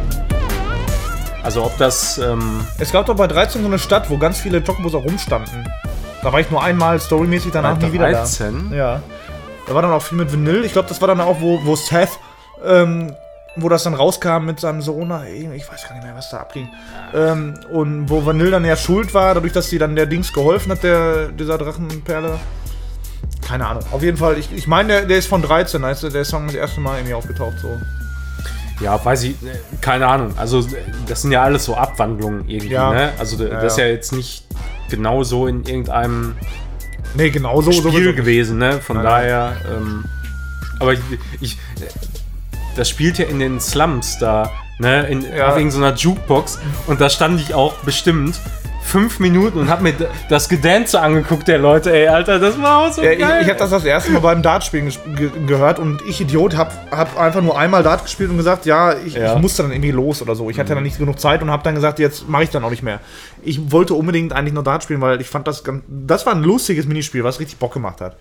Also 1.44 1.64
ob 1.64 1.78
das. 1.78 2.18
Ähm, 2.18 2.66
Es 2.80 2.92
gab 2.92 3.06
doch 3.06 3.16
bei 3.16 3.28
13 3.28 3.62
so 3.62 3.68
eine 3.68 3.80
Stadt, 3.80 4.10
wo 4.10 4.18
ganz 4.18 4.40
viele 4.40 4.62
Chocobos 4.62 4.96
auch 4.96 5.04
rumstanden. 5.04 5.68
Da 6.24 6.34
war 6.34 6.40
ich 6.40 6.50
nur 6.50 6.64
einmal 6.64 7.00
storymäßig, 7.00 7.52
danach 7.52 7.78
nie 7.78 7.92
wieder 7.92 8.12
da. 8.12 8.20
13? 8.20 8.72
Ja. 8.74 9.02
Da 9.68 9.76
war 9.76 9.82
dann 9.82 9.92
auch 9.92 10.02
viel 10.02 10.18
mit 10.18 10.32
Vanille. 10.32 10.66
Ich 10.66 10.74
glaube, 10.74 10.88
das 10.90 11.00
war 11.02 11.08
dann 11.08 11.22
auch, 11.22 11.40
wo, 11.40 11.60
wo 11.64 11.76
Seth, 11.76 12.10
ähm, 12.66 13.14
wo 13.58 13.70
das 13.70 13.84
dann 13.84 13.94
rauskam 13.94 14.46
mit 14.46 14.60
seinem 14.60 14.82
Sohn. 14.82 15.12
Ich 15.56 15.70
weiß 15.72 15.84
gar 15.88 15.96
nicht 15.96 16.04
mehr, 16.04 16.16
was 16.16 16.30
da 16.30 16.38
abging. 16.38 16.70
Ähm, 17.14 17.56
und 17.72 18.10
wo 18.10 18.26
Vanille 18.26 18.52
dann 18.52 18.66
ja 18.66 18.76
schuld 18.76 19.14
war, 19.14 19.34
dadurch, 19.36 19.54
dass 19.54 19.70
sie 19.70 19.78
dann 19.78 19.96
der 19.96 20.06
Dings 20.06 20.32
geholfen 20.34 20.72
hat, 20.72 20.84
der, 20.84 21.28
dieser 21.30 21.58
Drachenperle. 21.58 22.40
Keine 23.48 23.66
Ahnung. 23.68 23.84
Auf 23.92 24.04
jeden 24.04 24.18
Fall, 24.18 24.38
ich, 24.38 24.52
ich 24.54 24.68
meine, 24.68 24.90
der, 24.90 25.06
der 25.06 25.18
ist 25.18 25.28
von 25.28 25.42
13, 25.42 25.82
da 25.82 25.92
ist 25.92 26.04
der 26.04 26.26
Song 26.26 26.48
das 26.48 26.56
erste 26.56 26.82
Mal 26.82 26.98
irgendwie 26.98 27.14
aufgetaucht. 27.14 27.56
So. 27.62 27.78
Ja, 28.82 29.04
weiß 29.04 29.24
ich, 29.24 29.32
äh, 29.44 29.56
keine 29.82 30.06
Ahnung. 30.08 30.34
Also 30.38 30.66
das 31.08 31.22
sind 31.22 31.32
ja 31.32 31.44
alles 31.44 31.66
so 31.66 31.76
Abwandlungen 31.76 32.48
irgendwie, 32.48 32.74
Ja. 32.74 32.92
ne? 32.94 33.12
Also 33.18 33.38
d- 33.38 33.50
Ja, 33.50 33.62
das 33.62 33.74
ist 33.74 33.80
ja. 33.80 33.86
jetzt 33.86 34.12
nicht 34.14 34.46
genau 34.90 35.24
so 35.24 35.48
in 35.48 35.64
irgendeinem 35.66 36.36
Nee, 37.16 37.30
genau 37.32 37.62
so. 37.62 37.72
so 37.72 37.90
Spiel 37.90 38.10
so- 38.12 38.14
gewesen, 38.16 38.58
ne? 38.60 38.74
Von 38.80 38.98
Nein, 38.98 39.06
daher, 39.06 39.54
ähm, 39.72 40.06
aber 40.80 40.94
ich, 40.94 41.00
ich, 41.42 41.58
das 42.78 42.90
spielt 42.90 43.18
ja 43.18 43.26
in 43.26 43.40
den 43.40 43.60
Slums 43.60 44.18
da, 44.20 44.52
ne? 44.80 45.08
In, 45.08 45.22
Ja. 45.36 45.50
Auf 45.50 45.58
irgendeiner 45.58 45.94
Jukebox 45.96 46.60
und 46.88 47.02
da 47.02 47.10
stand 47.10 47.42
ich 47.42 47.54
auch 47.54 47.74
bestimmt 47.80 48.40
fünf 48.84 49.20
Minuten 49.20 49.60
und 49.60 49.70
hab 49.70 49.82
mir 49.82 49.94
das 50.30 50.48
Gedance 50.48 50.98
angeguckt 51.02 51.46
der 51.50 51.58
Leute, 51.58 51.92
ey, 51.92 52.08
Alter, 52.08 52.40
das 52.40 52.58
war 52.62 52.78
auch 52.88 52.94
so 52.94 53.04
Ja, 53.04 53.12
ich 53.12 53.20
geil. 53.20 53.42
ich 53.42 53.50
habe 53.50 53.60
das 53.60 53.70
das 53.70 53.84
erste 53.84 54.14
Mal 54.14 54.20
beim 54.22 54.42
Dartspielen 54.42 54.90
ge 55.14 55.30
gehört 55.46 55.78
und 55.80 56.02
ich 56.08 56.22
Idiot 56.22 56.56
habe 56.56 56.72
hab 56.90 57.20
einfach 57.20 57.42
nur 57.42 57.58
einmal 57.60 57.84
Dart 57.84 58.04
gespielt 58.04 58.30
und 58.30 58.38
gesagt, 58.38 58.66
ja, 58.66 58.94
ich, 59.06 59.16
Ja. 59.16 59.36
ich 59.36 59.42
musste 59.42 59.64
dann 59.64 59.74
irgendwie 59.74 59.92
los 59.92 60.22
oder 60.22 60.36
so. 60.36 60.50
Ich 60.50 60.58
hatte 60.58 60.74
dann 60.74 60.84
nicht 60.84 61.00
genug 61.00 61.20
Zeit 61.20 61.42
und 61.42 61.52
habe 61.52 61.64
dann 61.64 61.76
gesagt, 61.76 62.00
jetzt 62.00 62.30
mache 62.30 62.44
ich 62.44 62.50
dann 62.50 62.64
auch 62.64 62.70
nicht 62.70 62.84
mehr. 62.84 63.02
Ich 63.44 63.74
wollte 63.74 63.94
unbedingt 63.94 64.32
eigentlich 64.32 64.54
noch 64.54 64.64
Dart 64.64 64.84
spielen, 64.84 65.02
weil 65.02 65.20
ich 65.20 65.28
fand 65.28 65.48
das 65.50 65.66
ganz, 65.66 65.84
das 65.90 66.26
war 66.26 66.34
ein 66.34 66.44
lustiges 66.44 66.86
Minispiel, 66.88 67.26
was 67.26 67.42
richtig 67.42 67.58
Bock 67.60 67.74
gemacht 67.74 68.00
hat. 68.00 68.16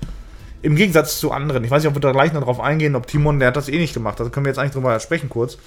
Im 0.66 0.74
Gegensatz 0.74 1.20
zu 1.20 1.30
anderen. 1.30 1.62
Ich 1.62 1.70
weiß 1.70 1.84
nicht, 1.84 1.88
ob 1.88 1.94
wir 1.94 2.00
da 2.00 2.10
gleich 2.10 2.32
noch 2.32 2.42
drauf 2.42 2.58
eingehen, 2.58 2.96
ob 2.96 3.06
Timon, 3.06 3.38
der 3.38 3.46
hat 3.48 3.56
das 3.56 3.68
eh 3.68 3.78
nicht 3.78 3.94
gemacht. 3.94 4.18
Also 4.18 4.32
können 4.32 4.46
wir 4.46 4.50
jetzt 4.50 4.58
eigentlich 4.58 4.72
drüber 4.72 4.98
sprechen 4.98 5.28
kurz. 5.28 5.58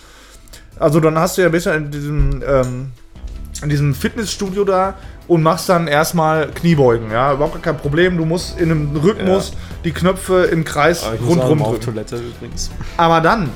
Also 0.78 1.00
dann 1.00 1.18
hast 1.18 1.38
du 1.38 1.42
ja 1.42 1.48
bisher 1.48 1.74
in 1.76 1.90
diesem, 1.90 2.44
ähm, 2.46 2.92
in 3.64 3.70
diesem 3.70 3.96
Fitnessstudio 3.96 4.66
da 4.66 4.96
und 5.30 5.42
machst 5.42 5.70
dann 5.70 5.88
erstmal 5.88 6.50
Kniebeugen, 6.50 7.12
ja, 7.12 7.32
überhaupt 7.32 7.64
kein 7.64 7.78
Problem. 7.78 8.18
Du 8.18 8.26
musst 8.26 8.60
in 8.60 8.72
einem 8.72 8.94
Rhythmus 8.98 9.54
die 9.86 9.92
Knöpfe 9.92 10.50
im 10.52 10.66
Kreis 10.66 11.06
auf 11.06 11.18
drücken. 11.18 11.80
Toilette 11.80 12.18
übrigens. 12.18 12.70
Aber 12.98 13.22
dann, 13.22 13.52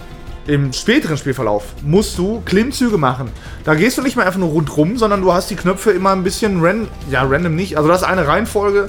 im 0.48 0.72
späteren 0.72 1.18
Spielverlauf, 1.18 1.74
musst 1.82 2.18
du 2.18 2.41
Klimmzüge 2.45 2.98
machen. 2.98 3.30
Da 3.65 3.76
gehst 3.76 3.98
du 3.98 4.02
nicht 4.02 4.15
mehr 4.15 4.26
einfach 4.26 4.40
nur 4.40 4.52
rundrum, 4.52 4.98
sondern 4.98 5.22
du 5.22 5.34
hast 5.34 5.49
die 5.49 5.57
Knöpfe 5.57 5.91
immer 5.91 6.11
ein 6.14 6.24
bisschen 6.24 6.64
ran 6.64 6.88
ja, 7.11 7.24
random 7.24 7.53
nicht. 7.53 7.76
Also 7.76 7.90
das 7.90 8.03
ist 8.03 8.07
eine 8.07 8.28
Reihenfolge, 8.28 8.88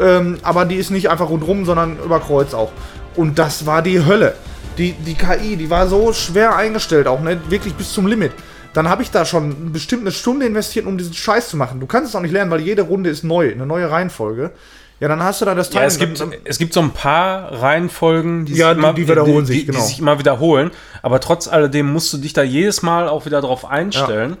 ähm, 0.00 0.38
aber 0.42 0.64
die 0.64 0.76
ist 0.76 0.90
nicht 0.90 1.10
einfach 1.10 1.28
rundrum, 1.28 1.64
sondern 1.64 1.98
über 2.04 2.20
Kreuz 2.20 2.54
auch. 2.54 2.70
Und 3.16 3.38
das 3.38 3.66
war 3.66 3.82
die 3.82 4.04
Hölle. 4.04 4.34
Die, 4.78 4.92
die 4.92 5.14
KI, 5.14 5.56
die 5.56 5.70
war 5.70 5.86
so 5.86 6.12
schwer 6.12 6.56
eingestellt 6.56 7.06
auch, 7.06 7.20
ne? 7.20 7.40
wirklich 7.48 7.74
bis 7.74 7.92
zum 7.92 8.06
Limit. 8.06 8.32
Dann 8.72 8.88
habe 8.88 9.02
ich 9.04 9.10
da 9.12 9.24
schon 9.24 9.70
bestimmt 9.72 10.02
eine 10.02 10.10
Stunde 10.10 10.46
investiert, 10.46 10.86
um 10.86 10.98
diesen 10.98 11.14
Scheiß 11.14 11.48
zu 11.50 11.56
machen. 11.56 11.78
Du 11.78 11.86
kannst 11.86 12.08
es 12.08 12.16
auch 12.16 12.20
nicht 12.20 12.32
lernen, 12.32 12.50
weil 12.50 12.60
jede 12.60 12.82
Runde 12.82 13.08
ist 13.08 13.22
neu, 13.22 13.52
eine 13.52 13.66
neue 13.66 13.88
Reihenfolge. 13.88 14.50
Ja, 14.98 15.06
dann 15.08 15.22
hast 15.22 15.40
du 15.40 15.44
da 15.44 15.54
das 15.54 15.72
Ja, 15.72 15.84
es 15.84 15.98
gibt, 15.98 16.24
es 16.44 16.58
gibt 16.58 16.72
so 16.72 16.80
ein 16.80 16.90
paar 16.90 17.52
Reihenfolgen, 17.60 18.46
die, 18.46 18.54
Ja, 18.54 18.70
sich, 18.70 18.78
immer, 18.78 18.92
die- 18.92 19.04
die 19.04 19.44
sich, 19.46 19.66
genau. 19.66 19.78
die 19.78 19.84
sich 19.84 19.98
immer 20.00 20.18
wiederholen. 20.18 20.70
Aber 21.02 21.20
trotz 21.20 21.46
alledem 21.46 21.92
musst 21.92 22.12
du 22.12 22.18
dich 22.18 22.32
da 22.32 22.42
jedes 22.42 22.82
Mal 22.82 23.08
auch 23.08 23.26
wieder 23.26 23.40
drauf 23.40 23.64
einstellen. 23.64 24.36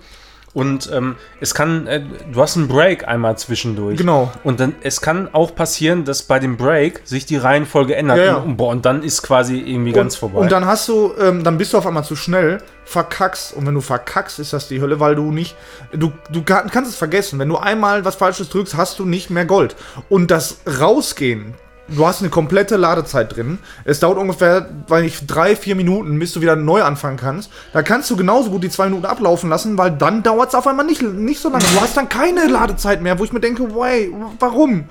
Und 0.54 0.88
ähm, 0.92 1.16
es 1.40 1.52
kann, 1.52 1.88
äh, 1.88 2.00
du 2.32 2.40
hast 2.40 2.56
einen 2.56 2.68
Break 2.68 3.08
einmal 3.08 3.36
zwischendurch. 3.36 3.98
Genau. 3.98 4.30
Und 4.44 4.60
dann, 4.60 4.76
es 4.82 5.00
kann 5.00 5.28
auch 5.32 5.54
passieren, 5.56 6.04
dass 6.04 6.22
bei 6.22 6.38
dem 6.38 6.56
Break 6.56 7.00
sich 7.04 7.26
die 7.26 7.36
Reihenfolge 7.36 7.96
ändert. 7.96 8.18
Ja, 8.18 8.24
ja. 8.24 8.36
Und, 8.36 8.56
boah, 8.56 8.70
und 8.70 8.86
dann 8.86 9.02
ist 9.02 9.22
quasi 9.22 9.58
irgendwie 9.58 9.90
ganz 9.90 10.14
vorbei. 10.14 10.38
Und 10.38 10.52
dann 10.52 10.64
hast 10.64 10.86
du, 10.88 11.12
ähm, 11.20 11.42
dann 11.42 11.58
bist 11.58 11.72
du 11.72 11.78
auf 11.78 11.86
einmal 11.88 12.04
zu 12.04 12.14
schnell, 12.14 12.58
verkackst. 12.84 13.52
Und 13.54 13.66
wenn 13.66 13.74
du 13.74 13.80
verkackst, 13.80 14.38
ist 14.38 14.52
das 14.52 14.68
die 14.68 14.80
Hölle, 14.80 15.00
weil 15.00 15.16
du 15.16 15.32
nicht, 15.32 15.56
du, 15.92 16.12
du 16.30 16.42
kann- 16.44 16.70
kannst 16.70 16.88
es 16.88 16.96
vergessen. 16.96 17.40
Wenn 17.40 17.48
du 17.48 17.56
einmal 17.56 18.04
was 18.04 18.14
Falsches 18.14 18.48
drückst, 18.48 18.76
hast 18.76 19.00
du 19.00 19.04
nicht 19.06 19.30
mehr 19.30 19.46
Gold. 19.46 19.74
Und 20.08 20.30
das 20.30 20.58
Rausgehen, 20.80 21.54
du 21.88 22.06
hast 22.06 22.20
eine 22.20 22.30
komplette 22.30 22.76
Ladezeit 22.76 23.34
drin. 23.34 23.58
Es 23.84 24.00
dauert 24.00 24.18
ungefähr, 24.18 24.68
weil 24.88 25.04
ich 25.04 25.26
drei, 25.26 25.56
vier 25.56 25.76
Minuten, 25.76 26.18
bis 26.18 26.32
du 26.32 26.40
wieder 26.40 26.56
neu 26.56 26.82
anfangen 26.82 27.16
kannst. 27.16 27.50
Da 27.72 27.82
kannst 27.82 28.10
du 28.10 28.16
genauso 28.16 28.50
gut 28.50 28.64
die 28.64 28.70
zwei 28.70 28.86
Minuten 28.86 29.06
ablaufen 29.06 29.50
lassen, 29.50 29.76
weil 29.78 29.90
dann 29.90 30.22
dauert 30.22 30.48
es 30.48 30.54
auf 30.54 30.66
einmal 30.66 30.86
nicht, 30.86 31.02
nicht 31.02 31.40
so 31.40 31.50
lange. 31.50 31.64
Du 31.64 31.80
hast 31.80 31.96
dann 31.96 32.08
keine 32.08 32.46
Ladezeit 32.46 33.02
mehr, 33.02 33.18
wo 33.18 33.24
ich 33.24 33.32
mir 33.32 33.40
denke, 33.40 33.74
why, 33.74 34.12
warum? 34.38 34.84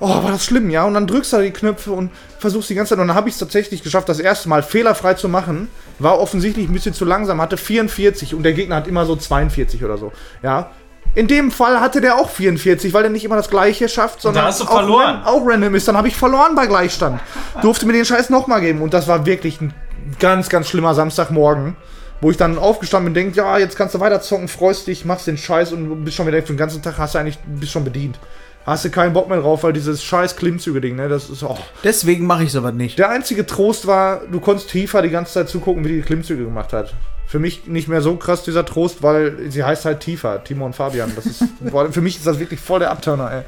Oh, 0.00 0.22
war 0.22 0.30
das 0.30 0.44
schlimm, 0.44 0.70
ja? 0.70 0.84
Und 0.84 0.94
dann 0.94 1.08
drückst 1.08 1.32
du 1.32 1.36
da 1.38 1.42
die 1.42 1.50
Knöpfe 1.50 1.90
und 1.90 2.10
versuchst 2.38 2.70
die 2.70 2.76
ganze 2.76 2.90
Zeit. 2.90 3.00
Und 3.00 3.08
dann 3.08 3.16
habe 3.16 3.28
ich 3.28 3.34
es 3.34 3.40
tatsächlich 3.40 3.82
geschafft, 3.82 4.08
das 4.08 4.20
erste 4.20 4.48
Mal 4.48 4.62
fehlerfrei 4.62 5.14
zu 5.14 5.28
machen. 5.28 5.68
War 5.98 6.20
offensichtlich 6.20 6.68
ein 6.68 6.72
bisschen 6.72 6.94
zu 6.94 7.04
langsam, 7.04 7.40
hatte 7.40 7.56
44 7.56 8.34
und 8.34 8.44
der 8.44 8.52
Gegner 8.52 8.76
hat 8.76 8.86
immer 8.86 9.06
so 9.06 9.16
42 9.16 9.84
oder 9.84 9.98
so. 9.98 10.12
Ja. 10.42 10.70
In 11.14 11.26
dem 11.26 11.50
Fall 11.50 11.80
hatte 11.80 12.00
der 12.00 12.16
auch 12.16 12.30
44, 12.30 12.92
weil 12.92 13.02
der 13.02 13.10
nicht 13.10 13.24
immer 13.24 13.36
das 13.36 13.50
gleiche 13.50 13.88
schafft, 13.88 14.20
sondern 14.22 14.44
hast 14.44 14.60
du 14.60 14.64
auch, 14.64 14.72
verloren. 14.72 15.16
ran- 15.16 15.24
auch 15.24 15.42
random 15.44 15.74
ist. 15.74 15.88
Dann 15.88 15.96
habe 15.96 16.06
ich 16.08 16.16
verloren 16.16 16.54
bei 16.54 16.66
Gleichstand. 16.66 17.20
Durfte 17.62 17.86
mir 17.86 17.92
den 17.94 18.04
Scheiß 18.04 18.30
nochmal 18.30 18.60
geben. 18.60 18.82
Und 18.82 18.94
das 18.94 19.08
war 19.08 19.26
wirklich 19.26 19.60
ein 19.60 19.74
ganz, 20.20 20.48
ganz 20.48 20.68
schlimmer 20.68 20.94
Samstagmorgen. 20.94 21.76
Wo 22.20 22.32
ich 22.32 22.36
dann 22.36 22.58
aufgestanden 22.58 23.12
bin 23.12 23.26
und 23.28 23.34
denke, 23.36 23.38
ja, 23.48 23.58
jetzt 23.58 23.76
kannst 23.76 23.94
du 23.94 24.00
weiter 24.00 24.20
zocken, 24.20 24.48
freust 24.48 24.88
dich, 24.88 25.04
machst 25.04 25.28
den 25.28 25.38
Scheiß 25.38 25.72
und 25.72 25.88
du 25.88 25.94
bist 25.94 26.16
schon 26.16 26.26
wieder 26.26 26.40
für 26.42 26.48
den 26.52 26.56
ganzen 26.56 26.82
Tag 26.82 26.98
hast 26.98 27.14
du 27.14 27.18
eigentlich 27.20 27.38
bist 27.46 27.70
schon 27.70 27.84
bedient. 27.84 28.18
Hast 28.66 28.84
du 28.84 28.90
keinen 28.90 29.12
Bock 29.12 29.28
mehr 29.28 29.38
drauf, 29.40 29.62
weil 29.62 29.72
dieses 29.72 30.02
scheiß 30.02 30.34
Klimmzüge-Ding, 30.34 30.96
ne, 30.96 31.08
das 31.08 31.30
ist 31.30 31.44
auch. 31.44 31.60
Deswegen 31.84 32.26
mache 32.26 32.42
ich 32.42 32.50
sowas 32.50 32.74
nicht. 32.74 32.98
Der 32.98 33.08
einzige 33.10 33.46
Trost 33.46 33.86
war, 33.86 34.22
du 34.30 34.40
konntest 34.40 34.68
tiefer 34.68 35.00
die 35.00 35.10
ganze 35.10 35.32
Zeit 35.34 35.48
zugucken, 35.48 35.84
wie 35.84 35.90
die 35.90 36.00
Klimmzüge 36.02 36.44
gemacht 36.44 36.72
hat. 36.72 36.92
Für 37.28 37.38
mich 37.38 37.66
nicht 37.66 37.88
mehr 37.88 38.00
so 38.00 38.16
krass 38.16 38.42
dieser 38.42 38.64
Trost, 38.64 39.02
weil 39.02 39.50
sie 39.50 39.62
heißt 39.62 39.84
halt 39.84 40.00
tiefer, 40.00 40.42
Timo 40.42 40.64
und 40.64 40.74
Fabian. 40.74 41.12
Das 41.14 41.26
ist, 41.26 41.44
für 41.90 42.00
mich 42.00 42.16
ist 42.16 42.26
das 42.26 42.38
wirklich 42.38 42.58
voll 42.58 42.80
der 42.80 42.90
Abturner, 42.90 43.30
ey. 43.30 43.42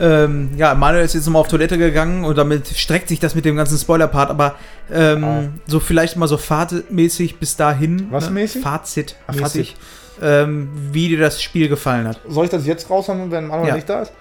Ähm, 0.00 0.50
ja, 0.56 0.74
Manuel 0.74 1.04
ist 1.04 1.12
jetzt 1.14 1.26
nochmal 1.26 1.40
auf 1.40 1.48
Toilette 1.48 1.76
gegangen 1.76 2.24
und 2.24 2.38
damit 2.38 2.68
streckt 2.68 3.08
sich 3.08 3.20
das 3.20 3.34
mit 3.34 3.44
dem 3.44 3.56
ganzen 3.56 3.76
Spoiler-Part, 3.76 4.30
aber 4.30 4.54
ähm, 4.90 5.60
so 5.66 5.78
vielleicht 5.78 6.16
mal 6.16 6.26
so 6.26 6.38
fazitmäßig 6.38 7.38
bis 7.38 7.56
dahin. 7.56 8.06
Was 8.10 8.26
ne? 8.26 8.30
mäßig? 8.30 8.62
Fazitmäßig. 8.62 9.76
Ähm, 10.22 10.70
wie 10.92 11.08
dir 11.08 11.18
das 11.18 11.42
Spiel 11.42 11.68
gefallen 11.68 12.08
hat. 12.08 12.20
Soll 12.28 12.46
ich 12.46 12.50
das 12.50 12.64
jetzt 12.64 12.88
raushauen, 12.88 13.30
wenn 13.30 13.48
Manuel 13.48 13.68
Ja. 13.68 13.74
nicht 13.74 13.88
da 13.90 14.02
ist? 14.02 14.12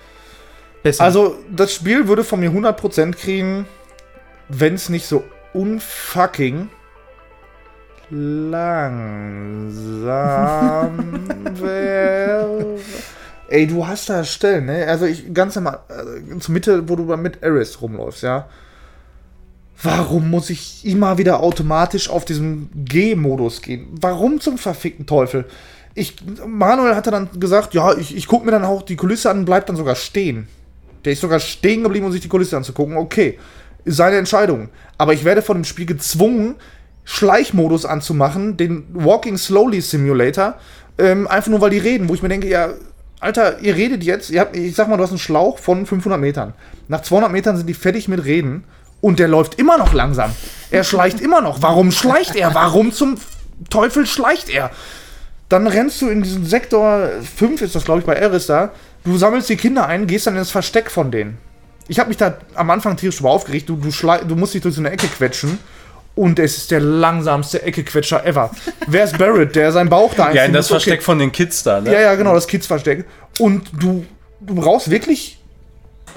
Besser. 0.83 1.03
Also, 1.03 1.37
das 1.49 1.73
Spiel 1.73 2.09
würde 2.09 2.25
von 2.25 2.41
mir 2.41 2.51
100% 2.51 3.13
kriegen, 3.13 3.65
wenn 4.49 4.73
es 4.73 4.89
nicht 4.89 5.07
so 5.07 5.23
unfucking 5.53 6.69
langsam 8.09 8.89
wäre. 11.59 12.77
Ey, 13.49 13.65
du 13.67 13.87
hast 13.87 14.09
da 14.09 14.23
Stellen, 14.23 14.65
ne? 14.65 14.85
Also, 14.87 15.05
ich 15.05 15.33
ganz 15.33 15.55
am, 15.57 15.67
äh, 15.67 15.73
zur 16.39 16.53
Mitte, 16.53 16.89
wo 16.89 16.95
du 16.95 17.03
mit 17.17 17.41
Eris 17.41 17.81
rumläufst, 17.81 18.23
ja? 18.23 18.47
Warum 19.81 20.29
muss 20.31 20.49
ich 20.49 20.85
immer 20.85 21.17
wieder 21.17 21.41
automatisch 21.41 22.09
auf 22.09 22.25
diesen 22.25 22.69
G-Modus 22.73 23.61
gehen? 23.61 23.87
Warum 24.01 24.41
zum 24.41 24.57
verfickten 24.57 25.05
Teufel? 25.05 25.45
Ich, 25.93 26.15
Manuel 26.45 26.95
hatte 26.95 27.11
dann 27.11 27.29
gesagt, 27.39 27.73
ja, 27.73 27.95
ich, 27.95 28.15
ich 28.15 28.27
gucke 28.27 28.45
mir 28.45 28.51
dann 28.51 28.65
auch 28.65 28.81
die 28.81 28.95
Kulisse 28.95 29.29
an 29.29 29.39
und 29.39 29.45
bleib 29.45 29.67
dann 29.67 29.75
sogar 29.75 29.95
stehen. 29.95 30.47
Der 31.05 31.13
ist 31.13 31.21
sogar 31.21 31.39
stehen 31.39 31.83
geblieben, 31.83 32.07
um 32.07 32.11
sich 32.11 32.21
die 32.21 32.27
Kulisse 32.27 32.57
anzugucken. 32.57 32.97
Okay, 32.97 33.37
ist 33.85 33.97
seine 33.97 34.17
Entscheidung. 34.17 34.69
Aber 34.97 35.13
ich 35.13 35.23
werde 35.23 35.41
von 35.41 35.57
dem 35.57 35.63
Spiel 35.63 35.85
gezwungen, 35.85 36.55
Schleichmodus 37.09 37.85
anzumachen, 37.85 38.57
den 38.57 38.85
Walking 38.91 39.37
Slowly 39.37 39.79
Simulator, 39.79 40.55
ähm, 40.97 41.25
einfach 41.25 41.49
nur 41.49 41.61
weil 41.61 41.69
die 41.69 41.77
reden, 41.77 42.09
wo 42.09 42.13
ich 42.13 42.21
mir 42.21 42.27
denke, 42.27 42.49
ja, 42.49 42.71
Alter, 43.21 43.59
ihr 43.59 43.75
redet 43.75 44.03
jetzt, 44.03 44.29
ihr 44.29 44.41
habt, 44.41 44.57
ich 44.57 44.75
sag 44.75 44.89
mal, 44.89 44.97
du 44.97 45.03
hast 45.03 45.11
einen 45.11 45.17
Schlauch 45.17 45.57
von 45.57 45.85
500 45.85 46.19
Metern. 46.19 46.53
Nach 46.89 47.01
200 47.01 47.31
Metern 47.31 47.55
sind 47.55 47.65
die 47.67 47.73
fertig 47.73 48.09
mit 48.09 48.25
Reden 48.25 48.65
und 48.99 49.19
der 49.19 49.29
läuft 49.29 49.57
immer 49.57 49.77
noch 49.77 49.93
langsam. 49.93 50.31
Er 50.69 50.83
schleicht 50.83 51.21
immer 51.21 51.39
noch. 51.39 51.61
Warum 51.61 51.93
schleicht 51.93 52.35
er? 52.35 52.53
Warum 52.53 52.91
zum 52.91 53.15
Teufel 53.69 54.05
schleicht 54.05 54.49
er? 54.49 54.69
Dann 55.47 55.65
rennst 55.65 56.01
du 56.01 56.09
in 56.09 56.23
diesen 56.23 56.45
Sektor 56.45 57.07
5, 57.37 57.61
ist 57.61 57.73
das 57.73 57.85
glaube 57.85 58.01
ich 58.01 58.05
bei 58.05 58.15
Eris 58.15 58.47
da. 58.47 58.71
Du 59.05 59.17
sammelst 59.17 59.47
die 59.47 59.55
Kinder 59.55 59.87
ein, 59.87 60.07
gehst 60.07 60.27
dann 60.27 60.35
ins 60.35 60.51
Versteck 60.51 60.91
von 60.91 61.09
denen. 61.09 61.37
Ich 61.87 61.99
habe 61.99 62.09
mich 62.09 62.17
da 62.17 62.37
am 62.53 62.69
Anfang 62.69 62.97
tierisch 62.97 63.15
drüber 63.15 63.31
aufgeregt. 63.31 63.69
Du, 63.69 63.77
du, 63.77 63.89
du 63.89 64.35
musst 64.35 64.53
dich 64.53 64.61
durch 64.61 64.75
so 64.75 64.81
eine 64.81 64.91
Ecke 64.91 65.07
quetschen. 65.07 65.57
Und 66.17 66.39
es 66.39 66.57
ist 66.57 66.71
der 66.71 66.79
langsamste 66.79 67.61
Eckequetscher 67.61 68.25
ever. 68.25 68.49
Wer 68.87 69.03
ist 69.03 69.17
Barrett, 69.17 69.55
der 69.55 69.71
seinen 69.71 69.89
Bauch 69.89 70.13
da 70.15 70.31
ja, 70.31 70.43
in 70.45 70.51
das? 70.51 70.65
Okay. 70.65 70.73
Versteck 70.73 71.03
von 71.03 71.19
den 71.19 71.31
Kids 71.31 71.61
da, 71.63 71.79
ne? 71.79 71.93
Ja, 71.93 72.01
ja, 72.01 72.15
genau, 72.15 72.33
das 72.33 72.47
Kids-Versteck. 72.47 73.05
Und 73.39 73.69
du, 73.79 74.03
du 74.41 74.55
brauchst 74.55 74.89
wirklich 74.89 75.37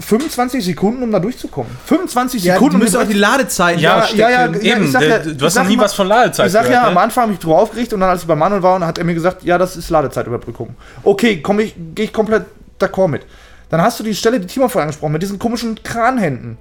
25 0.00 0.64
Sekunden, 0.64 1.02
um 1.02 1.12
da 1.12 1.18
durchzukommen. 1.18 1.70
25 1.84 2.42
ja, 2.44 2.54
Sekunden. 2.54 2.78
du 2.78 2.84
musst 2.84 2.96
um 2.96 3.02
auch 3.02 3.06
die 3.06 3.12
Ladezeiten 3.12 3.80
ja, 3.80 4.06
ja, 4.14 4.30
ja, 4.30 4.30
ja, 4.30 4.46
Eben, 4.46 4.86
ich 4.86 4.92
ja, 4.94 5.18
du 5.18 5.30
ich 5.32 5.42
hast 5.42 5.56
noch 5.56 5.66
nie 5.66 5.76
mal- 5.76 5.84
was 5.84 5.92
von 5.92 6.08
Ladezeit 6.08 6.46
Ich 6.46 6.52
sag 6.52 6.62
ja, 6.64 6.68
gehört, 6.70 6.86
am 6.86 6.94
ne? 6.94 7.00
Anfang 7.00 7.22
habe 7.24 7.32
ich 7.34 7.38
drüber 7.38 7.58
aufgeregt 7.58 7.92
und 7.92 8.00
dann, 8.00 8.08
als 8.08 8.22
wir 8.24 8.28
bei 8.28 8.36
Manuel 8.36 8.62
waren, 8.62 8.86
hat 8.86 8.96
er 8.96 9.04
mir 9.04 9.12
gesagt, 9.14 9.42
ja, 9.42 9.58
das 9.58 9.76
ist 9.76 9.90
Ladezeitüberbrückung. 9.90 10.74
Okay, 11.02 11.42
komm 11.42 11.60
ich, 11.60 11.74
gehe 11.94 12.06
ich 12.06 12.12
komplett 12.14 12.44
d'accord 12.80 13.08
mit. 13.08 13.26
Dann 13.68 13.82
hast 13.82 14.00
du 14.00 14.04
die 14.04 14.14
Stelle, 14.14 14.40
die 14.40 14.46
Timo 14.46 14.68
vorher 14.68 14.84
angesprochen, 14.84 15.12
mit 15.12 15.22
diesen 15.22 15.38
komischen 15.38 15.80
Kranhänden. 15.82 16.56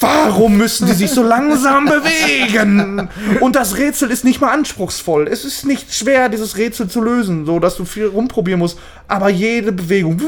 Warum 0.00 0.56
müssen 0.56 0.86
die 0.86 0.94
sich 0.94 1.10
so 1.10 1.22
langsam 1.22 1.84
bewegen? 1.84 3.08
Und 3.40 3.54
das 3.54 3.76
Rätsel 3.76 4.10
ist 4.10 4.24
nicht 4.24 4.40
mal 4.40 4.50
anspruchsvoll. 4.50 5.28
Es 5.28 5.44
ist 5.44 5.66
nicht 5.66 5.94
schwer, 5.94 6.28
dieses 6.28 6.56
Rätsel 6.56 6.88
zu 6.88 7.02
lösen, 7.02 7.44
so 7.44 7.58
dass 7.58 7.76
du 7.76 7.84
viel 7.84 8.06
rumprobieren 8.06 8.58
musst. 8.58 8.78
Aber 9.08 9.28
jede 9.28 9.72
Bewegung, 9.72 10.20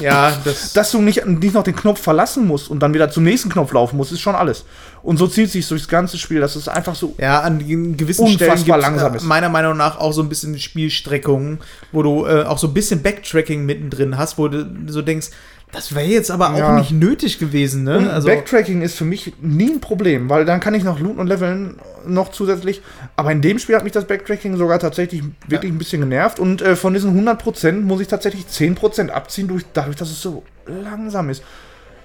ja, 0.00 0.32
das, 0.44 0.72
dass 0.72 0.90
du 0.92 1.00
nicht, 1.00 1.26
nicht 1.26 1.54
noch 1.54 1.64
den 1.64 1.76
Knopf 1.76 2.00
verlassen 2.00 2.46
musst 2.46 2.70
und 2.70 2.80
dann 2.80 2.94
wieder 2.94 3.10
zum 3.10 3.24
nächsten 3.24 3.50
Knopf 3.50 3.72
laufen 3.72 3.96
musst, 3.96 4.12
ist 4.12 4.20
schon 4.20 4.34
alles. 4.34 4.64
Und 5.02 5.16
so 5.16 5.26
zieht 5.26 5.50
sich 5.50 5.66
durchs 5.66 5.88
ganze 5.88 6.16
Spiel. 6.18 6.40
Das 6.40 6.54
ist 6.54 6.68
einfach 6.68 6.94
so. 6.94 7.14
Ja, 7.18 7.40
an 7.40 7.58
gewissen 7.96 8.28
Stellen 8.28 8.54
gibt's, 8.54 8.68
langsam 8.68 9.14
äh, 9.14 9.16
ist. 9.16 9.24
meiner 9.24 9.48
Meinung 9.48 9.76
nach 9.76 9.98
auch 9.98 10.12
so 10.12 10.22
ein 10.22 10.28
bisschen 10.28 10.58
Spielstreckungen, 10.58 11.58
wo 11.90 12.02
du 12.02 12.26
äh, 12.26 12.44
auch 12.44 12.58
so 12.58 12.68
ein 12.68 12.74
bisschen 12.74 13.02
Backtracking 13.02 13.64
mittendrin 13.66 14.16
hast, 14.16 14.38
wo 14.38 14.48
du 14.48 14.64
so 14.86 15.02
denkst, 15.02 15.28
das 15.72 15.94
wäre 15.94 16.04
jetzt 16.06 16.30
aber 16.30 16.52
auch 16.52 16.58
Ja. 16.58 16.78
nicht 16.78 16.92
nötig 16.92 17.38
gewesen, 17.38 17.84
ne? 17.84 18.10
Also, 18.12 18.28
Backtracking 18.28 18.82
ist 18.82 18.94
für 18.96 19.04
mich 19.04 19.32
nie 19.40 19.72
ein 19.72 19.80
Problem, 19.80 20.28
weil 20.28 20.44
dann 20.44 20.60
kann 20.60 20.74
ich 20.74 20.84
noch 20.84 21.00
looten 21.00 21.18
und 21.18 21.26
leveln 21.26 21.76
noch 22.06 22.30
zusätzlich. 22.30 22.82
Aber 23.16 23.32
in 23.32 23.40
dem 23.40 23.58
Spiel 23.58 23.74
hat 23.76 23.84
mich 23.84 23.92
das 23.92 24.06
Backtracking 24.06 24.56
sogar 24.56 24.78
tatsächlich 24.78 25.22
wirklich 25.48 25.72
ein 25.72 25.78
bisschen 25.78 26.00
genervt. 26.02 26.38
Und 26.38 26.60
äh, 26.62 26.76
von 26.76 26.92
diesen 26.92 27.18
100% 27.26 27.80
muss 27.80 28.00
ich 28.00 28.08
tatsächlich 28.08 28.44
10% 28.46 29.08
abziehen, 29.08 29.48
durch, 29.48 29.64
dadurch, 29.72 29.96
dass 29.96 30.10
es 30.10 30.20
so 30.20 30.42
langsam 30.66 31.30
ist. 31.30 31.42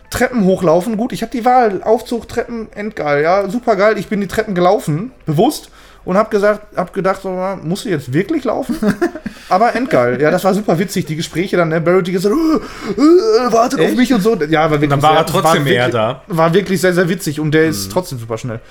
Treppen 0.10 0.46
hochlaufen, 0.46 0.96
gut, 0.96 1.12
ich 1.12 1.22
habe 1.22 1.32
die 1.34 1.44
Wahl. 1.44 1.84
Aufzug, 1.84 2.30
Treppen, 2.30 2.70
endgeil, 2.74 3.22
ja, 3.24 3.50
super 3.50 3.76
geil. 3.76 3.98
Ich 3.98 4.08
bin 4.08 4.22
die 4.22 4.28
Treppen 4.28 4.56
gelaufen, 4.56 5.12
bewusst. 5.26 5.70
Und 6.08 6.16
hab 6.18 6.32
gesagt, 6.32 6.62
hab 6.78 6.94
gedacht, 6.94 7.22
so, 7.22 7.30
musst 7.64 7.84
du 7.84 7.90
jetzt 7.90 8.14
wirklich 8.14 8.46
laufen? 8.46 8.78
Aber 9.50 9.76
endgeil. 9.76 10.22
Ja, 10.22 10.32
das 10.32 10.46
war 10.46 10.54
super 10.54 10.80
witzig. 10.80 11.06
Die 11.06 11.18
Gespräche 11.18 11.58
dann, 11.58 11.68
ne? 11.68 11.82
Barrett 11.82 12.08
die 12.08 12.14
gesagt, 12.14 12.34
äh, 12.34 13.02
äh, 13.02 13.52
wartet 13.52 13.82
auf 13.82 13.88
Echt? 13.88 13.98
mich 13.98 14.14
und 14.14 14.22
so. 14.22 14.36
Ja, 14.36 14.62
war 14.62 14.72
wirklich 14.72 14.90
Dann 14.90 15.02
war 15.02 15.10
sehr- 15.12 15.20
er 15.20 15.26
trotzdem 15.26 15.66
wirklich, 15.66 15.76
eher 15.76 15.90
da. 15.90 16.22
War 16.28 16.54
wirklich 16.54 16.80
sehr, 16.80 16.94
sehr 16.94 17.10
witzig 17.10 17.42
und 17.42 17.52
der 17.52 17.66
ist 17.66 17.92
trotzdem 17.92 18.20
super 18.20 18.38
schnell. 18.38 18.62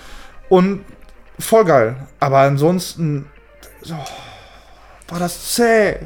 Und 0.49 0.81
voll 1.39 1.67
geil. 1.67 1.97
Aber 2.21 2.39
ansonsten 2.39 3.27
so, 3.83 3.95
war 5.09 5.19
das 5.19 5.55
zäh. 5.55 5.97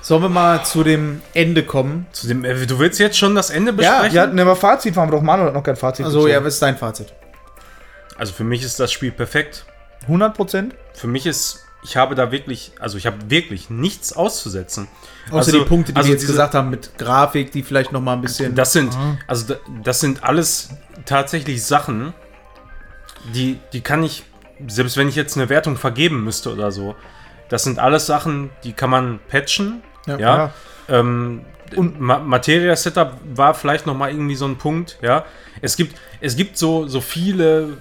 Sollen 0.00 0.22
wir 0.22 0.30
mal 0.30 0.64
zu 0.64 0.84
dem 0.84 1.20
Ende 1.34 1.64
kommen? 1.64 2.06
Zu 2.12 2.28
dem, 2.28 2.46
äh, 2.46 2.64
du 2.64 2.78
willst 2.78 2.98
jetzt 2.98 3.18
schon 3.18 3.34
das 3.34 3.50
Ende 3.50 3.72
Ja, 3.72 3.76
besprechen? 4.00 4.16
Ja, 4.16 4.26
ne, 4.26 4.40
aber 4.40 4.56
Fazit 4.56 4.96
waren 4.96 5.08
wir 5.10 5.16
doch. 5.18 5.22
Manuel 5.22 5.48
hat 5.48 5.54
noch 5.54 5.62
kein 5.62 5.76
Fazit. 5.76 6.06
Also, 6.06 6.20
gezogen. 6.20 6.32
ja, 6.32 6.42
was 6.42 6.54
ist 6.54 6.62
dein 6.62 6.78
Fazit? 6.78 7.12
Also 8.16 8.32
für 8.32 8.44
mich 8.44 8.62
ist 8.64 8.80
das 8.80 8.90
Spiel 8.90 9.10
perfekt. 9.10 9.66
100 10.08 10.34
Prozent. 10.34 10.74
Für 10.94 11.06
mich 11.06 11.26
ist, 11.26 11.64
ich 11.84 11.96
habe 11.96 12.14
da 12.14 12.32
wirklich, 12.32 12.72
also 12.80 12.98
ich 12.98 13.06
habe 13.06 13.16
wirklich 13.30 13.70
nichts 13.70 14.12
auszusetzen. 14.12 14.88
Außer 15.28 15.36
Also- 15.38 15.58
die 15.60 15.64
Punkte, 15.64 15.92
die 15.92 15.96
also 15.96 16.08
wir 16.08 16.12
jetzt 16.14 16.22
diese- 16.22 16.32
gesagt 16.32 16.54
haben, 16.54 16.70
mit 16.70 16.96
Grafik, 16.98 17.52
die 17.52 17.62
vielleicht 17.62 17.92
noch 17.92 18.00
mal 18.00 18.14
ein 18.14 18.20
bisschen. 18.20 18.54
Das 18.54 18.72
sind, 18.72 18.96
also 19.26 19.54
da- 19.54 19.60
das 19.84 20.00
sind 20.00 20.24
alles 20.24 20.70
tatsächlich 21.04 21.64
Sachen, 21.64 22.12
die, 23.34 23.58
die 23.72 23.80
kann 23.80 24.02
ich, 24.02 24.24
selbst 24.66 24.96
wenn 24.96 25.08
ich 25.08 25.14
jetzt 25.16 25.36
eine 25.36 25.48
Wertung 25.48 25.76
vergeben 25.76 26.24
müsste 26.24 26.52
oder 26.52 26.72
so, 26.72 26.94
das 27.48 27.64
sind 27.64 27.78
alles 27.78 28.06
Sachen, 28.06 28.50
die 28.64 28.72
kann 28.72 28.90
man 28.90 29.20
patchen. 29.28 29.82
Ja. 30.06 30.18
Ja. 30.18 30.36
Ja. 30.36 30.50
Ähm, 31.00 31.44
und 31.76 32.00
Ma 32.00 32.18
Materia 32.18 32.74
Setup 32.76 33.12
war 33.34 33.52
vielleicht 33.54 33.86
noch 33.86 33.94
mal 33.94 34.10
irgendwie 34.10 34.36
so 34.36 34.46
ein 34.46 34.56
Punkt. 34.56 34.98
Ja. 35.02 35.24
Es 35.60 35.76
gibt, 35.76 35.96
es 36.20 36.34
gibt 36.36 36.56
so, 36.56 36.86
so 36.88 37.00
viele, 37.00 37.78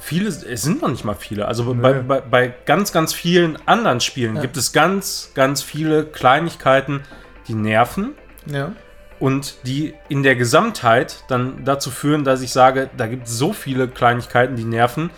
viele, 0.00 0.28
es 0.28 0.62
sind 0.62 0.82
noch 0.82 0.88
nicht 0.88 1.04
mal 1.04 1.14
viele. 1.14 1.46
Also 1.46 1.74
bei, 1.74 1.92
Nee. 1.92 2.02
bei, 2.06 2.20
bei 2.20 2.54
ganz, 2.64 2.92
ganz 2.92 3.12
vielen 3.12 3.58
anderen 3.66 4.00
Spielen 4.00 4.40
gibt 4.40 4.56
es 4.56 4.72
ganz, 4.72 5.30
ganz 5.34 5.62
viele 5.62 6.04
Kleinigkeiten, 6.04 7.02
die 7.48 7.54
nerven 7.54 8.14
ja. 8.46 8.72
und 9.18 9.56
die 9.64 9.94
in 10.08 10.22
der 10.22 10.36
Gesamtheit 10.36 11.24
dann 11.28 11.64
dazu 11.64 11.90
führen, 11.90 12.24
dass 12.24 12.42
ich 12.42 12.52
sage, 12.52 12.90
da 12.96 13.06
gibt 13.06 13.26
es 13.26 13.38
so 13.38 13.52
viele 13.52 13.88
Kleinigkeiten, 13.88 14.56
die 14.56 14.64
nerven. 14.64 15.10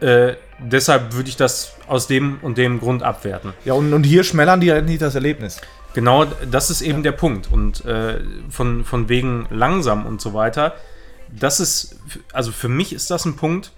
Äh, 0.00 0.34
deshalb 0.58 1.14
würde 1.14 1.28
ich 1.28 1.36
das 1.36 1.74
aus 1.86 2.06
dem 2.06 2.38
und 2.42 2.58
dem 2.58 2.80
Grund 2.80 3.02
abwerten. 3.02 3.52
Ja, 3.64 3.74
und, 3.74 3.92
und 3.92 4.04
hier 4.04 4.24
schmälern 4.24 4.60
die 4.60 4.72
halt 4.72 4.86
nicht 4.86 5.02
das 5.02 5.14
Erlebnis. 5.14 5.60
Genau, 5.94 6.24
das 6.24 6.70
ist 6.70 6.80
eben 6.80 7.02
der 7.02 7.12
Punkt. 7.12 7.50
Und 7.52 7.84
äh, 7.84 8.20
von, 8.48 8.84
von 8.84 9.08
wegen 9.08 9.46
langsam 9.50 10.06
und 10.06 10.20
so 10.20 10.34
weiter, 10.34 10.74
das 11.28 11.60
ist, 11.60 11.96
also 12.32 12.50
für 12.50 12.68
mich 12.68 12.92
ist 12.92 13.10
das 13.10 13.24
ein 13.24 13.36
Punkt, 13.36 13.72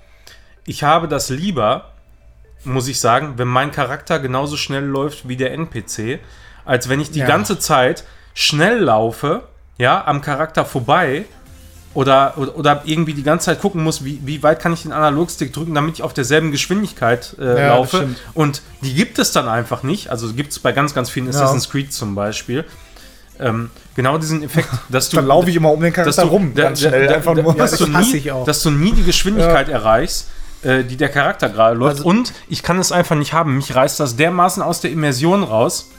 ich 0.66 0.82
habe 0.82 1.08
das 1.08 1.30
lieber, 1.30 1.90
muss 2.64 2.88
ich 2.88 3.00
sagen, 3.00 3.34
wenn 3.36 3.48
mein 3.48 3.70
Charakter 3.72 4.18
genauso 4.18 4.56
schnell 4.56 4.84
läuft 4.84 5.28
wie 5.28 5.36
der 5.36 5.52
NPC, 5.52 6.18
als 6.64 6.88
wenn 6.88 7.00
ich 7.00 7.10
die 7.10 7.20
Ja. 7.20 7.26
ganze 7.26 7.58
Zeit 7.58 8.04
schnell 8.32 8.78
laufe, 8.80 9.42
ja, 9.78 10.04
am 10.06 10.20
Charakter 10.22 10.64
vorbei 10.64 11.24
oder, 11.92 12.34
oder, 12.36 12.56
oder 12.56 12.82
irgendwie 12.84 13.12
die 13.14 13.22
ganze 13.22 13.46
Zeit 13.46 13.60
gucken 13.60 13.82
muss, 13.84 14.04
wie, 14.04 14.20
wie 14.24 14.42
weit 14.42 14.60
kann 14.60 14.72
ich 14.72 14.82
den 14.82 14.92
Analogstick 14.92 15.52
drücken, 15.52 15.74
damit 15.74 15.94
ich 15.96 16.02
auf 16.02 16.14
derselben 16.14 16.50
Geschwindigkeit 16.50 17.36
äh, 17.38 17.60
Ja, 17.60 17.68
laufe. 17.76 18.08
Und 18.34 18.62
die 18.80 18.94
gibt 18.94 19.18
es 19.18 19.32
dann 19.32 19.48
einfach 19.48 19.82
nicht. 19.82 20.10
Also 20.10 20.32
gibt 20.32 20.52
es 20.52 20.58
bei 20.58 20.72
ganz, 20.72 20.94
ganz 20.94 21.10
vielen 21.10 21.28
Assassin's 21.28 21.68
Creed 21.70 21.92
zum 21.92 22.14
Beispiel. 22.14 22.64
Ähm, 23.38 23.70
genau 23.96 24.16
diesen 24.18 24.42
Effekt, 24.42 24.68
dass 24.88 25.08
du. 25.08 25.16
Dann 25.16 25.26
laufe 25.26 25.50
ich 25.50 25.56
immer 25.56 25.72
um 25.72 25.80
den 25.80 25.92
Charakter 25.92 26.22
du, 26.22 26.28
rum, 26.28 26.52
da, 26.54 26.62
ganz 26.64 26.80
schnell. 26.80 27.06
da, 27.08 27.14
einfach 27.16 27.34
nur. 27.34 27.54
dass, 27.54 27.76
du 27.76 27.86
nie, 27.86 28.32
dass 28.46 28.62
du 28.62 28.70
nie 28.70 28.92
die 28.92 29.02
Geschwindigkeit 29.04 29.68
erreichst, 29.68 30.28
äh, 30.64 30.84
die 30.84 30.96
der 30.96 31.08
Charakter 31.08 31.48
gerade 31.48 31.76
läuft. 31.76 31.98
Also- 31.98 32.08
Und 32.08 32.32
ich 32.48 32.62
kann 32.62 32.78
es 32.78 32.92
einfach 32.92 33.16
nicht 33.16 33.32
haben. 33.32 33.56
Mich 33.56 33.74
reißt 33.74 34.00
das 34.00 34.16
dermaßen 34.16 34.62
aus 34.62 34.80
der 34.80 34.90
Immersion 34.90 35.42
raus, 35.42 35.90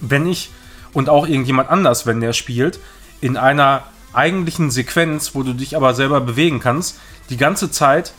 wenn 0.00 0.26
ich 0.26 0.50
und 0.92 1.08
auch 1.08 1.26
irgendjemand 1.26 1.68
anders, 1.70 2.06
wenn 2.06 2.20
der 2.20 2.32
spielt, 2.32 2.80
in 3.20 3.36
einer 3.36 3.82
eigentlichen 4.12 4.70
Sequenz, 4.70 5.34
wo 5.34 5.42
du 5.42 5.52
dich 5.52 5.76
aber 5.76 5.94
selber 5.94 6.20
bewegen 6.20 6.58
kannst, 6.60 6.98
die 7.28 7.36
ganze 7.36 7.70
Zeit 7.70 8.12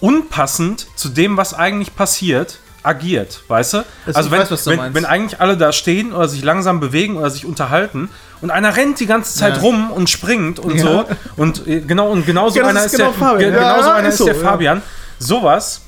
unpassend 0.00 0.86
zu 0.96 1.08
dem, 1.08 1.36
was 1.36 1.52
eigentlich 1.54 1.94
passiert, 1.94 2.58
agiert, 2.82 3.42
weißt 3.48 3.74
du? 3.74 3.84
Also 4.06 4.20
ich 4.20 4.30
wenn, 4.30 4.40
weiß, 4.40 4.48
du 4.64 4.70
wenn, 4.70 4.94
wenn 4.94 5.04
eigentlich 5.04 5.40
alle 5.40 5.56
da 5.56 5.72
stehen 5.72 6.12
oder 6.12 6.28
sich 6.28 6.42
langsam 6.42 6.80
bewegen 6.80 7.16
oder 7.16 7.30
sich 7.30 7.44
unterhalten 7.44 8.08
und 8.40 8.50
einer 8.50 8.76
rennt 8.76 9.00
die 9.00 9.06
ganze 9.06 9.38
Zeit 9.38 9.56
Ja. 9.56 9.60
rum 9.62 9.90
und 9.90 10.08
springt 10.08 10.58
und 10.58 10.76
Ja. 10.76 10.82
so 10.82 11.04
und 11.36 11.64
genau 11.66 12.08
und 12.10 12.24
genauso 12.26 12.56
Ja, 12.56 12.62
das 12.62 12.70
einer 12.70 12.84
ist 12.86 12.92
genau 12.92 13.10
der 13.10 13.14
Fabian. 13.18 13.50
ge- 13.52 13.60
genauso 13.60 13.90
einer 13.90 14.08
ist 14.08 14.18
so, 14.18 14.24
der. 14.24 14.34
Fabian. 14.34 14.82
Sowas 15.18 15.82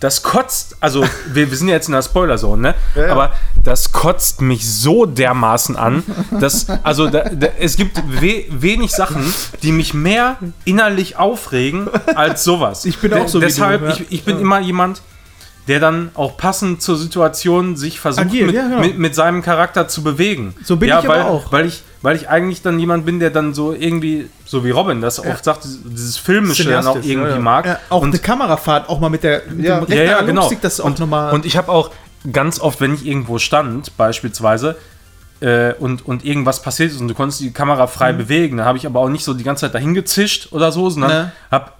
das 0.00 0.22
kotzt, 0.22 0.76
also 0.80 1.02
wir, 1.32 1.50
wir 1.50 1.56
sind 1.56 1.68
ja 1.68 1.74
jetzt 1.76 1.86
in 1.86 1.92
der 1.94 2.02
Spoiler-Zone, 2.02 2.60
ne? 2.60 2.74
Ja, 2.94 3.06
ja. 3.06 3.12
Aber 3.12 3.32
das 3.62 3.90
kotzt 3.92 4.42
mich 4.42 4.68
so 4.70 5.06
dermaßen 5.06 5.76
an, 5.76 6.02
dass, 6.40 6.66
also 6.82 7.08
da, 7.08 7.20
da, 7.30 7.46
es 7.58 7.76
gibt 7.76 7.96
we, 8.20 8.44
wenig 8.50 8.90
Sachen, 8.90 9.32
die 9.62 9.72
mich 9.72 9.94
mehr 9.94 10.36
innerlich 10.66 11.16
aufregen 11.16 11.88
als 12.14 12.44
sowas. 12.44 12.84
Ich 12.84 12.98
bin 12.98 13.14
auch 13.14 13.28
so 13.28 13.40
wie 13.40 13.46
Deshalb, 13.46 13.80
du, 13.80 13.86
ja. 13.86 13.92
ich, 13.94 14.04
ich 14.10 14.24
bin 14.24 14.40
immer 14.40 14.60
jemand, 14.60 15.00
der 15.66 15.80
dann 15.80 16.10
auch 16.14 16.36
passend 16.36 16.82
zur 16.82 16.96
Situation 16.98 17.76
sich 17.76 17.98
versucht, 17.98 18.26
Agiert, 18.26 18.46
mit, 18.46 18.54
ja, 18.54 18.68
genau. 18.68 18.80
mit, 18.80 18.98
mit 18.98 19.14
seinem 19.14 19.40
Charakter 19.40 19.88
zu 19.88 20.02
bewegen. 20.02 20.54
So 20.62 20.76
bin 20.76 20.90
ja, 20.90 20.98
ich 20.98 21.04
aber 21.06 21.14
weil, 21.14 21.22
auch. 21.22 21.50
Weil 21.52 21.66
ich, 21.66 21.82
weil 22.02 22.16
ich 22.16 22.28
eigentlich 22.28 22.60
dann 22.60 22.78
jemand 22.78 23.06
bin, 23.06 23.18
der 23.18 23.30
dann 23.30 23.54
so 23.54 23.72
irgendwie, 23.72 24.28
so 24.44 24.62
wie 24.64 24.70
Robin 24.70 25.00
das 25.00 25.18
oft 25.24 25.42
sagt, 25.42 25.64
dieses- 25.64 26.18
Filmische 26.18 26.64
dann 26.64 26.86
auch 26.86 26.96
irgendwie 26.96 27.12
ja, 27.30 27.36
ja. 27.36 27.38
mag. 27.38 27.64
Ja, 27.66 27.78
auch 27.88 28.02
Und- 28.02 28.10
eine 28.10 28.18
Kamerafahrt, 28.18 28.88
auch 28.90 29.00
mal 29.00 29.08
mit 29.08 29.22
der 29.22 29.42
mit 29.48 29.64
Ja. 29.64 29.80
dem 29.80 29.96
ja, 29.96 30.02
ja, 30.04 30.10
genau. 30.18 30.18
Analogstick, 30.32 30.60
das 30.60 30.74
ist 30.74 30.80
auch 30.80 30.84
und, 30.86 30.98
nochmal. 30.98 31.32
und 31.32 31.46
ich 31.46 31.56
habe 31.56 31.72
auch 31.72 31.90
ganz 32.30 32.60
oft, 32.60 32.80
wenn 32.82 32.92
ich 32.94 33.06
irgendwo 33.06 33.38
stand, 33.38 33.96
beispielsweise, 33.96 34.76
äh, 35.40 35.72
und, 35.74 36.06
und 36.06 36.24
irgendwas 36.26 36.60
passiert 36.62 36.92
ist 36.92 37.00
und 37.00 37.08
du 37.08 37.14
konntest 37.14 37.40
die 37.40 37.52
Kamera 37.52 37.86
frei 37.86 38.12
bewegen, 38.12 38.58
dann 38.58 38.66
habe 38.66 38.76
ich 38.78 38.86
aber 38.86 39.00
auch 39.00 39.08
nicht 39.08 39.24
so 39.24 39.32
die 39.34 39.44
ganze 39.44 39.62
Zeit 39.62 39.74
dahin 39.74 39.94
gezischt 39.94 40.48
oder 40.52 40.72
so, 40.72 40.90
sondern 40.90 41.10
Ne. 41.10 41.32
hab, 41.50 41.78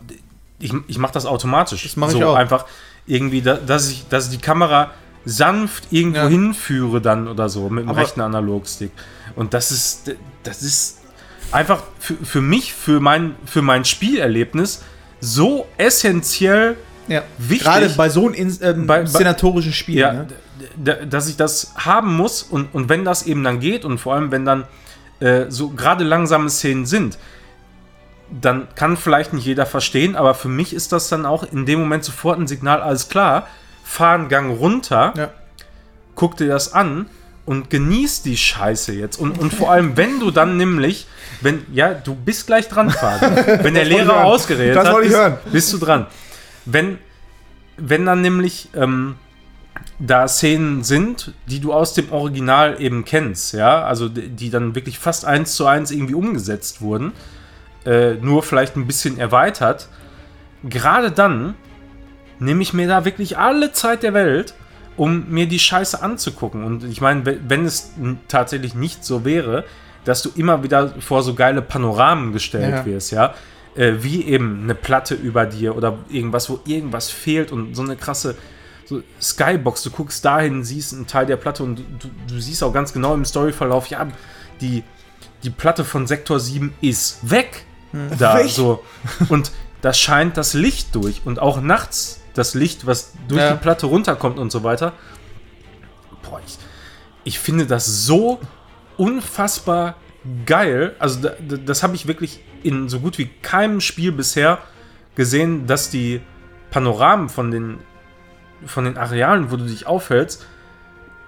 ich, 0.58 0.72
ich 0.86 0.98
mache 0.98 1.12
das 1.12 1.26
automatisch. 1.26 1.82
Das 1.82 1.96
mach 1.96 2.08
ich 2.08 2.14
so 2.14 2.24
auch. 2.26 2.34
einfach 2.34 2.64
irgendwie, 3.06 3.42
da, 3.42 3.54
dass, 3.54 3.90
ich, 3.90 4.06
dass 4.08 4.26
ich 4.26 4.38
die 4.38 4.42
Kamera 4.44 4.90
sanft 5.24 5.84
irgendwo 5.90 6.18
Ja. 6.20 6.28
hinführe 6.28 7.00
dann 7.00 7.28
oder 7.28 7.48
so 7.48 7.68
mit 7.70 7.84
dem 7.84 7.90
Aber- 7.90 8.00
rechten 8.00 8.20
Analogstick. 8.20 8.90
Und 9.36 9.54
das 9.54 9.70
ist, 9.72 10.14
das 10.42 10.62
ist 10.62 10.98
einfach 11.50 11.82
für, 11.98 12.14
für 12.14 12.40
mich, 12.40 12.74
für 12.74 13.00
mein, 13.00 13.34
für 13.44 13.62
mein 13.62 13.84
Spielerlebnis 13.84 14.82
so 15.20 15.66
essentiell 15.78 16.76
ja. 17.08 17.22
wichtig. 17.38 17.64
Gerade 17.66 17.88
bei 17.90 18.08
so 18.08 18.28
einem 18.28 18.34
ähm, 18.60 18.86
Bei- 18.86 18.96
bei- 18.96 19.00
inszenatorischen 19.02 19.72
Spiel. 19.72 19.96
Ja, 19.98 20.12
ne? 20.12 20.26
dass 21.06 21.28
ich 21.28 21.36
das 21.36 21.72
haben 21.76 22.16
muss 22.16 22.42
und, 22.42 22.72
und 22.74 22.88
wenn 22.88 23.04
das 23.04 23.24
eben 23.24 23.42
dann 23.44 23.60
geht 23.60 23.84
und 23.84 23.98
vor 23.98 24.14
allem 24.14 24.30
wenn 24.30 24.44
dann 24.44 24.64
äh, 25.20 25.46
so 25.50 25.70
gerade 25.70 26.04
langsame 26.04 26.48
Szenen 26.48 26.86
sind, 26.86 27.18
dann 28.40 28.68
kann 28.74 28.96
vielleicht 28.96 29.32
nicht 29.32 29.44
jeder 29.46 29.66
verstehen, 29.66 30.16
aber 30.16 30.34
für 30.34 30.48
mich 30.48 30.72
ist 30.74 30.92
das 30.92 31.08
dann 31.08 31.26
auch 31.26 31.44
in 31.44 31.66
dem 31.66 31.78
Moment 31.80 32.04
sofort 32.04 32.38
ein 32.38 32.46
Signal, 32.46 32.80
alles 32.80 33.08
klar, 33.08 33.46
fahr 33.84 34.14
einen 34.14 34.28
Gang 34.28 34.58
runter, 34.58 35.12
Ja. 35.16 35.30
guck 36.14 36.36
dir 36.36 36.48
das 36.48 36.72
an 36.72 37.06
und 37.46 37.70
genieß 37.70 38.22
die 38.22 38.36
Scheiße 38.36 38.92
jetzt. 38.94 39.18
Und, 39.18 39.38
und 39.38 39.52
vor 39.52 39.70
allem, 39.70 39.96
wenn 39.96 40.18
du 40.20 40.30
dann 40.30 40.56
nämlich, 40.56 41.06
wenn, 41.42 41.64
ja, 41.72 41.92
du 41.94 42.14
bist 42.14 42.46
gleich 42.46 42.68
dran, 42.68 42.90
Fabian. 42.90 43.36
Wenn 43.64 43.74
der 43.74 43.84
Lehrer 43.84 44.24
ausgeredet 44.24 44.76
Das 44.76 44.88
hat, 44.88 45.00
bist, 45.00 45.14
hören. 45.14 45.38
bist 45.52 45.72
du 45.72 45.78
dran. 45.78 46.06
Wenn, 46.64 46.98
wenn 47.76 48.06
dann 48.06 48.22
nämlich 48.22 48.68
ähm, 48.74 49.16
da 49.98 50.26
Szenen 50.26 50.82
sind, 50.84 51.34
die 51.46 51.60
du 51.60 51.72
aus 51.74 51.92
dem 51.92 52.10
Original 52.12 52.80
eben 52.80 53.04
kennst, 53.04 53.52
ja, 53.52 53.84
also 53.84 54.08
die, 54.08 54.28
die 54.30 54.48
dann 54.48 54.74
wirklich 54.74 54.98
fast 54.98 55.24
eins 55.26 55.54
zu 55.54 55.66
eins 55.66 55.90
irgendwie 55.90 56.14
umgesetzt 56.14 56.80
wurden, 56.80 57.12
äh, 57.86 58.14
nur 58.14 58.42
vielleicht 58.42 58.76
ein 58.76 58.86
bisschen 58.86 59.18
erweitert, 59.18 59.88
gerade 60.62 61.10
dann 61.10 61.54
nehme 62.38 62.62
ich 62.62 62.72
mir 62.72 62.88
da 62.88 63.04
wirklich 63.04 63.38
alle 63.38 63.72
Zeit 63.72 64.02
der 64.02 64.14
Welt, 64.14 64.54
um 64.96 65.28
mir 65.30 65.46
die 65.46 65.58
Scheiße 65.58 66.02
anzugucken. 66.02 66.64
Und 66.64 66.84
ich 66.84 67.00
meine, 67.00 67.24
we- 67.26 67.40
wenn 67.46 67.64
es 67.64 67.92
tatsächlich 68.28 68.74
nicht 68.74 69.04
so 69.04 69.24
wäre, 69.24 69.64
dass 70.04 70.22
du 70.22 70.30
immer 70.36 70.62
wieder 70.62 70.94
vor 71.00 71.22
so 71.22 71.34
geile 71.34 71.62
Panoramen 71.62 72.32
gestellt 72.32 72.70
Ja. 72.70 72.86
wirst, 72.86 73.10
ja, 73.12 73.34
äh, 73.76 73.94
wie 74.00 74.24
eben 74.24 74.62
eine 74.64 74.74
Platte 74.74 75.14
über 75.14 75.46
dir 75.46 75.76
oder 75.76 75.98
irgendwas, 76.08 76.48
wo 76.50 76.60
irgendwas 76.66 77.10
fehlt 77.10 77.50
und 77.52 77.74
so 77.74 77.82
eine 77.82 77.96
krasse 77.96 78.36
so 78.86 79.02
Skybox, 79.20 79.82
du 79.82 79.90
guckst 79.90 80.22
dahin, 80.26 80.62
siehst 80.62 80.92
einen 80.92 81.06
Teil 81.06 81.24
der 81.24 81.36
Platte 81.36 81.62
und 81.62 81.76
du, 81.78 81.82
du, 82.00 82.08
du 82.34 82.38
siehst 82.38 82.62
auch 82.62 82.72
ganz 82.72 82.92
genau 82.92 83.14
im 83.14 83.24
Storyverlauf, 83.24 83.86
ja, 83.86 84.06
die, 84.60 84.84
die 85.42 85.48
Platte 85.50 85.84
von 85.84 86.06
Sektor 86.06 86.38
7 86.38 86.74
ist 86.82 87.30
weg. 87.30 87.64
Da 88.18 88.38
Weg? 88.38 88.50
so. 88.50 88.84
Und 89.28 89.52
da 89.82 89.92
scheint 89.92 90.36
das 90.36 90.54
Licht 90.54 90.94
durch. 90.94 91.22
Und 91.24 91.38
auch 91.38 91.60
nachts 91.60 92.20
das 92.34 92.54
Licht, 92.54 92.86
was 92.86 93.12
durch 93.28 93.40
Ja. 93.40 93.52
die 93.52 93.58
Platte 93.58 93.86
runterkommt 93.86 94.38
und 94.38 94.50
so 94.50 94.64
weiter. 94.64 94.92
Boah, 96.22 96.40
ich, 96.46 96.58
ich 97.24 97.38
finde 97.38 97.66
das 97.66 98.04
so 98.06 98.40
unfassbar 98.96 99.96
geil. 100.46 100.94
Also 100.98 101.20
da, 101.20 101.32
da, 101.46 101.56
das 101.56 101.82
habe 101.82 101.94
ich 101.94 102.06
wirklich 102.06 102.40
in 102.62 102.88
so 102.88 103.00
gut 103.00 103.18
wie 103.18 103.26
keinem 103.42 103.80
Spiel 103.80 104.10
bisher 104.12 104.58
gesehen, 105.14 105.66
dass 105.66 105.90
die 105.90 106.20
Panoramen 106.70 107.28
von 107.28 107.50
den, 107.50 107.78
von 108.66 108.84
den 108.86 108.96
Arealen, 108.96 109.50
wo 109.50 109.56
du 109.56 109.64
dich 109.64 109.86
aufhältst, 109.86 110.44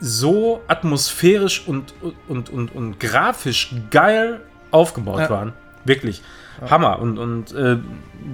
so 0.01 0.61
atmosphärisch 0.67 1.67
und, 1.67 1.95
und, 2.29 2.51
und, 2.51 2.75
und 2.75 2.99
grafisch 3.01 3.75
geil 3.91 4.41
aufgebaut 4.71 5.21
Ja. 5.21 5.31
waren. 5.31 5.53
Wirklich. 5.85 6.23
Hammer. 6.71 6.99
Und, 6.99 7.19
und 7.19 7.53
äh, 7.53 7.79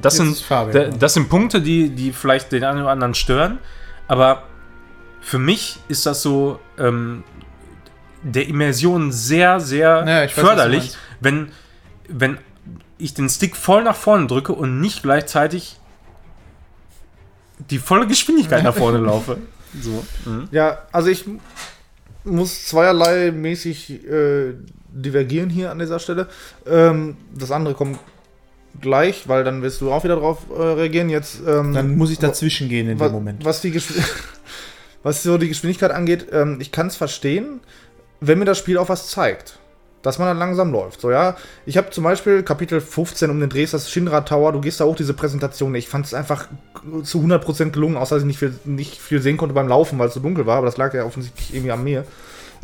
das, 0.00 0.18
Jetzt 0.18 0.26
sind, 0.26 0.38
Fabian 0.38 0.90
da, 0.90 0.96
das 0.96 1.14
sind 1.14 1.28
Punkte, 1.28 1.60
die, 1.60 1.90
die 1.90 2.12
vielleicht 2.12 2.52
den 2.52 2.64
einen 2.64 2.80
oder 2.82 2.90
anderen 2.90 3.14
stören. 3.14 3.58
Aber 4.08 4.44
für 5.20 5.38
mich 5.38 5.78
ist 5.88 6.06
das 6.06 6.22
so 6.22 6.60
ähm, 6.78 7.24
der 8.22 8.48
Immersion 8.48 9.12
sehr, 9.12 9.60
sehr 9.60 10.04
Ja, 10.06 10.06
weiß, 10.06 10.34
du 10.34 10.40
förderlich, 10.40 10.80
meinst. 10.80 10.98
wenn, 11.20 11.48
wenn 12.08 12.38
ich 12.98 13.14
den 13.14 13.28
Stick 13.28 13.56
voll 13.56 13.82
nach 13.82 13.96
vorne 13.96 14.26
drücke 14.26 14.52
und 14.52 14.80
nicht 14.80 15.02
gleichzeitig 15.02 15.78
die 17.70 17.78
volle 17.78 18.06
Geschwindigkeit 18.06 18.62
nach 18.62 18.74
vorne 18.74 18.98
laufe. 18.98 19.38
So. 19.80 20.04
Mhm. 20.26 20.48
Ja, 20.50 20.82
also 20.92 21.08
ich 21.08 21.24
muss 22.24 22.66
zweierlei 22.66 23.30
mäßig 23.30 24.04
äh, 24.06 24.52
divergieren 24.90 25.48
hier 25.48 25.70
an 25.70 25.78
dieser 25.78 25.98
Stelle. 25.98 26.28
Ähm, 26.66 27.16
das 27.34 27.50
andere 27.50 27.72
kommt 27.72 27.98
gleich, 28.80 29.28
weil 29.28 29.44
dann 29.44 29.62
wirst 29.62 29.80
du 29.80 29.92
auch 29.92 30.04
wieder 30.04 30.16
drauf 30.16 30.38
äh, 30.56 30.60
reagieren. 30.60 31.10
Jetzt 31.10 31.40
ähm, 31.46 31.72
Dann 31.72 31.96
muss 31.96 32.10
ich 32.10 32.18
dazwischen 32.18 32.68
gehen 32.68 32.88
in 32.88 32.98
dem 32.98 33.12
Moment. 33.12 33.44
Was, 33.44 33.60
die 33.60 33.74
was 35.02 35.22
so 35.22 35.38
die 35.38 35.48
Geschwindigkeit 35.48 35.90
angeht, 35.90 36.26
ähm, 36.32 36.58
ich 36.60 36.72
kann 36.72 36.86
es 36.86 36.96
verstehen, 36.96 37.60
wenn 38.20 38.38
mir 38.38 38.44
das 38.44 38.58
Spiel 38.58 38.78
auch 38.78 38.88
was 38.88 39.08
zeigt. 39.08 39.58
Dass 40.02 40.18
man 40.18 40.26
dann 40.26 40.38
langsam 40.38 40.72
läuft. 40.72 41.00
So, 41.00 41.12
ja. 41.12 41.36
Ich 41.64 41.76
habe 41.76 41.90
zum 41.90 42.02
Beispiel 42.02 42.42
Kapitel 42.42 42.80
15 42.80 43.30
um 43.30 43.38
den 43.38 43.48
Dreh, 43.48 43.64
das 43.70 43.88
Shinra 43.88 44.22
Tower, 44.22 44.50
du 44.50 44.60
gehst 44.60 44.80
da 44.80 44.84
hoch, 44.84 44.96
diese 44.96 45.14
Präsentation. 45.14 45.72
Ich 45.76 45.88
fand 45.88 46.06
es 46.06 46.12
einfach 46.12 46.48
zu 47.04 47.20
100% 47.20 47.70
gelungen, 47.70 47.96
außer 47.96 48.16
dass 48.16 48.22
ich 48.22 48.26
nicht 48.26 48.40
viel, 48.40 48.52
nicht 48.64 48.98
viel 49.00 49.22
sehen 49.22 49.36
konnte 49.36 49.54
beim 49.54 49.68
Laufen, 49.68 50.00
weil 50.00 50.08
es 50.08 50.14
so 50.14 50.20
dunkel 50.20 50.44
war, 50.44 50.56
aber 50.56 50.66
das 50.66 50.76
lag 50.76 50.92
ja 50.92 51.04
offensichtlich 51.04 51.54
irgendwie 51.54 51.70
an 51.70 51.84
mir. 51.84 52.04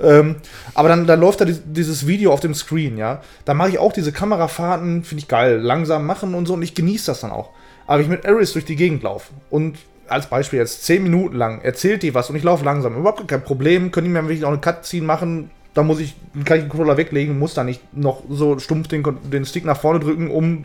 Ähm, 0.01 0.37
aber 0.75 0.89
dann, 0.89 1.07
dann 1.07 1.21
läuft 1.21 1.41
da 1.41 1.45
dies- 1.45 1.63
dieses 1.65 2.07
Video 2.07 2.33
auf 2.33 2.41
dem 2.41 2.55
Screen, 2.55 2.97
ja. 2.97 3.21
Da 3.45 3.55
mache 3.55 3.71
ich 3.71 3.79
auch 3.79 3.93
diese 3.93 4.13
Kamerafahrten, 4.13 5.03
finde 5.05 5.23
ich 5.23 5.29
geil, 5.29 5.57
langsam 5.59 6.07
machen 6.07 6.35
und 6.35 6.47
so 6.47 6.55
und 6.55 6.63
ich 6.63 6.75
genieße 6.75 7.07
das 7.07 7.21
dann 7.21 7.31
auch. 7.33 7.51
Aber 7.87 8.01
ich 8.01 8.09
mit 8.09 8.25
Aris 8.27 8.53
durch 8.53 8.65
die 8.65 8.77
Gegend 8.77 9.03
laufe 9.03 9.33
und 9.51 9.77
als 10.09 10.27
Beispiel 10.27 10.59
jetzt 10.61 10.85
10 10.85 11.03
Minuten 11.03 11.37
lang 11.37 11.61
erzählt 11.63 12.03
die 12.03 12.15
was 12.15 12.31
und 12.31 12.37
ich 12.37 12.43
laufe 12.43 12.65
langsam, 12.65 12.97
überhaupt 12.97 13.27
kein 13.29 13.43
Problem, 13.43 13.91
können 13.91 14.07
die 14.07 14.13
mir 14.13 14.23
wirklich 14.23 14.45
auch 14.45 14.49
eine 14.53 14.59
Cutscene 14.61 15.05
machen, 15.07 15.51
da 15.75 15.83
muss 15.83 16.01
ich, 16.01 16.15
kann 16.45 16.57
ich 16.59 16.65
den 16.65 16.69
Controller 16.71 16.97
weglegen, 16.97 17.39
muss 17.39 17.55
da 17.55 17.63
nicht 17.65 17.81
noch 17.97 18.23
so 18.31 18.59
stumpf 18.59 18.89
den, 18.89 19.05
den 19.31 19.45
Stick 19.45 19.65
nach 19.65 19.79
vorne 19.81 20.01
drücken, 20.01 20.31
um 20.31 20.65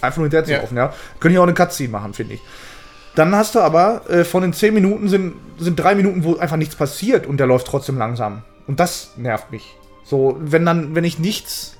einfach 0.00 0.18
nur 0.18 0.26
hinterher 0.26 0.44
zu 0.44 0.52
Ja. 0.52 0.58
laufen, 0.60 0.76
ja. 0.76 0.92
Können 1.20 1.34
die 1.34 1.38
auch 1.38 1.42
eine 1.44 1.54
Cutscene 1.54 1.88
machen, 1.90 2.14
finde 2.14 2.34
ich. 2.34 2.40
Dann 3.18 3.34
hast 3.34 3.56
du 3.56 3.60
aber, 3.60 4.08
äh, 4.08 4.24
von 4.24 4.42
den 4.42 4.52
10 4.52 4.72
Minuten 4.72 5.08
sind, 5.08 5.34
sind 5.58 5.74
drei 5.80 5.96
Minuten, 5.96 6.22
wo 6.22 6.36
einfach 6.36 6.56
nichts 6.56 6.76
passiert 6.76 7.26
und 7.26 7.38
der 7.38 7.48
läuft 7.48 7.66
trotzdem 7.66 7.98
langsam. 7.98 8.42
Und 8.68 8.78
das 8.78 9.10
nervt 9.16 9.50
mich. 9.50 9.74
So, 10.04 10.36
wenn 10.40 10.64
dann, 10.64 10.94
wenn 10.94 11.02
ich 11.02 11.18
nichts 11.18 11.76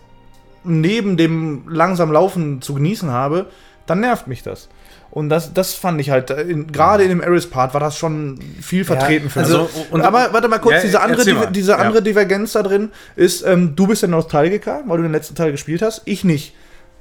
neben 0.65 1.16
dem 1.16 1.62
langsam 1.69 2.10
Laufen 2.10 2.60
zu 2.60 2.74
genießen 2.74 3.10
habe, 3.12 3.47
dann 3.86 4.01
nervt 4.01 4.27
mich 4.27 4.43
das. 4.43 4.69
Und 5.10 5.28
das, 5.31 5.55
das 5.55 5.74
fand 5.74 6.01
ich 6.01 6.10
halt, 6.10 6.31
äh, 6.31 6.44
gerade 6.70 7.05
in 7.05 7.09
dem 7.09 7.23
Aris-Part 7.23 7.73
war 7.73 7.81
das 7.81 7.97
schon 7.97 8.40
viel 8.60 8.85
vertreten 8.85 9.31
für 9.31 9.39
mich. 9.39 9.48
also, 9.48 9.70
und- 9.93 10.02
aber 10.02 10.32
warte 10.32 10.48
mal 10.48 10.59
kurz, 10.59 10.74
Ja, 10.77 10.82
diese, 10.82 11.01
andere, 11.01 11.32
mal. 11.35 11.47
diese 11.52 11.70
Ja. 11.73 11.78
andere 11.78 12.02
Divergenz 12.02 12.52
da 12.52 12.62
drin 12.65 12.90
ist, 13.16 13.47
ähm, 13.47 13.74
du 13.77 13.86
bist 13.86 14.02
ja 14.02 14.09
Nostalgiker, 14.09 14.82
weil 14.86 14.97
du 14.97 15.05
den 15.05 15.12
letzten 15.12 15.36
Teil 15.36 15.52
gespielt 15.52 15.82
hast, 15.82 16.02
ich 16.05 16.24
nicht. 16.24 16.55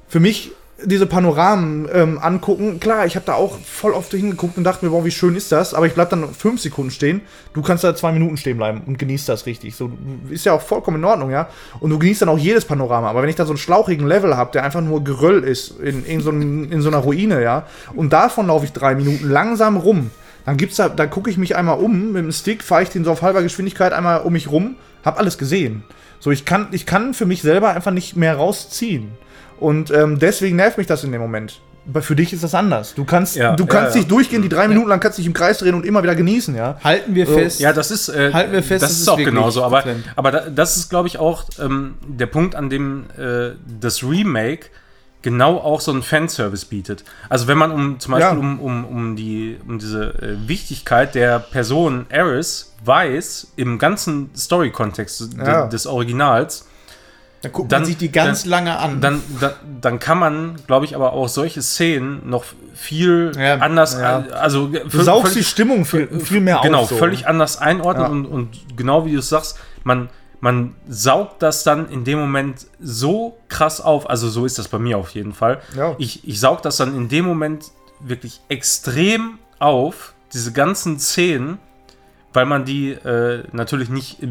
Für 0.06 0.20
mich 0.20 0.52
diese 0.84 1.06
Panoramen 1.06 1.88
ähm, 1.92 2.18
angucken, 2.18 2.78
klar, 2.78 3.04
ich 3.04 3.16
habe 3.16 3.26
da 3.26 3.34
auch 3.34 3.58
voll 3.58 3.92
oft 3.92 4.12
hingeguckt 4.12 4.56
und 4.56 4.64
dachte 4.64 4.84
mir, 4.84 4.92
boah, 4.92 5.04
wie 5.04 5.10
schön 5.10 5.34
ist 5.34 5.50
das, 5.50 5.74
aber 5.74 5.86
ich 5.86 5.94
bleib 5.94 6.10
dann 6.10 6.32
fünf 6.32 6.60
Sekunden 6.60 6.92
stehen, 6.92 7.22
du 7.52 7.62
kannst 7.62 7.82
da 7.82 7.96
zwei 7.96 8.12
Minuten 8.12 8.36
stehen 8.36 8.56
bleiben 8.56 8.82
und 8.86 8.96
genießt 8.96 9.28
das 9.28 9.46
richtig. 9.46 9.74
So, 9.74 9.90
ist 10.30 10.44
ja 10.46 10.52
auch 10.52 10.62
vollkommen 10.62 10.98
in 10.98 11.04
Ordnung, 11.04 11.30
ja. 11.30 11.48
Und 11.80 11.90
du 11.90 11.98
genießt 11.98 12.22
dann 12.22 12.28
auch 12.28 12.38
jedes 12.38 12.64
Panorama, 12.64 13.10
aber 13.10 13.22
wenn 13.22 13.28
ich 13.28 13.34
da 13.34 13.44
so 13.44 13.52
einen 13.52 13.58
schlauchigen 13.58 14.06
Level 14.06 14.36
habe, 14.36 14.52
der 14.52 14.62
einfach 14.62 14.80
nur 14.80 15.02
Geröll 15.02 15.42
ist, 15.42 15.80
in, 15.80 16.04
in, 16.04 16.20
so, 16.20 16.30
in 16.30 16.80
so 16.80 16.88
einer 16.88 16.98
Ruine, 16.98 17.42
ja, 17.42 17.66
und 17.96 18.12
davon 18.12 18.46
laufe 18.46 18.64
ich 18.64 18.72
drei 18.72 18.94
Minuten 18.94 19.28
langsam 19.28 19.76
rum, 19.76 20.10
dann 20.48 20.56
gibt's 20.56 20.76
da, 20.76 20.88
da 20.88 21.04
gucke 21.06 21.28
ich 21.28 21.36
mich 21.36 21.56
einmal 21.56 21.78
um, 21.78 22.12
mit 22.12 22.24
dem 22.24 22.32
Stick 22.32 22.62
fahre 22.62 22.82
ich 22.82 22.88
den 22.88 23.04
so 23.04 23.10
auf 23.10 23.20
halber 23.20 23.42
Geschwindigkeit 23.42 23.92
einmal 23.92 24.22
um 24.22 24.32
mich 24.32 24.50
rum, 24.50 24.76
hab 25.04 25.18
alles 25.18 25.36
gesehen. 25.36 25.82
So, 26.20 26.30
ich 26.30 26.46
kann, 26.46 26.68
ich 26.70 26.86
kann 26.86 27.12
für 27.12 27.26
mich 27.26 27.42
selber 27.42 27.74
einfach 27.74 27.90
nicht 27.90 28.16
mehr 28.16 28.34
rausziehen. 28.36 29.10
Und 29.60 29.90
ähm, 29.90 30.18
deswegen 30.18 30.56
nervt 30.56 30.78
mich 30.78 30.86
das 30.86 31.04
in 31.04 31.12
dem 31.12 31.20
Moment. 31.20 31.60
Aber 31.86 32.00
für 32.00 32.16
dich 32.16 32.32
ist 32.32 32.44
das 32.44 32.54
anders. 32.54 32.94
Du 32.94 33.04
kannst, 33.04 33.36
Ja, 33.36 33.56
du 33.56 33.64
ja, 33.64 33.68
kannst 33.68 33.94
ja. 33.94 34.00
dich 34.00 34.08
durchgehen, 34.08 34.40
die 34.40 34.48
drei 34.48 34.68
Minuten 34.68 34.88
lang 34.88 35.00
kannst 35.00 35.18
dich 35.18 35.26
im 35.26 35.34
Kreis 35.34 35.58
drehen 35.58 35.74
und 35.74 35.84
immer 35.84 36.02
wieder 36.02 36.14
genießen, 36.14 36.54
ja. 36.56 36.78
Halten 36.82 37.14
wir 37.14 37.26
So. 37.26 37.34
fest. 37.34 37.60
Ja, 37.60 37.74
das 37.74 37.90
ist, 37.90 38.08
äh, 38.08 38.32
Halten 38.32 38.52
wir 38.52 38.62
fest, 38.62 38.84
das 38.84 38.92
es 38.92 39.00
ist 39.02 39.08
auch 39.08 39.18
genauso. 39.18 39.62
Aber, 39.64 39.84
aber 40.16 40.30
da, 40.30 40.48
das 40.48 40.78
ist, 40.78 40.88
glaube 40.88 41.08
ich, 41.08 41.18
auch 41.18 41.44
ähm, 41.60 41.96
der 42.06 42.24
Punkt, 42.26 42.54
an 42.54 42.70
dem 42.70 43.04
äh, 43.18 43.50
das 43.80 44.02
Remake 44.02 44.68
genau 45.28 45.58
auch 45.58 45.80
so 45.82 45.90
einen 45.92 46.02
Fanservice 46.02 46.64
bietet. 46.64 47.04
Also 47.28 47.46
wenn 47.48 47.58
man 47.58 47.70
um 47.70 48.00
zum 48.00 48.12
Beispiel 48.12 48.32
Ja. 48.34 48.40
um, 48.40 48.58
um, 48.60 48.84
um, 48.86 49.16
die, 49.16 49.58
um 49.68 49.78
diese 49.78 50.14
äh, 50.22 50.48
Wichtigkeit 50.48 51.14
der 51.14 51.38
Person 51.38 52.06
Eris 52.08 52.74
weiß, 52.84 53.52
im 53.56 53.78
ganzen 53.78 54.30
Story-Kontext 54.34 55.34
de- 55.36 55.46
Ja. 55.46 55.66
des 55.66 55.86
Originals, 55.86 56.66
dann 57.42 57.52
guckt 57.52 57.70
dann- 57.70 57.82
man 57.82 57.86
sich 57.86 57.96
die 57.98 58.10
ganz 58.10 58.42
dann- 58.42 58.50
lange 58.50 58.78
an. 58.78 59.00
dann, 59.00 59.22
dann, 59.38 59.52
dann 59.80 59.98
kann 59.98 60.18
man, 60.18 60.56
glaube 60.66 60.86
ich, 60.86 60.96
aber 60.96 61.12
auch 61.12 61.28
solche 61.28 61.60
Szenen 61.62 62.28
noch 62.28 62.44
viel 62.74 63.32
Ja, 63.38 63.56
anders, 63.58 63.94
ja. 63.94 64.24
also 64.32 64.66
Du 64.68 65.02
saugst 65.02 65.36
die 65.36 65.44
Stimmung 65.44 65.84
viel, 65.84 66.08
viel 66.20 66.40
mehr 66.40 66.60
genau, 66.62 66.80
auf. 66.80 66.88
so. 66.88 66.96
völlig 66.96 67.26
anders 67.28 67.58
einordnen 67.58 68.04
Ja. 68.06 68.10
und, 68.10 68.26
und 68.26 68.76
genau 68.76 69.04
wie 69.04 69.12
du 69.12 69.18
es 69.18 69.28
sagst, 69.28 69.58
man, 69.84 70.08
man 70.40 70.74
saugt 70.88 71.42
das 71.42 71.64
dann 71.64 71.88
in 71.90 72.04
dem 72.04 72.18
Moment 72.18 72.66
so 72.80 73.38
krass 73.48 73.80
auf, 73.80 74.08
also 74.08 74.28
so 74.28 74.44
ist 74.44 74.58
das 74.58 74.68
bei 74.68 74.78
mir 74.78 74.98
auf 74.98 75.10
jeden 75.10 75.32
Fall. 75.32 75.60
Ja. 75.76 75.96
Ich, 75.98 76.26
ich 76.26 76.38
saug 76.40 76.62
das 76.62 76.76
dann 76.76 76.94
in 76.94 77.08
dem 77.08 77.24
Moment 77.24 77.72
wirklich 78.00 78.40
extrem 78.48 79.38
auf, 79.58 80.14
diese 80.32 80.52
ganzen 80.52 80.98
Szenen, 81.00 81.58
weil 82.32 82.46
man 82.46 82.64
die 82.64 82.90
äh, 82.92 83.44
natürlich 83.52 83.88
nicht 83.88 84.22
äh, 84.22 84.28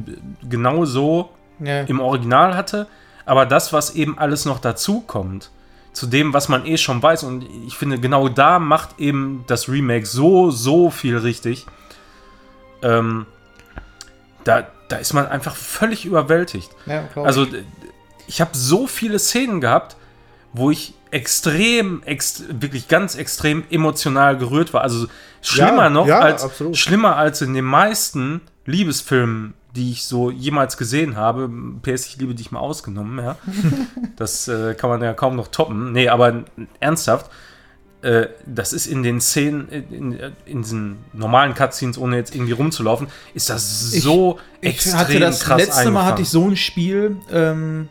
genau 0.47 0.85
so 0.85 1.29
ja. 1.59 1.81
im 1.81 1.99
Original 1.99 2.55
hatte, 2.55 2.87
aber 3.25 3.45
das, 3.45 3.73
was 3.73 3.95
eben 3.95 4.17
alles 4.17 4.45
noch 4.45 4.59
dazu 4.59 5.01
kommt, 5.01 5.51
zu 5.91 6.05
dem, 6.05 6.33
was 6.33 6.47
man 6.47 6.65
eh 6.65 6.77
schon 6.77 7.01
weiß, 7.01 7.23
und 7.23 7.43
ich 7.65 7.75
finde, 7.75 7.99
genau 7.99 8.29
da 8.29 8.59
macht 8.59 8.99
eben 8.99 9.43
das 9.47 9.67
Remake 9.67 10.05
so, 10.05 10.51
so 10.51 10.91
viel 10.91 11.17
richtig. 11.17 11.65
Ähm, 12.83 13.25
da, 14.43 14.67
da 14.87 14.97
ist 14.97 15.13
man 15.13 15.27
einfach 15.27 15.55
völlig 15.55 16.05
überwältigt. 16.05 16.69
Ja, 16.85 17.07
ich. 17.09 17.17
Also, 17.17 17.47
ich 18.27 18.41
habe 18.41 18.51
so 18.53 18.87
viele 18.87 19.19
Szenen 19.19 19.61
gehabt, 19.61 19.95
wo 20.53 20.71
ich 20.71 20.93
extrem, 21.11 22.03
ext 22.03 22.61
wirklich 22.61 22.87
ganz 22.87 23.15
extrem 23.15 23.63
emotional 23.69 24.37
gerührt 24.37 24.73
war. 24.73 24.81
Also 24.81 25.07
schlimmer 25.41 25.83
Ja, 25.83 25.89
noch 25.89 26.07
ja, 26.07 26.19
als 26.19 26.43
absolut. 26.43 26.77
schlimmer 26.77 27.15
als 27.15 27.41
in 27.41 27.53
den 27.53 27.65
meisten 27.65 28.41
Liebesfilmen, 28.65 29.53
die 29.75 29.91
ich 29.91 30.05
so 30.05 30.31
jemals 30.31 30.77
gesehen 30.77 31.15
habe. 31.15 31.49
PS, 31.81 32.07
ich 32.07 32.17
liebe 32.17 32.35
dich 32.35 32.51
mal 32.51 32.59
ausgenommen, 32.59 33.23
ja. 33.23 33.37
das 34.15 34.47
äh, 34.47 34.73
kann 34.73 34.89
man 34.89 35.01
ja 35.01 35.13
kaum 35.13 35.35
noch 35.35 35.47
toppen. 35.47 35.91
Nee, 35.91 36.09
aber 36.09 36.43
ernsthaft. 36.79 37.31
Äh, 38.01 38.27
das 38.45 38.73
ist 38.73 38.85
in 38.85 39.01
den 39.01 39.21
Szenen, 39.21 39.69
in, 39.69 40.13
in, 40.13 40.33
in 40.45 40.61
diesen 40.61 40.97
normalen 41.13 41.55
Cutscenes, 41.55 41.97
ohne 41.97 42.17
jetzt 42.17 42.35
irgendwie 42.35 42.53
rumzulaufen, 42.53 43.07
ist 43.33 43.49
das 43.49 43.91
so 43.91 44.37
ich 44.37 44.56
extrem 44.61 44.97
hatte 44.97 45.19
das 45.19 45.47
letzte 45.47 45.91
Mal 45.91 46.05
hatte 46.05 46.17
eingefangen. 46.17 46.23
ich 46.23 46.29
so 46.29 46.45
ein 46.47 46.55
Spiel, 46.55 47.15
ähm, 47.31 47.89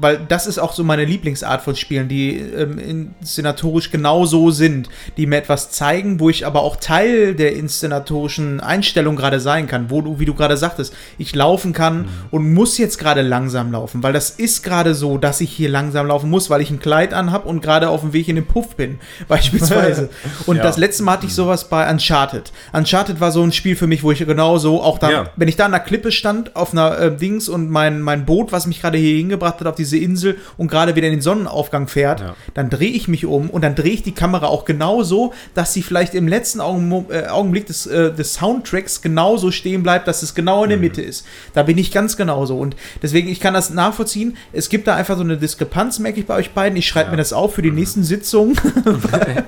weil 0.00 0.18
das 0.28 0.46
ist 0.46 0.58
auch 0.58 0.72
so 0.72 0.82
meine 0.84 1.04
Lieblingsart 1.04 1.62
von 1.62 1.76
Spielen, 1.76 2.08
die 2.08 2.36
ähm, 2.36 2.78
inszenatorisch 2.78 3.90
genau 3.90 4.24
so 4.26 4.50
sind, 4.50 4.88
die 5.16 5.26
mir 5.26 5.36
etwas 5.36 5.70
zeigen, 5.70 6.18
wo 6.20 6.28
ich 6.30 6.46
aber 6.46 6.62
auch 6.62 6.76
Teil 6.76 7.34
der 7.34 7.54
inszenatorischen 7.54 8.60
Einstellung 8.60 9.16
gerade 9.16 9.40
sein 9.40 9.66
kann, 9.66 9.90
wo 9.90 10.00
du, 10.02 10.18
wie 10.18 10.24
du 10.24 10.34
gerade 10.34 10.56
sagtest, 10.56 10.94
ich 11.18 11.34
laufen 11.34 11.72
kann 11.72 11.96
Mhm. 12.02 12.06
und 12.30 12.52
muss 12.54 12.78
jetzt 12.78 12.98
gerade 12.98 13.22
langsam 13.22 13.72
laufen, 13.72 14.02
weil 14.02 14.12
das 14.12 14.30
ist 14.30 14.62
gerade 14.62 14.94
so, 14.94 15.18
dass 15.18 15.40
ich 15.40 15.50
hier 15.52 15.68
langsam 15.68 16.06
laufen 16.08 16.30
muss, 16.30 16.50
weil 16.50 16.60
ich 16.60 16.70
ein 16.70 16.80
Kleid 16.80 17.14
anhab 17.14 17.46
und 17.46 17.60
gerade 17.60 17.88
auf 17.88 18.00
dem 18.00 18.12
Weg 18.12 18.28
in 18.28 18.36
den 18.36 18.46
Puff 18.46 18.76
bin, 18.76 18.98
beispielsweise. 19.28 20.10
Und 20.46 20.56
Ja. 20.56 20.62
das 20.62 20.76
letzte 20.78 21.02
Mal 21.04 21.12
hatte 21.12 21.26
ich 21.26 21.34
sowas 21.34 21.68
bei 21.68 21.88
Uncharted. 21.90 22.52
Uncharted 22.72 23.20
war 23.20 23.30
so 23.32 23.42
ein 23.42 23.52
Spiel 23.52 23.76
für 23.76 23.86
mich, 23.86 24.02
wo 24.02 24.12
ich 24.12 24.18
genau 24.26 24.58
so 24.58 24.82
auch 24.82 24.98
da, 24.98 25.10
Ja. 25.10 25.24
wenn 25.36 25.48
ich 25.48 25.56
da 25.56 25.64
an 25.66 25.70
der 25.72 25.80
Klippe 25.80 26.05
stand, 26.12 26.56
auf 26.56 26.72
einer 26.72 26.98
äh, 26.98 27.16
Dings 27.16 27.48
und 27.48 27.70
mein, 27.70 28.00
mein 28.00 28.24
Boot, 28.26 28.52
was 28.52 28.66
mich 28.66 28.80
gerade 28.80 28.98
hier 28.98 29.16
hingebracht 29.16 29.60
hat, 29.60 29.66
auf 29.66 29.76
diese 29.76 29.96
Insel 29.98 30.36
und 30.56 30.68
gerade 30.70 30.94
wieder 30.96 31.06
in 31.06 31.14
den 31.14 31.20
Sonnenaufgang 31.22 31.88
fährt, 31.88 32.20
Ja. 32.20 32.34
dann 32.54 32.70
drehe 32.70 32.90
ich 32.90 33.08
mich 33.08 33.24
um 33.26 33.50
und 33.50 33.62
dann 33.62 33.74
drehe 33.74 33.92
ich 33.92 34.02
die 34.02 34.12
Kamera 34.12 34.46
auch 34.46 34.64
genauso, 34.64 35.32
dass 35.54 35.72
sie 35.72 35.82
vielleicht 35.82 36.14
im 36.14 36.28
letzten 36.28 36.60
Augen, 36.60 37.06
äh, 37.10 37.26
Augenblick 37.28 37.66
des, 37.66 37.86
äh, 37.86 38.12
des 38.12 38.34
Soundtracks 38.34 39.02
genauso 39.02 39.50
stehen 39.50 39.82
bleibt, 39.82 40.06
dass 40.08 40.22
es 40.22 40.34
genau 40.34 40.62
in 40.64 40.70
der 40.70 40.78
Mitte 40.78 41.02
ist. 41.02 41.26
Da 41.54 41.62
bin 41.62 41.78
ich 41.78 41.90
ganz 41.92 42.16
genauso. 42.16 42.58
Und 42.58 42.76
deswegen, 43.02 43.28
ich 43.28 43.40
kann 43.40 43.54
das 43.54 43.70
nachvollziehen. 43.70 44.36
Es 44.52 44.68
gibt 44.68 44.86
da 44.86 44.94
einfach 44.94 45.16
so 45.16 45.22
eine 45.22 45.36
Diskrepanz, 45.36 45.98
merke 45.98 46.20
ich 46.20 46.26
bei 46.26 46.34
euch 46.36 46.50
beiden. 46.52 46.76
Ich 46.76 46.86
schreibe 46.88 47.10
mir 47.10 47.16
das 47.16 47.32
auf 47.32 47.54
für 47.54 47.62
die 47.62 47.70
nächsten 47.70 48.02
Sitzungen. 48.04 48.56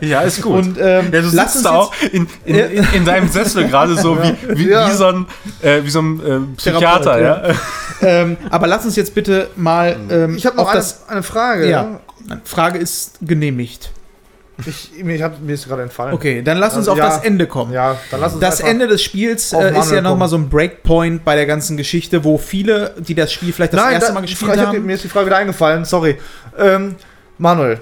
Ja, 0.01 0.21
ist 0.23 0.43
gut. 0.43 0.55
Und 0.55 0.79
ähm, 0.81 1.07
Ja, 1.13 1.21
du 1.23 1.29
sitzt 1.29 1.65
da 1.65 1.71
auch 1.77 1.93
in, 2.13 2.27
in, 2.45 2.57
in, 2.57 2.87
in 2.95 3.05
deinem 3.05 3.29
Sessel 3.29 3.67
gerade 3.69 3.97
so 3.97 4.17
wie, 4.23 4.35
wie, 4.59 4.69
Ja. 4.71 4.89
wie 4.89 4.95
so 4.95 5.07
ein, 5.07 5.27
äh, 5.63 5.83
wie 5.85 5.91
so 5.91 6.01
ein 6.01 6.21
äh, 6.21 6.48
Psychiater, 6.57 7.17
Therapeut, 7.17 7.55
ja. 8.03 8.09
ähm, 8.09 8.37
aber 8.51 8.67
lass 8.67 8.85
uns 8.85 8.97
jetzt 8.97 9.15
bitte 9.15 9.49
mal 9.57 9.97
ähm, 10.11 10.37
Ich 10.37 10.47
habe 10.47 10.57
noch 10.57 10.69
eine, 10.69 10.79
das. 10.79 11.09
eine 11.09 11.23
Frage. 11.23 11.69
Ja, 11.69 12.01
Frage 12.45 12.79
ist 12.79 13.19
genehmigt. 13.21 13.91
Ich, 14.67 14.91
ich 14.99 15.23
hab, 15.23 15.41
mir 15.41 15.53
ist 15.55 15.69
gerade 15.69 15.83
entfallen. 15.83 16.13
Okay, 16.15 16.43
dann 16.43 16.59
lass 16.59 16.75
uns 16.75 16.89
Also, 16.89 16.93
auf 16.93 16.99
ja. 16.99 17.07
das 17.11 17.25
Ende 17.25 17.47
kommen. 17.47 17.73
Ja, 17.73 17.97
dann 18.11 18.21
lass 18.21 18.33
uns 18.33 18.41
Das 18.41 18.59
Ende 18.59 18.89
des 18.89 19.01
Spiels 19.03 19.53
äh, 19.53 19.79
ist 19.79 19.93
ja 19.93 20.01
nochmal 20.01 20.29
so 20.29 20.37
ein 20.37 20.49
Breakpoint 20.49 21.25
bei 21.25 21.37
der 21.37 21.47
ganzen 21.47 21.77
Geschichte, 21.77 22.25
wo 22.25 22.39
viele, 22.39 22.93
die 22.99 23.15
das 23.15 23.33
Spiel 23.33 23.53
vielleicht 23.53 23.73
das 23.73 23.81
Nein, 23.85 23.93
erste 23.95 24.09
da, 24.09 24.15
Mal 24.15 24.21
gespielt 24.23 24.57
hab- 24.59 24.67
haben. 24.67 24.85
mir 24.85 24.95
ist 24.95 25.05
die 25.05 25.09
Frage 25.09 25.27
wieder 25.27 25.37
eingefallen, 25.37 25.85
sorry. 25.85 26.19
Ähm, 26.59 26.97
Manuel, 27.39 27.79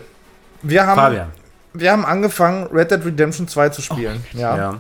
wir 0.63 0.87
haben, 0.87 1.01
Fabian. 1.01 1.29
wir 1.73 1.93
haben 1.93 2.05
angefangen, 2.05 2.67
Red 2.71 2.91
Dead 2.91 3.03
Redemption 3.07 3.49
2 3.49 3.71
zu 3.71 3.81
spielen. 3.81 4.23
ja. 4.35 4.57
Ja. 4.57 4.79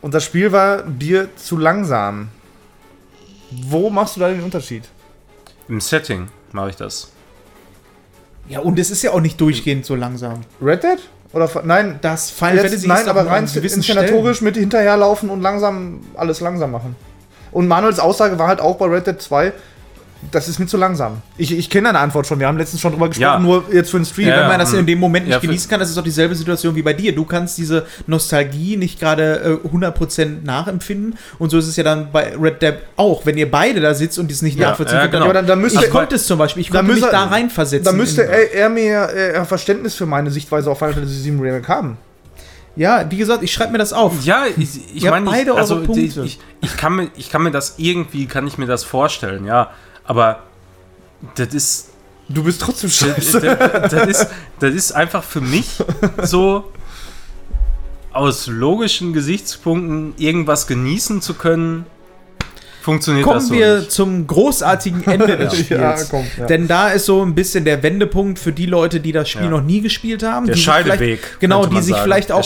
Und 0.00 0.14
das 0.14 0.24
Spiel 0.24 0.52
war 0.52 0.82
dir 0.82 1.28
zu 1.36 1.56
langsam. 1.56 2.28
Wo 3.50 3.90
machst 3.90 4.16
du 4.16 4.20
da 4.20 4.28
den 4.28 4.42
Unterschied? 4.42 4.84
Im 5.68 5.80
Setting 5.80 6.28
mache 6.52 6.70
ich 6.70 6.76
das. 6.76 7.10
Ja, 8.48 8.60
und 8.60 8.78
es 8.78 8.90
ist 8.90 9.02
ja 9.02 9.12
auch 9.12 9.20
nicht 9.20 9.40
durchgehend 9.40 9.84
so 9.84 9.94
langsam. 9.94 10.40
Red 10.62 10.82
Dead? 10.82 10.98
Oder 11.32 11.50
nein, 11.64 11.98
Das 12.00 12.30
Final 12.30 12.56
jetzt, 12.56 12.64
Fantasy 12.64 12.88
nein, 12.88 13.02
ist 13.02 13.08
aber 13.08 13.26
rein 13.26 13.44
inszenatorisch 13.44 14.40
mit 14.40 14.56
hinterherlaufen 14.56 15.28
und 15.28 15.42
langsam 15.42 16.00
alles 16.14 16.40
langsam 16.40 16.70
machen. 16.70 16.96
Und 17.52 17.68
Manuels 17.68 17.98
Aussage 17.98 18.38
war 18.38 18.48
halt 18.48 18.60
auch 18.60 18.76
bei 18.76 18.86
Red 18.86 19.06
Dead 19.06 19.20
2, 19.20 19.52
das 20.32 20.48
ist 20.48 20.58
mir 20.58 20.66
zu 20.66 20.76
langsam. 20.76 21.22
Ich, 21.36 21.56
ich 21.56 21.70
kenne 21.70 21.88
deine 21.88 22.00
Antwort 22.00 22.26
schon, 22.26 22.40
wir 22.40 22.48
haben 22.48 22.58
letztens 22.58 22.80
schon 22.80 22.90
drüber 22.92 23.08
gesprochen, 23.08 23.22
Ja. 23.22 23.38
nur 23.38 23.64
jetzt 23.72 23.90
für 23.90 23.98
den 23.98 24.04
Stream. 24.04 24.28
Ja, 24.28 24.40
Wenn 24.40 24.48
man 24.48 24.58
das 24.58 24.72
in 24.72 24.84
dem 24.84 24.98
Moment 24.98 25.26
nicht 25.26 25.34
Ja, 25.34 25.40
genießen 25.40 25.70
kann, 25.70 25.78
das 25.78 25.88
ist 25.90 25.96
doch 25.96 26.02
dieselbe 26.02 26.34
Situation 26.34 26.74
wie 26.74 26.82
bei 26.82 26.92
dir. 26.92 27.14
Du 27.14 27.24
kannst 27.24 27.56
diese 27.56 27.86
Nostalgie 28.08 28.76
nicht 28.76 28.98
gerade 28.98 29.60
äh, 29.64 29.68
100% 29.68 30.44
nachempfinden. 30.44 31.16
Und 31.38 31.50
so 31.50 31.58
ist 31.58 31.68
es 31.68 31.76
ja 31.76 31.84
dann 31.84 32.10
bei 32.10 32.34
Red 32.36 32.60
Dead 32.60 32.74
auch. 32.96 33.24
Wenn 33.26 33.38
ihr 33.38 33.48
beide 33.50 33.80
da 33.80 33.94
sitzt 33.94 34.18
und 34.18 34.28
dies 34.28 34.42
nicht 34.42 34.58
nachvollziehen 34.58 34.98
könnt, 35.02 35.12
genau. 35.12 35.32
Dann, 35.32 35.46
dann 35.46 35.60
müsste, 35.60 35.84
Ich 35.84 35.90
konnte 35.90 36.16
es 36.16 36.26
zum 36.26 36.38
Beispiel, 36.38 36.62
ich 36.62 36.70
Da 36.70 36.78
konnte 36.78 36.92
mich 36.94 37.00
müsste- 37.00 37.14
da 37.16 37.24
reinversetzen. 37.26 37.84
da 37.84 37.92
müsste 37.92 38.24
er, 38.26 38.52
er 38.54 38.68
mir 38.68 39.08
äh, 39.10 39.44
Verständnis 39.44 39.94
für 39.94 40.06
meine 40.06 40.30
Sichtweise 40.32 40.70
auf 40.70 40.78
Final 40.78 40.94
Fantasy 40.94 41.24
VII 41.30 41.40
Remake 41.40 41.68
haben. 41.68 41.96
ja, 42.76 43.04
wie 43.08 43.16
gesagt, 43.16 43.42
ich 43.42 43.52
schreibe 43.52 43.72
mir 43.72 43.78
das 43.78 43.92
auf. 43.92 44.24
Ja, 44.24 44.44
ich, 44.56 44.94
ich 44.94 45.04
meine, 45.04 45.30
also, 45.54 45.82
Punkte. 45.82 46.22
ich, 46.22 46.38
ich, 46.60 46.76
kann 46.76 46.94
mir, 46.96 47.08
ich 47.16 47.30
kann 47.30 47.42
mir 47.42 47.50
das 47.50 47.74
irgendwie, 47.78 48.26
kann 48.26 48.46
ich 48.46 48.58
mir 48.58 48.66
das 48.66 48.84
vorstellen, 48.84 49.44
ja. 49.46 49.70
Aber 50.08 50.42
das 51.36 51.54
ist, 51.54 51.88
Du 52.28 52.42
bist 52.42 52.60
trotzdem 52.60 52.90
scheiße. 52.90 53.40
das, 53.40 53.90
das 53.90 54.08
ist, 54.08 54.26
das 54.60 54.74
ist 54.74 54.92
einfach 54.92 55.24
für 55.24 55.40
mich 55.40 55.82
so 56.22 56.70
aus 58.12 58.46
logischen 58.48 59.12
Gesichtspunkten 59.12 60.14
irgendwas 60.18 60.66
genießen 60.66 61.22
zu 61.22 61.34
können, 61.34 61.86
funktioniert 62.88 63.26
das 63.26 63.32
Kommen 63.34 63.46
so 63.46 63.54
wir 63.54 63.78
nicht. 63.80 63.92
zum 63.92 64.26
großartigen 64.26 65.06
Ende 65.06 65.36
des 65.36 65.54
Spiels. 65.58 65.68
Ja, 65.80 65.96
komm, 66.10 66.24
ja. 66.38 66.46
Denn 66.46 66.66
da 66.66 66.88
ist 66.88 67.04
so 67.04 67.22
ein 67.22 67.34
bisschen 67.34 67.64
der 67.66 67.82
Wendepunkt 67.82 68.38
für 68.38 68.52
die 68.52 68.64
Leute, 68.66 69.00
die 69.00 69.12
das 69.12 69.28
Spiel 69.28 69.44
Ja. 69.44 69.50
noch 69.50 69.62
nie 69.62 69.80
gespielt 69.80 70.22
haben. 70.22 70.46
Der 70.46 70.56
Scheideweg, 70.56 71.20
Genau, 71.40 71.66
die 71.66 71.80
sich 71.82 71.92
sagen. 71.92 72.02
vielleicht 72.04 72.28
Der 72.30 72.36
auch, 72.36 72.44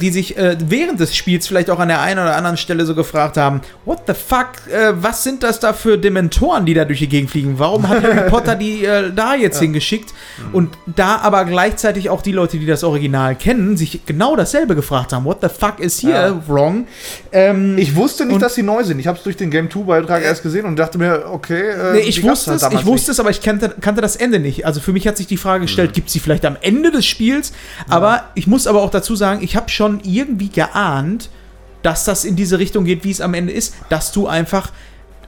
die 0.00 0.10
sich 0.10 0.36
äh, 0.36 0.56
während 0.66 1.00
des 1.00 1.16
Spiels 1.16 1.46
vielleicht 1.46 1.70
auch 1.70 1.78
an 1.78 1.88
der 1.88 2.02
einen 2.02 2.18
oder 2.20 2.36
anderen 2.36 2.56
Stelle 2.58 2.84
so 2.84 2.94
gefragt 2.94 3.36
haben, 3.38 3.60
what 3.86 4.00
the 4.06 4.12
fuck, 4.14 4.48
äh, 4.70 4.92
was 5.00 5.24
sind 5.24 5.42
das 5.42 5.58
da 5.60 5.72
für 5.72 5.96
Dementoren, 5.96 6.66
die 6.66 6.74
da 6.74 6.84
durch 6.84 6.98
die 6.98 7.08
Gegend 7.08 7.30
fliegen? 7.30 7.58
Warum 7.58 7.88
hat 7.88 8.02
Harry 8.02 8.28
Potter 8.30 8.54
die 8.56 8.84
äh, 8.84 9.10
da 9.14 9.34
jetzt 9.34 9.58
hingeschickt? 9.60 10.12
Mhm. 10.48 10.54
Und 10.54 10.70
da 10.86 11.16
aber 11.16 11.44
gleichzeitig 11.44 12.10
auch 12.10 12.22
die 12.22 12.32
Leute, 12.32 12.58
die 12.58 12.66
das 12.66 12.84
Original 12.84 13.34
kennen, 13.36 13.76
sich 13.76 14.00
genau 14.06 14.36
dasselbe 14.36 14.74
gefragt 14.74 15.12
haben, 15.12 15.24
what 15.24 15.38
the 15.40 15.48
fuck 15.48 15.80
is 15.80 16.02
here 16.02 16.40
wrong? 16.46 16.86
Ähm, 17.32 17.78
Ich 17.78 17.94
wusste 17.96 18.26
nicht, 18.26 18.42
dass 18.42 18.54
sie 18.54 18.62
neu 18.62 18.82
sind. 18.84 18.98
Ich 18.98 19.06
habe 19.06 19.16
es 19.18 19.24
durch 19.24 19.36
den 19.36 19.50
Game 19.50 19.70
2 19.70 19.77
Beitrag 19.84 20.22
erst 20.22 20.42
gesehen 20.42 20.64
und 20.66 20.76
dachte 20.76 20.98
mir, 20.98 21.24
okay, 21.30 21.70
äh, 21.70 21.92
Nee, 21.94 21.98
ich 22.00 22.22
wusste 22.22 22.52
halt 22.52 22.62
es, 22.62 22.72
ich 22.72 22.86
wusste 22.86 23.12
es, 23.12 23.20
aber 23.20 23.30
ich 23.30 23.40
kannte, 23.40 23.74
kannte 23.80 24.00
das 24.00 24.16
Ende 24.16 24.38
nicht. 24.38 24.66
Also 24.66 24.80
für 24.80 24.92
mich 24.92 25.06
hat 25.06 25.16
sich 25.16 25.26
die 25.26 25.36
Frage 25.36 25.62
gestellt, 25.62 25.92
gibt 25.92 26.08
es 26.08 26.12
sie 26.12 26.20
vielleicht 26.20 26.44
am 26.44 26.56
Ende 26.60 26.90
des 26.90 27.06
Spiels? 27.06 27.52
Aber 27.88 28.24
ich 28.34 28.46
muss 28.46 28.66
aber 28.66 28.82
auch 28.82 28.90
dazu 28.90 29.16
sagen, 29.16 29.42
ich 29.42 29.56
habe 29.56 29.68
schon 29.68 30.00
irgendwie 30.04 30.48
geahnt, 30.48 31.30
dass 31.82 32.04
das 32.04 32.24
in 32.24 32.36
diese 32.36 32.58
Richtung 32.58 32.84
geht, 32.84 33.04
wie 33.04 33.10
es 33.10 33.20
am 33.20 33.34
Ende 33.34 33.52
ist, 33.52 33.74
dass 33.88 34.12
du 34.12 34.26
einfach 34.26 34.72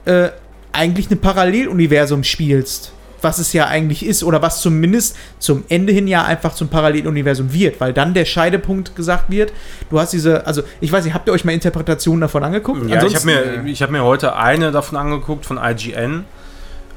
äh, 0.05 0.29
eigentlich 0.71 1.09
ein 1.11 1.19
Paralleluniversum 1.19 2.23
spielst. 2.23 2.91
Was 3.21 3.39
es 3.39 3.53
ja 3.53 3.67
eigentlich 3.67 4.05
ist, 4.05 4.23
oder 4.23 4.41
was 4.41 4.61
zumindest 4.61 5.15
zum 5.39 5.63
Ende 5.69 5.93
hin 5.93 6.07
ja 6.07 6.23
einfach 6.25 6.53
zum 6.53 6.69
Paralleluniversum 6.69 7.53
wird, 7.53 7.79
weil 7.79 7.93
dann 7.93 8.13
der 8.13 8.25
Scheidepunkt 8.25 8.95
gesagt 8.95 9.29
wird. 9.29 9.53
Du 9.89 9.99
hast 9.99 10.13
diese, 10.13 10.45
also 10.47 10.63
ich 10.79 10.91
weiß 10.91 11.05
nicht, 11.05 11.13
habt 11.13 11.27
ihr 11.27 11.33
euch 11.33 11.45
mal 11.45 11.51
Interpretationen 11.51 12.21
davon 12.21 12.43
angeguckt? 12.43 12.87
Ja, 12.89 13.03
ich 13.03 13.15
habe 13.15 13.25
mir, 13.25 13.65
ich 13.65 13.81
hab 13.81 13.89
mir 13.91 14.03
heute 14.03 14.35
eine 14.35 14.71
davon 14.71 14.97
angeguckt 14.97 15.45
von 15.45 15.59
IGN, 15.61 16.25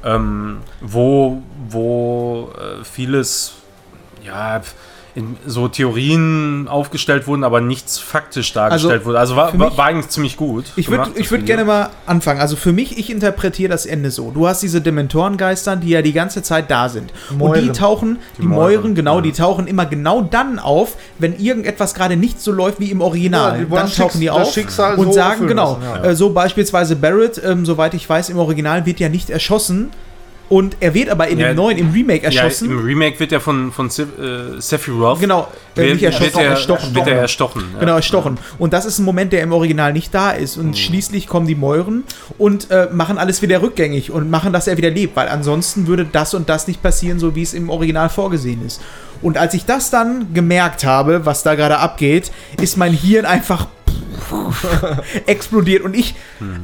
ähm, 0.03 0.57
wo, 0.81 1.41
wo 1.69 2.51
äh, 2.57 2.83
vieles, 2.83 3.53
ja, 4.23 4.61
in 5.15 5.37
so 5.45 5.69
Theorien 5.69 6.67
aufgestellt 6.67 7.25
wurden, 7.25 7.45
aber 7.45 7.61
nichts 7.61 7.97
faktisch 7.97 8.51
dargestellt 8.51 8.91
Also, 8.91 9.05
wurde. 9.05 9.19
Also 9.19 9.35
war, 9.37 9.53
mich- 9.55 9.77
war, 9.77 9.85
eigentlich 9.85 10.09
ziemlich 10.09 10.35
gut. 10.35 10.65
Ich 10.75 10.89
würde 10.89 11.11
ich 11.15 11.31
würd 11.31 11.45
gerne 11.45 11.63
mal 11.63 11.89
anfangen. 12.05 12.41
Also 12.41 12.57
für 12.57 12.73
mich, 12.73 12.97
ich 12.97 13.09
interpretiere 13.09 13.69
das 13.69 13.85
Ende 13.85 14.11
so. 14.11 14.31
Du 14.31 14.45
hast 14.45 14.61
diese 14.61 14.81
Dementorengeister, 14.81 15.77
die 15.77 15.89
ja 15.89 16.01
die 16.01 16.11
ganze 16.11 16.43
Zeit 16.43 16.69
da 16.69 16.89
sind. 16.89 17.13
Und 17.39 17.55
die 17.55 17.69
tauchen, 17.71 18.19
die, 18.37 18.41
Die 18.41 18.47
Mäuren, 18.47 18.73
Mäuren, 18.75 18.95
genau, 18.95 19.15
ja. 19.15 19.21
die 19.21 19.31
tauchen 19.31 19.67
immer 19.67 19.85
genau 19.85 20.21
dann 20.21 20.59
auf, 20.59 20.97
wenn 21.17 21.39
irgendetwas 21.39 21.93
gerade 21.95 22.17
nicht 22.17 22.41
so 22.41 22.51
läuft 22.51 22.81
wie 22.81 22.91
im 22.91 22.99
Original. 22.99 23.61
Ja, 23.69 23.73
dann 23.73 23.89
tauchen 23.89 24.19
die 24.19 24.29
auf 24.29 24.55
und 24.97 25.05
so 25.05 25.11
sagen, 25.13 25.47
genau, 25.47 25.79
ja. 25.81 26.03
äh, 26.03 26.15
so 26.15 26.31
beispielsweise 26.31 26.97
Barrett, 26.97 27.41
ähm, 27.41 27.65
soweit 27.65 27.93
ich 27.93 28.09
weiß, 28.09 28.29
im 28.29 28.37
Original 28.37 28.85
wird 28.85 28.99
ja 28.99 29.07
nicht 29.07 29.29
erschossen. 29.29 29.91
Und 30.47 30.77
er 30.79 30.93
wird 30.93 31.09
aber 31.09 31.27
in 31.27 31.39
Ja, 31.39 31.47
dem 31.47 31.55
neuen, 31.55 31.77
im 31.79 31.91
Remake 31.91 32.29
Ja, 32.31 32.43
erschossen. 32.43 32.69
im 32.69 32.85
Remake 32.85 33.19
wird 33.19 33.31
er 33.31 33.39
von, 33.41 33.71
von 33.71 33.87
äh, 33.87 34.61
Sephiroth 34.61 35.19
genau, 35.19 35.47
äh, 35.75 35.77
wird, 35.81 35.93
nicht 35.93 36.03
erschossen, 36.03 36.23
wird, 36.35 36.35
er, 36.45 36.49
erstochen. 36.51 36.93
wird 36.95 37.07
er 37.07 37.17
erstochen. 37.17 37.63
ja. 37.73 37.79
Genau, 37.79 37.95
erstochen. 37.95 38.37
Und 38.59 38.71
das 38.73 38.85
ist 38.85 38.99
ein 38.99 39.05
Moment, 39.05 39.33
der 39.33 39.41
im 39.41 39.51
Original 39.51 39.91
nicht 39.91 40.13
da 40.13 40.31
ist. 40.31 40.57
Und 40.57 40.77
schließlich 40.77 41.25
kommen 41.27 41.47
die 41.47 41.55
Mäuren 41.55 42.03
und 42.37 42.69
äh, 42.69 42.89
machen 42.91 43.17
alles 43.17 43.41
wieder 43.41 43.61
rückgängig 43.63 44.11
und 44.11 44.29
machen, 44.29 44.53
dass 44.53 44.67
er 44.67 44.77
wieder 44.77 44.91
lebt, 44.91 45.15
weil 45.15 45.29
ansonsten 45.29 45.87
würde 45.87 46.05
das 46.05 46.33
und 46.35 46.47
das 46.47 46.67
nicht 46.67 46.83
passieren, 46.83 47.17
so 47.17 47.35
wie 47.35 47.41
es 47.41 47.55
im 47.55 47.69
Original 47.71 48.09
vorgesehen 48.09 48.63
ist. 48.65 48.81
Und 49.23 49.37
als 49.39 49.55
ich 49.55 49.65
das 49.65 49.89
dann 49.89 50.33
gemerkt 50.35 50.85
habe, 50.85 51.25
was 51.25 51.41
da 51.41 51.55
gerade 51.55 51.79
abgeht, 51.79 52.31
ist 52.61 52.77
mein 52.77 52.93
Hirn 52.93 53.25
einfach 53.25 53.67
explodiert. 55.25 55.83
Und 55.83 55.95
ich, 55.95 56.15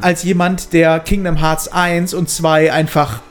als 0.01 0.23
jemand, 0.23 0.73
der 0.73 0.99
Kingdom 0.99 1.37
Hearts 1.39 1.67
1 1.67 2.13
und 2.13 2.29
2 2.29 2.71
einfach 2.71 3.21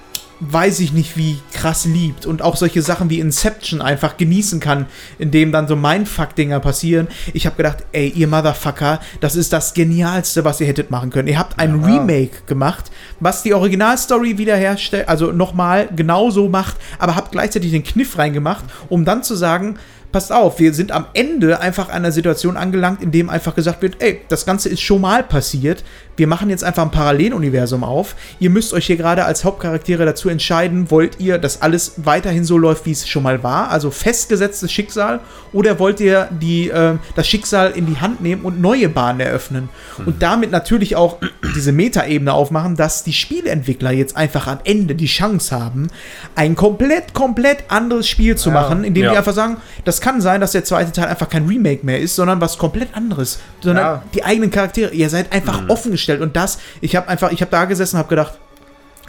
weiß 0.40 0.80
ich 0.80 0.92
nicht, 0.92 1.16
wie 1.16 1.38
krass 1.52 1.84
liebt 1.84 2.26
und 2.26 2.42
auch 2.42 2.56
solche 2.56 2.82
Sachen 2.82 3.10
wie 3.10 3.20
Inception 3.20 3.82
einfach 3.82 4.16
genießen 4.16 4.58
kann, 4.58 4.86
indem 5.18 5.52
dann 5.52 5.68
so 5.68 5.76
Mindfuck-Dinger 5.76 6.60
passieren. 6.60 7.08
Ich 7.34 7.46
habe 7.46 7.56
gedacht, 7.56 7.84
ey, 7.92 8.08
ihr 8.08 8.26
Motherfucker, 8.26 9.00
das 9.20 9.36
ist 9.36 9.52
das 9.52 9.74
Genialste, 9.74 10.44
was 10.44 10.60
ihr 10.60 10.66
hättet 10.66 10.90
machen 10.90 11.10
können. 11.10 11.28
Ihr 11.28 11.38
habt 11.38 11.58
ein 11.58 11.84
Remake 11.84 12.42
gemacht, 12.46 12.90
was 13.20 13.42
die 13.42 13.52
Originalstory 13.54 14.38
wiederherstellt, 14.38 15.08
also 15.08 15.30
nochmal 15.32 15.88
genauso 15.94 16.48
macht, 16.48 16.76
aber 16.98 17.16
habt 17.16 17.32
gleichzeitig 17.32 17.70
den 17.70 17.84
Kniff 17.84 18.16
reingemacht, 18.16 18.64
um 18.88 19.04
dann 19.04 19.22
zu 19.22 19.34
sagen, 19.34 19.78
passt 20.12 20.32
auf, 20.32 20.58
wir 20.58 20.74
sind 20.74 20.92
am 20.92 21.06
Ende 21.14 21.60
einfach 21.60 21.88
einer 21.88 22.12
Situation 22.12 22.56
angelangt, 22.56 23.02
in 23.02 23.10
dem 23.12 23.30
einfach 23.30 23.54
gesagt 23.54 23.82
wird, 23.82 23.96
ey, 24.02 24.20
das 24.28 24.44
Ganze 24.46 24.68
ist 24.68 24.80
schon 24.80 25.00
mal 25.00 25.22
passiert. 25.22 25.84
Wir 26.16 26.26
machen 26.26 26.50
jetzt 26.50 26.64
einfach 26.64 26.82
ein 26.82 26.90
Paralleluniversum 26.90 27.82
auf. 27.82 28.14
Ihr 28.40 28.50
müsst 28.50 28.74
euch 28.74 28.86
hier 28.86 28.96
gerade 28.96 29.24
als 29.24 29.44
Hauptcharaktere 29.44 30.04
dazu 30.04 30.28
entscheiden, 30.28 30.90
wollt 30.90 31.18
ihr, 31.18 31.38
dass 31.38 31.62
alles 31.62 31.92
weiterhin 31.96 32.44
so 32.44 32.58
läuft, 32.58 32.84
wie 32.86 32.90
es 32.90 33.08
schon 33.08 33.22
mal 33.22 33.42
war, 33.42 33.70
also 33.70 33.90
festgesetztes 33.90 34.70
Schicksal, 34.70 35.20
oder 35.52 35.78
wollt 35.78 36.00
ihr 36.00 36.28
die, 36.30 36.68
äh, 36.68 36.96
das 37.16 37.26
Schicksal 37.26 37.70
in 37.70 37.86
die 37.86 37.98
Hand 38.00 38.20
nehmen 38.20 38.42
und 38.42 38.60
neue 38.60 38.88
Bahnen 38.88 39.20
eröffnen? 39.20 39.68
Und 40.04 40.22
damit 40.22 40.50
natürlich 40.50 40.94
auch 40.96 41.18
diese 41.56 41.72
Metaebene 41.72 42.32
aufmachen, 42.32 42.76
dass 42.76 43.02
die 43.02 43.12
Spieleentwickler 43.14 43.92
jetzt 43.92 44.16
einfach 44.16 44.46
am 44.46 44.58
Ende 44.64 44.94
die 44.94 45.06
Chance 45.06 45.58
haben, 45.58 45.88
ein 46.34 46.54
komplett, 46.54 47.14
komplett 47.14 47.64
anderes 47.68 48.08
Spiel 48.08 48.36
zu 48.36 48.50
machen, 48.50 48.84
indem 48.84 49.04
Ja. 49.04 49.12
die 49.12 49.18
einfach 49.18 49.32
sagen, 49.34 49.56
das 49.86 49.99
kann 50.00 50.20
sein, 50.20 50.40
dass 50.40 50.52
der 50.52 50.64
zweite 50.64 50.92
Teil 50.92 51.06
einfach 51.08 51.28
kein 51.28 51.46
Remake 51.46 51.84
mehr 51.84 52.00
ist, 52.00 52.16
sondern 52.16 52.40
was 52.40 52.58
komplett 52.58 52.94
anderes. 52.94 53.40
Sondern 53.60 53.84
Ja. 53.84 54.02
die 54.14 54.24
eigenen 54.24 54.50
Charaktere. 54.50 54.90
Ihr 54.92 55.08
seid 55.10 55.32
einfach 55.32 55.68
offengestellt. 55.68 56.20
Und 56.20 56.36
das, 56.36 56.58
ich 56.80 56.96
habe 56.96 57.08
einfach, 57.08 57.30
ich 57.32 57.40
habe 57.40 57.50
da 57.50 57.64
gesessen 57.64 57.96
und 57.96 58.00
habe 58.00 58.08
gedacht, 58.08 58.34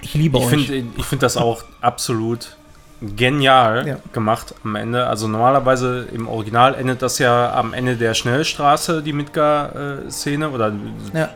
ich 0.02 0.14
liebe 0.14 0.38
Ich 0.38 0.44
euch. 0.46 0.50
finde 0.50 0.84
ich 0.98 1.06
find 1.06 1.22
das 1.24 1.38
auch 1.38 1.64
absolut 1.82 2.56
genial 3.02 3.88
Ja. 3.88 3.98
gemacht 4.14 4.54
am 4.64 4.76
Ende. 4.76 5.08
Also 5.08 5.28
normalerweise 5.28 6.08
im 6.14 6.28
Original 6.28 6.76
endet 6.76 7.02
das 7.02 7.18
ja 7.20 7.54
am 7.54 7.74
Ende 7.74 7.96
der 7.96 8.14
Schnellstraße, 8.14 9.02
die 9.02 9.14
Midgar-Szene 9.14 10.50
oder 10.50 10.72
ja. 11.14 11.30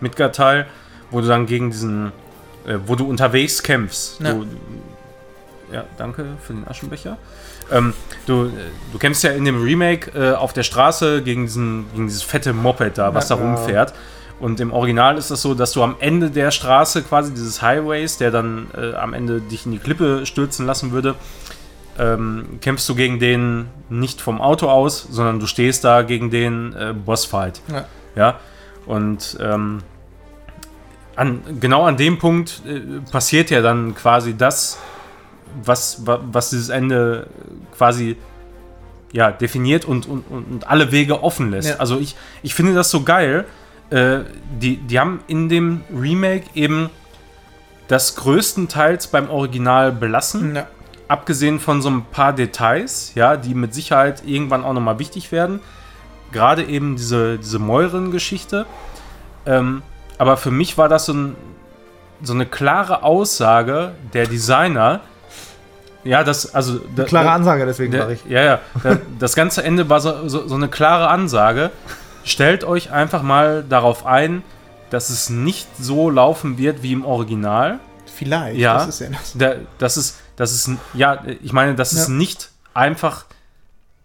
Midgar-Teil, 0.00 0.66
wo 1.10 1.20
du 1.20 1.28
dann 1.28 1.46
gegen 1.46 1.70
diesen, 1.70 2.06
äh, 2.66 2.74
wo 2.86 2.96
du 2.96 3.08
unterwegs 3.08 3.62
kämpfst. 3.62 4.20
Ja. 4.20 4.32
Du, 4.32 4.46
ja, 5.72 5.84
danke 5.96 6.24
für 6.44 6.52
den 6.54 6.66
Aschenbecher. 6.68 7.16
Ähm, 7.72 7.94
du, 8.26 8.46
äh, 8.46 8.50
du 8.92 8.98
kämpfst 8.98 9.24
ja 9.24 9.30
in 9.32 9.44
dem 9.44 9.62
Remake 9.62 10.10
äh, 10.18 10.34
auf 10.34 10.52
der 10.52 10.62
Straße 10.62 11.22
gegen, 11.22 11.42
diesen, 11.46 11.86
gegen 11.92 12.06
dieses 12.06 12.22
fette 12.22 12.52
Moped 12.52 12.98
da, 12.98 13.14
was 13.14 13.28
Ja. 13.28 13.36
da 13.36 13.42
rumfährt. 13.42 13.94
Und 14.40 14.58
im 14.60 14.72
Original 14.72 15.18
ist 15.18 15.30
das 15.30 15.40
so, 15.42 15.54
dass 15.54 15.72
du 15.72 15.82
am 15.84 15.94
Ende 16.00 16.30
der 16.30 16.50
Straße 16.50 17.02
quasi 17.02 17.32
dieses 17.32 17.62
Highways, 17.62 18.18
der 18.18 18.30
dann 18.32 18.66
äh, 18.76 18.94
am 18.94 19.14
Ende 19.14 19.40
dich 19.40 19.66
in 19.66 19.72
die 19.72 19.78
Klippe 19.78 20.26
stürzen 20.26 20.66
lassen 20.66 20.90
würde, 20.90 21.14
ähm, 21.98 22.58
kämpfst 22.60 22.88
du 22.88 22.94
gegen 22.94 23.20
den 23.20 23.66
nicht 23.88 24.20
vom 24.20 24.40
Auto 24.40 24.68
aus, 24.68 25.06
sondern 25.10 25.38
du 25.38 25.46
stehst 25.46 25.84
da 25.84 26.02
gegen 26.02 26.30
den 26.30 26.72
äh, 26.74 26.92
Bossfight. 26.92 27.60
Ja. 27.70 27.84
Ja. 28.16 28.40
Und 28.86 29.36
ähm, 29.40 29.82
an, 31.14 31.42
genau 31.60 31.84
an 31.84 31.96
dem 31.96 32.18
Punkt 32.18 32.62
äh, 32.66 32.80
passiert 33.12 33.50
ja 33.50 33.60
dann 33.62 33.94
quasi 33.94 34.36
das, 34.36 34.78
was, 35.64 36.06
wa- 36.06 36.20
was 36.32 36.50
dieses 36.50 36.68
Ende 36.68 37.26
quasi 37.76 38.16
ja, 39.12 39.30
definiert 39.30 39.84
und, 39.84 40.06
und, 40.08 40.24
und 40.30 40.44
und 40.50 40.66
alle 40.68 40.90
Wege 40.92 41.22
offen 41.22 41.50
lässt. 41.50 41.68
Ja. 41.70 41.76
Also 41.76 41.98
ich, 41.98 42.16
ich 42.42 42.54
finde 42.54 42.74
das 42.74 42.90
so 42.90 43.02
geil. 43.02 43.44
Äh, 43.90 44.20
die, 44.58 44.76
die 44.78 44.98
haben 44.98 45.20
in 45.26 45.48
dem 45.50 45.82
Remake 45.94 46.46
eben 46.54 46.88
das 47.88 48.16
größtenteils 48.16 49.08
beim 49.08 49.28
Original 49.28 49.92
belassen 49.92 50.56
Ja. 50.56 50.66
abgesehen 51.08 51.60
von 51.60 51.82
so 51.82 51.90
ein 51.90 52.06
paar 52.10 52.32
Details, 52.32 53.12
ja, 53.14 53.36
die 53.36 53.54
mit 53.54 53.74
Sicherheit 53.74 54.22
irgendwann 54.24 54.64
auch 54.64 54.72
nochmal 54.72 54.98
wichtig 54.98 55.30
werden. 55.30 55.60
Gerade 56.32 56.64
eben 56.64 56.96
diese, 56.96 57.36
diese 57.36 57.58
Mäuren-Geschichte. 57.58 58.64
Ähm, 59.44 59.82
aber 60.16 60.38
für 60.38 60.50
mich 60.50 60.78
war 60.78 60.88
das 60.88 61.04
so, 61.04 61.12
ein, 61.12 61.36
so 62.22 62.32
eine 62.32 62.46
klare 62.46 63.02
Aussage 63.02 63.92
der 64.14 64.26
Designer. 64.26 65.00
Ja, 66.04 66.24
das, 66.24 66.54
also. 66.54 66.80
da- 66.96 67.04
Klare 67.04 67.30
Ansage, 67.30 67.64
deswegen 67.66 67.92
sage 67.92 68.14
ich. 68.14 68.24
Ja, 68.30 68.42
ja. 68.42 68.60
Da, 68.82 68.98
das 69.18 69.34
ganze 69.34 69.62
Ende 69.62 69.88
war 69.88 70.00
so, 70.00 70.28
so, 70.28 70.46
so 70.48 70.54
eine 70.54 70.68
klare 70.68 71.08
Ansage. 71.08 71.70
Stellt 72.24 72.64
euch 72.64 72.90
einfach 72.92 73.22
mal 73.22 73.64
darauf 73.68 74.04
ein, 74.06 74.42
dass 74.90 75.10
es 75.10 75.30
nicht 75.30 75.66
so 75.80 76.10
laufen 76.10 76.58
wird 76.58 76.82
wie 76.82 76.92
im 76.92 77.04
Original. 77.04 77.78
Vielleicht. 78.14 78.58
Ja, 78.58 78.74
Das 78.78 78.88
ist 78.88 79.00
ja 79.00 79.08
das. 79.10 79.32
da, 79.34 79.54
das 79.78 79.96
ist, 79.96 80.18
das 80.36 80.52
ist, 80.52 80.70
ja, 80.94 81.22
ich 81.42 81.52
meine, 81.52 81.74
dass 81.74 81.92
es 81.92 82.08
Ja. 82.08 82.14
nicht 82.14 82.50
einfach 82.74 83.24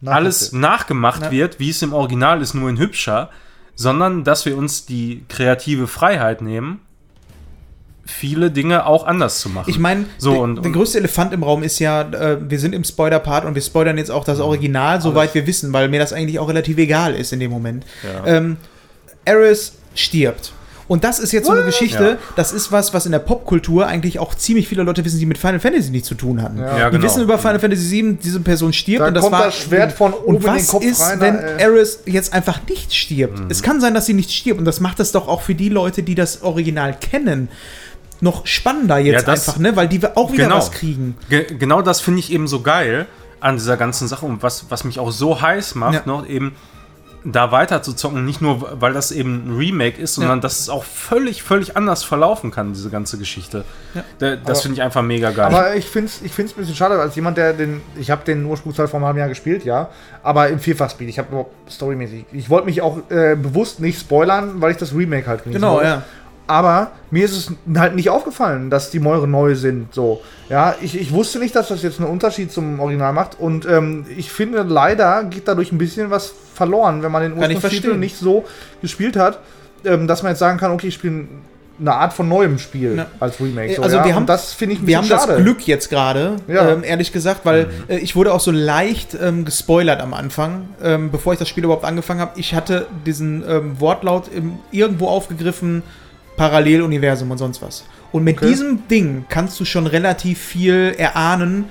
alles 0.05 0.51
nachgemacht 0.53 1.23
Ja. 1.23 1.31
wird, 1.31 1.59
wie 1.59 1.69
es 1.71 1.81
im 1.81 1.93
Original 1.93 2.41
ist, 2.41 2.53
nur 2.53 2.69
in 2.69 2.77
hübscher, 2.77 3.29
sondern 3.75 4.23
dass 4.23 4.45
wir 4.45 4.57
uns 4.57 4.85
die 4.85 5.25
kreative 5.29 5.87
Freiheit 5.87 6.41
nehmen, 6.41 6.79
viele 8.07 8.49
Dinge 8.51 8.85
auch 8.85 9.05
anders 9.05 9.39
zu 9.39 9.49
machen. 9.49 9.69
Ich 9.69 9.77
meine, 9.79 10.05
So, 10.17 10.31
der, 10.31 10.41
und- 10.41 10.63
der 10.65 10.71
größte 10.71 10.97
Elefant 10.97 11.33
im 11.33 11.43
Raum 11.43 11.61
ist 11.61 11.77
ja, 11.79 12.01
äh, 12.01 12.37
wir 12.49 12.59
sind 12.59 12.73
im 12.73 12.83
Spoiler-Part 12.83 13.45
und 13.45 13.53
wir 13.55 13.61
spoilern 13.61 13.97
jetzt 13.97 14.09
auch 14.11 14.23
das 14.23 14.39
Original, 14.39 15.01
soweit 15.01 15.33
wir 15.35 15.45
wissen, 15.45 15.73
weil 15.73 15.89
mir 15.89 15.99
das 15.99 16.13
eigentlich 16.13 16.39
auch 16.39 16.47
relativ 16.49 16.77
egal 16.77 17.13
ist 17.13 17.33
in 17.33 17.39
dem 17.39 17.51
Moment. 17.51 17.85
Ja. 18.03 18.25
Ähm, 18.37 18.57
Eris 19.25 19.73
stirbt. 19.93 20.53
Und 20.89 21.03
das 21.03 21.19
ist 21.19 21.33
jetzt 21.33 21.47
so 21.47 21.51
eine 21.51 21.65
Geschichte, 21.65 22.11
Ja. 22.11 22.17
das 22.37 22.53
ist 22.53 22.71
was, 22.71 22.93
was 22.93 23.05
in 23.05 23.11
der 23.11 23.19
Popkultur 23.19 23.85
eigentlich 23.87 24.19
auch 24.19 24.33
ziemlich 24.33 24.69
viele 24.69 24.83
Leute 24.83 25.03
wissen, 25.03 25.19
die 25.19 25.25
mit 25.25 25.37
Final 25.37 25.59
Fantasy 25.59 25.91
nichts 25.91 26.07
zu 26.07 26.15
tun 26.15 26.41
hatten. 26.41 26.59
Ja. 26.59 26.77
Ja, 26.77 26.85
Die 26.89 26.91
genau. 26.95 27.03
wissen 27.03 27.23
über 27.23 27.37
Final 27.37 27.59
Fantasy 27.59 27.89
VII, 27.91 28.17
diese 28.23 28.39
Person 28.39 28.71
stirbt 28.71 29.01
Da 29.01 29.07
und 29.09 29.13
das 29.13 29.23
kommt 29.23 29.33
war 29.33 29.45
das 29.47 29.57
Schwert 29.57 29.91
von 29.91 30.13
oben 30.13 30.25
und 30.27 30.35
in 30.35 30.41
den 30.43 30.55
was 30.55 30.67
Kopf 30.69 30.85
ist, 30.85 31.01
rein, 31.01 31.19
wenn 31.19 31.35
äh. 31.39 31.57
Eris 31.61 31.99
jetzt 32.05 32.31
einfach 32.31 32.61
nicht 32.69 32.95
stirbt? 32.95 33.37
Mhm. 33.37 33.47
Es 33.49 33.61
kann 33.63 33.81
sein, 33.81 33.95
dass 33.95 34.05
sie 34.05 34.13
nicht 34.13 34.31
stirbt 34.31 34.59
und 34.59 34.65
das 34.65 34.79
macht 34.79 35.01
es 35.01 35.11
doch 35.11 35.27
auch 35.27 35.41
für 35.41 35.55
die 35.55 35.67
Leute, 35.67 36.03
die 36.03 36.15
das 36.15 36.41
Original 36.43 36.93
kennen, 36.97 37.49
noch 38.21 38.45
spannender 38.47 38.97
jetzt 38.97 39.21
Ja, 39.27 39.31
das- 39.33 39.47
einfach, 39.47 39.59
ne? 39.61 39.75
Weil 39.75 39.87
die 39.87 39.99
auch 40.15 40.31
wieder 40.31 40.45
Genau. 40.45 40.57
was 40.57 40.71
kriegen. 40.71 41.17
Ge 41.29 41.45
genau 41.57 41.81
das 41.81 42.01
finde 42.01 42.19
ich 42.19 42.31
eben 42.31 42.47
so 42.47 42.61
geil 42.61 43.05
an 43.39 43.55
dieser 43.57 43.77
ganzen 43.77 44.07
Sache 44.07 44.25
und 44.25 44.41
was, 44.43 44.65
was 44.69 44.83
mich 44.83 44.99
auch 44.99 45.11
so 45.11 45.41
heiß 45.41 45.75
macht, 45.75 45.93
Ja. 45.93 46.01
noch 46.05 46.27
eben 46.27 46.55
da 47.23 47.51
weiter 47.51 47.81
zu 47.83 47.91
zocken, 47.93 48.23
nicht 48.25 48.41
nur 48.41 48.79
weil 48.81 48.93
das 48.93 49.11
eben 49.11 49.49
ein 49.49 49.57
Remake 49.57 50.01
ist, 50.01 50.15
sondern 50.15 50.37
Ja. 50.37 50.41
dass 50.43 50.59
es 50.59 50.69
auch 50.69 50.85
völlig, 50.85 51.43
völlig 51.43 51.75
anders 51.75 52.03
verlaufen 52.05 52.51
kann, 52.51 52.71
diese 52.73 52.89
ganze 52.89 53.17
Geschichte. 53.17 53.65
Ja. 53.95 54.03
Da, 54.19 54.35
das 54.37 54.61
finde 54.61 54.75
ich 54.75 54.81
einfach 54.81 55.01
mega 55.01 55.31
geil. 55.31 55.45
Aber 55.47 55.75
ich 55.75 55.85
finde 55.87 56.07
es 56.07 56.21
ich 56.21 56.31
find's 56.31 56.53
ein 56.53 56.59
bisschen 56.59 56.75
schade, 56.75 56.97
als 56.99 57.15
jemand, 57.15 57.37
der 57.37 57.51
den. 57.53 57.81
Ich 57.99 58.11
habe 58.11 58.23
den 58.23 58.45
Ursprungsteil 58.45 58.87
vor 58.87 58.97
einem 58.99 59.07
halben 59.07 59.19
Jahr 59.19 59.27
gespielt, 59.27 59.65
ja. 59.65 59.89
Aber 60.23 60.47
im 60.47 60.59
Vierfachspiel. 60.59 61.09
Ich 61.09 61.19
habe 61.19 61.29
nur 61.31 61.47
storymäßig. 61.69 62.25
Ich 62.31 62.49
wollte 62.49 62.65
mich 62.67 62.81
auch 62.81 62.97
äh, 63.09 63.35
bewusst 63.35 63.81
nicht 63.81 63.99
spoilern, 63.99 64.61
weil 64.61 64.71
ich 64.71 64.77
das 64.77 64.93
Remake 64.95 65.27
halt 65.27 65.43
genießen 65.43 65.61
Genau, 65.61 65.73
wollte. 65.75 65.87
ja. 65.87 66.03
Aber 66.47 66.91
mir 67.11 67.25
ist 67.25 67.35
es 67.35 67.51
halt 67.77 67.95
nicht 67.95 68.09
aufgefallen, 68.09 68.69
dass 68.69 68.89
die 68.89 68.99
Mäure 68.99 69.27
neu 69.27 69.55
sind. 69.55 69.93
So, 69.93 70.21
ja, 70.49 70.75
ich, 70.81 70.99
ich 70.99 71.11
wusste 71.11 71.39
nicht, 71.39 71.55
dass 71.55 71.67
das 71.67 71.83
jetzt 71.83 71.99
einen 71.99 72.09
Unterschied 72.09 72.51
zum 72.51 72.79
Original 72.79 73.11
macht. 73.13 73.37
Und 73.39 73.65
ähm, 73.65 74.05
ich 74.15 74.31
finde, 74.31 74.63
leider 74.63 75.25
geht 75.25 75.47
dadurch 75.47 75.71
ein 75.73 75.77
bisschen 75.77 76.09
was 76.09 76.33
verloren, 76.53 77.03
wenn 77.03 77.11
man 77.11 77.21
den 77.21 77.33
Ursprungstitel 77.37 77.95
nicht 77.97 78.17
so 78.17 78.45
gespielt 78.81 79.17
hat, 79.17 79.39
ähm, 79.85 80.07
dass 80.07 80.23
man 80.23 80.31
jetzt 80.31 80.39
sagen 80.39 80.57
kann, 80.57 80.71
okay, 80.71 80.87
ich 80.87 80.93
spiele 80.95 81.25
eine 81.79 81.93
Art 81.93 82.11
von 82.13 82.27
neuem 82.27 82.57
Spiel 82.57 82.95
Ja. 82.97 83.05
als 83.19 83.39
Remake. 83.39 83.75
So, 83.75 83.83
Also 83.83 83.97
ja? 83.97 84.03
wir 84.03 84.09
Und 84.09 84.15
haben- 84.15 84.25
das 84.25 84.53
finde 84.53 84.73
ich 84.75 84.81
ein 84.81 84.87
Wir 84.87 84.97
haben 84.97 85.03
bisschen 85.03 85.17
das 85.17 85.27
schade. 85.27 85.43
Glück 85.43 85.67
jetzt 85.67 85.89
gerade, 85.91 86.37
Ja. 86.47 86.69
ähm, 86.71 86.83
ehrlich 86.83 87.11
gesagt, 87.13 87.41
weil 87.43 87.67
äh, 87.87 87.97
ich 87.97 88.15
wurde 88.15 88.33
auch 88.33 88.39
so 88.39 88.49
leicht 88.49 89.15
ähm, 89.21 89.45
gespoilert 89.45 90.01
am 90.01 90.15
Anfang, 90.15 90.69
ähm, 90.83 91.11
bevor 91.11 91.33
ich 91.33 91.39
das 91.39 91.47
Spiel 91.49 91.65
überhaupt 91.65 91.85
angefangen 91.85 92.19
habe. 92.21 92.31
Ich 92.39 92.55
hatte 92.55 92.87
diesen 93.05 93.43
ähm, 93.47 93.79
Wortlaut 93.79 94.23
im, 94.33 94.53
irgendwo 94.71 95.07
aufgegriffen, 95.07 95.83
Paralleluniversum 96.37 97.29
und 97.31 97.37
sonst 97.37 97.61
was. 97.61 97.83
Und 98.11 98.23
mit 98.23 98.37
Okay. 98.37 98.47
diesem 98.47 98.87
Ding 98.87 99.25
kannst 99.27 99.59
du 99.59 99.65
schon 99.65 99.85
relativ 99.87 100.39
viel 100.39 100.95
erahnen, 100.97 101.65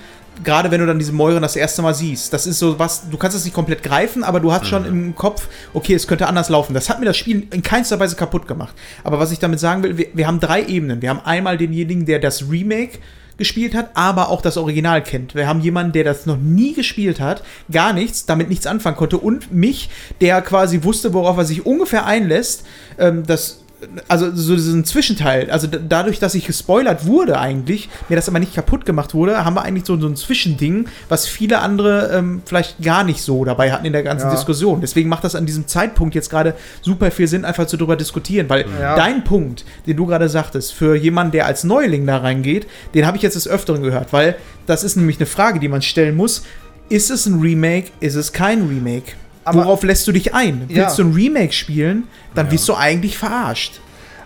gerade 0.44 0.70
wenn 0.70 0.80
du 0.80 0.86
dann 0.86 0.98
diese 0.98 1.12
Mäuren 1.12 1.40
das 1.40 1.56
erste 1.56 1.80
Mal 1.80 1.94
siehst. 1.94 2.32
Das 2.32 2.46
ist 2.46 2.58
so 2.58 2.78
was, 2.78 3.08
du 3.08 3.16
kannst 3.16 3.36
es 3.36 3.44
nicht 3.46 3.54
komplett 3.54 3.82
greifen, 3.82 4.22
aber 4.22 4.38
du 4.40 4.52
hast 4.52 4.66
schon 4.66 4.84
im 4.84 5.14
Kopf, 5.14 5.48
okay, 5.72 5.94
es 5.94 6.06
könnte 6.06 6.26
anders 6.26 6.50
laufen. 6.50 6.74
Das 6.74 6.90
hat 6.90 7.00
mir 7.00 7.06
das 7.06 7.16
Spiel 7.16 7.46
in 7.50 7.62
keinster 7.62 7.98
Weise 7.98 8.16
kaputt 8.16 8.46
gemacht. 8.46 8.74
Aber 9.02 9.18
was 9.18 9.32
ich 9.32 9.38
damit 9.38 9.60
sagen 9.60 9.82
will, 9.82 9.96
wir, 9.96 10.08
wir 10.12 10.26
haben 10.26 10.40
drei 10.40 10.62
Ebenen. 10.64 11.00
Wir 11.00 11.08
haben 11.08 11.20
einmal 11.24 11.56
denjenigen, 11.56 12.04
der 12.04 12.18
das 12.18 12.50
Remake 12.50 12.98
gespielt 13.38 13.74
hat, 13.74 13.90
aber 13.94 14.30
auch 14.30 14.40
das 14.42 14.56
Original 14.56 15.02
kennt. 15.02 15.34
Wir 15.34 15.46
haben 15.46 15.60
jemanden, 15.60 15.92
der 15.92 16.04
das 16.04 16.26
noch 16.26 16.38
nie 16.38 16.72
gespielt 16.74 17.20
hat, 17.20 17.42
gar 17.70 17.92
nichts, 17.92 18.24
damit 18.26 18.48
nichts 18.48 18.66
anfangen 18.66 18.96
konnte 18.96 19.18
und 19.18 19.52
mich, 19.52 19.90
der 20.20 20.40
quasi 20.42 20.82
wusste, 20.84 21.12
worauf 21.14 21.36
er 21.38 21.44
sich 21.44 21.64
ungefähr 21.66 22.06
einlässt, 22.06 22.64
ähm, 22.98 23.24
das 23.26 23.62
also 24.08 24.34
so 24.34 24.54
diesen 24.54 24.84
Zwischenteil, 24.86 25.50
also 25.50 25.66
dadurch, 25.66 26.18
dass 26.18 26.34
ich 26.34 26.46
gespoilert 26.46 27.04
wurde 27.06 27.38
eigentlich, 27.38 27.88
mir 28.08 28.16
das 28.16 28.28
aber 28.28 28.38
nicht 28.38 28.54
kaputt 28.54 28.86
gemacht 28.86 29.12
wurde, 29.12 29.44
haben 29.44 29.54
wir 29.54 29.62
eigentlich 29.62 29.84
so, 29.84 30.00
so 30.00 30.06
ein 30.06 30.16
Zwischending, 30.16 30.86
was 31.10 31.26
viele 31.26 31.58
andere 31.60 32.10
ähm, 32.14 32.40
vielleicht 32.46 32.82
gar 32.82 33.04
nicht 33.04 33.20
so 33.22 33.44
dabei 33.44 33.70
hatten 33.72 33.84
in 33.84 33.92
der 33.92 34.02
ganzen 34.02 34.28
Ja. 34.28 34.34
Diskussion. 34.34 34.80
Deswegen 34.80 35.08
macht 35.10 35.24
das 35.24 35.34
an 35.34 35.44
diesem 35.44 35.66
Zeitpunkt 35.66 36.14
jetzt 36.14 36.30
gerade 36.30 36.54
super 36.80 37.10
viel 37.10 37.28
Sinn, 37.28 37.44
einfach 37.44 37.66
zu 37.66 37.76
drüber 37.76 37.96
diskutieren, 37.96 38.48
weil 38.48 38.64
Ja. 38.80 38.96
dein 38.96 39.24
Punkt, 39.24 39.64
den 39.86 39.96
du 39.96 40.06
gerade 40.06 40.28
sagtest, 40.30 40.72
für 40.72 40.96
jemanden, 40.96 41.32
der 41.32 41.44
als 41.46 41.62
Neuling 41.62 42.06
da 42.06 42.16
reingeht, 42.18 42.66
den 42.94 43.06
habe 43.06 43.18
ich 43.18 43.22
jetzt 43.22 43.36
des 43.36 43.46
Öfteren 43.46 43.82
gehört, 43.82 44.12
weil 44.12 44.36
das 44.66 44.84
ist 44.84 44.96
nämlich 44.96 45.18
eine 45.18 45.26
Frage, 45.26 45.60
die 45.60 45.68
man 45.68 45.82
stellen 45.82 46.16
muss. 46.16 46.42
Ist 46.88 47.10
es 47.10 47.26
ein 47.26 47.40
Remake? 47.40 47.88
Ist 48.00 48.14
es 48.14 48.32
kein 48.32 48.66
Remake? 48.68 49.12
Aber- 49.46 49.60
Worauf 49.64 49.82
lässt 49.84 50.06
du 50.08 50.12
dich 50.12 50.34
ein? 50.34 50.66
Ja. 50.68 50.82
Willst 50.84 50.98
du 50.98 51.04
ein 51.04 51.12
Remake 51.12 51.52
spielen, 51.52 52.08
dann 52.34 52.50
wirst 52.50 52.68
du 52.68 52.74
eigentlich 52.74 53.16
verarscht. 53.16 53.80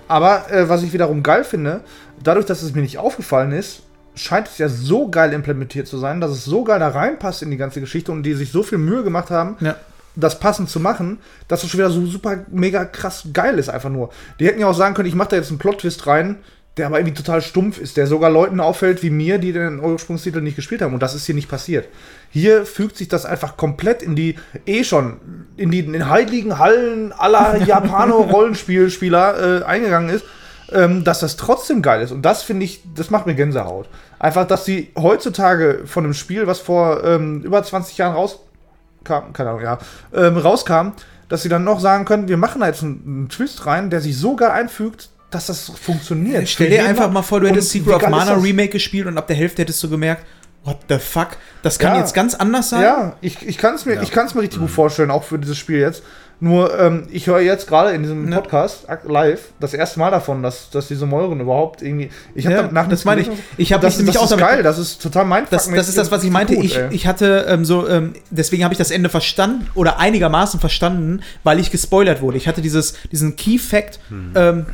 Aber 0.08 0.50
äh, 0.50 0.68
was 0.68 0.82
ich 0.82 0.92
wiederum 0.92 1.22
geil 1.22 1.44
finde, 1.44 1.82
dadurch, 2.22 2.46
dass 2.46 2.62
es 2.62 2.74
mir 2.74 2.80
nicht 2.82 2.98
aufgefallen 2.98 3.52
ist, 3.52 3.82
scheint 4.16 4.48
es 4.48 4.58
ja 4.58 4.68
so 4.68 5.08
geil 5.08 5.32
implementiert 5.32 5.86
zu 5.86 5.96
sein, 5.98 6.20
dass 6.20 6.30
es 6.32 6.44
so 6.44 6.64
geil 6.64 6.80
da 6.80 6.88
reinpasst 6.88 7.42
in 7.42 7.50
die 7.50 7.56
ganze 7.56 7.80
Geschichte 7.80 8.10
und 8.10 8.22
die 8.24 8.34
sich 8.34 8.50
so 8.50 8.62
viel 8.62 8.78
Mühe 8.78 9.04
gemacht 9.04 9.30
haben, 9.30 9.56
Ja. 9.60 9.76
das 10.16 10.40
passend 10.40 10.68
zu 10.68 10.80
machen, 10.80 11.18
dass 11.48 11.62
es 11.62 11.70
schon 11.70 11.78
wieder 11.78 11.90
so 11.90 12.04
super 12.06 12.38
mega 12.50 12.84
krass 12.84 13.28
geil 13.32 13.58
ist, 13.58 13.68
einfach 13.68 13.88
nur. 13.90 14.10
Die 14.40 14.46
hätten 14.46 14.58
ja 14.60 14.66
auch 14.66 14.74
sagen 14.74 14.94
können, 14.94 15.08
ich 15.08 15.14
mache 15.14 15.28
da 15.30 15.36
jetzt 15.36 15.50
einen 15.50 15.58
Plot-Twist 15.58 16.06
rein, 16.08 16.38
der 16.80 16.86
aber 16.86 16.98
irgendwie 16.98 17.22
total 17.22 17.42
stumpf 17.42 17.78
ist, 17.78 17.98
der 17.98 18.06
sogar 18.06 18.30
Leuten 18.30 18.58
auffällt 18.58 19.02
wie 19.02 19.10
mir, 19.10 19.36
die 19.36 19.52
den 19.52 19.80
Ursprungstitel 19.80 20.40
nicht 20.40 20.56
gespielt 20.56 20.80
haben. 20.80 20.94
Und 20.94 21.02
das 21.02 21.14
ist 21.14 21.26
hier 21.26 21.34
nicht 21.34 21.50
passiert. 21.50 21.88
Hier 22.30 22.64
fügt 22.64 22.96
sich 22.96 23.06
das 23.06 23.26
einfach 23.26 23.58
komplett 23.58 24.02
in 24.02 24.16
die, 24.16 24.36
eh 24.64 24.82
schon, 24.82 25.18
in 25.58 25.70
die 25.70 25.80
in 25.80 25.92
den 25.92 26.08
heiligen 26.08 26.58
Hallen 26.58 27.12
aller 27.12 27.56
Japano-Rollenspielspieler 27.66 29.60
äh, 29.60 29.64
eingegangen 29.64 30.08
ist, 30.08 30.24
ähm, 30.72 31.04
dass 31.04 31.20
das 31.20 31.36
trotzdem 31.36 31.82
geil 31.82 32.00
ist. 32.00 32.12
Und 32.12 32.22
das 32.22 32.42
finde 32.42 32.64
ich, 32.64 32.82
das 32.94 33.10
macht 33.10 33.26
mir 33.26 33.34
Gänsehaut. 33.34 33.90
Einfach, 34.18 34.46
dass 34.46 34.64
sie 34.64 34.90
heutzutage 34.96 35.82
von 35.84 36.04
einem 36.04 36.14
Spiel, 36.14 36.46
was 36.46 36.60
vor 36.60 37.04
ähm, 37.04 37.42
über 37.42 37.62
20 37.62 37.98
Jahren 37.98 38.14
rauskam, 38.14 39.34
keine 39.34 39.50
Ahnung, 39.50 39.62
ja, 39.62 39.78
ähm, 40.14 40.38
rauskam, 40.38 40.92
dass 41.28 41.42
sie 41.42 41.50
dann 41.50 41.64
noch 41.64 41.78
sagen 41.78 42.06
können, 42.06 42.28
wir 42.28 42.38
machen 42.38 42.62
da 42.62 42.68
jetzt 42.68 42.82
einen, 42.82 43.02
einen 43.06 43.28
Twist 43.28 43.66
rein, 43.66 43.90
der 43.90 44.00
sich 44.00 44.16
so 44.16 44.34
geil 44.34 44.50
einfügt, 44.50 45.10
dass 45.30 45.46
das 45.46 45.70
funktioniert. 45.80 46.48
Stell 46.48 46.70
dir 46.70 46.84
einfach 46.84 47.10
mal 47.10 47.22
vor, 47.22 47.40
du 47.40 47.48
hättest 47.48 47.70
Secret 47.70 47.94
of 48.02 48.08
Mana? 48.08 48.34
Remake 48.34 48.70
gespielt 48.70 49.06
und 49.06 49.16
ab 49.18 49.26
der 49.26 49.36
Hälfte 49.36 49.62
hättest 49.62 49.82
du 49.82 49.88
gemerkt, 49.88 50.24
what 50.64 50.78
the 50.88 50.98
fuck? 50.98 51.28
Das 51.62 51.78
kann 51.78 51.94
Ja. 51.94 52.00
jetzt 52.00 52.14
ganz 52.14 52.34
anders 52.34 52.70
sein. 52.70 52.82
Ja, 52.82 53.16
ich, 53.20 53.46
ich 53.46 53.56
kann 53.58 53.74
es 53.74 53.86
mir, 53.86 54.02
ich 54.02 54.10
kann's 54.10 54.34
mir 54.34 54.42
richtig 54.42 54.60
gut 54.60 54.70
vorstellen, 54.70 55.10
auch 55.10 55.24
für 55.24 55.38
dieses 55.38 55.56
Spiel 55.58 55.78
jetzt. 55.78 56.02
Nur, 56.42 56.78
ähm, 56.80 57.06
ich 57.10 57.26
höre 57.26 57.40
jetzt 57.40 57.66
gerade 57.68 57.90
in 57.90 58.02
diesem 58.02 58.32
Ja. 58.32 58.40
Podcast 58.40 58.88
ak- 58.88 59.04
live 59.06 59.52
das 59.60 59.74
erste 59.74 59.98
Mal 59.98 60.10
davon, 60.10 60.42
dass, 60.42 60.70
dass 60.70 60.88
diese 60.88 61.04
Mäuren 61.04 61.38
überhaupt 61.38 61.82
irgendwie. 61.82 62.08
Ich 62.34 62.46
habe 62.46 62.56
Ja, 62.56 62.68
nach 62.72 62.88
das 62.88 63.04
meine 63.04 63.20
ich. 63.20 63.30
Ich 63.58 63.74
habe 63.74 63.82
das, 63.82 63.94
mich 63.94 63.98
nämlich 64.06 64.14
das 64.14 64.22
auch 64.22 64.24
ist 64.24 64.30
damit- 64.40 64.46
geil, 64.46 64.62
das 64.62 64.78
ist 64.78 65.02
total 65.02 65.26
mein 65.26 65.44
Das, 65.50 65.68
das 65.70 65.88
ist 65.90 65.98
das, 65.98 66.10
was 66.10 66.24
ich 66.24 66.30
meinte. 66.30 66.54
ich, 66.54 66.78
ich 66.92 67.06
hatte 67.06 67.44
ähm, 67.46 67.66
so, 67.66 67.86
ähm, 67.86 68.14
deswegen 68.30 68.64
habe 68.64 68.72
ich 68.72 68.78
das 68.78 68.90
Ende 68.90 69.10
verstanden 69.10 69.66
oder 69.74 69.98
einigermaßen 69.98 70.58
verstanden, 70.60 71.20
weil 71.44 71.58
ich 71.58 71.70
gespoilert 71.70 72.22
wurde. 72.22 72.38
Ich 72.38 72.48
hatte 72.48 72.62
dieses, 72.62 72.94
diesen 73.12 73.36
Key 73.36 73.58
Fact 73.58 74.00
ähm, 74.34 74.64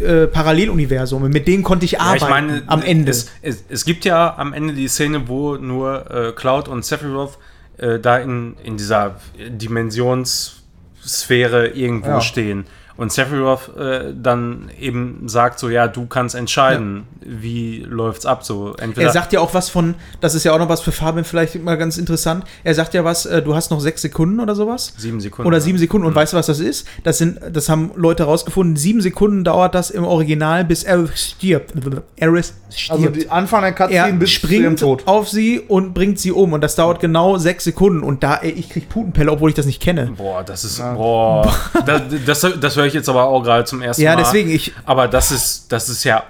äh, 0.00 0.26
Paralleluniversum 0.26 1.28
mit 1.30 1.46
dem 1.46 1.62
konnte 1.62 1.84
ich 1.84 1.92
Ja, 1.92 2.00
arbeiten 2.00 2.24
ich 2.24 2.28
meine, 2.30 2.62
am 2.66 2.82
Ende. 2.82 3.10
Es, 3.10 3.30
es, 3.42 3.64
es 3.68 3.84
gibt 3.84 4.04
ja 4.04 4.34
am 4.36 4.52
Ende 4.52 4.74
die 4.74 4.88
Szene, 4.88 5.28
wo 5.28 5.56
nur 5.56 6.10
äh, 6.10 6.32
Cloud 6.32 6.68
und 6.68 6.84
Sephiroth 6.84 7.38
äh, 7.78 7.98
da 7.98 8.18
in, 8.18 8.56
in 8.62 8.76
dieser 8.76 9.16
Dimensionssphäre 9.48 11.68
irgendwo 11.68 12.08
Ja. 12.10 12.20
stehen. 12.20 12.66
Und 12.96 13.12
Sephiroth 13.12 13.76
äh, 13.76 14.12
dann 14.14 14.70
eben 14.78 15.22
sagt 15.26 15.58
so, 15.58 15.68
ja, 15.68 15.88
du 15.88 16.06
kannst 16.06 16.36
entscheiden, 16.36 17.08
wie 17.20 17.84
läuft's 17.88 18.24
ab. 18.24 18.44
So, 18.44 18.74
entweder 18.74 19.08
er 19.08 19.12
sagt 19.12 19.32
ja 19.32 19.40
auch 19.40 19.52
was 19.52 19.68
von, 19.68 19.96
das 20.20 20.36
ist 20.36 20.44
ja 20.44 20.52
auch 20.52 20.58
noch 20.58 20.68
was 20.68 20.80
für 20.80 20.92
Fabian 20.92 21.24
vielleicht 21.24 21.60
mal 21.62 21.76
ganz 21.76 21.98
interessant. 21.98 22.44
Er 22.62 22.74
sagt 22.74 22.94
ja 22.94 23.04
was, 23.04 23.26
äh, 23.26 23.42
du 23.42 23.56
hast 23.56 23.72
noch 23.72 23.80
sechs 23.80 24.02
Sekunden 24.02 24.38
oder 24.38 24.54
sowas. 24.54 24.92
sieben 24.96 25.20
Sekunden. 25.20 25.48
Oder 25.48 25.60
sieben 25.60 25.78
Sekunden. 25.78 26.06
Und 26.06 26.14
weißt 26.14 26.34
du, 26.34 26.36
was 26.36 26.46
das 26.46 26.60
ist? 26.60 26.86
Das 27.02 27.18
sind, 27.18 27.40
das 27.52 27.68
haben 27.68 27.90
Leute 27.96 28.24
rausgefunden. 28.24 28.76
Sieben 28.76 29.00
Sekunden 29.00 29.42
dauert 29.42 29.74
das 29.74 29.90
im 29.90 30.04
Original, 30.04 30.64
bis 30.64 30.86
Aerith 30.86 31.18
stirbt. 31.18 31.72
Aerith 32.20 32.52
stirbt. 32.70 33.02
Also 33.02 33.08
die 33.08 33.28
Anfang 33.28 33.62
der 33.62 33.72
Cutscene 33.72 34.06
er 34.06 34.12
bis 34.12 34.30
springt 34.30 34.78
Tod. 34.78 35.02
auf 35.06 35.28
sie 35.28 35.58
und 35.60 35.94
bringt 35.94 36.20
sie 36.20 36.30
um. 36.30 36.52
Und 36.52 36.60
das 36.60 36.76
dauert 36.76 37.00
genau 37.00 37.38
sechs 37.38 37.64
Sekunden. 37.64 38.04
Und 38.04 38.22
da, 38.22 38.36
ey, 38.36 38.50
ich 38.50 38.70
krieg 38.70 38.88
Putenpelle, 38.88 39.32
obwohl 39.32 39.50
ich 39.50 39.56
das 39.56 39.66
nicht 39.66 39.82
kenne. 39.82 40.12
Boah, 40.16 40.44
das 40.44 40.62
ist. 40.62 40.78
Boah. 40.78 41.52
das, 41.86 42.02
das, 42.24 42.60
das 42.60 42.76
höre 42.84 42.88
ich 42.88 42.94
jetzt 42.94 43.08
aber 43.08 43.24
auch 43.24 43.42
gerade 43.42 43.64
zum 43.64 43.80
ersten 43.82 44.02
Ja, 44.02 44.14
Mal. 44.14 44.22
deswegen, 44.22 44.50
ich, 44.50 44.72
Aber 44.84 45.08
das 45.08 45.32
ist, 45.32 45.72
das 45.72 45.88
ist 45.88 46.04
ja. 46.04 46.22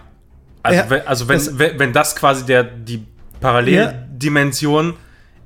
Also, 0.63 0.79
Ja, 0.81 0.91
wenn, 0.91 1.07
also 1.07 1.29
wenn, 1.29 1.37
das- 1.39 1.59
wenn, 1.59 1.93
das 1.93 2.17
quasi 2.17 2.47
der, 2.47 2.63
die 2.65 3.05
Paralleldimension 3.41 4.95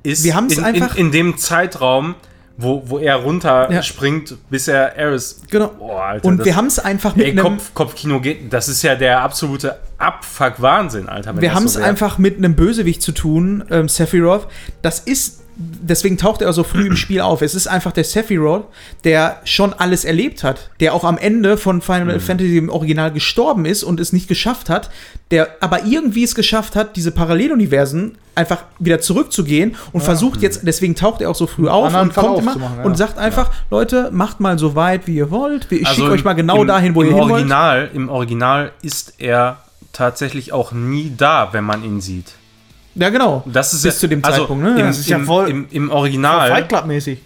ist, 0.03 0.25
Wir 0.25 0.39
in, 0.39 0.65
einfach- 0.65 0.95
in, 0.97 1.07
in 1.07 1.13
dem 1.13 1.39
Zeitraum, 1.39 2.15
wo, 2.57 2.83
wo 2.87 2.99
er 2.99 3.17
runterspringt, 3.17 4.37
bis 4.51 4.69
er 4.69 4.97
Ares. 4.99 5.43
genau. 5.49 5.69
Boah, 5.69 6.03
Alter, 6.05 6.27
und 6.29 6.39
das, 6.39 6.45
wir 6.47 6.57
haben 6.57 6.67
es 6.67 6.79
einfach 6.79 7.15
mit 7.17 7.27
Ey, 7.27 7.33
einem. 7.33 7.43
Kopf, 7.45 7.75
Kopfkino 7.75 8.21
geht. 8.21 8.53
Das 8.53 8.69
ist 8.69 8.83
ja 8.83 8.95
der 8.97 9.21
absolute 9.23 9.79
Abfuck-Wahnsinn, 9.99 11.09
Alter. 11.09 11.41
Wir 11.41 11.55
haben 11.55 11.69
so 11.69 11.75
es 11.79 11.79
wär. 11.83 11.87
einfach 11.89 12.19
mit 12.19 12.37
einem 12.39 12.55
Bösewicht 12.57 13.01
zu 13.03 13.13
tun, 13.13 13.65
ähm, 13.71 13.89
Sephiroth. 13.89 14.49
Das 14.83 14.99
ist, 15.01 15.38
deswegen 15.59 16.17
taucht 16.17 16.41
er 16.41 16.53
so 16.53 16.63
früh 16.63 16.87
im 16.87 16.97
Spiel 16.97 17.21
auf. 17.21 17.43
Es 17.43 17.55
ist 17.55 17.67
einfach 17.67 17.91
der 17.93 18.05
Sephiroth, 18.05 18.65
der 19.05 19.41
schon 19.45 19.75
alles 19.75 20.05
erlebt 20.05 20.45
hat, 20.45 20.71
der 20.79 20.95
auch 20.95 21.05
am 21.05 21.19
Ende 21.19 21.57
von 21.57 21.83
Final 21.83 22.17
Mhm. 22.17 22.21
Fantasy 22.21 22.57
im 22.57 22.69
Original 22.71 23.13
gestorben 23.13 23.65
ist 23.65 23.83
und 23.83 23.99
es 23.99 24.13
nicht 24.13 24.29
geschafft 24.29 24.71
hat, 24.71 24.91
der 25.33 25.49
aber 25.61 25.85
irgendwie 25.85 26.23
es 26.23 26.35
geschafft 26.35 26.77
hat, 26.77 26.95
diese 26.97 27.11
Paralleluniversen 27.11 28.17
einfach 28.37 28.63
wieder 28.79 29.01
zurückzugehen 29.01 29.75
und 29.93 30.03
versucht 30.03 30.43
jetzt, 30.43 30.61
deswegen 30.65 30.95
taucht 30.95 31.21
er 31.21 31.31
auch 31.31 31.35
so 31.35 31.49
früh 31.49 31.67
auf 31.69 31.93
und 31.93 32.15
kommt 32.15 32.39
immer 32.39 32.57
ja. 32.57 32.85
und 32.85 32.97
sagt 32.97 33.19
einfach, 33.19 33.51
Leute, 33.69 34.11
macht 34.13 34.39
mal 34.39 34.59
so 34.61 34.77
weit, 34.77 35.09
wie 35.09 35.17
ihr 35.17 35.33
wollt. 35.33 35.71
Ich 35.73 35.85
Also 35.87 36.03
schicke 36.03 36.13
euch 36.13 36.25
mal 36.25 36.35
genau 36.35 36.63
im, 36.63 36.69
dahin, 36.69 36.95
wo 36.95 37.03
ihr 37.03 37.09
hin 37.09 37.19
wollt. 37.19 37.33
Original, 37.33 37.91
Im 37.93 38.09
Original 38.09 38.71
ist 38.81 39.15
er 39.19 39.59
tatsächlich 39.93 40.53
auch 40.53 40.71
nie 40.71 41.13
da, 41.17 41.49
wenn 41.53 41.65
man 41.65 41.83
ihn 41.83 42.01
sieht. 42.01 42.35
Ja, 42.99 43.11
genau. 43.11 43.43
Das 43.47 43.73
ist 43.73 43.83
Bis 43.83 43.95
ja, 43.95 44.01
zu 44.01 44.09
dem 44.09 44.25
also 44.25 44.41
Zeitpunkt, 44.41 44.65
ne? 44.65 44.71
Im, 44.81 44.87
Das 44.87 44.99
ist 44.99 45.09
ja 45.09 45.17
im, 45.19 45.27
voll- 45.27 45.49
im, 45.49 45.67
im 45.71 45.91
Original. 45.91 46.49
Fight 46.51 46.69
Club 46.69 46.87
mäßig. 46.87 47.19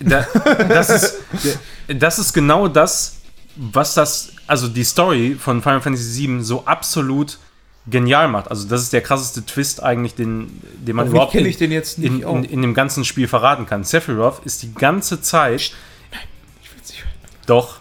Da, 0.00 0.24
das, 0.68 0.90
ist, 0.90 1.18
das 1.88 2.18
ist 2.18 2.32
genau 2.32 2.68
das, 2.68 3.16
was 3.56 3.94
das, 3.94 4.30
also 4.46 4.68
die 4.68 4.84
Story 4.84 5.36
von 5.38 5.60
Final 5.62 5.80
Fantasy 5.80 6.28
VII 6.28 6.42
so 6.42 6.64
absolut 6.66 7.38
genial 7.86 8.28
macht. 8.28 8.50
Also 8.50 8.68
das 8.68 8.82
ist 8.82 8.92
der 8.92 9.00
krasseste 9.00 9.44
Twist 9.44 9.82
eigentlich, 9.82 10.14
den, 10.14 10.60
den 10.78 10.94
man 10.94 11.06
Auf 11.06 11.10
mich 11.10 11.16
überhaupt 11.16 11.34
in, 11.34 11.46
ich 11.46 11.56
den 11.56 11.72
jetzt 11.72 11.98
nicht 11.98 12.12
in, 12.12 12.24
auch. 12.24 12.36
in, 12.36 12.44
in 12.44 12.62
dem 12.62 12.74
ganzen 12.74 13.04
Spiel 13.04 13.26
verraten 13.26 13.66
kann. 13.66 13.82
Sephiroth 13.82 14.40
ist 14.44 14.62
die 14.62 14.74
ganze 14.74 15.20
Zeit. 15.22 15.72
Doch, 17.48 17.78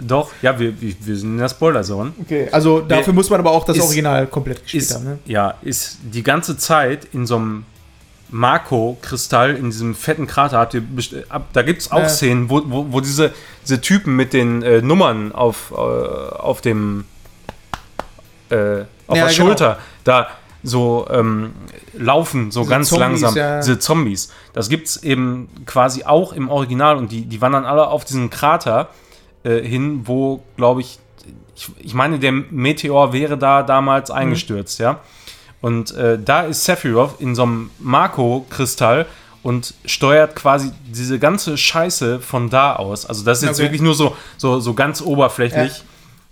doch, 0.00 0.30
ja, 0.42 0.58
wir, 0.58 0.80
wir, 0.80 0.94
wir 1.00 1.16
sind 1.16 1.32
in 1.32 1.38
der 1.38 1.48
Spoiler-Zone. 1.48 2.12
Okay. 2.22 2.48
Also 2.52 2.80
dafür 2.80 3.12
muss 3.12 3.28
man 3.30 3.40
aber 3.40 3.50
auch 3.50 3.64
das 3.64 3.76
ist- 3.76 3.82
Original 3.84 4.26
komplett 4.26 4.62
gespielt 4.62 4.82
ist, 4.84 4.94
haben. 4.94 5.04
Ne? 5.04 5.18
ja, 5.26 5.54
ist 5.62 5.98
die 6.02 6.22
ganze 6.22 6.56
Zeit 6.56 7.06
in 7.12 7.26
so 7.26 7.36
einem 7.36 7.64
Marco-Kristall, 8.30 9.56
in 9.56 9.66
diesem 9.70 9.94
fetten 9.94 10.26
Krater, 10.26 10.58
habt 10.58 10.74
ihr 10.74 10.82
ab- 11.28 11.48
da 11.52 11.62
gibt 11.62 11.82
es 11.82 11.92
auch 11.92 11.98
Ja. 12.00 12.08
Szenen, 12.08 12.48
wo, 12.48 12.62
wo, 12.66 12.86
wo 12.92 13.00
diese, 13.00 13.32
diese 13.62 13.80
Typen 13.80 14.16
mit 14.16 14.32
den 14.32 14.62
äh, 14.62 14.80
Nummern 14.82 15.32
auf, 15.32 15.72
äh, 15.72 15.74
auf 15.76 16.60
dem 16.60 17.04
äh, 18.50 18.54
auf 19.06 19.16
Ja, 19.16 19.24
der 19.26 19.26
genau. 19.26 19.30
Schulter 19.30 19.78
da 20.04 20.28
so 20.62 21.06
ähm, 21.10 21.52
laufen, 21.94 22.50
so 22.50 22.60
Diese 22.60 22.70
ganz 22.70 22.88
Zombies, 22.88 23.20
langsam, 23.22 23.36
ja. 23.36 23.58
diese 23.60 23.78
Zombies. 23.78 24.32
Das 24.52 24.68
gibt 24.68 24.86
es 24.88 25.02
eben 25.02 25.48
quasi 25.66 26.04
auch 26.04 26.32
im 26.32 26.48
Original 26.48 26.96
und 26.96 27.10
die, 27.10 27.22
die 27.26 27.40
wandern 27.40 27.64
alle 27.64 27.88
auf 27.88 28.04
diesen 28.04 28.30
Krater 28.30 28.88
äh, 29.44 29.60
hin, 29.60 30.02
wo, 30.04 30.42
glaube 30.56 30.80
ich, 30.82 30.98
ich, 31.56 31.68
ich 31.78 31.94
meine, 31.94 32.18
der 32.18 32.32
Meteor 32.32 33.12
wäre 33.12 33.36
da 33.36 33.62
damals 33.62 34.10
Mhm. 34.10 34.16
eingestürzt, 34.16 34.78
ja. 34.78 35.00
Und 35.60 35.94
äh, 35.96 36.18
da 36.18 36.42
ist 36.42 36.64
Sephiroth 36.64 37.20
in 37.20 37.34
so 37.34 37.42
einem 37.44 37.70
Marco-Kristall 37.78 39.06
und 39.42 39.74
steuert 39.84 40.34
quasi 40.36 40.70
diese 40.88 41.18
ganze 41.18 41.56
Scheiße 41.56 42.20
von 42.20 42.50
da 42.50 42.76
aus. 42.76 43.06
Also 43.06 43.24
das 43.24 43.38
ist 43.38 43.44
jetzt 43.48 43.56
Okay. 43.58 43.64
wirklich 43.66 43.80
nur 43.82 43.94
so, 43.94 44.16
so, 44.38 44.60
so 44.60 44.74
ganz 44.74 45.00
oberflächlich, 45.02 45.78
Ja. 45.78 45.84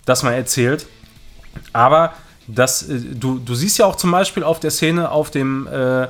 dass 0.05 0.23
man 0.23 0.33
erzählt. 0.33 0.85
Aber 1.73 2.13
das, 2.53 2.83
äh, 2.89 2.99
du, 2.99 3.39
du 3.39 3.55
siehst 3.55 3.77
ja 3.77 3.85
auch 3.85 3.95
zum 3.95 4.11
Beispiel 4.11 4.43
auf 4.43 4.59
der 4.59 4.71
Szene 4.71 5.09
auf 5.11 5.31
dem, 5.31 5.67
äh, 5.67 6.03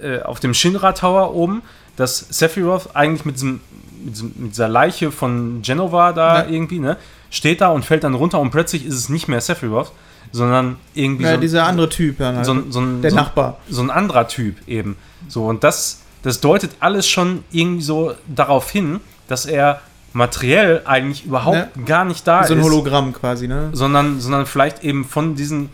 äh, 0.00 0.22
auf 0.24 0.40
dem 0.40 0.54
Shinra 0.54 0.92
Tower 0.92 1.34
oben, 1.34 1.62
dass 1.96 2.18
Sephiroth 2.30 2.94
eigentlich 2.96 3.24
mit, 3.24 3.36
diesem, 3.36 3.60
mit, 4.04 4.14
diesem, 4.14 4.32
mit 4.36 4.50
dieser 4.52 4.68
Leiche 4.68 5.12
von 5.12 5.62
Genova 5.62 6.12
da 6.12 6.42
Ja. 6.44 6.48
irgendwie, 6.50 6.78
ne, 6.80 6.96
steht 7.30 7.60
da 7.60 7.68
und 7.68 7.84
fällt 7.84 8.04
dann 8.04 8.14
runter 8.14 8.40
und 8.40 8.50
plötzlich 8.50 8.84
ist 8.86 8.94
es 8.94 9.08
nicht 9.08 9.28
mehr 9.28 9.40
Sephiroth, 9.40 9.92
sondern 10.32 10.76
irgendwie 10.94 11.24
Ja, 11.24 11.30
so, 11.30 11.34
ein- 11.34 11.40
dieser 11.40 11.66
andere 11.66 11.88
Typ. 11.88 12.18
Halt. 12.20 12.44
so, 12.44 12.56
so, 12.70 12.80
ein- 12.80 13.02
der 13.02 13.10
so, 13.12 13.16
ein- 13.16 13.22
Nachbar. 13.22 13.58
so 13.68 13.82
ein 13.82 13.90
anderer 13.90 14.26
Typ 14.28 14.56
eben. 14.66 14.96
So, 15.28 15.46
und 15.46 15.62
das, 15.64 16.00
das 16.22 16.40
deutet 16.40 16.72
alles 16.80 17.08
schon 17.08 17.44
irgendwie 17.52 17.82
so 17.82 18.14
darauf 18.26 18.70
hin, 18.70 19.00
dass 19.28 19.46
er 19.46 19.80
materiell 20.14 20.82
eigentlich 20.86 21.26
überhaupt 21.26 21.56
Ja. 21.76 21.82
gar 21.84 22.04
nicht 22.04 22.26
da 22.26 22.44
so 22.44 22.54
ein 22.54 22.60
ist 22.60 22.64
Hologramm 22.64 23.12
quasi, 23.12 23.48
ne? 23.48 23.70
sondern, 23.72 24.20
sondern 24.20 24.46
vielleicht 24.46 24.82
eben 24.84 25.04
von 25.04 25.34
diesen, 25.34 25.70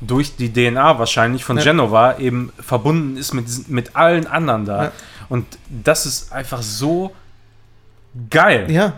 durch 0.00 0.36
die 0.36 0.52
DNA 0.52 0.98
wahrscheinlich 0.98 1.44
von 1.44 1.56
Ja. 1.56 1.64
Genova 1.64 2.18
eben 2.18 2.52
verbunden 2.58 3.16
ist 3.16 3.32
mit, 3.32 3.68
mit 3.68 3.96
allen 3.96 4.26
anderen 4.26 4.64
da. 4.66 4.84
Ja. 4.84 4.92
Und 5.28 5.46
das 5.68 6.06
ist 6.06 6.32
einfach 6.32 6.60
so 6.62 7.14
geil. 8.30 8.70
Ja, 8.70 8.92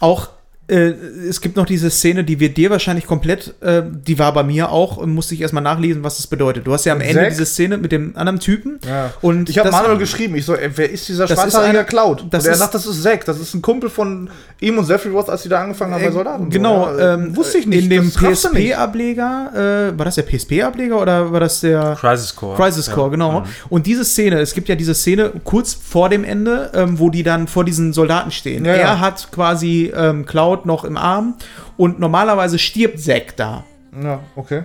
auch 0.00 0.28
es 0.68 1.40
gibt 1.40 1.56
noch 1.56 1.66
diese 1.66 1.90
Szene, 1.90 2.24
die 2.24 2.40
wird 2.40 2.56
dir 2.56 2.70
wahrscheinlich 2.70 3.06
komplett, 3.06 3.54
äh, 3.60 3.82
die 3.84 4.18
war 4.18 4.32
bei 4.32 4.42
mir 4.42 4.70
auch, 4.70 4.96
und 4.96 5.12
musste 5.12 5.34
ich 5.34 5.40
erstmal 5.42 5.62
nachlesen, 5.62 6.02
was 6.04 6.16
das 6.16 6.26
bedeutet. 6.28 6.66
Du 6.66 6.72
hast 6.72 6.84
ja 6.86 6.92
am 6.94 7.00
Ende 7.00 7.14
Zack? 7.14 7.28
diese 7.30 7.44
Szene 7.44 7.76
mit 7.76 7.92
dem 7.92 8.16
anderen 8.16 8.38
Typen. 8.40 8.78
Ja. 8.88 9.12
Und 9.20 9.50
Ich 9.50 9.58
habe 9.58 9.70
Manuel 9.70 9.98
geschrieben, 9.98 10.34
ich 10.36 10.44
so, 10.46 10.54
ey, 10.54 10.70
wer 10.74 10.88
ist 10.90 11.08
dieser 11.08 11.26
Das 11.26 11.38
schwarzhaarige 11.38 11.72
ist 11.72 11.78
einer- 11.78 11.84
Cloud? 11.84 12.26
das 12.30 12.44
und 12.44 12.48
er 12.48 12.52
ist- 12.52 12.58
sagt, 12.60 12.74
das 12.74 12.86
ist 12.86 13.02
Zack, 13.02 13.24
das 13.26 13.38
ist 13.40 13.52
ein 13.54 13.60
Kumpel 13.60 13.90
von 13.90 14.30
ihm 14.60 14.78
und 14.78 14.84
Sephiroth, 14.86 15.28
als 15.28 15.42
die 15.42 15.48
da 15.48 15.62
angefangen 15.62 15.92
haben 15.94 16.02
bei 16.02 16.08
Äh, 16.08 16.12
Soldaten. 16.12 16.48
Genau, 16.48 16.90
So, 16.92 16.98
ja, 16.98 17.14
ähm, 17.14 17.36
wusste 17.36 17.58
ich 17.58 17.66
nicht. 17.66 17.82
In 17.84 17.90
dem. 17.90 18.10
PSP-Ableger, 18.10 19.90
äh, 19.94 19.98
war 19.98 20.04
das 20.04 20.14
der 20.14 20.22
PSP-Ableger 20.22 21.00
oder 21.00 21.32
war 21.32 21.40
das 21.40 21.60
der 21.60 21.96
Crisis 22.00 22.34
Core. 22.34 22.56
Crisis 22.56 22.90
Core, 22.90 23.10
genau. 23.10 23.40
Mhm. 23.40 23.46
Und 23.68 23.86
diese 23.86 24.04
Szene, 24.04 24.40
es 24.40 24.54
gibt 24.54 24.68
ja 24.68 24.74
diese 24.74 24.94
Szene 24.94 25.32
kurz 25.44 25.74
vor 25.74 26.08
dem 26.08 26.24
Ende, 26.24 26.70
ähm, 26.74 26.98
wo 26.98 27.10
die 27.10 27.22
dann 27.22 27.46
vor 27.48 27.64
diesen 27.64 27.92
Soldaten 27.92 28.30
stehen. 28.30 28.64
Ja, 28.64 28.74
ja. 28.74 28.80
Er 28.82 29.00
hat 29.00 29.28
quasi 29.32 29.92
ähm, 29.94 30.24
Cloud 30.26 30.51
noch 30.64 30.84
im 30.84 30.96
Arm 30.96 31.34
und 31.76 31.98
normalerweise 32.00 32.58
stirbt 32.58 33.00
Zack 33.00 33.36
da. 33.36 33.64
Ja, 34.02 34.20
okay. 34.36 34.64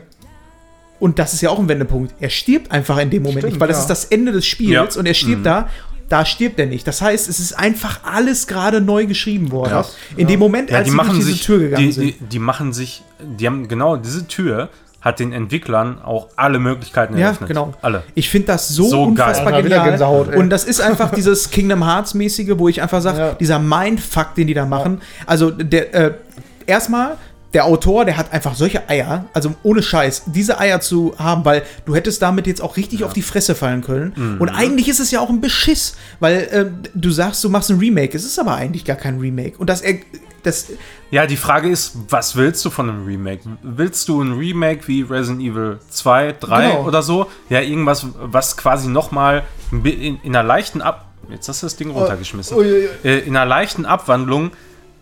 Und 1.00 1.20
das 1.20 1.34
ist 1.34 1.42
ja 1.42 1.50
auch 1.50 1.60
ein 1.60 1.68
Wendepunkt. 1.68 2.16
Er 2.20 2.30
stirbt 2.30 2.72
einfach 2.72 2.98
in 2.98 3.10
dem 3.10 3.22
Moment 3.24 3.40
Stimmt, 3.40 3.54
nicht, 3.54 3.60
weil 3.60 3.68
das 3.68 3.78
ja. 3.78 3.82
ist 3.82 3.90
das 3.90 4.06
Ende 4.06 4.32
des 4.32 4.46
Spiels 4.48 4.96
Ja. 4.96 5.00
und 5.00 5.06
er 5.06 5.14
stirbt 5.14 5.46
da. 5.46 5.70
Da 6.10 6.26
stirbt 6.26 6.58
er 6.58 6.66
nicht. 6.68 6.88
Das 6.88 7.02
heißt, 7.02 7.28
es 7.28 7.40
ist 7.40 7.52
einfach 7.54 8.00
alles 8.06 8.48
gerade 8.48 8.80
neu 8.80 9.06
geschrieben 9.06 9.52
worden. 9.52 9.72
Krass. 9.72 9.96
In 10.16 10.28
dem 10.28 10.40
Moment, 10.40 10.70
Ja, 10.70 10.78
als 10.78 10.86
die 10.86 10.92
sie 10.92 10.96
machen 10.96 11.10
durch 11.10 11.20
diese 11.20 11.32
sich, 11.34 11.42
Tür 11.46 11.60
gegangen 11.60 11.86
die, 11.86 11.92
sind. 11.92 12.06
die, 12.06 12.14
die 12.26 12.40
machen 12.40 12.72
sich, 12.74 13.04
die 13.20 13.46
haben 13.46 13.68
genau 13.68 13.98
diese 13.98 14.26
Tür 14.26 14.70
hat 15.08 15.20
den 15.20 15.34
Entwicklern 15.34 16.00
auch 16.04 16.28
alle 16.36 16.60
Möglichkeiten 16.60 17.18
Ja, 17.18 17.28
eröffnet. 17.28 17.48
genau. 17.50 17.74
Alle. 17.82 18.04
Ich 18.14 18.30
finde 18.30 18.48
das 18.48 18.70
so, 18.70 18.84
So 18.88 18.98
geil. 19.06 19.08
unfassbar 19.10 19.48
wieder 19.54 19.62
genial. 19.62 19.90
Gänsehaut, 19.90 20.30
ey. 20.32 20.38
und 20.38 20.50
das 20.50 20.64
ist 20.66 20.80
einfach 20.82 21.12
dieses 21.12 21.50
Kingdom 21.50 21.84
Hearts-mäßige, 21.86 22.54
wo 22.58 22.68
ich 22.70 22.82
einfach 22.82 23.02
sage, 23.02 23.18
Ja. 23.20 23.32
dieser 23.34 23.60
Mindfuck, 23.60 24.36
den 24.36 24.48
die 24.48 24.54
da 24.54 24.66
machen. 24.66 25.02
Also, 25.26 25.50
der, 25.52 25.94
äh, 25.96 26.14
erstmal, 26.66 27.18
der 27.54 27.64
Autor, 27.66 28.04
der 28.04 28.18
hat 28.18 28.34
einfach 28.34 28.56
solche 28.56 28.88
Eier, 28.90 29.26
also 29.34 29.56
ohne 29.64 29.82
Scheiß, 29.82 30.24
diese 30.28 30.60
Eier 30.60 30.82
zu 30.82 31.16
haben, 31.18 31.46
weil 31.46 31.64
du 31.86 31.96
hättest 31.96 32.22
damit 32.22 32.46
jetzt 32.46 32.62
auch 32.62 32.76
richtig 32.76 33.04
auf 33.06 33.14
die 33.14 33.22
Fresse 33.22 33.56
fallen 33.56 33.82
können. 33.82 34.14
Mhm. 34.16 34.42
Und 34.42 34.50
eigentlich 34.50 34.90
ist 34.90 35.00
es 35.00 35.12
ja 35.12 35.22
auch 35.22 35.30
ein 35.30 35.40
Beschiss, 35.40 35.96
weil 36.20 36.36
äh, 36.52 36.66
du 36.94 37.10
sagst, 37.10 37.42
du 37.44 37.50
machst 37.50 37.70
ein 37.72 37.80
Remake. 37.80 38.16
Es 38.16 38.26
ist 38.26 38.38
aber 38.38 38.56
eigentlich 38.56 38.84
gar 38.84 38.98
kein 38.98 39.18
Remake. 39.20 39.58
Und 39.58 39.70
das, 39.70 39.82
er- 39.82 39.96
das 40.48 40.72
Ja, 41.12 41.26
die 41.26 41.38
Frage 41.38 41.70
ist, 41.70 41.96
was 42.10 42.36
willst 42.36 42.64
du 42.66 42.70
von 42.70 42.90
einem 42.90 43.06
Remake? 43.06 43.42
Willst 43.62 44.08
du 44.10 44.22
ein 44.22 44.34
Remake 44.38 44.88
wie 44.88 45.02
Resident 45.04 45.42
Evil 45.42 45.80
2, 45.90 46.36
3 46.40 46.68
Genau. 46.70 46.84
oder 46.86 47.02
so? 47.04 47.30
Ja, 47.50 47.62
irgendwas, 47.62 48.06
was 48.20 48.58
quasi 48.58 48.88
nochmal 48.90 49.44
in, 49.72 50.20
in 50.22 50.36
einer 50.36 50.44
leichten 50.44 50.82
Ab... 50.82 51.06
Jetzt 51.30 51.48
hast 51.50 51.62
du 51.62 51.66
das 51.66 51.76
Ding 51.76 51.92
runtergeschmissen. 51.92 52.58
ui, 52.58 52.88
Äh, 53.04 53.20
in 53.20 53.36
einer 53.36 53.46
leichten 53.46 53.86
Abwandlung, 53.86 54.52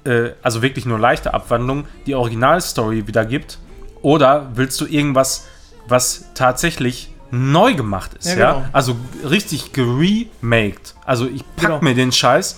äh, 0.06 0.32
also 0.41 0.61
wirklich 0.61 0.85
nur 0.85 0.99
leichte 0.99 1.33
Abwandlung, 1.33 1.85
die 2.06 2.15
Originalstory 2.15 3.07
wiedergibt? 3.07 3.59
Oder 4.01 4.49
willst 4.56 4.80
du 4.82 4.85
irgendwas, 4.85 5.45
was 5.88 6.25
tatsächlich 6.35 7.09
neu 7.32 7.74
gemacht 7.75 8.11
ist? 8.15 8.27
Ja, 8.27 8.35
Ja, 8.38 8.53
genau. 8.53 8.65
Also 8.72 8.95
richtig 9.30 9.72
geremaked. 9.74 10.95
Also 11.06 11.25
ich 11.27 11.41
pack 11.56 11.65
Genau. 11.69 11.82
mir 11.82 11.95
den 11.95 12.11
Scheiß 12.11 12.57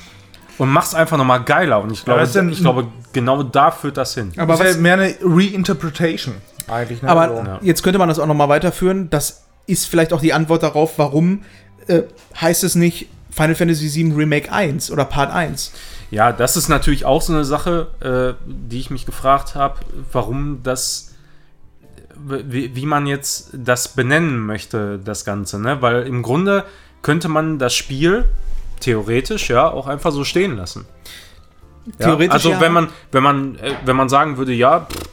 und 0.57 0.69
mach's 0.69 0.93
einfach 0.93 1.17
nochmal 1.17 1.43
geiler. 1.43 1.81
Und 1.81 1.91
ich 1.91 2.03
glaube, 2.05 2.25
denn- 2.27 2.49
ich 2.49 2.59
glaube, 2.61 2.87
genau 3.13 3.43
da 3.43 3.71
führt 3.71 3.97
das 3.97 4.13
hin. 4.15 4.31
aber 4.37 4.53
das 4.53 4.61
ist 4.61 4.65
was, 4.67 4.75
ja 4.75 4.81
mehr 4.81 4.93
eine 4.93 5.15
Reinterpretation 5.21 6.35
eigentlich. 6.67 7.01
Ne? 7.01 7.09
Aber 7.09 7.27
So. 7.29 7.43
Ja. 7.43 7.59
jetzt 7.61 7.83
könnte 7.83 7.99
man 7.99 8.09
das 8.09 8.19
auch 8.19 8.27
noch 8.27 8.35
mal 8.35 8.49
weiterführen. 8.49 9.09
Das 9.09 9.43
ist 9.67 9.85
vielleicht 9.87 10.13
auch 10.13 10.21
die 10.21 10.33
Antwort 10.33 10.63
darauf, 10.63 10.97
warum 10.97 11.43
äh, 11.87 12.03
heißt 12.39 12.63
es 12.63 12.75
nicht 12.75 13.07
Final 13.31 13.55
Fantasy 13.55 13.93
VII 13.93 14.13
Remake 14.13 14.51
1 14.51 14.91
oder 14.91 15.05
Part 15.05 15.31
1. 15.31 15.71
Ja, 16.09 16.31
das 16.31 16.57
ist 16.57 16.69
natürlich 16.69 17.05
auch 17.05 17.21
so 17.21 17.33
eine 17.33 17.45
Sache, 17.45 17.87
äh, 17.99 18.43
die 18.45 18.79
ich 18.79 18.89
mich 18.89 19.05
gefragt 19.05 19.55
habe, 19.55 19.75
warum 20.11 20.63
das, 20.63 21.13
wie, 22.15 22.75
wie 22.75 22.85
man 22.85 23.05
jetzt 23.07 23.49
das 23.53 23.89
benennen 23.89 24.39
möchte, 24.45 24.99
das 25.03 25.23
Ganze, 25.25 25.59
ne? 25.59 25.81
Weil 25.81 26.03
im 26.07 26.23
Grunde 26.23 26.63
könnte 27.01 27.27
man 27.29 27.59
das 27.59 27.73
Spiel 27.75 28.25
theoretisch 28.79 29.49
ja 29.49 29.69
auch 29.69 29.87
einfach 29.87 30.11
so 30.11 30.23
stehen 30.23 30.55
lassen. 30.57 30.85
Ja, 31.99 32.07
Theoretisch 32.07 32.33
also 32.33 32.51
ja. 32.51 32.61
wenn 32.61 32.73
man, 32.73 32.89
wenn 33.11 33.23
man, 33.23 33.55
äh, 33.59 33.71
wenn 33.85 33.95
man 33.95 34.09
sagen 34.09 34.37
würde, 34.37 34.53
ja, 34.53 34.81
pff, 34.91 35.03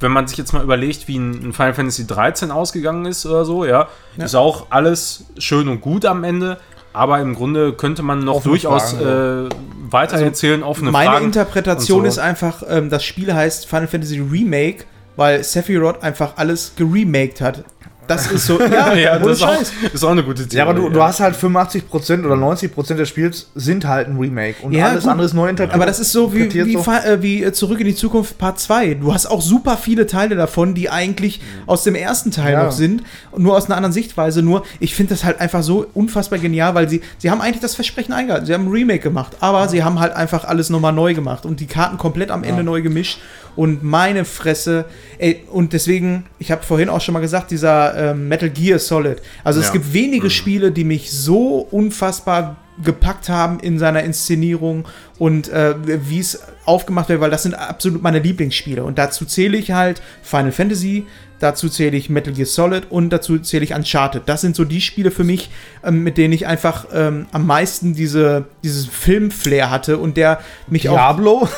wenn 0.00 0.10
man 0.10 0.26
sich 0.26 0.36
jetzt 0.38 0.52
mal 0.52 0.62
überlegt, 0.64 1.06
wie 1.06 1.18
ein 1.18 1.52
Final 1.52 1.74
Fantasy 1.74 2.06
13 2.06 2.50
ausgegangen 2.50 3.04
ist 3.06 3.24
oder 3.26 3.44
so, 3.44 3.64
ja, 3.64 3.86
Ja. 4.16 4.24
ist 4.24 4.34
auch 4.34 4.66
alles 4.70 5.26
schön 5.38 5.68
und 5.68 5.80
gut 5.80 6.04
am 6.04 6.24
Ende, 6.24 6.58
aber 6.92 7.20
im 7.20 7.34
Grunde 7.34 7.74
könnte 7.74 8.02
man 8.02 8.24
noch 8.24 8.36
Offene 8.36 8.52
durchaus 8.52 8.92
Fragen, 8.94 9.46
äh, 9.46 9.92
weiter 9.92 10.18
erzählen, 10.18 10.62
offene 10.64 10.90
Meine 10.90 11.10
Fragen. 11.10 11.26
Interpretation 11.26 11.98
und 12.00 12.04
so. 12.06 12.08
ist 12.08 12.18
einfach, 12.18 12.62
ähm, 12.68 12.90
das 12.90 13.04
Spiel 13.04 13.32
heißt 13.32 13.68
Final 13.68 13.86
Fantasy 13.86 14.18
Remake, 14.18 14.84
weil 15.14 15.44
Sephiroth 15.44 16.02
einfach 16.02 16.32
alles 16.36 16.72
geremaked 16.76 17.40
hat. 17.40 17.62
Das 18.08 18.30
ist 18.32 18.46
so, 18.46 18.60
ja, 18.60 18.94
ja, 18.94 19.18
das 19.18 19.38
ist 19.38 19.42
auch, 19.42 19.62
ist 19.92 20.04
auch 20.04 20.10
eine 20.10 20.24
gute 20.24 20.42
Theorie. 20.48 20.56
Ja, 20.56 20.64
aber 20.64 20.74
du, 20.74 20.88
du 20.88 21.02
hast 21.02 21.20
halt 21.20 21.36
85% 21.36 22.24
oder 22.24 22.34
90% 22.34 22.94
des 22.94 23.08
Spiels 23.08 23.48
sind 23.54 23.86
halt 23.86 24.08
ein 24.08 24.18
Remake 24.18 24.56
und 24.62 24.72
Ja, 24.72 24.86
alles 24.88 25.04
gut. 25.04 25.12
andere 25.12 25.26
ist 25.26 25.34
neu 25.34 25.48
interpretiert. 25.48 25.74
Aber 25.74 25.86
das 25.86 26.00
ist 26.00 26.12
so 26.12 26.32
wie, 26.34 26.52
wie, 26.52 26.72
so. 26.72 26.90
Äh, 26.90 27.22
wie 27.22 27.44
äh, 27.44 27.52
Zurück 27.52 27.80
in 27.80 27.86
die 27.86 27.94
Zukunft 27.94 28.38
Part 28.38 28.58
2. 28.58 28.94
Du 28.94 29.12
hast 29.14 29.26
auch 29.26 29.42
super 29.42 29.76
viele 29.76 30.06
Teile 30.06 30.34
davon, 30.36 30.74
die 30.74 30.90
eigentlich 30.90 31.40
aus 31.66 31.84
dem 31.84 31.94
ersten 31.94 32.30
Teil 32.30 32.54
Ja. 32.54 32.64
noch 32.64 32.72
sind, 32.72 33.02
nur 33.36 33.56
aus 33.56 33.66
einer 33.66 33.76
anderen 33.76 33.92
Sichtweise. 33.92 34.42
Nur, 34.42 34.64
ich 34.80 34.94
finde 34.94 35.14
das 35.14 35.24
halt 35.24 35.40
einfach 35.40 35.62
so 35.62 35.86
unfassbar 35.94 36.38
genial, 36.38 36.74
weil 36.74 36.88
sie, 36.88 37.02
sie 37.18 37.30
haben 37.30 37.40
eigentlich 37.40 37.60
das 37.60 37.74
Versprechen 37.74 38.12
eingehalten. 38.12 38.46
Sie 38.46 38.54
haben 38.54 38.66
ein 38.66 38.72
Remake 38.72 39.00
gemacht, 39.00 39.36
aber 39.40 39.68
sie 39.68 39.84
haben 39.84 40.00
halt 40.00 40.14
einfach 40.14 40.44
alles 40.44 40.70
nochmal 40.70 40.92
neu 40.92 41.14
gemacht 41.14 41.44
und 41.44 41.60
die 41.60 41.66
Karten 41.66 41.98
komplett 41.98 42.30
am 42.30 42.42
Ende 42.44 42.62
neu 42.64 42.82
gemischt. 42.82 43.18
Und 43.58 43.82
meine 43.82 44.24
Fresse, 44.24 44.84
ey, 45.18 45.42
und 45.50 45.72
deswegen, 45.72 46.26
ich 46.38 46.52
habe 46.52 46.62
vorhin 46.62 46.88
auch 46.88 47.00
schon 47.00 47.12
mal 47.12 47.18
gesagt, 47.18 47.50
dieser 47.50 48.12
ähm, 48.12 48.28
Metal 48.28 48.48
Gear 48.50 48.78
Solid. 48.78 49.20
Also 49.42 49.58
es 49.58 49.66
Ja. 49.66 49.72
gibt 49.72 49.92
wenige 49.92 50.30
Spiele, 50.30 50.70
die 50.70 50.84
mich 50.84 51.10
so 51.10 51.66
unfassbar 51.72 52.56
gepackt 52.84 53.28
haben 53.28 53.58
in 53.58 53.80
seiner 53.80 54.04
Inszenierung 54.04 54.84
und 55.18 55.48
äh, 55.48 55.74
wie 56.08 56.20
es 56.20 56.40
aufgemacht 56.66 57.08
wird, 57.08 57.20
weil 57.20 57.30
das 57.32 57.42
sind 57.42 57.54
absolut 57.54 58.00
meine 58.00 58.20
Lieblingsspiele. 58.20 58.84
Und 58.84 58.96
dazu 58.96 59.24
zähle 59.24 59.56
ich 59.58 59.72
halt 59.72 60.00
Final 60.22 60.52
Fantasy, 60.52 61.06
dazu 61.40 61.68
zähle 61.68 61.96
ich 61.96 62.08
Metal 62.08 62.32
Gear 62.32 62.46
Solid 62.46 62.84
und 62.90 63.10
dazu 63.10 63.40
zähle 63.40 63.64
ich 63.64 63.74
Uncharted. 63.74 64.22
Das 64.26 64.40
sind 64.40 64.54
so 64.54 64.64
die 64.64 64.80
Spiele 64.80 65.10
für 65.10 65.24
mich, 65.24 65.50
ähm, 65.82 66.04
mit 66.04 66.16
denen 66.16 66.32
ich 66.32 66.46
einfach 66.46 66.86
ähm, 66.94 67.26
am 67.32 67.44
meisten 67.44 67.94
diese, 67.94 68.44
dieses 68.62 68.86
Film-Flair 68.86 69.68
hatte 69.68 69.98
und 69.98 70.16
der 70.16 70.38
mich 70.68 70.88
auch. 70.88 70.94
Diablo? 70.94 71.48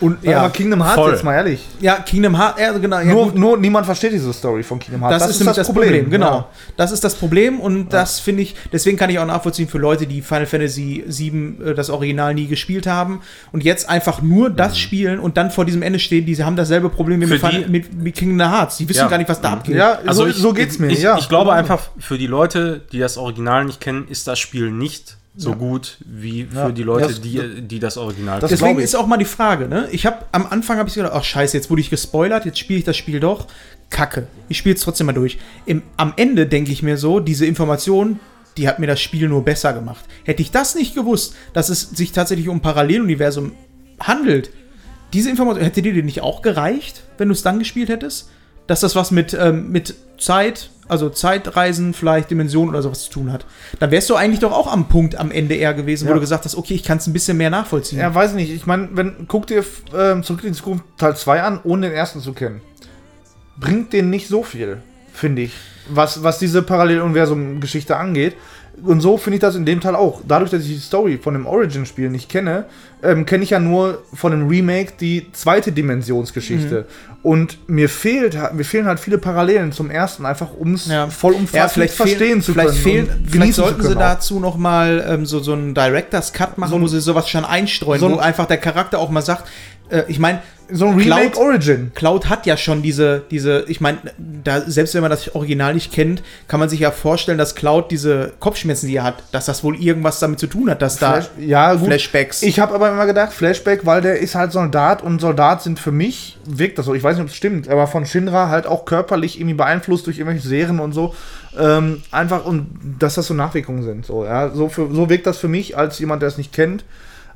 Und, 0.00 0.22
Ja, 0.24 0.40
aber 0.40 0.50
Kingdom 0.50 0.82
Hearts, 0.82 0.94
voll. 0.94 1.12
jetzt 1.12 1.24
mal 1.24 1.34
ehrlich. 1.34 1.66
ja, 1.80 1.96
Kingdom 1.96 2.36
Hearts, 2.38 2.60
ja, 2.60 2.72
genau. 2.78 2.98
Ja, 2.98 3.04
nur, 3.04 3.32
nur 3.32 3.56
niemand 3.58 3.84
versteht 3.86 4.12
diese 4.12 4.32
Story 4.32 4.62
von 4.62 4.78
Kingdom 4.78 5.02
Hearts. 5.02 5.18
Das, 5.24 5.30
ist 5.32 5.40
nämlich 5.40 5.56
das 5.56 5.66
Problem, 5.66 6.08
genau. 6.10 6.32
Ja. 6.32 6.48
Das 6.76 6.90
ist 6.92 7.04
das 7.04 7.14
Problem 7.14 7.60
und 7.60 7.90
das 7.92 8.18
finde 8.20 8.42
ich, 8.42 8.54
deswegen 8.72 8.96
kann 8.96 9.10
ich 9.10 9.18
auch 9.18 9.26
nachvollziehen 9.26 9.68
für 9.68 9.78
Leute, 9.78 10.06
die 10.06 10.22
Final 10.22 10.46
Fantasy 10.46 11.04
VII, 11.06 11.70
äh, 11.70 11.74
das 11.74 11.90
Original, 11.90 12.34
nie 12.34 12.46
gespielt 12.46 12.86
haben 12.86 13.20
und 13.52 13.62
jetzt 13.62 13.88
einfach 13.90 14.22
nur 14.22 14.50
das 14.50 14.78
spielen 14.78 15.18
und 15.20 15.36
dann 15.36 15.50
vor 15.50 15.64
diesem 15.64 15.82
Ende 15.82 15.98
stehen, 15.98 16.24
die 16.26 16.42
haben 16.42 16.56
dasselbe 16.56 16.88
Problem 16.88 17.20
wie 17.20 17.26
mit, 17.26 17.42
die- 17.42 17.66
mit, 17.70 17.92
mit 17.94 18.14
Kingdom 18.16 18.48
Hearts. 18.50 18.78
Die 18.78 18.88
wissen 18.88 19.00
Ja. 19.00 19.08
gar 19.08 19.18
nicht, 19.18 19.28
was 19.28 19.40
da 19.40 19.52
abgeht. 19.52 19.76
Ja, 19.76 19.98
Also 20.06 20.22
so, 20.22 20.28
ich, 20.28 20.36
so 20.36 20.52
geht's 20.52 20.78
mir. 20.78 20.88
Ich, 20.88 21.02
ja. 21.02 21.18
ich 21.18 21.28
glaube 21.28 21.52
einfach, 21.52 21.90
für 21.98 22.16
die 22.16 22.26
Leute, 22.26 22.80
die 22.92 22.98
das 22.98 23.18
Original 23.18 23.64
nicht 23.66 23.80
kennen, 23.80 24.06
ist 24.08 24.26
das 24.26 24.38
Spiel 24.38 24.70
nicht 24.70 25.16
so 25.36 25.54
gut 25.54 25.98
wie 26.04 26.44
für 26.44 26.56
Ja. 26.56 26.70
die 26.72 26.82
Leute, 26.82 27.06
Das- 27.08 27.20
die, 27.20 27.62
die 27.62 27.78
das 27.78 27.96
Original 27.96 28.40
das-. 28.40 28.50
Deswegen 28.50 28.80
ist 28.80 28.94
auch 28.96 29.06
mal 29.06 29.16
die 29.16 29.24
Frage, 29.24 29.68
ne? 29.68 29.88
Ich 29.92 30.04
habe 30.06 30.24
am 30.32 30.46
Anfang 30.46 30.78
habe 30.78 30.88
ich 30.88 30.94
gedacht, 30.96 31.12
ach 31.14 31.24
scheiße, 31.24 31.56
jetzt 31.56 31.70
wurde 31.70 31.80
ich 31.80 31.90
gespoilert, 31.90 32.44
jetzt 32.44 32.58
spiele 32.58 32.78
ich 32.80 32.84
das 32.84 32.96
Spiel 32.96 33.20
doch. 33.20 33.46
Kacke. 33.90 34.26
Ich 34.48 34.58
spiele 34.58 34.74
es 34.76 34.82
trotzdem 34.82 35.06
mal 35.06 35.12
durch. 35.12 35.38
Im, 35.66 35.82
am 35.96 36.12
Ende 36.16 36.46
denke 36.46 36.70
ich 36.72 36.82
mir 36.82 36.96
so, 36.96 37.20
diese 37.20 37.46
Information, 37.46 38.20
die 38.56 38.68
hat 38.68 38.78
mir 38.78 38.86
das 38.86 39.00
Spiel 39.00 39.28
nur 39.28 39.44
besser 39.44 39.72
gemacht. 39.72 40.04
Hätte 40.24 40.42
ich 40.42 40.50
das 40.50 40.74
nicht 40.74 40.94
gewusst, 40.94 41.34
dass 41.54 41.68
es 41.70 41.90
sich 41.90 42.12
tatsächlich 42.12 42.48
um 42.48 42.56
ein 42.58 42.62
Paralleluniversum 42.62 43.52
handelt, 44.00 44.50
diese 45.12 45.28
Information, 45.30 45.64
hätte 45.64 45.82
dir 45.82 45.92
die 45.92 46.02
nicht 46.04 46.20
auch 46.22 46.40
gereicht, 46.42 47.02
wenn 47.18 47.28
du 47.28 47.34
es 47.34 47.42
dann 47.42 47.58
gespielt 47.58 47.88
hättest? 47.88 48.30
Dass 48.68 48.80
das 48.80 48.94
was 48.94 49.10
mit, 49.10 49.34
ähm, 49.34 49.70
mit 49.72 49.94
Zeit, 50.18 50.70
also 50.90 51.08
Zeitreisen, 51.08 51.94
vielleicht 51.94 52.30
Dimensionen 52.30 52.70
oder 52.70 52.82
sowas 52.82 53.04
zu 53.04 53.10
tun 53.10 53.32
hat. 53.32 53.46
Dann 53.78 53.90
wärst 53.90 54.10
du 54.10 54.16
eigentlich 54.16 54.40
doch 54.40 54.52
auch 54.52 54.70
am 54.72 54.88
Punkt 54.88 55.16
am 55.16 55.30
Ende 55.30 55.54
eher 55.54 55.72
gewesen, 55.74 56.04
wo 56.06 56.10
Ja. 56.10 56.14
du 56.14 56.20
gesagt 56.20 56.44
hast, 56.44 56.56
okay, 56.56 56.74
ich 56.74 56.82
kann 56.84 56.98
es 56.98 57.06
ein 57.06 57.12
bisschen 57.12 57.36
mehr 57.36 57.50
nachvollziehen. 57.50 57.98
Ja, 58.00 58.14
weiß 58.14 58.34
nicht. 58.34 58.50
Ich 58.50 58.66
meine, 58.66 58.88
wenn 58.92 59.26
guck 59.28 59.46
dir 59.46 59.64
ähm, 59.96 60.22
zurück 60.22 60.42
in 60.44 60.52
die 60.52 60.56
Zukunft 60.58 60.84
Teil 60.98 61.16
2 61.16 61.42
an, 61.42 61.60
ohne 61.64 61.88
den 61.88 61.96
ersten 61.96 62.20
zu 62.20 62.32
kennen. 62.32 62.60
Bringt 63.58 63.92
den 63.92 64.10
nicht 64.10 64.28
so 64.28 64.42
viel, 64.42 64.78
finde 65.12 65.42
ich. 65.42 65.52
Was, 65.88 66.22
was 66.22 66.38
diese 66.38 66.62
Paralleluniversum-Geschichte 66.62 67.96
angeht. 67.96 68.36
Und 68.82 69.00
so 69.00 69.18
finde 69.18 69.36
ich 69.36 69.40
das 69.40 69.56
in 69.56 69.66
dem 69.66 69.80
Teil 69.80 69.94
auch. 69.94 70.22
Dadurch, 70.26 70.50
dass 70.50 70.62
ich 70.62 70.68
die 70.68 70.78
Story 70.78 71.18
von 71.22 71.34
dem 71.34 71.46
Origin-Spiel 71.46 72.08
nicht 72.08 72.28
kenne, 72.30 72.64
ähm, 73.02 73.26
kenne 73.26 73.44
ich 73.44 73.50
ja 73.50 73.60
nur 73.60 74.02
von 74.14 74.30
dem 74.32 74.48
Remake 74.48 74.92
die 74.98 75.26
zweite 75.32 75.70
Dimensionsgeschichte. 75.72 76.86
Und 77.22 77.58
mir 77.68 77.88
fehlt, 77.90 78.38
mir 78.54 78.64
fehlen 78.64 78.86
halt 78.86 78.98
viele 78.98 79.18
Parallelen 79.18 79.72
zum 79.72 79.90
ersten, 79.90 80.24
einfach 80.24 80.48
um 80.58 80.74
es 80.74 80.86
Ja. 80.86 81.08
vollumfassend 81.08 81.54
Ja, 81.56 81.68
vielleicht 81.68 81.94
verstehen 81.94 82.18
fehlen, 82.18 82.42
zu 82.42 82.52
vielleicht 82.52 82.68
können. 82.70 82.82
Fehlen, 82.82 83.08
und 83.10 83.30
vielleicht 83.30 83.54
sollten 83.54 83.82
sie 83.82 83.94
auch. 83.96 83.98
dazu 84.00 84.40
noch 84.40 84.56
mal 84.56 85.04
ähm, 85.06 85.26
so, 85.26 85.40
so 85.40 85.52
einen 85.52 85.74
Director's 85.74 86.32
Cut 86.32 86.56
machen, 86.56 86.70
So 86.70 86.76
ein- 86.76 86.82
wo 86.82 86.86
sie 86.86 87.00
sowas 87.00 87.28
schon 87.28 87.44
einstreuen, 87.44 88.00
so 88.00 88.06
ein- 88.06 88.12
wo 88.12 88.18
einfach 88.18 88.46
der 88.46 88.56
Charakter 88.58 88.98
auch 88.98 89.10
mal 89.10 89.20
sagt, 89.22 89.48
äh, 89.90 90.04
ich 90.08 90.18
meine, 90.18 90.40
So 90.72 90.86
ein 90.86 90.94
Remake 90.96 91.30
Cloud- 91.32 91.36
Origin. 91.36 91.90
Cloud 91.96 92.28
hat 92.28 92.46
ja 92.46 92.56
schon 92.56 92.80
diese, 92.80 93.22
diese, 93.28 93.64
ich 93.66 93.80
meine, 93.80 93.98
da, 94.18 94.60
selbst 94.60 94.94
wenn 94.94 95.00
man 95.00 95.10
das 95.10 95.34
Original 95.34 95.74
nicht 95.74 95.92
kennt, 95.92 96.22
kann 96.46 96.60
man 96.60 96.68
sich 96.68 96.78
ja 96.78 96.92
vorstellen, 96.92 97.38
dass 97.38 97.56
Cloud 97.56 97.90
diese 97.90 98.32
Kopfschmerzen, 98.38 98.86
die 98.86 98.94
er 98.94 99.02
hat, 99.02 99.16
dass 99.32 99.46
das 99.46 99.64
wohl 99.64 99.74
irgendwas 99.82 100.20
damit 100.20 100.38
zu 100.38 100.46
tun 100.46 100.70
hat, 100.70 100.80
dass 100.80 100.98
Flash, 100.98 101.24
da 101.36 101.42
ja, 101.42 101.74
gut. 101.74 101.86
Flashbacks. 101.86 102.42
Ich 102.42 102.60
habe 102.60 102.72
aber 102.72 102.88
immer 102.88 103.06
gedacht, 103.06 103.32
Flashback, 103.32 103.84
weil 103.84 104.00
der 104.00 104.20
ist 104.20 104.36
halt 104.36 104.52
Soldat 104.52 105.02
und 105.02 105.20
Soldat 105.20 105.60
sind 105.60 105.80
für 105.80 105.90
mich, 105.90 106.38
wirkt 106.44 106.78
das 106.78 106.86
so, 106.86 106.94
ich 106.94 107.02
weiß 107.02 107.16
nicht, 107.16 107.24
ob 107.24 107.30
es 107.30 107.36
stimmt, 107.36 107.68
aber 107.68 107.88
von 107.88 108.06
Shinra 108.06 108.48
halt 108.48 108.68
auch 108.68 108.84
körperlich 108.84 109.38
irgendwie 109.40 109.56
beeinflusst 109.56 110.06
durch 110.06 110.18
irgendwelche 110.18 110.46
Serien 110.46 110.78
und 110.78 110.92
so. 110.92 111.16
Ähm, 111.58 112.02
einfach 112.12 112.44
und 112.44 112.68
dass 113.00 113.16
das 113.16 113.26
so 113.26 113.34
Nachwirkungen 113.34 113.82
sind. 113.82 114.06
So, 114.06 114.24
ja, 114.24 114.50
so, 114.50 114.68
für, 114.68 114.88
so 114.94 115.10
wirkt 115.10 115.26
das 115.26 115.38
für 115.38 115.48
mich 115.48 115.76
als 115.76 115.98
jemand, 115.98 116.22
der 116.22 116.28
es 116.28 116.38
nicht 116.38 116.52
kennt. 116.52 116.84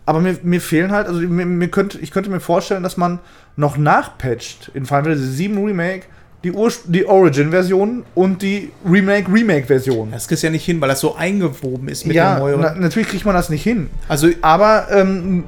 Aber 0.06 0.20
mir, 0.20 0.36
mir 0.42 0.60
fehlen 0.60 0.92
halt, 0.92 1.06
also 1.06 1.20
mir, 1.20 1.46
mir 1.46 1.68
könnte, 1.68 1.98
ich 1.98 2.10
könnte 2.10 2.28
mir 2.30 2.40
vorstellen, 2.40 2.82
dass 2.82 2.96
man 2.96 3.20
noch 3.56 3.76
nachpatcht 3.78 4.70
in 4.74 4.84
Final 4.84 5.04
Fantasy 5.04 5.26
7 5.28 5.64
Remake 5.64 6.02
die, 6.42 6.52
Ur- 6.52 6.70
die 6.86 7.06
Origin-Version 7.06 8.04
und 8.14 8.42
die 8.42 8.70
Remake-Remake-Version. 8.86 10.10
das 10.12 10.28
kriegst 10.28 10.42
du 10.42 10.48
ja 10.48 10.50
nicht 10.50 10.64
hin, 10.64 10.78
weil 10.80 10.88
das 10.90 11.00
so 11.00 11.14
eingewoben 11.16 11.88
ist 11.88 12.06
mit 12.06 12.16
Ja, 12.16 12.34
der 12.34 12.38
neueren. 12.40 12.60
na, 12.60 12.74
natürlich 12.74 13.08
kriegt 13.08 13.24
man 13.24 13.34
das 13.34 13.48
nicht 13.48 13.62
hin. 13.62 13.88
also 14.08 14.28
Aber 14.42 14.88
ähm, 14.90 15.44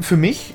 für 0.00 0.16
mich, 0.16 0.54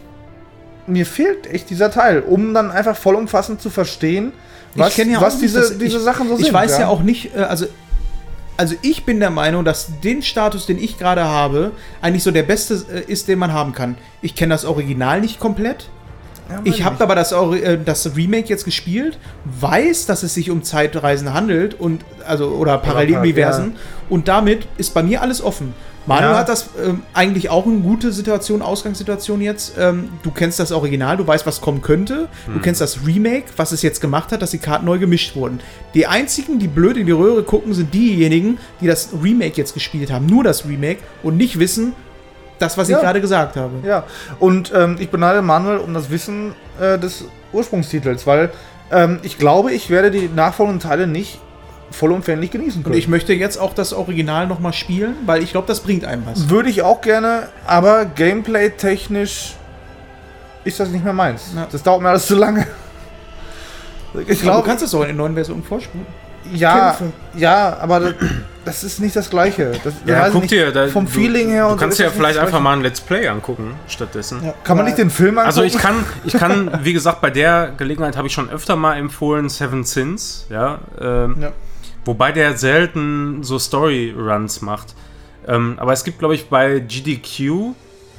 mir 0.88 1.06
fehlt 1.06 1.46
echt 1.48 1.70
dieser 1.70 1.92
Teil, 1.92 2.22
um 2.22 2.54
dann 2.54 2.72
einfach 2.72 2.96
vollumfassend 2.96 3.62
zu 3.62 3.70
verstehen, 3.70 4.32
was, 4.76 4.96
kenn 4.96 5.14
was 5.20 5.34
nicht, 5.34 5.44
diese, 5.44 5.60
dass- 5.60 5.78
diese 5.78 5.98
ich, 5.98 6.04
Sachen 6.04 6.30
so 6.30 6.38
ich 6.38 6.46
sind. 6.46 6.54
weiß 6.54 6.78
ja. 6.80 6.88
auch 6.88 7.02
nicht, 7.04 7.36
äh, 7.36 7.40
also, 7.40 7.66
also 8.62 8.76
ich 8.84 9.06
bin 9.06 9.20
der 9.20 9.32
Meinung, 9.32 9.66
dass 9.66 10.00
den 10.02 10.22
Status, 10.22 10.68
den 10.68 10.78
ich 10.78 11.00
gerade 11.00 11.24
habe, 11.24 11.72
eigentlich 12.00 12.22
so 12.22 12.30
der 12.30 12.44
beste 12.44 12.76
äh, 12.94 13.12
ist, 13.12 13.28
den 13.28 13.40
man 13.40 13.52
haben 13.54 13.74
kann. 13.74 13.98
Ich 14.22 14.36
kenne 14.36 14.54
das 14.54 14.66
Original 14.66 15.20
nicht 15.20 15.40
komplett. 15.40 15.90
Ich 16.64 16.84
habe 16.84 17.02
aber 17.02 17.16
das, 17.16 17.32
äh, 17.32 17.80
das 17.84 18.16
Remake 18.16 18.50
jetzt 18.50 18.66
gespielt, 18.66 19.18
weiß, 19.46 20.06
dass 20.06 20.22
es 20.22 20.36
sich 20.36 20.52
um 20.52 20.62
Zeitreisen 20.62 21.34
handelt 21.34 21.74
und 21.74 22.06
also 22.28 22.50
oder 22.50 22.78
Paralleluniversen 22.78 23.78
und 24.10 24.28
damit 24.28 24.68
ist 24.78 24.94
bei 24.94 25.02
mir 25.02 25.24
alles 25.24 25.42
offen. 25.42 25.74
Manuel 26.08 26.32
Ja. 26.32 26.38
hat 26.40 26.50
das 26.50 26.70
ähm, 26.84 27.04
eigentlich 27.14 27.50
auch 27.50 27.66
eine 27.68 27.78
gute 27.80 28.12
Situation, 28.12 28.62
Ausgangssituation 28.62 29.40
jetzt. 29.40 29.74
Ähm, 29.78 30.10
du 30.24 30.32
kennst 30.32 30.60
das 30.60 30.72
Original, 30.72 31.18
du 31.18 31.28
weißt, 31.28 31.46
was 31.46 31.62
kommen 31.62 31.82
könnte. 31.82 32.28
Du 32.52 32.60
kennst 32.60 32.82
das 32.82 33.06
Remake, 33.06 33.46
was 33.58 33.72
es 33.72 33.82
jetzt 33.84 34.02
gemacht 34.02 34.32
hat, 34.32 34.42
dass 34.42 34.52
die 34.52 34.58
Karten 34.58 34.86
neu 34.86 34.98
gemischt 34.98 35.36
wurden. 35.36 35.60
Die 35.94 36.08
einzigen, 36.08 36.58
die 36.58 36.68
blöd 36.68 36.98
in 36.98 37.06
die 37.06 37.12
Röhre 37.12 37.44
gucken, 37.44 37.74
sind 37.74 37.94
diejenigen, 37.94 38.58
die 38.82 38.88
das 38.88 39.10
Remake 39.24 39.54
jetzt 39.58 39.74
gespielt 39.76 40.12
haben. 40.12 40.26
Nur 40.26 40.44
das 40.44 40.66
Remake 40.66 41.00
und 41.22 41.38
nicht 41.38 41.60
wissen, 41.60 41.94
das, 42.58 42.78
was 42.78 42.90
Ja. 42.90 42.98
ich 42.98 43.04
gerade 43.04 43.22
gesagt 43.22 43.56
habe. 43.56 43.74
Ja, 43.88 44.04
und 44.40 44.72
ähm, 44.76 44.98
ich 45.00 45.10
beneide 45.10 45.42
Manuel 45.42 45.78
um 45.78 45.94
das 45.94 46.10
Wissen 46.10 46.54
äh, 46.80 46.98
des 46.98 47.26
Ursprungstitels, 47.54 48.26
weil 48.26 48.50
ähm, 48.92 49.20
ich 49.24 49.38
glaube, 49.38 49.72
ich 49.72 49.90
werde 49.90 50.10
die 50.12 50.30
nachfolgenden 50.36 50.80
Teile 50.80 51.06
nicht 51.08 51.40
vollumfänglich 51.92 52.52
genießen 52.52 52.80
Und 52.80 52.84
können. 52.86 52.98
ich 52.98 53.08
möchte 53.08 53.34
jetzt 53.34 53.58
auch 53.58 53.74
das 53.74 53.94
Original 53.94 54.48
nochmal 54.48 54.74
spielen, 54.74 55.16
weil 55.26 55.44
ich 55.44 55.52
glaube, 55.52 55.68
das 55.68 55.80
bringt 55.82 56.06
einem 56.06 56.26
was. 56.26 56.50
Würde 56.50 56.70
ich 56.70 56.82
auch 56.82 57.02
gerne, 57.02 57.50
aber 57.68 58.06
gameplay-technisch 58.06 59.56
ist 60.64 60.80
das 60.80 60.90
nicht 60.90 61.04
mehr 61.04 61.14
meins. 61.14 61.52
Ja. 61.56 61.68
Das 61.72 61.84
dauert 61.84 62.02
mir 62.02 62.10
alles 62.10 62.28
zu 62.28 62.36
lange. 62.36 62.68
Ich 64.28 64.42
glaube, 64.42 64.62
du 64.62 64.68
kannst 64.68 64.84
es 64.84 64.94
auch 64.94 65.02
in 65.02 65.08
der 65.08 65.16
neuen 65.16 65.34
Version 65.34 65.64
vorspulen. 65.64 66.06
ja, 66.54 66.96
Kämpfe. 66.98 67.14
ja, 67.38 67.78
aber 67.80 68.00
das, 68.02 68.14
das 68.66 68.84
ist 68.84 69.00
nicht 69.00 69.16
das 69.16 69.30
Gleiche. 69.30 69.72
Das, 69.84 69.94
Ja, 70.06 70.30
guck 70.30 70.42
nicht, 70.42 70.52
dir, 70.52 70.72
da, 70.72 70.88
vom 70.88 71.06
du, 71.06 71.12
Feeling 71.12 71.50
her 71.50 71.64
Du 71.66 71.72
und 71.72 71.80
so 71.80 71.86
kannst 71.86 72.00
ist 72.00 72.04
ja 72.06 72.12
vielleicht 72.12 72.38
einfach 72.38 72.60
mal 72.60 72.74
ein 72.74 72.82
Let's 72.82 73.00
Play 73.00 73.28
angucken 73.28 73.76
stattdessen. 73.88 74.44
Ja. 74.44 74.54
Kann 74.66 74.76
man 74.76 74.86
nicht 74.86 74.98
den 74.98 75.10
Film 75.10 75.38
angucken? 75.38 75.48
Also 75.48 75.64
ich 75.64 75.78
kann, 75.78 76.04
ich 76.26 76.34
kann, 76.34 76.80
wie 76.84 76.92
gesagt, 76.94 77.22
bei 77.22 77.30
der 77.30 77.72
Gelegenheit 77.78 78.18
habe 78.18 78.28
ich 78.28 78.34
schon 78.34 78.50
öfter 78.50 78.76
mal 78.76 78.98
empfohlen 78.98 79.48
Seven 79.50 79.84
Sins, 79.86 80.46
ja, 80.50 80.80
ähm, 81.00 81.38
Ja. 81.40 81.52
Wobei 82.06 82.32
der 82.32 82.58
selten 82.58 83.44
so 83.44 83.60
Story-Runs 83.60 84.62
macht. 84.62 84.96
Ähm, 85.48 85.76
aber 85.78 85.94
es 85.94 86.04
gibt, 86.04 86.20
glaube 86.20 86.36
ich, 86.36 86.50
bei 86.50 86.80
GDQ 86.80 87.74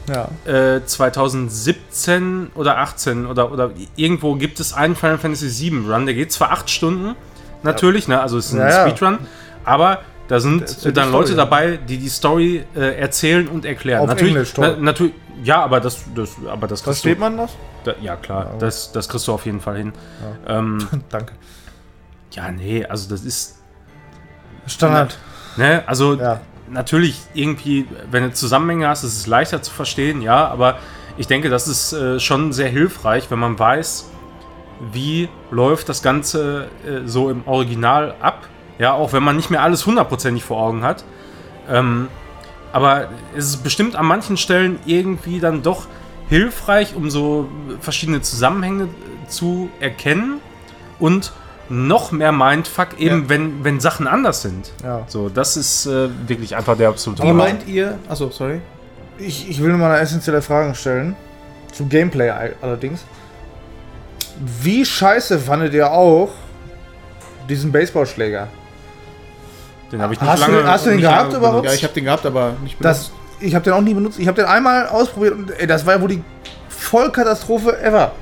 ja. 0.09 0.29
äh, 0.45 0.85
2017 0.85 2.51
oder 2.55 2.79
18 2.79 3.27
oder, 3.27 3.53
oder 3.53 3.71
irgendwo 3.97 4.35
gibt 4.35 4.61
es 4.61 4.73
einen 4.73 4.97
Final 4.97 5.19
Fantasy 5.19 5.71
VII 5.71 5.93
Run, 5.93 6.07
der 6.07 6.15
geht 6.15 6.33
zwar 6.33 6.53
acht 6.53 6.71
Stunden, 6.71 7.15
natürlich, 7.63 8.09
ne, 8.09 8.21
also 8.21 8.39
es 8.39 8.47
ist 8.47 8.55
ein 8.55 8.61
Ja, 8.61 8.69
ja. 8.69 8.89
Speedrun, 8.89 9.19
aber 9.65 10.01
da 10.29 10.41
sind 10.41 10.69
ja 10.83 10.91
die 10.91 10.93
dann 10.93 11.13
Leute 11.13 11.33
ja. 11.33 11.37
dabei, 11.37 11.77
die 11.77 11.99
die 11.99 12.09
Story 12.09 12.65
äh, 12.75 12.99
erzählen 12.99 13.49
und 13.49 13.65
erklären. 13.65 14.01
Auf 14.01 14.09
natürlich, 14.09 14.35
Englisch, 14.35 14.55
na, 14.57 14.77
natürlich, 14.77 15.15
ja, 15.45 15.63
aber 15.63 15.81
das, 15.81 16.05
das, 16.15 16.37
aber 16.49 16.67
das 16.67 16.81
Versteht 16.81 17.17
du, 17.17 17.21
man 17.21 17.37
das? 17.37 17.51
da, 17.85 17.95
ja 18.01 18.17
klar, 18.17 18.55
das, 18.59 18.93
das 18.93 19.09
kriegst 19.09 19.29
du 19.29 19.33
auf 19.33 19.45
jeden 19.47 19.61
Fall 19.61 19.77
hin. 19.77 19.93
Ähm, 20.47 20.87
Danke. 21.11 21.35
ja, 22.33 22.51
nee, 22.51 22.85
also 22.85 23.09
das 23.09 23.23
ist, 23.23 23.62
Standard. 24.67 25.19
ne, 25.57 25.83
also 25.87 26.15
Ja. 26.15 26.41
natürlich 26.71 27.21
irgendwie, 27.35 27.87
wenn 28.11 28.23
du 28.25 28.33
Zusammenhänge 28.33 28.89
hast, 28.89 29.05
ist 29.05 29.17
es 29.17 29.27
leichter 29.27 29.63
zu 29.63 29.73
verstehen, 29.73 30.23
ja, 30.23 30.47
aber 30.49 30.79
ich 31.19 31.27
denke, 31.27 31.51
das 31.51 31.69
ist 31.69 31.93
äh, 31.93 32.19
schon 32.21 32.53
sehr 32.53 32.69
hilfreich, 32.69 33.31
wenn 33.31 33.39
man 33.39 33.59
weiß, 33.59 34.11
wie 34.93 35.29
läuft 35.51 35.89
das 35.89 36.03
Ganze 36.03 36.69
äh, 36.87 37.07
so 37.07 37.31
im 37.31 37.47
Original 37.47 38.15
ab. 38.21 38.49
Ja, 38.79 38.95
auch 38.95 39.13
wenn 39.13 39.23
man 39.23 39.37
nicht 39.37 39.51
mehr 39.51 39.63
alles 39.63 39.87
hundertprozentig 39.87 40.43
vor 40.43 40.61
Augen 40.61 40.83
hat. 40.83 41.05
Ähm, 41.69 42.09
aber 42.73 43.09
es 43.37 43.45
ist 43.47 43.63
bestimmt 43.63 43.95
an 43.95 44.07
manchen 44.07 44.37
Stellen 44.37 44.79
irgendwie 44.87 45.39
dann 45.39 45.63
doch 45.63 45.87
hilfreich, 46.29 46.97
um 46.97 47.11
so 47.11 47.49
verschiedene 47.81 48.23
Zusammenhänge 48.23 48.85
äh, 48.85 49.29
zu 49.29 49.69
erkennen 49.79 50.41
und 50.99 51.33
noch 51.73 52.13
mehr 52.13 52.33
Mindfuck, 52.33 52.99
eben 52.99 53.23
Ja. 53.23 53.29
wenn, 53.29 53.65
wenn 53.65 53.81
Sachen 53.81 54.07
anders 54.07 54.43
sind. 54.43 54.71
Ja. 54.85 55.05
So, 55.09 55.29
das 55.29 55.57
ist 55.57 55.87
äh, 55.87 56.09
wirklich 56.27 56.55
einfach 56.55 56.77
der 56.77 56.91
absolute 56.91 57.23
Wie 57.23 57.29
Hammer. 57.29 57.45
meint 57.45 57.67
ihr? 57.67 57.99
Achso, 58.09 58.31
sorry. 58.31 58.61
Ich, 59.19 59.49
ich 59.49 59.61
will 59.63 59.71
nur 59.71 59.79
mal 59.79 59.91
eine 59.93 60.01
essentielle 60.01 60.43
Frage 60.43 60.75
stellen. 60.75 61.17
Zum 61.73 61.89
Gameplay 61.89 62.29
all- 62.31 62.55
allerdings. 62.61 63.05
Wie 64.61 64.85
scheiße 64.85 65.39
fandet 65.39 65.73
ihr 65.75 65.91
auch 65.91 66.31
diesen 67.49 67.71
Baseballschläger? 67.73 68.49
Den 69.91 70.01
habe 70.03 70.15
ich 70.15 70.21
nicht 70.21 70.31
Hast 70.31 70.43
du 70.47 70.51
lange. 70.51 70.63
den- 70.63 70.67
hast 70.71 70.87
du 70.87 70.91
den 70.91 71.01
gehabt 71.01 71.33
überhaupt? 71.33 71.63
benutzt. 71.63 71.67
Ja, 71.69 71.75
ich 71.75 71.85
habe 71.85 71.95
den 71.95 72.05
gehabt, 72.05 72.27
aber 72.27 72.53
nicht 72.63 72.77
Das, 72.81 73.13
ich 73.41 73.55
habe 73.55 73.65
den 73.65 73.73
auch 73.75 73.81
nie 73.81 73.95
benutzt. 73.95 74.19
Ich 74.19 74.27
habe 74.27 74.37
den 74.37 74.47
einmal 74.47 74.89
ausprobiert 74.89 75.35
und 75.35 75.51
ey, 75.59 75.67
das 75.67 75.85
war 75.87 75.95
ja 75.95 76.01
wohl 76.01 76.09
die 76.09 76.23
Vollkatastrophe 76.69 77.79
ever. 77.83 78.13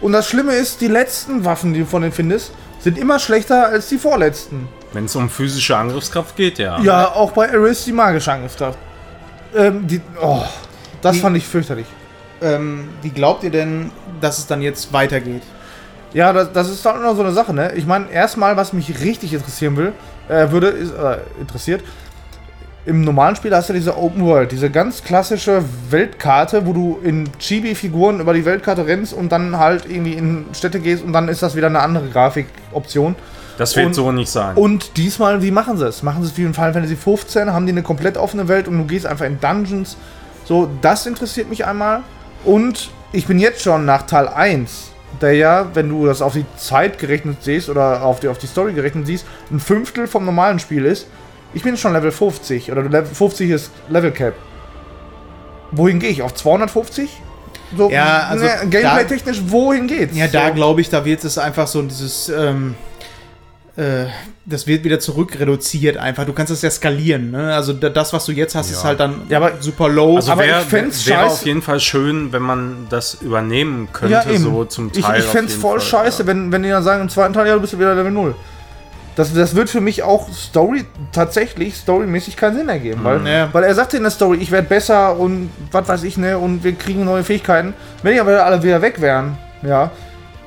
Und 0.00 0.12
das 0.12 0.28
Schlimme 0.28 0.52
ist, 0.54 0.80
die 0.80 0.88
letzten 0.88 1.44
Waffen, 1.44 1.72
die 1.72 1.80
du 1.80 1.86
von 1.86 2.02
denen 2.02 2.12
findest, 2.12 2.52
sind 2.86 2.98
immer 2.98 3.18
schlechter 3.18 3.66
als 3.66 3.88
die 3.88 3.98
vorletzten. 3.98 4.68
Wenn 4.92 5.06
es 5.06 5.16
um 5.16 5.28
physische 5.28 5.76
Angriffskraft 5.76 6.36
geht, 6.36 6.60
ja. 6.60 6.78
Ja, 6.82 7.08
auch 7.08 7.32
bei 7.32 7.46
Eris 7.46 7.84
die 7.84 7.90
magische 7.90 8.30
Angriffskraft. 8.30 8.78
Ähm, 9.56 9.88
die, 9.88 10.00
oh, 10.22 10.44
das 11.02 11.16
Die- 11.16 11.20
fand 11.20 11.36
ich 11.36 11.44
fürchterlich. 11.44 11.86
Ähm, 12.40 12.88
wie 13.02 13.10
glaubt 13.10 13.42
ihr 13.42 13.50
denn, 13.50 13.90
dass 14.20 14.38
es 14.38 14.46
dann 14.46 14.62
jetzt 14.62 14.92
weitergeht? 14.92 15.42
Ja, 16.14 16.32
das, 16.32 16.52
das 16.52 16.70
ist 16.70 16.86
dann 16.86 17.02
noch 17.02 17.16
so 17.16 17.22
eine 17.22 17.32
Sache, 17.32 17.52
ne? 17.52 17.72
Ich 17.74 17.86
meine, 17.86 18.08
erstmal, 18.08 18.56
was 18.56 18.72
mich 18.72 19.00
richtig 19.00 19.32
interessieren 19.34 19.76
will, 19.76 19.92
äh, 20.28 20.48
würde, 20.52 20.68
ist, 20.68 20.92
äh, 20.92 21.18
interessiert, 21.40 21.82
im 22.86 23.02
normalen 23.02 23.34
Spiel 23.36 23.54
hast 23.54 23.68
du 23.68 23.72
diese 23.72 23.96
Open 23.98 24.24
World, 24.24 24.52
diese 24.52 24.70
ganz 24.70 25.02
klassische 25.02 25.62
Weltkarte, 25.90 26.66
wo 26.66 26.72
du 26.72 26.98
in 27.02 27.28
Chibi-Figuren 27.38 28.20
über 28.20 28.32
die 28.32 28.44
Weltkarte 28.44 28.86
rennst 28.86 29.12
und 29.12 29.30
dann 29.32 29.58
halt 29.58 29.86
irgendwie 29.90 30.12
in 30.14 30.46
Städte 30.52 30.78
gehst 30.80 31.02
und 31.04 31.12
dann 31.12 31.28
ist 31.28 31.42
das 31.42 31.56
wieder 31.56 31.66
eine 31.66 31.80
andere 31.80 32.08
Grafikoption. 32.08 33.16
Das 33.58 33.74
wird 33.74 33.86
Und- 33.86 33.94
so 33.94 34.12
nicht 34.12 34.30
sein. 34.30 34.54
Und 34.56 34.96
diesmal, 34.96 35.42
wie 35.42 35.50
machen 35.50 35.78
sie 35.78 35.86
es? 35.86 36.02
Machen 36.02 36.22
sie 36.22 36.30
es 36.30 36.36
wie 36.38 36.42
in 36.42 36.54
Final 36.54 36.74
Fantasy 36.74 36.94
15? 36.96 37.52
Haben 37.52 37.66
die 37.66 37.72
eine 37.72 37.82
komplett 37.82 38.16
offene 38.16 38.46
Welt 38.48 38.68
und 38.68 38.78
du 38.78 38.84
gehst 38.84 39.06
einfach 39.06 39.24
in 39.26 39.40
Dungeons? 39.40 39.96
So, 40.44 40.68
das 40.80 41.06
interessiert 41.06 41.48
mich 41.48 41.64
einmal. 41.66 42.02
Und 42.44 42.90
ich 43.12 43.26
bin 43.26 43.38
jetzt 43.40 43.62
schon 43.62 43.84
nach 43.84 44.02
Teil 44.02 44.28
1, 44.28 44.90
der 45.20 45.32
ja, 45.32 45.66
wenn 45.74 45.88
du 45.88 46.06
das 46.06 46.22
auf 46.22 46.34
die 46.34 46.44
Zeit 46.56 46.98
gerechnet 46.98 47.38
siehst 47.40 47.68
oder 47.68 48.02
auf 48.02 48.20
die, 48.20 48.28
auf 48.28 48.38
die 48.38 48.46
Story 48.46 48.74
gerechnet 48.74 49.06
siehst, 49.06 49.24
ein 49.50 49.58
Fünftel 49.58 50.06
vom 50.06 50.24
normalen 50.24 50.58
Spiel 50.60 50.84
ist. 50.84 51.06
Ich 51.54 51.62
bin 51.62 51.76
schon 51.76 51.92
Level 51.92 52.10
50 52.10 52.70
oder 52.70 52.82
Level 52.82 53.06
50 53.06 53.50
ist 53.50 53.70
Level 53.88 54.10
Cap. 54.10 54.34
Wohin 55.72 55.98
gehe 55.98 56.10
ich? 56.10 56.22
Auf 56.22 56.34
250? 56.34 57.10
So, 57.76 57.90
Ja, 57.90 58.28
also 58.30 58.44
ne, 58.44 58.50
da- 58.60 58.64
Gameplay-technisch, 58.66 59.42
wohin 59.48 59.86
geht's? 59.88 60.16
Ja, 60.16 60.28
da 60.28 60.48
so. 60.48 60.54
glaube 60.54 60.80
ich, 60.80 60.88
da 60.90 61.04
wird 61.04 61.24
es 61.24 61.36
einfach 61.38 61.66
so 61.66 61.82
dieses, 61.82 62.28
ähm, 62.28 62.76
äh, 63.76 64.04
das 64.44 64.66
wird 64.68 64.84
wieder 64.84 65.00
zurückreduziert 65.00 65.96
einfach. 65.96 66.24
Du 66.24 66.32
kannst 66.32 66.52
das 66.52 66.62
ja 66.62 66.70
skalieren, 66.70 67.32
ne? 67.32 67.52
Also 67.54 67.72
da, 67.72 67.88
das, 67.88 68.12
was 68.12 68.24
du 68.26 68.32
jetzt 68.32 68.54
hast, 68.54 68.70
ist 68.70 68.82
Ja. 68.82 68.88
halt 68.88 69.00
dann 69.00 69.22
Ja, 69.28 69.38
aber- 69.38 69.52
super 69.60 69.88
low. 69.88 70.16
Also 70.16 70.30
aber 70.32 70.42
wär, 70.44 70.60
ich 70.60 70.66
fänd's 70.66 71.04
wäre 71.06 71.22
scheiße- 71.24 71.26
auf 71.26 71.44
jeden 71.46 71.62
Fall 71.62 71.80
schön, 71.80 72.32
wenn 72.32 72.42
man 72.42 72.86
das 72.88 73.14
übernehmen 73.14 73.88
könnte, 73.92 74.38
so 74.38 74.64
zum 74.66 74.92
ich, 74.94 75.00
Teil. 75.02 75.18
ich 75.20 75.26
auf 75.26 75.32
fände 75.32 75.50
es 75.50 75.56
voll 75.58 75.80
Fall, 75.80 76.04
scheiße, 76.04 76.22
ja. 76.22 76.26
wenn, 76.28 76.52
wenn 76.52 76.62
die 76.62 76.68
dann 76.68 76.84
sagen, 76.84 77.02
im 77.02 77.08
zweiten 77.08 77.34
Teil, 77.34 77.48
ja, 77.48 77.54
du 77.54 77.60
bist 77.60 77.76
wieder 77.76 77.94
Level 77.96 78.12
0. 78.12 78.34
Das, 79.16 79.32
das 79.32 79.54
wird 79.56 79.70
für 79.70 79.80
mich 79.80 80.02
auch 80.02 80.30
Story, 80.32 80.84
tatsächlich 81.10 81.74
storymäßig 81.74 82.36
keinen 82.36 82.56
Sinn 82.56 82.68
ergeben. 82.68 83.00
Weil, 83.02 83.26
Ja. 83.26 83.48
weil 83.52 83.64
er 83.64 83.74
sagte 83.74 83.96
in 83.96 84.02
der 84.02 84.12
Story, 84.12 84.36
ich 84.40 84.50
werde 84.50 84.68
besser 84.68 85.18
und 85.18 85.50
was 85.72 85.88
weiß 85.88 86.02
ich, 86.04 86.16
ne, 86.18 86.38
und 86.38 86.62
wir 86.62 86.74
kriegen 86.74 87.04
neue 87.04 87.24
Fähigkeiten. 87.24 87.72
Wenn 88.02 88.12
die 88.14 88.20
aber 88.20 88.44
alle 88.44 88.62
wieder 88.62 88.82
weg 88.82 89.00
wären, 89.00 89.38
ja, 89.62 89.90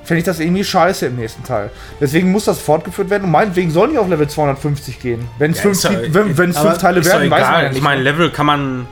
fände 0.03 0.19
ich 0.19 0.25
das 0.25 0.39
irgendwie 0.39 0.63
scheiße 0.63 1.07
im 1.07 1.15
nächsten 1.15 1.43
Teil. 1.43 1.71
Deswegen 1.99 2.31
muss 2.31 2.45
das 2.45 2.59
fortgeführt 2.59 3.09
werden 3.09 3.23
und 3.25 3.31
meinetwegen 3.31 3.71
sollen 3.71 3.91
die 3.91 3.97
auf 3.97 4.07
Level 4.07 4.27
250 4.27 4.99
gehen. 4.99 5.27
Wenn 5.39 5.51
es 5.51 5.57
Ja, 5.57 5.63
fünf, 5.63 5.83
ja- 5.83 6.13
wenn, 6.13 6.37
wenn's 6.37 6.55
aber 6.57 6.69
fünf 6.69 6.81
Teile 6.81 7.03
werden, 7.05 7.29
weiß 7.31 7.41
man 7.41 7.61
ja 7.61 7.67
ich 7.67 7.73
nicht. 7.73 7.83
meine, 7.83 8.01
Level 8.03 8.29
kann 8.31 8.45
man 8.45 8.87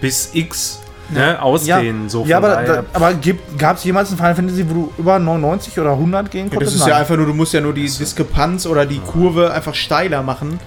bis 0.00 0.30
X 0.34 0.80
ne, 1.10 1.40
ausdehnen. 1.42 2.08
so 2.08 2.24
ja, 2.24 2.36
aber, 2.38 2.62
da, 2.62 2.84
aber 2.92 3.14
gab 3.56 3.76
es 3.76 3.84
jemals 3.84 4.10
ein 4.10 4.16
Final 4.16 4.34
Fantasy, 4.34 4.68
wo 4.68 4.74
du 4.74 4.92
über 4.98 5.18
99 5.18 5.78
oder 5.80 5.92
100 5.92 6.30
gehen 6.30 6.46
Ja, 6.46 6.50
konntest? 6.50 6.72
das 6.74 6.80
ist 6.80 6.86
ja 6.86 6.92
Nein. 6.94 7.00
einfach 7.02 7.16
nur, 7.16 7.26
du 7.26 7.34
musst 7.34 7.52
ja 7.54 7.60
nur 7.60 7.72
die 7.74 7.82
Diskrepanz 7.88 8.66
oder 8.66 8.86
die 8.86 8.98
Kurve 9.00 9.52
einfach 9.52 9.74
steiler 9.74 10.22
machen, 10.22 10.58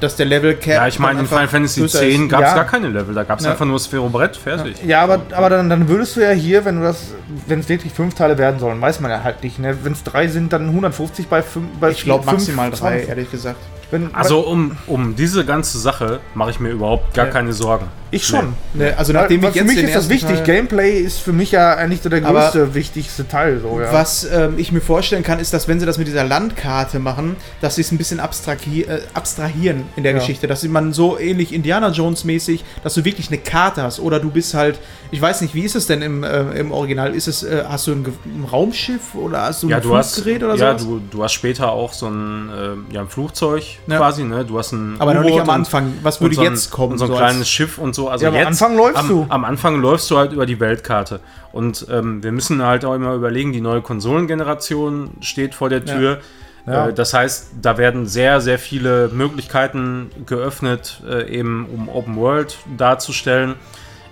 dass 0.00 0.16
der 0.16 0.26
Level 0.26 0.54
Cap. 0.56 0.74
ja, 0.74 0.86
ich 0.88 0.98
meine, 0.98 1.20
in 1.20 1.26
Final 1.26 1.46
Fantasy 1.46 1.78
größer 1.80 2.00
10 2.00 2.24
ist. 2.24 2.28
gab 2.30 2.40
es 2.42 2.48
Ja. 2.48 2.54
gar 2.56 2.64
keine 2.64 2.88
Level. 2.88 3.14
Da 3.14 3.22
gab 3.22 3.38
es 3.38 3.44
Ja. 3.44 3.52
einfach 3.52 3.64
nur 3.66 3.78
Sphärobrett, 3.78 4.36
fertig. 4.36 4.74
Ja, 4.84 5.00
aber, 5.02 5.20
aber 5.32 5.48
dann, 5.48 5.70
dann 5.70 5.88
würdest 5.88 6.16
du 6.16 6.20
ja 6.22 6.30
hier, 6.32 6.64
wenn 6.64 6.78
du 6.80 6.82
das, 6.82 7.12
wenn 7.46 7.60
es 7.60 7.68
wirklich 7.68 7.92
fünf 7.92 8.14
Teile 8.14 8.36
werden 8.36 8.58
sollen, 8.58 8.80
weiß 8.80 8.98
man 8.98 9.12
ja 9.12 9.22
halt 9.22 9.44
nicht. 9.44 9.60
Ne? 9.60 9.76
Wenn 9.84 9.92
es 9.92 10.02
drei 10.02 10.26
sind, 10.26 10.52
dann 10.52 10.66
150 10.70 11.28
bei 11.28 11.40
fünf. 11.40 11.66
Bei 11.78 11.90
Ich 11.90 12.02
glaube 12.02 12.24
fünf- 12.24 12.32
maximal 12.32 12.70
drei, 12.70 12.76
20. 12.98 13.08
ehrlich 13.10 13.30
gesagt. 13.30 13.60
Wenn, 13.92 14.12
Also 14.14 14.40
um, 14.40 14.76
um 14.88 15.14
diese 15.14 15.44
ganze 15.44 15.78
Sache 15.78 16.18
mache 16.34 16.50
ich 16.50 16.58
mir 16.58 16.70
überhaupt 16.70 17.14
gar 17.14 17.26
Ja. 17.26 17.32
keine 17.32 17.52
Sorgen. 17.52 17.86
ich 18.14 18.26
schon. 18.26 18.52
Ne, 18.74 18.92
also 18.98 19.14
Weil, 19.14 19.22
nachdem 19.22 19.42
weil 19.42 19.48
ich 19.50 19.52
für 19.54 19.58
jetzt 19.60 19.68
mich 19.68 19.76
den 19.78 19.86
ist 19.88 19.94
das 19.96 20.08
wichtig. 20.10 20.36
Teil- 20.38 20.44
Gameplay 20.44 20.98
ist 20.98 21.18
für 21.20 21.32
mich 21.32 21.50
ja 21.52 21.74
eigentlich 21.76 22.02
so 22.02 22.10
der 22.10 22.22
Aber- 22.26 22.40
größte, 22.42 22.74
wichtigste 22.74 23.26
Teil. 23.26 23.60
So, 23.60 23.80
ja. 23.80 23.90
Was 23.92 24.24
ähm, 24.30 24.54
ich 24.58 24.70
mir 24.70 24.82
vorstellen 24.82 25.22
kann, 25.22 25.38
ist, 25.38 25.54
dass 25.54 25.66
wenn 25.68 25.80
sie 25.80 25.86
das 25.86 25.96
mit 25.96 26.08
dieser 26.08 26.24
Landkarte 26.24 26.98
machen, 26.98 27.36
dass 27.62 27.76
sie 27.76 27.80
es 27.80 27.90
ein 27.92 27.96
bisschen 27.96 28.20
abstrahi 28.20 28.82
äh, 28.82 29.00
abstrahieren 29.14 29.84
in 29.96 30.02
der 30.02 30.12
Ja. 30.12 30.18
Geschichte. 30.18 30.46
Dass 30.46 30.62
man 30.64 30.92
so 30.92 31.18
ähnlich 31.18 31.54
Indiana 31.54 31.88
Jones 31.90 32.24
mäßig, 32.24 32.64
dass 32.82 32.92
du 32.94 33.04
wirklich 33.06 33.28
eine 33.28 33.38
Karte 33.38 33.82
hast. 33.82 33.98
Oder 33.98 34.20
du 34.20 34.30
bist 34.30 34.52
halt, 34.54 34.78
ich 35.12 35.20
weiß 35.20 35.42
nicht, 35.42 35.54
wie 35.54 35.60
ist 35.62 35.76
es 35.76 35.86
denn 35.86 36.00
im, 36.00 36.24
äh, 36.24 36.40
im 36.58 36.72
Original? 36.72 37.14
Ist 37.14 37.28
es, 37.28 37.42
äh, 37.42 37.62
hast 37.68 37.86
du 37.86 37.92
ein, 37.92 38.06
ein 38.24 38.44
Raumschiff 38.50 39.14
oder 39.14 39.42
hast 39.42 39.62
du 39.62 39.68
Ja, 39.68 39.76
ein 39.76 39.90
hast, 39.90 40.14
Fluggerät 40.14 40.42
oder 40.42 40.54
ja 40.56 40.78
sowas? 40.78 40.82
du, 40.84 41.02
du 41.10 41.22
hast 41.22 41.32
später 41.34 41.70
auch 41.70 41.92
so 41.92 42.08
ein, 42.08 42.48
äh, 42.90 42.94
ja, 42.94 43.02
ein 43.02 43.08
Flugzeug 43.08 43.62
Ja. 43.86 43.98
quasi, 43.98 44.24
ne? 44.24 44.44
Du 44.46 44.58
hast 44.58 44.72
ein 44.72 44.96
Aber 44.98 45.12
noch 45.12 45.22
nicht 45.22 45.38
am 45.38 45.50
Anfang. 45.50 45.92
Was 46.02 46.20
würde 46.22 46.34
so 46.34 46.40
ein, 46.40 46.52
jetzt 46.54 46.70
kommen? 46.70 46.92
Und 46.92 46.98
so 46.98 47.04
ein 47.04 47.10
so 47.10 47.16
kleines 47.16 47.48
Schiff 47.48 47.76
und 47.76 47.94
so. 47.94 48.08
Also 48.08 48.24
Ja, 48.24 48.30
aber 48.30 48.38
am 48.38 48.44
jetzt, 48.48 48.62
Anfang 48.62 48.76
läufst 48.76 48.98
am, 48.98 49.08
du. 49.08 49.26
Am 49.28 49.44
Anfang 49.44 49.80
läufst 49.82 50.10
du 50.10 50.16
halt 50.16 50.32
über 50.32 50.46
die 50.46 50.58
Weltkarte. 50.58 51.20
Und 51.52 51.86
ähm, 51.90 52.22
wir 52.22 52.32
müssen 52.32 52.62
halt 52.62 52.86
auch 52.86 52.94
immer 52.94 53.12
überlegen, 53.12 53.52
die 53.52 53.60
neue 53.60 53.82
Konsolengeneration 53.82 55.10
steht 55.20 55.54
vor 55.54 55.68
der 55.68 55.84
Tür. 55.84 56.20
Ja. 56.66 56.88
Äh, 56.88 56.94
das 56.94 57.12
heißt, 57.12 57.48
da 57.60 57.76
werden 57.76 58.06
sehr, 58.06 58.40
sehr 58.40 58.58
viele 58.58 59.10
Möglichkeiten 59.12 60.10
geöffnet, 60.26 61.02
äh, 61.06 61.28
eben 61.30 61.66
um 61.70 61.88
Open 61.88 62.16
World 62.16 62.56
darzustellen. 62.78 63.56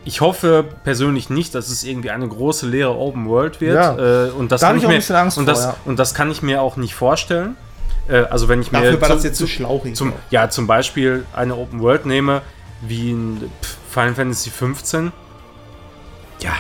Ich 0.04 0.20
hoffe 0.22 0.64
persönlich 0.82 1.28
nicht, 1.28 1.54
dass 1.54 1.68
es 1.68 1.84
irgendwie 1.84 2.10
eine 2.10 2.26
große 2.26 2.66
leere 2.66 2.96
Open 2.96 3.28
World 3.28 3.60
wird. 3.60 3.74
Ja. 3.76 4.26
Äh, 4.26 4.30
und 4.30 4.50
das 4.50 4.60
Da 4.62 4.68
kann 4.68 4.76
hab 4.76 4.78
ich 4.80 4.84
auch 4.86 4.88
ein 4.88 4.92
mir, 4.94 4.98
bisschen 4.98 5.16
Angst 5.16 5.38
und 5.38 5.44
vor, 5.44 5.52
das, 5.54 5.64
ja. 5.64 5.76
Und 5.84 5.98
das 5.98 6.14
kann 6.14 6.30
ich 6.30 6.42
mir 6.42 6.62
auch 6.62 6.76
nicht 6.76 6.94
vorstellen. 6.94 7.56
Äh, 8.08 8.22
also 8.30 8.48
wenn 8.48 8.60
ich 8.62 8.72
mir 8.72 8.78
Dafür 8.80 9.00
war 9.00 9.08
zu- 9.10 9.14
das 9.16 9.24
jetzt 9.24 9.38
so 9.38 9.44
zu- 9.44 9.50
schlauchig. 9.52 9.94
zum, 9.96 10.12
ja, 10.30 10.48
zum 10.48 10.66
Beispiel 10.66 11.26
eine 11.34 11.54
Open 11.56 11.80
World 11.80 12.06
nehme, 12.06 12.40
wie 12.80 13.10
in 13.10 13.50
Final 13.90 14.14
Fantasy 14.14 14.48
15. 14.50 15.12
Ja, 16.40 16.52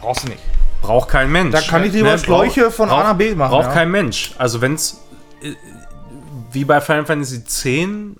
Brauchst 0.00 0.24
du 0.24 0.28
nicht. 0.28 0.40
braucht 0.80 1.10
kein 1.10 1.30
Mensch. 1.30 1.52
Da 1.52 1.60
kann 1.60 1.84
ich 1.84 1.92
lieber 1.92 2.12
Ne, 2.12 2.18
Schläuche 2.18 2.70
von 2.70 2.88
A 2.88 3.02
nach 3.12 3.14
B 3.16 3.34
machen, 3.34 3.50
Braucht 3.50 3.66
ja. 3.66 3.72
kein 3.72 3.90
Mensch. 3.90 4.32
Also 4.38 4.60
wenn 4.62 4.74
es 4.74 5.02
wie 6.54 6.64
bei 6.64 6.80
Final 6.80 7.06
Fantasy 7.06 7.36
X 7.36 7.64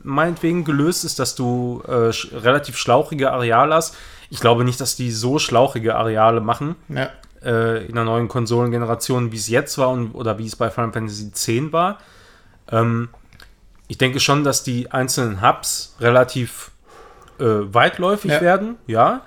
meinetwegen 0.02 0.64
gelöst 0.64 1.04
ist, 1.04 1.18
dass 1.18 1.34
du 1.34 1.82
äh, 1.88 2.12
sch 2.12 2.32
relativ 2.32 2.76
schlauchige 2.76 3.32
Areale 3.32 3.74
hast. 3.74 3.96
Ich 4.30 4.40
glaube 4.40 4.64
nicht, 4.64 4.80
dass 4.80 4.96
die 4.96 5.10
so 5.10 5.38
schlauchige 5.38 5.94
Areale 5.96 6.40
machen 6.40 6.76
Ja. 6.88 7.10
äh, 7.44 7.86
in 7.86 7.94
der 7.94 8.04
neuen 8.04 8.28
Konsolengeneration, 8.28 9.32
wie 9.32 9.36
es 9.36 9.48
jetzt 9.48 9.78
war 9.78 9.90
und, 9.90 10.12
oder 10.14 10.38
wie 10.38 10.46
es 10.46 10.56
bei 10.56 10.70
Final 10.70 10.92
Fantasy 10.92 11.28
X 11.28 11.72
war. 11.72 11.98
Ähm, 12.70 13.08
ich 13.86 13.98
denke 13.98 14.18
schon, 14.20 14.44
dass 14.44 14.62
die 14.62 14.90
einzelnen 14.90 15.42
Hubs 15.42 15.94
relativ 16.00 16.70
äh, 17.38 17.44
weitläufig 17.44 18.30
Ja. 18.32 18.40
werden, 18.40 18.76
ja. 18.86 19.22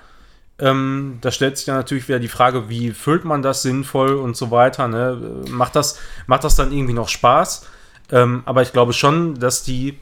Ähm, 0.60 1.18
da 1.20 1.30
stellt 1.30 1.56
sich 1.56 1.66
dann 1.66 1.76
natürlich 1.76 2.08
wieder 2.08 2.18
die 2.18 2.26
Frage, 2.26 2.68
wie 2.68 2.90
füllt 2.90 3.24
man 3.24 3.42
das 3.42 3.62
sinnvoll 3.62 4.14
und 4.16 4.36
so 4.36 4.50
weiter. 4.50 4.88
Ne? 4.88 5.44
Äh, 5.46 5.50
Macht, 5.50 5.76
das, 5.76 5.98
macht 6.26 6.42
das 6.42 6.56
dann 6.56 6.72
irgendwie 6.72 6.94
noch 6.94 7.08
Spaß? 7.08 7.66
Ähm, 8.10 8.42
aber 8.46 8.62
ich 8.62 8.72
glaube 8.72 8.92
schon, 8.92 9.38
dass 9.38 9.62
die 9.62 9.98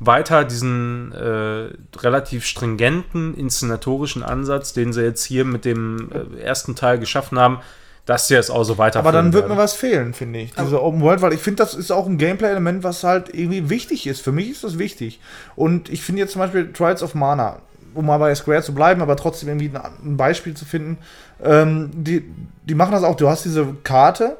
weiter 0.00 0.44
diesen 0.44 1.12
äh, 1.12 1.70
relativ 1.98 2.44
stringenten 2.44 3.34
inszenatorischen 3.34 4.22
Ansatz, 4.22 4.72
den 4.72 4.92
sie 4.92 5.02
jetzt 5.02 5.24
hier 5.24 5.44
mit 5.44 5.64
dem 5.64 6.10
äh, 6.12 6.40
ersten 6.40 6.76
Teil 6.76 6.98
geschaffen 6.98 7.38
haben, 7.38 7.60
dass 8.06 8.28
sie 8.28 8.36
es 8.36 8.48
auch 8.48 8.64
so 8.64 8.78
weiter 8.78 9.00
Aber 9.00 9.12
dann 9.12 9.34
wird 9.34 9.48
mir 9.48 9.56
was 9.56 9.74
fehlen, 9.74 10.14
finde 10.14 10.38
ich. 10.38 10.54
Diese 10.54 10.82
Open 10.82 11.02
World, 11.02 11.20
weil 11.20 11.34
ich 11.34 11.40
finde, 11.40 11.62
das 11.62 11.74
ist 11.74 11.90
auch 11.90 12.06
ein 12.06 12.16
Gameplay-Element, 12.16 12.82
was 12.82 13.04
halt 13.04 13.34
irgendwie 13.34 13.68
wichtig 13.68 14.06
ist. 14.06 14.22
Für 14.22 14.32
mich 14.32 14.50
ist 14.50 14.64
das 14.64 14.78
wichtig. 14.78 15.20
Und 15.56 15.90
ich 15.90 16.02
finde 16.02 16.22
jetzt 16.22 16.32
zum 16.32 16.40
Beispiel 16.40 16.72
Trials 16.72 17.02
of 17.02 17.14
Mana, 17.14 17.58
um 17.92 18.06
mal 18.06 18.16
bei 18.16 18.34
Square 18.34 18.62
zu 18.62 18.72
bleiben, 18.72 19.02
aber 19.02 19.16
trotzdem 19.16 19.50
irgendwie 19.50 19.76
ein, 19.76 20.12
ein 20.12 20.16
Beispiel 20.16 20.54
zu 20.54 20.64
finden. 20.64 20.96
Ähm, 21.44 21.90
die, 21.92 22.24
die 22.64 22.74
machen 22.74 22.92
das 22.92 23.02
auch. 23.02 23.16
Du 23.16 23.28
hast 23.28 23.44
diese 23.44 23.66
Karte, 23.84 24.38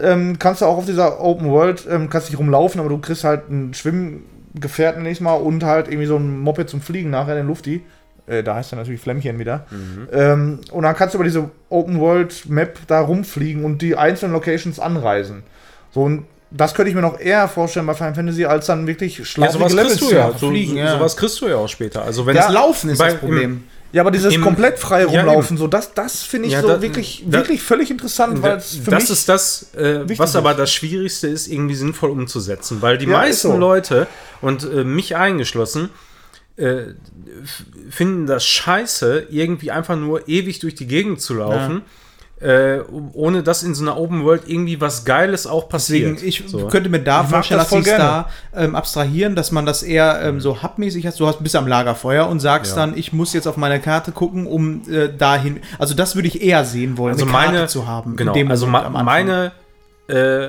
ähm, 0.00 0.38
kannst 0.38 0.60
du 0.60 0.66
auch 0.66 0.78
auf 0.78 0.86
dieser 0.86 1.20
Open 1.20 1.50
World, 1.50 1.86
ähm, 1.90 2.08
kannst 2.10 2.30
nicht 2.30 2.38
rumlaufen, 2.38 2.80
aber 2.80 2.88
du 2.88 2.98
kriegst 2.98 3.24
halt 3.24 3.42
einen 3.48 3.74
Schwimmgefährten 3.74 5.02
nächstes 5.02 5.24
Mal 5.24 5.34
und 5.34 5.64
halt 5.64 5.88
irgendwie 5.88 6.06
so 6.06 6.16
ein 6.16 6.38
Moped 6.40 6.68
zum 6.68 6.80
Fliegen 6.80 7.10
nachher 7.10 7.32
in 7.32 7.38
den 7.38 7.46
Lufti. 7.48 7.82
Äh, 8.26 8.42
da 8.42 8.54
heißt 8.54 8.72
er 8.72 8.76
natürlich 8.76 9.00
Flämmchen 9.00 9.38
wieder. 9.38 9.66
Ähm, 10.12 10.60
und 10.70 10.82
dann 10.82 10.96
kannst 10.96 11.14
du 11.14 11.18
über 11.18 11.24
diese 11.24 11.50
Open 11.68 12.00
World 12.00 12.48
Map 12.48 12.78
da 12.86 13.00
rumfliegen 13.00 13.64
und 13.64 13.82
die 13.82 13.96
einzelnen 13.96 14.32
Locations 14.32 14.80
anreisen. 14.80 15.42
So, 15.92 16.02
und 16.04 16.24
das 16.50 16.72
könnte 16.74 16.88
ich 16.88 16.94
mir 16.94 17.02
noch 17.02 17.18
eher 17.20 17.48
vorstellen 17.48 17.84
bei 17.86 17.94
Final 17.94 18.14
Fantasy, 18.14 18.44
als 18.46 18.66
dann 18.66 18.86
wirklich 18.86 19.18
ja, 19.18 19.24
schlauchige 19.24 19.58
sowas 19.68 19.76
kriegst 19.76 20.00
du 20.00 20.10
ja. 20.14 20.32
So, 20.38 20.48
fliegen, 20.50 20.72
so, 20.72 20.78
ja. 20.78 20.92
Sowas 20.92 21.16
kriegst 21.16 21.40
du 21.40 21.48
ja 21.48 21.56
auch 21.56 21.68
später. 21.68 22.02
Also 22.02 22.24
wenn 22.26 22.36
Ja, 22.36 22.46
es 22.46 22.52
Laufen 22.54 22.90
ist 22.90 22.98
bei- 22.98 23.08
das 23.10 23.16
Problem. 23.16 23.64
Ja, 23.94 24.02
aber 24.02 24.10
dieses 24.10 24.34
Im- 24.34 24.42
komplett 24.42 24.78
freie 24.78 25.08
Ja, 25.08 25.20
Rumlaufen, 25.22 25.56
so 25.56 25.68
das, 25.68 25.94
das 25.94 26.22
finde 26.24 26.48
ich 26.48 26.54
Ja, 26.54 26.62
so 26.62 26.66
da- 26.68 26.82
wirklich, 26.82 27.22
da- 27.26 27.38
wirklich 27.38 27.62
völlig 27.62 27.90
interessant, 27.92 28.42
weil 28.42 28.56
es 28.56 28.74
für 28.74 28.90
das 28.90 29.04
mich 29.04 29.10
ist 29.12 29.28
das, 29.28 29.72
äh, 29.74 30.00
was 30.18 30.34
aber 30.34 30.52
das 30.54 30.72
Schwierigste 30.72 31.28
ist, 31.28 31.46
irgendwie 31.46 31.76
sinnvoll 31.76 32.10
umzusetzen. 32.10 32.82
Weil 32.82 32.98
die 32.98 33.04
Ja, 33.06 33.22
ist 33.22 33.28
meisten 33.44 33.48
so. 33.52 33.56
Leute, 33.56 34.08
und 34.40 34.64
äh, 34.64 34.82
mich 34.82 35.14
eingeschlossen, 35.14 35.90
äh, 36.56 36.86
finden 37.90 38.26
das 38.26 38.44
scheiße, 38.44 39.28
irgendwie 39.30 39.70
einfach 39.70 39.96
nur 39.96 40.28
ewig 40.28 40.58
durch 40.58 40.74
die 40.74 40.86
Gegend 40.86 41.20
zu 41.20 41.34
laufen. 41.34 41.82
Äh, 42.40 42.80
ohne 43.14 43.42
dass 43.44 43.62
in 43.62 43.74
so 43.74 43.82
einer 43.84 43.96
Open 43.96 44.24
World 44.24 44.42
irgendwie 44.46 44.80
was 44.80 45.04
Geiles 45.04 45.46
auch 45.46 45.68
passiert. 45.68 46.10
Deswegen, 46.16 46.28
ich 46.28 46.42
So. 46.46 46.66
könnte 46.66 46.90
mir 46.90 46.98
da 46.98 47.22
vorstellen, 47.24 47.58
das 47.60 47.70
dass 47.70 47.84
sie 47.84 47.90
es 47.90 47.96
da 47.96 48.28
ähm, 48.54 48.74
abstrahieren, 48.74 49.34
dass 49.36 49.52
man 49.52 49.64
das 49.64 49.82
eher 49.84 50.20
ähm, 50.20 50.40
so 50.40 50.62
hubmäßig 50.62 51.06
hat. 51.06 51.18
Du 51.18 51.26
hast 51.28 51.40
bist 51.42 51.54
am 51.56 51.66
Lagerfeuer 51.68 52.28
und 52.28 52.40
sagst 52.40 52.72
Ja. 52.72 52.76
dann, 52.84 52.98
ich 52.98 53.12
muss 53.12 53.32
jetzt 53.34 53.46
auf 53.46 53.56
meine 53.56 53.80
Karte 53.80 54.10
gucken, 54.12 54.46
um 54.46 54.82
äh, 54.90 55.08
dahin. 55.16 55.60
Also 55.78 55.94
das 55.94 56.16
würde 56.16 56.26
ich 56.28 56.42
eher 56.42 56.64
sehen 56.64 56.98
wollen, 56.98 57.14
also 57.14 57.24
eine 57.24 57.32
Karte 57.32 57.52
meine, 57.52 57.66
zu 57.68 57.86
haben. 57.86 58.10
in 58.10 58.16
Genau, 58.16 58.32
dem 58.34 58.50
also 58.50 58.66
meine 58.66 59.52
äh, 60.08 60.48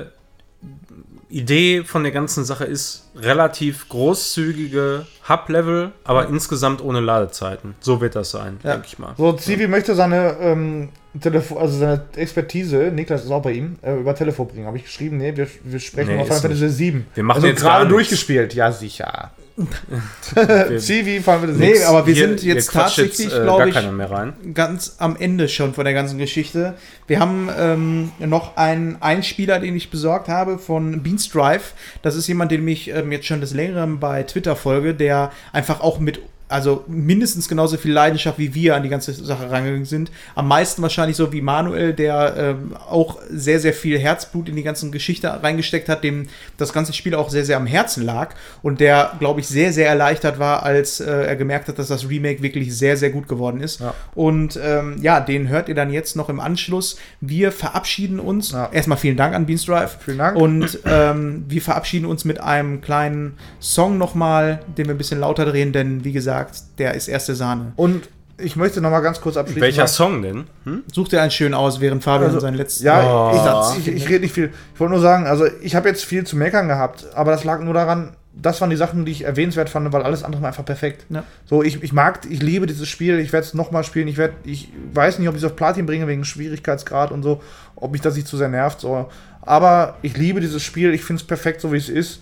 Idee 1.28 1.82
von 1.84 2.02
der 2.02 2.12
ganzen 2.12 2.44
Sache 2.44 2.64
ist 2.64 3.08
relativ 3.16 3.88
großzügige 3.88 5.06
Hub-Level, 5.28 5.92
aber 6.04 6.28
insgesamt 6.28 6.82
ohne 6.82 7.00
Ladezeiten. 7.00 7.74
So 7.80 8.00
wird 8.00 8.14
das 8.16 8.30
sein, 8.30 8.58
Ja. 8.62 8.72
denke 8.72 8.86
ich 8.88 8.98
mal. 8.98 9.14
So, 9.16 9.32
Zivi 9.32 9.66
möchte 9.66 9.94
seine, 9.94 10.36
ähm, 10.40 10.90
Telefon, 11.20 11.58
also 11.58 11.78
seine 11.78 12.02
Expertise, 12.16 12.90
Niklas 12.92 13.24
ist 13.24 13.30
auch 13.30 13.42
bei 13.42 13.52
ihm, 13.52 13.76
äh, 13.82 13.94
über 13.98 14.14
Telefon 14.14 14.48
bringen. 14.48 14.66
Habe 14.66 14.76
ich 14.78 14.84
geschrieben, 14.84 15.16
nee, 15.18 15.36
wir, 15.36 15.46
wir 15.64 15.80
sprechen 15.80 16.08
Nee, 16.08 16.14
über 16.16 16.24
Final 16.24 16.40
Fantasy 16.40 16.68
7. 16.68 17.06
Wir 17.14 17.22
machen 17.24 17.36
also 17.36 17.46
jetzt 17.48 17.60
gerade 17.62 17.88
durchgespielt, 17.88 18.54
ja 18.54 18.72
sicher. 18.72 19.30
Zivi, 20.78 21.20
Final 21.20 21.40
Fantasy 21.40 21.58
Nee, 21.60 21.74
6. 21.74 21.86
aber 21.86 22.06
wir 22.06 22.14
Hier- 22.14 22.28
sind 22.28 22.42
jetzt 22.42 22.72
tatsächlich, 22.72 23.26
äh, 23.34 23.40
glaube 23.42 23.68
ich, 23.68 23.74
keiner 23.74 23.92
mehr 23.92 24.10
rein. 24.10 24.34
ganz 24.54 24.96
am 24.98 25.16
Ende 25.16 25.48
schon 25.48 25.72
von 25.74 25.84
der 25.84 25.94
ganzen 25.94 26.18
Geschichte. 26.18 26.74
Wir 27.06 27.20
haben 27.20 27.48
ähm, 27.58 28.12
noch 28.18 28.56
einen 28.56 29.00
Einspieler, 29.00 29.58
den 29.60 29.76
ich 29.76 29.90
besorgt 29.90 30.28
habe 30.28 30.58
von 30.58 31.02
Beans 31.02 31.30
Drive. 31.30 31.72
Das 32.02 32.16
ist 32.16 32.26
jemand, 32.26 32.50
den 32.52 32.66
ich 32.68 32.88
ähm, 32.88 33.12
jetzt 33.12 33.26
schon 33.26 33.40
des 33.40 33.54
Längeren 33.54 33.98
bei 33.98 34.22
Twitter 34.24 34.56
folge, 34.56 34.94
der 34.94 35.30
einfach 35.52 35.80
auch 35.80 35.98
mit 36.00 36.20
also 36.48 36.84
mindestens 36.86 37.48
genauso 37.48 37.76
viel 37.76 37.92
Leidenschaft 37.92 38.38
wie 38.38 38.54
wir 38.54 38.76
an 38.76 38.82
die 38.82 38.88
ganze 38.88 39.12
Sache 39.12 39.50
rangegangen 39.50 39.84
sind. 39.84 40.12
Am 40.34 40.46
meisten 40.46 40.80
wahrscheinlich 40.82 41.16
so 41.16 41.32
wie 41.32 41.40
Manuel, 41.40 41.92
der 41.92 42.34
ähm, 42.36 42.76
auch 42.88 43.18
sehr, 43.30 43.58
sehr 43.58 43.72
viel 43.72 43.98
Herzblut 43.98 44.48
in 44.48 44.56
die 44.56 44.62
ganze 44.62 44.88
Geschichte 44.90 45.42
reingesteckt 45.42 45.88
hat, 45.88 46.04
dem 46.04 46.28
das 46.56 46.72
ganze 46.72 46.92
Spiel 46.92 47.14
auch 47.14 47.30
sehr, 47.30 47.44
sehr 47.44 47.56
am 47.56 47.66
Herzen 47.66 48.04
lag 48.04 48.34
und 48.62 48.80
der, 48.80 49.12
glaube 49.18 49.40
ich, 49.40 49.48
sehr, 49.48 49.72
sehr 49.72 49.88
erleichtert 49.88 50.38
war, 50.38 50.62
als 50.62 51.00
äh, 51.00 51.10
er 51.10 51.36
gemerkt 51.36 51.68
hat, 51.68 51.78
dass 51.78 51.88
das 51.88 52.08
Remake 52.08 52.42
wirklich 52.42 52.76
sehr, 52.76 52.96
sehr 52.96 53.10
gut 53.10 53.26
geworden 53.28 53.60
ist. 53.60 53.80
Ja. 53.80 53.94
Und 54.14 54.58
ähm, 54.62 54.98
ja, 55.02 55.20
den 55.20 55.48
hört 55.48 55.68
ihr 55.68 55.74
dann 55.74 55.92
jetzt 55.92 56.14
noch 56.14 56.28
im 56.28 56.38
Anschluss. 56.38 56.96
Wir 57.20 57.50
verabschieden 57.50 58.20
uns. 58.20 58.52
Ja. 58.52 58.68
Erstmal 58.72 58.98
vielen 58.98 59.16
Dank 59.16 59.34
an 59.34 59.46
Beans 59.46 59.64
Drive. 59.64 59.98
Vielen 60.04 60.18
Dank. 60.18 60.36
Und 60.36 60.78
ähm, 60.84 61.44
wir 61.48 61.62
verabschieden 61.62 62.06
uns 62.06 62.24
mit 62.24 62.40
einem 62.40 62.80
kleinen 62.80 63.34
Song 63.60 63.98
nochmal, 63.98 64.60
den 64.78 64.86
wir 64.86 64.94
ein 64.94 64.98
bisschen 64.98 65.20
lauter 65.20 65.44
drehen, 65.44 65.72
denn 65.72 66.04
wie 66.04 66.12
gesagt, 66.12 66.35
der 66.78 66.94
ist 66.94 67.08
erste 67.08 67.34
Sahne. 67.34 67.72
Und 67.76 68.08
ich 68.38 68.54
möchte 68.56 68.80
noch 68.82 68.90
mal 68.90 69.00
ganz 69.00 69.20
kurz 69.20 69.36
abschließen. 69.38 69.62
Welcher 69.62 69.86
Song 69.86 70.20
denn? 70.20 70.44
Hm? 70.64 70.82
Such 70.92 71.08
dir 71.08 71.22
einen 71.22 71.30
schön 71.30 71.54
aus, 71.54 71.80
während 71.80 72.04
Fabian 72.04 72.28
Also, 72.28 72.40
seinen 72.40 72.56
letzten 72.56 72.84
Ja, 72.84 73.30
Oh. 73.32 73.34
Satz. 73.34 73.78
ich, 73.78 73.88
ich, 73.88 73.94
ich 73.96 74.08
rede 74.08 74.20
nicht 74.20 74.34
viel. 74.34 74.50
Ich 74.74 74.80
wollte 74.80 74.92
nur 74.92 75.00
sagen, 75.00 75.26
also 75.26 75.46
ich 75.62 75.74
habe 75.74 75.88
jetzt 75.88 76.04
viel 76.04 76.24
zu 76.24 76.36
meckern 76.36 76.68
gehabt, 76.68 77.06
aber 77.14 77.30
das 77.30 77.44
lag 77.44 77.60
nur 77.60 77.72
daran, 77.72 78.10
das 78.34 78.60
waren 78.60 78.68
die 78.68 78.76
Sachen, 78.76 79.06
die 79.06 79.12
ich 79.12 79.24
erwähnenswert 79.24 79.70
fand, 79.70 79.90
weil 79.94 80.02
alles 80.02 80.22
andere 80.22 80.42
war 80.42 80.48
einfach 80.48 80.66
perfekt. 80.66 81.06
Ja. 81.08 81.24
So, 81.46 81.62
ich, 81.62 81.82
ich 81.82 81.94
mag, 81.94 82.20
ich 82.28 82.42
liebe 82.42 82.66
dieses 82.66 82.86
Spiel, 82.86 83.18
ich 83.20 83.32
werde 83.32 83.46
es 83.46 83.54
nochmal 83.54 83.82
spielen, 83.84 84.06
ich 84.08 84.18
werde, 84.18 84.34
ich 84.44 84.68
weiß 84.92 85.18
nicht, 85.18 85.28
ob 85.28 85.34
ich 85.34 85.40
es 85.42 85.46
auf 85.50 85.56
Platin 85.56 85.86
bringe 85.86 86.06
wegen 86.06 86.22
Schwierigkeitsgrad 86.22 87.12
und 87.12 87.22
so, 87.22 87.40
ob 87.76 87.92
mich 87.92 88.02
das 88.02 88.14
nicht 88.16 88.28
zu 88.28 88.36
sehr 88.36 88.48
nervt, 88.48 88.80
so. 88.82 89.08
Aber 89.40 89.96
ich 90.02 90.14
liebe 90.18 90.40
dieses 90.40 90.62
Spiel, 90.62 90.92
ich 90.92 91.02
finde 91.04 91.22
es 91.22 91.26
perfekt, 91.26 91.62
so 91.62 91.72
wie 91.72 91.78
es 91.78 91.88
ist. 91.88 92.20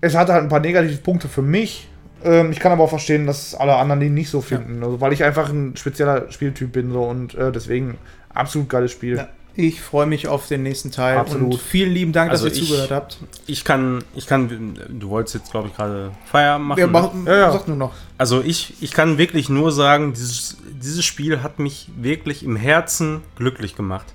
Es 0.00 0.14
hatte 0.14 0.32
halt 0.32 0.44
ein 0.44 0.48
paar 0.48 0.60
negative 0.60 0.96
Punkte 0.98 1.28
für 1.28 1.42
mich. 1.42 1.88
Ähm, 2.24 2.50
ich 2.52 2.58
kann 2.60 2.72
aber 2.72 2.84
auch 2.84 2.90
verstehen, 2.90 3.26
dass 3.26 3.54
alle 3.54 3.76
anderen 3.76 4.00
die 4.00 4.10
nicht 4.10 4.30
so 4.30 4.40
finden, 4.40 4.82
also, 4.82 5.00
weil 5.00 5.12
ich 5.12 5.22
einfach 5.24 5.50
ein 5.50 5.76
spezieller 5.76 6.30
Spieltyp 6.32 6.72
bin 6.72 6.92
so 6.92 7.02
und 7.04 7.34
äh, 7.34 7.52
deswegen 7.52 7.96
absolut 8.34 8.68
geiles 8.68 8.90
Spiel. 8.92 9.16
Ja. 9.18 9.28
Ich 9.54 9.80
freue 9.80 10.06
mich 10.06 10.28
auf 10.28 10.46
den 10.46 10.62
nächsten 10.62 10.92
Teil. 10.92 11.18
Absolut. 11.18 11.54
Und 11.54 11.60
vielen 11.60 11.92
lieben 11.92 12.12
Dank, 12.12 12.30
Also 12.30 12.46
dass 12.48 12.56
ihr 12.56 12.62
ich- 12.62 12.68
zugehört 12.68 12.90
habt. 12.92 13.18
Ich 13.46 13.64
kann, 13.64 14.04
ich 14.14 14.26
kann, 14.28 14.78
du 14.88 15.08
wolltest 15.08 15.34
jetzt, 15.34 15.50
glaube 15.50 15.66
ich, 15.68 15.74
gerade 15.74 16.12
Feierabend 16.26 16.68
machen. 16.68 16.78
Wir 16.78 16.86
ne? 16.86 16.92
machen, 16.92 17.24
Ja, 17.26 17.36
ja. 17.36 17.52
Sag 17.52 17.66
nur 17.66 17.76
noch. 17.76 17.92
Also 18.18 18.40
ich, 18.40 18.74
ich 18.80 18.92
kann 18.92 19.18
wirklich 19.18 19.48
nur 19.48 19.72
sagen, 19.72 20.12
dieses, 20.12 20.58
dieses 20.80 21.04
Spiel 21.04 21.42
hat 21.42 21.58
mich 21.58 21.88
wirklich 21.96 22.44
im 22.44 22.54
Herzen 22.54 23.22
glücklich 23.36 23.74
gemacht. 23.74 24.06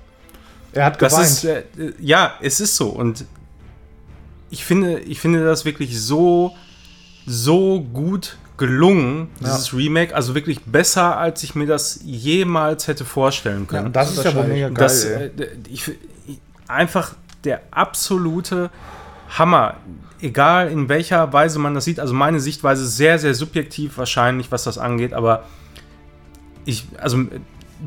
Er 0.72 0.86
hat 0.86 1.02
Das 1.02 1.12
geweint. 1.12 1.28
ist, 1.30 1.44
äh, 1.44 1.58
äh, 1.78 1.92
ja, 2.00 2.34
es 2.40 2.60
ist 2.60 2.76
so. 2.76 2.88
Und 2.88 3.26
ich 4.50 4.64
finde, 4.64 5.00
ich 5.00 5.20
finde 5.20 5.44
das 5.44 5.64
wirklich 5.66 6.00
so, 6.00 6.54
so 7.26 7.80
gut 7.80 8.36
gelungen, 8.56 9.28
dieses 9.40 9.74
Remake. 9.74 10.14
Also 10.14 10.34
wirklich 10.34 10.62
besser, 10.62 11.16
als 11.16 11.42
ich 11.42 11.54
mir 11.54 11.66
das 11.66 12.00
jemals 12.04 12.86
hätte 12.86 13.04
vorstellen 13.04 13.66
können. 13.66 13.92
das 13.92 14.16
ist 14.16 14.24
ja 14.24 14.34
wohl 14.34 14.44
mega 14.44 14.68
geil. 14.68 14.74
das, 14.74 15.04
äh, 15.04 15.30
ich, 15.68 15.90
ich, 16.26 16.40
einfach 16.68 17.14
der 17.44 17.62
absolute 17.70 18.70
Hammer. 19.30 19.76
Egal 20.20 20.70
in 20.70 20.88
welcher 20.88 21.32
Weise 21.32 21.58
man 21.58 21.74
das 21.74 21.84
sieht. 21.84 22.00
Also 22.00 22.14
meine 22.14 22.40
Sichtweise 22.40 22.84
ist 22.84 22.96
sehr, 22.96 23.18
sehr 23.18 23.34
subjektiv 23.34 23.98
wahrscheinlich, 23.98 24.50
was 24.50 24.64
das 24.64 24.78
angeht. 24.78 25.12
Aber 25.12 25.44
ich, 26.64 26.86
also 26.98 27.26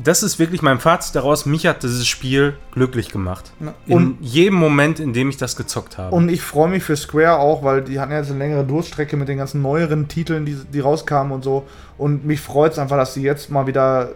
das 0.02 0.22
ist 0.22 0.38
wirklich 0.38 0.62
mein 0.62 0.78
Fazit 0.78 1.14
daraus. 1.16 1.44
Mich 1.44 1.66
hat 1.66 1.82
dieses 1.82 2.06
Spiel 2.06 2.54
glücklich 2.72 3.10
gemacht. 3.10 3.52
Ja. 3.60 3.74
In 3.86 4.16
jedem 4.20 4.54
Moment, 4.54 5.00
in 5.00 5.12
dem 5.12 5.28
ich 5.28 5.36
das 5.36 5.56
gezockt 5.56 5.98
habe. 5.98 6.14
Und 6.14 6.28
ich 6.28 6.42
freue 6.42 6.68
mich 6.68 6.84
für 6.84 6.96
Square 6.96 7.38
auch, 7.38 7.64
weil 7.64 7.82
die 7.82 7.98
hatten 7.98 8.12
ja 8.12 8.18
jetzt 8.18 8.30
eine 8.30 8.38
längere 8.38 8.64
Durststrecke 8.64 9.16
mit 9.16 9.28
den 9.28 9.38
ganzen 9.38 9.60
neueren 9.62 10.06
Titeln, 10.08 10.44
die, 10.46 10.56
die 10.72 10.80
rauskamen 10.80 11.32
und 11.32 11.42
so. 11.42 11.66
Und 11.96 12.24
mich 12.24 12.40
freut 12.40 12.72
es 12.72 12.78
einfach, 12.78 12.96
dass 12.96 13.14
sie 13.14 13.22
jetzt 13.22 13.50
mal 13.50 13.66
wieder 13.66 14.10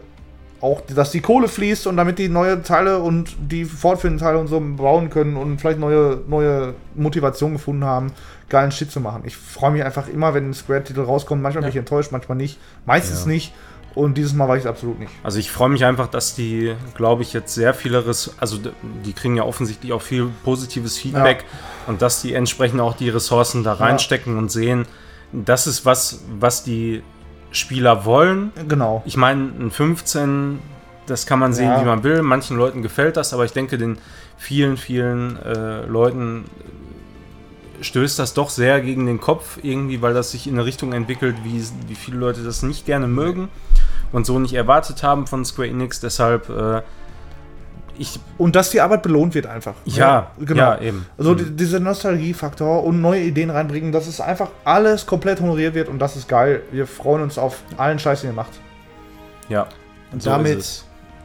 auch, 0.61 0.81
dass 0.83 1.11
die 1.11 1.21
Kohle 1.21 1.49
fließt 1.49 1.89
und 1.89 1.97
damit 1.97 2.21
die 2.21 2.29
neue 2.29 2.63
Teile 2.63 3.01
und 3.01 3.35
die 3.41 3.65
fortführenden 3.65 4.25
Teile 4.25 4.39
und 4.39 4.47
so 4.47 4.61
bauen 4.61 5.11
können 5.11 5.37
und 5.37 5.61
vielleicht 5.61 5.81
neue, 5.81 6.21
neue 6.29 6.75
Motivation 6.95 7.55
gefunden 7.55 7.85
haben, 7.85 8.13
geilen 8.49 8.71
Shit 8.71 8.93
zu 8.93 9.01
machen. 9.01 9.23
Ich 9.25 9.37
freue 9.37 9.73
mich 9.73 9.83
einfach 9.83 10.07
immer, 10.07 10.35
wenn 10.35 10.51
ein 10.51 10.55
Square-Titel 10.55 11.01
rauskommt. 11.01 11.43
Manchmal 11.43 11.63
bin 11.63 11.71
ich 11.71 11.77
enttäuscht, 11.77 12.13
manchmal 12.13 12.37
nicht. 12.39 12.61
Meistens 12.87 13.23
Ja. 13.23 13.33
nicht. 13.33 13.53
Und 13.95 14.17
dieses 14.17 14.33
Mal 14.33 14.49
war 14.49 14.57
ich 14.57 14.63
es 14.63 14.67
absolut 14.67 14.99
nicht. 14.99 15.13
Also 15.23 15.39
ich 15.39 15.51
freue 15.51 15.69
mich 15.69 15.85
einfach, 15.85 16.09
dass 16.09 16.35
die, 16.35 16.75
glaube 16.95 17.23
ich, 17.23 17.33
jetzt 17.33 17.55
sehr 17.55 17.75
viele, 17.75 18.07
Res 18.07 18.35
also 18.39 18.59
die 19.05 19.13
kriegen 19.13 19.37
ja 19.37 19.45
offensichtlich 19.45 19.93
auch 19.93 20.03
viel 20.03 20.31
positives 20.45 20.97
Feedback 20.99 21.45
und 21.87 22.01
dass 22.01 22.23
die 22.23 22.33
entsprechend 22.35 22.81
auch 22.81 22.97
die 22.97 23.11
Ressourcen 23.11 23.65
da 23.65 23.75
reinstecken 23.75 24.39
und 24.39 24.51
sehen, 24.51 24.87
das 25.33 25.67
ist 25.67 25.85
was, 25.85 26.23
was 26.39 26.63
die 26.65 27.03
Spieler 27.51 28.05
wollen. 28.05 28.53
Genau. 28.69 29.03
Ich 29.05 29.17
meine, 29.17 29.51
ein 29.61 29.71
15, 29.71 30.59
das 31.07 31.27
kann 31.27 31.39
man 31.39 31.53
sehen, 31.53 31.69
Ja. 31.69 31.81
wie 31.81 31.87
man 31.87 32.03
will. 32.03 32.23
Manchen 32.23 32.57
Leuten 32.57 32.83
gefällt 32.83 33.17
das, 33.17 33.35
aber 33.35 33.45
ich 33.45 33.53
denke, 33.53 33.77
den 33.79 33.99
vielen, 34.39 34.77
vielen 34.77 35.37
äh, 35.43 35.85
Leuten 35.87 36.45
stößt 37.81 38.19
das 38.19 38.33
doch 38.35 38.49
sehr 38.49 38.81
gegen 38.81 39.07
den 39.07 39.21
Kopf 39.21 39.59
irgendwie, 39.63 40.01
weil 40.03 40.15
das 40.15 40.31
sich 40.31 40.47
in 40.47 40.55
eine 40.55 40.65
Richtung 40.65 40.93
entwickelt, 40.93 41.37
wie, 41.45 41.63
wie 41.89 41.95
viele 41.95 42.17
Leute 42.17 42.43
das 42.43 42.63
nicht 42.63 42.87
gerne 42.87 43.09
mögen 43.09 43.49
und 44.11 44.27
so 44.27 44.39
nicht 44.39 44.55
erwartet 44.55 45.03
haben 45.03 45.27
von 45.27 45.45
Square 45.45 45.69
Enix. 45.69 46.01
Deshalb, 46.01 46.49
äh, 46.49 46.83
ich, 47.99 48.19
Und 48.39 48.57
dass 48.57 48.71
die 48.71 48.81
Arbeit 48.81 49.03
belohnt 49.03 49.35
wird 49.35 49.47
einfach. 49.47 49.75
ja, 49.85 50.31
ja, 50.55 50.81
eben. 50.81 51.05
Also 51.19 51.35
die, 51.35 51.51
dieser 51.55 51.79
Nostalgiefaktor 51.79 52.83
und 52.85 53.01
neue 53.03 53.21
Ideen 53.23 53.51
reinbringen, 53.51 53.93
dass 53.93 54.07
es 54.07 54.21
einfach 54.21 54.49
alles 54.65 55.05
komplett 55.07 55.41
honoriert 55.41 55.75
wird 55.75 55.89
und 55.89 55.99
das 55.99 56.17
ist 56.17 56.27
geil. 56.29 56.63
Wir 56.73 56.87
freuen 56.87 57.23
uns 57.23 57.37
auf 57.39 57.59
allen 57.77 57.99
Scheiß, 57.99 58.23
den 58.23 58.31
ihr 58.31 58.35
macht. 58.35 58.53
Ja. 59.49 59.67
Und 60.11 60.23
So 60.23 60.31
damit 60.31 60.59
ist 60.59 60.67
es. 60.67 60.85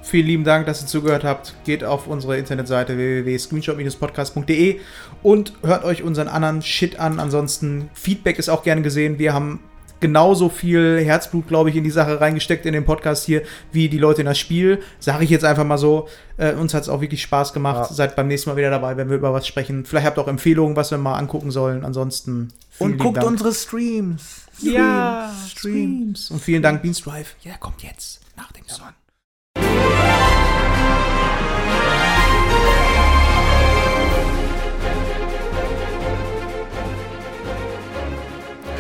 vielen 0.09 0.27
lieben 0.27 0.43
Dank, 0.43 0.65
dass 0.65 0.81
ihr 0.81 0.88
zugehört 0.88 1.23
habt. 1.23 1.56
Geht 1.64 1.83
auf 1.85 2.06
unsere 2.07 2.38
Internetseite 2.38 2.97
www.screenshot-podcast.de 2.97 4.80
und 5.23 5.53
hört 5.64 5.83
euch 5.85 6.03
unseren 6.03 6.27
anderen 6.27 6.61
Shit 6.61 6.99
an. 6.99 7.19
Ansonsten 7.19 7.89
Feedback 7.93 8.39
ist 8.39 8.49
auch 8.49 8.64
gerne 8.64 8.81
gesehen. 8.81 9.19
Wir 9.19 9.33
haben 9.33 9.61
genauso 10.00 10.50
viel 10.50 11.00
Herzblut, 11.03 11.48
glaube 11.48 11.69
ich, 11.69 11.76
in 11.76 11.84
die 11.84 11.92
Sache 11.92 12.19
reingesteckt 12.19 12.66
in 12.66 12.74
den 12.74 12.85
Podcast 12.85 13.26
hier, 13.26 13.43
wie 13.72 13.90
die 13.90 13.98
Leute 13.98 14.22
in 14.22 14.27
das 14.27 14.38
Spiel. 14.38 14.82
Sage 15.00 15.24
ich 15.24 15.30
jetzt 15.30 15.45
einfach 15.45 15.64
mal 15.64 15.77
so. 15.77 16.08
Äh, 16.38 16.53
uns 16.53 16.74
hat 16.74 16.84
es 16.84 16.90
auch 16.90 17.01
wirklich 17.01 17.22
Spaß 17.22 17.53
gemacht. 17.53 17.90
Ja. 17.90 17.95
Seid 17.95 18.16
beim 18.16 18.27
nächsten 18.27 18.50
Mal 18.50 18.58
wieder 18.58 18.69
dabei, 18.69 18.98
wenn 18.98 19.09
wir 19.09 19.17
über 19.17 19.34
was 19.34 19.48
sprechen. 19.48 19.85
Vielleicht 19.85 20.06
habt 20.06 20.17
ihr 20.17 20.22
auch 20.22 20.27
Empfehlungen, 20.27 20.76
was 20.76 20.92
wir 20.92 20.98
mal 20.98 21.16
angucken 21.16 21.51
sollen. 21.51 21.84
Ansonsten 21.84 22.50
vielen 22.72 22.98
lieben 22.98 23.14
Dank. 23.14 23.27
unsere 23.27 23.53
Streams. 23.53 24.42
Ja, 24.59 25.32
Streams. 25.48 26.32
Und 26.32 26.42
vielen 26.42 26.64
Dank, 26.64 26.82
Beans 26.82 27.01
Drive. 27.01 27.35
Ja, 27.43 27.58
kommt 27.58 27.84
jetzt 27.84 28.22
nach 28.35 28.51
dem 28.51 28.67
Song. 28.67 28.88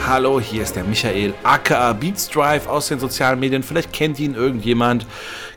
Hallo, 0.09 0.39
hier 0.39 0.63
ist 0.63 0.77
der 0.77 0.85
Michael, 0.85 1.33
aka 1.43 1.91
Beats 1.91 2.29
Drive 2.29 2.65
aus 2.67 2.87
den 2.87 2.97
sozialen 2.97 3.41
Medien. 3.41 3.61
Vielleicht 3.61 3.91
kennt 3.91 4.17
ihn 4.21 4.35
irgendjemand. 4.35 5.05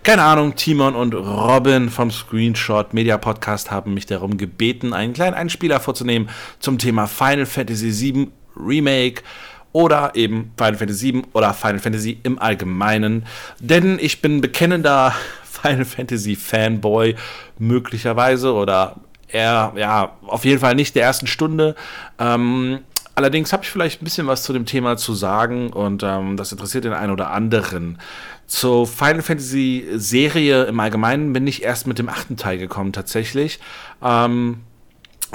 Keine 0.02 0.22
Ahnung, 0.22 0.56
Timon 0.56 0.96
und 0.96 1.14
Robin 1.14 1.88
vom 1.88 2.10
Screenshot 2.10 2.92
Media 2.92 3.16
Podcast 3.16 3.70
haben 3.70 3.94
mich 3.94 4.06
darum 4.06 4.38
gebeten, 4.38 4.92
einen 4.92 5.12
kleinen 5.12 5.34
Einspieler 5.34 5.78
vorzunehmen 5.78 6.28
zum 6.58 6.78
Thema 6.78 7.06
Final 7.06 7.46
Fantasy 7.46 7.92
VII 7.92 8.28
Remake 8.56 9.22
oder 9.70 10.16
eben 10.16 10.50
Final 10.58 10.74
Fantasy 10.74 11.12
VII 11.12 11.22
oder 11.32 11.54
Final 11.54 11.78
Fantasy 11.78 12.18
im 12.24 12.40
Allgemeinen. 12.40 13.26
Denn 13.60 14.00
ich 14.00 14.20
bin 14.20 14.40
bekennender 14.40 15.14
Final 15.44 15.84
Fantasy 15.84 16.34
Fanboy 16.34 17.14
möglicherweise 17.60 18.52
oder 18.52 18.96
eher, 19.28 19.72
ja, 19.76 20.16
auf 20.26 20.44
jeden 20.44 20.58
Fall 20.58 20.74
nicht 20.74 20.96
der 20.96 21.04
ersten 21.04 21.28
Stunde. 21.28 21.76
Ähm, 22.18 22.80
allerdings 23.14 23.52
habe 23.52 23.64
ich 23.64 23.70
vielleicht 23.70 24.00
ein 24.00 24.04
bisschen 24.04 24.26
was 24.26 24.42
zu 24.42 24.52
dem 24.52 24.66
Thema 24.66 24.96
zu 24.96 25.14
sagen 25.14 25.72
und 25.72 26.02
ähm, 26.02 26.36
das 26.36 26.52
interessiert 26.52 26.84
den 26.84 26.92
einen 26.92 27.12
oder 27.12 27.30
anderen. 27.30 27.98
Zur 28.46 28.86
Final 28.86 29.22
Fantasy 29.22 29.86
Serie 29.94 30.64
im 30.64 30.80
Allgemeinen 30.80 31.32
bin 31.32 31.46
ich 31.46 31.62
erst 31.62 31.86
mit 31.86 31.98
dem 31.98 32.08
achten 32.08 32.36
Teil 32.36 32.58
gekommen 32.58 32.92
tatsächlich. 32.92 33.60
Ähm, 34.02 34.60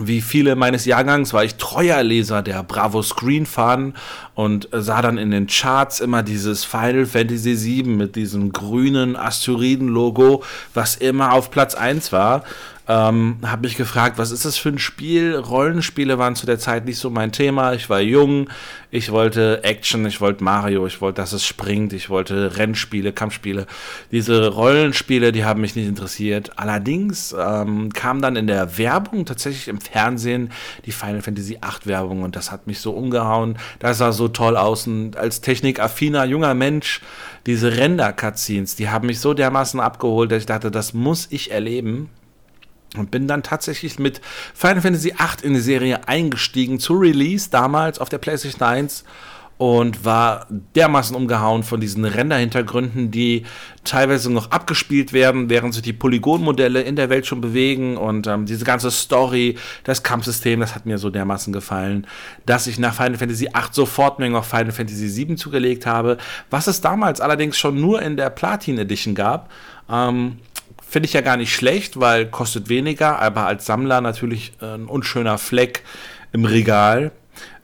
wie 0.02 0.20
viele 0.20 0.58
meines 0.58 0.84
Jahrgangs 0.84 1.34
war 1.34 1.46
ich 1.46 1.56
treuer 1.56 2.04
Leser 2.04 2.42
der 2.42 2.64
Bravo 2.64 3.02
Screen 3.02 3.46
Fun 3.46 3.94
und 4.34 4.68
sah 4.74 5.02
dann 5.02 5.18
in 5.18 5.32
den 5.32 5.48
Charts 5.48 6.02
immer 6.02 6.22
dieses 6.22 6.66
Final 6.66 7.06
Fantasy 7.06 7.56
VII 7.58 7.84
mit 7.84 8.18
diesem 8.18 8.52
grünen 8.52 9.16
Asteroiden-Logo, 9.16 10.44
was 10.74 10.98
immer 10.98 11.32
auf 11.32 11.50
Platz 11.50 11.76
1 11.76 12.12
war. 12.12 12.44
Ähm, 12.88 13.38
habe 13.44 13.64
mich 13.64 13.78
gefragt, 13.78 14.18
was 14.20 14.32
ist 14.32 14.46
das 14.46 14.58
für 14.58 14.70
ein 14.70 14.78
Spiel? 14.78 15.36
Rollenspiele 15.36 16.20
waren 16.20 16.36
zu 16.36 16.46
der 16.46 16.60
Zeit 16.60 16.86
nicht 16.86 17.00
so 17.00 17.10
mein 17.10 17.32
Thema. 17.32 17.74
Ich 17.74 17.90
war 17.90 18.00
jung, 18.00 18.50
ich 18.92 19.12
wollte 19.12 19.64
Action, 19.64 20.06
ich 20.06 20.22
wollte 20.22 20.44
Mario, 20.44 20.86
ich 20.86 21.02
wollte, 21.02 21.22
dass 21.22 21.34
es 21.34 21.46
springt, 21.46 21.94
ich 21.94 22.10
wollte 22.10 22.58
Rennspiele, 22.58 23.12
Kampfspiele. 23.12 23.66
Diese 24.12 24.50
Rollenspiele, 24.50 25.32
die 25.32 25.46
haben 25.46 25.62
mich 25.62 25.76
nicht 25.76 25.88
interessiert. 25.88 26.52
Allerdings 26.58 27.36
ähm, 27.38 27.92
kam 27.92 28.22
dann 28.22 28.36
in 28.36 28.46
der 28.46 28.78
Werbung 28.78 29.26
tatsächlich 29.26 29.68
im 29.68 29.82
Fernsehen 29.82 30.52
die 30.86 30.92
Final 30.92 31.22
Fantasy 31.22 31.54
VIII 31.54 31.86
Werbung 31.86 32.22
und 32.22 32.36
das 32.36 32.52
hat 32.52 32.68
mich 32.68 32.80
so 32.80 32.92
umgehauen. 32.92 33.58
Das 33.80 33.98
sah 33.98 34.12
so 34.12 34.28
toll 34.28 34.58
aus 34.58 34.86
und 34.86 35.18
als 35.18 35.42
technikaffiner 35.42 36.26
junger 36.26 36.54
Mensch 36.54 37.02
diese 37.48 37.78
Render-Cutscenes, 37.78 38.76
die 38.76 38.90
haben 38.90 39.08
mich 39.08 39.20
so 39.20 39.34
dermaßen 39.34 39.80
abgeholt, 39.80 40.32
dass 40.32 40.40
ich 40.40 40.46
dachte, 40.46 40.72
das 40.72 40.94
muss 40.94 41.28
ich 41.30 41.52
erleben. 41.52 42.10
Und 42.96 43.12
bin 43.12 43.28
dann 43.28 43.44
tatsächlich 43.44 44.00
mit 44.00 44.22
Final 44.54 44.82
Fantasy 44.82 45.10
VIII 45.10 45.46
in 45.46 45.54
die 45.54 45.60
Serie 45.60 46.08
eingestiegen 46.08 46.80
zu 46.80 46.94
Release 46.94 47.50
damals 47.50 48.00
auf 48.00 48.10
der 48.10 48.20
PlayStation 48.20 48.62
1 48.62 49.04
und 49.58 50.04
war 50.04 50.48
dermaßen 50.76 51.16
umgehauen 51.16 51.64
von 51.64 51.80
diesen 51.80 52.04
Render-Hintergründen, 52.04 53.10
die 53.10 53.46
teilweise 53.86 54.32
noch 54.32 54.52
abgespielt 54.52 55.14
werden, 55.14 55.50
während 55.50 55.74
sich 55.74 55.84
die 55.84 55.94
Polygonmodelle 55.94 56.82
in 56.82 56.98
der 56.98 57.10
Welt 57.10 57.26
schon 57.26 57.40
bewegen 57.40 57.96
und 57.96 58.28
ähm, 58.28 58.46
diese 58.46 58.66
ganze 58.66 58.92
Story, 58.92 59.58
das 59.86 60.04
Kampfsystem, 60.04 60.60
das 60.60 60.76
hat 60.76 60.86
mir 60.86 60.98
so 60.98 61.10
dermaßen 61.10 61.54
gefallen, 61.54 62.06
dass 62.46 62.68
ich 62.68 62.80
nach 62.80 62.94
Final 62.94 63.18
Fantasy 63.18 63.46
VIII 63.46 63.70
sofort 63.72 64.20
mir 64.20 64.30
noch 64.30 64.44
Final 64.44 64.74
Fantasy 64.74 65.16
VII 65.16 65.38
zugelegt 65.38 65.86
habe, 65.86 66.18
was 66.50 66.68
es 66.68 66.82
damals 66.82 67.22
allerdings 67.22 67.58
schon 67.58 67.80
nur 67.80 68.02
in 68.02 68.18
der 68.18 68.32
Platin 68.32 68.78
Edition 68.78 69.16
gab. 69.16 69.50
Ähm, 69.90 70.40
Finde 70.88 71.08
ich 71.08 71.14
ja 71.14 71.22
gar 71.22 71.38
nicht 71.38 71.54
schlecht, 71.54 72.00
weil 72.00 72.28
kostet 72.28 72.70
weniger, 72.70 73.20
aber 73.20 73.48
als 73.48 73.66
Sammler 73.66 74.02
natürlich 74.02 74.54
äh, 74.62 74.76
ein 74.76 74.86
unschöner 74.86 75.38
Fleck 75.38 75.84
im 76.32 76.46
Regal. 76.46 77.12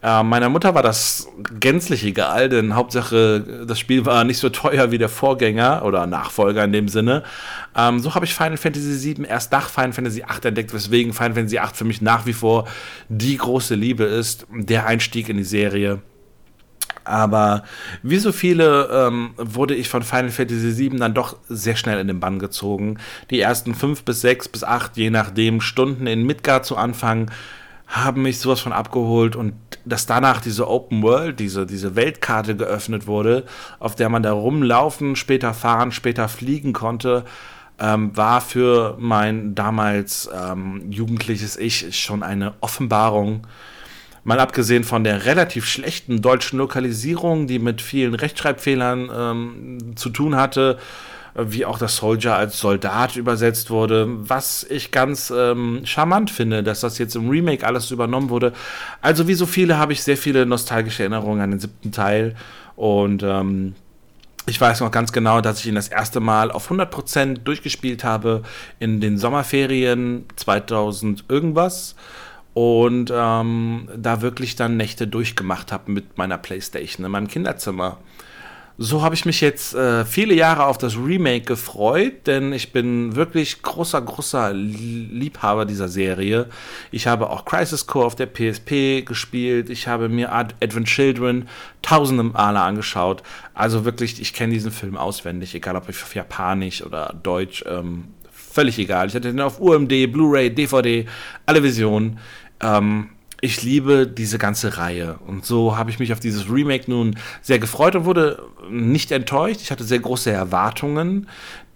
Äh, 0.04 0.24
meiner 0.24 0.50
Mutter 0.50 0.74
war 0.74 0.82
das 0.82 1.28
gänzlich 1.60 2.04
egal, 2.04 2.50
denn 2.50 2.76
Hauptsache, 2.76 3.66
das 3.68 3.80
Spiel 3.80 4.06
war 4.06 4.24
nicht 4.24 4.40
so 4.40 4.50
teuer 4.50 4.92
wie 4.92 4.98
der 4.98 5.10
Vorgänger 5.10 5.84
oder 5.86 6.08
Nachfolger 6.08 6.64
in 6.64 6.72
dem 6.72 6.88
Sinne. 6.88 7.24
Ähm, 7.76 8.00
so 8.00 8.16
habe 8.16 8.26
ich 8.26 8.34
Final 8.34 8.58
Fantasy 8.58 9.16
VII 9.16 9.28
erst 9.28 9.52
nach 9.52 9.70
Final 9.70 9.94
Fantasy 9.94 10.24
VIII 10.24 10.48
entdeckt, 10.48 10.74
weswegen 10.74 11.14
Final 11.14 11.36
Fantasy 11.36 11.58
VIII 11.58 11.74
für 11.74 11.86
mich 11.86 12.02
nach 12.02 12.26
wie 12.26 12.34
vor 12.34 12.68
die 13.10 13.38
große 13.38 13.76
Liebe 13.76 14.04
ist, 14.04 14.48
der 14.52 14.88
Einstieg 14.88 15.30
in 15.30 15.38
die 15.38 15.44
Serie. 15.44 16.02
Aber 17.04 17.64
wie 18.04 18.18
so 18.18 18.32
viele 18.32 18.90
ähm, 18.92 19.32
wurde 19.38 19.76
ich 19.76 19.90
von 19.90 20.04
Final 20.04 20.30
Fantasy 20.30 20.78
VII 20.78 21.00
dann 21.00 21.14
doch 21.14 21.38
sehr 21.50 21.76
schnell 21.76 22.00
in 22.00 22.08
den 22.08 22.20
Bann 22.20 22.40
gezogen. 22.40 22.98
Die 23.30 23.40
ersten 23.40 23.76
fünf 23.76 24.04
bis 24.04 24.22
sechs 24.22 24.48
bis 24.48 24.64
acht, 24.64 24.98
je 24.98 25.10
nachdem, 25.10 25.62
Stunden 25.62 26.08
in 26.08 26.24
Midgard 26.24 26.66
zu 26.66 26.78
anfangen, 26.78 27.32
haben 27.88 28.22
mich 28.22 28.40
sowas 28.40 28.62
von 28.62 28.72
abgeholt 28.72 29.36
und 29.36 29.54
dass 29.84 30.06
danach 30.06 30.40
diese 30.40 30.70
Open 30.70 31.02
World, 31.04 31.40
diese, 31.40 31.66
diese 31.66 31.96
Weltkarte 31.96 32.56
geöffnet 32.56 33.06
wurde, 33.06 33.46
auf 33.80 33.96
der 33.96 34.08
man 34.10 34.24
da 34.24 34.32
rumlaufen, 34.32 35.16
später 35.16 35.54
fahren, 35.54 35.92
später 35.92 36.30
fliegen 36.30 36.72
konnte, 36.72 37.26
ähm, 37.80 38.16
war 38.16 38.40
für 38.40 38.96
mein 39.00 39.56
damals 39.56 40.30
ähm, 40.34 40.90
jugendliches 40.90 41.58
Ich 41.58 42.00
schon 42.00 42.24
eine 42.24 42.54
Offenbarung. 42.62 43.46
Mal 44.24 44.40
abgesehen 44.40 44.84
von 44.84 45.04
der 45.04 45.26
relativ 45.26 45.66
schlechten 45.66 46.22
deutschen 46.22 46.60
Lokalisierung, 46.60 47.48
die 47.48 47.60
mit 47.60 47.82
vielen 47.82 48.14
Rechtschreibfehlern 48.14 49.10
ähm, 49.14 49.96
zu 49.96 50.10
tun 50.10 50.36
hatte, 50.36 50.78
wie 51.34 51.66
auch 51.66 51.80
das 51.80 51.96
Soldier 51.96 52.36
als 52.36 52.60
Soldat 52.60 53.16
übersetzt 53.16 53.70
wurde, 53.70 54.08
was 54.10 54.66
ich 54.70 54.92
ganz 54.92 55.34
ähm, 55.36 55.82
charmant 55.86 56.30
finde, 56.30 56.62
dass 56.62 56.82
das 56.82 56.98
jetzt 56.98 57.16
im 57.16 57.30
Remake 57.30 57.66
alles 57.66 57.90
übernommen 57.90 58.30
wurde. 58.30 58.54
Also 59.02 59.28
wie 59.28 59.34
so 59.34 59.46
viele 59.46 59.78
habe 59.78 59.94
ich 59.94 60.04
sehr 60.04 60.18
viele 60.18 60.46
nostalgische 60.46 61.04
Erinnerungen 61.04 61.42
an 61.42 61.52
den 61.52 61.60
siebten 61.60 61.92
Teil. 61.92 62.36
Und 62.76 63.24
ähm, 63.24 63.76
ich 64.46 64.60
weiß 64.60 64.82
noch 64.82 64.92
ganz 64.92 65.12
genau, 65.12 65.40
dass 65.40 65.60
ich 65.62 65.68
ihn 65.68 65.76
das 65.76 65.88
erste 65.88 66.20
Mal 66.20 66.52
auf 66.52 66.70
100% 66.70 67.40
durchgespielt 67.44 68.04
habe 68.04 68.44
in 68.80 69.00
den 69.00 69.18
Sommerferien 69.18 70.26
2000 70.36 71.26
irgendwas 71.30 71.96
und 72.54 73.12
ähm, 73.14 73.88
da 73.96 74.22
wirklich 74.22 74.56
dann 74.56 74.78
Nächte 74.78 75.08
durchgemacht 75.08 75.72
habe 75.72 75.92
mit 75.92 76.18
meiner 76.18 76.38
Playstation 76.38 77.06
in 77.06 77.12
meinem 77.12 77.28
Kinderzimmer. 77.28 77.98
So 78.78 79.04
habe 79.04 79.14
ich 79.14 79.26
mich 79.26 79.42
jetzt 79.42 79.76
äh, 79.76 80.06
viele 80.06 80.34
Jahre 80.34 80.66
auf 80.66 80.78
das 80.78 80.98
Remake 80.98 81.46
gefreut, 81.46 82.26
denn 82.26 82.52
ich 82.52 82.72
bin 82.72 83.16
wirklich 83.16 83.62
großer, 83.62 84.02
großer 84.02 84.54
Liebhaber 84.54 85.66
dieser 85.66 85.88
Serie. 85.88 86.48
Ich 86.90 87.06
habe 87.06 87.30
auch 87.30 87.46
Crisis 87.46 87.86
Core 87.86 88.08
auf 88.08 88.16
der 88.16 88.26
PSP 88.26 89.06
gespielt. 89.06 89.70
Ich 89.70 89.88
habe 89.88 90.10
mir 90.10 90.34
Advent 90.34 90.88
Children 90.88 91.48
tausende 91.84 92.24
Male 92.24 92.60
angeschaut. 92.60 93.22
Also 93.54 93.86
wirklich, 93.86 94.20
ich 94.20 94.34
kenne 94.34 94.54
diesen 94.54 94.72
Film 94.72 94.98
auswendig, 94.98 95.54
egal 95.54 95.76
ob 95.76 95.88
ich 95.88 96.02
auf 96.02 96.16
Japanisch 96.16 96.84
oder 96.84 97.14
Deutsch. 97.22 97.64
Ähm, 97.68 98.06
völlig 98.32 98.80
egal. 98.80 99.08
Ich 99.08 99.16
hatte 99.16 99.32
den 99.32 99.42
auf 99.42 99.60
UMD, 99.60 100.12
Blu-ray, 100.12 100.50
DVD, 100.54 101.06
alle 101.46 101.64
Visionen. 101.64 102.20
Ähm, 102.62 103.10
ich 103.42 103.64
liebe 103.64 104.06
diese 104.06 104.38
ganze 104.38 104.78
Reihe. 104.78 105.18
Und 105.26 105.46
so 105.46 105.76
habe 105.76 105.90
ich 105.90 105.98
mich 105.98 106.14
auf 106.14 106.20
dieses 106.20 106.50
Remake 106.50 106.90
nun 106.90 107.16
sehr 107.42 107.58
gefreut 107.58 107.96
und 107.96 108.06
wurde 108.06 108.44
nicht 108.70 109.12
enttäuscht. 109.12 109.62
Ich 109.62 109.72
hatte 109.72 109.84
sehr 109.84 110.00
große 110.00 110.30
Erwartungen. 110.30 111.28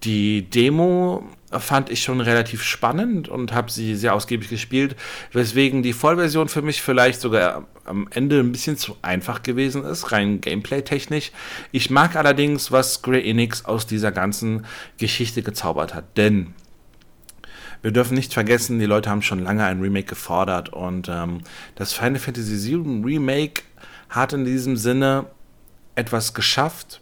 Die 0.03 0.43
Demo 0.43 1.27
fand 1.51 1.89
ich 1.89 2.03
schon 2.03 2.21
relativ 2.21 2.61
spannend 2.61 3.27
und 3.27 3.53
habe 3.53 3.71
sie 3.71 3.95
sehr 3.95 4.13
ausgiebig 4.13 4.49
gespielt, 4.49 4.95
weswegen 5.31 5.81
die 5.81 5.93
Vollversion 5.93 6.49
für 6.49 6.61
mich 6.61 6.81
vielleicht 6.81 7.21
sogar 7.21 7.65
am 7.85 8.07
Ende 8.11 8.39
ein 8.39 8.51
bisschen 8.51 8.77
zu 8.77 8.97
einfach 9.01 9.41
gewesen 9.41 9.83
ist, 9.83 10.11
rein 10.11 10.41
gameplay-technisch. 10.41 11.31
Ich 11.71 11.89
mag 11.89 12.15
allerdings, 12.15 12.71
was 12.71 12.95
Square 12.95 13.23
Enix 13.23 13.65
aus 13.65 13.87
dieser 13.87 14.11
ganzen 14.11 14.65
Geschichte 14.97 15.41
gezaubert 15.41 15.93
hat, 15.93 16.17
denn 16.17 16.53
wir 17.85 17.91
dürfen 17.91 18.15
nicht 18.15 18.33
vergessen, 18.33 18.79
die 18.79 18.87
Leute 18.87 19.11
haben 19.11 19.21
schon 19.21 19.43
lange 19.43 19.63
ein 19.63 19.79
Remake 19.79 20.07
gefordert 20.07 20.69
und 20.69 21.07
ähm, 21.07 21.41
das 21.75 21.93
Final 21.93 22.17
Fantasy 22.17 22.71
VII 22.71 23.03
Remake 23.05 23.61
hat 24.09 24.33
in 24.33 24.43
diesem 24.43 24.75
Sinne 24.75 25.27
etwas 25.93 26.33
geschafft, 26.33 26.99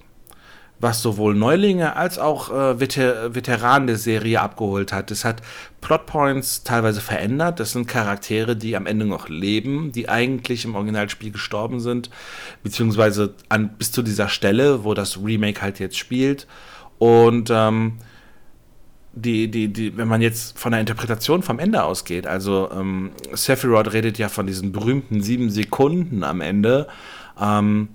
was 0.81 1.01
sowohl 1.01 1.35
Neulinge 1.35 1.95
als 1.95 2.19
auch 2.19 2.51
äh, 2.51 2.79
Veter 2.79 3.33
Veteranen 3.33 3.87
der 3.87 3.95
Serie 3.95 4.41
abgeholt 4.41 4.91
hat. 4.91 5.09
Es 5.09 5.23
hat 5.23 5.41
Plotpoints 5.79 6.65
teilweise 6.65 6.99
verändert. 6.99 7.61
Das 7.61 7.71
sind 7.71 7.87
Charaktere, 7.87 8.57
die 8.57 8.75
am 8.75 8.85
Ende 8.85 9.05
noch 9.05 9.29
leben, 9.29 9.93
die 9.93 10.09
eigentlich 10.09 10.65
im 10.65 10.75
Originalspiel 10.75 11.31
gestorben 11.31 11.79
sind, 11.79 12.09
beziehungsweise 12.61 13.35
an, 13.47 13.69
bis 13.77 13.93
zu 13.93 14.01
dieser 14.01 14.27
Stelle, 14.27 14.83
wo 14.83 14.93
das 14.93 15.17
Remake 15.23 15.61
halt 15.61 15.79
jetzt 15.79 15.97
spielt. 15.97 16.45
Und 16.99 17.49
ähm, 17.53 17.99
die, 19.15 19.49
die, 19.49 19.67
die, 19.67 19.95
wenn 19.95 20.07
man 20.07 20.21
jetzt 20.21 20.57
von 20.57 20.71
der 20.71 20.81
Interpretation 20.81 21.43
vom 21.43 21.59
Ende 21.59 21.83
ausgeht, 21.83 22.25
also 22.25 22.69
ähm, 22.71 23.11
Sephiroth 23.31 23.93
redet 23.93 24.17
ja 24.17 24.27
von 24.27 24.47
diesen 24.47 24.71
berühmten 24.71 25.21
sieben 25.21 25.49
Sekunden 25.49 26.23
am 26.23 26.41
Ende. 26.41 26.87
Ähm, 27.39 27.89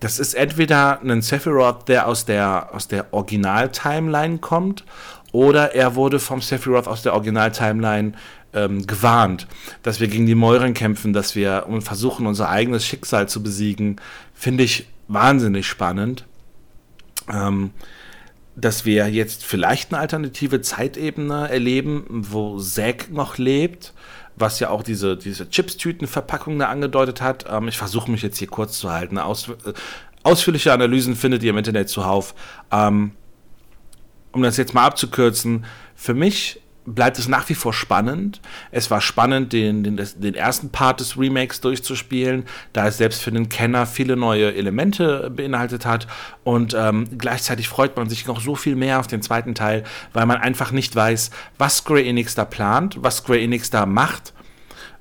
das 0.00 0.18
ist 0.18 0.34
entweder 0.34 1.00
ein 1.02 1.22
Sephiroth, 1.22 1.88
der 1.88 2.06
aus 2.06 2.24
der, 2.24 2.74
aus 2.74 2.88
der 2.88 3.12
Original-Timeline 3.12 4.38
kommt, 4.38 4.84
oder 5.32 5.74
er 5.74 5.94
wurde 5.94 6.18
vom 6.18 6.40
Sephiroth 6.40 6.86
aus 6.86 7.02
der 7.02 7.14
Original-Timeline 7.14 8.12
ähm, 8.52 8.86
gewarnt, 8.86 9.46
dass 9.82 9.98
wir 9.98 10.08
gegen 10.08 10.26
die 10.26 10.34
Meuren 10.34 10.74
kämpfen, 10.74 11.12
dass 11.12 11.34
wir 11.34 11.66
versuchen, 11.80 12.26
unser 12.26 12.48
eigenes 12.50 12.84
Schicksal 12.84 13.28
zu 13.28 13.42
besiegen. 13.42 13.96
Finde 14.34 14.64
ich 14.64 14.88
wahnsinnig 15.08 15.66
spannend. 15.66 16.26
Ähm, 17.32 17.70
dass 18.54 18.84
wir 18.84 19.08
jetzt 19.08 19.44
vielleicht 19.44 19.92
eine 19.92 20.00
alternative 20.00 20.60
Zeitebene 20.60 21.48
erleben, 21.48 22.04
wo 22.08 22.58
Zack 22.58 23.10
noch 23.10 23.38
lebt, 23.38 23.94
was 24.36 24.60
ja 24.60 24.70
auch 24.70 24.82
diese, 24.82 25.16
diese 25.16 25.48
Chips-Tüten-Verpackung 25.48 26.58
da 26.58 26.68
angedeutet 26.68 27.20
hat. 27.20 27.46
Ähm, 27.48 27.68
ich 27.68 27.78
versuche 27.78 28.10
mich 28.10 28.22
jetzt 28.22 28.38
hier 28.38 28.48
kurz 28.48 28.78
zu 28.78 28.90
halten. 28.90 29.18
Aus, 29.18 29.48
äh, 29.48 29.72
ausführliche 30.22 30.72
Analysen 30.72 31.16
findet 31.16 31.42
ihr 31.42 31.50
im 31.50 31.58
Internet 31.58 31.88
zuhauf. 31.88 32.34
Ähm, 32.70 33.12
um 34.32 34.42
das 34.42 34.56
jetzt 34.56 34.74
mal 34.74 34.86
abzukürzen, 34.86 35.66
für 35.94 36.14
mich 36.14 36.61
bleibt 36.84 37.18
es 37.18 37.28
nach 37.28 37.48
wie 37.48 37.54
vor 37.54 37.72
spannend. 37.72 38.40
Es 38.70 38.90
war 38.90 39.00
spannend, 39.00 39.52
den, 39.52 39.84
den, 39.84 40.00
den 40.16 40.34
ersten 40.34 40.70
Part 40.70 41.00
des 41.00 41.18
Remakes 41.18 41.60
durchzuspielen, 41.60 42.44
da 42.72 42.88
es 42.88 42.98
selbst 42.98 43.22
für 43.22 43.30
den 43.30 43.48
Kenner 43.48 43.86
viele 43.86 44.16
neue 44.16 44.54
Elemente 44.54 45.30
beinhaltet 45.30 45.86
hat. 45.86 46.06
Und 46.44 46.74
ähm, 46.74 47.06
gleichzeitig 47.18 47.68
freut 47.68 47.96
man 47.96 48.08
sich 48.08 48.26
noch 48.26 48.40
so 48.40 48.54
viel 48.54 48.76
mehr 48.76 49.00
auf 49.00 49.06
den 49.06 49.22
zweiten 49.22 49.54
Teil, 49.54 49.84
weil 50.12 50.26
man 50.26 50.38
einfach 50.38 50.72
nicht 50.72 50.94
weiß, 50.94 51.30
was 51.58 51.78
Square 51.78 52.04
Enix 52.04 52.34
da 52.34 52.44
plant, 52.44 52.98
was 53.00 53.18
Square 53.18 53.40
Enix 53.40 53.70
da 53.70 53.86
macht 53.86 54.32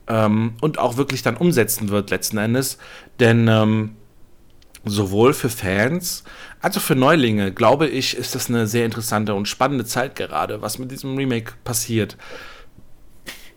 ähm, 0.08 0.54
und 0.62 0.78
auch 0.78 0.98
wirklich 0.98 1.24
dann 1.24 1.38
umsetzen 1.38 1.90
wird 1.90 2.10
letzten 2.10 2.38
Endes. 2.38 2.78
Denn 3.20 3.48
ähm, 3.48 3.96
sowohl 4.86 5.34
für 5.34 5.50
Fans 5.50 6.24
also 6.62 6.80
für 6.80 6.96
Neulinge, 6.96 7.52
glaube 7.52 7.88
ich, 7.88 8.16
ist 8.16 8.36
das 8.36 8.50
eine 8.50 8.68
sehr 8.68 8.86
interessante 8.86 9.34
und 9.34 9.48
spannende 9.48 9.86
Zeit 9.86 10.16
gerade, 10.16 10.62
was 10.62 10.78
mit 10.78 10.92
diesem 10.92 11.18
Remake 11.18 11.54
passiert. 11.64 12.18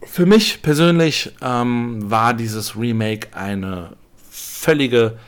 Für 0.06 0.26
mich 0.26 0.62
persönlich 0.62 1.32
ähm, 1.42 2.10
war 2.10 2.34
dieses 2.34 2.76
Remake 2.76 3.28
eine 3.36 3.90
völlige 4.30 5.18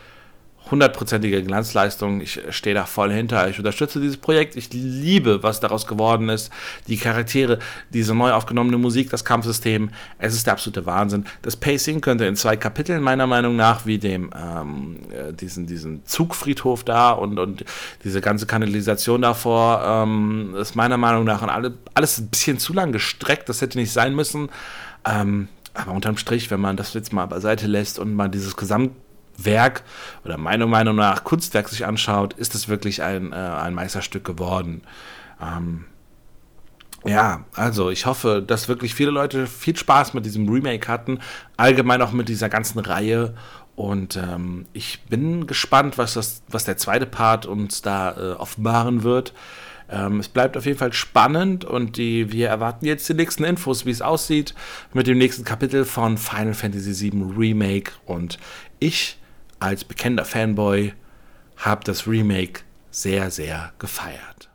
hundertprozentige 0.70 1.42
Glanzleistung. 1.42 2.20
Ich 2.20 2.40
stehe 2.50 2.74
da 2.74 2.84
voll 2.84 3.12
hinter. 3.12 3.48
Ich 3.48 3.58
unterstütze 3.58 4.00
dieses 4.00 4.16
Projekt. 4.16 4.56
Ich 4.56 4.72
liebe, 4.72 5.42
was 5.42 5.60
daraus 5.60 5.86
geworden 5.86 6.28
ist. 6.28 6.50
Die 6.88 6.96
Charaktere, 6.96 7.58
diese 7.92 8.14
neu 8.14 8.32
aufgenommene 8.32 8.78
Musik, 8.78 9.10
das 9.10 9.24
Kampfsystem. 9.24 9.90
Es 10.18 10.34
ist 10.34 10.46
der 10.46 10.54
absolute 10.54 10.86
Wahnsinn. 10.86 11.26
Das 11.42 11.56
Pacing 11.56 12.00
könnte 12.00 12.26
in 12.26 12.36
zwei 12.36 12.56
Kapiteln 12.56 13.02
meiner 13.02 13.26
Meinung 13.26 13.56
nach, 13.56 13.86
wie 13.86 13.98
dem 13.98 14.30
ähm, 14.36 14.96
äh, 15.10 15.32
diesen, 15.32 15.66
diesen 15.66 16.04
Zugfriedhof 16.04 16.84
da 16.84 17.12
und, 17.12 17.38
und 17.38 17.64
diese 18.04 18.20
ganze 18.20 18.46
Kanalisation 18.46 19.22
davor, 19.22 19.82
ähm, 19.84 20.54
ist 20.56 20.74
meiner 20.74 20.96
Meinung 20.96 21.24
nach 21.24 21.42
alle, 21.42 21.74
alles 21.94 22.18
ein 22.18 22.28
bisschen 22.28 22.58
zu 22.58 22.72
lang 22.72 22.92
gestreckt. 22.92 23.48
Das 23.48 23.60
hätte 23.60 23.78
nicht 23.78 23.92
sein 23.92 24.14
müssen. 24.14 24.48
Ähm, 25.08 25.48
aber 25.74 25.92
unterm 25.92 26.16
Strich, 26.16 26.50
wenn 26.50 26.60
man 26.60 26.76
das 26.76 26.94
jetzt 26.94 27.12
mal 27.12 27.26
beiseite 27.26 27.66
lässt 27.66 27.98
und 27.98 28.14
mal 28.14 28.28
dieses 28.28 28.56
Gesamt 28.56 28.92
Werk 29.38 29.82
oder 30.24 30.36
meiner 30.38 30.66
Meinung 30.66 30.96
nach 30.96 31.24
Kunstwerk 31.24 31.68
sich 31.68 31.86
anschaut, 31.86 32.34
ist 32.34 32.54
es 32.54 32.68
wirklich 32.68 33.02
ein, 33.02 33.32
äh, 33.32 33.36
ein 33.36 33.74
Meisterstück 33.74 34.24
geworden. 34.24 34.82
Ähm, 35.40 35.84
ja, 37.04 37.44
also 37.54 37.90
ich 37.90 38.06
hoffe, 38.06 38.42
dass 38.44 38.68
wirklich 38.68 38.94
viele 38.94 39.10
Leute 39.10 39.46
viel 39.46 39.76
Spaß 39.76 40.14
mit 40.14 40.26
diesem 40.26 40.48
Remake 40.48 40.88
hatten, 40.88 41.20
allgemein 41.56 42.02
auch 42.02 42.12
mit 42.12 42.28
dieser 42.28 42.48
ganzen 42.48 42.80
Reihe. 42.80 43.34
Und 43.76 44.16
ähm, 44.16 44.66
ich 44.72 45.02
bin 45.02 45.46
gespannt, 45.46 45.98
was, 45.98 46.14
das, 46.14 46.42
was 46.48 46.64
der 46.64 46.78
zweite 46.78 47.06
Part 47.06 47.46
uns 47.46 47.82
da 47.82 48.16
äh, 48.16 48.32
offenbaren 48.32 49.02
wird. 49.02 49.34
Ähm, 49.88 50.18
es 50.18 50.28
bleibt 50.28 50.56
auf 50.56 50.66
jeden 50.66 50.78
Fall 50.78 50.92
spannend 50.92 51.64
und 51.64 51.96
die, 51.96 52.32
wir 52.32 52.48
erwarten 52.48 52.86
jetzt 52.86 53.08
die 53.08 53.14
nächsten 53.14 53.44
Infos, 53.44 53.86
wie 53.86 53.90
es 53.90 54.02
aussieht 54.02 54.54
mit 54.92 55.06
dem 55.06 55.18
nächsten 55.18 55.44
Kapitel 55.44 55.84
von 55.84 56.18
Final 56.18 56.54
Fantasy 56.54 57.12
VII 57.12 57.34
Remake. 57.36 57.92
Und 58.04 58.38
ich 58.80 59.18
als 59.60 59.84
bekennender 59.84 60.24
Fanboy 60.24 60.92
habe 61.56 61.84
das 61.84 62.06
Remake 62.06 62.62
sehr, 62.90 63.30
sehr 63.30 63.72
gefeiert. 63.78 64.50